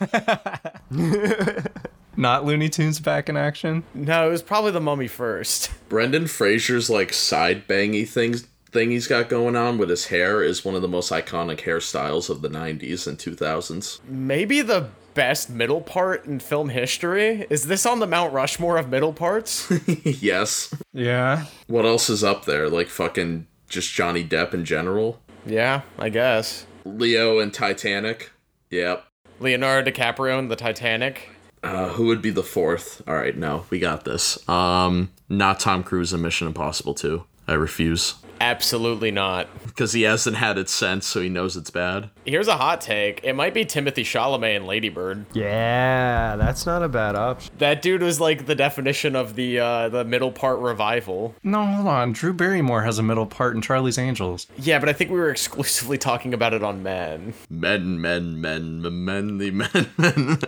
Not 2.16 2.44
Looney 2.44 2.68
Tunes 2.68 3.00
back 3.00 3.28
in 3.28 3.36
action? 3.36 3.84
no, 3.94 4.26
it 4.26 4.30
was 4.30 4.42
probably 4.42 4.72
The 4.72 4.80
Mummy 4.80 5.06
first. 5.08 5.70
Brendan 5.88 6.26
Fraser's 6.26 6.90
like 6.90 7.12
side 7.12 7.66
bangy 7.68 8.06
things 8.08 8.46
thing 8.72 8.90
he's 8.90 9.06
got 9.06 9.28
going 9.28 9.56
on 9.56 9.78
with 9.78 9.90
his 9.90 10.06
hair 10.06 10.42
is 10.42 10.64
one 10.64 10.74
of 10.74 10.82
the 10.82 10.88
most 10.88 11.10
iconic 11.10 11.60
hairstyles 11.60 12.30
of 12.30 12.42
the 12.42 12.48
90s 12.48 13.06
and 13.06 13.18
2000s. 13.18 14.00
Maybe 14.06 14.62
the 14.62 14.88
best 15.14 15.50
middle 15.50 15.80
part 15.80 16.24
in 16.24 16.38
film 16.40 16.68
history. 16.68 17.46
Is 17.50 17.66
this 17.66 17.84
on 17.84 17.98
the 17.98 18.06
Mount 18.06 18.32
Rushmore 18.32 18.78
of 18.78 18.88
middle 18.88 19.12
parts? 19.12 19.70
yes. 20.04 20.72
Yeah. 20.92 21.46
What 21.66 21.84
else 21.84 22.08
is 22.08 22.22
up 22.22 22.44
there? 22.44 22.68
Like 22.68 22.88
fucking 22.88 23.46
just 23.68 23.92
Johnny 23.92 24.24
Depp 24.24 24.54
in 24.54 24.64
general. 24.64 25.20
yeah, 25.46 25.82
I 25.98 26.08
guess. 26.08 26.66
Leo 26.84 27.38
and 27.38 27.52
Titanic. 27.52 28.30
Yep. 28.70 29.04
Leonardo 29.40 29.90
DiCaprio 29.90 30.38
in 30.38 30.48
The 30.48 30.56
Titanic. 30.56 31.30
Uh, 31.62 31.88
who 31.90 32.06
would 32.06 32.22
be 32.22 32.30
the 32.30 32.42
fourth? 32.42 33.02
All 33.06 33.14
right, 33.14 33.36
no, 33.36 33.66
we 33.68 33.78
got 33.78 34.04
this. 34.04 34.48
Um, 34.48 35.10
not 35.28 35.60
Tom 35.60 35.82
Cruise 35.82 36.12
in 36.12 36.22
Mission 36.22 36.46
Impossible 36.46 36.94
2. 36.94 37.24
I 37.46 37.54
refuse. 37.54 38.14
Absolutely 38.40 39.10
not. 39.10 39.48
Because 39.66 39.92
he 39.92 40.02
hasn't 40.02 40.36
had 40.36 40.56
it 40.56 40.70
since, 40.70 41.06
so 41.06 41.20
he 41.20 41.28
knows 41.28 41.56
it's 41.58 41.70
bad. 41.70 42.08
Here's 42.24 42.48
a 42.48 42.56
hot 42.56 42.80
take. 42.80 43.20
It 43.22 43.34
might 43.34 43.52
be 43.52 43.66
Timothée 43.66 43.96
Chalamet 44.02 44.56
in 44.56 44.66
Lady 44.66 44.88
Bird. 44.88 45.26
Yeah, 45.34 46.36
that's 46.36 46.64
not 46.64 46.82
a 46.82 46.88
bad 46.88 47.16
option. 47.16 47.52
That 47.58 47.82
dude 47.82 48.02
was 48.02 48.18
like 48.18 48.46
the 48.46 48.54
definition 48.54 49.14
of 49.14 49.34
the 49.36 49.58
uh, 49.60 49.88
the 49.90 50.04
middle 50.04 50.32
part 50.32 50.58
revival. 50.58 51.34
No, 51.42 51.64
hold 51.66 51.86
on. 51.86 52.12
Drew 52.12 52.32
Barrymore 52.32 52.82
has 52.82 52.98
a 52.98 53.02
middle 53.02 53.26
part 53.26 53.54
in 53.54 53.60
Charlie's 53.60 53.98
Angels. 53.98 54.46
Yeah, 54.58 54.78
but 54.78 54.88
I 54.88 54.94
think 54.94 55.10
we 55.10 55.18
were 55.18 55.30
exclusively 55.30 55.98
talking 55.98 56.32
about 56.32 56.54
it 56.54 56.64
on 56.64 56.82
Men. 56.82 57.34
Men, 57.50 58.00
men, 58.00 58.40
men, 58.40 58.80
men, 58.80 59.04
men, 59.04 59.38
the 59.38 59.50
men, 59.52 59.88
men. 59.98 60.38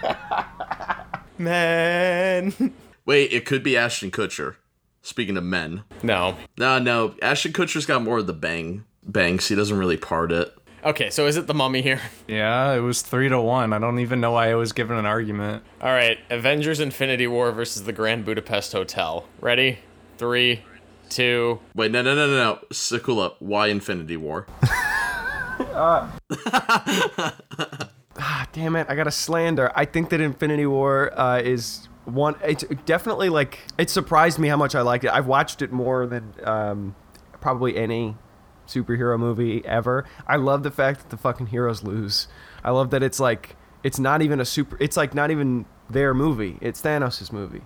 Men. 1.38 2.74
Wait, 3.06 3.32
it 3.32 3.46
could 3.46 3.62
be 3.62 3.74
Ashton 3.74 4.10
Kutcher. 4.10 4.56
Speaking 5.02 5.36
of 5.36 5.44
men. 5.44 5.82
no. 6.02 6.36
No, 6.58 6.78
no, 6.78 7.14
Ashton 7.22 7.52
Kutcher's 7.52 7.86
got 7.86 8.02
more 8.02 8.18
of 8.18 8.26
the 8.26 8.32
bang. 8.34 8.84
bangs. 9.02 9.48
he 9.48 9.54
doesn't 9.54 9.78
really 9.78 9.96
part 9.96 10.30
it. 10.32 10.54
Okay, 10.84 11.10
so 11.10 11.26
is 11.26 11.36
it 11.36 11.46
the 11.46 11.54
mummy 11.54 11.82
here? 11.82 12.00
Yeah, 12.28 12.72
it 12.72 12.80
was 12.80 13.02
three 13.02 13.28
to 13.28 13.40
one. 13.40 13.72
I 13.72 13.78
don't 13.78 13.98
even 13.98 14.20
know 14.20 14.32
why 14.32 14.50
I 14.50 14.54
was 14.54 14.72
given 14.72 14.96
an 14.96 15.04
argument. 15.06 15.62
All 15.82 15.90
right, 15.92 16.18
Avengers 16.30 16.80
Infinity 16.80 17.26
War 17.26 17.50
versus 17.52 17.84
the 17.84 17.92
Grand 17.92 18.24
Budapest 18.24 18.72
Hotel. 18.72 19.26
Ready? 19.40 19.78
Three, 20.16 20.62
two. 21.08 21.60
Wait, 21.74 21.90
no, 21.90 22.02
no, 22.02 22.14
no, 22.14 22.26
no, 22.26 22.36
no. 22.36 22.58
Sakula, 22.72 23.34
why 23.40 23.66
Infinity 23.68 24.16
War? 24.16 24.46
Ah, 28.22 28.46
damn 28.52 28.76
it! 28.76 28.86
I 28.90 28.94
got 28.94 29.06
a 29.06 29.10
slander. 29.10 29.70
I 29.74 29.84
think 29.84 30.10
that 30.10 30.20
Infinity 30.20 30.66
War 30.66 31.18
uh, 31.18 31.40
is 31.40 31.88
one. 32.14 32.36
It's 32.44 32.64
definitely 32.84 33.28
like 33.28 33.58
it 33.78 33.90
surprised 33.90 34.38
me 34.38 34.48
how 34.48 34.56
much 34.56 34.74
I 34.74 34.82
liked 34.82 35.04
it. 35.04 35.10
I've 35.10 35.26
watched 35.26 35.62
it 35.62 35.72
more 35.72 36.06
than 36.06 36.34
um, 36.44 36.96
probably 37.40 37.76
any 37.76 38.16
superhero 38.66 39.18
movie 39.18 39.64
ever. 39.66 40.04
I 40.26 40.36
love 40.36 40.62
the 40.62 40.70
fact 40.70 41.00
that 41.00 41.10
the 41.10 41.16
fucking 41.16 41.46
heroes 41.46 41.82
lose. 41.82 42.28
I 42.62 42.70
love 42.70 42.90
that 42.90 43.02
it's 43.02 43.20
like 43.20 43.56
it's 43.82 43.98
not 43.98 44.22
even 44.22 44.40
a 44.40 44.44
super. 44.44 44.76
It's 44.80 44.96
like 44.96 45.14
not 45.14 45.30
even 45.30 45.66
their 45.88 46.14
movie. 46.14 46.58
It's 46.60 46.80
Thanos' 46.80 47.32
movie. 47.32 47.62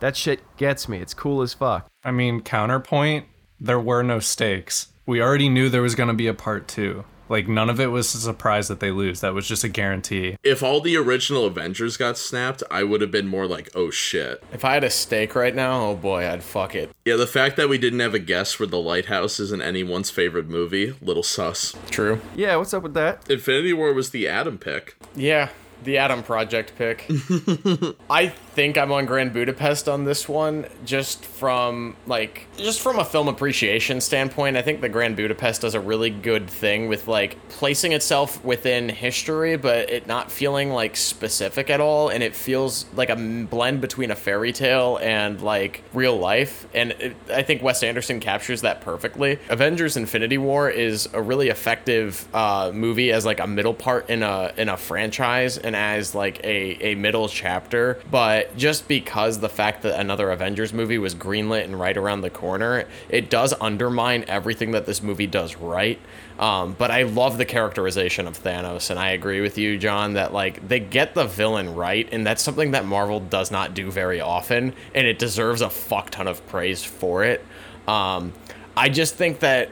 That 0.00 0.16
shit 0.16 0.40
gets 0.56 0.88
me. 0.88 0.98
It's 0.98 1.14
cool 1.14 1.42
as 1.42 1.54
fuck. 1.54 1.86
I 2.04 2.10
mean, 2.10 2.40
counterpoint, 2.40 3.26
there 3.58 3.80
were 3.80 4.02
no 4.02 4.18
stakes. 4.18 4.88
We 5.06 5.22
already 5.22 5.48
knew 5.48 5.68
there 5.68 5.82
was 5.82 5.94
going 5.94 6.08
to 6.08 6.14
be 6.14 6.26
a 6.26 6.34
part 6.34 6.68
two. 6.68 7.04
Like, 7.28 7.48
none 7.48 7.70
of 7.70 7.80
it 7.80 7.86
was 7.88 8.14
a 8.14 8.18
surprise 8.18 8.68
that 8.68 8.80
they 8.80 8.90
lose. 8.90 9.20
That 9.20 9.34
was 9.34 9.46
just 9.46 9.64
a 9.64 9.68
guarantee. 9.68 10.36
If 10.42 10.62
all 10.62 10.80
the 10.80 10.96
original 10.96 11.46
Avengers 11.46 11.96
got 11.96 12.18
snapped, 12.18 12.62
I 12.70 12.82
would 12.82 13.00
have 13.00 13.10
been 13.10 13.26
more 13.26 13.46
like, 13.46 13.70
oh 13.74 13.90
shit. 13.90 14.42
If 14.52 14.64
I 14.64 14.74
had 14.74 14.84
a 14.84 14.90
steak 14.90 15.34
right 15.34 15.54
now, 15.54 15.86
oh 15.86 15.96
boy, 15.96 16.28
I'd 16.28 16.42
fuck 16.42 16.74
it. 16.74 16.90
Yeah, 17.04 17.16
the 17.16 17.26
fact 17.26 17.56
that 17.56 17.68
we 17.68 17.78
didn't 17.78 18.00
have 18.00 18.14
a 18.14 18.18
guess 18.18 18.52
for 18.52 18.66
The 18.66 18.78
Lighthouse 18.78 19.40
isn't 19.40 19.62
anyone's 19.62 20.10
favorite 20.10 20.48
movie, 20.48 20.94
little 21.00 21.22
sus. 21.22 21.74
True. 21.90 22.20
Yeah, 22.34 22.56
what's 22.56 22.74
up 22.74 22.82
with 22.82 22.94
that? 22.94 23.28
Infinity 23.30 23.72
War 23.72 23.92
was 23.92 24.10
the 24.10 24.28
Adam 24.28 24.58
pick. 24.58 24.96
Yeah, 25.16 25.48
the 25.84 25.98
Adam 25.98 26.22
Project 26.22 26.72
pick. 26.76 27.06
I 28.10 28.28
think 28.28 28.78
I'm 28.78 28.92
on 28.92 29.06
Grand 29.06 29.32
Budapest 29.32 29.88
on 29.88 30.04
this 30.04 30.28
one, 30.28 30.66
just 30.84 31.24
from 31.24 31.96
like 32.06 32.46
just 32.56 32.80
from 32.80 32.98
a 32.98 33.04
film 33.04 33.28
appreciation 33.28 34.00
standpoint. 34.00 34.56
I 34.56 34.62
think 34.62 34.80
the 34.80 34.88
Grand 34.88 35.16
Budapest 35.16 35.62
does 35.62 35.74
a 35.74 35.80
really 35.80 36.10
good 36.10 36.48
thing 36.48 36.88
with 36.88 37.06
like 37.08 37.36
placing 37.48 37.92
itself 37.92 38.44
within 38.44 38.88
history, 38.88 39.56
but 39.56 39.90
it 39.90 40.06
not 40.06 40.30
feeling 40.32 40.70
like 40.70 40.96
specific 40.96 41.70
at 41.70 41.80
all, 41.80 42.08
and 42.08 42.22
it 42.22 42.34
feels 42.34 42.86
like 42.94 43.10
a 43.10 43.16
blend 43.16 43.80
between 43.80 44.10
a 44.10 44.16
fairy 44.16 44.52
tale 44.52 44.98
and 45.02 45.40
like 45.42 45.82
real 45.92 46.16
life. 46.16 46.66
And 46.74 46.92
it, 46.92 47.16
I 47.30 47.42
think 47.42 47.62
Wes 47.62 47.82
Anderson 47.82 48.20
captures 48.20 48.62
that 48.62 48.80
perfectly. 48.80 49.38
Avengers: 49.48 49.96
Infinity 49.96 50.38
War 50.38 50.70
is 50.70 51.08
a 51.12 51.20
really 51.20 51.48
effective 51.48 52.26
uh, 52.34 52.70
movie 52.72 53.12
as 53.12 53.26
like 53.26 53.40
a 53.40 53.46
middle 53.46 53.74
part 53.74 54.08
in 54.08 54.22
a 54.22 54.52
in 54.56 54.68
a 54.68 54.76
franchise 54.76 55.58
and 55.58 55.73
as 55.74 56.14
like 56.14 56.40
a, 56.44 56.92
a 56.92 56.94
middle 56.94 57.28
chapter, 57.28 58.00
but 58.10 58.56
just 58.56 58.88
because 58.88 59.38
the 59.38 59.48
fact 59.48 59.82
that 59.82 59.98
another 59.98 60.30
Avengers 60.30 60.72
movie 60.72 60.98
was 60.98 61.14
greenlit 61.14 61.64
and 61.64 61.78
right 61.78 61.96
around 61.96 62.20
the 62.20 62.30
corner, 62.30 62.84
it 63.08 63.30
does 63.30 63.54
undermine 63.60 64.24
everything 64.28 64.72
that 64.72 64.86
this 64.86 65.02
movie 65.02 65.26
does 65.26 65.56
right. 65.56 65.98
Um, 66.38 66.74
but 66.76 66.90
I 66.90 67.02
love 67.02 67.38
the 67.38 67.44
characterization 67.44 68.26
of 68.26 68.42
Thanos, 68.42 68.90
and 68.90 68.98
I 68.98 69.10
agree 69.10 69.40
with 69.40 69.56
you, 69.56 69.78
John, 69.78 70.14
that 70.14 70.32
like 70.32 70.66
they 70.66 70.80
get 70.80 71.14
the 71.14 71.26
villain 71.26 71.74
right, 71.74 72.08
and 72.10 72.26
that's 72.26 72.42
something 72.42 72.72
that 72.72 72.84
Marvel 72.84 73.20
does 73.20 73.50
not 73.50 73.74
do 73.74 73.90
very 73.90 74.20
often, 74.20 74.74
and 74.94 75.06
it 75.06 75.18
deserves 75.18 75.60
a 75.60 75.70
fuck 75.70 76.10
ton 76.10 76.26
of 76.26 76.44
praise 76.48 76.82
for 76.82 77.24
it. 77.24 77.44
Um, 77.86 78.32
I 78.76 78.88
just 78.88 79.14
think 79.14 79.40
that 79.40 79.70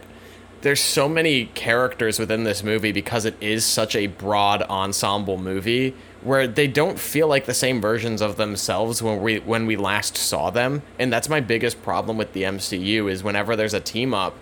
there's 0.62 0.80
so 0.80 1.08
many 1.08 1.46
characters 1.46 2.18
within 2.18 2.44
this 2.44 2.62
movie 2.62 2.92
because 2.92 3.24
it 3.24 3.36
is 3.40 3.64
such 3.64 3.94
a 3.94 4.06
broad 4.06 4.62
ensemble 4.62 5.36
movie 5.36 5.94
where 6.22 6.46
they 6.46 6.68
don't 6.68 6.98
feel 7.00 7.26
like 7.26 7.46
the 7.46 7.54
same 7.54 7.80
versions 7.80 8.22
of 8.22 8.36
themselves 8.36 9.02
when 9.02 9.20
we 9.20 9.40
when 9.40 9.66
we 9.66 9.76
last 9.76 10.16
saw 10.16 10.50
them 10.50 10.82
and 10.98 11.12
that's 11.12 11.28
my 11.28 11.40
biggest 11.40 11.82
problem 11.82 12.16
with 12.16 12.32
the 12.32 12.44
MCU 12.44 13.10
is 13.10 13.24
whenever 13.24 13.56
there's 13.56 13.74
a 13.74 13.80
team 13.80 14.14
up 14.14 14.36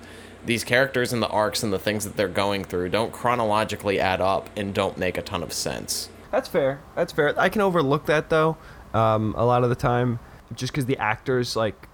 these 0.44 0.64
characters 0.64 1.12
and 1.12 1.22
the 1.22 1.28
arcs 1.28 1.62
and 1.62 1.72
the 1.72 1.78
things 1.78 2.04
that 2.04 2.16
they're 2.16 2.28
going 2.28 2.64
through 2.64 2.88
don't 2.90 3.12
chronologically 3.12 3.98
add 3.98 4.20
up 4.20 4.48
and 4.56 4.74
don't 4.74 4.96
make 4.96 5.18
a 5.18 5.22
ton 5.22 5.42
of 5.42 5.52
sense. 5.52 6.08
That's 6.30 6.48
fair. 6.48 6.80
That's 6.94 7.12
fair. 7.12 7.38
I 7.38 7.48
can 7.48 7.60
overlook 7.60 8.06
that 8.06 8.30
though, 8.30 8.56
um, 8.94 9.34
a 9.36 9.44
lot 9.44 9.64
of 9.64 9.68
the 9.68 9.74
time, 9.74 10.18
just 10.54 10.72
because 10.72 10.86
the 10.86 10.96
actors 10.96 11.56
like 11.56 11.88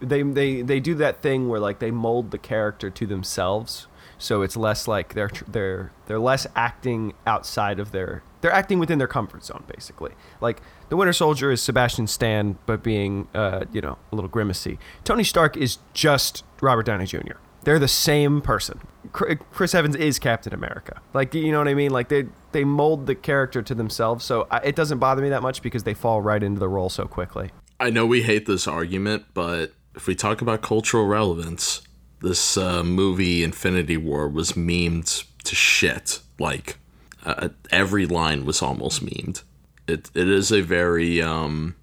they 0.00 0.22
they 0.22 0.62
they 0.62 0.80
do 0.80 0.94
that 0.96 1.22
thing 1.22 1.48
where 1.48 1.60
like 1.60 1.78
they 1.78 1.90
mold 1.90 2.30
the 2.30 2.38
character 2.38 2.90
to 2.90 3.06
themselves, 3.06 3.86
so 4.18 4.42
it's 4.42 4.56
less 4.56 4.88
like 4.88 5.14
they're 5.14 5.30
they're 5.46 5.92
they're 6.06 6.18
less 6.18 6.46
acting 6.56 7.14
outside 7.26 7.78
of 7.78 7.92
their 7.92 8.22
they're 8.40 8.52
acting 8.52 8.78
within 8.78 8.98
their 8.98 9.08
comfort 9.08 9.44
zone 9.44 9.64
basically. 9.66 10.12
Like 10.40 10.60
the 10.88 10.96
Winter 10.96 11.12
Soldier 11.12 11.50
is 11.50 11.62
Sebastian 11.62 12.06
Stan, 12.06 12.58
but 12.66 12.82
being 12.82 13.28
uh, 13.34 13.64
you 13.72 13.80
know 13.80 13.98
a 14.12 14.14
little 14.14 14.28
grimacy. 14.28 14.78
Tony 15.04 15.24
Stark 15.24 15.56
is 15.56 15.78
just 15.94 16.44
Robert 16.60 16.86
Downey 16.86 17.06
Jr. 17.06 17.38
They're 17.62 17.78
the 17.78 17.88
same 17.88 18.40
person. 18.40 18.80
Chris 19.12 19.74
Evans 19.74 19.94
is 19.96 20.18
Captain 20.18 20.54
America. 20.54 21.00
Like 21.12 21.34
you 21.34 21.52
know 21.52 21.58
what 21.58 21.68
I 21.68 21.74
mean? 21.74 21.90
Like 21.90 22.08
they 22.08 22.26
they 22.52 22.64
mold 22.64 23.06
the 23.06 23.14
character 23.14 23.62
to 23.62 23.74
themselves, 23.74 24.24
so 24.24 24.46
I, 24.50 24.58
it 24.58 24.76
doesn't 24.76 24.98
bother 24.98 25.22
me 25.22 25.28
that 25.28 25.42
much 25.42 25.62
because 25.62 25.84
they 25.84 25.94
fall 25.94 26.22
right 26.22 26.42
into 26.42 26.58
the 26.58 26.68
role 26.68 26.88
so 26.88 27.06
quickly. 27.06 27.50
I 27.78 27.88
know 27.88 28.04
we 28.04 28.22
hate 28.22 28.44
this 28.44 28.68
argument, 28.68 29.24
but 29.32 29.72
if 29.94 30.06
we 30.06 30.14
talk 30.14 30.40
about 30.40 30.62
cultural 30.62 31.06
relevance, 31.06 31.82
this 32.20 32.56
uh, 32.56 32.82
movie 32.82 33.42
Infinity 33.42 33.96
War 33.96 34.28
was 34.28 34.52
memed 34.52 35.24
to 35.44 35.54
shit. 35.54 36.20
Like 36.38 36.78
uh, 37.24 37.50
every 37.70 38.06
line 38.06 38.44
was 38.44 38.62
almost 38.62 39.04
memed. 39.04 39.42
It 39.86 40.10
it 40.14 40.28
is 40.28 40.52
a 40.52 40.60
very 40.60 41.20
um, 41.20 41.76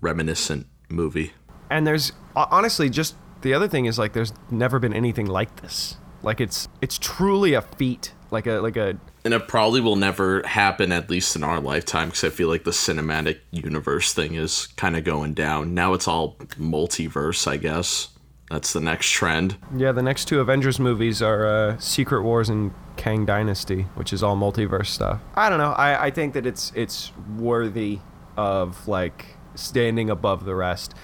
reminiscent 0.00 0.66
movie. 0.88 1.32
And 1.70 1.86
there's 1.86 2.12
honestly 2.34 2.90
just 2.90 3.16
the 3.42 3.54
other 3.54 3.68
thing 3.68 3.86
is 3.86 3.98
like 3.98 4.12
there's 4.12 4.32
never 4.50 4.78
been 4.78 4.92
anything 4.92 5.26
like 5.26 5.60
this. 5.62 5.96
Like 6.22 6.40
it's 6.40 6.68
it's 6.80 6.98
truly 6.98 7.54
a 7.54 7.62
feat. 7.62 8.12
Like 8.30 8.46
a 8.46 8.60
like 8.60 8.76
a 8.76 8.98
And 9.24 9.32
it 9.32 9.46
probably 9.46 9.80
will 9.80 9.96
never 9.96 10.42
happen, 10.42 10.90
at 10.90 11.08
least 11.08 11.36
in 11.36 11.44
our 11.44 11.60
lifetime, 11.60 12.08
because 12.08 12.24
I 12.24 12.30
feel 12.30 12.48
like 12.48 12.64
the 12.64 12.72
cinematic 12.72 13.38
universe 13.52 14.12
thing 14.12 14.34
is 14.34 14.66
kind 14.76 14.96
of 14.96 15.04
going 15.04 15.34
down. 15.34 15.74
Now 15.74 15.94
it's 15.94 16.08
all 16.08 16.36
multiverse, 16.58 17.46
I 17.46 17.56
guess. 17.56 18.08
That's 18.50 18.72
the 18.72 18.80
next 18.80 19.08
trend. 19.10 19.56
yeah. 19.74 19.92
The 19.92 20.02
next 20.02 20.26
two 20.26 20.40
Avengers 20.40 20.78
movies 20.78 21.22
are 21.22 21.46
uh, 21.46 21.78
Secret 21.78 22.22
Wars 22.22 22.48
and 22.50 22.72
Kang 22.96 23.24
Dynasty, 23.24 23.82
which 23.94 24.12
is 24.12 24.22
all 24.22 24.36
multiverse 24.36 24.86
stuff. 24.88 25.20
I 25.34 25.48
don't 25.48 25.58
know. 25.58 25.72
I, 25.72 26.06
I 26.06 26.10
think 26.10 26.34
that 26.34 26.44
it's 26.44 26.70
it's 26.74 27.12
worthy 27.38 28.00
of 28.36 28.86
like 28.86 29.36
standing 29.54 30.10
above 30.10 30.44
the 30.44 30.54
rest. 30.54 30.94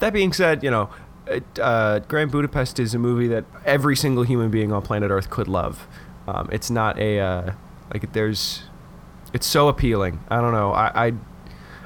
That 0.00 0.12
being 0.12 0.32
said, 0.32 0.64
you 0.64 0.70
know, 0.70 0.90
uh, 1.60 2.00
Grand 2.00 2.32
Budapest 2.32 2.80
is 2.80 2.94
a 2.94 2.98
movie 2.98 3.28
that 3.28 3.44
every 3.64 3.94
single 3.94 4.24
human 4.24 4.50
being 4.50 4.72
on 4.72 4.82
planet 4.82 5.10
Earth 5.10 5.30
could 5.30 5.46
love. 5.46 5.86
Um, 6.26 6.48
it's 6.50 6.70
not 6.70 6.98
a 6.98 7.20
uh, 7.20 7.52
like 7.92 8.12
there's, 8.12 8.64
it's 9.32 9.46
so 9.46 9.68
appealing. 9.68 10.24
I 10.28 10.40
don't 10.40 10.52
know. 10.52 10.72
I, 10.72 11.06
I 11.06 11.12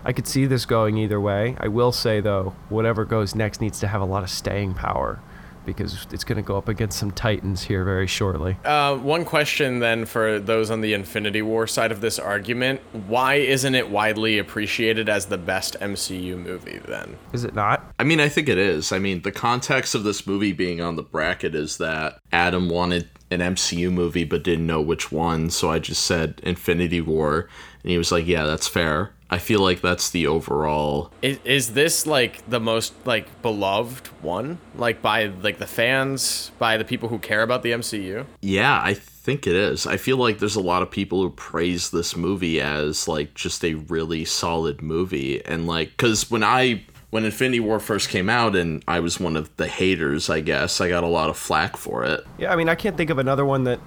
I 0.04 0.12
could 0.12 0.26
see 0.26 0.46
this 0.46 0.64
going 0.64 0.96
either 0.96 1.20
way. 1.20 1.56
I 1.60 1.68
will 1.68 1.92
say 1.92 2.20
though, 2.20 2.54
whatever 2.68 3.04
goes 3.04 3.34
next 3.34 3.60
needs 3.60 3.80
to 3.80 3.88
have 3.88 4.00
a 4.00 4.06
lot 4.06 4.22
of 4.22 4.30
staying 4.30 4.74
power 4.74 5.20
because 5.66 6.06
it's 6.10 6.24
going 6.24 6.36
to 6.36 6.42
go 6.42 6.56
up 6.56 6.68
against 6.68 6.98
some 6.98 7.10
titans 7.10 7.62
here 7.62 7.84
very 7.84 8.06
shortly. 8.06 8.56
Uh, 8.64 8.96
one 8.96 9.24
question 9.24 9.78
then 9.78 10.06
for 10.06 10.38
those 10.38 10.70
on 10.70 10.80
the 10.80 10.94
Infinity 10.94 11.42
War 11.42 11.66
side 11.66 11.92
of 11.92 12.00
this 12.00 12.18
argument: 12.18 12.80
Why 13.06 13.34
isn't 13.34 13.74
it 13.74 13.90
widely 13.90 14.38
appreciated 14.38 15.08
as 15.08 15.26
the 15.26 15.38
best 15.38 15.76
MCU 15.80 16.36
movie? 16.38 16.78
Then 16.78 17.16
Is 17.32 17.44
it 17.44 17.54
not? 17.54 17.92
I 17.98 18.04
mean, 18.04 18.20
I 18.20 18.28
think 18.28 18.48
it 18.48 18.58
is. 18.58 18.92
I 18.92 18.98
mean, 18.98 19.22
the 19.22 19.32
context 19.32 19.94
of 19.94 20.02
this 20.02 20.26
movie 20.26 20.52
being 20.52 20.80
on 20.80 20.96
the 20.96 21.02
bracket 21.02 21.54
is 21.54 21.76
that 21.76 22.18
Adam 22.32 22.68
wanted 22.68 23.10
an 23.30 23.40
MCU 23.40 23.92
movie 23.92 24.24
but 24.24 24.42
didn't 24.42 24.66
know 24.66 24.80
which 24.80 25.12
one, 25.12 25.50
so 25.50 25.70
I 25.70 25.78
just 25.78 26.04
said 26.04 26.40
Infinity 26.42 27.00
War, 27.00 27.48
and 27.82 27.90
he 27.90 27.98
was 27.98 28.12
like, 28.12 28.26
"Yeah, 28.26 28.44
that's 28.44 28.68
fair." 28.68 29.12
I 29.32 29.38
feel 29.38 29.60
like 29.60 29.80
that's 29.80 30.10
the 30.10 30.26
overall. 30.26 31.12
is, 31.22 31.38
is 31.44 31.72
this 31.74 32.04
like 32.04 32.48
the 32.50 32.58
most 32.58 32.94
like 33.06 33.42
beloved 33.42 34.08
one, 34.22 34.58
like 34.74 35.00
by 35.00 35.26
like 35.26 35.58
the 35.58 35.68
fans, 35.68 36.50
by 36.58 36.76
the 36.76 36.84
people 36.84 37.08
who 37.08 37.18
care 37.20 37.42
about 37.42 37.62
the 37.62 37.70
MCU? 37.70 38.26
Yeah, 38.40 38.80
I 38.82 38.94
think 38.94 39.46
it 39.46 39.54
is. 39.54 39.86
I 39.86 39.96
feel 39.98 40.16
like 40.16 40.40
there's 40.40 40.56
a 40.56 40.60
lot 40.60 40.82
of 40.82 40.90
people 40.90 41.22
who 41.22 41.30
praise 41.30 41.90
this 41.90 42.16
movie 42.16 42.60
as 42.60 43.06
like 43.06 43.34
just 43.34 43.64
a 43.64 43.74
really 43.74 44.24
solid 44.24 44.82
movie, 44.82 45.44
and 45.44 45.66
like, 45.66 45.96
cause 45.96 46.28
when 46.28 46.42
I 46.42 46.82
when 47.10 47.24
Infinity 47.24 47.60
War 47.60 47.80
first 47.80 48.08
came 48.08 48.28
out, 48.28 48.56
and 48.56 48.82
I 48.88 49.00
was 49.00 49.20
one 49.20 49.36
of 49.36 49.54
the 49.56 49.66
haters, 49.66 50.30
I 50.30 50.40
guess 50.40 50.80
I 50.80 50.88
got 50.88 51.04
a 51.04 51.08
lot 51.08 51.28
of 51.28 51.36
flack 51.36 51.76
for 51.76 52.04
it. 52.04 52.24
Yeah, 52.38 52.52
I 52.52 52.56
mean, 52.56 52.68
I 52.68 52.74
can't 52.74 52.96
think 52.96 53.10
of 53.10 53.18
another 53.18 53.44
one 53.44 53.64
that 53.64 53.80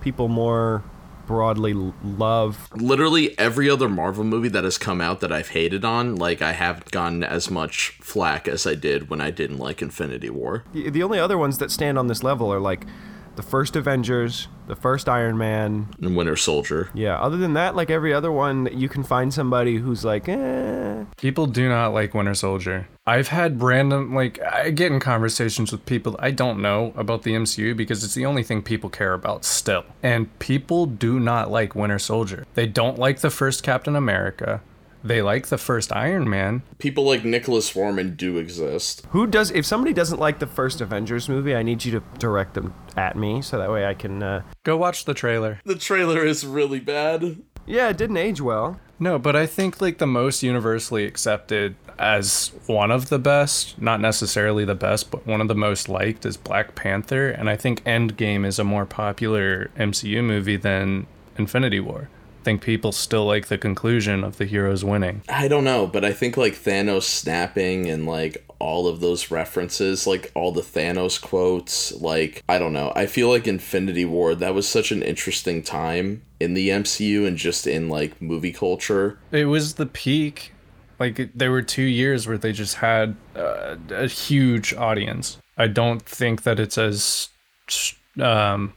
people 0.00 0.28
more 0.28 0.82
broadly 1.26 1.72
love. 2.02 2.68
literally 2.74 3.38
every 3.38 3.70
other 3.70 3.88
Marvel 3.88 4.24
movie 4.24 4.48
that 4.48 4.64
has 4.64 4.76
come 4.76 5.00
out 5.00 5.20
that 5.20 5.30
I've 5.32 5.50
hated 5.50 5.84
on, 5.84 6.16
like 6.16 6.42
I 6.42 6.52
haven't 6.52 6.90
gotten 6.90 7.22
as 7.22 7.50
much 7.50 7.90
flack 8.00 8.48
as 8.48 8.66
I 8.66 8.74
did 8.74 9.08
when 9.08 9.20
I 9.20 9.30
didn't 9.30 9.58
like 9.58 9.80
Infinity 9.80 10.30
War. 10.30 10.64
The, 10.72 10.90
the 10.90 11.02
only 11.02 11.18
other 11.18 11.38
ones 11.38 11.58
that 11.58 11.70
stand 11.70 11.98
on 11.98 12.08
this 12.08 12.22
level 12.22 12.52
are 12.52 12.60
like 12.60 12.86
the 13.36 13.42
first 13.42 13.76
Avengers, 13.76 14.48
the 14.66 14.76
first 14.76 15.08
Iron 15.08 15.38
Man. 15.38 15.88
And 16.00 16.16
Winter 16.16 16.36
Soldier. 16.36 16.90
Yeah, 16.94 17.18
other 17.18 17.36
than 17.36 17.54
that, 17.54 17.74
like 17.74 17.90
every 17.90 18.12
other 18.12 18.32
one, 18.32 18.68
you 18.72 18.88
can 18.88 19.02
find 19.02 19.32
somebody 19.32 19.76
who's 19.76 20.04
like, 20.04 20.28
eh. 20.28 21.04
People 21.16 21.46
do 21.46 21.68
not 21.68 21.92
like 21.92 22.14
Winter 22.14 22.34
Soldier. 22.34 22.88
I've 23.06 23.28
had 23.28 23.62
random, 23.62 24.14
like, 24.14 24.40
I 24.42 24.70
get 24.70 24.92
in 24.92 25.00
conversations 25.00 25.72
with 25.72 25.84
people 25.86 26.16
I 26.20 26.30
don't 26.30 26.62
know 26.62 26.92
about 26.96 27.22
the 27.22 27.32
MCU 27.32 27.76
because 27.76 28.04
it's 28.04 28.14
the 28.14 28.26
only 28.26 28.42
thing 28.42 28.62
people 28.62 28.90
care 28.90 29.12
about 29.12 29.44
still. 29.44 29.84
And 30.02 30.38
people 30.38 30.86
do 30.86 31.18
not 31.18 31.50
like 31.50 31.74
Winter 31.74 31.98
Soldier. 31.98 32.46
They 32.54 32.66
don't 32.66 32.98
like 32.98 33.20
the 33.20 33.30
first 33.30 33.62
Captain 33.62 33.96
America. 33.96 34.62
They 35.04 35.22
like 35.22 35.46
the 35.46 35.58
first 35.58 35.92
Iron 35.92 36.28
Man. 36.28 36.62
People 36.78 37.04
like 37.04 37.24
Nicholas 37.24 37.68
Foreman 37.68 38.14
do 38.14 38.38
exist. 38.38 39.04
Who 39.10 39.26
does? 39.26 39.50
If 39.50 39.66
somebody 39.66 39.92
doesn't 39.92 40.20
like 40.20 40.38
the 40.38 40.46
first 40.46 40.80
Avengers 40.80 41.28
movie, 41.28 41.54
I 41.54 41.62
need 41.62 41.84
you 41.84 41.92
to 41.92 42.02
direct 42.18 42.54
them 42.54 42.74
at 42.96 43.16
me 43.16 43.42
so 43.42 43.58
that 43.58 43.70
way 43.70 43.86
I 43.86 43.94
can. 43.94 44.22
Uh... 44.22 44.42
Go 44.62 44.76
watch 44.76 45.04
the 45.04 45.14
trailer. 45.14 45.60
The 45.64 45.74
trailer 45.74 46.24
is 46.24 46.46
really 46.46 46.80
bad. 46.80 47.42
Yeah, 47.66 47.88
it 47.88 47.96
didn't 47.96 48.16
age 48.16 48.40
well. 48.40 48.80
No, 48.98 49.18
but 49.18 49.34
I 49.34 49.46
think 49.46 49.80
like 49.80 49.98
the 49.98 50.06
most 50.06 50.42
universally 50.42 51.04
accepted 51.04 51.74
as 51.98 52.52
one 52.66 52.90
of 52.90 53.08
the 53.08 53.18
best, 53.18 53.80
not 53.80 54.00
necessarily 54.00 54.64
the 54.64 54.74
best, 54.74 55.10
but 55.10 55.26
one 55.26 55.40
of 55.40 55.48
the 55.48 55.54
most 55.54 55.88
liked 55.88 56.24
is 56.24 56.36
Black 56.36 56.74
Panther, 56.74 57.30
and 57.30 57.50
I 57.50 57.56
think 57.56 57.82
Endgame 57.84 58.46
is 58.46 58.58
a 58.58 58.64
more 58.64 58.86
popular 58.86 59.70
MCU 59.76 60.22
movie 60.22 60.56
than 60.56 61.06
Infinity 61.36 61.80
War. 61.80 62.08
Think 62.42 62.62
people 62.62 62.92
still 62.92 63.24
like 63.24 63.46
the 63.46 63.58
conclusion 63.58 64.24
of 64.24 64.38
the 64.38 64.44
heroes 64.44 64.84
winning. 64.84 65.22
I 65.28 65.48
don't 65.48 65.64
know, 65.64 65.86
but 65.86 66.04
I 66.04 66.12
think 66.12 66.36
like 66.36 66.54
Thanos 66.54 67.04
snapping 67.04 67.88
and 67.88 68.06
like 68.06 68.44
all 68.58 68.86
of 68.86 69.00
those 69.00 69.30
references, 69.30 70.06
like 70.06 70.30
all 70.34 70.52
the 70.52 70.60
Thanos 70.60 71.20
quotes, 71.20 71.92
like 72.00 72.42
I 72.48 72.58
don't 72.58 72.72
know. 72.72 72.92
I 72.94 73.06
feel 73.06 73.28
like 73.28 73.46
Infinity 73.46 74.04
War 74.04 74.34
that 74.34 74.54
was 74.54 74.68
such 74.68 74.92
an 74.92 75.02
interesting 75.02 75.62
time 75.62 76.22
in 76.40 76.54
the 76.54 76.68
MCU 76.68 77.26
and 77.26 77.36
just 77.36 77.66
in 77.66 77.88
like 77.88 78.20
movie 78.20 78.52
culture. 78.52 79.18
It 79.30 79.46
was 79.46 79.74
the 79.74 79.86
peak. 79.86 80.52
Like 80.98 81.30
there 81.34 81.50
were 81.50 81.62
two 81.62 81.82
years 81.82 82.28
where 82.28 82.38
they 82.38 82.52
just 82.52 82.76
had 82.76 83.16
uh, 83.34 83.76
a 83.90 84.06
huge 84.06 84.72
audience. 84.74 85.38
I 85.56 85.66
don't 85.66 86.02
think 86.02 86.44
that 86.44 86.60
it's 86.60 86.78
as, 86.78 87.28
um, 88.20 88.74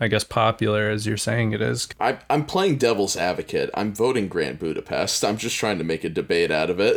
I 0.00 0.08
guess, 0.08 0.22
popular 0.24 0.88
as 0.88 1.06
you're 1.06 1.16
saying 1.16 1.52
it 1.52 1.60
is. 1.60 1.88
I, 1.98 2.18
I'm 2.30 2.44
playing 2.44 2.76
devil's 2.76 3.16
advocate. 3.16 3.70
I'm 3.74 3.92
voting 3.92 4.28
Grand 4.28 4.58
Budapest. 4.58 5.24
I'm 5.24 5.36
just 5.36 5.56
trying 5.56 5.78
to 5.78 5.84
make 5.84 6.04
a 6.04 6.08
debate 6.08 6.50
out 6.50 6.70
of 6.70 6.78
it. 6.80 6.96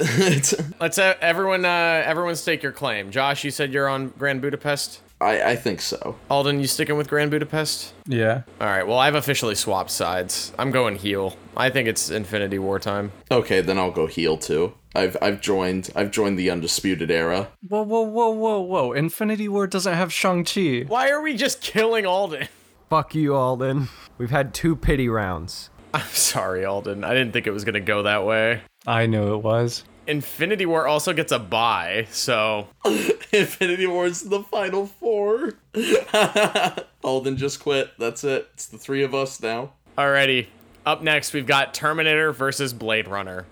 Let's 0.79 0.97
uh, 0.99 1.15
everyone 1.19 1.65
uh, 1.65 2.03
everyone 2.05 2.35
stake 2.35 2.61
your 2.61 2.71
claim. 2.71 3.09
Josh, 3.09 3.43
you 3.43 3.51
said 3.51 3.73
you're 3.73 3.89
on 3.89 4.09
Grand 4.17 4.41
Budapest. 4.41 5.01
I, 5.19 5.51
I 5.51 5.55
think 5.55 5.81
so. 5.81 6.15
Alden, 6.29 6.59
you 6.59 6.67
sticking 6.67 6.97
with 6.97 7.07
Grand 7.07 7.29
Budapest? 7.29 7.93
Yeah. 8.07 8.41
All 8.59 8.67
right. 8.67 8.87
Well, 8.87 8.97
I've 8.97 9.13
officially 9.13 9.53
swapped 9.53 9.91
sides. 9.91 10.51
I'm 10.57 10.71
going 10.71 10.95
heel. 10.95 11.37
I 11.55 11.69
think 11.69 11.87
it's 11.87 12.09
Infinity 12.09 12.57
War 12.57 12.79
time. 12.79 13.11
Okay, 13.29 13.61
then 13.61 13.77
I'll 13.77 13.91
go 13.91 14.07
heel 14.07 14.37
too. 14.37 14.73
I've 14.95 15.15
I've 15.21 15.39
joined 15.41 15.89
I've 15.95 16.11
joined 16.11 16.37
the 16.37 16.49
undisputed 16.49 17.09
era. 17.11 17.49
Whoa, 17.67 17.83
whoa, 17.83 18.01
whoa, 18.01 18.29
whoa, 18.29 18.59
whoa. 18.61 18.91
Infinity 18.93 19.47
War 19.47 19.67
doesn't 19.67 19.93
have 19.93 20.11
Shang-Chi. 20.11 20.85
Why 20.87 21.09
are 21.09 21.21
we 21.21 21.35
just 21.35 21.61
killing 21.61 22.05
Alden? 22.05 22.47
Fuck 22.91 23.15
you, 23.15 23.33
Alden. 23.33 23.87
We've 24.17 24.31
had 24.31 24.53
two 24.53 24.75
pity 24.75 25.07
rounds. 25.07 25.69
I'm 25.93 26.05
sorry, 26.07 26.65
Alden. 26.65 27.05
I 27.05 27.13
didn't 27.13 27.31
think 27.31 27.47
it 27.47 27.51
was 27.51 27.63
gonna 27.63 27.79
go 27.79 28.03
that 28.03 28.25
way. 28.25 28.63
I 28.85 29.05
knew 29.05 29.33
it 29.33 29.37
was. 29.37 29.85
Infinity 30.07 30.65
War 30.65 30.87
also 30.87 31.13
gets 31.13 31.31
a 31.31 31.39
bye, 31.39 32.07
so 32.11 32.67
Infinity 33.31 33.87
War's 33.87 34.23
the 34.23 34.43
final 34.43 34.87
four. 34.87 35.53
Alden 37.01 37.37
just 37.37 37.61
quit. 37.61 37.91
That's 37.97 38.25
it. 38.25 38.49
It's 38.55 38.65
the 38.65 38.77
three 38.77 39.03
of 39.03 39.15
us 39.15 39.41
now. 39.41 39.71
alrighty. 39.97 40.47
Up 40.85 41.01
next, 41.01 41.31
we've 41.31 41.47
got 41.47 41.73
Terminator 41.73 42.33
versus 42.33 42.73
Blade 42.73 43.07
Runner. 43.07 43.45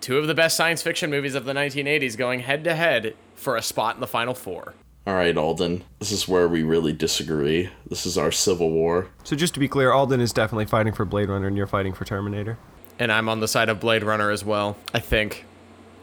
Two 0.00 0.18
of 0.18 0.26
the 0.26 0.34
best 0.34 0.56
science 0.56 0.82
fiction 0.82 1.08
movies 1.08 1.36
of 1.36 1.44
the 1.44 1.52
1980s 1.52 2.16
going 2.16 2.40
head 2.40 2.64
to 2.64 2.74
head 2.74 3.14
for 3.36 3.54
a 3.54 3.62
spot 3.62 3.94
in 3.94 4.00
the 4.00 4.08
final 4.08 4.34
four. 4.34 4.74
All 5.06 5.14
right, 5.14 5.36
Alden. 5.36 5.82
This 5.98 6.12
is 6.12 6.28
where 6.28 6.46
we 6.48 6.62
really 6.62 6.92
disagree. 6.92 7.70
This 7.88 8.06
is 8.06 8.16
our 8.16 8.30
civil 8.30 8.70
war. 8.70 9.08
So 9.24 9.34
just 9.34 9.52
to 9.54 9.60
be 9.60 9.66
clear, 9.68 9.90
Alden 9.92 10.20
is 10.20 10.32
definitely 10.32 10.66
fighting 10.66 10.92
for 10.92 11.04
Blade 11.04 11.28
Runner 11.28 11.48
and 11.48 11.56
you're 11.56 11.66
fighting 11.66 11.92
for 11.92 12.04
Terminator. 12.04 12.56
And 13.00 13.10
I'm 13.10 13.28
on 13.28 13.40
the 13.40 13.48
side 13.48 13.68
of 13.68 13.80
Blade 13.80 14.04
Runner 14.04 14.30
as 14.30 14.44
well, 14.44 14.76
I 14.94 15.00
think. 15.00 15.44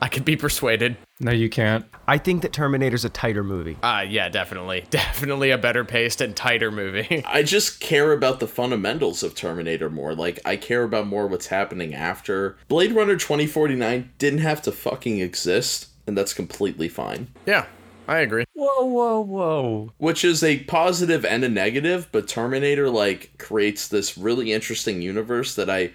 I 0.02 0.08
could 0.08 0.26
be 0.26 0.36
persuaded. 0.36 0.98
No, 1.22 1.32
you 1.32 1.50
can't. 1.50 1.86
I 2.08 2.18
think 2.18 2.42
that 2.42 2.52
Terminator's 2.53 3.03
a 3.06 3.10
tighter 3.10 3.44
movie. 3.44 3.78
Uh, 3.84 4.06
yeah, 4.08 4.30
definitely. 4.30 4.86
Definitely 4.90 5.52
a 5.52 5.58
better 5.58 5.84
paced 5.84 6.22
and 6.22 6.34
tighter 6.36 6.72
movie. 6.72 7.24
I 7.28 7.44
just 7.44 7.82
care 7.82 8.14
about 8.14 8.40
the 8.40 8.48
fundamentals 8.48 9.24
of 9.24 9.36
Terminator 9.36 9.90
more. 9.90 10.16
Like, 10.16 10.40
I 10.45 10.56
care 10.56 10.84
about 10.84 11.08
more 11.08 11.28
what's 11.28 11.48
happening 11.48 11.94
after. 11.94 12.58
Blade 12.69 12.94
Runner 12.94 13.18
2049 13.18 14.11
didn't 14.18 14.40
have 14.40 14.61
to 14.61 14.72
fucking 14.72 15.19
exist, 15.19 15.88
and 16.08 16.18
that's 16.18 16.34
completely 16.34 16.88
fine. 16.88 17.28
yeah, 17.45 17.66
I 18.09 18.21
agree. 18.21 18.45
Whoa, 18.53 18.85
whoa, 18.85 19.19
whoa. 19.21 19.93
Which 19.99 20.25
is 20.25 20.43
a 20.43 20.61
positive 20.63 21.23
and 21.23 21.43
a 21.43 21.49
negative, 21.49 22.07
but 22.11 22.27
Terminator, 22.27 22.89
like, 22.89 23.38
creates 23.38 23.88
this 23.88 24.17
really 24.17 24.51
interesting 24.51 25.03
universe 25.03 25.53
that 25.53 25.69
I, 25.69 25.91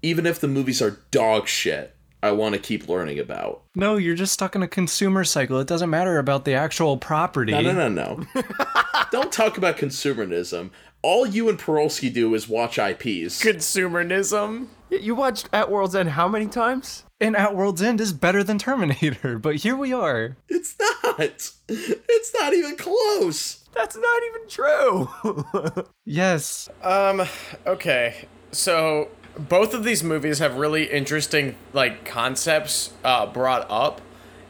even 0.00 0.26
if 0.26 0.38
the 0.38 0.46
movies 0.46 0.80
are 0.80 1.00
dog 1.10 1.48
shit, 1.48 1.96
I 2.22 2.30
want 2.30 2.54
to 2.54 2.60
keep 2.60 2.88
learning 2.88 3.18
about. 3.18 3.64
No, 3.74 3.96
you're 3.96 4.14
just 4.14 4.32
stuck 4.32 4.54
in 4.54 4.62
a 4.62 4.68
consumer 4.68 5.24
cycle. 5.24 5.58
It 5.58 5.66
doesn't 5.66 5.90
matter 5.90 6.18
about 6.18 6.44
the 6.44 6.54
actual 6.54 6.98
property. 6.98 7.50
No, 7.50 7.60
no, 7.60 7.72
no, 7.72 7.88
no. 7.88 8.42
Don't 9.10 9.32
talk 9.32 9.58
about 9.58 9.76
consumerism. 9.76 10.70
All 11.02 11.26
you 11.26 11.48
and 11.48 11.58
Perolsky 11.58 12.12
do 12.12 12.32
is 12.36 12.48
watch 12.48 12.78
IPs. 12.78 13.42
Consumerism. 13.42 14.68
You 14.88 15.16
watched 15.16 15.48
At 15.52 15.68
World's 15.68 15.96
End 15.96 16.10
how 16.10 16.28
many 16.28 16.46
times? 16.46 17.02
And 17.20 17.34
At 17.34 17.56
World's 17.56 17.80
End 17.80 18.00
is 18.00 18.12
better 18.12 18.44
than 18.44 18.58
Terminator, 18.58 19.38
but 19.40 19.56
here 19.56 19.76
we 19.76 19.92
are. 19.92 20.36
It's 20.48 20.76
not. 20.78 21.50
It's 21.68 22.34
not 22.38 22.52
even 22.52 22.76
close. 22.76 23.64
That's 23.74 23.96
not 23.96 24.22
even 24.28 24.48
true. 24.48 25.84
Yes. 26.08 26.68
Um, 26.84 27.26
okay. 27.66 28.28
So 28.52 29.08
both 29.36 29.74
of 29.74 29.82
these 29.82 30.04
movies 30.04 30.38
have 30.38 30.54
really 30.54 30.84
interesting 30.84 31.56
like 31.72 32.04
concepts 32.04 32.92
uh, 33.02 33.26
brought 33.26 33.66
up, 33.68 34.00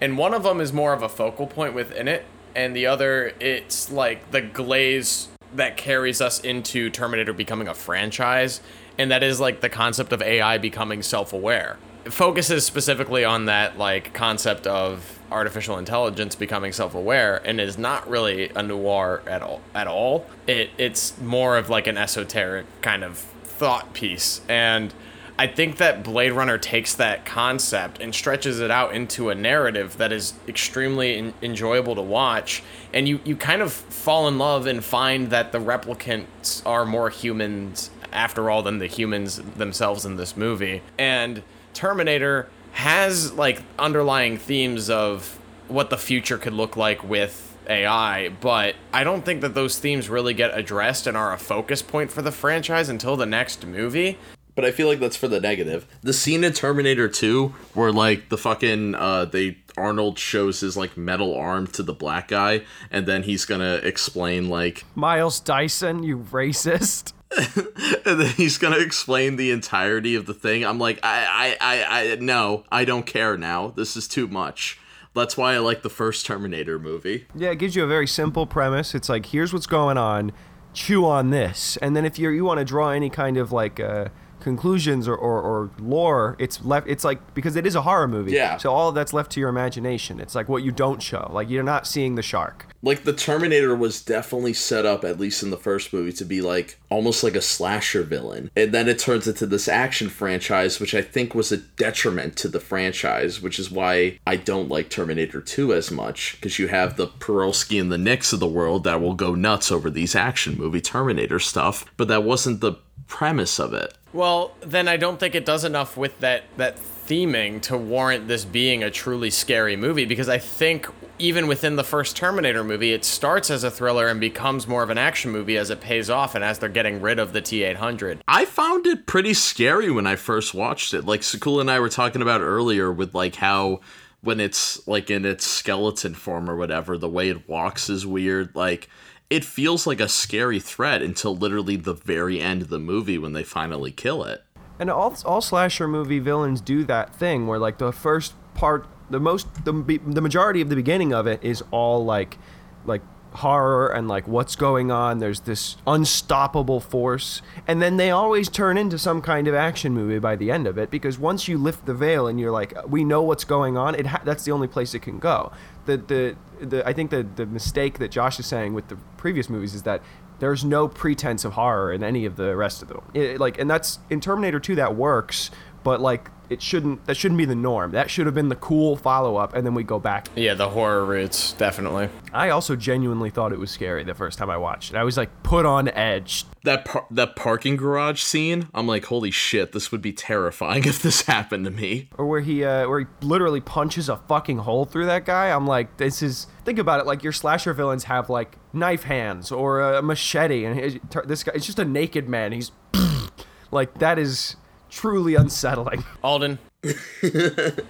and 0.01 0.19
one 0.19 0.35
of 0.35 0.43
them 0.43 0.61
is 0.61 0.71
more 0.71 0.93
of 0.93 1.03
a 1.03 1.09
focal 1.09 1.47
point 1.47 1.73
within 1.73 2.09
it, 2.09 2.27
and 2.55 2.77
the 2.77 2.87
other 2.87 3.33
it's 3.41 3.91
like 3.91 4.31
the 4.33 4.43
glaze 4.43 5.29
that 5.55 5.79
carries 5.79 6.21
us 6.21 6.41
into 6.41 6.91
Terminator 6.91 7.33
becoming 7.33 7.69
a 7.69 7.75
franchise, 7.75 8.61
and 8.99 9.11
that 9.11 9.23
is 9.23 9.41
like 9.41 9.63
the 9.63 9.71
concept 9.71 10.13
of 10.13 10.21
AI 10.21 10.59
becoming 10.59 11.03
self-aware. 11.03 11.79
Focuses 12.11 12.65
specifically 12.65 13.25
on 13.25 13.47
that 13.47 13.79
like 13.79 14.13
concept 14.15 14.67
of 14.67 15.19
artificial 15.31 15.79
intelligence 15.79 16.35
becoming 16.35 16.73
self-aware 16.73 17.43
and 17.45 17.61
is 17.61 17.77
not 17.77 18.09
really 18.09 18.49
a 18.51 18.63
noir 18.63 19.23
at 19.27 19.43
all 19.43 19.61
at 19.75 19.87
all. 19.87 20.27
It 20.47 20.71
it's 20.79 21.19
more 21.21 21.57
of 21.57 21.69
like 21.69 21.87
an 21.87 21.97
esoteric 21.97 22.67
kind 22.81 23.03
of 23.05 23.19
thought 23.19 23.93
piece. 23.93 24.41
And 24.49 24.93
i 25.39 25.47
think 25.47 25.77
that 25.77 26.03
blade 26.03 26.33
runner 26.33 26.57
takes 26.57 26.95
that 26.95 27.27
concept 27.27 28.01
and 28.01 28.15
stretches 28.15 28.59
it 28.59 28.71
out 28.71 28.95
into 28.95 29.29
a 29.29 29.35
narrative 29.35 29.99
that 29.99 30.11
is 30.11 30.33
extremely 30.49 31.17
en- 31.17 31.35
enjoyable 31.43 31.95
to 31.95 32.03
watch. 32.03 32.63
And 32.93 33.09
you 33.09 33.21
you 33.25 33.37
kind 33.37 33.63
of 33.63 33.73
fall 33.73 34.29
in 34.29 34.39
love 34.39 34.67
and 34.67 34.85
find 34.85 35.31
that 35.31 35.53
the 35.53 35.59
replicants 35.59 36.65
are 36.65 36.85
more 36.87 37.11
humans 37.11 37.91
after 38.13 38.49
all 38.49 38.63
than 38.63 38.79
the 38.79 38.87
humans 38.87 39.37
themselves 39.37 40.07
in 40.07 40.17
this 40.17 40.37
movie. 40.37 40.83
And 40.97 41.43
terminator 41.77 42.49
has 42.73 43.33
like 43.35 43.63
underlying 43.79 44.39
themes 44.39 44.91
of 44.91 45.39
what 45.69 45.91
the 45.91 45.99
future 45.99 46.39
could 46.39 46.53
look 46.53 46.77
like 46.77 47.05
with 47.05 47.57
AI, 47.69 48.29
but 48.29 48.77
I 48.93 49.05
don't 49.05 49.25
think 49.25 49.41
that 49.43 49.55
those 49.55 49.79
themes 49.79 50.09
really 50.09 50.35
get 50.35 50.57
addressed 50.57 51.07
and 51.07 51.17
are 51.17 51.33
a 51.33 51.39
focus 51.39 51.83
point 51.83 52.11
for 52.11 52.23
the 52.23 52.33
franchise 52.33 52.89
until 52.89 53.17
the 53.17 53.27
next 53.27 53.67
movie. 53.67 54.19
But 54.55 54.65
I 54.65 54.71
feel 54.71 54.89
like 54.89 55.01
that's 55.01 55.17
for 55.17 55.29
the 55.29 55.41
negative. 55.41 55.87
The 56.01 56.15
scene 56.15 56.43
in 56.43 56.55
Terminator 56.55 57.09
2 57.09 57.49
where 57.75 57.93
like 57.93 58.31
the 58.31 58.39
fucking 58.39 58.95
uh 58.95 59.27
they 59.27 59.59
Arnold 59.77 60.19
shows 60.19 60.61
his 60.61 60.77
like 60.77 60.97
metal 60.97 61.37
arm 61.37 61.67
to 61.69 61.83
the 61.83 61.93
black 61.93 62.29
guy 62.29 62.63
and 62.91 63.07
then 63.07 63.25
he's 63.25 63.45
gonna 63.45 63.75
explain 63.83 64.49
like 64.49 64.85
Miles 64.95 65.41
Dyson, 65.41 66.03
you 66.03 66.19
racist. 66.19 67.13
and 68.07 68.21
then 68.21 68.33
he's 68.37 68.59
gonna 68.59 68.79
explain 68.79 69.37
the 69.37 69.51
entirety 69.51 70.15
of 70.15 70.27
the 70.27 70.35
thing. 70.35 70.65
I'm 70.65 70.79
like, 70.79 71.01
I, 71.03 71.57
I, 71.61 71.77
I, 71.79 72.13
I, 72.13 72.15
no, 72.17 72.65
I 72.71 72.85
don't 72.85 73.07
care 73.07 73.37
now. 73.37 73.69
This 73.69 73.97
is 73.97 74.07
too 74.09 74.27
much. 74.29 74.79
That's 75.15 75.37
why 75.37 75.55
I 75.55 75.59
like 75.59 75.83
the 75.83 75.91
first 75.91 76.27
Terminator 76.27 76.79
movie. 76.79 77.27
Yeah, 77.35 77.51
it 77.51 77.59
gives 77.59 77.75
you 77.75 77.83
a 77.83 77.87
very 77.87 78.07
simple 78.07 78.47
premise. 78.47 78.95
It's 78.95 79.09
like, 79.09 79.27
here's 79.27 79.53
what's 79.53 79.67
going 79.67 79.97
on, 79.97 80.31
chew 80.75 81.07
on 81.07 81.31
this, 81.31 81.79
and 81.79 81.97
then 81.97 82.05
if 82.05 82.19
you 82.19 82.29
you 82.31 82.45
want 82.45 82.59
to 82.59 82.65
draw 82.65 82.91
any 82.91 83.11
kind 83.11 83.37
of 83.37 83.51
like 83.51 83.81
uh, 83.81 84.09
conclusions 84.47 85.09
or, 85.09 85.17
or, 85.17 85.43
or 85.43 85.71
lore, 85.81 86.37
it's 86.39 86.65
left. 86.65 86.87
It's 86.87 87.03
like 87.03 87.35
because 87.35 87.57
it 87.57 87.67
is 87.67 87.75
a 87.75 87.83
horror 87.83 88.07
movie. 88.07 88.31
Yeah. 88.31 88.59
So 88.59 88.73
all 88.73 88.91
of 88.91 88.95
that's 88.95 89.13
left 89.13 89.33
to 89.33 89.41
your 89.41 89.49
imagination. 89.49 90.21
It's 90.21 90.37
like 90.37 90.49
what 90.49 90.63
you 90.63 90.71
don't 90.71 91.03
show. 91.03 91.29
Like 91.33 91.51
you're 91.51 91.65
not 91.65 91.85
seeing 91.85 92.15
the 92.15 92.23
shark. 92.23 92.69
Like 92.81 93.03
the 93.03 93.13
Terminator 93.13 93.75
was 93.75 94.01
definitely 94.01 94.53
set 94.53 94.87
up, 94.87 95.03
at 95.03 95.19
least 95.19 95.43
in 95.43 95.51
the 95.51 95.57
first 95.57 95.93
movie, 95.93 96.13
to 96.13 96.25
be 96.25 96.43
like 96.43 96.79
almost 96.91 97.25
like 97.25 97.35
a 97.35 97.41
slasher 97.41 98.05
villain, 98.05 98.53
and 98.55 98.71
then 98.71 98.89
it 98.89 99.01
turns 99.01 99.27
into 99.27 99.47
this 99.47 99.67
action 99.67 100.09
franchise, 100.09 100.79
which 100.79 100.95
I 100.95 101.03
think 101.03 101.35
was 101.35 101.51
a 101.51 101.57
detriment 101.57 102.37
to 102.37 102.49
the 102.49 102.61
franchise, 102.61 103.43
which 103.43 103.59
is 103.59 103.69
why 103.69 104.21
I 104.29 104.37
don't 104.37 104.69
like 104.69 104.91
Terminator 104.91 105.41
2 105.41 105.75
as 105.75 105.91
much, 105.91 106.37
because 106.37 106.61
you 106.61 106.69
have 106.69 106.97
the 106.97 107.09
Perolsky 107.09 107.81
and 107.81 107.91
the 107.91 107.99
Nicks 107.99 108.33
of 108.33 108.39
the 108.39 108.47
world 108.47 108.85
that 108.85 109.01
will 109.01 109.15
go 109.15 109.35
nuts 109.35 109.73
over 109.73 109.91
these 109.91 110.15
action 110.15 110.57
movie 110.57 110.81
Terminator 110.81 111.41
stuff, 111.41 111.85
but 111.97 112.07
that 112.07 112.23
wasn't 112.23 112.61
the 112.61 112.75
premise 113.09 113.59
of 113.59 113.75
it. 113.75 113.95
Well, 114.17 114.55
then 114.61 114.89
I 114.89 114.97
don't 114.97 115.21
think 115.21 115.35
it 115.35 115.45
does 115.45 115.63
enough 115.63 115.95
with 115.99 116.21
that 116.21 116.45
that 116.57 116.79
theming 116.79 117.61
to 117.61 117.77
warrant 117.77 118.29
this 118.29 118.47
being 118.47 118.83
a 118.83 118.91
truly 118.91 119.29
scary 119.29 119.77
movie 119.77 120.07
because 120.07 120.29
I 120.31 120.39
think 120.39 120.89
even 121.19 121.47
within 121.47 121.77
the 121.77 121.85
first 121.85 122.17
Terminator 122.17 122.65
movie, 122.65 122.95
it 122.95 123.05
starts 123.05 123.51
as 123.51 123.63
a 123.63 123.71
thriller 123.71 124.09
and 124.09 124.19
becomes 124.19 124.67
more 124.67 124.83
of 124.83 124.89
an 124.89 124.97
action 124.97 125.31
movie 125.31 125.59
as 125.59 125.69
it 125.69 125.83
pays 125.83 126.09
off 126.09 126.35
and 126.35 126.43
as 126.43 126.59
they're 126.59 126.71
getting 126.71 127.03
rid 127.03 127.19
of 127.19 127.35
the 127.35 127.43
T800. 127.43 128.21
I 128.27 128.47
found 128.47 128.87
it 128.87 129.07
pretty 129.07 129.35
scary 129.35 129.91
when 129.91 130.07
I 130.07 130.17
first 130.17 130.55
watched 130.55 130.95
it. 130.95 131.05
Like 131.05 131.21
Sakula 131.21 131.61
and 131.61 131.71
I 131.71 131.79
were 131.79 131.91
talking 131.91 132.23
about 132.23 132.41
earlier 132.41 132.91
with 132.91 133.15
like 133.15 133.35
how 133.35 133.81
when 134.23 134.41
it's 134.41 134.89
like 134.89 135.11
in 135.11 135.27
its 135.27 135.45
skeleton 135.45 136.15
form 136.15 136.49
or 136.49 136.57
whatever, 136.57 136.97
the 136.97 137.09
way 137.09 137.29
it 137.29 137.47
walks 137.47 137.91
is 137.91 138.07
weird. 138.07 138.57
Like 138.57 138.89
it 139.29 139.45
feels 139.45 139.87
like 139.87 140.01
a 140.01 140.09
scary 140.09 140.61
threat 140.61 141.03
until 141.03 141.37
literally 141.37 141.77
the 141.77 141.95
very 141.95 142.41
end 142.41 142.63
of 142.63 142.69
the 142.69 142.79
movie 142.79 143.19
when 143.19 143.33
they 143.33 143.43
finally 143.43 143.91
kill 143.91 144.25
it. 144.25 144.45
And 144.79 144.91
all 144.91 145.17
all 145.25 145.41
slasher 145.41 145.89
movie 145.89 146.19
villains 146.19 146.61
do 146.61 146.85
that 146.85 147.15
thing 147.15 147.47
where 147.47 147.59
like 147.59 147.79
the 147.79 147.93
first 147.93 148.35
part, 148.55 148.87
the 149.11 149.21
most, 149.21 149.65
the 149.65 149.73
the 150.07 150.21
majority 150.21 150.61
of 150.61 150.69
the 150.69 150.77
beginning 150.77 151.13
of 151.13 151.27
it 151.27 151.43
is 151.43 151.63
all 151.71 152.05
like, 152.05 152.39
like 152.85 153.03
horror 153.37 153.89
and 153.89 154.09
like 154.09 154.27
what's 154.29 154.57
going 154.57 154.91
on. 154.91 155.19
There's 155.19 155.41
this 155.41 155.77
unstoppable 155.87 156.81
force, 156.81 157.43
and 157.67 157.81
then 157.81 157.97
they 157.97 158.11
always 158.11 158.49
turn 158.49 158.77
into 158.77 158.99
some 158.99 159.23
kind 159.23 159.49
of 159.49 159.55
action 159.55 159.93
movie 159.93 160.19
by 160.19 160.37
the 160.37 160.51
end 160.51 160.67
of 160.67 160.79
it 160.79 160.91
because 160.91 161.19
once 161.19 161.49
you 161.49 161.59
lift 161.59 161.87
the 161.87 161.95
veil 161.95 162.27
and 162.27 162.39
you're 162.39 162.51
like, 162.51 162.75
we 162.87 163.05
know 163.05 163.23
what's 163.23 163.45
going 163.45 163.77
on. 163.77 163.95
It 163.95 164.07
ha- 164.07 164.23
that's 164.25 164.45
the 164.45 164.53
only 164.53 164.69
place 164.69 164.95
it 164.95 165.01
can 165.01 165.19
go. 165.19 165.53
The 165.87 165.97
the 165.97 166.37
the 166.61 166.87
I 166.87 166.93
think 166.93 167.11
the 167.11 167.23
the 167.23 167.47
mistake 167.47 167.99
that 167.99 168.11
Josh 168.11 168.39
is 168.39 168.47
saying 168.47 168.75
with 168.75 168.89
the 168.89 168.97
previous 169.17 169.49
movies 169.49 169.75
is 169.75 169.83
that 169.83 170.03
there's 170.39 170.65
no 170.65 170.87
pretense 170.89 171.45
of 171.45 171.55
horror 171.55 171.93
in 171.93 172.03
any 172.03 172.25
of 172.25 172.37
the 172.37 172.55
rest 172.57 172.83
of 172.83 172.89
them. 172.89 173.03
It, 173.15 173.41
like, 173.41 173.59
and 173.59 173.71
that's 173.71 173.99
in 174.11 174.21
Terminator 174.21 174.61
2 174.61 174.75
that 174.75 174.95
works, 174.95 175.51
but 175.83 176.01
like 176.01 176.31
it 176.49 176.63
shouldn't 176.63 177.05
that 177.07 177.17
shouldn't 177.17 177.39
be 177.39 177.45
the 177.45 177.55
norm. 177.55 177.93
That 177.93 178.11
should 178.11 178.27
have 178.27 178.35
been 178.35 178.49
the 178.49 178.57
cool 178.57 178.97
follow 178.97 179.37
up, 179.37 179.55
and 179.55 179.67
then 179.67 179.75
we 179.75 179.83
go 179.83 179.99
back. 179.99 180.29
Yeah, 180.35 180.55
the 180.55 180.69
horror 180.69 181.05
roots, 181.05 181.53
definitely. 181.53 182.09
I 182.33 182.51
also 182.51 182.77
genuinely 182.77 183.31
thought 183.31 183.53
it 183.53 183.59
was 183.59 183.71
scary 183.71 184.05
the 184.05 184.15
first 184.15 184.39
time 184.39 184.51
I 184.51 184.57
watched 184.57 184.93
it. 184.93 184.97
I 184.97 185.05
was 185.05 185.17
like 185.17 185.43
put 185.43 185.67
on 185.67 185.89
edge. 185.89 186.45
That 186.65 186.85
par- 186.85 187.07
that 187.11 187.37
parking 187.37 187.77
garage 187.77 188.21
scene, 188.23 188.69
I'm 188.75 188.87
like, 188.87 189.05
holy 189.07 189.31
shit, 189.31 189.73
this 189.73 189.93
would 189.93 190.03
be 190.03 190.13
terrifying 190.13 190.85
if 190.87 191.03
this 191.03 191.23
happened 191.23 191.65
to 191.65 191.71
me. 191.71 192.09
Or 192.19 192.27
where 192.27 192.41
he 192.41 192.65
uh, 192.65 192.89
where 192.89 193.01
he 193.01 193.07
literally 193.21 193.61
punches 193.61 194.09
a 194.09 194.17
fucking 194.17 194.59
hole 194.59 194.85
through 194.85 195.07
that 195.07 195.25
guy. 195.25 195.51
I'm 195.51 195.67
like, 195.67 195.97
this 195.97 196.23
is 196.23 196.47
think 196.65 196.79
about 196.79 197.01
it. 197.01 197.07
Like 197.07 197.23
your 197.23 197.33
slasher 197.33 197.73
villains 197.73 198.05
have 198.05 198.31
like 198.31 198.57
knife 198.73 199.05
hands 199.05 199.51
or 199.51 199.81
a 199.81 200.03
machete, 200.03 200.65
and 200.65 200.79
his, 200.79 200.99
this 201.25 201.45
guy 201.45 201.53
it's 201.55 201.67
just 201.67 201.79
a 201.79 201.85
naked 201.85 202.29
man. 202.29 202.53
He's 202.53 202.73
like 203.71 203.99
that 203.99 204.19
is 204.19 204.57
truly 204.91 205.35
unsettling. 205.35 206.05
Alden, 206.23 206.59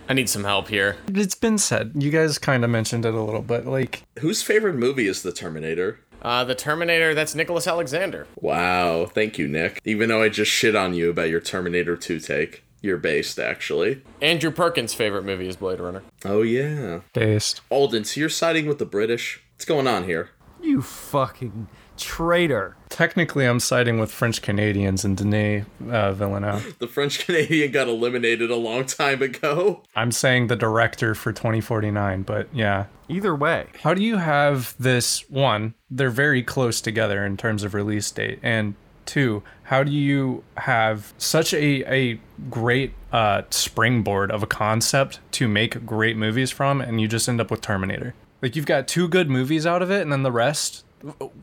I 0.08 0.14
need 0.14 0.28
some 0.28 0.44
help 0.44 0.68
here. 0.68 0.96
It's 1.08 1.34
been 1.34 1.58
said. 1.58 1.92
You 1.96 2.10
guys 2.10 2.38
kind 2.38 2.64
of 2.64 2.70
mentioned 2.70 3.04
it 3.04 3.14
a 3.14 3.20
little 3.22 3.42
bit. 3.42 3.66
Like, 3.66 4.02
Whose 4.20 4.42
favorite 4.42 4.76
movie 4.76 5.06
is 5.06 5.22
The 5.22 5.32
Terminator? 5.32 6.00
Uh, 6.22 6.44
the 6.44 6.54
Terminator, 6.54 7.14
that's 7.14 7.34
Nicholas 7.34 7.66
Alexander. 7.66 8.26
Wow, 8.40 9.06
thank 9.06 9.38
you, 9.38 9.46
Nick. 9.46 9.80
Even 9.84 10.08
though 10.08 10.22
I 10.22 10.28
just 10.28 10.50
shit 10.50 10.74
on 10.74 10.94
you 10.94 11.10
about 11.10 11.28
your 11.28 11.40
Terminator 11.40 11.96
2 11.96 12.18
take. 12.20 12.64
You're 12.80 12.96
based, 12.96 13.38
actually. 13.38 14.02
Andrew 14.22 14.50
Perkins' 14.50 14.94
favorite 14.94 15.24
movie 15.24 15.48
is 15.48 15.56
Blade 15.56 15.80
Runner. 15.80 16.02
Oh, 16.24 16.42
yeah. 16.42 17.00
based. 17.12 17.60
Alden, 17.70 18.04
so 18.04 18.20
you're 18.20 18.28
siding 18.28 18.66
with 18.66 18.78
the 18.78 18.84
British? 18.86 19.40
What's 19.54 19.64
going 19.64 19.86
on 19.86 20.04
here? 20.04 20.30
You 20.62 20.82
fucking 20.82 21.68
traitor. 21.96 22.76
Technically, 22.88 23.44
I'm 23.46 23.60
siding 23.60 23.98
with 23.98 24.10
French 24.10 24.42
Canadians 24.42 25.04
and 25.04 25.16
Denis 25.16 25.66
uh, 25.90 26.12
Villeneuve. 26.12 26.76
The 26.78 26.86
French 26.86 27.24
Canadian 27.26 27.72
got 27.72 27.88
eliminated 27.88 28.50
a 28.50 28.56
long 28.56 28.84
time 28.86 29.22
ago. 29.22 29.82
I'm 29.94 30.12
saying 30.12 30.46
the 30.46 30.56
director 30.56 31.14
for 31.14 31.32
2049, 31.32 32.22
but 32.22 32.48
yeah. 32.54 32.86
Either 33.08 33.34
way, 33.34 33.66
How 33.82 33.94
do 33.94 34.02
you 34.02 34.16
have 34.16 34.74
this? 34.78 35.28
One, 35.30 35.74
they're 35.90 36.10
very 36.10 36.42
close 36.42 36.80
together 36.80 37.24
in 37.24 37.36
terms 37.36 37.62
of 37.62 37.72
release 37.74 38.10
date, 38.10 38.38
and 38.42 38.74
two, 39.04 39.42
how 39.64 39.84
do 39.84 39.92
you 39.92 40.42
have 40.56 41.14
such 41.16 41.54
a 41.54 41.84
a 41.92 42.20
great 42.50 42.92
uh, 43.12 43.42
springboard 43.50 44.30
of 44.32 44.42
a 44.42 44.46
concept 44.46 45.20
to 45.32 45.46
make 45.46 45.86
great 45.86 46.16
movies 46.16 46.50
from, 46.50 46.80
and 46.80 47.00
you 47.00 47.06
just 47.08 47.28
end 47.28 47.40
up 47.40 47.50
with 47.50 47.60
Terminator? 47.60 48.14
Like 48.42 48.56
you've 48.56 48.66
got 48.66 48.88
two 48.88 49.08
good 49.08 49.30
movies 49.30 49.66
out 49.66 49.82
of 49.82 49.90
it, 49.90 50.02
and 50.02 50.10
then 50.12 50.22
the 50.24 50.32
rest. 50.32 50.84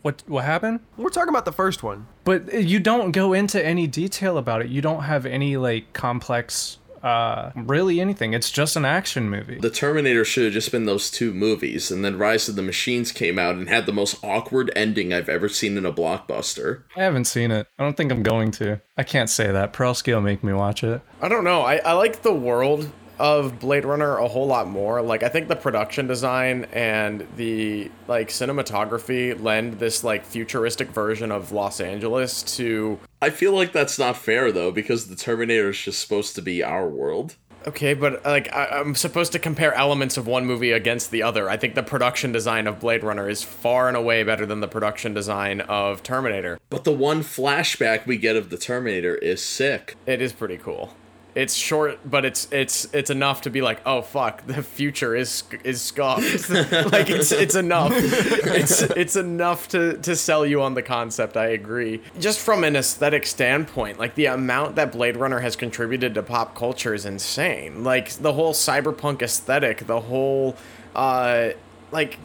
What 0.02 0.24
what 0.28 0.46
happened? 0.46 0.82
we're 0.98 1.10
talking 1.10 1.30
about 1.30 1.46
the 1.46 1.52
first 1.52 1.84
one. 1.84 2.08
But 2.24 2.54
you 2.54 2.80
don't 2.80 3.12
go 3.12 3.34
into 3.34 3.64
any 3.64 3.88
detail 3.88 4.38
about 4.38 4.62
it. 4.62 4.70
You 4.70 4.82
don't 4.82 5.04
have 5.04 5.26
any 5.26 5.58
like 5.58 5.94
complex, 5.94 6.78
uh, 7.02 7.52
really 7.56 8.00
anything. 8.00 8.34
It's 8.34 8.52
just 8.52 8.76
an 8.76 8.86
action 8.86 9.30
movie. 9.30 9.60
The 9.60 9.70
Terminator 9.70 10.26
should 10.26 10.46
have 10.46 10.54
just 10.54 10.72
been 10.72 10.86
those 10.86 11.10
two 11.12 11.34
movies, 11.34 11.92
and 11.92 12.04
then 12.04 12.18
Rise 12.18 12.48
of 12.50 12.56
the 12.56 12.62
Machines 12.62 13.12
came 13.12 13.38
out 13.40 13.56
and 13.56 13.70
had 13.70 13.86
the 13.86 13.94
most 13.94 14.24
awkward 14.24 14.72
ending 14.76 15.14
I've 15.14 15.30
ever 15.30 15.50
seen 15.50 15.78
in 15.78 15.86
a 15.86 15.94
blockbuster. 15.94 16.84
I 16.96 17.04
haven't 17.04 17.26
seen 17.26 17.52
it. 17.52 17.68
I 17.78 17.84
don't 17.84 17.98
think 17.98 18.12
I'm 18.12 18.24
going 18.24 18.52
to. 18.52 18.82
I 18.98 19.04
can't 19.04 19.30
say 19.30 19.52
that. 19.52 19.74
Prelsky 19.74 20.14
will 20.14 20.22
make 20.22 20.44
me 20.44 20.54
watch 20.54 20.84
it. 20.84 21.02
I 21.22 21.28
don't 21.30 21.44
know. 21.44 21.62
I, 21.62 21.78
I 21.78 21.94
like 21.94 22.22
the 22.22 22.34
world 22.34 22.90
of 23.20 23.60
Blade 23.60 23.86
Runner 23.86 24.18
a 24.18 24.28
whole 24.28 24.48
lot 24.48 24.68
more. 24.68 25.02
Like 25.02 25.24
I 25.24 25.30
think 25.30 25.48
the 25.48 25.56
production 25.56 26.08
design 26.08 26.66
and 26.74 27.28
the 27.36 27.92
like 28.08 28.30
cinematography 28.30 29.42
lend 29.42 29.80
this 29.80 30.04
like 30.04 30.26
futuristic 30.26 30.90
version 30.90 31.32
of 31.32 31.52
Los 31.52 31.80
Angeles 31.80 32.44
to 32.58 33.00
I 33.22 33.30
feel 33.30 33.54
like 33.54 33.72
that's 33.72 33.98
not 33.98 34.18
fair 34.18 34.52
though, 34.52 34.72
because 34.72 35.08
the 35.08 35.16
Terminator 35.16 35.70
is 35.70 35.80
just 35.80 36.02
supposed 36.02 36.36
to 36.36 36.42
be 36.42 36.64
our 36.64 36.88
world. 36.88 37.36
Okay, 37.66 37.94
but 37.94 38.24
like 38.26 38.54
I, 38.54 38.66
I'm 38.66 38.96
supposed 38.96 39.32
to 39.32 39.40
compare 39.40 39.74
elements 39.74 40.18
of 40.18 40.28
one 40.28 40.46
movie 40.46 40.72
against 40.72 41.12
the 41.12 41.24
other. 41.24 41.50
I 41.50 41.58
think 41.58 41.76
the 41.76 41.84
production 41.84 42.32
design 42.32 42.68
of 42.68 42.80
Blade 42.80 43.04
Runner 43.04 43.30
is 43.30 43.44
far 43.44 43.88
and 43.88 43.96
away 43.96 44.24
better 44.24 44.46
than 44.46 44.60
the 44.60 44.68
production 44.68 45.14
design 45.14 45.62
of 45.62 46.04
Terminator. 46.04 46.60
But 46.70 46.84
the 46.84 46.92
one 46.92 47.22
flashback 47.22 48.06
we 48.06 48.18
get 48.18 48.36
of 48.36 48.50
the 48.50 48.58
Terminator 48.58 49.16
is 49.16 49.42
sick. 49.42 49.96
It 50.06 50.22
is 50.22 50.34
pretty 50.34 50.58
cool. 50.58 50.94
It's 51.36 51.56
short, 51.56 52.00
but 52.06 52.26
it's 52.26 52.48
it's 52.52 52.86
it's 52.94 53.10
enough 53.10 53.42
to 53.42 53.50
be 53.50 53.62
like, 53.62 53.82
oh 53.86 54.02
fuck, 54.02 54.46
the 54.46 54.62
future 54.62 55.16
is 55.16 55.44
is 55.64 55.82
scuffed. 55.82 56.50
like 56.50 57.10
it's 57.10 57.32
it's 57.32 57.56
enough. 57.56 57.92
It's 58.54 58.82
it's 58.82 59.16
enough 59.16 59.68
to 59.70 59.98
to 59.98 60.16
sell 60.16 60.46
you 60.46 60.62
on 60.62 60.76
the 60.76 60.84
concept. 60.84 61.36
I 61.38 61.48
agree. 61.48 62.02
Just 62.20 62.40
from 62.40 62.64
an 62.64 62.76
aesthetic 62.76 63.26
standpoint, 63.26 63.98
like 63.98 64.16
the 64.16 64.28
amount 64.28 64.76
that 64.76 64.92
Blade 64.92 65.18
Runner 65.18 65.40
has 65.40 65.56
contributed 65.56 66.14
to 66.14 66.24
pop 66.24 66.56
culture 66.56 66.94
is 66.94 67.06
insane. 67.06 67.84
Like 67.84 68.12
the 68.12 68.34
whole 68.34 68.54
cyberpunk 68.54 69.22
aesthetic, 69.22 69.88
the 69.88 70.02
whole 70.02 70.56
uh 70.96 71.50
like 71.92 72.20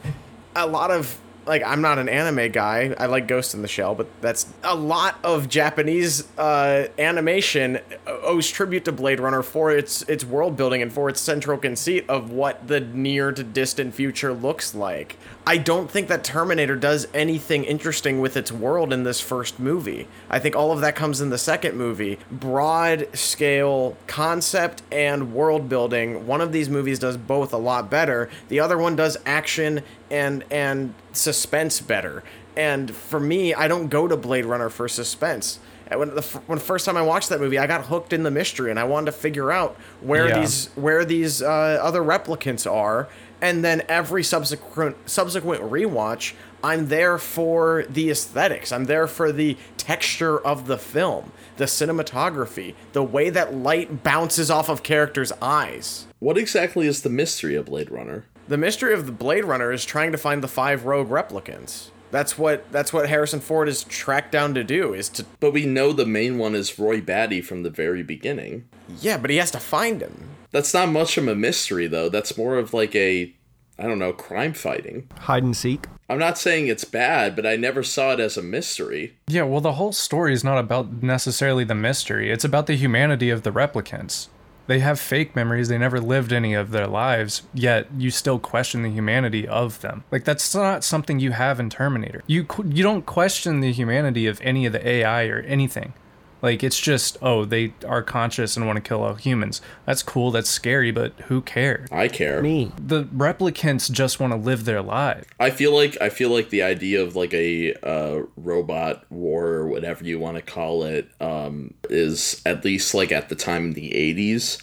a 0.55 0.67
lot 0.67 0.91
of 0.91 1.19
like 1.49 1.63
I'm 1.65 1.81
not 1.81 1.97
an 1.97 2.07
anime 2.07 2.51
guy. 2.51 2.93
I 2.97 3.07
like 3.07 3.27
Ghost 3.27 3.55
in 3.55 3.63
the 3.63 3.67
Shell, 3.67 3.95
but 3.95 4.07
that's 4.21 4.45
a 4.63 4.75
lot 4.75 5.19
of 5.23 5.49
Japanese 5.49 6.27
uh, 6.37 6.87
animation 6.99 7.79
owes 8.05 8.49
tribute 8.49 8.85
to 8.85 8.91
Blade 8.91 9.19
Runner 9.19 9.41
for 9.41 9.71
its 9.71 10.03
its 10.03 10.23
world 10.23 10.55
building 10.55 10.81
and 10.83 10.93
for 10.93 11.09
its 11.09 11.19
central 11.19 11.57
conceit 11.57 12.05
of 12.07 12.29
what 12.29 12.67
the 12.67 12.79
near 12.79 13.31
to 13.31 13.43
distant 13.43 13.95
future 13.95 14.31
looks 14.31 14.75
like. 14.75 15.17
I 15.49 15.57
don't 15.57 15.89
think 15.89 16.09
that 16.09 16.23
Terminator 16.23 16.75
does 16.75 17.07
anything 17.11 17.63
interesting 17.63 18.21
with 18.21 18.37
its 18.37 18.51
world 18.51 18.93
in 18.93 19.01
this 19.01 19.19
first 19.19 19.59
movie. 19.59 20.07
I 20.29 20.37
think 20.37 20.55
all 20.55 20.71
of 20.71 20.81
that 20.81 20.95
comes 20.95 21.21
in 21.21 21.31
the 21.31 21.39
second 21.39 21.75
movie. 21.75 22.19
Broad 22.29 23.07
scale 23.17 23.97
concept 24.05 24.83
and 24.91 25.33
world 25.33 25.67
building. 25.67 26.27
One 26.27 26.39
of 26.39 26.51
these 26.51 26.69
movies 26.69 26.99
does 26.99 27.17
both 27.17 27.51
a 27.51 27.57
lot 27.57 27.89
better. 27.89 28.29
The 28.49 28.59
other 28.59 28.77
one 28.77 28.95
does 28.95 29.17
action 29.25 29.81
and 30.11 30.43
and 30.51 30.93
suspense 31.13 31.81
better. 31.81 32.23
And 32.55 32.93
for 32.93 33.19
me, 33.19 33.55
I 33.55 33.67
don't 33.67 33.87
go 33.87 34.07
to 34.07 34.15
Blade 34.15 34.45
Runner 34.45 34.69
for 34.69 34.87
suspense. 34.87 35.57
When 35.91 36.09
the, 36.09 36.17
f- 36.17 36.43
when 36.47 36.59
the 36.59 36.63
first 36.63 36.85
time 36.85 36.95
I 36.97 37.01
watched 37.01 37.29
that 37.29 37.39
movie, 37.39 37.57
I 37.57 37.65
got 37.65 37.85
hooked 37.85 38.13
in 38.13 38.21
the 38.21 38.29
mystery, 38.29 38.69
and 38.69 38.79
I 38.79 38.83
wanted 38.83 39.07
to 39.07 39.11
figure 39.13 39.51
out 39.51 39.75
where 40.01 40.27
Yeah. 40.27 40.41
these 40.41 40.67
where 40.75 41.03
these 41.03 41.41
uh, 41.41 41.47
other 41.81 42.01
replicants 42.03 42.71
are. 42.71 43.07
And 43.41 43.63
then 43.63 43.83
every 43.87 44.23
subsequent 44.23 44.97
subsequent 45.09 45.61
rewatch, 45.63 46.33
I'm 46.63 46.87
there 46.89 47.17
for 47.17 47.85
the 47.89 48.09
aesthetics. 48.09 48.71
I'm 48.71 48.85
there 48.85 49.07
for 49.07 49.31
the 49.31 49.57
texture 49.77 50.37
of 50.37 50.67
the 50.67 50.77
film, 50.77 51.31
the 51.57 51.65
cinematography, 51.65 52.75
the 52.93 53.03
way 53.03 53.29
that 53.29 53.53
light 53.53 54.03
bounces 54.03 54.51
off 54.51 54.69
of 54.69 54.83
characters' 54.83 55.31
eyes. 55.41 56.05
What 56.19 56.37
exactly 56.37 56.85
is 56.85 57.01
the 57.01 57.09
mystery 57.09 57.55
of 57.55 57.67
Blade 57.67 57.89
Runner? 57.91 58.25
The 58.47 58.57
mystery 58.57 58.93
of 58.93 59.05
the 59.05 59.11
Blade 59.11 59.45
Runner 59.45 59.71
is 59.71 59.85
trying 59.85 60.11
to 60.11 60.17
find 60.17 60.43
the 60.43 60.47
five 60.47 60.85
rogue 60.85 61.09
replicants. 61.09 61.89
That's 62.11 62.37
what 62.37 62.69
that's 62.71 62.91
what 62.91 63.07
Harrison 63.07 63.39
Ford 63.39 63.69
is 63.69 63.83
tracked 63.83 64.31
down 64.31 64.53
to 64.55 64.63
do 64.63 64.93
is 64.93 65.09
to 65.09 65.25
But 65.39 65.53
we 65.53 65.65
know 65.65 65.93
the 65.93 66.05
main 66.07 66.39
one 66.39 66.55
is 66.55 66.79
Roy 66.79 66.99
Batty 66.99 67.41
from 67.41 67.63
the 67.63 67.69
very 67.69 68.01
beginning. 68.03 68.65
yeah, 68.99 69.17
but 69.17 69.29
he 69.29 69.37
has 69.37 69.51
to 69.51 69.59
find 69.59 70.01
him. 70.01 70.29
That's 70.51 70.73
not 70.73 70.89
much 70.89 71.17
of 71.17 71.27
a 71.27 71.35
mystery 71.35 71.87
though. 71.87 72.09
That's 72.09 72.37
more 72.37 72.57
of 72.57 72.73
like 72.73 72.95
a 72.95 73.33
I 73.77 73.83
don't 73.83 73.99
know, 73.99 74.11
crime 74.11 74.53
fighting. 74.53 75.07
Hide 75.19 75.43
and 75.43 75.55
seek. 75.55 75.85
I'm 76.09 76.19
not 76.19 76.37
saying 76.37 76.67
it's 76.67 76.83
bad, 76.83 77.35
but 77.35 77.45
I 77.45 77.55
never 77.55 77.81
saw 77.81 78.11
it 78.11 78.19
as 78.19 78.35
a 78.35 78.41
mystery. 78.41 79.15
Yeah, 79.27 79.43
well, 79.43 79.61
the 79.61 79.73
whole 79.73 79.93
story 79.93 80.33
is 80.33 80.43
not 80.43 80.57
about 80.57 81.01
necessarily 81.01 81.63
the 81.63 81.75
mystery. 81.75 82.29
It's 82.29 82.43
about 82.43 82.67
the 82.67 82.75
humanity 82.75 83.29
of 83.29 83.43
the 83.43 83.51
replicants. 83.51 84.27
They 84.67 84.79
have 84.79 84.99
fake 84.99 85.35
memories. 85.35 85.69
They 85.69 85.77
never 85.77 85.99
lived 85.99 86.33
any 86.33 86.53
of 86.53 86.71
their 86.71 86.87
lives, 86.87 87.43
yet 87.53 87.87
you 87.97 88.11
still 88.11 88.37
question 88.37 88.83
the 88.83 88.91
humanity 88.91 89.47
of 89.47 89.81
them. 89.81 90.03
Like 90.11 90.25
that's 90.25 90.53
not 90.53 90.83
something 90.83 91.19
you 91.19 91.31
have 91.31 91.59
in 91.59 91.69
Terminator. 91.69 92.23
You 92.27 92.45
you 92.65 92.83
don't 92.83 93.05
question 93.05 93.61
the 93.61 93.71
humanity 93.71 94.27
of 94.27 94.39
any 94.43 94.65
of 94.65 94.73
the 94.73 94.87
AI 94.87 95.25
or 95.25 95.39
anything. 95.39 95.93
Like 96.41 96.63
it's 96.63 96.79
just 96.79 97.17
oh 97.21 97.45
they 97.45 97.73
are 97.87 98.01
conscious 98.01 98.55
and 98.55 98.65
want 98.65 98.77
to 98.77 98.81
kill 98.81 99.03
all 99.03 99.15
humans. 99.15 99.61
That's 99.85 100.03
cool. 100.03 100.31
That's 100.31 100.49
scary, 100.49 100.91
but 100.91 101.13
who 101.27 101.41
cares? 101.41 101.89
I 101.91 102.07
care. 102.07 102.41
Me. 102.41 102.71
The 102.79 103.05
replicants 103.05 103.91
just 103.91 104.19
want 104.19 104.33
to 104.33 104.37
live 104.37 104.65
their 104.65 104.81
lives. 104.81 105.27
I 105.39 105.49
feel 105.49 105.73
like 105.73 105.97
I 106.01 106.09
feel 106.09 106.29
like 106.29 106.49
the 106.49 106.63
idea 106.63 107.01
of 107.01 107.15
like 107.15 107.33
a 107.33 107.73
uh, 107.83 108.23
robot 108.37 109.05
war 109.09 109.47
or 109.47 109.67
whatever 109.67 110.03
you 110.03 110.19
want 110.19 110.37
to 110.37 110.41
call 110.41 110.83
it 110.83 111.09
um, 111.19 111.73
is 111.89 112.41
at 112.45 112.63
least 112.63 112.93
like 112.93 113.11
at 113.11 113.29
the 113.29 113.35
time 113.35 113.65
in 113.65 113.73
the 113.73 113.91
'80s 113.91 114.61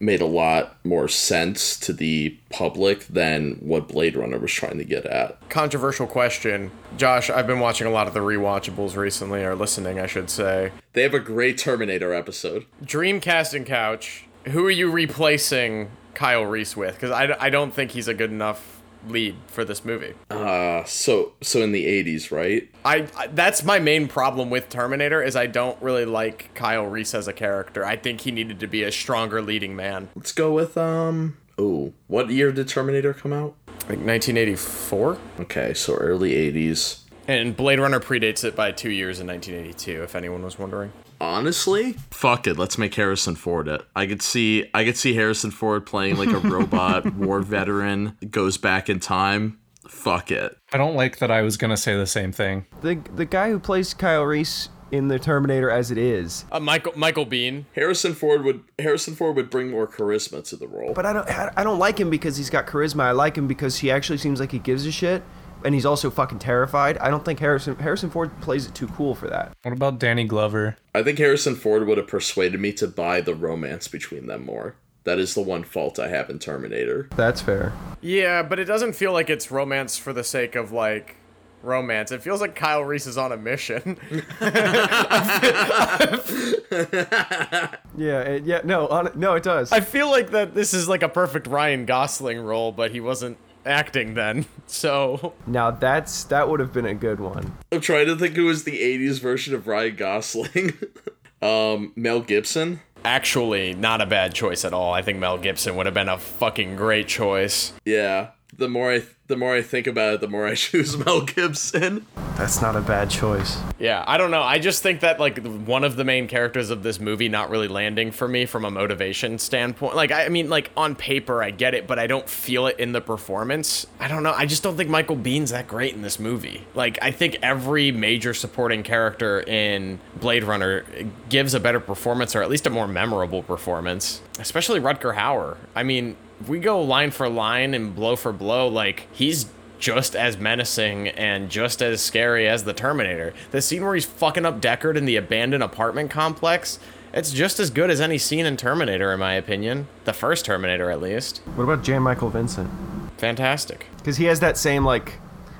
made 0.00 0.20
a 0.20 0.26
lot 0.26 0.76
more 0.84 1.08
sense 1.08 1.78
to 1.80 1.92
the 1.92 2.36
public 2.50 3.06
than 3.06 3.52
what 3.60 3.88
Blade 3.88 4.16
Runner 4.16 4.38
was 4.38 4.52
trying 4.52 4.78
to 4.78 4.84
get 4.84 5.04
at. 5.06 5.48
Controversial 5.48 6.06
question. 6.06 6.70
Josh, 6.96 7.30
I've 7.30 7.46
been 7.46 7.60
watching 7.60 7.86
a 7.86 7.90
lot 7.90 8.06
of 8.06 8.14
the 8.14 8.20
rewatchables 8.20 8.96
recently, 8.96 9.42
or 9.42 9.54
listening, 9.54 9.98
I 9.98 10.06
should 10.06 10.30
say. 10.30 10.72
They 10.92 11.02
have 11.02 11.14
a 11.14 11.20
great 11.20 11.58
Terminator 11.58 12.14
episode. 12.14 12.66
Dream 12.84 13.20
casting 13.20 13.64
couch. 13.64 14.26
Who 14.46 14.64
are 14.64 14.70
you 14.70 14.90
replacing 14.90 15.90
Kyle 16.14 16.44
Reese 16.44 16.76
with? 16.76 16.94
Because 16.94 17.10
I, 17.10 17.36
I 17.38 17.50
don't 17.50 17.74
think 17.74 17.90
he's 17.90 18.08
a 18.08 18.14
good 18.14 18.30
enough 18.30 18.77
lead 19.06 19.36
for 19.46 19.64
this 19.64 19.84
movie. 19.84 20.14
Uh, 20.30 20.84
so 20.84 21.32
so 21.40 21.62
in 21.62 21.72
the 21.72 21.84
'80s, 21.86 22.30
right? 22.30 22.68
I, 22.84 23.06
I 23.16 23.26
that's 23.28 23.62
my 23.64 23.78
main 23.78 24.08
problem 24.08 24.50
with 24.50 24.68
Terminator 24.68 25.22
is 25.22 25.36
I 25.36 25.46
don't 25.46 25.80
really 25.82 26.04
like 26.04 26.50
Kyle 26.54 26.84
Reese 26.86 27.14
as 27.14 27.28
a 27.28 27.32
character. 27.32 27.84
I 27.84 27.96
think 27.96 28.22
he 28.22 28.30
needed 28.30 28.60
to 28.60 28.66
be 28.66 28.82
a 28.82 28.92
stronger 28.92 29.40
leading 29.42 29.76
man. 29.76 30.08
Let's 30.14 30.32
go 30.32 30.52
with 30.52 30.76
um. 30.78 31.36
Oh, 31.60 31.92
what 32.06 32.30
year 32.30 32.52
did 32.52 32.68
Terminator 32.68 33.12
come 33.12 33.32
out? 33.32 33.54
Like 33.88 33.98
1984, 33.98 35.18
Okay, 35.40 35.74
so 35.74 35.94
early 35.94 36.32
'80s. 36.32 37.00
and 37.26 37.56
Blade 37.56 37.80
Runner 37.80 38.00
predates 38.00 38.44
it 38.44 38.54
by 38.54 38.70
two 38.72 38.90
years 38.90 39.18
in 39.20 39.26
1982. 39.26 40.02
If 40.02 40.14
anyone 40.14 40.42
was 40.42 40.58
wondering. 40.58 40.92
Honestly, 41.20 41.94
fuck 42.10 42.46
it. 42.46 42.56
Let's 42.58 42.78
make 42.78 42.94
Harrison 42.94 43.34
Ford 43.34 43.68
it. 43.68 43.82
I 43.96 44.06
could 44.06 44.22
see 44.22 44.68
I 44.74 44.84
could 44.84 44.96
see 44.96 45.14
Harrison 45.14 45.50
Ford 45.50 45.84
playing 45.86 46.16
like 46.16 46.28
a 46.30 46.38
robot 46.38 47.12
war 47.14 47.40
veteran, 47.40 48.16
goes 48.30 48.56
back 48.58 48.88
in 48.88 49.00
time. 49.00 49.58
Fuck 49.88 50.30
it. 50.30 50.56
I 50.72 50.76
don't 50.76 50.94
like 50.94 51.18
that 51.18 51.30
I 51.30 51.42
was 51.42 51.56
gonna 51.56 51.76
say 51.76 51.96
the 51.96 52.06
same 52.06 52.32
thing. 52.32 52.66
The 52.82 53.00
the 53.14 53.24
guy 53.24 53.50
who 53.50 53.58
plays 53.58 53.94
Kyle 53.94 54.24
Reese 54.24 54.68
in 54.90 55.08
the 55.08 55.18
Terminator 55.18 55.70
as 55.70 55.90
it 55.90 55.98
is, 55.98 56.44
Uh, 56.52 56.60
Michael 56.60 56.92
Michael 56.96 57.26
Biehn. 57.26 57.64
Harrison 57.74 58.14
Ford 58.14 58.42
would 58.44 58.62
Harrison 58.78 59.14
Ford 59.14 59.36
would 59.36 59.50
bring 59.50 59.70
more 59.70 59.86
charisma 59.86 60.46
to 60.48 60.56
the 60.56 60.66
role. 60.68 60.92
but 60.94 61.04
I 61.04 61.12
don't 61.12 61.28
I 61.28 61.50
I 61.56 61.64
don't 61.64 61.78
like 61.78 61.98
him 61.98 62.10
because 62.10 62.36
he's 62.36 62.48
got 62.50 62.66
charisma. 62.66 63.02
I 63.02 63.10
like 63.12 63.36
him 63.36 63.46
because 63.48 63.78
he 63.78 63.90
actually 63.90 64.18
seems 64.18 64.40
like 64.40 64.52
he 64.52 64.58
gives 64.58 64.86
a 64.86 64.92
shit, 64.92 65.22
and 65.64 65.74
he's 65.74 65.86
also 65.86 66.10
fucking 66.10 66.38
terrified. 66.38 66.98
I 66.98 67.10
don't 67.10 67.24
think 67.24 67.40
Harrison 67.40 67.76
Harrison 67.76 68.10
Ford 68.10 68.30
plays 68.40 68.66
it 68.66 68.74
too 68.74 68.88
cool 68.88 69.14
for 69.14 69.28
that. 69.28 69.52
What 69.62 69.72
about 69.72 69.98
Danny 69.98 70.24
Glover? 70.24 70.76
I 70.94 71.02
think 71.02 71.18
Harrison 71.18 71.54
Ford 71.54 71.86
would 71.86 71.98
have 71.98 72.08
persuaded 72.08 72.60
me 72.60 72.72
to 72.74 72.86
buy 72.86 73.20
the 73.20 73.34
romance 73.34 73.88
between 73.88 74.26
them 74.26 74.44
more. 74.44 74.76
That 75.04 75.18
is 75.18 75.34
the 75.34 75.42
one 75.42 75.64
fault 75.64 75.98
I 75.98 76.08
have 76.08 76.28
in 76.28 76.38
Terminator. 76.38 77.08
That's 77.16 77.40
fair. 77.40 77.72
Yeah, 78.00 78.42
but 78.42 78.58
it 78.58 78.66
doesn't 78.66 78.94
feel 78.94 79.12
like 79.12 79.30
it's 79.30 79.50
romance 79.50 79.96
for 79.96 80.12
the 80.12 80.24
sake 80.24 80.54
of 80.54 80.70
like 80.70 81.16
romance. 81.62 82.12
It 82.12 82.22
feels 82.22 82.40
like 82.40 82.54
Kyle 82.54 82.84
Reese 82.84 83.06
is 83.06 83.18
on 83.18 83.32
a 83.32 83.36
mission. 83.36 83.98
Yeah, 87.98 88.20
it, 88.20 88.44
yeah, 88.44 88.60
no, 88.62 88.86
on, 88.86 89.10
no, 89.16 89.34
it 89.34 89.42
does. 89.42 89.72
I 89.72 89.80
feel 89.80 90.08
like 90.08 90.30
that 90.30 90.54
this 90.54 90.72
is 90.72 90.88
like 90.88 91.02
a 91.02 91.08
perfect 91.08 91.48
Ryan 91.48 91.84
Gosling 91.84 92.38
role, 92.38 92.70
but 92.70 92.92
he 92.92 93.00
wasn't 93.00 93.38
acting 93.68 94.14
then. 94.14 94.46
So 94.70 95.32
now 95.46 95.70
that's 95.70 96.24
that 96.24 96.50
would 96.50 96.60
have 96.60 96.74
been 96.74 96.84
a 96.84 96.92
good 96.94 97.20
one. 97.20 97.56
I'm 97.72 97.80
trying 97.80 98.04
to 98.06 98.16
think 98.16 98.34
who 98.36 98.44
was 98.44 98.64
the 98.64 98.78
80s 98.78 99.18
version 99.18 99.54
of 99.54 99.66
Ryan 99.66 99.96
Gosling. 99.96 100.74
um, 101.42 101.92
Mel 101.96 102.20
Gibson. 102.20 102.80
actually, 103.02 103.72
not 103.72 104.02
a 104.02 104.06
bad 104.06 104.34
choice 104.34 104.66
at 104.66 104.74
all. 104.74 104.92
I 104.92 105.00
think 105.00 105.18
Mel 105.18 105.38
Gibson 105.38 105.74
would 105.76 105.86
have 105.86 105.94
been 105.94 106.10
a 106.10 106.18
fucking 106.18 106.76
great 106.76 107.08
choice. 107.08 107.72
Yeah. 107.86 108.32
The 108.58 108.68
more 108.68 108.92
I 108.92 109.02
the 109.28 109.36
more 109.36 109.54
I 109.54 109.62
think 109.62 109.86
about 109.86 110.14
it, 110.14 110.20
the 110.20 110.26
more 110.26 110.44
I 110.44 110.54
choose 110.56 110.96
Mel 110.96 111.20
Gibson. 111.20 112.04
That's 112.36 112.60
not 112.60 112.74
a 112.74 112.80
bad 112.80 113.08
choice. 113.08 113.56
Yeah, 113.78 114.02
I 114.04 114.18
don't 114.18 114.32
know. 114.32 114.42
I 114.42 114.58
just 114.58 114.82
think 114.82 115.00
that 115.00 115.20
like 115.20 115.38
one 115.46 115.84
of 115.84 115.94
the 115.94 116.02
main 116.02 116.26
characters 116.26 116.70
of 116.70 116.82
this 116.82 116.98
movie 116.98 117.28
not 117.28 117.50
really 117.50 117.68
landing 117.68 118.10
for 118.10 118.26
me 118.26 118.46
from 118.46 118.64
a 118.64 118.70
motivation 118.70 119.38
standpoint. 119.38 119.94
Like 119.94 120.10
I 120.10 120.28
mean 120.28 120.50
like 120.50 120.72
on 120.76 120.96
paper 120.96 121.40
I 121.40 121.52
get 121.52 121.72
it, 121.74 121.86
but 121.86 122.00
I 122.00 122.08
don't 122.08 122.28
feel 122.28 122.66
it 122.66 122.80
in 122.80 122.90
the 122.90 123.00
performance. 123.00 123.86
I 124.00 124.08
don't 124.08 124.24
know. 124.24 124.32
I 124.32 124.44
just 124.44 124.64
don't 124.64 124.76
think 124.76 124.90
Michael 124.90 125.16
Biehn's 125.16 125.50
that 125.50 125.68
great 125.68 125.94
in 125.94 126.02
this 126.02 126.18
movie. 126.18 126.66
Like 126.74 126.98
I 127.00 127.12
think 127.12 127.38
every 127.42 127.92
major 127.92 128.34
supporting 128.34 128.82
character 128.82 129.40
in 129.40 130.00
Blade 130.20 130.42
Runner 130.42 130.84
gives 131.28 131.54
a 131.54 131.60
better 131.60 131.78
performance 131.78 132.34
or 132.34 132.42
at 132.42 132.50
least 132.50 132.66
a 132.66 132.70
more 132.70 132.88
memorable 132.88 133.44
performance, 133.44 134.20
especially 134.40 134.80
Rutger 134.80 135.14
Hauer. 135.14 135.58
I 135.76 135.84
mean, 135.84 136.16
if 136.40 136.48
we 136.48 136.58
go 136.58 136.80
line 136.80 137.10
for 137.10 137.28
line 137.28 137.74
and 137.74 137.94
blow 137.94 138.16
for 138.16 138.32
blow, 138.32 138.68
like 138.68 139.06
he's 139.12 139.46
just 139.78 140.16
as 140.16 140.38
menacing 140.38 141.08
and 141.08 141.50
just 141.50 141.80
as 141.80 142.00
scary 142.00 142.48
as 142.48 142.64
the 142.64 142.72
Terminator. 142.72 143.32
The 143.50 143.62
scene 143.62 143.84
where 143.84 143.94
he's 143.94 144.04
fucking 144.04 144.44
up 144.44 144.60
Deckard 144.60 144.96
in 144.96 145.04
the 145.04 145.16
abandoned 145.16 145.62
apartment 145.62 146.10
complex, 146.10 146.78
it's 147.12 147.32
just 147.32 147.58
as 147.60 147.70
good 147.70 147.90
as 147.90 148.00
any 148.00 148.18
scene 148.18 148.44
in 148.44 148.56
Terminator, 148.56 149.12
in 149.12 149.20
my 149.20 149.34
opinion. 149.34 149.88
The 150.04 150.12
first 150.12 150.44
Terminator, 150.44 150.90
at 150.90 151.00
least. 151.00 151.38
What 151.54 151.64
about 151.64 151.84
Jan 151.84 152.02
Michael 152.02 152.30
Vincent? 152.30 152.70
Fantastic. 153.18 153.86
Because 153.96 154.16
he 154.16 154.24
has 154.24 154.40
that 154.40 154.56
same 154.56 154.84
like, 154.84 155.14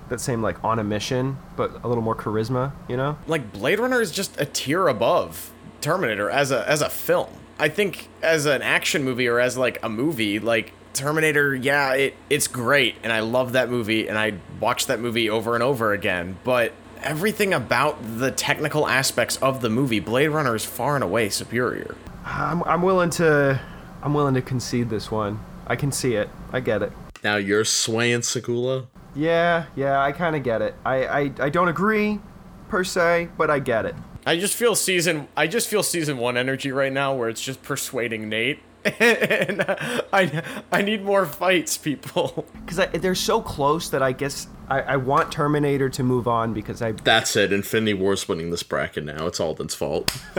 that 0.09 0.21
same 0.21 0.43
like 0.43 0.63
on 0.65 0.79
a 0.79 0.85
mission, 0.85 1.39
but 1.57 1.83
a 1.85 1.89
little 1.89 2.03
more 2.03 2.17
charisma. 2.17 2.73
You 2.89 2.97
know? 2.97 3.19
Like 3.27 3.53
Blade 3.53 3.79
Runner 3.79 4.01
is 4.01 4.11
just 4.11 4.41
a 4.41 4.45
tier 4.45 4.89
above 4.89 5.53
Terminator 5.81 6.29
as 6.29 6.51
a 6.51 6.69
as 6.69 6.83
a 6.83 6.91
film. 6.91 7.29
I 7.59 7.69
think 7.69 8.09
as 8.23 8.47
an 8.47 8.63
action 8.63 9.03
movie 9.05 9.27
or 9.27 9.41
as 9.41 9.57
like 9.57 9.79
a 9.83 9.89
movie, 9.89 10.39
like 10.39 10.73
Terminator, 10.93 11.55
yeah, 11.55 11.93
it 11.95 12.15
it's 12.31 12.47
great 12.49 12.97
and 13.03 13.13
I 13.13 13.21
love 13.21 13.53
that 13.53 13.69
movie 13.71 14.09
and 14.09 14.19
I 14.19 14.35
watch 14.61 14.87
that 14.87 15.01
movie 15.01 15.29
over 15.29 15.55
and 15.55 15.63
over 15.63 15.93
again, 15.93 16.39
but 16.45 16.73
everything 17.03 17.55
about 17.55 17.99
the 18.19 18.31
technical 18.31 18.87
aspects 18.89 19.37
of 19.37 19.61
the 19.61 19.71
movie, 19.71 20.01
Blade 20.01 20.29
Runner 20.29 20.55
is 20.55 20.65
far 20.65 20.95
and 20.95 21.05
away 21.05 21.29
superior. 21.29 21.97
I'm 22.25 22.63
I'm 22.65 22.83
willing 22.83 23.11
to, 23.11 23.61
I'm 24.03 24.15
willing 24.15 24.35
to 24.35 24.43
concede 24.43 24.91
this 24.91 25.11
one. 25.11 25.41
I 25.67 25.77
can 25.77 25.93
see 25.93 26.15
it. 26.15 26.29
I 26.53 26.61
get 26.61 26.83
it. 26.83 26.93
Now 27.25 27.37
you're 27.37 27.65
swaying 27.65 28.21
Segula. 28.21 28.87
Yeah, 29.15 29.67
yeah, 29.75 30.01
I 30.01 30.13
kind 30.13 30.37
of 30.37 30.43
get 30.43 30.63
it. 30.63 30.75
I, 30.85 31.07
I 31.07 31.33
I 31.41 31.49
don't 31.49 31.69
agree, 31.69 32.21
per 32.69 32.85
se, 32.85 33.31
but 33.37 33.51
I 33.51 33.59
get 33.59 33.87
it. 33.87 33.95
I 34.29 34.37
just 34.37 34.55
feel 34.57 34.75
season 34.75 35.27
I 35.35 35.47
just 35.47 35.69
feel 35.69 35.83
season 35.83 36.19
1 36.19 36.37
energy 36.37 36.71
right 36.71 36.93
now 36.93 37.15
where 37.15 37.31
it's 37.31 37.41
just 37.41 37.63
persuading 37.63 38.29
Nate 38.29 38.59
and 38.85 39.65
I 40.13 40.43
I 40.71 40.83
need 40.83 41.03
more 41.03 41.25
fights, 41.25 41.79
people. 41.79 42.47
Because 42.67 43.01
they're 43.01 43.15
so 43.15 43.41
close 43.41 43.89
that 43.89 44.03
I 44.03 44.13
guess 44.13 44.47
I, 44.69 44.83
I 44.83 44.97
want 44.97 45.33
Terminator 45.33 45.89
to 45.89 46.03
move 46.03 46.29
on 46.29 46.53
because 46.53 46.83
I 46.83 46.93
That's 46.93 47.35
it. 47.37 47.51
Infinity 47.51 47.95
War's 47.95 48.29
winning 48.29 48.51
this 48.51 48.63
bracket 48.63 49.05
now. 49.05 49.27
It's 49.27 49.41
Alden's 49.41 49.75
fault. 49.75 50.15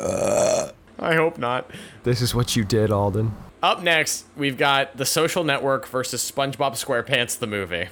I 0.00 0.70
hope 0.98 1.36
not. 1.36 1.70
this 2.04 2.22
is 2.22 2.34
what 2.34 2.56
you 2.56 2.64
did, 2.64 2.90
Alden. 2.90 3.34
Up 3.62 3.82
next, 3.82 4.24
we've 4.34 4.56
got 4.56 4.96
The 4.96 5.04
Social 5.04 5.44
Network 5.44 5.86
versus 5.86 6.22
SpongeBob 6.30 6.72
SquarePants 6.72 7.38
the 7.38 7.46
movie. 7.46 7.88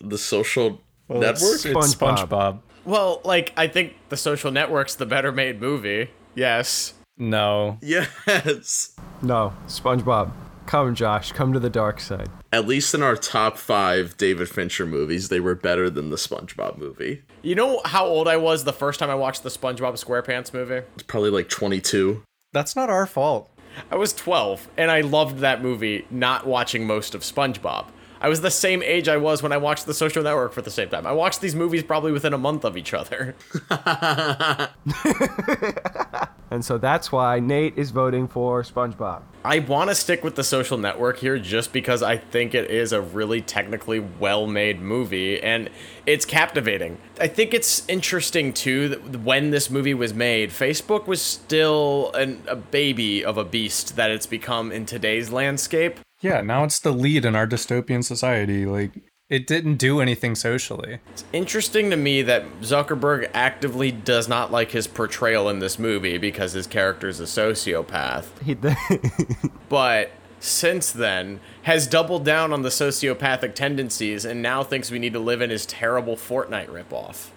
The 0.00 0.18
social 0.18 0.80
network? 1.08 1.54
It's, 1.54 1.64
it's 1.64 1.94
SpongeBob. 1.96 2.28
SpongeBob. 2.28 2.60
Well, 2.84 3.20
like 3.24 3.52
I 3.56 3.66
think 3.66 3.94
The 4.08 4.16
Social 4.16 4.50
Network's 4.50 4.94
the 4.94 5.06
better 5.06 5.32
made 5.32 5.60
movie. 5.60 6.10
Yes. 6.34 6.94
No. 7.18 7.78
Yes. 7.82 8.96
No, 9.22 9.52
SpongeBob. 9.66 10.32
Come, 10.66 10.94
Josh. 10.94 11.32
Come 11.32 11.52
to 11.52 11.58
the 11.58 11.68
dark 11.68 12.00
side. 12.00 12.28
At 12.52 12.66
least 12.66 12.94
in 12.94 13.02
our 13.02 13.16
top 13.16 13.58
five 13.58 14.16
David 14.16 14.48
Fincher 14.48 14.86
movies, 14.86 15.28
they 15.28 15.40
were 15.40 15.54
better 15.54 15.90
than 15.90 16.10
the 16.10 16.16
SpongeBob 16.16 16.78
movie. 16.78 17.22
You 17.42 17.56
know 17.56 17.80
how 17.84 18.06
old 18.06 18.28
I 18.28 18.36
was 18.36 18.64
the 18.64 18.72
first 18.72 19.00
time 19.00 19.10
I 19.10 19.14
watched 19.16 19.42
the 19.42 19.48
SpongeBob 19.50 20.02
SquarePants 20.02 20.54
movie? 20.54 20.86
It's 20.94 21.02
probably 21.02 21.30
like 21.30 21.48
22. 21.48 22.22
That's 22.52 22.76
not 22.76 22.88
our 22.88 23.06
fault. 23.06 23.50
I 23.90 23.96
was 23.96 24.12
12 24.12 24.68
and 24.76 24.90
I 24.90 25.00
loved 25.00 25.38
that 25.38 25.62
movie 25.62 26.06
not 26.10 26.46
watching 26.46 26.86
most 26.86 27.14
of 27.14 27.22
SpongeBob. 27.22 27.86
I 28.20 28.28
was 28.28 28.40
the 28.40 28.50
same 28.50 28.82
age 28.82 29.08
I 29.08 29.16
was 29.16 29.42
when 29.42 29.52
I 29.52 29.56
watched 29.56 29.86
The 29.86 29.94
Social 29.94 30.22
Network 30.22 30.52
for 30.52 30.62
the 30.62 30.70
same 30.70 30.88
time. 30.88 31.06
I 31.06 31.12
watched 31.12 31.40
these 31.40 31.54
movies 31.54 31.82
probably 31.82 32.12
within 32.12 32.34
a 32.34 32.38
month 32.38 32.64
of 32.64 32.76
each 32.76 32.92
other. 32.92 33.34
And 36.50 36.64
so 36.64 36.78
that's 36.78 37.12
why 37.12 37.38
Nate 37.38 37.78
is 37.78 37.92
voting 37.92 38.26
for 38.26 38.62
SpongeBob. 38.62 39.22
I 39.44 39.60
want 39.60 39.88
to 39.88 39.94
stick 39.94 40.24
with 40.24 40.34
The 40.34 40.42
Social 40.42 40.76
Network 40.76 41.18
here 41.18 41.38
just 41.38 41.72
because 41.72 42.02
I 42.02 42.16
think 42.16 42.54
it 42.54 42.70
is 42.70 42.92
a 42.92 43.00
really 43.00 43.40
technically 43.40 44.00
well 44.00 44.48
made 44.48 44.80
movie 44.80 45.40
and 45.40 45.70
it's 46.06 46.24
captivating. 46.24 46.98
I 47.20 47.28
think 47.28 47.54
it's 47.54 47.88
interesting 47.88 48.52
too 48.52 48.88
that 48.88 49.20
when 49.20 49.50
this 49.50 49.70
movie 49.70 49.94
was 49.94 50.12
made, 50.12 50.50
Facebook 50.50 51.06
was 51.06 51.22
still 51.22 52.10
an, 52.14 52.42
a 52.48 52.56
baby 52.56 53.24
of 53.24 53.38
a 53.38 53.44
beast 53.44 53.94
that 53.94 54.10
it's 54.10 54.26
become 54.26 54.72
in 54.72 54.86
today's 54.86 55.30
landscape. 55.30 56.00
Yeah, 56.20 56.42
now 56.42 56.64
it's 56.64 56.78
the 56.78 56.92
lead 56.92 57.24
in 57.24 57.34
our 57.34 57.46
dystopian 57.46 58.04
society. 58.04 58.66
Like, 58.66 58.92
it 59.30 59.46
didn't 59.46 59.76
do 59.76 60.00
anything 60.00 60.34
socially. 60.34 60.98
It's 61.12 61.24
interesting 61.32 61.88
to 61.90 61.96
me 61.96 62.22
that 62.22 62.44
Zuckerberg 62.60 63.30
actively 63.32 63.92
does 63.92 64.28
not 64.28 64.50
like 64.50 64.72
his 64.72 64.86
portrayal 64.86 65.48
in 65.48 65.60
this 65.60 65.78
movie 65.78 66.18
because 66.18 66.52
his 66.52 66.66
character 66.66 67.08
is 67.08 67.20
a 67.20 67.24
sociopath. 67.24 68.26
He, 68.42 68.54
But 69.68 70.10
since 70.40 70.90
then, 70.90 71.38
has 71.62 71.86
doubled 71.86 72.24
down 72.24 72.52
on 72.52 72.62
the 72.62 72.70
sociopathic 72.70 73.54
tendencies 73.54 74.24
and 74.24 74.42
now 74.42 74.64
thinks 74.64 74.90
we 74.90 74.98
need 74.98 75.12
to 75.12 75.20
live 75.20 75.40
in 75.40 75.50
his 75.50 75.64
terrible 75.64 76.16
Fortnite 76.16 76.68
ripoff. 76.68 77.28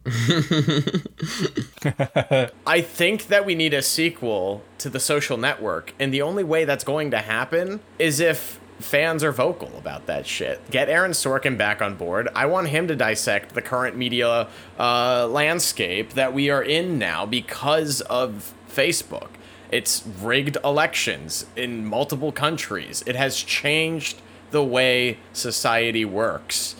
I 2.65 2.81
think 2.81 3.27
that 3.27 3.45
we 3.45 3.53
need 3.53 3.73
a 3.73 3.81
sequel 3.81 4.63
to 4.79 4.89
The 4.89 4.99
Social 4.99 5.37
Network, 5.37 5.93
and 5.99 6.13
the 6.13 6.21
only 6.21 6.43
way 6.43 6.65
that's 6.65 6.83
going 6.83 7.11
to 7.11 7.19
happen 7.19 7.81
is 7.99 8.19
if 8.19 8.59
fans 8.79 9.23
are 9.23 9.31
vocal 9.31 9.71
about 9.77 10.05
that 10.07 10.25
shit. 10.25 10.69
Get 10.69 10.89
Aaron 10.89 11.11
Sorkin 11.11 11.57
back 11.57 11.81
on 11.81 11.95
board. 11.95 12.29
I 12.35 12.45
want 12.45 12.69
him 12.69 12.87
to 12.87 12.95
dissect 12.95 13.53
the 13.53 13.61
current 13.61 13.95
media 13.95 14.47
uh, 14.79 15.27
landscape 15.27 16.13
that 16.13 16.33
we 16.33 16.49
are 16.49 16.63
in 16.63 16.97
now 16.97 17.25
because 17.25 18.01
of 18.01 18.53
Facebook. 18.69 19.29
It's 19.71 20.03
rigged 20.21 20.57
elections 20.63 21.45
in 21.55 21.85
multiple 21.85 22.31
countries. 22.31 23.03
It 23.07 23.15
has 23.15 23.37
changed 23.37 24.21
the 24.51 24.63
way 24.63 25.17
society 25.33 26.05
works. 26.05 26.75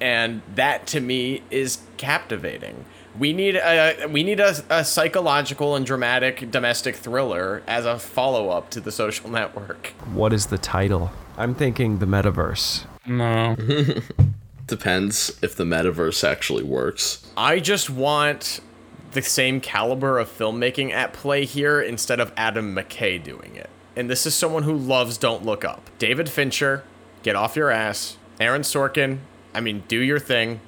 And 0.00 0.42
that 0.54 0.86
to 0.88 1.00
me 1.00 1.42
is 1.50 1.78
captivating. 1.96 2.84
We 3.18 3.32
need 3.32 3.56
a 3.56 4.06
we 4.06 4.22
need 4.22 4.38
a, 4.38 4.54
a 4.70 4.84
psychological 4.84 5.74
and 5.74 5.84
dramatic 5.84 6.50
domestic 6.50 6.94
thriller 6.96 7.62
as 7.66 7.84
a 7.84 7.98
follow 7.98 8.48
up 8.48 8.70
to 8.70 8.80
the 8.80 8.92
social 8.92 9.28
network. 9.38 9.88
What 10.12 10.32
is 10.32 10.46
the 10.46 10.58
title? 10.58 11.10
I'm 11.38 11.54
thinking 11.54 12.00
the 12.00 12.06
metaverse. 12.06 12.84
No. 13.06 13.54
Depends 14.66 15.38
if 15.40 15.54
the 15.54 15.62
metaverse 15.62 16.28
actually 16.28 16.64
works. 16.64 17.24
I 17.36 17.60
just 17.60 17.88
want 17.88 18.58
the 19.12 19.22
same 19.22 19.60
caliber 19.60 20.18
of 20.18 20.28
filmmaking 20.28 20.90
at 20.90 21.12
play 21.12 21.44
here 21.44 21.80
instead 21.80 22.18
of 22.18 22.32
Adam 22.36 22.74
McKay 22.74 23.22
doing 23.22 23.54
it. 23.54 23.70
And 23.94 24.10
this 24.10 24.26
is 24.26 24.34
someone 24.34 24.64
who 24.64 24.74
loves 24.74 25.16
Don't 25.16 25.44
Look 25.46 25.64
Up. 25.64 25.88
David 25.98 26.28
Fincher, 26.28 26.82
get 27.22 27.36
off 27.36 27.54
your 27.54 27.70
ass. 27.70 28.16
Aaron 28.40 28.62
Sorkin, 28.62 29.18
I 29.54 29.60
mean, 29.60 29.84
do 29.86 30.00
your 30.00 30.18
thing. 30.18 30.60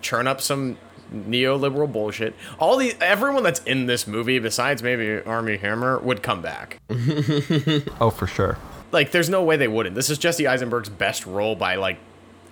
Churn 0.00 0.26
up 0.26 0.40
some 0.40 0.78
neoliberal 1.14 1.92
bullshit. 1.92 2.34
All 2.58 2.78
the 2.78 2.94
everyone 3.02 3.42
that's 3.42 3.62
in 3.64 3.84
this 3.86 4.06
movie, 4.06 4.38
besides 4.38 4.82
maybe 4.82 5.22
Armie 5.24 5.58
Hammer, 5.58 5.98
would 5.98 6.22
come 6.22 6.40
back. 6.40 6.80
Oh, 8.00 8.10
for 8.10 8.26
sure. 8.26 8.56
Like, 8.92 9.10
there's 9.12 9.28
no 9.28 9.42
way 9.42 9.56
they 9.56 9.68
wouldn't. 9.68 9.94
This 9.94 10.10
is 10.10 10.18
Jesse 10.18 10.46
Eisenberg's 10.46 10.88
best 10.88 11.26
role 11.26 11.54
by 11.56 11.74
like 11.76 11.98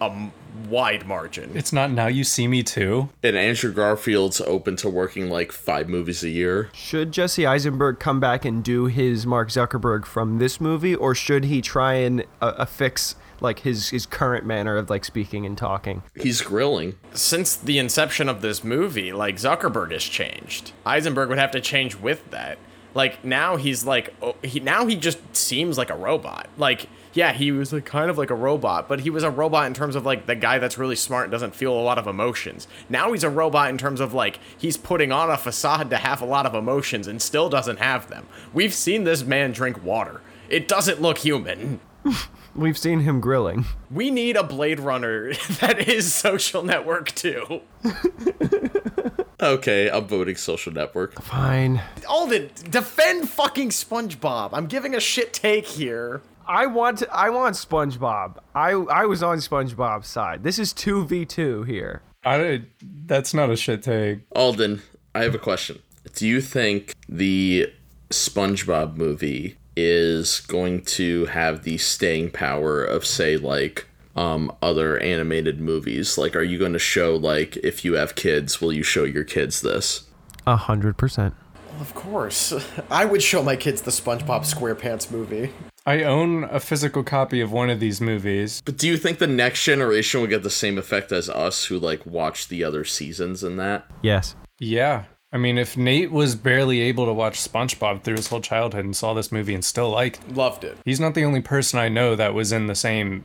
a 0.01 0.07
m- 0.07 0.33
wide 0.69 1.07
margin. 1.07 1.53
It's 1.55 1.73
not 1.73 1.91
Now 1.91 2.07
You 2.09 2.25
See 2.25 2.49
Me 2.49 2.63
Too. 2.63 3.09
And 3.23 3.37
Andrew 3.37 3.73
Garfield's 3.73 4.41
open 4.41 4.77
to 4.77 4.89
working 4.91 5.31
like 5.31 5.53
five 5.53 5.89
movies 5.89 6.23
a 6.25 6.29
year. 6.29 6.71
Should 6.73 7.13
Jesse 7.13 7.47
Eisenberg 7.47 7.99
come 8.01 8.19
back 8.21 8.45
and 8.45 8.63
do 8.65 8.87
his 8.87 9.25
Mark 9.27 9.49
Zuckerberg 9.51 10.05
from 10.05 10.39
this 10.39 10.61
movie, 10.61 10.95
or 10.95 11.15
should 11.15 11.45
he 11.45 11.61
try 11.63 11.95
and 11.95 12.25
uh, 12.41 12.55
affix 12.59 13.15
like 13.41 13.61
his 13.61 13.91
his 13.91 14.07
current 14.07 14.47
manner 14.47 14.77
of 14.77 14.89
like 14.91 15.05
speaking 15.05 15.45
and 15.47 15.57
talking? 15.59 16.03
He's 16.17 16.41
grilling. 16.41 16.95
since 17.13 17.55
the 17.57 17.79
inception 17.79 18.29
of 18.29 18.41
this 18.43 18.65
movie, 18.65 19.13
like 19.13 19.37
Zuckerberg 19.37 19.93
has 19.93 20.03
changed. 20.05 20.73
Eisenberg 20.87 21.29
would 21.29 21.39
have 21.39 21.51
to 21.53 21.61
change 21.61 21.95
with 21.97 22.31
that. 22.31 22.59
Like 22.95 23.25
now 23.25 23.57
he's 23.57 23.85
like 23.85 24.15
oh, 24.23 24.37
he 24.43 24.61
now 24.61 24.87
he 24.87 24.97
just 24.97 25.19
seems 25.37 25.77
like 25.77 25.91
a 25.91 25.97
robot. 25.97 26.49
Like 26.57 26.89
yeah, 27.13 27.33
he 27.33 27.53
was 27.53 27.73
like 27.73 27.85
kind 27.85 28.11
of 28.11 28.19
like 28.19 28.31
a 28.31 28.35
robot, 28.35 28.89
but 28.89 29.01
he 29.01 29.11
was 29.11 29.23
a 29.23 29.31
robot 29.31 29.67
in 29.67 29.75
terms 29.75 29.95
of 29.95 30.05
like 30.05 30.27
the 30.27 30.35
guy 30.35 30.59
that's 30.59 30.79
really 30.79 30.97
smart 30.97 31.25
and 31.25 31.33
doesn't 31.33 31.55
feel 31.55 31.73
a 31.73 31.81
lot 31.81 31.97
of 31.99 32.07
emotions. 32.07 32.67
Now 32.89 33.13
he's 33.13 33.25
a 33.25 33.31
robot 33.31 33.71
in 33.71 33.79
terms 33.79 34.01
of 34.01 34.13
like 34.13 34.39
he's 34.59 34.77
putting 34.77 35.13
on 35.13 35.31
a 35.31 35.37
facade 35.37 35.91
to 35.91 35.97
have 35.97 36.21
a 36.21 36.27
lot 36.27 36.47
of 36.47 36.55
emotions 36.55 37.07
and 37.07 37.23
still 37.23 37.49
doesn't 37.49 37.79
have 37.79 38.09
them. 38.09 38.27
We've 38.53 38.75
seen 38.75 39.05
this 39.05 39.25
man 39.25 39.53
drink 39.53 39.83
water. 39.83 40.21
It 40.49 40.69
doesn't 40.69 41.01
look 41.01 41.19
human. 41.19 41.81
We've 42.55 42.79
seen 42.79 43.01
him 43.01 43.21
grilling. 43.21 43.65
We 43.91 44.11
need 44.11 44.37
a 44.37 44.45
Blade 44.45 44.79
Runner 44.79 45.33
that 45.61 45.89
is 45.89 46.15
social 46.15 46.63
network 46.63 47.13
too. 47.13 47.63
Okay, 49.41 49.91
I'm 49.91 50.07
voting 50.07 50.37
social 50.37 50.73
network. 50.73 51.21
Fine. 51.23 51.83
Alden, 52.09 52.51
defend 52.71 53.29
fucking 53.29 53.71
SpongeBob. 53.71 54.51
I'm 54.53 54.67
giving 54.67 54.95
a 54.95 55.01
shit 55.01 55.33
take 55.33 55.67
here. 55.67 56.23
I 56.47 56.67
want 56.67 57.03
I 57.11 57.31
want 57.31 57.57
SpongeBob. 57.57 58.39
I 58.55 58.73
I 58.73 59.07
was 59.07 59.23
on 59.23 59.39
SpongeBob's 59.39 60.09
side. 60.09 60.43
This 60.45 60.59
is 60.59 60.73
two 60.73 61.07
v 61.07 61.25
two 61.25 61.63
here. 61.65 62.03
I 62.25 62.63
that's 63.07 63.35
not 63.35 63.51
a 63.51 63.57
shit 63.57 63.83
take. 63.83 64.21
Alden, 64.37 64.83
I 65.15 65.23
have 65.23 65.35
a 65.35 65.39
question. 65.39 65.81
Do 66.15 66.29
you 66.29 66.41
think 66.41 66.95
the 67.09 67.73
SpongeBob 68.11 68.97
movie 68.97 69.57
is 69.77 70.41
going 70.41 70.83
to 70.85 71.27
have 71.27 71.65
the 71.65 71.79
staying 71.79 72.31
power 72.31 72.85
of 72.85 73.05
say 73.05 73.37
like 73.37 73.87
um 74.17 74.53
other 74.63 74.99
animated 74.99 75.61
movies? 75.61 76.17
Like 76.19 76.35
are 76.37 76.43
you 76.43 76.59
going 76.59 76.73
to 76.75 76.79
show 76.79 77.17
like 77.17 77.57
if 77.59 77.85
you 77.85 77.95
have 77.95 78.15
kids, 78.15 78.61
will 78.61 78.73
you 78.73 78.83
show 78.83 79.05
your 79.05 79.25
kids 79.25 79.61
this? 79.61 80.07
A 80.47 80.57
hundred 80.57 80.97
percent. 80.97 81.35
Of 81.81 81.95
course. 81.95 82.53
I 82.91 83.05
would 83.05 83.23
show 83.23 83.43
my 83.43 83.57
kids 83.57 83.83
the 83.83 83.91
SpongeBob 83.91 84.43
SquarePants 84.43 85.11
movie. 85.11 85.53
I 85.87 86.03
own 86.05 86.45
a 86.45 86.61
physical 86.61 87.03
copy 87.03 87.41
of 87.41 87.53
one 87.53 87.69
of 87.69 87.79
these 87.81 88.01
movies. 88.01 88.63
But 88.65 88.79
do 88.79 88.87
you 88.89 88.97
think 88.97 89.19
the 89.19 89.27
next 89.27 89.65
generation 89.65 90.21
will 90.21 90.29
get 90.29 90.43
the 90.43 90.51
same 90.51 90.79
effect 90.79 91.13
as 91.13 91.29
us 91.29 91.65
who 91.67 91.79
like 91.79 92.07
watch 92.07 92.49
the 92.49 92.63
other 92.65 92.85
seasons 92.85 93.43
and 93.43 93.59
that? 93.59 93.85
Yes. 94.03 94.35
Yeah. 94.59 95.05
I 95.33 95.37
mean, 95.37 95.59
if 95.59 95.77
Nate 95.77 96.13
was 96.13 96.37
barely 96.37 96.81
able 96.83 97.07
to 97.07 97.13
watch 97.13 97.41
SpongeBob 97.41 98.03
through 98.05 98.17
his 98.17 98.29
whole 98.29 98.41
childhood 98.41 98.85
and 98.85 98.95
saw 98.97 99.13
this 99.15 99.33
movie 99.33 99.53
and 99.55 99.65
still 99.65 99.91
liked, 99.91 100.27
Loved 100.31 100.63
it. 100.63 100.79
he's 100.85 101.01
not 101.01 101.15
the 101.15 101.25
only 101.25 101.41
person 101.43 101.81
I 101.81 101.89
know 101.89 102.15
that 102.15 102.35
was 102.35 102.53
in 102.53 102.69
the 102.69 102.77
same 102.77 103.25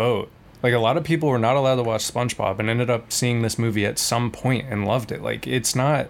boat. 0.00 0.30
Like 0.62 0.72
a 0.72 0.78
lot 0.78 0.96
of 0.96 1.04
people 1.04 1.28
were 1.28 1.38
not 1.38 1.56
allowed 1.56 1.76
to 1.76 1.82
watch 1.82 2.10
SpongeBob 2.10 2.58
and 2.58 2.70
ended 2.70 2.88
up 2.88 3.12
seeing 3.12 3.42
this 3.42 3.58
movie 3.58 3.84
at 3.84 3.98
some 3.98 4.30
point 4.30 4.66
and 4.70 4.86
loved 4.86 5.12
it. 5.12 5.20
Like 5.22 5.46
it's 5.46 5.74
not 5.74 6.08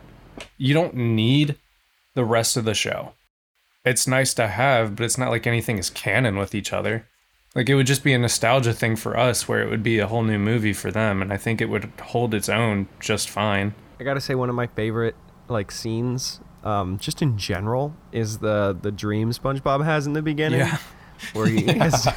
you 0.58 0.74
don't 0.74 0.94
need 0.94 1.56
the 2.14 2.24
rest 2.24 2.56
of 2.56 2.64
the 2.64 2.74
show. 2.74 3.12
It's 3.84 4.06
nice 4.06 4.32
to 4.34 4.46
have, 4.46 4.94
but 4.94 5.04
it's 5.04 5.18
not 5.18 5.30
like 5.30 5.46
anything 5.46 5.78
is 5.78 5.90
canon 5.90 6.36
with 6.36 6.54
each 6.54 6.72
other. 6.72 7.08
Like 7.56 7.68
it 7.68 7.74
would 7.74 7.88
just 7.88 8.04
be 8.04 8.12
a 8.12 8.18
nostalgia 8.18 8.72
thing 8.72 8.94
for 8.94 9.16
us 9.16 9.48
where 9.48 9.60
it 9.60 9.70
would 9.70 9.82
be 9.82 9.98
a 9.98 10.06
whole 10.06 10.22
new 10.22 10.38
movie 10.38 10.72
for 10.72 10.92
them 10.92 11.20
and 11.20 11.32
I 11.32 11.36
think 11.36 11.60
it 11.60 11.68
would 11.68 11.90
hold 12.00 12.32
its 12.32 12.48
own 12.48 12.86
just 13.00 13.28
fine. 13.28 13.74
I 13.98 14.04
gotta 14.04 14.20
say 14.20 14.36
one 14.36 14.48
of 14.48 14.54
my 14.54 14.68
favorite 14.68 15.16
like 15.48 15.72
scenes, 15.72 16.40
um, 16.62 16.98
just 16.98 17.22
in 17.22 17.38
general, 17.38 17.96
is 18.12 18.38
the 18.38 18.76
the 18.80 18.92
dream 18.92 19.32
SpongeBob 19.32 19.84
has 19.84 20.06
in 20.06 20.12
the 20.12 20.22
beginning. 20.22 20.60
Yeah. 20.60 20.78
Where 21.32 21.46
he 21.46 21.64
has 21.66 22.08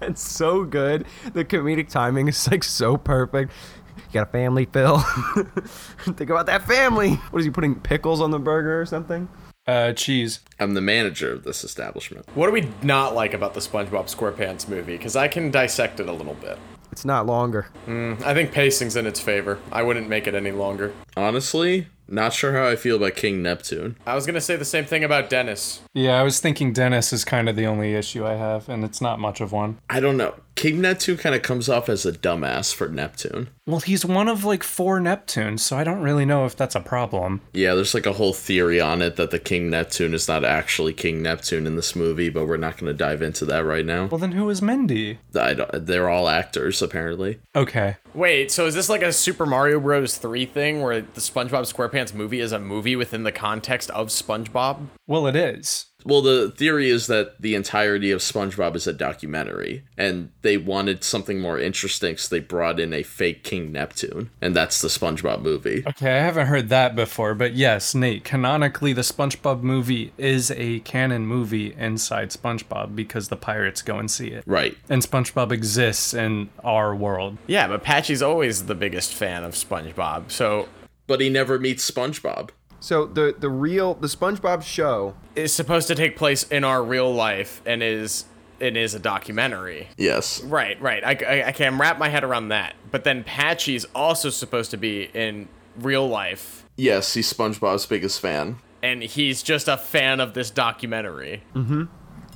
That's 0.00 0.20
so 0.22 0.64
good. 0.64 1.06
The 1.32 1.44
comedic 1.44 1.88
timing 1.88 2.28
is 2.28 2.48
like 2.50 2.64
so 2.64 2.96
perfect. 2.96 3.52
You 3.96 4.02
got 4.12 4.28
a 4.28 4.30
family, 4.30 4.66
Phil. 4.66 4.98
Think 5.98 6.30
about 6.30 6.46
that 6.46 6.62
family. 6.66 7.14
What 7.30 7.40
is 7.40 7.44
he 7.44 7.50
putting 7.50 7.74
pickles 7.74 8.20
on 8.20 8.30
the 8.30 8.38
burger 8.38 8.80
or 8.80 8.86
something? 8.86 9.28
Uh 9.66 9.92
cheese. 9.92 10.40
I'm 10.60 10.74
the 10.74 10.80
manager 10.80 11.32
of 11.32 11.42
this 11.44 11.64
establishment. 11.64 12.26
What 12.34 12.46
do 12.46 12.52
we 12.52 12.68
not 12.82 13.14
like 13.14 13.34
about 13.34 13.54
the 13.54 13.60
SpongeBob 13.60 14.14
SquarePants 14.14 14.68
movie? 14.68 14.96
Because 14.96 15.16
I 15.16 15.28
can 15.28 15.50
dissect 15.50 15.98
it 15.98 16.08
a 16.08 16.12
little 16.12 16.34
bit. 16.34 16.58
It's 16.92 17.04
not 17.04 17.26
longer. 17.26 17.66
I 17.86 18.32
think 18.32 18.52
pacing's 18.52 18.96
in 18.96 19.06
its 19.06 19.20
favor. 19.20 19.58
I 19.72 19.82
wouldn't 19.82 20.08
make 20.08 20.26
it 20.26 20.34
any 20.34 20.52
longer. 20.52 20.94
Honestly, 21.16 21.88
not 22.08 22.32
sure 22.32 22.52
how 22.52 22.66
I 22.68 22.76
feel 22.76 22.96
about 22.96 23.16
King 23.16 23.42
Neptune. 23.42 23.96
I 24.06 24.14
was 24.14 24.26
gonna 24.26 24.40
say 24.40 24.56
the 24.56 24.64
same 24.64 24.84
thing 24.84 25.04
about 25.04 25.28
Dennis. 25.30 25.80
Yeah, 25.94 26.18
I 26.18 26.22
was 26.22 26.40
thinking 26.40 26.72
Dennis 26.72 27.12
is 27.12 27.24
kind 27.24 27.48
of 27.48 27.56
the 27.56 27.66
only 27.66 27.94
issue 27.94 28.26
I 28.26 28.34
have, 28.34 28.68
and 28.68 28.84
it's 28.84 29.00
not 29.00 29.18
much 29.18 29.40
of 29.40 29.52
one. 29.52 29.78
I 29.90 30.00
don't 30.00 30.16
know. 30.16 30.34
King 30.56 30.80
Neptune 30.80 31.18
kind 31.18 31.34
of 31.34 31.42
comes 31.42 31.68
off 31.68 31.90
as 31.90 32.06
a 32.06 32.12
dumbass 32.12 32.72
for 32.74 32.88
Neptune. 32.88 33.50
Well, 33.66 33.80
he's 33.80 34.06
one 34.06 34.26
of 34.26 34.42
like 34.42 34.62
four 34.62 34.98
Neptunes, 35.00 35.60
so 35.60 35.76
I 35.76 35.84
don't 35.84 36.00
really 36.00 36.24
know 36.24 36.46
if 36.46 36.56
that's 36.56 36.74
a 36.74 36.80
problem. 36.80 37.42
Yeah, 37.52 37.74
there's 37.74 37.92
like 37.92 38.06
a 38.06 38.14
whole 38.14 38.32
theory 38.32 38.80
on 38.80 39.02
it 39.02 39.16
that 39.16 39.30
the 39.30 39.38
King 39.38 39.68
Neptune 39.68 40.14
is 40.14 40.28
not 40.28 40.44
actually 40.46 40.94
King 40.94 41.20
Neptune 41.20 41.66
in 41.66 41.76
this 41.76 41.94
movie, 41.94 42.30
but 42.30 42.46
we're 42.46 42.56
not 42.56 42.78
going 42.78 42.86
to 42.86 42.96
dive 42.96 43.20
into 43.20 43.44
that 43.44 43.64
right 43.66 43.84
now. 43.84 44.06
Well, 44.06 44.18
then 44.18 44.32
who 44.32 44.48
is 44.48 44.62
Mindy? 44.62 45.18
I 45.38 45.52
don't, 45.52 45.86
they're 45.86 46.08
all 46.08 46.26
actors, 46.26 46.80
apparently. 46.80 47.38
Okay. 47.54 47.96
Wait, 48.14 48.50
so 48.50 48.64
is 48.64 48.74
this 48.74 48.88
like 48.88 49.02
a 49.02 49.12
Super 49.12 49.44
Mario 49.44 49.78
Bros. 49.78 50.16
3 50.16 50.46
thing 50.46 50.80
where 50.80 51.02
the 51.02 51.20
SpongeBob 51.20 51.70
SquarePants 51.70 52.14
movie 52.14 52.40
is 52.40 52.52
a 52.52 52.58
movie 52.58 52.96
within 52.96 53.24
the 53.24 53.32
context 53.32 53.90
of 53.90 54.08
SpongeBob? 54.08 54.86
Well, 55.06 55.26
it 55.26 55.36
is. 55.36 55.86
Well, 56.06 56.22
the 56.22 56.52
theory 56.52 56.88
is 56.88 57.08
that 57.08 57.42
the 57.42 57.56
entirety 57.56 58.12
of 58.12 58.20
SpongeBob 58.20 58.76
is 58.76 58.86
a 58.86 58.92
documentary, 58.92 59.82
and 59.98 60.30
they 60.42 60.56
wanted 60.56 61.02
something 61.02 61.40
more 61.40 61.58
interesting, 61.58 62.16
so 62.16 62.32
they 62.32 62.38
brought 62.38 62.78
in 62.78 62.92
a 62.92 63.02
fake 63.02 63.42
King 63.42 63.72
Neptune, 63.72 64.30
and 64.40 64.54
that's 64.54 64.80
the 64.80 64.86
SpongeBob 64.86 65.42
movie. 65.42 65.82
Okay, 65.84 66.16
I 66.16 66.22
haven't 66.22 66.46
heard 66.46 66.68
that 66.68 66.94
before, 66.94 67.34
but 67.34 67.54
yes, 67.54 67.92
Nate, 67.92 68.22
canonically, 68.22 68.92
the 68.92 69.02
SpongeBob 69.02 69.62
movie 69.62 70.12
is 70.16 70.52
a 70.52 70.78
canon 70.80 71.26
movie 71.26 71.74
inside 71.74 72.30
SpongeBob 72.30 72.94
because 72.94 73.26
the 73.26 73.36
pirates 73.36 73.82
go 73.82 73.98
and 73.98 74.08
see 74.08 74.28
it. 74.28 74.44
Right. 74.46 74.76
And 74.88 75.02
SpongeBob 75.02 75.50
exists 75.50 76.14
in 76.14 76.50
our 76.62 76.94
world. 76.94 77.36
Yeah, 77.48 77.66
but 77.66 77.82
Patchy's 77.82 78.22
always 78.22 78.66
the 78.66 78.76
biggest 78.76 79.12
fan 79.12 79.42
of 79.42 79.54
SpongeBob, 79.54 80.30
so 80.30 80.68
But 81.06 81.20
he 81.20 81.28
never 81.30 81.58
meets 81.58 81.88
SpongeBob. 81.88 82.50
So 82.80 83.06
the 83.06 83.34
the 83.38 83.48
real 83.48 83.94
the 83.94 84.06
SpongeBob 84.06 84.62
show 84.62 85.14
is 85.34 85.52
supposed 85.52 85.88
to 85.88 85.94
take 85.94 86.16
place 86.16 86.42
in 86.44 86.62
our 86.64 86.82
real 86.84 87.12
life 87.12 87.60
and 87.66 87.82
is 87.82 88.26
it 88.60 88.76
is 88.76 88.94
a 88.94 88.98
documentary. 88.98 89.88
Yes. 89.98 90.42
Right, 90.42 90.80
right. 90.80 91.04
I, 91.04 91.10
I, 91.42 91.48
I 91.48 91.52
can 91.52 91.76
wrap 91.78 91.98
my 91.98 92.08
head 92.08 92.24
around 92.24 92.48
that. 92.48 92.74
But 92.90 93.04
then 93.04 93.22
Patchy's 93.22 93.84
also 93.94 94.30
supposed 94.30 94.70
to 94.70 94.78
be 94.78 95.10
in 95.12 95.48
real 95.78 96.08
life, 96.08 96.64
Yes, 96.76 97.12
he's 97.14 97.30
SpongeBob's 97.32 97.84
biggest 97.86 98.18
fan. 98.20 98.56
and 98.82 99.02
he's 99.02 99.42
just 99.42 99.68
a 99.68 99.76
fan 99.76 100.20
of 100.20 100.32
this 100.34 100.50
documentary. 100.50 101.42
Mm-hmm. 101.54 101.84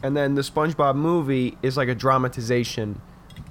and 0.02 0.16
then 0.16 0.34
the 0.34 0.42
SpongeBob 0.42 0.94
movie 0.96 1.56
is 1.62 1.76
like 1.78 1.88
a 1.88 1.94
dramatization 1.94 3.00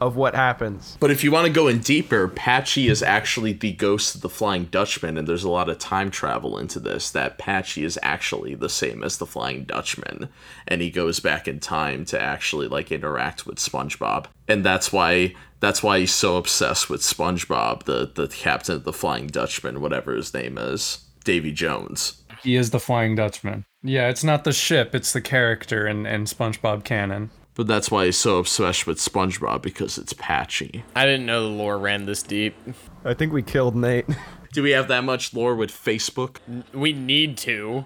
of 0.02 0.16
what 0.16 0.36
happens. 0.36 0.98
But 1.00 1.12
if 1.12 1.24
you 1.24 1.32
want 1.32 1.48
to 1.48 1.54
go 1.54 1.68
in 1.68 1.80
deeper, 1.80 2.28
Patchy 2.28 2.88
is 2.88 3.04
actually 3.04 3.54
the 3.54 3.74
ghost 3.74 4.16
of 4.16 4.22
the 4.22 4.30
Flying 4.30 4.66
Dutchman, 4.66 5.18
and 5.18 5.28
there's 5.28 5.44
a 5.44 5.50
lot 5.50 5.70
of 5.70 5.80
time 5.80 6.12
travel 6.12 6.58
into 6.58 6.80
this. 6.80 7.12
That 7.12 7.38
Patchy 7.38 7.84
is 7.84 8.00
actually 8.02 8.56
the 8.56 8.70
same 8.70 9.04
as 9.04 9.18
the 9.18 9.26
Flying 9.26 9.64
Dutchman, 9.64 10.30
and 10.68 10.82
he 10.82 10.90
goes 10.90 11.20
back 11.20 11.48
in 11.48 11.60
time 11.60 12.06
to 12.06 12.22
actually 12.22 12.68
like 12.68 12.92
interact 12.92 13.46
with 13.46 13.58
SpongeBob, 13.58 14.26
and 14.48 14.66
that's 14.66 14.92
why 14.92 15.34
that's 15.60 15.84
why 15.84 16.00
he's 16.00 16.14
so 16.14 16.38
obsessed 16.38 16.90
with 16.90 17.02
SpongeBob, 17.02 17.84
the 17.84 18.12
the 18.14 18.28
captain 18.28 18.76
of 18.76 18.84
the 18.84 18.94
Flying 18.94 19.28
Dutchman, 19.28 19.82
whatever 19.82 20.14
his 20.16 20.34
name 20.34 20.58
is, 20.58 21.06
Davy 21.24 21.52
Jones. 21.52 22.24
He 22.42 22.56
is 22.56 22.72
the 22.72 22.80
Flying 22.80 23.16
Dutchman. 23.16 23.66
Yeah, 23.84 24.10
it's 24.10 24.24
not 24.24 24.44
the 24.44 24.54
ship, 24.54 24.96
it's 24.96 25.14
the 25.14 25.22
character 25.22 25.88
in, 25.88 26.06
in 26.06 26.26
SpongeBob 26.26 26.84
canon. 26.84 27.32
But 27.60 27.68
that's 27.68 27.92
why 27.92 28.06
he's 28.06 28.16
so 28.16 28.38
obsessed 28.38 28.88
with 28.88 29.00
SpongeBob 29.00 29.62
because 29.62 29.98
it's 29.98 30.14
Patchy. 30.14 30.86
I 30.96 31.06
didn't 31.06 31.26
know 31.26 31.44
the 31.44 31.50
lore 31.50 31.78
ran 31.78 32.06
this 32.06 32.24
deep. 32.24 32.56
I 33.04 33.14
think 33.14 33.34
we 33.34 33.44
killed 33.44 33.76
Nate. 33.76 34.06
Do 34.54 34.64
we 34.64 34.72
have 34.72 34.88
that 34.88 35.04
much 35.04 35.34
lore 35.34 35.54
with 35.54 35.70
Facebook? 35.70 36.38
We 36.74 36.94
need 36.94 37.38
to. 37.40 37.84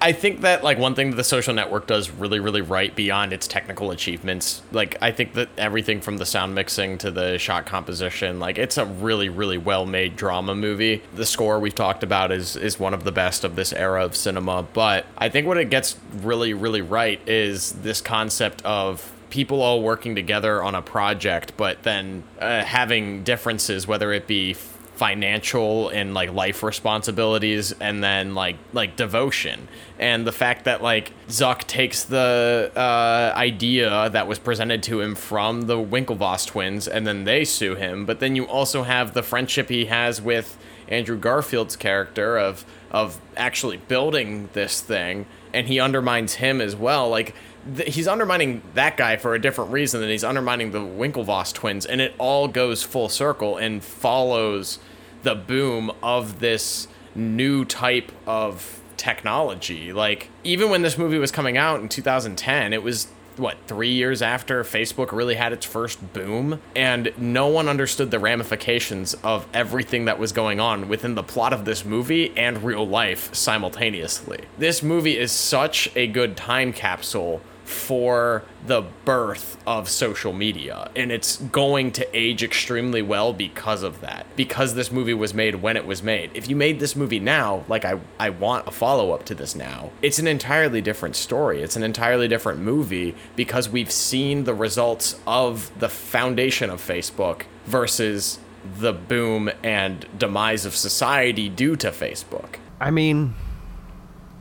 I 0.00 0.12
think 0.12 0.42
that 0.42 0.62
like 0.62 0.78
one 0.78 0.94
thing 0.94 1.08
that 1.10 1.16
the 1.16 1.24
social 1.24 1.54
network 1.54 1.86
does 1.86 2.10
really 2.10 2.38
really 2.38 2.60
right 2.60 2.94
beyond 2.94 3.32
its 3.32 3.48
technical 3.48 3.90
achievements 3.90 4.62
like 4.72 4.98
I 5.00 5.10
think 5.10 5.32
that 5.34 5.48
everything 5.56 6.02
from 6.02 6.18
the 6.18 6.26
sound 6.26 6.54
mixing 6.54 6.98
to 6.98 7.10
the 7.10 7.38
shot 7.38 7.64
composition 7.64 8.38
like 8.40 8.58
it's 8.58 8.76
a 8.76 8.84
really 8.84 9.30
really 9.30 9.56
well 9.56 9.86
made 9.86 10.16
drama 10.16 10.54
movie. 10.54 11.02
The 11.14 11.24
score 11.24 11.58
we've 11.58 11.74
talked 11.74 12.02
about 12.02 12.30
is 12.30 12.56
is 12.56 12.78
one 12.78 12.92
of 12.92 13.04
the 13.04 13.12
best 13.12 13.42
of 13.42 13.56
this 13.56 13.72
era 13.72 14.04
of 14.04 14.14
cinema 14.16 14.66
but 14.74 15.06
I 15.16 15.30
think 15.30 15.46
what 15.46 15.56
it 15.56 15.70
gets 15.70 15.96
really 16.12 16.52
really 16.52 16.82
right 16.82 17.26
is 17.26 17.72
this 17.72 18.02
concept 18.02 18.62
of 18.66 19.12
people 19.30 19.62
all 19.62 19.82
working 19.82 20.14
together 20.14 20.62
on 20.62 20.74
a 20.74 20.82
project 20.82 21.54
but 21.56 21.82
then 21.84 22.22
uh, 22.38 22.62
having 22.62 23.24
differences 23.24 23.86
whether 23.86 24.12
it 24.12 24.26
be 24.26 24.54
financial 24.94 25.88
and 25.88 26.14
like 26.14 26.32
life 26.32 26.62
responsibilities 26.62 27.72
and 27.80 28.02
then 28.02 28.34
like 28.34 28.56
like 28.72 28.96
devotion. 28.96 29.68
And 29.98 30.26
the 30.26 30.32
fact 30.32 30.64
that 30.64 30.82
like 30.82 31.12
Zuck 31.28 31.60
takes 31.66 32.04
the 32.04 32.70
uh, 32.76 33.32
idea 33.36 34.08
that 34.10 34.28
was 34.28 34.38
presented 34.38 34.82
to 34.84 35.00
him 35.00 35.14
from 35.14 35.62
the 35.62 35.76
Winklevoss 35.76 36.46
twins 36.46 36.86
and 36.86 37.06
then 37.06 37.24
they 37.24 37.44
sue 37.44 37.74
him. 37.74 38.06
But 38.06 38.20
then 38.20 38.36
you 38.36 38.44
also 38.46 38.84
have 38.84 39.14
the 39.14 39.22
friendship 39.22 39.68
he 39.68 39.86
has 39.86 40.22
with 40.22 40.56
Andrew 40.88 41.18
Garfield's 41.18 41.76
character 41.76 42.38
of 42.38 42.64
of 42.90 43.20
actually 43.36 43.78
building 43.78 44.48
this 44.52 44.80
thing. 44.80 45.26
And 45.52 45.66
he 45.66 45.80
undermines 45.80 46.34
him 46.34 46.60
as 46.60 46.76
well. 46.76 47.08
Like 47.08 47.34
th- 47.76 47.94
he's 47.94 48.08
undermining 48.08 48.62
that 48.74 48.96
guy 48.96 49.16
for 49.16 49.34
a 49.34 49.40
different 49.40 49.70
reason 49.72 50.00
than 50.00 50.10
he's 50.10 50.24
undermining 50.24 50.72
the 50.72 50.80
Winklevoss 50.80 51.52
twins, 51.52 51.86
and 51.86 52.00
it 52.00 52.14
all 52.18 52.48
goes 52.48 52.82
full 52.82 53.08
circle 53.08 53.56
and 53.56 53.82
follows 53.82 54.78
the 55.22 55.34
boom 55.34 55.90
of 56.02 56.40
this 56.40 56.88
new 57.14 57.64
type 57.64 58.12
of 58.26 58.80
technology. 58.96 59.92
Like 59.92 60.30
even 60.42 60.70
when 60.70 60.82
this 60.82 60.98
movie 60.98 61.18
was 61.18 61.30
coming 61.30 61.56
out 61.56 61.80
in 61.80 61.88
2010, 61.88 62.72
it 62.72 62.82
was 62.82 63.08
what 63.36 63.56
three 63.66 63.90
years 63.90 64.22
after 64.22 64.62
Facebook 64.62 65.10
really 65.10 65.34
had 65.34 65.52
its 65.52 65.66
first 65.66 66.12
boom, 66.12 66.60
and 66.76 67.12
no 67.18 67.48
one 67.48 67.68
understood 67.68 68.10
the 68.10 68.18
ramifications 68.18 69.14
of 69.24 69.46
everything 69.52 70.04
that 70.04 70.18
was 70.18 70.32
going 70.32 70.60
on 70.60 70.88
within 70.88 71.14
the 71.16 71.22
plot 71.22 71.52
of 71.52 71.64
this 71.64 71.84
movie 71.84 72.32
and 72.36 72.62
real 72.62 72.86
life 72.86 73.34
simultaneously. 73.34 74.44
This 74.58 74.82
movie 74.82 75.18
is 75.18 75.32
such 75.32 75.90
a 75.96 76.06
good 76.06 76.36
time 76.36 76.72
capsule 76.72 77.40
for 77.64 78.42
the 78.66 78.82
birth 79.04 79.56
of 79.66 79.88
social 79.88 80.32
media. 80.32 80.90
And 80.94 81.10
it's 81.10 81.38
going 81.38 81.92
to 81.92 82.16
age 82.16 82.42
extremely 82.42 83.02
well 83.02 83.32
because 83.32 83.82
of 83.82 84.00
that. 84.00 84.26
Because 84.36 84.74
this 84.74 84.92
movie 84.92 85.14
was 85.14 85.34
made 85.34 85.56
when 85.56 85.76
it 85.76 85.86
was 85.86 86.02
made. 86.02 86.30
If 86.34 86.48
you 86.48 86.56
made 86.56 86.80
this 86.80 86.94
movie 86.94 87.20
now 87.20 87.64
like 87.68 87.84
i 87.84 87.98
i 88.18 88.30
want 88.30 88.66
a 88.68 88.70
follow-up 88.70 89.24
to 89.26 89.34
this 89.34 89.54
now. 89.54 89.90
It's 90.02 90.18
an 90.18 90.26
entirely 90.26 90.80
different 90.80 91.16
story. 91.16 91.62
It's 91.62 91.76
an 91.76 91.82
entirely 91.82 92.28
different 92.28 92.60
movie 92.60 93.14
because 93.36 93.68
we've 93.68 93.90
seen 93.90 94.44
the 94.44 94.54
results 94.54 95.20
of 95.26 95.70
the 95.78 95.88
foundation 95.88 96.70
of 96.70 96.80
facebook 96.80 97.42
versus 97.66 98.38
the 98.78 98.92
boom 98.92 99.50
and 99.62 100.06
demise 100.18 100.64
of 100.64 100.74
society 100.74 101.48
due 101.48 101.76
to 101.76 101.90
facebook. 101.90 102.56
I 102.80 102.90
mean, 102.90 103.34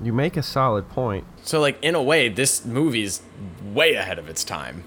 you 0.02 0.14
make 0.14 0.38
a 0.38 0.44
solid 0.44 0.90
point. 0.90 1.26
So, 1.44 1.60
like, 1.60 1.78
in 1.82 1.94
a 1.94 2.02
way, 2.02 2.30
this 2.30 2.66
movie's 2.66 3.22
way 3.64 3.96
ahead 3.96 4.18
of 4.18 4.30
its 4.30 4.44
time, 4.44 4.86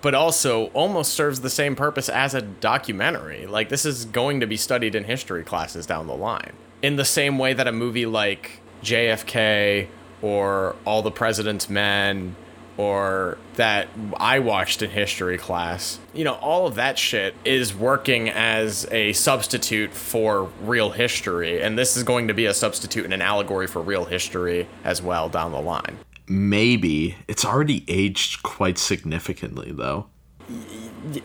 but 0.00 0.14
also 0.14 0.66
almost 0.68 1.12
serves 1.12 1.42
the 1.42 1.50
same 1.50 1.76
purpose 1.76 2.08
as 2.08 2.34
a 2.34 2.40
documentary. 2.40 3.46
Like, 3.46 3.68
this 3.68 3.84
is 3.84 4.06
going 4.06 4.40
to 4.40 4.46
be 4.46 4.56
studied 4.56 4.94
in 4.94 5.04
history 5.04 5.44
classes 5.44 5.84
down 5.86 6.06
the 6.06 6.16
line. 6.16 6.54
In 6.80 6.96
the 6.96 7.04
same 7.04 7.36
way 7.36 7.52
that 7.52 7.68
a 7.68 7.72
movie 7.72 8.06
like 8.06 8.60
JFK 8.82 9.88
or 10.22 10.74
All 10.86 11.02
the 11.02 11.10
President's 11.10 11.68
Men 11.68 12.34
or 12.80 13.36
that 13.56 13.88
I 14.16 14.38
watched 14.38 14.80
in 14.80 14.88
history 14.88 15.36
class. 15.36 16.00
You 16.14 16.24
know, 16.24 16.36
all 16.36 16.66
of 16.66 16.76
that 16.76 16.98
shit 16.98 17.34
is 17.44 17.74
working 17.74 18.30
as 18.30 18.86
a 18.90 19.12
substitute 19.12 19.92
for 19.92 20.44
real 20.62 20.88
history, 20.88 21.60
and 21.60 21.78
this 21.78 21.94
is 21.94 22.04
going 22.04 22.28
to 22.28 22.34
be 22.34 22.46
a 22.46 22.54
substitute 22.54 23.04
and 23.04 23.12
an 23.12 23.20
allegory 23.20 23.66
for 23.66 23.82
real 23.82 24.06
history 24.06 24.66
as 24.82 25.02
well 25.02 25.28
down 25.28 25.52
the 25.52 25.60
line. 25.60 25.98
Maybe. 26.26 27.16
It's 27.28 27.44
already 27.44 27.84
aged 27.86 28.42
quite 28.42 28.78
significantly, 28.78 29.72
though. 29.72 30.06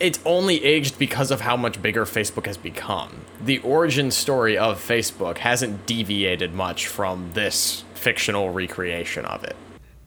It's 0.01 0.19
only 0.25 0.61
aged 0.61 0.99
because 0.99 1.31
of 1.31 1.39
how 1.39 1.55
much 1.55 1.81
bigger 1.81 2.03
Facebook 2.03 2.47
has 2.47 2.57
become. 2.57 3.21
The 3.41 3.59
origin 3.59 4.11
story 4.11 4.57
of 4.57 4.77
Facebook 4.77 5.37
hasn't 5.37 5.85
deviated 5.85 6.53
much 6.53 6.87
from 6.87 7.31
this 7.33 7.85
fictional 7.93 8.49
recreation 8.49 9.23
of 9.23 9.45
it. 9.45 9.55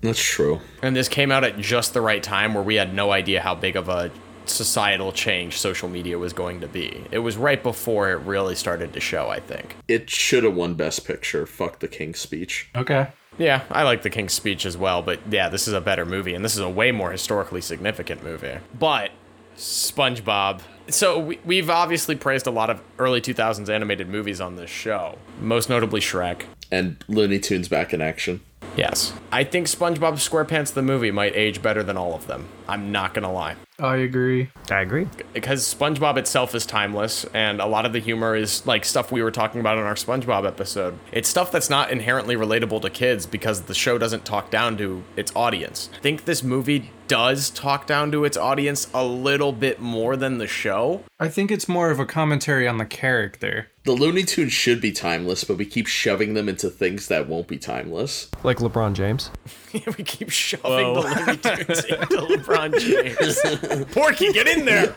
That's 0.01 0.23
true. 0.23 0.60
And 0.83 0.94
this 0.94 1.09
came 1.09 1.33
out 1.33 1.44
at 1.44 1.59
just 1.59 1.94
the 1.94 2.01
right 2.01 2.23
time 2.23 2.55
where 2.55 2.62
we 2.62 2.77
had 2.77 2.94
no 2.94 3.10
idea 3.10 3.41
how 3.41 3.55
big 3.55 3.77
of 3.77 3.89
a 3.89 4.10
societal 4.47 5.12
change 5.12 5.59
social 5.59 5.89
media 5.89 6.18
was 6.18 6.33
going 6.33 6.60
to 6.60 6.68
be. 6.68 7.05
It 7.10 7.18
was 7.18 7.36
right 7.36 7.62
before 7.62 8.10
it 8.10 8.17
really 8.17 8.55
started 8.55 8.93
to 8.94 9.01
show, 9.01 9.28
I 9.28 9.41
think. 9.41 9.77
It 9.89 10.09
should 10.09 10.44
have 10.44 10.55
won 10.55 10.75
Best 10.75 11.07
Picture. 11.07 11.47
Fuck 11.47 11.81
the 11.81 11.89
King's 11.89 12.20
Speech. 12.20 12.68
Okay. 12.75 13.09
Yeah, 13.36 13.62
I 13.70 13.85
like 13.85 14.02
The 14.02 14.10
King's 14.10 14.33
Speech 14.33 14.67
as 14.67 14.77
well, 14.77 15.01
but 15.01 15.20
yeah, 15.31 15.49
this 15.49 15.68
is 15.68 15.75
a 15.75 15.81
better 15.81 16.05
movie, 16.05 16.35
and 16.35 16.44
this 16.44 16.55
is 16.55 16.60
a 16.60 16.68
way 16.68 16.91
more 16.91 17.12
historically 17.12 17.60
significant 17.60 18.25
movie. 18.25 18.59
But 18.77 19.12
SpongeBob. 19.57 20.60
So 20.89 21.20
we, 21.20 21.39
we've 21.44 21.70
obviously 21.70 22.17
praised 22.17 22.49
a 22.49 22.51
lot 22.51 22.68
of 22.68 22.81
early 22.99 23.20
2000s 23.20 23.68
animated 23.68 24.09
movies 24.09 24.41
on 24.41 24.57
this 24.57 24.70
show, 24.70 25.18
most 25.41 25.68
notably 25.68 26.01
Shrek. 26.01 26.44
And 26.73 27.05
Looney 27.07 27.39
Tunes 27.39 27.68
back 27.68 27.94
in 27.94 28.01
action. 28.01 28.41
Yes. 28.78 29.12
I 29.32 29.42
think 29.42 29.66
SpongeBob 29.66 30.15
SquarePants 30.15 30.73
the 30.73 30.82
movie 30.82 31.10
might 31.10 31.34
age 31.34 31.60
better 31.60 31.82
than 31.82 31.97
all 31.97 32.15
of 32.15 32.28
them. 32.28 32.48
I'm 32.68 32.92
not 32.92 33.12
gonna 33.12 33.32
lie. 33.32 33.57
I 33.81 33.97
agree. 33.97 34.50
I 34.70 34.81
agree. 34.81 35.08
Because 35.32 35.73
SpongeBob 35.73 36.16
itself 36.16 36.55
is 36.55 36.65
timeless, 36.65 37.24
and 37.34 37.60
a 37.60 37.66
lot 37.66 37.86
of 37.86 37.92
the 37.92 37.98
humor 37.98 38.36
is 38.36 38.66
like 38.66 38.84
stuff 38.84 39.10
we 39.10 39.23
were 39.23 39.31
talking 39.31 39.60
about 39.60 39.78
in 39.78 39.84
our 39.84 39.94
SpongeBob 39.94 40.47
episode. 40.47 40.98
It's 41.12 41.28
stuff 41.28 41.50
that's 41.50 41.68
not 41.68 41.90
inherently 41.90 42.36
relatable 42.36 42.82
to 42.82 42.90
kids 42.90 43.26
because 43.26 43.62
the 43.62 43.74
show 43.74 43.98
doesn't 43.98 44.24
talk 44.24 44.50
down 44.50 44.76
to 44.78 45.02
its 45.16 45.32
audience. 45.34 45.90
I 45.97 46.00
think 46.00 46.24
this 46.24 46.44
movie 46.44 46.90
does 47.08 47.50
talk 47.50 47.86
down 47.86 48.12
to 48.12 48.24
its 48.24 48.36
audience 48.36 48.89
a 48.92 49.05
little 49.05 49.52
bit 49.52 49.81
more 49.81 50.16
than 50.16 50.39
the 50.39 50.47
show. 50.47 51.02
I 51.18 51.28
think 51.28 51.50
it's 51.50 51.68
more 51.68 51.90
of 51.90 51.98
a 51.98 52.07
commentary 52.07 52.68
on 52.68 52.78
the 52.78 52.84
character. 52.84 53.68
The 53.89 53.94
Looney 53.94 54.25
Tunes 54.25 54.52
should 54.52 54.83
be 54.83 54.92
timeless, 54.92 55.44
but 55.44 55.57
we 55.57 55.65
keep 55.65 55.86
shoving 55.86 56.34
them 56.34 56.47
into 56.47 56.68
things 56.68 57.08
that 57.08 57.26
won't 57.26 57.49
be 57.49 57.57
timeless. 57.57 58.31
Like 58.42 58.58
LeBron 58.58 58.92
James. 58.92 59.31
we 59.73 60.05
keep 60.05 60.28
shoving 60.28 60.92
the 60.92 61.00
Looney 61.00 61.36
Tunes 61.39 61.84
into 61.86 62.36
LeBron 62.36 62.78
James. 62.78 63.91
Porky, 63.94 64.31
get 64.34 64.47
in 64.47 64.67
there! 64.67 64.94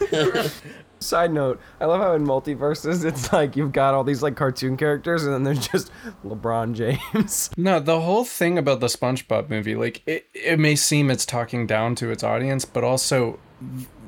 Side 0.99 1.31
note, 1.31 1.61
I 1.79 1.85
love 1.85 2.01
how 2.01 2.15
in 2.15 2.25
MultiVersus 2.25 3.05
it's 3.05 3.31
like 3.31 3.55
you've 3.55 3.71
got 3.71 3.93
all 3.93 4.03
these 4.03 4.21
like 4.21 4.35
cartoon 4.35 4.75
characters 4.75 5.23
and 5.23 5.33
then 5.33 5.43
there's 5.43 5.65
just 5.69 5.89
LeBron 6.25 6.73
James. 6.73 7.49
No, 7.55 7.79
the 7.79 8.01
whole 8.01 8.25
thing 8.25 8.57
about 8.57 8.81
the 8.81 8.87
SpongeBob 8.87 9.49
movie, 9.49 9.75
like 9.75 10.01
it, 10.05 10.27
it 10.33 10.59
may 10.59 10.75
seem 10.75 11.09
it's 11.09 11.25
talking 11.25 11.65
down 11.65 11.95
to 11.95 12.11
its 12.11 12.25
audience, 12.25 12.65
but 12.65 12.83
also 12.83 13.39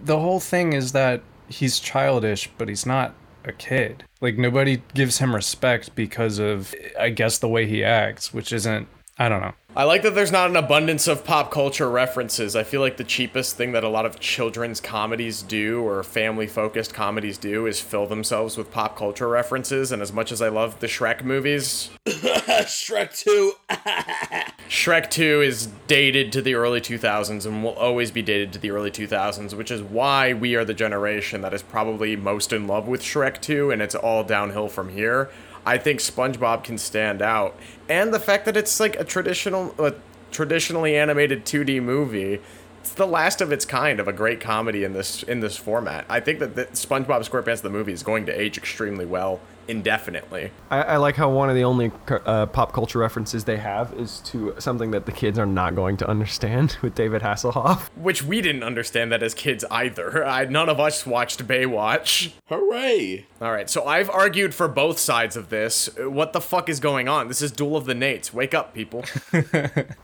the 0.04 0.20
whole 0.20 0.42
thing 0.42 0.74
is 0.74 0.92
that 0.92 1.24
he's 1.48 1.80
childish, 1.80 2.50
but 2.58 2.68
he's 2.68 2.86
not 2.86 3.16
a 3.46 3.52
kid. 3.52 4.04
Like 4.22 4.38
nobody 4.38 4.82
gives 4.94 5.20
him 5.20 5.36
respect 5.36 5.96
because 5.96 6.40
of 6.40 6.74
I 7.00 7.10
guess 7.10 7.38
the 7.38 7.50
way 7.50 7.68
he 7.68 7.84
acts, 7.84 8.34
which 8.34 8.54
isn't 8.54 8.88
I 9.18 9.30
don't 9.30 9.42
know. 9.42 9.54
I 9.76 9.84
like 9.84 10.02
that 10.04 10.16
there's 10.16 10.32
not 10.32 10.50
an 10.50 10.56
abundance 10.56 11.08
of 11.08 11.24
pop 11.24 11.52
culture 11.52 11.90
references. 11.90 12.56
I 12.56 12.64
feel 12.64 12.82
like 12.82 12.98
the 12.98 13.04
cheapest 13.04 13.56
thing 13.56 13.72
that 13.74 13.84
a 13.84 13.90
lot 13.90 14.06
of 14.06 14.20
children's 14.20 14.80
comedies 14.82 15.42
do 15.44 15.84
or 15.84 16.04
family 16.04 16.48
focused 16.48 16.94
comedies 16.94 17.38
do 17.38 17.68
is 17.68 17.80
fill 17.80 18.08
themselves 18.08 18.58
with 18.58 18.72
pop 18.72 18.98
culture 18.98 19.28
references. 19.28 19.92
And 19.92 20.02
as 20.02 20.12
much 20.12 20.32
as 20.32 20.42
I 20.42 20.50
love 20.50 20.80
the 20.80 20.88
Shrek 20.88 21.24
movies, 21.24 21.90
Shrek 22.08 23.16
2. 23.16 23.54
Shrek 24.70 25.10
2 25.10 25.42
is 25.42 25.68
dated 25.88 26.32
to 26.32 26.42
the 26.42 26.56
early 26.56 26.82
2000s 26.82 27.46
and 27.46 27.64
will 27.64 27.74
always 27.74 28.10
be 28.10 28.22
dated 28.22 28.54
to 28.54 28.60
the 28.60 28.72
early 28.72 28.90
2000s, 28.90 29.54
which 29.54 29.70
is 29.70 29.82
why 29.82 30.34
we 30.34 30.56
are 30.56 30.66
the 30.66 30.74
generation 30.74 31.42
that 31.42 31.54
is 31.54 31.62
probably 31.62 32.16
most 32.16 32.54
in 32.54 32.66
love 32.66 32.88
with 32.88 33.02
Shrek 33.02 33.42
2, 33.42 33.70
and 33.70 33.82
it's 33.82 33.96
all 33.96 34.24
downhill 34.24 34.70
from 34.70 34.90
here. 34.90 35.30
I 35.66 35.78
think 35.78 36.00
SpongeBob 36.00 36.64
can 36.64 36.78
stand 36.78 37.22
out, 37.22 37.56
and 37.90 38.14
the 38.14 38.20
fact 38.20 38.46
that 38.46 38.58
it's 38.58 38.80
like 38.80 39.00
a 39.00 39.04
traditional, 39.04 39.74
a 39.78 39.94
traditionally 40.32 40.96
animated 40.96 41.46
2D 41.46 41.82
movie. 41.82 42.42
It's 42.82 42.94
the 42.94 43.08
last 43.08 43.40
of 43.40 43.54
its 43.54 43.66
kind 43.66 44.02
of 44.02 44.10
a 44.10 44.14
great 44.14 44.42
comedy 44.42 44.84
in 44.84 44.92
this 44.92 45.24
in 45.24 45.40
this 45.40 45.56
format. 45.56 46.06
I 46.10 46.20
think 46.20 46.40
that 46.40 46.56
the 46.56 46.66
SpongeBob 46.66 47.30
SquarePants 47.30 47.62
the 47.62 47.70
movie 47.70 47.94
is 47.94 48.04
going 48.04 48.26
to 48.26 48.38
age 48.38 48.58
extremely 48.58 49.06
well 49.06 49.40
indefinitely. 49.68 50.52
I, 50.70 50.82
I 50.82 50.98
like 50.98 51.16
how 51.16 51.30
one 51.30 51.50
of 51.50 51.56
the 51.56 51.64
only 51.64 51.92
uh, 52.10 52.46
pop 52.48 52.74
culture 52.74 53.00
references 53.00 53.44
they 53.44 53.58
have 53.58 53.94
is 53.94 54.20
to 54.26 54.56
something 54.60 54.92
that 54.92 55.06
the 55.06 55.12
kids 55.12 55.38
are 55.40 55.46
not 55.46 55.76
going 55.76 55.98
to 55.98 56.10
understand 56.10 56.78
with 56.82 56.96
David 56.96 57.22
Hasselhoff. 57.22 57.90
Which 57.96 58.24
we 58.24 58.42
didn't 58.42 58.64
understand 58.64 59.12
that 59.12 59.24
as 59.24 59.34
kids 59.34 59.66
either. 59.70 60.26
I, 60.26 60.46
none 60.46 60.70
of 60.70 60.80
us 60.80 61.06
watched 61.06 61.48
Baywatch. 61.48 62.32
Hooray! 62.48 63.26
All 63.42 63.52
right, 63.52 63.70
so 63.70 63.86
I've 63.86 64.10
argued 64.10 64.54
for 64.54 64.68
both 64.68 65.00
sides 65.00 65.36
of 65.36 65.50
this. 65.50 65.90
What 65.98 66.34
the 66.34 66.42
fuck 66.42 66.70
is 66.70 66.80
going 66.80 67.08
on? 67.08 67.28
This 67.28 67.42
is 67.42 67.52
Duel 67.52 67.76
of 67.76 67.86
the 67.86 67.94
Nates. 67.94 68.34
Wake 68.34 68.54
up, 68.54 68.74
people. 68.74 69.04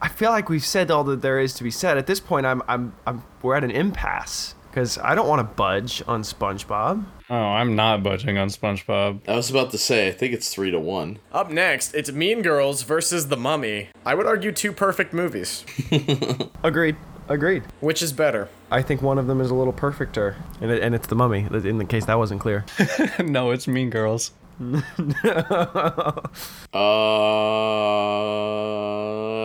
I 0.02 0.08
feel 0.08 0.32
like 0.32 0.50
we've 0.50 0.66
said 0.66 0.92
all 0.92 1.04
that 1.06 1.22
there 1.22 1.40
is 1.40 1.54
to 1.56 1.64
be 1.64 1.72
said. 1.72 1.98
At 1.98 2.08
this 2.08 2.20
point, 2.20 2.46
I'm, 2.46 2.62
I'm, 2.68 2.94
I'm 3.06 3.24
we're 3.42 3.56
at 3.56 3.64
an 3.64 3.72
impasse 3.72 4.56
because 4.70 4.98
I 4.98 5.16
don't 5.16 5.28
want 5.28 5.40
to 5.40 5.56
budge 5.56 6.04
on 6.08 6.24
SpongeBob. 6.24 7.06
Oh, 7.30 7.36
I'm 7.36 7.76
not 7.76 8.02
budging 8.02 8.40
on 8.40 8.48
SpongeBob. 8.48 9.22
I 9.28 9.36
was 9.36 9.52
about 9.52 9.70
to 9.72 9.78
say, 9.78 10.08
I 10.08 10.12
think 10.12 10.34
it's 10.34 10.52
three 10.52 10.72
to 10.72 10.80
one. 10.80 11.20
Up 11.32 11.52
next, 11.52 11.94
it's 11.94 12.12
Mean 12.12 12.42
Girls 12.42 12.82
versus 12.82 13.28
The 13.28 13.38
Mummy. 13.38 13.90
I 14.04 14.16
would 14.16 14.26
argue 14.26 14.52
two 14.52 14.72
perfect 14.72 15.14
movies. 15.14 15.64
Agreed. 16.64 16.96
Agreed. 17.28 17.62
Which 17.80 18.02
is 18.02 18.12
better? 18.12 18.50
I 18.72 18.82
think 18.82 19.04
one 19.04 19.20
of 19.20 19.28
them 19.28 19.40
is 19.40 19.52
a 19.52 19.56
little 19.56 19.74
perfecter, 19.74 20.36
and, 20.60 20.72
it, 20.72 20.82
and 20.82 20.96
it's 20.96 21.06
the 21.06 21.16
Mummy. 21.16 21.46
In 21.52 21.78
the 21.78 21.86
case 21.86 22.06
that 22.06 22.18
wasn't 22.18 22.42
clear. 22.42 22.66
no, 23.20 23.52
it's 23.52 23.68
Mean 23.68 23.92
Girls. 23.92 24.32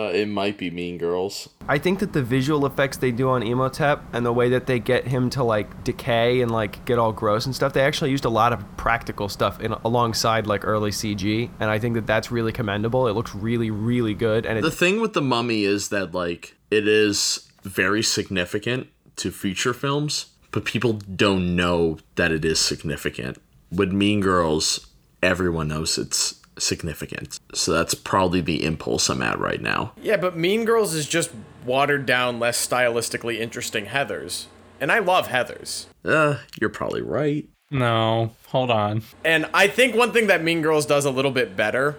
Uh, 0.05 0.11
it 0.13 0.27
might 0.27 0.57
be 0.57 0.69
Mean 0.69 0.97
Girls. 0.97 1.49
I 1.67 1.77
think 1.77 1.99
that 1.99 2.13
the 2.13 2.21
visual 2.21 2.65
effects 2.65 2.97
they 2.97 3.11
do 3.11 3.29
on 3.29 3.41
Imhotep 3.41 4.03
and 4.13 4.25
the 4.25 4.33
way 4.33 4.49
that 4.49 4.67
they 4.67 4.79
get 4.79 5.07
him 5.07 5.29
to 5.31 5.43
like 5.43 5.83
decay 5.83 6.41
and 6.41 6.51
like 6.51 6.85
get 6.85 6.99
all 6.99 7.11
gross 7.11 7.45
and 7.45 7.55
stuff, 7.55 7.73
they 7.73 7.81
actually 7.81 8.11
used 8.11 8.25
a 8.25 8.29
lot 8.29 8.53
of 8.53 8.63
practical 8.77 9.27
stuff 9.29 9.59
in 9.59 9.71
alongside 9.83 10.47
like 10.47 10.65
early 10.65 10.91
CG, 10.91 11.49
and 11.59 11.69
I 11.71 11.79
think 11.79 11.95
that 11.95 12.05
that's 12.05 12.31
really 12.31 12.51
commendable. 12.51 13.07
It 13.07 13.13
looks 13.13 13.33
really, 13.33 13.71
really 13.71 14.13
good, 14.13 14.45
and 14.45 14.63
The 14.63 14.71
thing 14.71 15.01
with 15.01 15.13
the 15.13 15.21
Mummy 15.21 15.63
is 15.63 15.89
that 15.89 16.13
like 16.13 16.55
it 16.69 16.87
is 16.87 17.49
very 17.63 18.03
significant 18.03 18.87
to 19.17 19.31
feature 19.31 19.73
films, 19.73 20.27
but 20.51 20.65
people 20.65 20.93
don't 20.93 21.55
know 21.55 21.97
that 22.15 22.31
it 22.31 22.45
is 22.45 22.59
significant. 22.59 23.37
With 23.71 23.91
Mean 23.91 24.21
Girls, 24.21 24.87
everyone 25.25 25.67
knows 25.67 25.97
it's 25.97 26.35
significant. 26.57 27.39
So 27.53 27.73
that's 27.73 27.93
probably 27.93 28.41
the 28.41 28.63
impulse 28.63 29.09
I'm 29.09 29.21
at 29.21 29.39
right 29.39 29.61
now. 29.61 29.93
Yeah, 30.01 30.17
but 30.17 30.37
Mean 30.37 30.65
Girls 30.65 30.93
is 30.93 31.07
just 31.07 31.31
watered 31.65 32.05
down, 32.05 32.39
less 32.39 32.65
stylistically 32.65 33.39
interesting 33.39 33.87
Heathers. 33.87 34.45
And 34.79 34.91
I 34.91 34.99
love 34.99 35.27
Heathers. 35.27 35.87
Uh, 36.03 36.37
you're 36.59 36.69
probably 36.69 37.01
right. 37.01 37.47
No, 37.71 38.31
hold 38.47 38.69
on. 38.71 39.01
And 39.23 39.47
I 39.53 39.67
think 39.67 39.95
one 39.95 40.11
thing 40.11 40.27
that 40.27 40.43
Mean 40.43 40.61
Girls 40.61 40.85
does 40.85 41.05
a 41.05 41.11
little 41.11 41.31
bit 41.31 41.57
better 41.57 41.97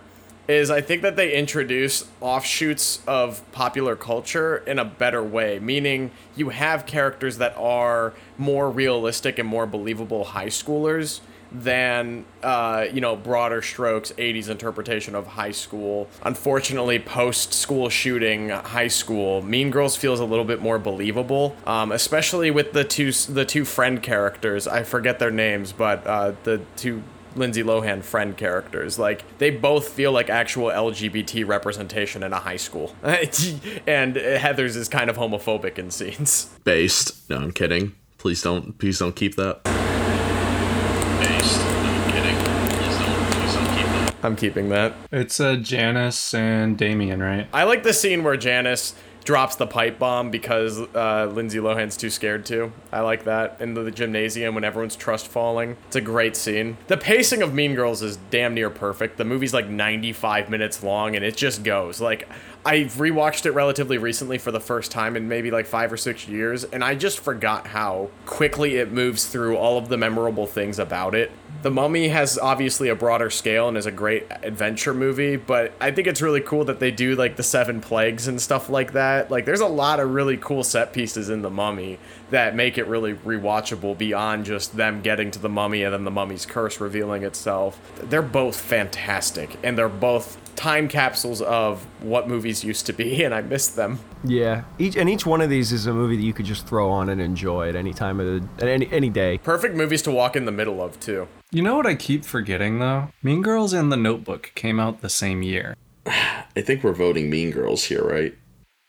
is 0.48 0.70
I 0.70 0.80
think 0.80 1.02
that 1.02 1.16
they 1.16 1.32
introduce 1.34 2.08
offshoots 2.20 3.00
of 3.06 3.42
popular 3.50 3.96
culture 3.96 4.58
in 4.58 4.78
a 4.78 4.84
better 4.84 5.22
way, 5.22 5.58
meaning 5.58 6.12
you 6.36 6.50
have 6.50 6.86
characters 6.86 7.38
that 7.38 7.56
are 7.56 8.14
more 8.38 8.70
realistic 8.70 9.40
and 9.40 9.48
more 9.48 9.66
believable 9.66 10.24
high 10.26 10.46
schoolers 10.46 11.20
than 11.52 12.24
uh, 12.42 12.86
you 12.92 13.00
know 13.00 13.16
broader 13.16 13.62
strokes 13.62 14.12
80s 14.12 14.48
interpretation 14.48 15.14
of 15.14 15.26
high 15.26 15.50
school 15.50 16.08
unfortunately 16.22 16.98
post 16.98 17.54
school 17.54 17.88
shooting 17.88 18.50
high 18.50 18.88
school 18.88 19.42
mean 19.42 19.70
girls 19.70 19.96
feels 19.96 20.20
a 20.20 20.24
little 20.24 20.44
bit 20.44 20.60
more 20.60 20.78
believable 20.78 21.56
um, 21.66 21.92
especially 21.92 22.50
with 22.50 22.72
the 22.72 22.84
two 22.84 23.12
the 23.12 23.44
two 23.44 23.64
friend 23.64 24.02
characters 24.02 24.66
i 24.66 24.82
forget 24.82 25.18
their 25.18 25.30
names 25.30 25.72
but 25.72 26.06
uh, 26.06 26.32
the 26.44 26.60
two 26.76 27.02
Lindsay 27.36 27.62
Lohan 27.62 28.02
friend 28.02 28.36
characters. 28.36 28.98
Like 28.98 29.24
they 29.38 29.50
both 29.50 29.88
feel 29.88 30.12
like 30.12 30.30
actual 30.30 30.68
LGBT 30.68 31.46
representation 31.46 32.22
in 32.22 32.32
a 32.32 32.40
high 32.40 32.56
school. 32.56 32.94
and 33.02 34.16
Heathers 34.16 34.76
is 34.76 34.88
kind 34.88 35.10
of 35.10 35.16
homophobic 35.16 35.78
in 35.78 35.90
scenes. 35.90 36.46
Based. 36.64 37.28
No, 37.30 37.36
I'm 37.36 37.52
kidding. 37.52 37.94
Please 38.18 38.42
don't. 38.42 38.78
Please 38.78 38.98
don't 38.98 39.14
keep 39.14 39.36
that. 39.36 39.62
Based. 39.64 41.60
No, 41.60 41.90
I'm 41.90 42.10
kidding. 42.10 42.36
Please 42.70 42.98
don't. 42.98 43.30
Please 43.30 43.54
don't 43.54 43.76
keep 43.76 43.86
that. 43.86 44.06
I'm 44.26 44.34
keeping 44.34 44.70
that. 44.70 44.92
It's 45.12 45.38
uh, 45.38 45.54
Janis 45.54 46.34
and 46.34 46.76
Damian, 46.76 47.22
right? 47.22 47.46
I 47.52 47.62
like 47.62 47.84
the 47.84 47.94
scene 47.94 48.24
where 48.24 48.36
Janis 48.36 48.94
drops 49.22 49.56
the 49.56 49.66
pipe 49.66 49.98
bomb 49.98 50.30
because 50.30 50.80
uh, 50.94 51.30
Lindsay 51.32 51.58
Lohan's 51.58 51.96
too 51.96 52.10
scared 52.10 52.44
to. 52.46 52.72
I 52.92 53.00
like 53.00 53.24
that 53.24 53.56
in 53.60 53.74
the 53.74 53.90
gymnasium 53.90 54.54
when 54.54 54.64
everyone's 54.64 54.96
trust 54.96 55.28
falling. 55.28 55.76
It's 55.86 55.96
a 55.96 56.00
great 56.00 56.36
scene. 56.36 56.76
The 56.88 56.96
pacing 56.96 57.42
of 57.42 57.54
Mean 57.54 57.74
Girls 57.74 58.02
is 58.02 58.18
damn 58.30 58.54
near 58.54 58.70
perfect. 58.70 59.16
The 59.16 59.24
movie's 59.24 59.54
like 59.54 59.68
95 59.68 60.48
minutes 60.50 60.82
long 60.82 61.14
and 61.14 61.24
it 61.24 61.36
just 61.36 61.62
goes. 61.62 62.00
Like 62.00 62.28
I 62.66 62.80
rewatched 62.80 63.46
it 63.46 63.52
relatively 63.52 63.96
recently 63.96 64.38
for 64.38 64.50
the 64.50 64.58
first 64.58 64.90
time 64.90 65.16
in 65.16 65.28
maybe 65.28 65.52
like 65.52 65.66
5 65.66 65.92
or 65.92 65.96
6 65.96 66.26
years 66.26 66.64
and 66.64 66.82
I 66.82 66.96
just 66.96 67.20
forgot 67.20 67.68
how 67.68 68.10
quickly 68.26 68.74
it 68.78 68.90
moves 68.90 69.26
through 69.26 69.56
all 69.56 69.78
of 69.78 69.88
the 69.88 69.96
memorable 69.96 70.48
things 70.48 70.80
about 70.80 71.14
it. 71.14 71.30
The 71.62 71.70
Mummy 71.70 72.08
has 72.08 72.38
obviously 72.38 72.88
a 72.88 72.96
broader 72.96 73.30
scale 73.30 73.68
and 73.68 73.76
is 73.76 73.86
a 73.86 73.92
great 73.92 74.26
adventure 74.42 74.92
movie, 74.92 75.36
but 75.36 75.74
I 75.80 75.92
think 75.92 76.08
it's 76.08 76.20
really 76.20 76.40
cool 76.40 76.64
that 76.64 76.80
they 76.80 76.90
do 76.90 77.14
like 77.14 77.36
the 77.36 77.44
seven 77.44 77.80
plagues 77.80 78.26
and 78.26 78.42
stuff 78.42 78.68
like 78.68 78.94
that. 78.94 79.30
Like 79.30 79.44
there's 79.44 79.60
a 79.60 79.68
lot 79.68 80.00
of 80.00 80.10
really 80.10 80.36
cool 80.36 80.64
set 80.64 80.92
pieces 80.92 81.30
in 81.30 81.42
The 81.42 81.50
Mummy 81.50 82.00
that 82.30 82.54
make 82.56 82.76
it 82.76 82.86
really 82.86 83.14
rewatchable 83.14 83.96
beyond 83.96 84.44
just 84.44 84.76
them 84.76 85.00
getting 85.00 85.30
to 85.30 85.38
the 85.38 85.48
mummy 85.48 85.82
and 85.82 85.92
then 85.94 86.04
the 86.04 86.10
mummy's 86.10 86.44
curse 86.46 86.80
revealing 86.80 87.22
itself. 87.22 87.78
They're 88.02 88.22
both 88.22 88.58
fantastic 88.60 89.56
and 89.62 89.76
they're 89.78 89.88
both 89.88 90.36
time 90.56 90.88
capsules 90.88 91.42
of 91.42 91.84
what 92.02 92.28
movies 92.28 92.64
used 92.64 92.86
to 92.86 92.92
be 92.92 93.22
and 93.24 93.34
I 93.34 93.42
miss 93.42 93.68
them. 93.68 93.98
yeah. 94.24 94.64
Each 94.78 94.96
and 94.96 95.08
each 95.08 95.26
one 95.26 95.40
of 95.40 95.50
these 95.50 95.70
is 95.72 95.86
a 95.86 95.92
movie 95.92 96.16
that 96.16 96.22
you 96.22 96.32
could 96.32 96.46
just 96.46 96.66
throw 96.66 96.90
on 96.90 97.08
and 97.10 97.20
enjoy 97.20 97.68
at 97.68 97.76
any 97.76 97.92
time 97.92 98.18
of 98.20 98.26
the 98.26 98.64
at 98.64 98.68
any 98.68 98.88
any 98.90 99.10
day. 99.10 99.38
Perfect 99.38 99.74
movies 99.74 100.02
to 100.02 100.10
walk 100.10 100.34
in 100.34 100.46
the 100.46 100.52
middle 100.52 100.82
of 100.82 100.98
too. 100.98 101.28
You 101.52 101.62
know 101.62 101.76
what 101.76 101.86
I 101.86 101.94
keep 101.94 102.24
forgetting 102.24 102.78
though? 102.80 103.10
Mean 103.22 103.42
Girls 103.42 103.72
and 103.72 103.92
The 103.92 103.96
Notebook 103.96 104.50
came 104.54 104.80
out 104.80 105.00
the 105.00 105.08
same 105.08 105.42
year. 105.42 105.76
I 106.06 106.62
think 106.62 106.82
we're 106.82 106.92
voting 106.92 107.30
Mean 107.30 107.50
Girls 107.50 107.84
here, 107.84 108.02
right? 108.02 108.34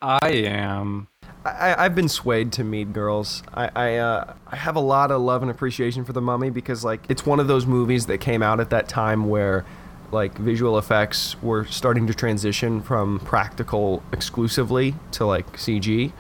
I 0.02 0.30
am. 0.30 1.08
I, 1.48 1.86
I've 1.86 1.96
been 1.96 2.10
swayed 2.10 2.52
to 2.54 2.64
Mean 2.64 2.92
Girls. 2.92 3.44
I 3.54 3.70
I, 3.76 3.96
uh, 3.96 4.34
I 4.48 4.56
have 4.56 4.76
a 4.76 4.82
lot 4.82 5.12
of 5.12 5.22
love 5.22 5.42
and 5.42 5.52
appreciation 5.52 6.04
for 6.06 6.14
The 6.14 6.22
Mummy 6.22 6.50
because 6.50 6.84
like 6.84 7.02
it's 7.10 7.26
one 7.26 7.40
of 7.40 7.48
those 7.48 7.66
movies 7.66 8.06
that 8.08 8.20
came 8.20 8.42
out 8.42 8.60
at 8.60 8.70
that 8.70 8.88
time 8.88 9.30
where 9.30 9.66
like 10.12 10.38
visual 10.38 10.78
effects 10.78 11.42
were 11.42 11.66
starting 11.66 12.08
to 12.08 12.14
transition 12.14 12.82
from 12.82 13.20
practical 13.20 14.02
exclusively 14.14 14.96
to 15.12 15.26
like 15.26 15.58
CG 15.58 16.14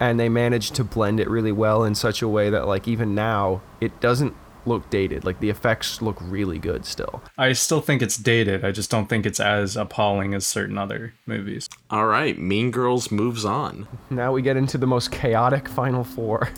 and 0.00 0.18
they 0.18 0.28
managed 0.28 0.74
to 0.74 0.82
blend 0.82 1.20
it 1.20 1.28
really 1.28 1.52
well 1.52 1.84
in 1.84 1.94
such 1.94 2.22
a 2.22 2.28
way 2.28 2.50
that 2.50 2.66
like 2.66 2.88
even 2.88 3.14
now 3.14 3.60
it 3.80 4.00
doesn't 4.00 4.34
look 4.66 4.88
dated 4.90 5.24
like 5.24 5.40
the 5.40 5.50
effects 5.50 6.02
look 6.02 6.16
really 6.20 6.58
good 6.58 6.84
still 6.84 7.22
I 7.38 7.52
still 7.52 7.80
think 7.80 8.02
it's 8.02 8.16
dated. 8.16 8.64
I 8.64 8.72
just 8.72 8.90
don't 8.90 9.08
think 9.08 9.26
it's 9.26 9.40
as 9.40 9.76
appalling 9.76 10.34
as 10.34 10.46
certain 10.46 10.76
other 10.78 11.14
movies. 11.26 11.68
All 11.90 12.06
right. 12.06 12.38
Mean 12.38 12.70
Girls 12.70 13.10
moves 13.10 13.44
on. 13.44 13.88
now 14.10 14.32
we 14.32 14.42
get 14.42 14.56
into 14.56 14.78
the 14.78 14.86
most 14.86 15.10
chaotic 15.10 15.68
final 15.68 16.04
four 16.04 16.48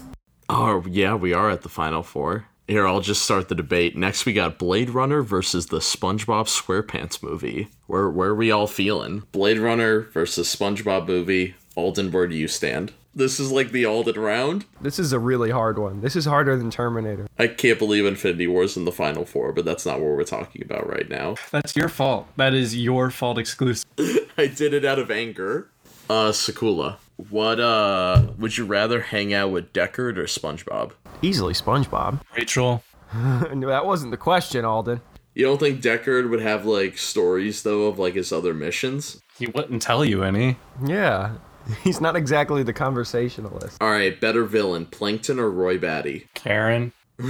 Oh, 0.55 0.85
yeah, 0.87 1.15
we 1.15 1.33
are 1.33 1.49
at 1.49 1.63
the 1.63 1.71
final 1.71 2.03
four. 2.03 2.47
Here, 2.69 2.87
I'll 2.87 3.01
just 3.01 3.23
start 3.23 3.49
the 3.49 3.55
debate. 3.55 3.97
Next, 3.97 4.27
we 4.27 4.35
got 4.35 4.59
Blade 4.59 4.91
Runner 4.91 5.23
versus 5.23 5.67
the 5.67 5.79
SpongeBob 5.79 6.47
SquarePants 6.47 7.23
movie. 7.23 7.69
Where, 7.87 8.11
where 8.11 8.31
are 8.31 8.35
we 8.35 8.51
all 8.51 8.67
feeling? 8.67 9.23
Blade 9.33 9.59
Runner 9.59 10.03
versus 10.13 10.55
SpongeBob 10.55 11.07
movie. 11.09 11.55
Alden, 11.75 12.13
where 12.13 12.29
do 12.29 12.37
you 12.37 12.49
stand? 12.49 12.93
This 13.15 13.39
is 13.39 13.53
like 13.53 13.73
the 13.73 13.85
Alden 13.85 14.19
round. 14.19 14.65
this 14.81 14.99
is 14.99 15.13
a 15.13 15.19
really 15.19 15.51
hard 15.51 15.79
one 15.79 16.01
this 16.01 16.17
is 16.17 16.25
harder 16.25 16.57
than 16.57 16.71
terminator 16.71 17.27
I 17.39 17.47
can't 17.49 17.79
believe 17.79 18.07
Infinity 18.07 18.47
War's 18.47 18.77
in 18.77 18.85
the 18.85 18.93
final 18.93 19.25
four, 19.25 19.53
but 19.53 19.65
that's 19.65 19.85
not 19.85 20.01
what 20.01 20.17
we're 20.17 20.25
talking 20.25 20.63
about 20.63 20.89
right 20.89 21.09
now. 21.09 21.37
That's 21.51 21.75
your 21.77 21.89
fault. 21.89 22.27
That 22.37 22.55
is 22.55 22.77
your 22.77 23.11
fault 23.11 23.37
exclusive. 23.39 23.85
I 24.39 24.47
did 24.47 24.73
it 24.75 24.85
out 24.85 24.99
of 24.99 25.11
anger. 25.11 25.69
Uh, 26.09 26.31
Sakula, 26.31 26.97
what, 27.31 27.59
uh, 27.61 28.27
would 28.39 28.57
you 28.57 28.65
rather 28.65 29.01
hang 29.01 29.33
out 29.35 29.51
with 29.51 29.73
Deckard 29.73 30.17
or 30.19 30.25
SpongeBob? 30.25 30.93
easily 31.23 31.53
spongebob 31.55 32.21
Rachael, 32.37 32.83
no, 33.15 33.69
that 33.69 33.87
wasn't 33.87 34.11
the 34.11 34.17
question 34.17 34.65
alden 34.65 35.01
You 35.35 35.45
don't 35.47 35.59
think 35.61 35.81
Deckard 35.81 36.29
would 36.31 36.41
have 36.41 36.65
like 36.67 36.99
stories 36.99 37.63
though 37.63 37.87
of 37.87 37.99
like 37.99 38.15
his 38.15 38.33
other 38.33 38.55
missions? 38.55 39.21
He 39.39 39.47
wouldn't 39.47 39.83
tell 39.83 40.05
you 40.05 40.23
any. 40.23 40.57
Yeah. 40.85 41.35
He's 41.83 42.01
not 42.01 42.17
exactly 42.17 42.63
the 42.63 42.73
conversationalist. 42.73 43.79
All 43.81 43.91
right, 43.91 44.21
better 44.21 44.45
villain, 44.45 44.87
Plankton 44.87 45.39
or 45.39 45.51
Roy 45.51 45.79
Batty? 45.79 46.29
Karen. 46.35 46.93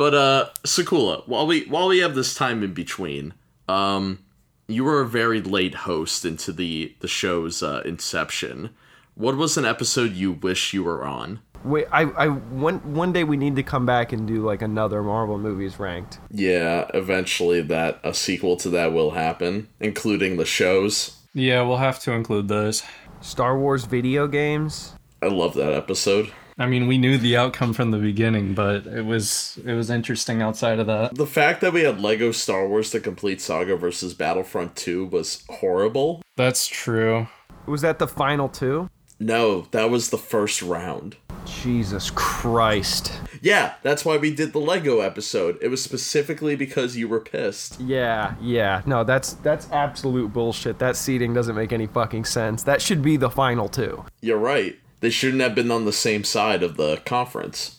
But 0.00 0.14
uh 0.14 0.48
Sakula, 0.64 1.28
while 1.28 1.46
we 1.46 1.66
while 1.66 1.88
we 1.88 1.98
have 1.98 2.14
this 2.14 2.34
time 2.34 2.62
in 2.62 2.72
between, 2.72 3.34
um 3.68 4.20
you 4.66 4.82
were 4.82 5.02
a 5.02 5.06
very 5.06 5.42
late 5.42 5.74
host 5.74 6.24
into 6.24 6.52
the 6.54 6.94
the 7.00 7.08
show's 7.08 7.62
uh, 7.62 7.82
inception. 7.84 8.70
What 9.14 9.36
was 9.36 9.58
an 9.58 9.66
episode 9.66 10.12
you 10.12 10.32
wish 10.32 10.72
you 10.72 10.84
were 10.84 11.04
on? 11.04 11.40
Wait, 11.64 11.86
I, 11.92 12.02
I 12.02 12.28
one 12.28 12.78
one 12.94 13.12
day 13.12 13.24
we 13.24 13.36
need 13.36 13.56
to 13.56 13.62
come 13.62 13.84
back 13.84 14.12
and 14.12 14.26
do 14.26 14.44
like 14.44 14.62
another 14.62 15.02
Marvel 15.02 15.38
movies 15.38 15.78
ranked. 15.78 16.18
Yeah, 16.30 16.90
eventually 16.94 17.60
that 17.62 18.00
a 18.02 18.14
sequel 18.14 18.56
to 18.58 18.70
that 18.70 18.92
will 18.92 19.10
happen, 19.10 19.68
including 19.78 20.36
the 20.36 20.46
shows. 20.46 21.16
Yeah, 21.34 21.62
we'll 21.62 21.76
have 21.76 22.00
to 22.00 22.12
include 22.12 22.48
those. 22.48 22.82
Star 23.20 23.58
Wars 23.58 23.84
video 23.84 24.26
games. 24.26 24.94
I 25.22 25.26
love 25.26 25.54
that 25.54 25.72
episode. 25.72 26.32
I 26.58 26.66
mean, 26.66 26.86
we 26.86 26.98
knew 26.98 27.16
the 27.16 27.38
outcome 27.38 27.72
from 27.72 27.90
the 27.90 27.98
beginning, 27.98 28.54
but 28.54 28.86
it 28.86 29.04
was 29.04 29.58
it 29.64 29.72
was 29.72 29.90
interesting 29.90 30.42
outside 30.42 30.78
of 30.78 30.86
that. 30.86 31.14
The 31.14 31.26
fact 31.26 31.60
that 31.60 31.72
we 31.72 31.82
had 31.82 32.00
Lego 32.00 32.32
Star 32.32 32.68
Wars 32.68 32.90
The 32.90 33.00
Complete 33.00 33.40
Saga 33.40 33.76
versus 33.76 34.14
Battlefront 34.14 34.76
2 34.76 35.06
was 35.06 35.44
horrible. 35.48 36.22
That's 36.36 36.66
true. 36.66 37.28
Was 37.66 37.82
that 37.82 37.98
the 37.98 38.08
final 38.08 38.48
two? 38.48 38.88
No, 39.18 39.62
that 39.70 39.90
was 39.90 40.10
the 40.10 40.18
first 40.18 40.62
round. 40.62 41.16
Jesus 41.62 42.10
Christ. 42.10 43.12
Yeah, 43.42 43.74
that's 43.82 44.04
why 44.04 44.16
we 44.16 44.34
did 44.34 44.52
the 44.52 44.58
Lego 44.60 45.00
episode. 45.00 45.58
It 45.60 45.68
was 45.68 45.82
specifically 45.82 46.56
because 46.56 46.96
you 46.96 47.08
were 47.08 47.20
pissed. 47.20 47.80
Yeah, 47.80 48.34
yeah. 48.40 48.82
No, 48.86 49.04
that's 49.04 49.34
that's 49.34 49.68
absolute 49.72 50.32
bullshit. 50.32 50.78
That 50.78 50.96
seating 50.96 51.34
doesn't 51.34 51.54
make 51.56 51.72
any 51.72 51.86
fucking 51.86 52.24
sense. 52.24 52.62
That 52.62 52.80
should 52.80 53.02
be 53.02 53.16
the 53.16 53.30
final 53.30 53.68
two. 53.68 54.04
You're 54.20 54.38
right. 54.38 54.78
They 55.00 55.10
shouldn't 55.10 55.42
have 55.42 55.54
been 55.54 55.70
on 55.70 55.84
the 55.84 55.92
same 55.92 56.24
side 56.24 56.62
of 56.62 56.76
the 56.76 56.98
conference. 57.04 57.78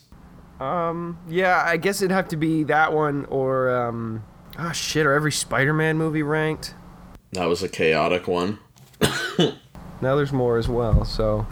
Um, 0.60 1.18
Yeah, 1.28 1.62
I 1.64 1.76
guess 1.76 2.02
it'd 2.02 2.12
have 2.12 2.28
to 2.28 2.36
be 2.36 2.62
that 2.64 2.92
one 2.92 3.24
or 3.26 3.70
um 3.74 4.24
oh 4.58 4.72
shit, 4.72 5.06
are 5.06 5.12
every 5.12 5.32
Spider-Man 5.32 5.96
movie 5.96 6.22
ranked? 6.22 6.74
That 7.32 7.46
was 7.46 7.62
a 7.62 7.68
chaotic 7.68 8.28
one. 8.28 8.58
Now 10.02 10.16
there's 10.16 10.32
more 10.32 10.58
as 10.58 10.68
well, 10.68 11.04
so 11.04 11.46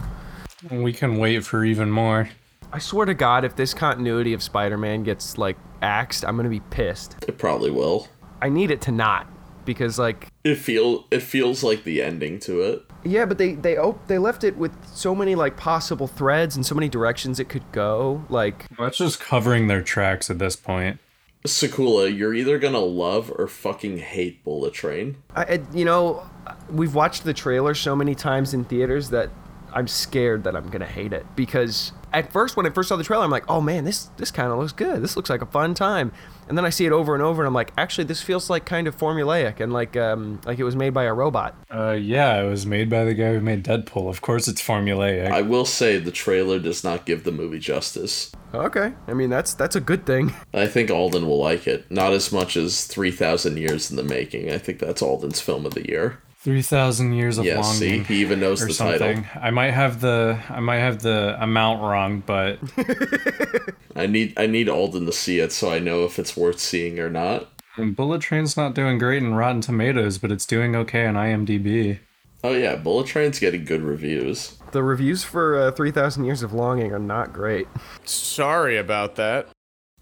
We 0.69 0.93
can 0.93 1.17
wait 1.17 1.43
for 1.45 1.63
even 1.65 1.89
more. 1.91 2.29
I 2.73 2.79
swear 2.79 3.05
to 3.05 3.13
God, 3.13 3.43
if 3.43 3.55
this 3.55 3.73
continuity 3.73 4.33
of 4.33 4.41
Spider-Man 4.43 5.03
gets 5.03 5.37
like 5.37 5.57
axed, 5.81 6.23
I'm 6.23 6.37
gonna 6.37 6.49
be 6.49 6.59
pissed. 6.69 7.15
It 7.27 7.37
probably 7.37 7.71
will. 7.71 8.07
I 8.41 8.49
need 8.49 8.71
it 8.71 8.81
to 8.81 8.91
not, 8.91 9.27
because 9.65 9.97
like 9.99 10.27
It 10.43 10.55
feel 10.55 11.05
it 11.11 11.21
feels 11.21 11.63
like 11.63 11.83
the 11.83 12.01
ending 12.01 12.39
to 12.41 12.61
it. 12.61 12.83
yeah, 13.03 13.25
but 13.25 13.37
they 13.37 13.53
they 13.55 13.77
op- 13.77 14.07
they 14.07 14.17
left 14.17 14.43
it 14.43 14.55
with 14.57 14.71
so 14.87 15.13
many 15.15 15.35
like 15.35 15.57
possible 15.57 16.07
threads 16.07 16.55
and 16.55 16.65
so 16.65 16.75
many 16.75 16.87
directions 16.87 17.39
it 17.39 17.49
could 17.49 17.69
go. 17.71 18.23
Like 18.29 18.67
That's 18.77 18.97
just 18.97 19.19
covering 19.19 19.67
their 19.67 19.81
tracks 19.81 20.29
at 20.29 20.39
this 20.39 20.55
point. 20.55 20.99
Sakula, 21.45 22.15
you're 22.15 22.35
either 22.35 22.59
gonna 22.59 22.77
love 22.79 23.31
or 23.35 23.47
fucking 23.47 23.97
hate 23.97 24.43
Bullet 24.43 24.73
Train. 24.73 25.17
I, 25.35 25.43
I- 25.43 25.61
you 25.73 25.83
know, 25.85 26.23
we've 26.69 26.93
watched 26.95 27.23
the 27.23 27.33
trailer 27.33 27.73
so 27.73 27.95
many 27.95 28.13
times 28.15 28.53
in 28.53 28.63
theaters 28.63 29.09
that 29.09 29.29
I'm 29.73 29.87
scared 29.87 30.43
that 30.43 30.55
I'm 30.55 30.69
gonna 30.69 30.85
hate 30.85 31.13
it 31.13 31.25
because 31.35 31.93
at 32.13 32.31
first 32.31 32.57
when 32.57 32.65
I 32.65 32.69
first 32.69 32.89
saw 32.89 32.95
the 32.95 33.03
trailer, 33.03 33.23
I'm 33.23 33.31
like, 33.31 33.49
oh 33.49 33.61
man, 33.61 33.85
this 33.85 34.05
this 34.17 34.31
kind 34.31 34.51
of 34.51 34.59
looks 34.59 34.73
good. 34.73 35.01
This 35.01 35.15
looks 35.15 35.29
like 35.29 35.41
a 35.41 35.45
fun 35.45 35.73
time. 35.73 36.11
And 36.47 36.57
then 36.57 36.65
I 36.65 36.69
see 36.69 36.85
it 36.85 36.91
over 36.91 37.13
and 37.13 37.23
over, 37.23 37.41
and 37.41 37.47
I'm 37.47 37.53
like, 37.53 37.71
actually, 37.77 38.03
this 38.03 38.21
feels 38.21 38.49
like 38.49 38.65
kind 38.65 38.85
of 38.85 38.97
formulaic 38.97 39.61
and 39.61 39.71
like 39.71 39.95
um 39.95 40.41
like 40.45 40.59
it 40.59 40.63
was 40.63 40.75
made 40.75 40.93
by 40.93 41.03
a 41.03 41.13
robot. 41.13 41.55
Uh, 41.71 41.91
yeah, 41.91 42.41
it 42.41 42.49
was 42.49 42.65
made 42.65 42.89
by 42.89 43.05
the 43.05 43.13
guy 43.13 43.33
who 43.33 43.39
made 43.39 43.63
Deadpool. 43.63 44.09
Of 44.09 44.21
course, 44.21 44.47
it's 44.47 44.61
formulaic. 44.61 45.31
I 45.31 45.41
will 45.41 45.65
say 45.65 45.97
the 45.97 46.11
trailer 46.11 46.59
does 46.59 46.83
not 46.83 47.05
give 47.05 47.23
the 47.23 47.31
movie 47.31 47.59
justice. 47.59 48.31
Okay, 48.53 48.93
I 49.07 49.13
mean 49.13 49.29
that's 49.29 49.53
that's 49.53 49.75
a 49.75 49.81
good 49.81 50.05
thing. 50.05 50.33
I 50.53 50.67
think 50.67 50.91
Alden 50.91 51.25
will 51.25 51.39
like 51.39 51.67
it. 51.67 51.89
Not 51.89 52.11
as 52.11 52.31
much 52.31 52.57
as 52.57 52.85
3,000 52.85 53.57
Years 53.57 53.89
in 53.89 53.95
the 53.95 54.03
Making. 54.03 54.51
I 54.51 54.57
think 54.57 54.79
that's 54.79 55.01
Alden's 55.01 55.39
film 55.39 55.65
of 55.65 55.73
the 55.73 55.87
year. 55.87 56.19
Three 56.43 56.63
thousand 56.63 57.13
years 57.13 57.37
of 57.37 57.45
Yeah, 57.45 57.61
see, 57.61 57.87
longing. 57.89 58.05
he 58.05 58.15
even 58.21 58.39
knows 58.39 58.63
or 58.63 58.67
the 58.67 58.73
something. 58.73 59.23
title. 59.23 59.41
I 59.41 59.51
might 59.51 59.71
have 59.71 60.01
the 60.01 60.39
I 60.49 60.59
might 60.59 60.79
have 60.79 61.01
the 61.03 61.37
amount 61.39 61.81
wrong, 61.81 62.23
but 62.25 62.57
I 63.95 64.07
need 64.07 64.33
I 64.37 64.47
need 64.47 64.67
Alden 64.67 65.05
to 65.05 65.11
see 65.11 65.39
it 65.39 65.51
so 65.51 65.71
I 65.71 65.77
know 65.79 66.03
if 66.03 66.17
it's 66.17 66.35
worth 66.35 66.59
seeing 66.59 66.99
or 66.99 67.09
not. 67.09 67.47
Bullet 67.77 68.21
Train's 68.21 68.57
not 68.57 68.73
doing 68.75 68.97
great 68.97 69.21
in 69.23 69.33
Rotten 69.35 69.61
Tomatoes, 69.61 70.17
but 70.17 70.31
it's 70.31 70.45
doing 70.45 70.75
okay 70.75 71.05
on 71.05 71.13
IMDb. 71.15 71.99
Oh 72.43 72.53
yeah, 72.53 72.75
Bullet 72.75 73.05
Train's 73.07 73.39
getting 73.39 73.63
good 73.63 73.81
reviews. 73.83 74.57
The 74.71 74.81
reviews 74.83 75.23
for 75.23 75.57
uh, 75.59 75.71
3,000 75.71 76.25
Years 76.25 76.41
of 76.43 76.53
Longing 76.53 76.91
are 76.91 76.97
not 76.99 77.33
great. 77.33 77.67
Sorry 78.03 78.77
about 78.77 79.15
that. 79.15 79.47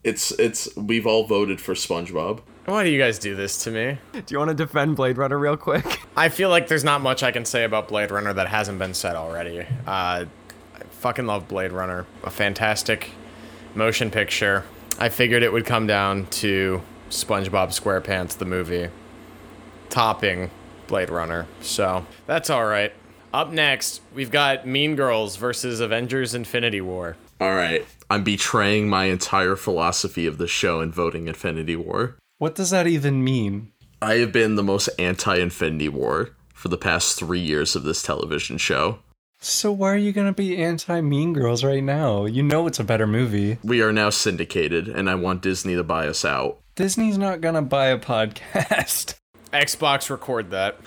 It's 0.04 0.32
it's 0.32 0.74
we've 0.78 1.06
all 1.06 1.26
voted 1.28 1.60
for 1.60 1.74
SpongeBob. 1.74 2.42
Why 2.70 2.84
do 2.84 2.92
you 2.92 3.00
guys 3.00 3.18
do 3.18 3.36
this 3.36 3.64
to 3.64 3.72
me? 3.72 3.98
Do 4.14 4.24
you 4.30 4.38
want 4.38 4.50
to 4.50 4.54
defend 4.54 4.96
Blade 4.96 5.18
Runner 5.18 5.40
real 5.40 5.58
quick? 5.58 6.02
I 6.16 6.30
feel 6.30 6.50
like 6.50 6.68
there's 6.68 6.84
not 6.84 7.02
much 7.02 7.24
I 7.24 7.32
can 7.32 7.44
say 7.44 7.64
about 7.64 7.88
Blade 7.88 8.12
Runner 8.12 8.32
that 8.32 8.48
hasn't 8.48 8.78
been 8.78 8.94
said 8.94 9.16
already. 9.16 9.62
Uh, 9.62 9.66
I 9.88 10.26
fucking 10.92 11.26
love 11.26 11.48
Blade 11.48 11.72
Runner. 11.72 12.06
A 12.24 12.30
fantastic 12.30 13.10
motion 13.74 14.12
picture. 14.12 14.66
I 15.00 15.10
figured 15.10 15.42
it 15.42 15.52
would 15.52 15.66
come 15.66 15.88
down 15.88 16.28
to 16.28 16.84
SpongeBob 17.10 17.70
SquarePants, 17.70 18.38
the 18.38 18.46
movie, 18.46 18.90
topping 19.90 20.52
Blade 20.86 21.10
Runner. 21.10 21.48
So 21.62 22.06
that's 22.28 22.52
all 22.52 22.66
right. 22.66 22.94
Up 23.34 23.52
next, 23.52 24.02
we've 24.14 24.32
got 24.32 24.68
Mean 24.68 24.96
Girls 24.96 25.38
versus 25.38 25.80
Avengers 25.80 26.36
Infinity 26.36 26.82
War. 26.82 27.18
All 27.42 27.56
right, 27.56 27.84
I'm 28.12 28.24
betraying 28.24 28.90
my 28.90 29.06
entire 29.06 29.56
philosophy 29.56 30.28
of 30.28 30.38
the 30.38 30.48
show 30.48 30.82
and 30.82 30.94
voting 30.94 31.28
Infinity 31.28 31.76
War. 31.76 32.16
What 32.40 32.56
does 32.56 32.70
that 32.70 32.88
even 32.88 33.22
mean? 33.22 33.74
I 34.02 34.14
have 34.16 34.32
been 34.32 34.56
the 34.56 34.64
most 34.64 34.88
anti-Infinity 34.98 35.90
War 35.90 36.30
for 36.54 36.70
the 36.70 36.78
past 36.78 37.20
three 37.20 37.42
years 37.42 37.76
of 37.76 37.84
this 37.84 38.02
television 38.02 38.58
show. 38.58 39.00
So 39.42 39.74
why 39.74 39.92
are 39.92 39.98
you 39.98 40.14
gonna 40.14 40.32
be 40.32 40.56
anti 40.58 41.02
Mean 41.02 41.34
Girls 41.34 41.66
right 41.66 41.84
now? 41.84 42.24
You 42.24 42.42
know 42.42 42.66
it's 42.66 42.80
a 42.80 42.86
better 42.86 43.06
movie. 43.06 43.58
We 43.62 43.82
are 43.82 43.92
now 43.92 44.10
syndicated, 44.10 44.88
and 44.88 45.10
I 45.10 45.16
want 45.16 45.42
Disney 45.42 45.76
to 45.76 45.84
buy 45.84 46.08
us 46.08 46.24
out. 46.24 46.62
Disney's 46.76 47.18
not 47.18 47.42
gonna 47.42 47.62
buy 47.62 47.88
a 47.88 48.00
podcast. 48.00 49.16
Xbox 49.54 50.10
record 50.10 50.52
that. 50.52 50.82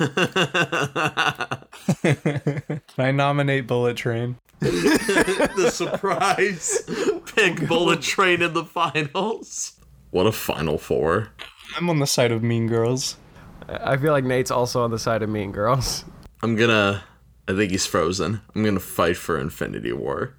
Can 2.00 2.80
I 3.04 3.10
nominate 3.10 3.66
Bullet 3.66 3.98
Train? 3.98 4.36
the 4.60 5.70
surprise 5.70 6.88
pick 7.34 7.68
Bullet 7.68 8.00
Train 8.00 8.40
in 8.40 8.54
the 8.54 8.64
finals. 8.64 9.78
What 10.12 10.26
a 10.26 10.32
final 10.32 10.76
four. 10.76 11.30
I'm 11.74 11.88
on 11.88 11.98
the 11.98 12.06
side 12.06 12.32
of 12.32 12.42
Mean 12.42 12.66
Girls. 12.66 13.16
I 13.66 13.96
feel 13.96 14.12
like 14.12 14.24
Nate's 14.24 14.50
also 14.50 14.82
on 14.82 14.90
the 14.90 14.98
side 14.98 15.22
of 15.22 15.30
Mean 15.30 15.52
Girls. 15.52 16.04
I'm 16.42 16.54
gonna. 16.54 17.02
I 17.48 17.54
think 17.54 17.70
he's 17.70 17.86
frozen. 17.86 18.42
I'm 18.54 18.62
gonna 18.62 18.78
fight 18.78 19.16
for 19.16 19.40
Infinity 19.40 19.92
War. 19.92 20.34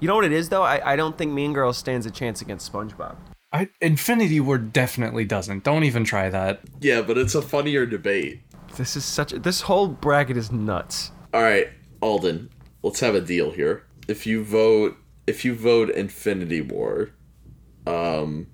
You 0.00 0.08
know 0.08 0.16
what 0.16 0.24
it 0.24 0.32
is 0.32 0.48
though? 0.48 0.64
I, 0.64 0.92
I 0.92 0.96
don't 0.96 1.16
think 1.16 1.32
Mean 1.32 1.52
Girls 1.52 1.78
stands 1.78 2.04
a 2.04 2.10
chance 2.10 2.40
against 2.40 2.70
SpongeBob. 2.70 3.16
I, 3.52 3.68
Infinity 3.80 4.40
War 4.40 4.58
definitely 4.58 5.24
doesn't. 5.24 5.62
Don't 5.62 5.84
even 5.84 6.02
try 6.02 6.28
that. 6.28 6.62
Yeah, 6.80 7.00
but 7.00 7.16
it's 7.16 7.36
a 7.36 7.42
funnier 7.42 7.86
debate. 7.86 8.42
This 8.76 8.96
is 8.96 9.04
such 9.04 9.32
a, 9.32 9.38
this 9.38 9.60
whole 9.60 9.86
bracket 9.86 10.36
is 10.36 10.50
nuts. 10.50 11.12
All 11.32 11.42
right, 11.42 11.68
Alden, 12.00 12.50
let's 12.82 12.98
have 12.98 13.14
a 13.14 13.20
deal 13.20 13.52
here. 13.52 13.84
If 14.08 14.26
you 14.26 14.42
vote, 14.42 14.96
if 15.28 15.44
you 15.44 15.54
vote 15.54 15.90
Infinity 15.90 16.62
War, 16.62 17.10
um, 17.86 18.48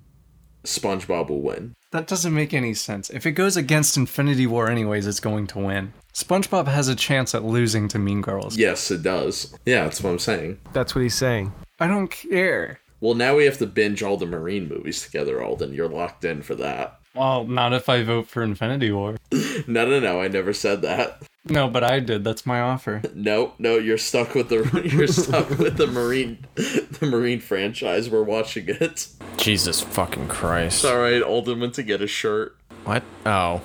SpongeBob 0.63 1.29
will 1.29 1.41
win. 1.41 1.75
That 1.91 2.07
doesn't 2.07 2.33
make 2.33 2.53
any 2.53 2.73
sense. 2.73 3.09
If 3.09 3.25
it 3.25 3.31
goes 3.33 3.55
against 3.57 3.97
Infinity 3.97 4.47
War 4.47 4.69
anyways, 4.69 5.05
it's 5.05 5.19
going 5.19 5.47
to 5.47 5.59
win. 5.59 5.93
SpongeBob 6.13 6.67
has 6.67 6.87
a 6.87 6.95
chance 6.95 7.35
at 7.35 7.43
losing 7.43 7.87
to 7.89 7.99
Mean 7.99 8.21
Girls. 8.21 8.57
Yes, 8.57 8.89
it 8.91 9.03
does. 9.03 9.53
Yeah, 9.65 9.83
that's 9.83 10.01
what 10.01 10.11
I'm 10.11 10.19
saying. 10.19 10.59
That's 10.73 10.95
what 10.95 11.01
he's 11.01 11.15
saying. 11.15 11.53
I 11.79 11.87
don't 11.87 12.09
care. 12.09 12.79
Well, 13.01 13.15
now 13.15 13.35
we 13.35 13.45
have 13.45 13.57
to 13.57 13.65
binge 13.65 14.01
all 14.01 14.15
the 14.17 14.25
Marine 14.25 14.69
movies 14.69 15.01
together, 15.01 15.43
Alden. 15.43 15.73
You're 15.73 15.89
locked 15.89 16.23
in 16.23 16.41
for 16.41 16.55
that. 16.55 16.99
Well, 17.13 17.45
not 17.45 17.73
if 17.73 17.89
I 17.89 18.03
vote 18.03 18.27
for 18.27 18.41
Infinity 18.43 18.91
War. 18.91 19.17
No, 19.67 19.85
no, 19.87 19.99
no. 19.99 20.21
I 20.21 20.27
never 20.27 20.51
said 20.51 20.81
that. 20.81 21.23
No, 21.45 21.67
but 21.67 21.83
I 21.83 21.99
did. 21.99 22.23
That's 22.23 22.45
my 22.45 22.61
offer. 22.61 23.01
No, 23.13 23.53
no. 23.59 23.77
You're 23.77 23.97
stuck 23.97 24.33
with 24.35 24.49
the 24.49 24.81
you're 24.93 25.07
stuck 25.07 25.49
with 25.49 25.77
the 25.77 25.87
Marine 25.87 26.45
the 26.55 27.05
Marine 27.05 27.39
franchise. 27.39 28.09
We're 28.09 28.23
watching 28.23 28.65
it. 28.67 29.07
Jesus 29.37 29.81
fucking 29.81 30.27
Christ. 30.27 30.83
All 30.85 30.97
right, 30.99 31.21
Alden 31.21 31.59
went 31.59 31.73
to 31.75 31.83
get 31.83 32.01
a 32.01 32.07
shirt. 32.07 32.57
What? 32.85 33.03
Oh. 33.25 33.61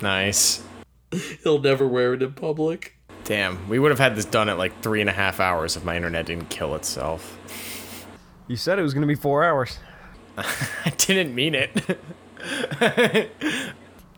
nice. 0.00 0.62
He'll 1.42 1.60
never 1.60 1.86
wear 1.86 2.14
it 2.14 2.22
in 2.22 2.32
public. 2.32 2.96
Damn, 3.24 3.68
we 3.68 3.78
would 3.78 3.90
have 3.90 3.98
had 3.98 4.16
this 4.16 4.24
done 4.24 4.48
at 4.48 4.58
like 4.58 4.80
three 4.82 5.00
and 5.00 5.10
a 5.10 5.12
half 5.12 5.40
hours 5.40 5.76
if 5.76 5.84
my 5.84 5.96
internet 5.96 6.26
didn't 6.26 6.48
kill 6.50 6.74
itself. 6.74 7.38
You 8.48 8.56
said 8.56 8.78
it 8.78 8.82
was 8.82 8.94
gonna 8.94 9.06
be 9.06 9.14
four 9.14 9.44
hours. 9.44 9.78
I 10.36 10.90
didn't 10.98 11.34
mean 11.34 11.54
it. 11.54 11.98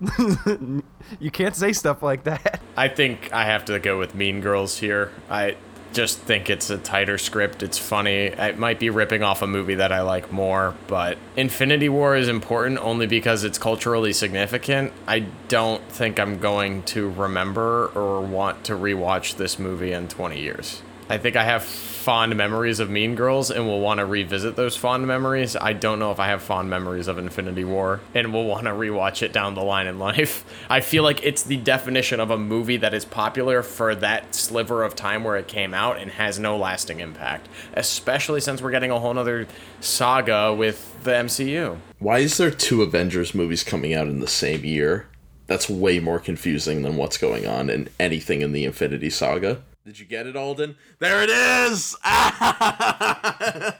You 1.20 1.30
can't 1.30 1.56
say 1.56 1.72
stuff 1.72 2.02
like 2.02 2.24
that. 2.24 2.60
I 2.76 2.88
think 2.88 3.32
I 3.32 3.44
have 3.44 3.64
to 3.66 3.78
go 3.78 3.98
with 3.98 4.14
Mean 4.14 4.40
Girls 4.40 4.78
here. 4.78 5.10
I 5.30 5.56
just 5.92 6.18
think 6.18 6.50
it's 6.50 6.70
a 6.70 6.78
tighter 6.78 7.16
script. 7.18 7.62
It's 7.62 7.78
funny. 7.78 8.26
It 8.26 8.58
might 8.58 8.78
be 8.78 8.90
ripping 8.90 9.22
off 9.22 9.40
a 9.42 9.46
movie 9.46 9.76
that 9.76 9.90
I 9.90 10.02
like 10.02 10.30
more, 10.30 10.74
but 10.86 11.16
Infinity 11.36 11.88
War 11.88 12.14
is 12.14 12.28
important 12.28 12.78
only 12.80 13.06
because 13.06 13.42
it's 13.42 13.58
culturally 13.58 14.12
significant. 14.12 14.92
I 15.06 15.20
don't 15.48 15.82
think 15.90 16.20
I'm 16.20 16.38
going 16.38 16.82
to 16.84 17.08
remember 17.10 17.86
or 17.94 18.20
want 18.20 18.64
to 18.64 18.74
rewatch 18.74 19.36
this 19.36 19.58
movie 19.58 19.92
in 19.92 20.08
20 20.08 20.38
years. 20.38 20.82
I 21.10 21.16
think 21.16 21.36
I 21.36 21.44
have 21.44 21.64
fond 21.64 22.36
memories 22.36 22.80
of 22.80 22.90
Mean 22.90 23.14
Girls 23.14 23.50
and 23.50 23.66
will 23.66 23.80
want 23.80 23.98
to 23.98 24.04
revisit 24.04 24.56
those 24.56 24.76
fond 24.76 25.06
memories. 25.06 25.56
I 25.56 25.72
don't 25.72 25.98
know 25.98 26.10
if 26.10 26.20
I 26.20 26.26
have 26.26 26.42
fond 26.42 26.68
memories 26.68 27.08
of 27.08 27.16
Infinity 27.16 27.64
War 27.64 28.00
and 28.14 28.30
will 28.32 28.44
want 28.44 28.64
to 28.64 28.72
rewatch 28.72 29.22
it 29.22 29.32
down 29.32 29.54
the 29.54 29.62
line 29.62 29.86
in 29.86 29.98
life. 29.98 30.44
I 30.70 30.80
feel 30.80 31.02
like 31.02 31.24
it's 31.24 31.42
the 31.42 31.56
definition 31.56 32.20
of 32.20 32.30
a 32.30 32.36
movie 32.36 32.76
that 32.76 32.92
is 32.92 33.06
popular 33.06 33.62
for 33.62 33.94
that 33.94 34.34
sliver 34.34 34.82
of 34.82 34.94
time 34.94 35.24
where 35.24 35.36
it 35.36 35.48
came 35.48 35.72
out 35.72 35.98
and 35.98 36.10
has 36.10 36.38
no 36.38 36.58
lasting 36.58 37.00
impact, 37.00 37.48
especially 37.72 38.40
since 38.40 38.60
we're 38.60 38.70
getting 38.70 38.90
a 38.90 38.98
whole 38.98 39.14
nother 39.14 39.46
saga 39.80 40.52
with 40.52 41.02
the 41.04 41.12
MCU. 41.12 41.78
Why 41.98 42.18
is 42.18 42.36
there 42.36 42.50
two 42.50 42.82
Avengers 42.82 43.34
movies 43.34 43.64
coming 43.64 43.94
out 43.94 44.08
in 44.08 44.20
the 44.20 44.28
same 44.28 44.64
year? 44.64 45.08
That's 45.46 45.70
way 45.70 46.00
more 46.00 46.18
confusing 46.18 46.82
than 46.82 46.96
what's 46.96 47.16
going 47.16 47.46
on 47.46 47.70
in 47.70 47.88
anything 47.98 48.42
in 48.42 48.52
the 48.52 48.66
Infinity 48.66 49.08
Saga. 49.08 49.62
Did 49.88 49.98
you 49.98 50.04
get 50.04 50.26
it, 50.26 50.36
Alden? 50.36 50.76
There 50.98 51.22
it 51.22 51.30
is! 51.30 51.96
I 52.04 53.74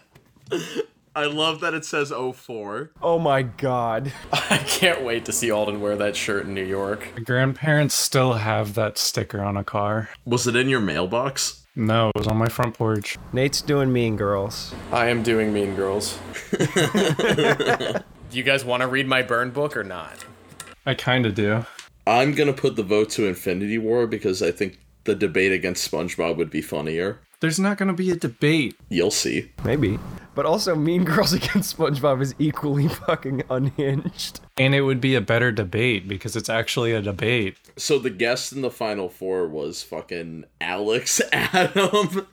love 1.15 1.61
that 1.61 1.75
it 1.75 1.85
says 1.85 2.11
04. 2.11 2.93
Oh 3.03 3.19
my 3.19 3.43
god. 3.43 4.11
I 4.33 4.57
can't 4.57 5.03
wait 5.03 5.27
to 5.27 5.33
see 5.33 5.51
Alden 5.51 5.83
wear 5.83 5.97
that 5.97 6.17
shirt 6.17 6.47
in 6.47 6.55
New 6.55 6.65
York. 6.65 7.11
My 7.15 7.23
grandparents 7.23 7.95
still 7.95 8.33
have 8.33 8.73
that 8.73 8.97
sticker 8.97 9.43
on 9.43 9.59
a 9.59 9.65
car. 9.65 10.09
Was 10.25 10.47
it 10.47 10.57
in 10.57 10.71
your 10.71 10.81
mailbox? 10.81 11.67
No, 11.77 12.09
it 12.09 12.17
was 12.17 12.27
on 12.27 12.39
my 12.39 12.49
front 12.49 12.79
porch. 12.79 13.19
Nate's 13.35 13.61
doing 13.61 13.93
Mean 13.93 14.17
Girls. 14.17 14.75
I 14.91 15.11
am 15.11 15.23
doing 15.23 15.53
Mean 15.53 15.77
Girls. 15.77 16.19
Do 16.57 18.01
you 18.31 18.43
guys 18.43 18.65
want 18.65 18.81
to 18.81 18.89
read 18.89 19.07
my 19.07 19.21
burn 19.21 19.51
book 19.51 19.77
or 19.77 19.85
not? 19.85 20.25
I 20.87 20.95
kind 20.95 21.27
of 21.27 21.35
do. 21.35 21.67
I'm 22.07 22.33
gonna 22.33 22.55
put 22.55 22.77
the 22.77 22.83
vote 22.83 23.11
to 23.11 23.27
Infinity 23.27 23.77
War 23.77 24.07
because 24.07 24.43
I 24.43 24.53
think 24.53 24.79
the 25.05 25.15
debate 25.15 25.53
against 25.53 25.91
SpongeBob 25.91 26.37
would 26.37 26.51
be 26.51 26.63
funnier. 26.63 27.21
There's 27.41 27.61
not 27.61 27.79
going 27.79 27.87
to 27.89 27.95
be 27.95 28.11
a 28.11 28.17
debate. 28.17 28.77
You'll 28.89 29.13
see. 29.13 29.53
Maybe. 29.65 29.99
But 30.35 30.45
also, 30.45 30.75
Mean 30.75 31.05
Girls 31.05 31.33
against 31.41 31.77
SpongeBob 31.77 32.21
is 32.21 32.35
equally 32.39 32.89
fucking 33.07 33.45
unhinged. 33.49 34.41
And 34.57 34.75
it 34.75 34.83
would 34.83 35.01
be 35.01 35.15
a 35.15 35.21
better 35.21 35.53
debate 35.53 36.09
because 36.09 36.35
it's 36.37 36.49
actually 36.49 36.93
a 36.93 37.01
debate. 37.03 37.57
So 37.77 37.99
the 37.99 38.11
guest 38.11 38.53
in 38.53 38.63
the 38.63 38.71
final 38.71 39.09
four 39.09 39.47
was 39.47 39.83
fucking 39.85 40.45
Alex 40.61 41.21
Adam, 41.33 42.27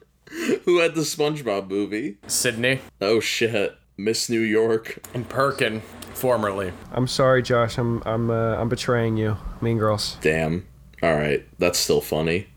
who 0.63 0.79
had 0.79 0.95
the 0.95 1.01
SpongeBob 1.01 1.69
movie. 1.69 2.17
Sydney 2.25 2.79
Oh 2.99 3.19
shit, 3.19 3.77
Miss 3.97 4.27
New 4.29 4.41
York. 4.41 4.99
and 5.13 5.29
Perkin, 5.29 5.81
formerly. 6.15 6.73
I'm 6.91 7.07
sorry, 7.07 7.43
Josh. 7.43 7.77
I'm 7.77 8.01
I'm 8.07 8.31
uh, 8.31 8.55
I'm 8.55 8.69
betraying 8.69 9.17
you. 9.17 9.37
Mean 9.61 9.77
Girls. 9.77 10.17
Damn. 10.21 10.65
All 11.03 11.13
right, 11.15 11.45
that's 11.59 11.77
still 11.77 12.01
funny. 12.01 12.47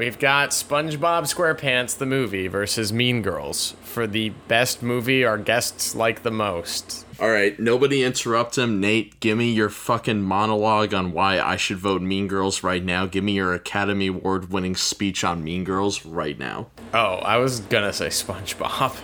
We've 0.00 0.18
got 0.18 0.50
SpongeBob 0.52 1.24
SquarePants 1.24 1.98
the 1.98 2.06
movie 2.06 2.48
versus 2.48 2.90
Mean 2.90 3.20
Girls. 3.20 3.74
For 3.82 4.06
the 4.06 4.30
best 4.48 4.82
movie 4.82 5.26
our 5.26 5.36
guests 5.36 5.94
like 5.94 6.22
the 6.22 6.30
most. 6.30 7.04
All 7.20 7.28
right, 7.28 7.60
nobody 7.60 8.02
interrupt 8.02 8.56
him. 8.56 8.80
Nate, 8.80 9.20
give 9.20 9.36
me 9.36 9.52
your 9.52 9.68
fucking 9.68 10.22
monologue 10.22 10.94
on 10.94 11.12
why 11.12 11.38
I 11.38 11.56
should 11.56 11.76
vote 11.76 12.00
Mean 12.00 12.28
Girls 12.28 12.62
right 12.62 12.82
now. 12.82 13.04
Give 13.04 13.22
me 13.22 13.32
your 13.32 13.52
Academy 13.52 14.06
Award 14.06 14.50
winning 14.50 14.74
speech 14.74 15.22
on 15.22 15.44
Mean 15.44 15.64
Girls 15.64 16.06
right 16.06 16.38
now. 16.38 16.68
Oh, 16.94 17.16
I 17.16 17.36
was 17.36 17.60
gonna 17.60 17.92
say 17.92 18.06
SpongeBob. 18.06 18.96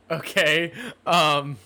okay. 0.10 0.72
Um. 1.06 1.56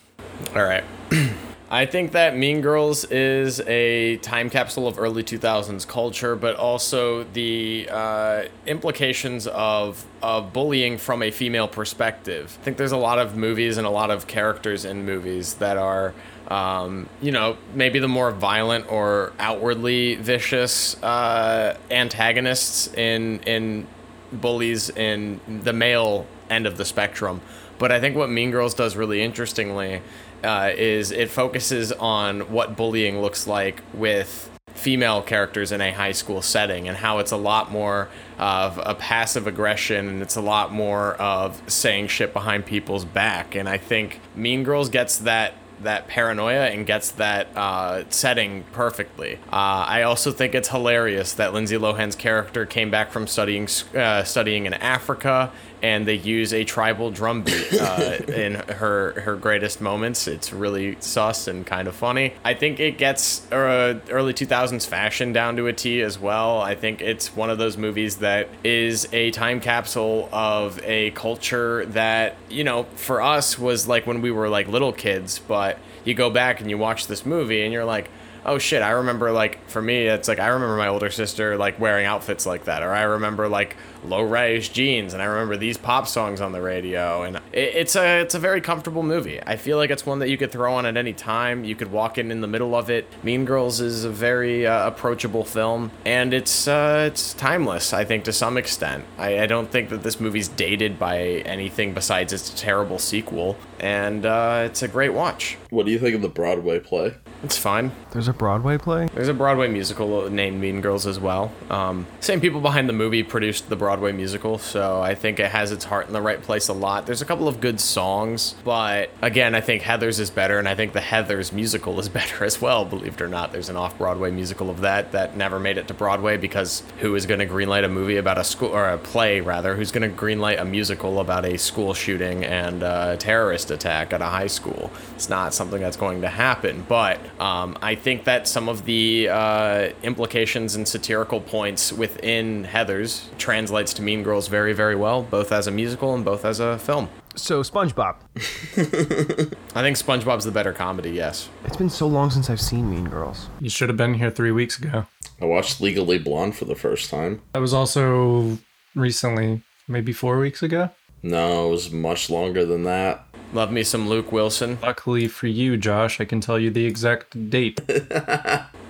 All 0.55 0.65
right. 0.65 0.85
I 1.73 1.87
think 1.87 2.13
that 2.13 2.37
Mean 2.37 2.61
Girls 2.61 3.07
is 3.07 3.61
a 3.61 4.19
time 4.19 4.51
capsule 4.51 4.87
of 4.87 4.99
early 4.99 5.25
2000s 5.25 5.89
culture, 5.89 6.37
but 6.37 6.55
also 6.55 7.25
the 7.25 7.89
uh, 7.91 8.43
implications 8.67 9.47
of, 9.47 10.05
of 10.21 10.53
bullying 10.53 10.99
from 10.99 11.23
a 11.23 11.31
female 11.31 11.67
perspective. 11.67 12.59
I 12.61 12.65
think 12.65 12.77
there's 12.77 12.93
a 12.93 12.99
lot 12.99 13.19
of 13.19 13.39
movies 13.39 13.79
and 13.79 13.87
a 13.87 13.91
lot 13.91 14.11
of 14.11 14.27
characters 14.27 14.85
in 14.85 15.07
movies 15.07 15.55
that 15.55 15.79
are, 15.79 16.13
um, 16.49 17.09
you 17.23 17.33
know, 17.33 17.57
maybe 17.75 17.99
the 18.01 18.09
more 18.09 18.33
violent 18.33 18.93
or 18.93 19.33
outwardly 19.39 20.17
vicious 20.17 21.03
uh, 21.03 21.79
antagonists 21.91 22.93
in 22.93 23.41
in 23.47 23.87
bullies 24.31 24.91
in 24.91 25.41
the 25.65 25.73
male 25.73 26.27
end 26.51 26.67
of 26.67 26.77
the 26.77 26.85
spectrum. 26.85 27.41
But 27.79 27.91
I 27.91 27.99
think 27.99 28.15
what 28.15 28.29
Mean 28.29 28.51
Girls 28.51 28.75
does 28.75 28.95
really 28.95 29.23
interestingly 29.23 30.03
uh, 30.45 30.73
is 30.77 31.11
it 31.11 31.31
focuses 31.31 31.93
on 31.93 32.53
what 32.53 32.77
bullying 32.77 33.21
looks 33.21 33.47
like 33.47 33.83
with 33.95 34.51
female 34.75 35.23
characters 35.23 35.71
in 35.71 35.81
a 35.81 35.93
high 35.93 36.13
school 36.13 36.43
setting 36.43 36.89
and 36.89 36.97
how 36.97 37.19
it's 37.19 37.31
a 37.31 37.37
lot 37.37 37.71
more 37.71 38.09
of 38.39 38.81
a 38.83 38.95
passive 38.95 39.47
aggression 39.47 40.09
and 40.09 40.23
it's 40.23 40.37
a 40.37 40.41
lot 40.41 40.73
more 40.73 41.15
of 41.15 41.63
saying 41.71 42.09
shit 42.09 42.33
behind 42.33 42.65
people's 42.67 43.05
back. 43.05 43.55
And 43.55 43.69
I 43.69 43.79
think 43.79 44.21
Mean 44.35 44.65
Girls 44.65 44.89
gets 44.89 45.19
that 45.19 45.55
that 45.83 46.07
paranoia 46.07 46.67
and 46.67 46.87
gets 46.87 47.11
that 47.13 47.49
uh, 47.57 48.05
setting 48.09 48.65
perfectly. 48.73 49.35
Uh, 49.53 49.85
I 49.87 50.03
also 50.03 50.31
think 50.31 50.55
it's 50.55 50.69
hilarious 50.69 51.33
that 51.35 51.53
Lindsay 51.53 51.77
Lohan's 51.77 52.15
character 52.15 52.67
came 52.67 52.91
back 52.91 53.11
from 53.11 53.27
studying 53.27 53.69
uh, 53.97 54.23
studying 54.23 54.67
in 54.67 54.75
Africa, 54.75 55.51
and 55.83 56.07
they 56.07 56.15
use 56.15 56.55
a 56.55 56.65
tribal 56.65 57.11
drum 57.11 57.43
beat 57.43 57.75
uh, 57.75 58.19
in 58.29 58.55
her 58.55 59.21
her 59.21 59.37
greatest 59.37 59.81
moments. 59.81 60.29
It's 60.29 60.53
really 60.53 60.97
sus 61.01 61.49
and 61.49 61.67
kind 61.67 61.89
of 61.89 61.95
funny. 61.95 62.35
I 62.45 62.55
think 62.55 62.79
it 62.81 62.97
gets 62.99 63.51
uh, 63.51 64.01
early 64.09 64.33
2000s 64.33 64.87
fashion 64.87 65.33
down 65.33 65.57
to 65.57 65.67
a 65.67 65.73
T 65.73 66.01
as 66.01 66.19
well. 66.19 66.61
I 66.61 66.75
think 66.75 67.01
it's 67.03 67.35
one 67.35 67.51
of 67.51 67.59
those 67.59 67.77
movies 67.77 68.17
that 68.19 68.49
is 68.63 69.09
a 69.13 69.33
time 69.33 69.61
capsule 69.61 70.29
of 70.33 70.81
a 70.85 71.11
culture 71.11 71.85
that 71.87 72.37
you 72.49 72.65
know 72.65 72.85
for 72.95 73.21
us 73.21 73.59
was 73.59 73.89
like 73.89 74.07
when 74.07 74.23
we 74.23 74.31
were 74.31 74.49
like 74.49 74.69
little 74.69 74.93
kids, 74.93 75.41
but 75.41 75.79
you 76.05 76.15
go 76.15 76.31
back 76.31 76.61
and 76.61 76.71
you 76.71 76.79
watch 76.79 77.07
this 77.07 77.27
movie 77.27 77.63
and 77.63 77.73
you're 77.73 77.85
like 77.85 78.11
oh 78.47 78.59
shit 78.59 78.83
i 78.83 78.91
remember 78.91 79.33
like 79.33 79.69
for 79.69 79.83
me 79.83 80.07
it's 80.07 80.29
like 80.29 80.39
i 80.39 80.49
remember 80.49 80.77
my 80.77 80.89
older 80.89 81.11
sister 81.11 81.57
like 81.57 81.79
wearing 81.79 82.07
outfits 82.07 82.47
like 82.47 82.65
that 82.65 82.83
or 82.83 82.93
i 82.93 83.03
remember 83.03 83.49
like 83.49 83.77
low 84.05 84.23
rise 84.23 84.69
jeans 84.69 85.13
and 85.13 85.23
i 85.23 85.27
remember 85.27 85.57
these 85.57 85.79
pop 85.79 86.09
songs 86.09 86.41
on 86.41 86.53
the 86.53 86.61
radio 86.61 87.23
and 87.23 87.37
it, 87.53 87.75
it's 87.75 87.97
a 87.97 88.21
it's 88.21 88.35
a 88.35 88.39
very 88.39 88.61
comfortable 88.61 89.03
movie. 89.03 89.41
I 89.47 89.57
feel 89.57 89.77
like 89.77 89.91
it's 89.91 90.07
one 90.07 90.21
that 90.21 90.29
you 90.29 90.37
could 90.39 90.53
throw 90.53 90.75
on 90.75 90.87
at 90.87 90.97
any 90.97 91.13
time. 91.13 91.65
You 91.65 91.75
could 91.75 91.91
walk 91.93 92.19
in 92.19 92.31
in 92.31 92.41
the 92.41 92.47
middle 92.47 92.75
of 92.75 92.91
it. 92.91 93.07
Mean 93.23 93.45
girls 93.45 93.81
is 93.81 94.05
a 94.05 94.11
very 94.11 94.67
uh, 94.67 94.87
approachable 94.87 95.45
film 95.45 95.91
and 96.05 96.33
it's 96.33 96.69
uh, 96.69 97.09
it's 97.11 97.35
timeless 97.35 97.93
i 97.93 98.05
think 98.05 98.25
to 98.25 98.33
some 98.33 98.57
extent. 98.57 99.05
I, 99.19 99.41
I 99.41 99.47
don't 99.47 99.71
think 99.71 99.91
that 99.91 100.03
this 100.03 100.21
movie's 100.21 100.49
dated 100.49 100.99
by 100.99 101.19
anything 101.45 101.95
besides 101.95 102.33
its 102.33 102.51
terrible 102.51 102.99
sequel 102.99 103.57
and 103.81 104.25
uh, 104.25 104.63
it's 104.67 104.83
a 104.83 104.89
great 104.89 105.13
watch. 105.13 105.59
What 105.71 105.87
do 105.87 105.93
you 105.93 105.99
think 105.99 106.15
of 106.15 106.23
the 106.23 106.29
Broadway 106.29 106.79
play? 106.81 107.15
It's 107.43 107.57
fine 107.59 107.91
There's 108.13 108.29
a 108.29 108.33
Broadway 108.33 108.79
play. 108.79 109.09
there's 109.15 109.29
a 109.29 109.35
Broadway 109.35 109.69
musical 109.69 110.31
named 110.31 110.61
Mean 110.61 110.81
Girls 110.81 111.07
as 111.07 111.19
well. 111.19 111.51
Um, 111.71 112.07
same 112.21 112.41
people 112.41 112.61
behind 112.61 112.89
the 112.89 112.93
movie 112.93 113.23
produced 113.23 113.69
the 113.69 113.77
Broadway 113.77 114.13
musical, 114.13 114.59
so 114.59 115.01
I 115.03 115.15
think 115.15 115.41
it 115.41 115.51
has 115.51 115.73
its 115.73 115.85
heart 115.85 116.07
in 116.07 116.13
the 116.13 116.23
right 116.23 116.41
place 116.41 116.69
a 116.69 116.73
lot. 116.73 117.07
There's 117.07 117.23
a 117.23 117.25
couple 117.25 117.49
of 117.49 117.61
good 117.61 117.81
songs, 117.81 118.55
but 118.65 119.11
again, 119.23 119.55
I 119.55 119.61
think 119.61 119.83
Heathers 119.83 120.21
is 120.21 120.31
better, 120.31 120.59
and 120.59 120.69
I 120.69 120.75
think 120.75 120.93
the 120.93 121.01
Heathers 121.01 121.53
musical 121.53 121.99
is 121.99 122.09
better 122.21 122.45
as 122.45 122.61
well. 122.61 122.85
Believe 122.85 123.15
it 123.15 123.21
or 123.21 123.29
not, 123.29 123.53
there's 123.53 123.69
an 123.69 123.77
off-Broadway 123.77 124.31
musical 124.31 124.71
of 124.71 124.83
that 124.83 125.13
that 125.13 125.37
never 125.37 125.59
made 125.59 125.79
it 125.79 125.89
to 125.89 125.95
Broadway 125.95 126.37
because 126.37 126.83
who 127.01 127.15
is 127.17 127.27
going 127.27 127.41
to 127.41 127.47
greenlight 127.47 127.85
a 127.85 127.89
movie 127.89 128.19
about 128.19 128.39
a 128.39 128.45
school 128.45 128.69
or 128.69 128.89
a 128.89 128.99
play 128.99 129.41
rather? 129.41 129.75
Who's 129.75 129.91
going 129.91 130.09
to 130.09 130.17
greenlight 130.17 130.61
a 130.61 130.65
musical 130.65 131.19
about 131.19 131.45
a 131.45 131.57
school 131.59 131.93
shooting 131.95 132.45
and 132.45 132.83
a 132.83 133.17
terrorist 133.19 133.71
attack 133.71 134.13
at 134.13 134.21
a 134.21 134.27
high 134.27 134.47
school? 134.47 134.91
It's 135.17 135.29
not 135.29 135.55
something 135.55 135.81
that's 135.81 135.97
going 135.97 136.21
to 136.23 136.29
happen, 136.29 136.85
but 136.89 137.19
um, 137.43 137.77
I 137.83 137.97
think 137.97 138.23
that 138.23 138.47
some 138.47 138.69
of 138.69 138.85
the 138.85 139.29
uh, 139.29 139.89
implications 140.05 140.77
and 140.77 140.87
satirical 140.87 141.41
points 141.41 141.93
within 141.93 142.65
Heathers 142.65 143.37
translates 143.37 143.93
to 143.95 144.03
Mean 144.03 144.23
Girls 144.23 144.47
very, 144.47 144.73
very 144.73 144.95
well, 144.95 145.25
both 145.25 145.51
as 145.51 145.67
a 145.67 145.73
musical 145.73 146.15
and 146.15 146.25
both 146.25 146.45
as 146.45 146.61
a 146.61 146.79
film. 146.79 147.09
So 147.35 147.65
SpongeBob. 147.65 148.15
I 149.75 149.83
think 149.83 149.97
SpongeBob's 149.97 150.45
the 150.45 150.53
better 150.53 150.73
comedy, 150.73 151.11
yes. 151.11 151.49
It's 151.65 151.77
been 151.77 151.91
so 151.91 152.07
long 152.07 152.31
since 152.31 152.49
I've 152.49 152.61
seen 152.61 152.89
Mean 152.89 153.09
Girls. 153.09 153.49
You 153.59 153.71
should 153.71 153.89
have 153.89 153.99
been 153.99 154.15
here 154.15 154.31
three 154.31 154.53
weeks 154.53 154.79
ago. 154.79 155.07
I 155.41 155.47
watched 155.47 155.81
Legally 155.81 156.19
Blonde 156.19 156.55
for 156.55 156.67
the 156.67 156.77
first 156.77 157.11
time. 157.11 157.43
That 157.55 157.61
was 157.61 157.75
also 157.75 158.57
recently, 158.95 159.63
maybe 159.89 160.13
four 160.13 160.39
weeks 160.39 160.63
ago. 160.63 160.91
No, 161.25 161.67
it 161.67 161.71
was 161.71 161.91
much 161.91 162.31
longer 162.31 162.65
than 162.65 162.85
that. 162.85 163.27
Love 163.53 163.71
me 163.71 163.83
some 163.83 164.09
Luke 164.09 164.33
Wilson. 164.33 164.79
Luckily 164.83 165.29
for 165.29 165.47
you, 165.47 165.77
Josh, 165.77 166.21
I 166.21 166.25
can 166.25 166.41
tell 166.41 166.59
you 166.59 166.71
the 166.71 166.87
exact 166.87 167.51
date. 167.51 167.81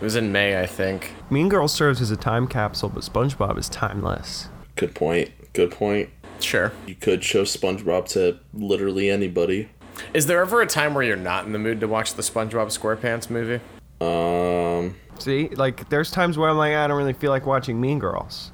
It 0.03 0.07
was 0.07 0.17
in 0.17 0.33
May, 0.33 0.61
I 0.61 0.67
think. 0.67 1.13
Mean 1.31 1.49
Girls 1.49 1.73
serves 1.73 2.01
as 2.01 2.11
a 2.11 2.17
time 2.17 2.49
capsule, 2.49 2.89
but 2.89 3.05
SpongeBob 3.05 3.57
is 3.57 3.69
timeless. 3.69 4.49
Good 4.75 4.97
point. 4.97 5.31
Good 5.53 5.71
point. 5.71 6.11
Sure. 6.41 6.73
You 6.89 6.97
could 6.97 7.23
show 7.23 7.45
SpongeBob 7.45 8.09
to 8.09 8.41
literally 8.53 9.09
anybody. 9.09 9.69
Is 10.13 10.27
there 10.27 10.41
ever 10.41 10.61
a 10.61 10.67
time 10.67 10.95
where 10.95 11.05
you're 11.05 11.15
not 11.15 11.47
in 11.47 11.53
the 11.53 11.59
mood 11.61 11.79
to 11.79 11.87
watch 11.87 12.15
the 12.15 12.23
SpongeBob 12.23 12.77
SquarePants 12.77 13.31
movie? 13.31 13.61
Um, 14.01 14.97
See, 15.21 15.51
like 15.51 15.89
there's 15.89 16.11
times 16.11 16.37
where 16.37 16.51
I'm 16.51 16.57
like, 16.57 16.75
I 16.75 16.89
don't 16.89 16.99
really 16.99 17.13
feel 17.13 17.31
like 17.31 17.47
watching 17.47 17.81
Mean 17.81 18.01
Girls. 18.01 18.51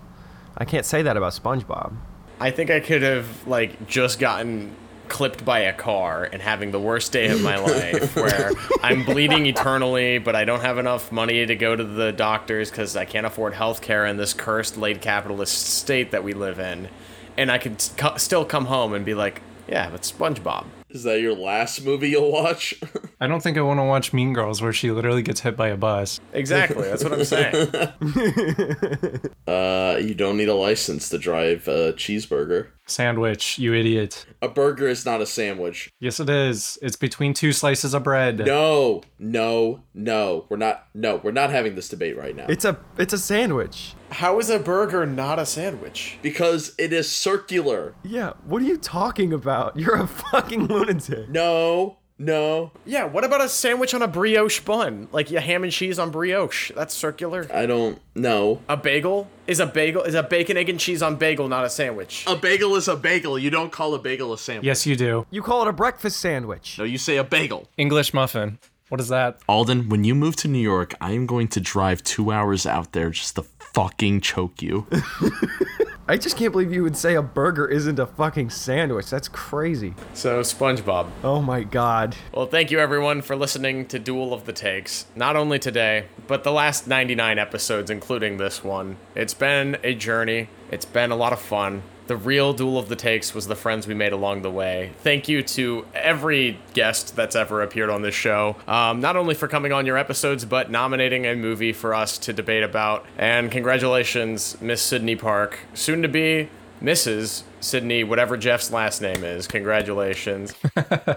I 0.58 0.66
can't 0.66 0.84
say 0.84 1.00
that 1.00 1.16
about 1.16 1.32
SpongeBob. 1.32 1.96
I 2.40 2.50
think 2.50 2.70
I 2.70 2.80
could 2.80 3.00
have 3.00 3.46
like 3.46 3.86
just 3.86 4.18
gotten 4.18 4.76
clipped 5.08 5.44
by 5.44 5.60
a 5.60 5.72
car 5.72 6.28
and 6.32 6.42
having 6.42 6.70
the 6.70 6.80
worst 6.80 7.12
day 7.12 7.28
of 7.28 7.42
my 7.42 7.56
life 7.58 8.14
where 8.16 8.52
I'm 8.82 9.04
bleeding 9.04 9.46
eternally, 9.46 10.18
but 10.18 10.36
I 10.36 10.44
don't 10.44 10.60
have 10.60 10.78
enough 10.78 11.10
money 11.12 11.46
to 11.46 11.56
go 11.56 11.74
to 11.74 11.84
the 11.84 12.12
doctors 12.12 12.70
because 12.70 12.96
I 12.96 13.04
can't 13.04 13.26
afford 13.26 13.54
health 13.54 13.80
care 13.82 14.06
in 14.06 14.16
this 14.16 14.32
cursed 14.34 14.76
late 14.76 15.00
capitalist 15.00 15.66
state 15.66 16.10
that 16.10 16.22
we 16.24 16.32
live 16.34 16.58
in. 16.58 16.88
And 17.36 17.50
I 17.52 17.58
could 17.58 17.82
co- 17.96 18.16
still 18.16 18.44
come 18.44 18.66
home 18.66 18.94
and 18.94 19.04
be 19.04 19.14
like, 19.14 19.42
yeah, 19.68 19.90
but 19.90 20.00
SpongeBob. 20.00 20.64
is 20.88 21.02
that 21.02 21.20
your 21.20 21.34
last 21.34 21.84
movie 21.84 22.08
you'll 22.08 22.32
watch? 22.32 22.74
I 23.20 23.26
don't 23.26 23.42
think 23.42 23.58
I 23.58 23.60
want 23.60 23.78
to 23.80 23.84
watch 23.84 24.12
Mean 24.14 24.32
Girls 24.32 24.62
where 24.62 24.72
she 24.72 24.90
literally 24.90 25.22
gets 25.22 25.40
hit 25.40 25.56
by 25.56 25.68
a 25.68 25.76
bus. 25.76 26.20
Exactly. 26.32 26.84
That's 26.84 27.04
what 27.04 27.12
I'm 27.12 27.24
saying. 27.24 27.68
uh, 29.46 29.98
you 30.00 30.14
don't 30.14 30.36
need 30.38 30.48
a 30.48 30.54
license 30.54 31.10
to 31.10 31.18
drive 31.18 31.68
a 31.68 31.92
cheeseburger. 31.92 32.68
Sandwich, 32.86 33.58
you 33.58 33.74
idiot. 33.74 34.24
A 34.40 34.48
burger 34.48 34.86
is 34.86 35.04
not 35.04 35.20
a 35.20 35.26
sandwich. 35.26 35.90
Yes, 36.00 36.20
it 36.20 36.30
is. 36.30 36.78
It's 36.80 36.96
between 36.96 37.34
two 37.34 37.52
slices 37.52 37.92
of 37.92 38.04
bread. 38.04 38.38
No, 38.38 39.02
no, 39.18 39.82
no. 39.94 40.46
We're 40.48 40.56
not. 40.56 40.86
No, 40.94 41.16
we're 41.16 41.32
not 41.32 41.50
having 41.50 41.74
this 41.74 41.88
debate 41.88 42.16
right 42.16 42.34
now. 42.36 42.46
It's 42.48 42.64
a 42.64 42.78
it's 42.96 43.12
a 43.12 43.18
sandwich. 43.18 43.94
How 44.10 44.38
is 44.38 44.48
a 44.48 44.58
burger 44.58 45.04
not 45.04 45.38
a 45.38 45.44
sandwich? 45.44 46.18
because 46.22 46.74
it 46.78 46.92
is 46.92 47.10
circular. 47.10 47.94
Yeah, 48.02 48.32
what 48.44 48.62
are 48.62 48.64
you 48.64 48.78
talking 48.78 49.32
about? 49.32 49.76
You're 49.76 49.96
a 49.96 50.06
fucking 50.30 50.66
lunatic. 50.66 51.28
No, 51.28 51.97
no. 52.18 52.72
Yeah, 52.84 53.04
what 53.04 53.24
about 53.24 53.40
a 53.40 53.48
sandwich 53.48 53.94
on 53.94 54.02
a 54.02 54.08
brioche 54.08 54.60
bun? 54.60 55.08
Like 55.12 55.30
a 55.30 55.40
ham 55.40 55.62
and 55.62 55.72
cheese 55.72 55.98
on 55.98 56.10
brioche. 56.10 56.72
That's 56.74 56.94
circular. 56.94 57.46
I 57.52 57.66
don't 57.66 58.00
know. 58.14 58.60
A 58.68 58.76
bagel 58.76 59.28
is 59.46 59.60
a 59.60 59.66
bagel 59.66 60.02
is 60.02 60.14
a 60.14 60.22
bacon 60.22 60.56
egg 60.56 60.68
and 60.68 60.80
cheese 60.80 61.02
on 61.02 61.16
bagel, 61.16 61.48
not 61.48 61.64
a 61.64 61.70
sandwich. 61.70 62.24
A 62.26 62.36
bagel 62.36 62.76
is 62.76 62.88
a 62.88 62.96
bagel. 62.96 63.38
You 63.38 63.50
don't 63.50 63.70
call 63.72 63.94
a 63.94 63.98
bagel 63.98 64.32
a 64.32 64.38
sandwich. 64.38 64.66
Yes, 64.66 64.86
you 64.86 64.96
do. 64.96 65.26
You 65.30 65.42
call 65.42 65.62
it 65.62 65.68
a 65.68 65.72
breakfast 65.72 66.18
sandwich. 66.18 66.78
No, 66.78 66.84
you 66.84 66.98
say 66.98 67.16
a 67.16 67.24
bagel. 67.24 67.68
English 67.76 68.12
muffin. 68.12 68.58
What 68.88 69.00
is 69.00 69.08
that? 69.08 69.40
Alden, 69.48 69.90
when 69.90 70.04
you 70.04 70.14
move 70.14 70.34
to 70.36 70.48
New 70.48 70.58
York, 70.58 70.94
I 71.00 71.12
am 71.12 71.26
going 71.26 71.48
to 71.48 71.60
drive 71.60 72.02
two 72.02 72.32
hours 72.32 72.64
out 72.66 72.92
there 72.92 73.10
just 73.10 73.36
to 73.36 73.42
fucking 73.42 74.22
choke 74.22 74.62
you. 74.62 74.86
I 76.10 76.16
just 76.16 76.38
can't 76.38 76.52
believe 76.52 76.72
you 76.72 76.82
would 76.84 76.96
say 76.96 77.16
a 77.16 77.20
burger 77.22 77.66
isn't 77.66 77.98
a 77.98 78.06
fucking 78.06 78.48
sandwich. 78.48 79.10
That's 79.10 79.28
crazy. 79.28 79.94
So 80.14 80.40
SpongeBob. 80.40 81.10
Oh 81.22 81.42
my 81.42 81.64
god. 81.64 82.16
Well, 82.32 82.46
thank 82.46 82.70
you 82.70 82.78
everyone 82.78 83.20
for 83.20 83.36
listening 83.36 83.84
to 83.88 83.98
Duel 83.98 84.32
of 84.32 84.46
the 84.46 84.54
Takes. 84.54 85.04
Not 85.14 85.36
only 85.36 85.58
today, 85.58 86.06
but 86.26 86.44
the 86.44 86.50
last 86.50 86.86
99 86.86 87.38
episodes, 87.38 87.90
including 87.90 88.38
this 88.38 88.64
one. 88.64 88.96
It's 89.14 89.34
been 89.34 89.76
a 89.84 89.94
journey. 89.94 90.48
It's 90.70 90.86
been 90.86 91.10
a 91.10 91.16
lot 91.16 91.34
of 91.34 91.40
fun. 91.42 91.82
The 92.08 92.16
real 92.16 92.54
Duel 92.54 92.78
of 92.78 92.88
the 92.88 92.96
Takes 92.96 93.34
was 93.34 93.48
the 93.48 93.54
friends 93.54 93.86
we 93.86 93.92
made 93.92 94.14
along 94.14 94.40
the 94.40 94.50
way. 94.50 94.92
Thank 95.02 95.28
you 95.28 95.42
to 95.42 95.86
every 95.94 96.58
guest 96.72 97.14
that's 97.14 97.36
ever 97.36 97.60
appeared 97.60 97.90
on 97.90 98.00
this 98.00 98.14
show, 98.14 98.56
um, 98.66 99.00
not 99.00 99.14
only 99.14 99.34
for 99.34 99.46
coming 99.46 99.72
on 99.72 99.84
your 99.84 99.98
episodes, 99.98 100.46
but 100.46 100.70
nominating 100.70 101.26
a 101.26 101.36
movie 101.36 101.74
for 101.74 101.94
us 101.94 102.16
to 102.18 102.32
debate 102.32 102.62
about. 102.62 103.04
And 103.18 103.50
congratulations, 103.52 104.58
Miss 104.62 104.80
Sydney 104.80 105.16
Park, 105.16 105.58
soon 105.74 106.00
to 106.00 106.08
be 106.08 106.48
Mrs. 106.82 107.42
Sydney, 107.60 108.04
whatever 108.04 108.38
Jeff's 108.38 108.70
last 108.70 109.02
name 109.02 109.22
is. 109.22 109.46
Congratulations. 109.46 110.54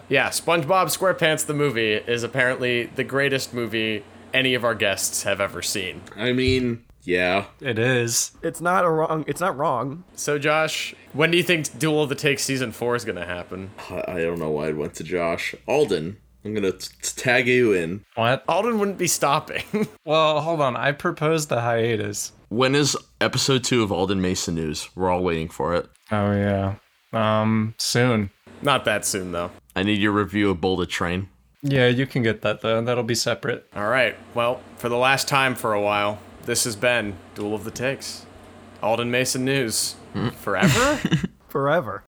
yeah, 0.09 0.27
SpongeBob 0.27 0.87
SquarePants 0.87 1.45
the 1.45 1.53
movie 1.53 1.93
is 1.93 2.23
apparently 2.23 2.87
the 2.87 3.05
greatest 3.05 3.53
movie 3.53 4.03
any 4.33 4.55
of 4.55 4.65
our 4.65 4.75
guests 4.75 5.23
have 5.23 5.39
ever 5.39 5.61
seen. 5.61 6.01
I 6.17 6.33
mean, 6.33 6.83
yeah. 7.03 7.45
It 7.59 7.79
is. 7.79 8.31
It's 8.43 8.61
not 8.61 8.85
a 8.85 8.89
wrong. 8.89 9.25
It's 9.27 9.41
not 9.41 9.57
wrong. 9.57 10.03
So, 10.15 10.37
Josh, 10.37 10.93
when 11.13 11.31
do 11.31 11.37
you 11.37 11.43
think 11.43 11.77
Duel 11.79 12.03
of 12.03 12.09
the 12.09 12.15
Takes 12.15 12.43
season 12.43 12.71
four 12.71 12.95
is 12.95 13.05
going 13.05 13.17
to 13.17 13.25
happen? 13.25 13.71
I, 13.89 14.03
I 14.07 14.21
don't 14.21 14.39
know 14.39 14.49
why 14.51 14.67
I 14.69 14.71
went 14.71 14.93
to 14.95 15.03
Josh. 15.03 15.55
Alden, 15.67 16.17
I'm 16.43 16.53
gonna 16.53 16.71
t- 16.71 16.87
t- 17.01 17.21
tag 17.21 17.47
you 17.47 17.73
in. 17.73 18.03
What? 18.15 18.43
Alden 18.47 18.79
wouldn't 18.79 18.97
be 18.97 19.07
stopping. 19.07 19.63
Well, 20.05 20.41
hold 20.41 20.61
on. 20.61 20.75
I 20.75 20.91
proposed 20.93 21.49
the 21.49 21.61
hiatus. 21.61 22.31
When 22.49 22.73
is 22.75 22.97
episode 23.21 23.63
two 23.63 23.83
of 23.83 23.91
Alden 23.91 24.19
Mason 24.21 24.55
News? 24.55 24.89
We're 24.95 25.09
all 25.11 25.23
waiting 25.23 25.47
for 25.47 25.75
it. 25.75 25.87
Oh, 26.11 26.31
yeah. 26.33 26.75
Um, 27.13 27.75
soon. 27.77 28.31
Not 28.61 28.83
that 28.85 29.05
soon, 29.05 29.31
though. 29.31 29.51
I 29.75 29.83
need 29.83 29.99
your 29.99 30.11
review 30.11 30.49
of 30.49 30.59
Bullet 30.59 30.89
Train. 30.89 31.29
Yeah, 31.61 31.87
you 31.87 32.07
can 32.07 32.23
get 32.23 32.41
that, 32.41 32.61
though. 32.61 32.81
That'll 32.81 33.03
be 33.03 33.15
separate. 33.15 33.67
All 33.75 33.87
right. 33.87 34.15
Well, 34.33 34.59
for 34.77 34.89
the 34.89 34.97
last 34.97 35.27
time 35.27 35.53
for 35.55 35.73
a 35.73 35.81
while, 35.81 36.19
this 36.45 36.63
has 36.63 36.75
been 36.75 37.15
Duel 37.35 37.53
of 37.53 37.63
the 37.63 37.71
Takes. 37.71 38.25
Alden 38.81 39.11
Mason 39.11 39.45
News. 39.45 39.93
Hmm. 40.13 40.29
Forever? 40.29 40.99
Forever. 41.47 41.99